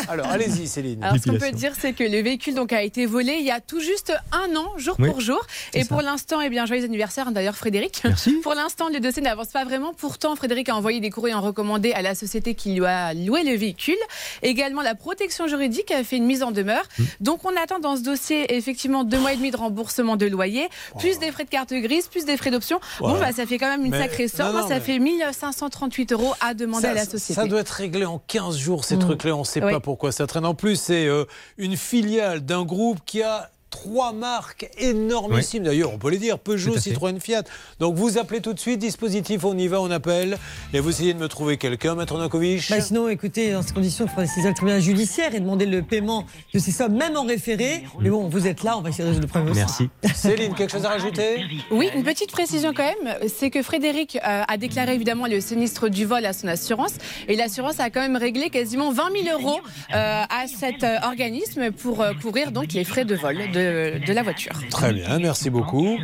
Alors, 0.07 0.27
allez-y, 0.27 0.67
Céline. 0.67 1.03
Alors, 1.03 1.17
ce 1.21 1.29
qu'on 1.29 1.37
peut 1.37 1.51
dire, 1.51 1.73
c'est 1.77 1.91
que 1.91 2.05
le 2.05 2.21
véhicule 2.21 2.55
donc, 2.55 2.71
a 2.71 2.83
été 2.83 3.05
volé 3.05 3.33
il 3.33 3.45
y 3.45 3.51
a 3.51 3.59
tout 3.59 3.81
juste 3.81 4.13
un 4.31 4.55
an, 4.55 4.77
jour 4.77 4.95
Oui, 4.97 5.09
pour 5.09 5.19
jour. 5.19 5.45
Et 5.73 5.83
pour 5.83 6.01
l'instant, 6.01 6.39
eh 6.39 6.49
bien, 6.49 6.65
joyeux 6.65 6.85
anniversaire, 6.85 7.27
hein, 7.27 7.31
d'ailleurs, 7.31 7.57
Frédéric. 7.57 8.01
Pour 8.43 8.53
l'instant, 8.53 8.87
le 8.87 9.01
dossier 9.01 9.21
n'avance 9.21 9.47
pas 9.49 9.65
vraiment. 9.65 9.93
Pourtant, 9.93 10.35
Frédéric 10.37 10.52
a 10.69 10.75
envoyé 10.75 10.99
des 10.99 11.09
courriers 11.09 11.33
en 11.33 11.41
recommandé 11.41 11.91
à 11.93 12.01
la 12.01 12.15
société 12.15 12.55
qui 12.55 12.73
lui 12.73 12.85
a 12.85 13.13
loué 13.13 13.43
le 13.43 13.55
véhicule. 13.57 13.97
Également, 14.41 14.81
la 14.81 14.95
protection 14.95 15.47
juridique 15.47 15.91
a 15.91 16.03
fait 16.03 16.17
une 16.17 16.25
mise 16.25 16.43
en 16.43 16.51
demeure. 16.51 16.83
Mmh. 16.97 17.03
Donc, 17.21 17.45
on 17.45 17.55
attend 17.61 17.79
dans 17.79 17.95
ce 17.95 18.01
dossier, 18.01 18.55
effectivement, 18.55 19.03
deux 19.03 19.19
mois 19.19 19.33
et 19.33 19.37
demi 19.37 19.51
de 19.51 19.57
remboursement 19.57 20.15
de 20.15 20.25
loyer, 20.27 20.67
plus 20.99 21.19
des 21.19 21.31
frais 21.31 21.45
de 21.45 21.49
carte 21.49 21.73
grise, 21.73 22.07
plus 22.07 22.25
des 22.25 22.37
frais 22.37 22.51
d'option. 22.51 22.79
Bon, 22.99 23.17
bah, 23.19 23.31
ça 23.31 23.45
fait 23.45 23.57
quand 23.57 23.69
même 23.69 23.85
une 23.85 23.91
Mais- 23.91 23.99
sacrée 24.01 24.27
somme. 24.27 24.55
non, 24.55 24.61
ça 24.67 24.75
mais- 24.75 24.79
fait 24.79 24.99
1538 24.99 26.11
euros 26.13 26.33
à 26.41 26.53
demander 26.53 26.83
Ça, 26.83 26.91
à 26.91 26.93
la 26.93 27.05
société. 27.05 27.33
ça 27.33 27.45
doit 27.47 27.59
être 27.61 27.69
réglé 27.69 28.05
en 28.05 28.19
15 28.19 28.57
jours, 28.57 28.85
ces 28.85 28.95
Mm. 28.95 28.99
trucs-là. 28.99 29.35
On 29.35 29.39
ne 29.39 29.43
sait 29.45 29.63
Oui. 29.63 29.71
pas 29.71 29.79
pourquoi 29.79 30.11
ça 30.11 30.27
traîne. 30.27 30.45
En 30.45 30.53
plus, 30.55 30.75
c'est 30.79 31.05
euh, 31.07 31.25
une 31.57 31.77
filiale 31.77 32.41
d'un 32.41 32.63
groupe 32.63 32.99
qui 33.05 33.21
a 33.23 33.49
trois 33.73 34.13
marques 34.13 34.69
énormissimes. 34.77 35.63
D'ailleurs, 35.63 35.91
on 35.91 35.97
peut 35.97 36.11
les 36.11 36.19
dire 36.19 36.37
Peugeot. 36.37 36.77
Citroën, 36.77 37.19
Fiat. 37.19 37.43
Donc 37.79 37.95
vous 37.95 38.19
appelez 38.19 38.39
tout 38.39 38.53
de 38.53 38.59
suite, 38.59 38.77
dispositif, 38.79 39.43
on 39.43 39.57
y 39.57 39.67
va, 39.67 39.81
on 39.81 39.89
appelle. 39.89 40.37
Et 40.73 40.79
vous 40.79 40.91
essayez 40.91 41.15
de 41.15 41.19
me 41.19 41.27
trouver 41.27 41.57
quelqu'un, 41.57 41.95
Maître 41.95 42.17
Nankovic. 42.17 42.69
Bah, 42.69 42.81
sinon, 42.81 43.09
écoutez, 43.09 43.51
dans 43.51 43.63
ces 43.63 43.73
conditions, 43.73 44.05
il 44.05 44.09
faudrait 44.09 44.27
saisir 44.27 44.49
le 44.49 44.55
tribunal 44.55 44.79
judiciaire 44.79 45.33
et 45.33 45.39
demander 45.39 45.65
le 45.65 45.81
paiement 45.81 46.25
de 46.53 46.59
ces 46.59 46.71
sommes, 46.71 46.93
même 46.95 47.17
en 47.17 47.23
référé. 47.23 47.83
Mais 47.99 48.09
bon, 48.09 48.29
vous 48.29 48.45
êtes 48.45 48.63
là, 48.63 48.77
on 48.77 48.81
va 48.81 48.89
essayer 48.89 49.05
de 49.05 49.09
résoudre 49.09 49.25
le 49.25 49.29
problème 49.29 49.51
aussi. 49.51 49.89
Merci. 50.03 50.19
Céline, 50.21 50.53
quelque 50.53 50.71
chose 50.71 50.85
à 50.85 50.89
rajouter? 50.89 51.43
Oui, 51.71 51.89
une 51.95 52.03
petite 52.03 52.31
précision 52.31 52.73
quand 52.75 52.83
même, 52.83 53.17
c'est 53.27 53.49
que 53.49 53.63
Frédéric 53.63 54.17
euh, 54.17 54.43
a 54.47 54.57
déclaré 54.57 54.93
évidemment 54.93 55.25
le 55.25 55.41
sinistre 55.41 55.89
du 55.89 56.05
vol 56.05 56.25
à 56.25 56.33
son 56.33 56.47
assurance 56.47 56.93
et 57.27 57.35
l'assurance 57.35 57.79
a 57.79 57.89
quand 57.89 58.01
même 58.01 58.17
réglé 58.17 58.49
quasiment 58.49 58.91
20 58.91 59.03
000 59.23 59.39
euros 59.39 59.59
euh, 59.93 60.23
à 60.29 60.45
cet 60.47 60.83
euh, 60.83 60.97
organisme 61.03 61.71
pour 61.71 62.03
couvrir 62.21 62.51
donc 62.51 62.73
les 62.73 62.83
frais 62.83 63.05
de 63.05 63.15
vol 63.15 63.37
de, 63.51 63.62
de 63.63 64.13
la 64.13 64.23
voiture. 64.23 64.53
Très 64.69 64.93
bien, 64.93 65.19
merci 65.19 65.49
beaucoup. 65.49 65.97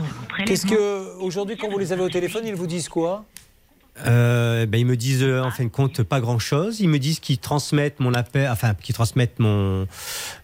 Qu'est-ce 0.46 0.66
que, 0.66 1.18
aujourd'hui, 1.20 1.58
quand 1.58 1.70
vous 1.70 1.80
les 1.80 1.94
avez 1.94 2.04
au 2.04 2.10
téléphone, 2.10 2.44
ils 2.46 2.56
vous 2.56 2.68
disent 2.68 2.90
quoi? 2.90 3.26
Euh, 4.08 4.66
ben, 4.66 4.80
ils 4.80 4.86
me 4.86 4.96
disent 4.96 5.24
euh, 5.24 5.44
en 5.44 5.52
fin 5.52 5.64
de 5.64 5.70
compte 5.70 6.04
pas 6.04 6.22
grand 6.22 6.40
chose. 6.40 6.80
Ils 6.80 6.90
me 6.90 7.00
disent 7.00 7.20
qu'ils 7.20 7.38
transmettent 7.38 8.00
mon 8.00 8.14
appel, 8.14 8.50
enfin 8.50 8.74
qu'ils 8.74 8.96
transmettent 8.96 9.40
mon, 9.40 9.88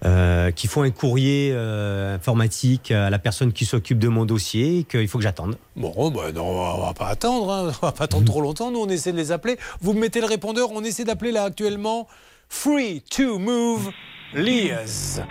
euh, 0.03 0.51
qu'ils 0.51 0.69
font 0.69 0.81
un 0.81 0.91
courrier 0.91 1.51
euh, 1.53 2.15
informatique 2.15 2.91
à 2.91 3.09
la 3.09 3.19
personne 3.19 3.53
qui 3.53 3.65
s'occupe 3.65 3.99
de 3.99 4.07
mon 4.07 4.25
dossier 4.25 4.79
et 4.79 4.83
qu'il 4.83 5.07
faut 5.07 5.19
que 5.19 5.23
j'attende. 5.23 5.57
Bon, 5.75 6.11
bah 6.11 6.31
non, 6.33 6.45
on 6.45 6.85
va 6.85 6.93
pas 6.93 7.07
attendre, 7.07 7.51
hein. 7.51 7.71
on 7.81 7.85
va 7.85 7.91
pas 7.91 8.05
attendre 8.05 8.25
trop 8.25 8.41
longtemps. 8.41 8.71
Nous, 8.71 8.79
on 8.79 8.89
essaie 8.89 9.11
de 9.11 9.17
les 9.17 9.31
appeler. 9.31 9.57
Vous 9.81 9.93
me 9.93 10.01
mettez 10.01 10.19
le 10.19 10.27
répondeur. 10.27 10.71
On 10.71 10.83
essaie 10.83 11.05
d'appeler 11.05 11.31
là 11.31 11.43
actuellement 11.43 12.07
Free 12.49 13.01
to 13.09 13.39
Move 13.39 13.91
Lias. 14.34 15.22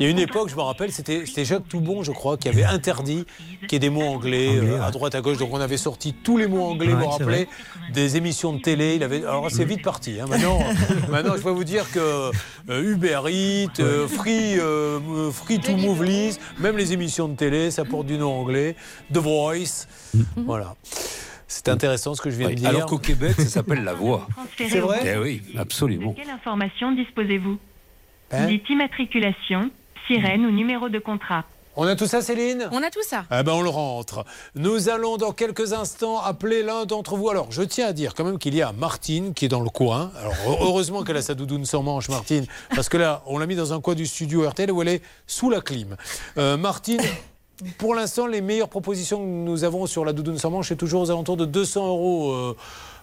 Il 0.00 0.04
y 0.04 0.06
a 0.06 0.10
une 0.10 0.18
époque, 0.18 0.48
je 0.48 0.56
me 0.56 0.60
rappelle, 0.62 0.90
c'était 0.92 1.24
Jacques 1.44 1.68
Toubon, 1.68 2.02
je 2.02 2.10
crois, 2.12 2.36
qui 2.36 2.48
avait 2.48 2.64
interdit 2.64 3.24
qu'il 3.68 3.72
y 3.72 3.76
ait 3.76 3.78
des 3.78 3.90
mots 3.90 4.02
anglais, 4.02 4.48
euh, 4.56 4.82
à 4.82 4.90
droite, 4.90 5.14
à 5.14 5.20
gauche. 5.20 5.38
Donc 5.38 5.50
on 5.52 5.60
avait 5.60 5.76
sorti 5.76 6.12
tous 6.14 6.36
les 6.36 6.46
mots 6.46 6.64
anglais, 6.64 6.92
Ouais, 6.92 7.02
vous 7.04 7.08
rappelez, 7.10 7.48
des 7.92 8.16
émissions 8.16 8.52
de 8.52 8.60
télé. 8.60 8.96
Il 8.96 9.02
avait, 9.02 9.18
alors 9.18 9.50
c'est 9.50 9.64
vite 9.64 9.82
parti. 9.82 10.18
hein. 10.20 10.26
Maintenant, 10.28 10.58
maintenant, 11.10 11.34
je 11.36 11.42
peux 11.42 11.50
vous 11.50 11.64
dire 11.64 11.90
que 11.92 12.30
euh, 12.70 12.92
Uber 12.92 13.20
Eats, 13.28 13.80
euh, 13.80 14.08
Free, 14.08 14.58
euh, 14.58 15.30
Free 15.30 15.60
to 15.60 15.76
Move 15.76 16.02
Lias, 16.04 16.38
même 16.58 16.76
les 16.76 16.92
émissions 16.92 17.28
de 17.28 17.36
télé, 17.36 17.70
ça 17.70 17.84
porte 17.84 18.06
du 18.06 18.18
nom 18.18 18.32
anglais. 18.40 18.74
The 19.12 19.18
Voice, 19.18 19.86
voilà. 20.36 20.74
C'est 21.46 21.68
intéressant 21.68 22.14
ce 22.14 22.20
que 22.22 22.30
je 22.30 22.36
viens 22.36 22.48
Oui, 22.48 22.54
de 22.56 22.60
dire. 22.60 22.70
alors 22.70 22.86
qu'au 22.86 22.98
Québec, 22.98 23.34
ça 23.38 23.44
s'appelle 23.46 23.84
la 23.84 23.94
voix. 23.94 24.26
C'est 24.58 24.80
vrai? 24.80 25.00
Eh 25.04 25.18
oui, 25.18 25.42
absolument. 25.56 26.12
Quelle 26.14 26.30
information 26.30 26.90
disposez-vous? 26.92 27.58
Hein 28.34 28.46
Dites 28.46 28.68
immatriculation, 28.68 29.70
sirène 30.06 30.44
ou 30.44 30.50
numéro 30.50 30.88
de 30.88 30.98
contrat. 30.98 31.44
On 31.76 31.86
a 31.88 31.96
tout 31.96 32.06
ça, 32.06 32.22
Céline? 32.22 32.68
On 32.70 32.82
a 32.84 32.90
tout 32.90 33.02
ça. 33.02 33.24
Ah 33.30 33.42
ben 33.42 33.52
on 33.52 33.62
le 33.62 33.68
rentre. 33.68 34.24
Nous 34.54 34.88
allons 34.88 35.16
dans 35.16 35.32
quelques 35.32 35.72
instants 35.72 36.20
appeler 36.20 36.62
l'un 36.62 36.84
d'entre 36.84 37.16
vous. 37.16 37.28
Alors 37.30 37.50
je 37.50 37.62
tiens 37.62 37.88
à 37.88 37.92
dire 37.92 38.14
quand 38.14 38.22
même 38.22 38.38
qu'il 38.38 38.54
y 38.54 38.62
a 38.62 38.72
Martine 38.72 39.34
qui 39.34 39.46
est 39.46 39.48
dans 39.48 39.60
le 39.60 39.70
coin. 39.70 40.12
Alors 40.20 40.34
heureusement 40.62 41.02
qu'elle 41.02 41.16
a 41.16 41.22
sa 41.22 41.34
doudoune 41.34 41.64
sans 41.64 41.82
manche, 41.82 42.08
Martine, 42.08 42.46
parce 42.74 42.88
que 42.88 42.96
là 42.96 43.22
on 43.26 43.38
l'a 43.38 43.46
mis 43.46 43.56
dans 43.56 43.72
un 43.72 43.80
coin 43.80 43.96
du 43.96 44.06
studio 44.06 44.48
RTL 44.48 44.70
où 44.70 44.82
elle 44.82 44.88
est 44.88 45.02
sous 45.26 45.50
la 45.50 45.60
clim. 45.60 45.96
Euh, 46.38 46.56
Martine. 46.56 47.00
Pour 47.78 47.94
l'instant, 47.94 48.26
les 48.26 48.40
meilleures 48.40 48.68
propositions 48.68 49.18
que 49.18 49.26
nous 49.26 49.62
avons 49.62 49.86
sur 49.86 50.04
la 50.04 50.12
doudoune 50.12 50.38
sans 50.38 50.50
manche, 50.50 50.68
c'est 50.68 50.76
toujours 50.76 51.02
aux 51.02 51.10
alentours 51.12 51.36
de 51.36 51.44
200 51.44 51.86
euros, 51.86 52.32
euh, 52.32 52.56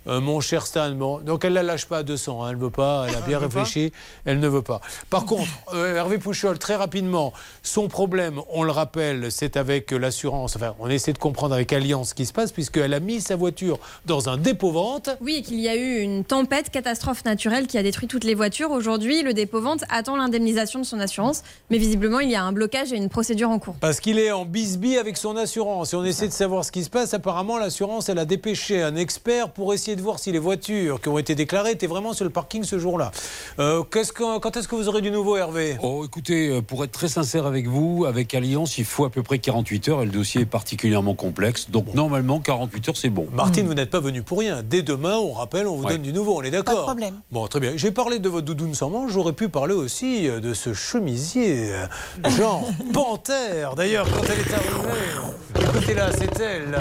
euh, 0.08 0.20
mon 0.20 0.40
cher 0.40 0.66
Stan. 0.66 0.92
Bon, 0.92 1.20
donc 1.20 1.46
elle 1.46 1.52
ne 1.52 1.56
la 1.56 1.64
lâche 1.64 1.86
pas 1.86 2.00
à 2.00 2.04
200, 2.04 2.44
hein, 2.44 2.50
elle 2.50 2.58
ne 2.58 2.62
veut 2.62 2.70
pas, 2.70 3.06
elle 3.08 3.16
a 3.16 3.22
bien 3.22 3.38
Elle 3.38 3.46
réfléchi, 3.46 3.92
elle 4.26 4.40
ne 4.40 4.48
veut 4.48 4.62
pas. 4.62 4.82
Par 5.10 5.26
contre, 5.26 5.50
euh, 5.74 5.96
Hervé 5.96 6.18
Pouchol, 6.18 6.58
très 6.60 6.76
rapidement, 6.76 7.34
son 7.64 7.88
problème, 7.88 8.42
on 8.50 8.64
le 8.64 8.72
rappelle, 8.72 9.32
c'est 9.32 9.58
avec 9.58 9.92
l'assurance. 9.92 10.56
Enfin, 10.56 10.76
on 10.80 10.90
essaie 10.90 11.14
de 11.14 11.18
comprendre 11.18 11.54
avec 11.54 11.72
Alliance 11.74 12.10
ce 12.10 12.14
qui 12.14 12.26
se 12.26 12.34
passe, 12.34 12.52
puisqu'elle 12.52 12.94
a 12.94 13.00
mis 13.00 13.22
sa 13.22 13.36
voiture 13.36 13.80
dans 14.06 14.30
un 14.30 14.38
dépôt-vente. 14.38 15.10
Oui, 15.22 15.38
et 15.38 15.42
qu'il 15.42 15.60
y 15.60 15.70
a 15.70 15.76
eu 15.76 16.00
une 16.00 16.24
tempête, 16.24 16.70
catastrophe 16.70 17.26
naturelle 17.26 17.68
qui 17.68 17.78
a 17.78 17.84
détruit 17.84 18.08
toutes 18.08 18.24
les 18.24 18.36
voitures. 18.36 18.72
Aujourd'hui, 18.72 19.22
le 19.24 19.34
dépôt-vente 19.34 19.84
attend 19.90 20.18
l'indemnisation 20.18 20.80
de 20.80 20.86
son 20.86 21.00
assurance, 21.00 21.44
mais 21.70 21.78
visiblement, 21.78 22.20
il 22.20 22.30
y 22.30 22.36
a 22.36 22.44
un 22.44 22.52
blocage 22.52 22.92
et 22.94 22.98
une 22.98 23.10
procédure 23.10 23.50
en 23.50 23.60
cours. 23.60 23.76
Parce 23.80 24.00
qu'il 24.00 24.20
est 24.20 24.32
en 24.32 24.46
bisbille 24.46 24.98
avec 24.98 25.18
son 25.18 25.38
assurance. 25.38 25.94
Et 25.94 25.96
on 25.96 26.04
essaie 26.04 26.28
de 26.28 26.34
savoir 26.34 26.66
ce 26.66 26.72
qui 26.72 26.84
se 26.84 26.90
passe. 26.90 27.14
Apparemment, 27.14 27.58
l'assurance, 27.58 28.10
elle 28.10 28.20
a 28.20 28.26
dépêché 28.26 28.82
un 28.82 28.96
expert 28.96 29.52
pour 29.52 29.74
essayer 29.74 29.91
de 29.96 30.02
voir 30.02 30.20
si 30.20 30.32
les 30.32 30.40
voitures 30.40 31.00
qui 31.02 31.10
ont 31.10 31.18
été 31.18 31.36
déclarées 31.36 31.72
étaient 31.72 31.88
vraiment 31.88 32.14
sur 32.14 32.24
le 32.26 32.32
parking 32.32 32.64
ce 32.64 32.80
jour-là. 32.80 33.12
Euh, 33.60 33.84
qu'est-ce 33.84 34.12
que- 34.14 34.40
quand 34.40 34.58
est-ce 34.58 34.68
que 34.68 34.76
vous 34.76 34.88
aurez 34.88 35.02
du 35.02 35.12
nouveau, 35.12 35.38
Hervé? 35.38 35.78
Oh, 35.84 36.04
écoutez, 36.06 36.50
euh, 36.50 36.62
pour 36.62 36.84
être 36.84 36.92
très 36.92 37.08
sincère 37.08 37.46
avec 37.46 37.68
vous, 37.68 38.06
avec 38.08 38.34
Alliance, 38.34 38.78
il 38.78 38.86
faut 38.86 39.06
à 39.06 39.10
peu 39.10 39.24
près 39.24 39.40
48 39.40 39.90
heures 39.90 40.02
et 40.02 40.06
le 40.06 40.12
dossier 40.12 40.42
est 40.42 40.46
particulièrement 40.46 41.14
complexe. 41.16 41.70
Donc 41.70 41.94
normalement, 41.94 42.40
48 42.40 42.90
heures, 42.90 42.98
c'est 42.98 43.10
bon. 43.10 43.28
Martine, 43.34 43.68
vous 43.68 43.74
n'êtes 43.74 43.90
pas 43.90 44.00
venu 44.00 44.24
pour 44.24 44.40
rien. 44.40 44.64
Dès 44.64 44.82
demain, 44.82 45.18
on 45.18 45.32
rappelle, 45.34 45.68
on 45.68 45.76
vous 45.76 45.84
Ouais. 45.84 45.94
donne 45.94 46.02
du 46.02 46.14
nouveau. 46.14 46.38
On 46.40 46.42
est 46.44 46.52
d'accord 46.52 46.74
Pas 46.74 46.80
de 46.82 46.86
problème. 46.86 47.16
Bon, 47.32 47.48
très 47.48 47.60
bien. 47.60 47.74
J'ai 47.76 47.92
parlé 47.92 48.20
de 48.20 48.30
votre 48.30 48.46
doudoune 48.46 48.74
sans 48.76 48.90
manche. 48.90 49.12
J'aurais 49.12 49.34
pu 49.34 49.50
parler 49.50 49.74
aussi 49.74 50.28
euh, 50.28 50.40
de 50.40 50.54
ce 50.54 50.74
chemisier, 50.74 51.72
euh, 51.74 52.30
genre 52.30 52.68
panthère. 52.94 53.76
D'ailleurs, 53.76 54.06
quand 54.12 54.24
elle 54.26 54.40
est 54.40 54.54
arrivée, 54.54 55.70
écoutez 55.78 55.94
là, 55.94 56.10
c'est 56.18 56.40
elle. 56.40 56.72
Là. 56.72 56.80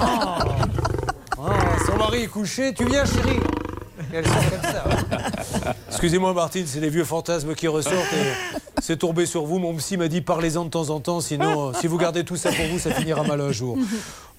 Ah. 0.00 0.38
Ah, 1.46 1.76
son 1.86 1.96
mari 1.96 2.22
est 2.22 2.26
couché. 2.28 2.72
Tu 2.72 2.84
viens, 2.86 3.04
chérie 3.04 3.38
Et 4.12 4.16
Elle 4.16 4.26
sort 4.26 4.36
comme 4.50 4.62
ça. 4.70 5.74
Excusez-moi, 5.88 6.32
Martine, 6.32 6.66
c'est 6.66 6.80
les 6.80 6.88
vieux 6.88 7.04
fantasmes 7.04 7.54
qui 7.54 7.68
ressortent. 7.68 8.12
et 8.14 8.60
C'est 8.80 8.96
tombé 8.96 9.26
sur 9.26 9.44
vous. 9.44 9.58
Mon 9.58 9.74
psy 9.76 9.96
m'a 9.96 10.08
dit 10.08 10.20
parlez-en 10.22 10.64
de 10.64 10.70
temps 10.70 10.90
en 10.90 11.00
temps, 11.00 11.20
sinon, 11.20 11.68
euh, 11.68 11.72
si 11.80 11.86
vous 11.86 11.98
gardez 11.98 12.24
tout 12.24 12.36
ça 12.36 12.50
pour 12.50 12.66
vous, 12.66 12.78
ça 12.78 12.92
finira 12.92 13.22
mal 13.24 13.40
un 13.40 13.52
jour. 13.52 13.76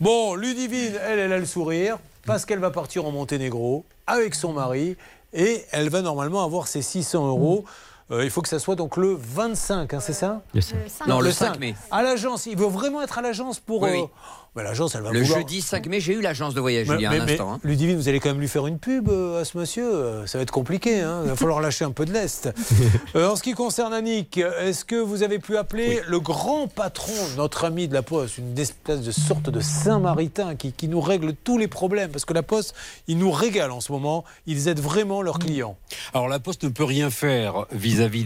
Bon, 0.02 0.36
Ludivine, 0.36 0.94
elle, 1.08 1.20
elle 1.20 1.34
a 1.34 1.38
le 1.38 1.46
sourire 1.46 1.98
parce 2.26 2.46
qu'elle 2.46 2.60
va 2.60 2.72
partir 2.72 3.06
en 3.06 3.12
Monténégro 3.12 3.86
avec 4.08 4.34
son 4.34 4.54
mari 4.54 4.98
et 5.34 5.64
elle 5.72 5.90
va 5.90 6.02
normalement 6.02 6.44
avoir 6.44 6.68
ses 6.68 6.82
600 6.82 7.28
euros. 7.28 7.66
Euh, 8.12 8.24
il 8.24 8.30
faut 8.30 8.42
que 8.42 8.50
ça 8.50 8.60
soit 8.60 8.76
donc 8.76 8.98
le 8.98 9.18
25, 9.20 9.94
hein, 9.94 10.00
c'est 10.00 10.14
ça? 10.14 10.42
Le 10.54 10.62
5. 10.62 11.08
Non, 11.08 11.22
le 11.22 11.32
5 11.32 11.60
mai. 11.60 11.76
À 11.90 12.04
l'agence, 12.04 12.46
il 12.46 12.56
veut 12.56 12.68
vraiment 12.68 13.02
être 13.02 13.18
à 13.18 13.22
l'agence 13.22 13.60
pour. 13.60 13.82
Oui, 13.82 13.90
euh, 13.90 13.94
oui. 14.02 14.08
Mais 14.56 14.64
l'agence, 14.64 14.96
elle 14.96 15.02
va 15.02 15.12
Le 15.12 15.22
vouloir- 15.22 15.40
jeudi 15.40 15.62
5 15.62 15.88
mai, 15.88 16.00
j'ai 16.00 16.14
eu 16.14 16.22
l'agence 16.22 16.54
de 16.54 16.62
voyage, 16.62 16.88
mais, 16.88 16.96
Julien, 16.96 17.10
mais- 17.12 17.20
un 17.20 17.26
mais, 17.26 17.32
instant. 17.34 17.54
hein. 17.54 17.60
Ludivine, 17.64 17.98
vous 17.98 18.08
allez 18.10 18.20
quand 18.20 18.30
même 18.30 18.40
lui 18.40 18.48
faire 18.48 18.68
une 18.68 18.80
pub 18.80 19.10
euh, 19.10 19.42
à 19.42 19.46
ce 19.46 19.58
monsieur. 19.58 19.84
euh, 19.94 20.26
Ça 20.28 20.38
va 20.38 20.42
être 20.44 20.52
compliqué. 20.52 21.02
hein. 21.02 21.22
Il 21.24 21.30
va 21.30 21.36
falloir 21.36 21.62
lâcher 21.62 21.86
un 21.86 21.92
peu 21.92 22.06
de 22.06 22.14
lest. 22.14 22.50
Euh, 23.16 23.30
en 23.30 23.36
ce 23.36 23.44
qui 23.44 23.54
concerne 23.54 23.94
Annick, 23.94 24.38
est-ce 24.38 24.84
que 24.84 24.96
vous 24.96 25.24
avez 25.24 25.40
pu 25.40 25.56
appeler 25.58 26.02
le 26.08 26.20
grand 26.20 26.68
patron, 26.68 27.14
notre 27.38 27.64
ami 27.64 27.88
de 27.88 27.94
la 27.94 28.02
Poste, 28.02 28.38
une 28.38 28.58
espèce 28.60 29.02
de 29.02 29.12
sorte 29.12 29.50
de 29.50 29.60
Saint-Maritain 29.62 30.56
qui, 30.56 30.72
qui 30.74 30.88
nous 30.90 31.00
règle 31.00 31.34
tous 31.34 31.58
les 31.58 31.68
problèmes? 31.70 32.12
Parce 32.12 32.26
que 32.26 32.34
la 32.34 32.44
Poste, 32.44 32.76
il 33.08 33.18
nous 33.18 33.32
régale 33.32 33.72
en 33.72 33.80
ce 33.80 33.92
moment. 33.92 34.26
Ils 34.48 34.68
aident 34.68 34.80
vraiment 34.82 35.22
leurs 35.22 35.40
clients. 35.40 35.78
Alors 36.14 36.28
la 36.28 36.40
Poste 36.40 36.64
ne 36.64 36.70
peut 36.70 36.84
rien 36.84 37.10
faire 37.10 37.66
vis-à-vis 37.72 38.24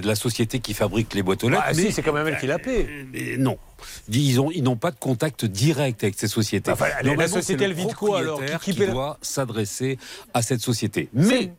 de 0.00 0.06
la 0.06 0.14
société 0.14 0.60
qui 0.60 0.72
fabrique 0.74 1.12
les 1.14 1.22
boîtes 1.22 1.44
aux 1.44 1.48
lettres. 1.50 1.62
Ah, 1.66 1.74
si, 1.74 1.92
c'est 1.92 2.02
quand 2.02 2.12
même 2.12 2.26
elle 2.26 2.38
qui 2.38 2.46
l'a 2.46 2.54
appelé. 2.54 2.86
Mais 3.12 3.36
non. 3.36 3.58
Ils 4.10 4.40
ont- 4.40 4.50
ils 4.50 4.62
n'ont 4.62 4.76
pas 4.76 4.90
de 4.90 4.98
contact 4.98 5.44
direct 5.44 6.02
avec 6.04 6.18
ces 6.18 6.28
sociétés. 6.28 6.70
Enfin, 6.70 6.86
la- 7.02 7.28
société, 7.28 7.64
elle 7.64 7.72
vit 7.72 7.86
de 7.86 7.92
quoi, 7.92 8.18
alors 8.18 8.40
Qui- 8.44 8.72
qui 8.72 8.78
qui 8.80 8.86
doit 8.86 9.18
s'adresser 9.22 9.98
à 10.34 10.42
cette 10.42 10.60
société. 10.60 11.08
Mais 11.12 11.52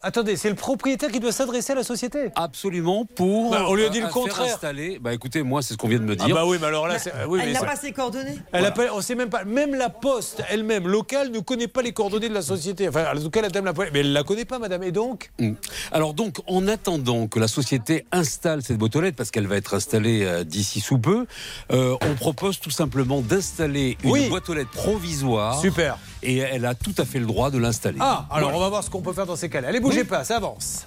Attendez, 0.00 0.36
c'est 0.36 0.48
le 0.48 0.54
propriétaire 0.54 1.10
qui 1.10 1.18
doit 1.18 1.32
s'adresser 1.32 1.72
à 1.72 1.74
la 1.74 1.82
société 1.82 2.28
Absolument 2.36 3.04
pour. 3.04 3.50
Bah, 3.50 3.64
on 3.68 3.74
lui 3.74 3.84
a 3.84 3.88
dit 3.88 3.98
le 3.98 4.04
euh, 4.04 4.08
faire 4.08 4.22
contraire. 4.22 4.54
installer. 4.54 5.00
Bah 5.00 5.12
écoutez, 5.12 5.42
moi, 5.42 5.60
c'est 5.60 5.74
ce 5.74 5.78
qu'on 5.78 5.88
vient 5.88 5.98
de 5.98 6.04
me 6.04 6.12
Ah 6.20 6.24
dire. 6.24 6.34
bah 6.36 6.44
oui, 6.46 6.56
mais 6.60 6.68
alors 6.68 6.86
là, 6.86 7.00
c'est- 7.00 7.12
oui, 7.28 7.40
Elle 7.42 7.52
n'a 7.52 7.60
pas 7.64 7.74
ses 7.74 7.90
coordonnées 7.90 8.38
Elle 8.52 8.64
appelle, 8.64 8.90
on 8.94 9.00
sait 9.00 9.16
même 9.16 9.28
pas. 9.28 9.42
Même 9.44 9.74
la 9.74 9.90
poste 9.90 10.40
elle-même 10.50 10.86
locale 10.86 11.32
ne 11.32 11.40
connaît 11.40 11.66
pas 11.66 11.82
les 11.82 11.92
coordonnées 11.92 12.28
de 12.28 12.34
la 12.34 12.42
société. 12.42 12.88
Enfin, 12.88 13.06
en 13.12 13.20
tout 13.20 13.28
cas, 13.30 13.42
la 13.42 13.48
dame 13.48 13.64
la 13.64 13.72
mais 13.92 13.98
elle 14.00 14.12
la 14.12 14.22
connaît 14.22 14.44
pas, 14.44 14.60
madame. 14.60 14.84
Et 14.84 14.92
donc 14.92 15.30
Mm. 15.40 15.54
Alors 15.90 16.14
donc, 16.14 16.36
en 16.46 16.68
attendant 16.68 17.26
que 17.26 17.40
la 17.40 17.48
société 17.48 18.06
installe 18.12 18.62
cette 18.62 18.78
boîte 18.78 18.94
aux 18.94 19.00
lettres, 19.00 19.16
parce 19.16 19.32
qu'elle 19.32 19.48
va 19.48 19.56
être 19.56 19.74
installée 19.74 20.22
euh, 20.24 20.44
d'ici 20.44 20.78
sous 20.80 20.98
peu, 20.98 21.26
euh, 21.72 21.96
on 22.08 22.14
propose 22.14 22.60
tout 22.60 22.70
simplement 22.70 23.20
d'installer 23.20 23.98
une 24.04 24.10
Oui. 24.12 24.28
boîte 24.28 24.48
aux 24.48 24.54
lettres 24.54 24.70
provisoire. 24.70 25.60
Super. 25.60 25.98
Et 26.22 26.38
elle 26.38 26.64
a 26.66 26.74
tout 26.74 26.94
à 26.98 27.04
fait 27.04 27.20
le 27.20 27.26
droit 27.26 27.50
de 27.50 27.58
l'installer. 27.58 27.98
Ah, 28.00 28.26
alors 28.30 28.50
Voilà. 28.50 28.56
on 28.56 28.60
va 28.60 28.68
voir 28.68 28.82
ce 28.84 28.90
qu'on 28.90 29.00
peut 29.02 29.12
faire 29.12 29.26
dans 29.26 29.36
ces 29.36 29.48
cas-là. 29.48 29.68
Allez, 29.68 29.80
bougez 29.80 30.04
pas, 30.04 30.24
ça 30.24 30.36
avance. 30.36 30.86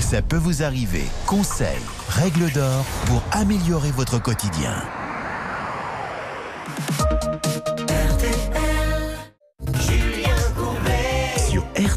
Ça 0.00 0.22
peut 0.22 0.36
vous 0.36 0.62
arriver. 0.62 1.04
Conseils, 1.26 1.66
règles 2.08 2.50
d'or 2.52 2.84
pour 3.06 3.22
améliorer 3.32 3.90
votre 3.90 4.20
quotidien. 4.22 4.74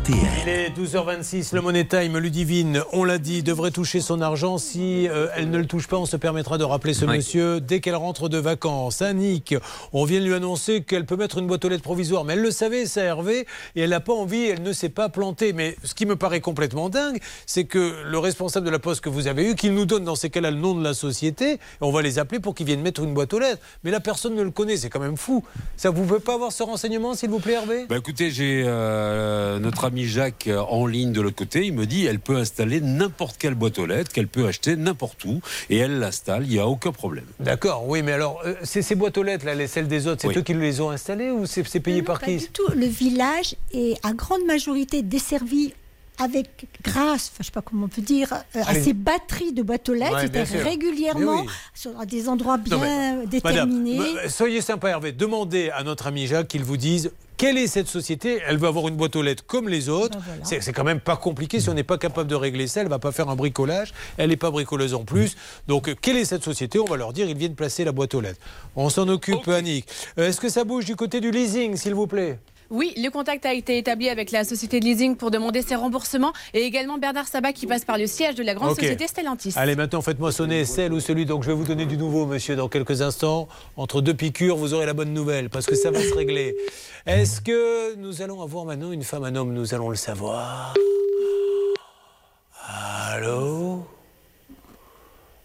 RTL. 0.03 0.17
Il 0.43 0.49
est 0.49 0.69
12h26, 0.77 1.55
le 1.55 1.61
Money 1.61 1.85
Time, 1.85 2.17
Ludivine, 2.17 2.83
on 2.91 3.05
l'a 3.05 3.17
dit, 3.19 3.41
devrait 3.41 3.71
toucher 3.71 4.01
son 4.01 4.19
argent. 4.19 4.57
Si 4.57 5.07
euh, 5.07 5.27
elle 5.35 5.49
ne 5.49 5.57
le 5.57 5.65
touche 5.65 5.87
pas, 5.87 5.97
on 5.97 6.05
se 6.05 6.17
permettra 6.17 6.57
de 6.57 6.65
rappeler 6.65 6.93
ce 6.93 7.05
Oui. 7.05 7.15
monsieur 7.17 7.61
dès 7.61 7.79
qu'elle 7.79 7.95
rentre 7.95 8.27
de 8.27 8.37
vacances. 8.37 9.01
Annick, 9.01 9.55
on 9.93 10.03
vient 10.03 10.19
de 10.19 10.25
lui 10.25 10.33
annoncer 10.33 10.81
qu'elle 10.83 11.05
peut 11.05 11.15
mettre 11.15 11.37
une 11.37 11.47
boîte 11.47 11.63
aux 11.63 11.69
lettres 11.69 11.83
provisoire, 11.83 12.25
mais 12.25 12.33
elle 12.33 12.41
le 12.41 12.51
savait, 12.51 12.85
ça 12.85 13.01
Hervé, 13.03 13.47
et 13.75 13.81
elle 13.81 13.91
n'a 13.91 14.01
pas 14.01 14.11
envie, 14.13 14.43
elle 14.43 14.61
ne 14.61 14.73
s'est 14.73 14.89
pas 14.89 15.07
plantée. 15.07 15.53
Mais 15.53 15.77
ce 15.85 15.93
qui 15.95 16.05
me 16.05 16.17
paraît 16.17 16.41
complètement 16.41 16.89
dingue, 16.89 17.19
c'est 17.45 17.63
que 17.63 18.03
le 18.05 18.17
responsable 18.19 18.65
de 18.65 18.71
la 18.71 18.79
poste 18.79 18.99
que 19.01 19.09
vous 19.09 19.27
avez 19.27 19.49
eu, 19.51 19.55
qu'il 19.55 19.73
nous 19.73 19.85
donne 19.85 20.03
dans 20.03 20.15
ces 20.15 20.29
cas-là 20.29 20.51
le 20.51 20.57
nom 20.57 20.75
de 20.75 20.83
la 20.83 20.93
société, 20.93 21.51
et 21.53 21.59
on 21.79 21.91
va 21.91 22.01
les 22.01 22.19
appeler 22.19 22.41
pour 22.41 22.55
qu'ils 22.55 22.65
viennent 22.65 22.81
mettre 22.81 23.03
une 23.03 23.13
boîte 23.13 23.33
aux 23.33 23.39
lettres. 23.39 23.61
Mais 23.85 23.91
la 23.91 24.01
personne 24.01 24.35
ne 24.35 24.41
le 24.43 24.51
connaît, 24.51 24.75
c'est 24.75 24.89
quand 24.89 24.99
même 24.99 25.17
fou. 25.17 25.45
Ça, 25.77 25.91
vous 25.91 26.03
pouvez 26.03 26.19
pas 26.19 26.33
avoir 26.33 26.51
ce 26.51 26.63
renseignement, 26.63 27.13
s'il 27.13 27.29
vous 27.29 27.39
plaît, 27.39 27.53
Hervé? 27.53 27.85
Bah 27.87 27.95
écoutez, 27.97 28.31
j'ai 28.31 28.63
euh, 28.65 29.59
notre 29.59 29.85
ami 29.85 29.92
Jacques 30.01 30.47
euh, 30.47 30.59
en 30.59 30.85
ligne 30.85 31.11
de 31.11 31.21
l'autre 31.21 31.35
côté. 31.35 31.65
Il 31.65 31.73
me 31.73 31.85
dit 31.85 32.05
elle 32.05 32.19
peut 32.19 32.37
installer 32.37 32.81
n'importe 32.81 33.37
quelle 33.37 33.55
boîte 33.55 33.79
aux 33.79 33.85
lettres, 33.85 34.11
qu'elle 34.11 34.27
peut 34.27 34.47
acheter 34.47 34.75
n'importe 34.75 35.23
où, 35.25 35.39
et 35.69 35.77
elle 35.77 35.99
l'installe, 35.99 36.43
il 36.45 36.49
n'y 36.49 36.59
a 36.59 36.67
aucun 36.67 36.91
problème. 36.91 37.25
D'accord, 37.39 37.87
oui, 37.87 38.01
mais 38.01 38.11
alors, 38.11 38.41
euh, 38.45 38.55
c'est 38.63 38.81
ces 38.81 38.95
boîtes 38.95 39.17
aux 39.17 39.23
lettres, 39.23 39.45
là, 39.45 39.55
les, 39.55 39.67
celles 39.67 39.87
des 39.87 40.07
autres, 40.07 40.21
c'est 40.21 40.27
Oui. 40.27 40.37
eux 40.37 40.41
qui 40.41 40.53
les 40.53 40.81
ont 40.81 40.89
installées 40.89 41.31
ou 41.31 41.45
c'est 41.45 41.79
payé 41.79 42.01
par 42.01 42.19
Pas 42.19 42.25
qui 42.25 42.37
du 42.37 42.47
tout. 42.47 42.67
Le 42.75 42.85
village 42.85 43.55
est 43.73 43.97
à 44.03 44.13
grande 44.13 44.45
majorité 44.45 45.01
desservi 45.01 45.73
avec 46.19 46.67
grâce, 46.83 47.31
enfin, 47.33 47.37
je 47.39 47.45
sais 47.45 47.51
pas 47.51 47.61
comment 47.61 47.85
on 47.85 47.89
peut 47.89 48.01
dire, 48.01 48.31
euh, 48.55 48.61
à 48.65 48.75
ces 48.75 48.93
batteries 48.93 49.51
de 49.53 49.63
boîtes 49.63 49.89
aux 49.89 49.93
lettres, 49.93 50.13
Ouais, 50.33 50.45
sûr. 50.45 50.59
régulièrement 50.63 51.41
oui. 51.41 51.49
sur 51.73 51.99
à 51.99 52.05
des 52.05 52.29
endroits 52.29 52.57
bien 52.57 52.77
Non, 52.77 52.83
mais, 52.83 53.27
déterminés. 53.27 53.97
Madame, 53.97 54.17
euh, 54.25 54.29
soyez 54.29 54.61
sympa 54.61 54.89
Hervé, 54.89 55.11
demandez 55.11 55.69
à 55.71 55.83
notre 55.83 56.07
ami 56.07 56.27
Jacques 56.27 56.47
qu'il 56.49 56.63
vous 56.63 56.77
dise 56.77 57.11
quelle 57.35 57.57
est 57.57 57.67
cette 57.67 57.87
société 57.87 58.41
Elle 58.47 58.57
veut 58.57 58.67
avoir 58.67 58.87
une 58.87 58.95
boîte 58.95 59.15
aux 59.15 59.21
lettres 59.23 59.43
comme 59.45 59.67
les 59.67 59.89
autres. 59.89 60.17
C'est 60.43 60.61
c'est 60.61 60.71
quand 60.71 60.83
même 60.83 60.99
pas 60.99 61.17
compliqué. 61.17 61.59
Si 61.59 61.67
on 61.67 61.73
n'est 61.73 61.83
pas 61.83 61.97
capable 61.97 62.29
de 62.29 62.35
régler 62.35 62.67
ça, 62.67 62.81
elle 62.81 62.87
va 62.87 62.99
pas 62.99 63.11
faire 63.11 63.27
un 63.27 63.35
bricolage. 63.35 63.91
Elle 64.17 64.29
n'est 64.29 64.37
pas 64.37 64.51
bricoleuse 64.51 64.93
en 64.93 65.03
plus. 65.03 65.35
Donc, 65.67 65.89
euh, 65.89 65.95
quelle 65.99 66.15
est 66.15 66.25
cette 66.25 66.43
société? 66.43 66.79
On 66.79 66.85
va 66.85 66.95
leur 66.95 67.11
dire, 67.11 67.27
ils 67.27 67.35
viennent 67.35 67.55
placer 67.55 67.83
la 67.83 67.91
boîte 67.91 68.13
aux 68.13 68.21
lettres. 68.21 68.39
On 68.75 68.89
s'en 68.89 69.07
occupe, 69.09 69.47
Annick. 69.47 69.87
Euh, 70.19 70.29
Est-ce 70.29 70.39
que 70.39 70.47
ça 70.47 70.63
bouge 70.63 70.85
du 70.85 70.95
côté 70.95 71.19
du 71.19 71.31
leasing, 71.31 71.75
s'il 71.75 71.95
vous 71.95 72.07
plaît? 72.07 72.39
Oui, 72.73 72.91
le 72.97 73.09
contact 73.09 73.45
a 73.45 73.53
été 73.53 73.77
établi 73.77 74.09
avec 74.09 74.31
la 74.31 74.43
société 74.43 74.79
de 74.79 74.85
leasing 74.85 75.15
pour 75.15 75.29
demander 75.29 75.61
ses 75.61 75.75
remboursements 75.75 76.33
et 76.55 76.63
également 76.63 76.97
Bernard 76.97 77.27
Sabat 77.27 77.53
qui 77.53 77.67
passe 77.67 77.85
par 77.85 77.99
le 77.99 78.07
siège 78.07 78.33
de 78.33 78.41
la 78.41 78.55
grande 78.55 78.73
société 78.73 79.05
Stellantis. 79.05 79.53
Allez, 79.55 79.75
maintenant, 79.75 80.01
faites-moi 80.01 80.31
sonner 80.31 80.65
celle 80.65 80.91
ou 80.91 80.99
celui. 80.99 81.27
Donc, 81.27 81.43
je 81.43 81.49
vais 81.49 81.53
vous 81.53 81.65
donner 81.65 81.85
du 81.85 81.97
nouveau, 81.97 82.25
monsieur, 82.25 82.55
dans 82.55 82.69
quelques 82.69 83.03
instants. 83.03 83.47
Entre 83.77 84.01
deux 84.01 84.15
piqûres, 84.15 84.57
vous 84.57 84.73
aurez 84.73 84.87
la 84.87 84.95
bonne 84.95 85.13
nouvelle, 85.13 85.51
parce 85.51 85.67
que 85.67 85.75
ça 85.75 85.91
va 85.91 86.01
se 86.01 86.15
régler. 86.15 86.55
Est-ce 87.05 87.41
que 87.41 87.93
nous 87.93 88.23
allons 88.23 88.41
avoir 88.41 88.65
maintenant 88.65 88.91
une 88.91 89.03
femme, 89.03 89.23
un 89.23 89.35
homme? 89.35 89.53
Nous 89.53 89.75
allons 89.75 89.91
le 89.91 89.95
savoir. 89.95 90.73
Allô? 92.65 93.85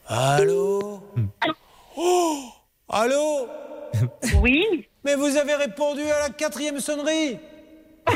Allô? 0.07 1.02
Oh 1.94 2.39
Allô? 2.89 3.67
Oui. 4.42 4.86
Mais 5.05 5.15
vous 5.15 5.36
avez 5.36 5.55
répondu 5.55 6.02
à 6.02 6.20
la 6.28 6.31
quatrième 6.31 6.81
sonnerie. 6.81 7.39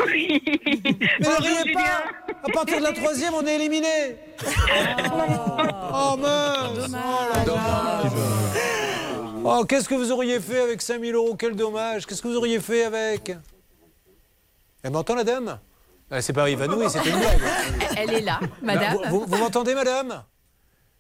Oui. 0.07 0.43
Mais 0.45 1.29
ne 1.29 1.43
riez 1.43 1.73
pas. 1.75 2.05
À 2.45 2.51
partir 2.53 2.79
de 2.79 2.83
la 2.83 2.93
troisième, 2.93 3.35
on 3.35 3.47
est 3.47 3.57
éliminé. 3.57 4.17
Oh. 5.93 6.17
Mince. 6.19 6.91
Oh 6.91 7.47
là. 7.47 8.03
Oh, 9.45 9.65
qu'est-ce 9.65 9.89
que 9.89 9.95
vous 9.95 10.11
auriez 10.13 10.41
fait 10.41 10.61
avec 10.61 10.81
5000 10.81 11.15
euros? 11.15 11.35
Quel 11.37 11.55
dommage. 11.57 12.07
Qu'est-ce 12.07 12.23
que 12.23 12.29
vous 12.29 12.37
auriez 12.37 12.61
fait 12.61 12.85
avec? 12.85 13.33
Elle 14.83 14.91
m'entend, 14.93 15.15
la 15.15 15.25
dame? 15.25 15.59
Elle 16.11 16.23
s'est 16.23 16.33
pas 16.33 16.49
évanouie, 16.51 16.89
c'était 16.91 17.11
une 17.11 17.19
blague. 17.19 17.41
Elle 17.97 18.15
est 18.15 18.21
là, 18.21 18.39
madame. 18.61 18.99
Vous 19.09 19.21
vous- 19.21 19.27
vous 19.27 19.37
m'entendez, 19.39 19.75
madame? 19.75 20.23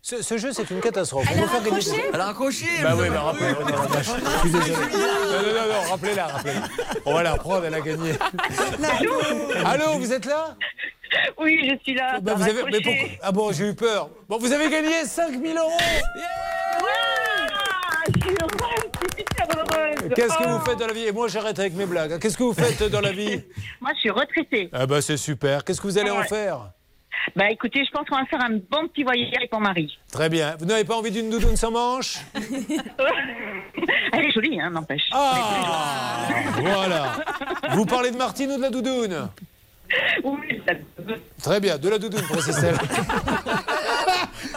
Ce, 0.05 0.20
ce 0.20 0.36
jeu, 0.36 0.52
c'est 0.52 0.68
une 0.70 0.81
catastrophe. 0.81 1.26
Elle 1.32 1.44
a 1.44 1.47
raccroché 1.47 1.90
Elle 2.12 2.20
a 2.20 2.24
raccroché 2.26 2.66
Bah 2.82 2.94
oui, 2.98 3.08
bah 3.08 3.20
rappelez. 3.20 3.55
oh, 3.58 3.62
non, 3.62 3.68
la 3.70 3.76
vache. 3.86 4.06
Je 4.06 4.39
suis 4.40 4.50
désolé. 4.50 5.52
Non, 5.52 5.66
non, 5.72 5.90
rappelez-la, 5.90 6.26
rappelez-la. 6.26 6.62
On 7.06 7.14
va 7.14 7.22
la 7.22 7.32
reprendre, 7.34 7.64
elle 7.66 7.74
a 7.74 7.81
gagné. 7.81 8.12
Allô, 9.64 9.98
vous 9.98 10.12
êtes 10.12 10.24
là? 10.26 10.56
Oui, 11.39 11.68
je 11.70 11.76
suis 11.84 11.94
là. 11.94 12.18
Bah, 12.20 12.34
vous 12.34 12.42
avez, 12.42 12.62
mais 12.64 12.81
pourquoi? 12.81 13.08
Ah 13.22 13.32
bon, 13.32 13.52
j'ai 13.52 13.68
eu 13.68 13.74
peur. 13.74 14.08
Bon, 14.28 14.39
vous 14.39 14.52
avez 14.52 14.68
gagné 14.70 15.05
5000 15.05 15.56
euros 15.56 15.70
Ah, 15.78 15.84
je 18.08 18.20
suis 18.20 18.31
heureuse, 18.40 18.90
je 18.94 18.98
suis 19.16 19.24
super 19.28 19.47
heureuse. 19.56 20.12
Qu'est-ce 20.16 20.39
que 20.39 20.44
Oh. 20.47 20.58
vous 20.58 20.64
faites 20.64 20.78
dans 20.78 20.86
la 20.86 20.92
vie? 20.94 21.05
Et 21.06 21.12
moi, 21.12 21.28
j'arrête 21.28 21.58
avec 21.58 21.74
mes 21.74 21.86
blagues. 21.86 22.18
Qu'est-ce 22.18 22.36
que 22.36 22.42
vous 22.42 22.55
faites 22.55 22.82
dans 22.90 23.00
la 23.00 23.12
vie? 23.12 23.42
Moi, 23.81 23.92
je 23.94 24.00
suis 24.00 24.10
retraitée. 24.10 24.68
Ah 24.72 24.86
bah 24.86 25.00
c'est 25.00 25.16
super. 25.16 25.64
Qu'est-ce 25.64 25.81
que 25.81 25.86
vous 25.86 25.98
allez 25.98 26.10
en 26.10 26.18
Ouais. 26.20 26.26
faire? 26.28 26.70
Bah 27.36 27.51
écoutez, 27.51 27.84
je 27.84 27.91
pense 27.91 28.09
qu'on 28.09 28.17
va 28.18 28.25
faire 28.26 28.41
un 28.44 28.51
bon 28.70 28.89
petit 28.89 29.02
voyage 29.05 29.33
avec 29.36 29.52
mon 29.52 29.60
mari. 29.60 29.97
Très 30.12 30.28
bien. 30.28 30.57
Vous 30.59 30.65
n'avez 30.67 30.84
pas 30.84 30.97
envie 30.97 31.10
d'une 31.10 31.31
doudoune 31.31 31.57
sans 31.57 31.70
manche 31.70 32.18
Elle 34.12 34.25
est 34.26 34.33
jolie, 34.33 34.60
hein, 34.60 34.70
n'empêche. 34.70 35.09
Ah 35.12 36.28
Voilà. 36.59 37.12
Vous 37.73 37.86
parlez 37.86 38.10
de 38.10 38.17
Martine 38.17 38.51
ou 38.52 38.57
de 38.57 38.62
la 38.62 38.70
doudoune 38.70 39.28
Oui, 40.25 40.62
ça- 40.67 40.75
Très 41.42 41.60
bien, 41.60 41.78
de 41.78 41.89
la 41.89 41.99
doudoune 41.99 42.23
pour 42.23 42.41
Cécile. 42.42 42.75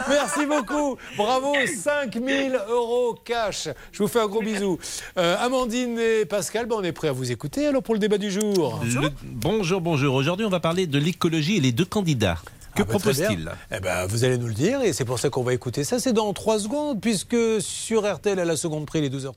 Merci 0.10 0.46
beaucoup. 0.46 0.98
Bravo, 1.18 1.54
5000 1.66 2.60
euros 2.70 3.16
cash. 3.26 3.70
Je 3.92 4.00
vous 4.04 4.08
fais 4.08 4.20
un 4.20 4.28
gros 4.28 4.42
bisou. 4.42 4.78
Euh, 5.18 5.36
Amandine 5.40 5.98
et 6.00 6.26
Pascal, 6.26 6.66
ben, 6.66 6.76
on 6.80 6.84
est 6.84 6.92
prêts 6.92 7.08
à 7.08 7.12
vous 7.12 7.32
écouter 7.32 7.68
alors 7.68 7.82
pour 7.84 7.94
le 7.96 8.00
débat 8.00 8.18
du 8.18 8.30
jour. 8.32 8.82
Le- 8.84 9.10
bonjour, 9.24 9.82
bonjour. 9.82 10.16
Aujourd'hui, 10.16 10.46
on 10.46 10.50
va 10.50 10.60
parler 10.60 10.88
de 10.88 10.98
l'écologie 11.00 11.58
et 11.58 11.62
les 11.62 11.72
deux 11.72 11.86
candidats. 11.86 12.38
Que 12.76 12.82
Ah 12.82 12.86
bah, 12.86 12.92
propose-t-il. 12.92 13.52
Eh 13.72 13.80
ben, 13.80 14.06
vous 14.06 14.24
allez 14.26 14.38
nous 14.38 14.48
le 14.48 14.54
dire 14.54 14.82
et 14.82 14.94
c'est 14.94 15.06
pour 15.06 15.20
ça 15.20 15.30
qu'on 15.30 15.44
va 15.44 15.54
écouter 15.54 15.84
ça. 15.84 16.00
C'est 16.00 16.14
dans 16.14 16.32
3 16.34 16.60
secondes 16.60 17.02
puisque 17.02 17.38
sur 17.62 18.12
RTL 18.14 18.38
à 18.40 18.46
la 18.46 18.58
seconde 18.58 18.86
prix, 18.86 19.02
les 19.02 19.10
12h30. 19.10 19.34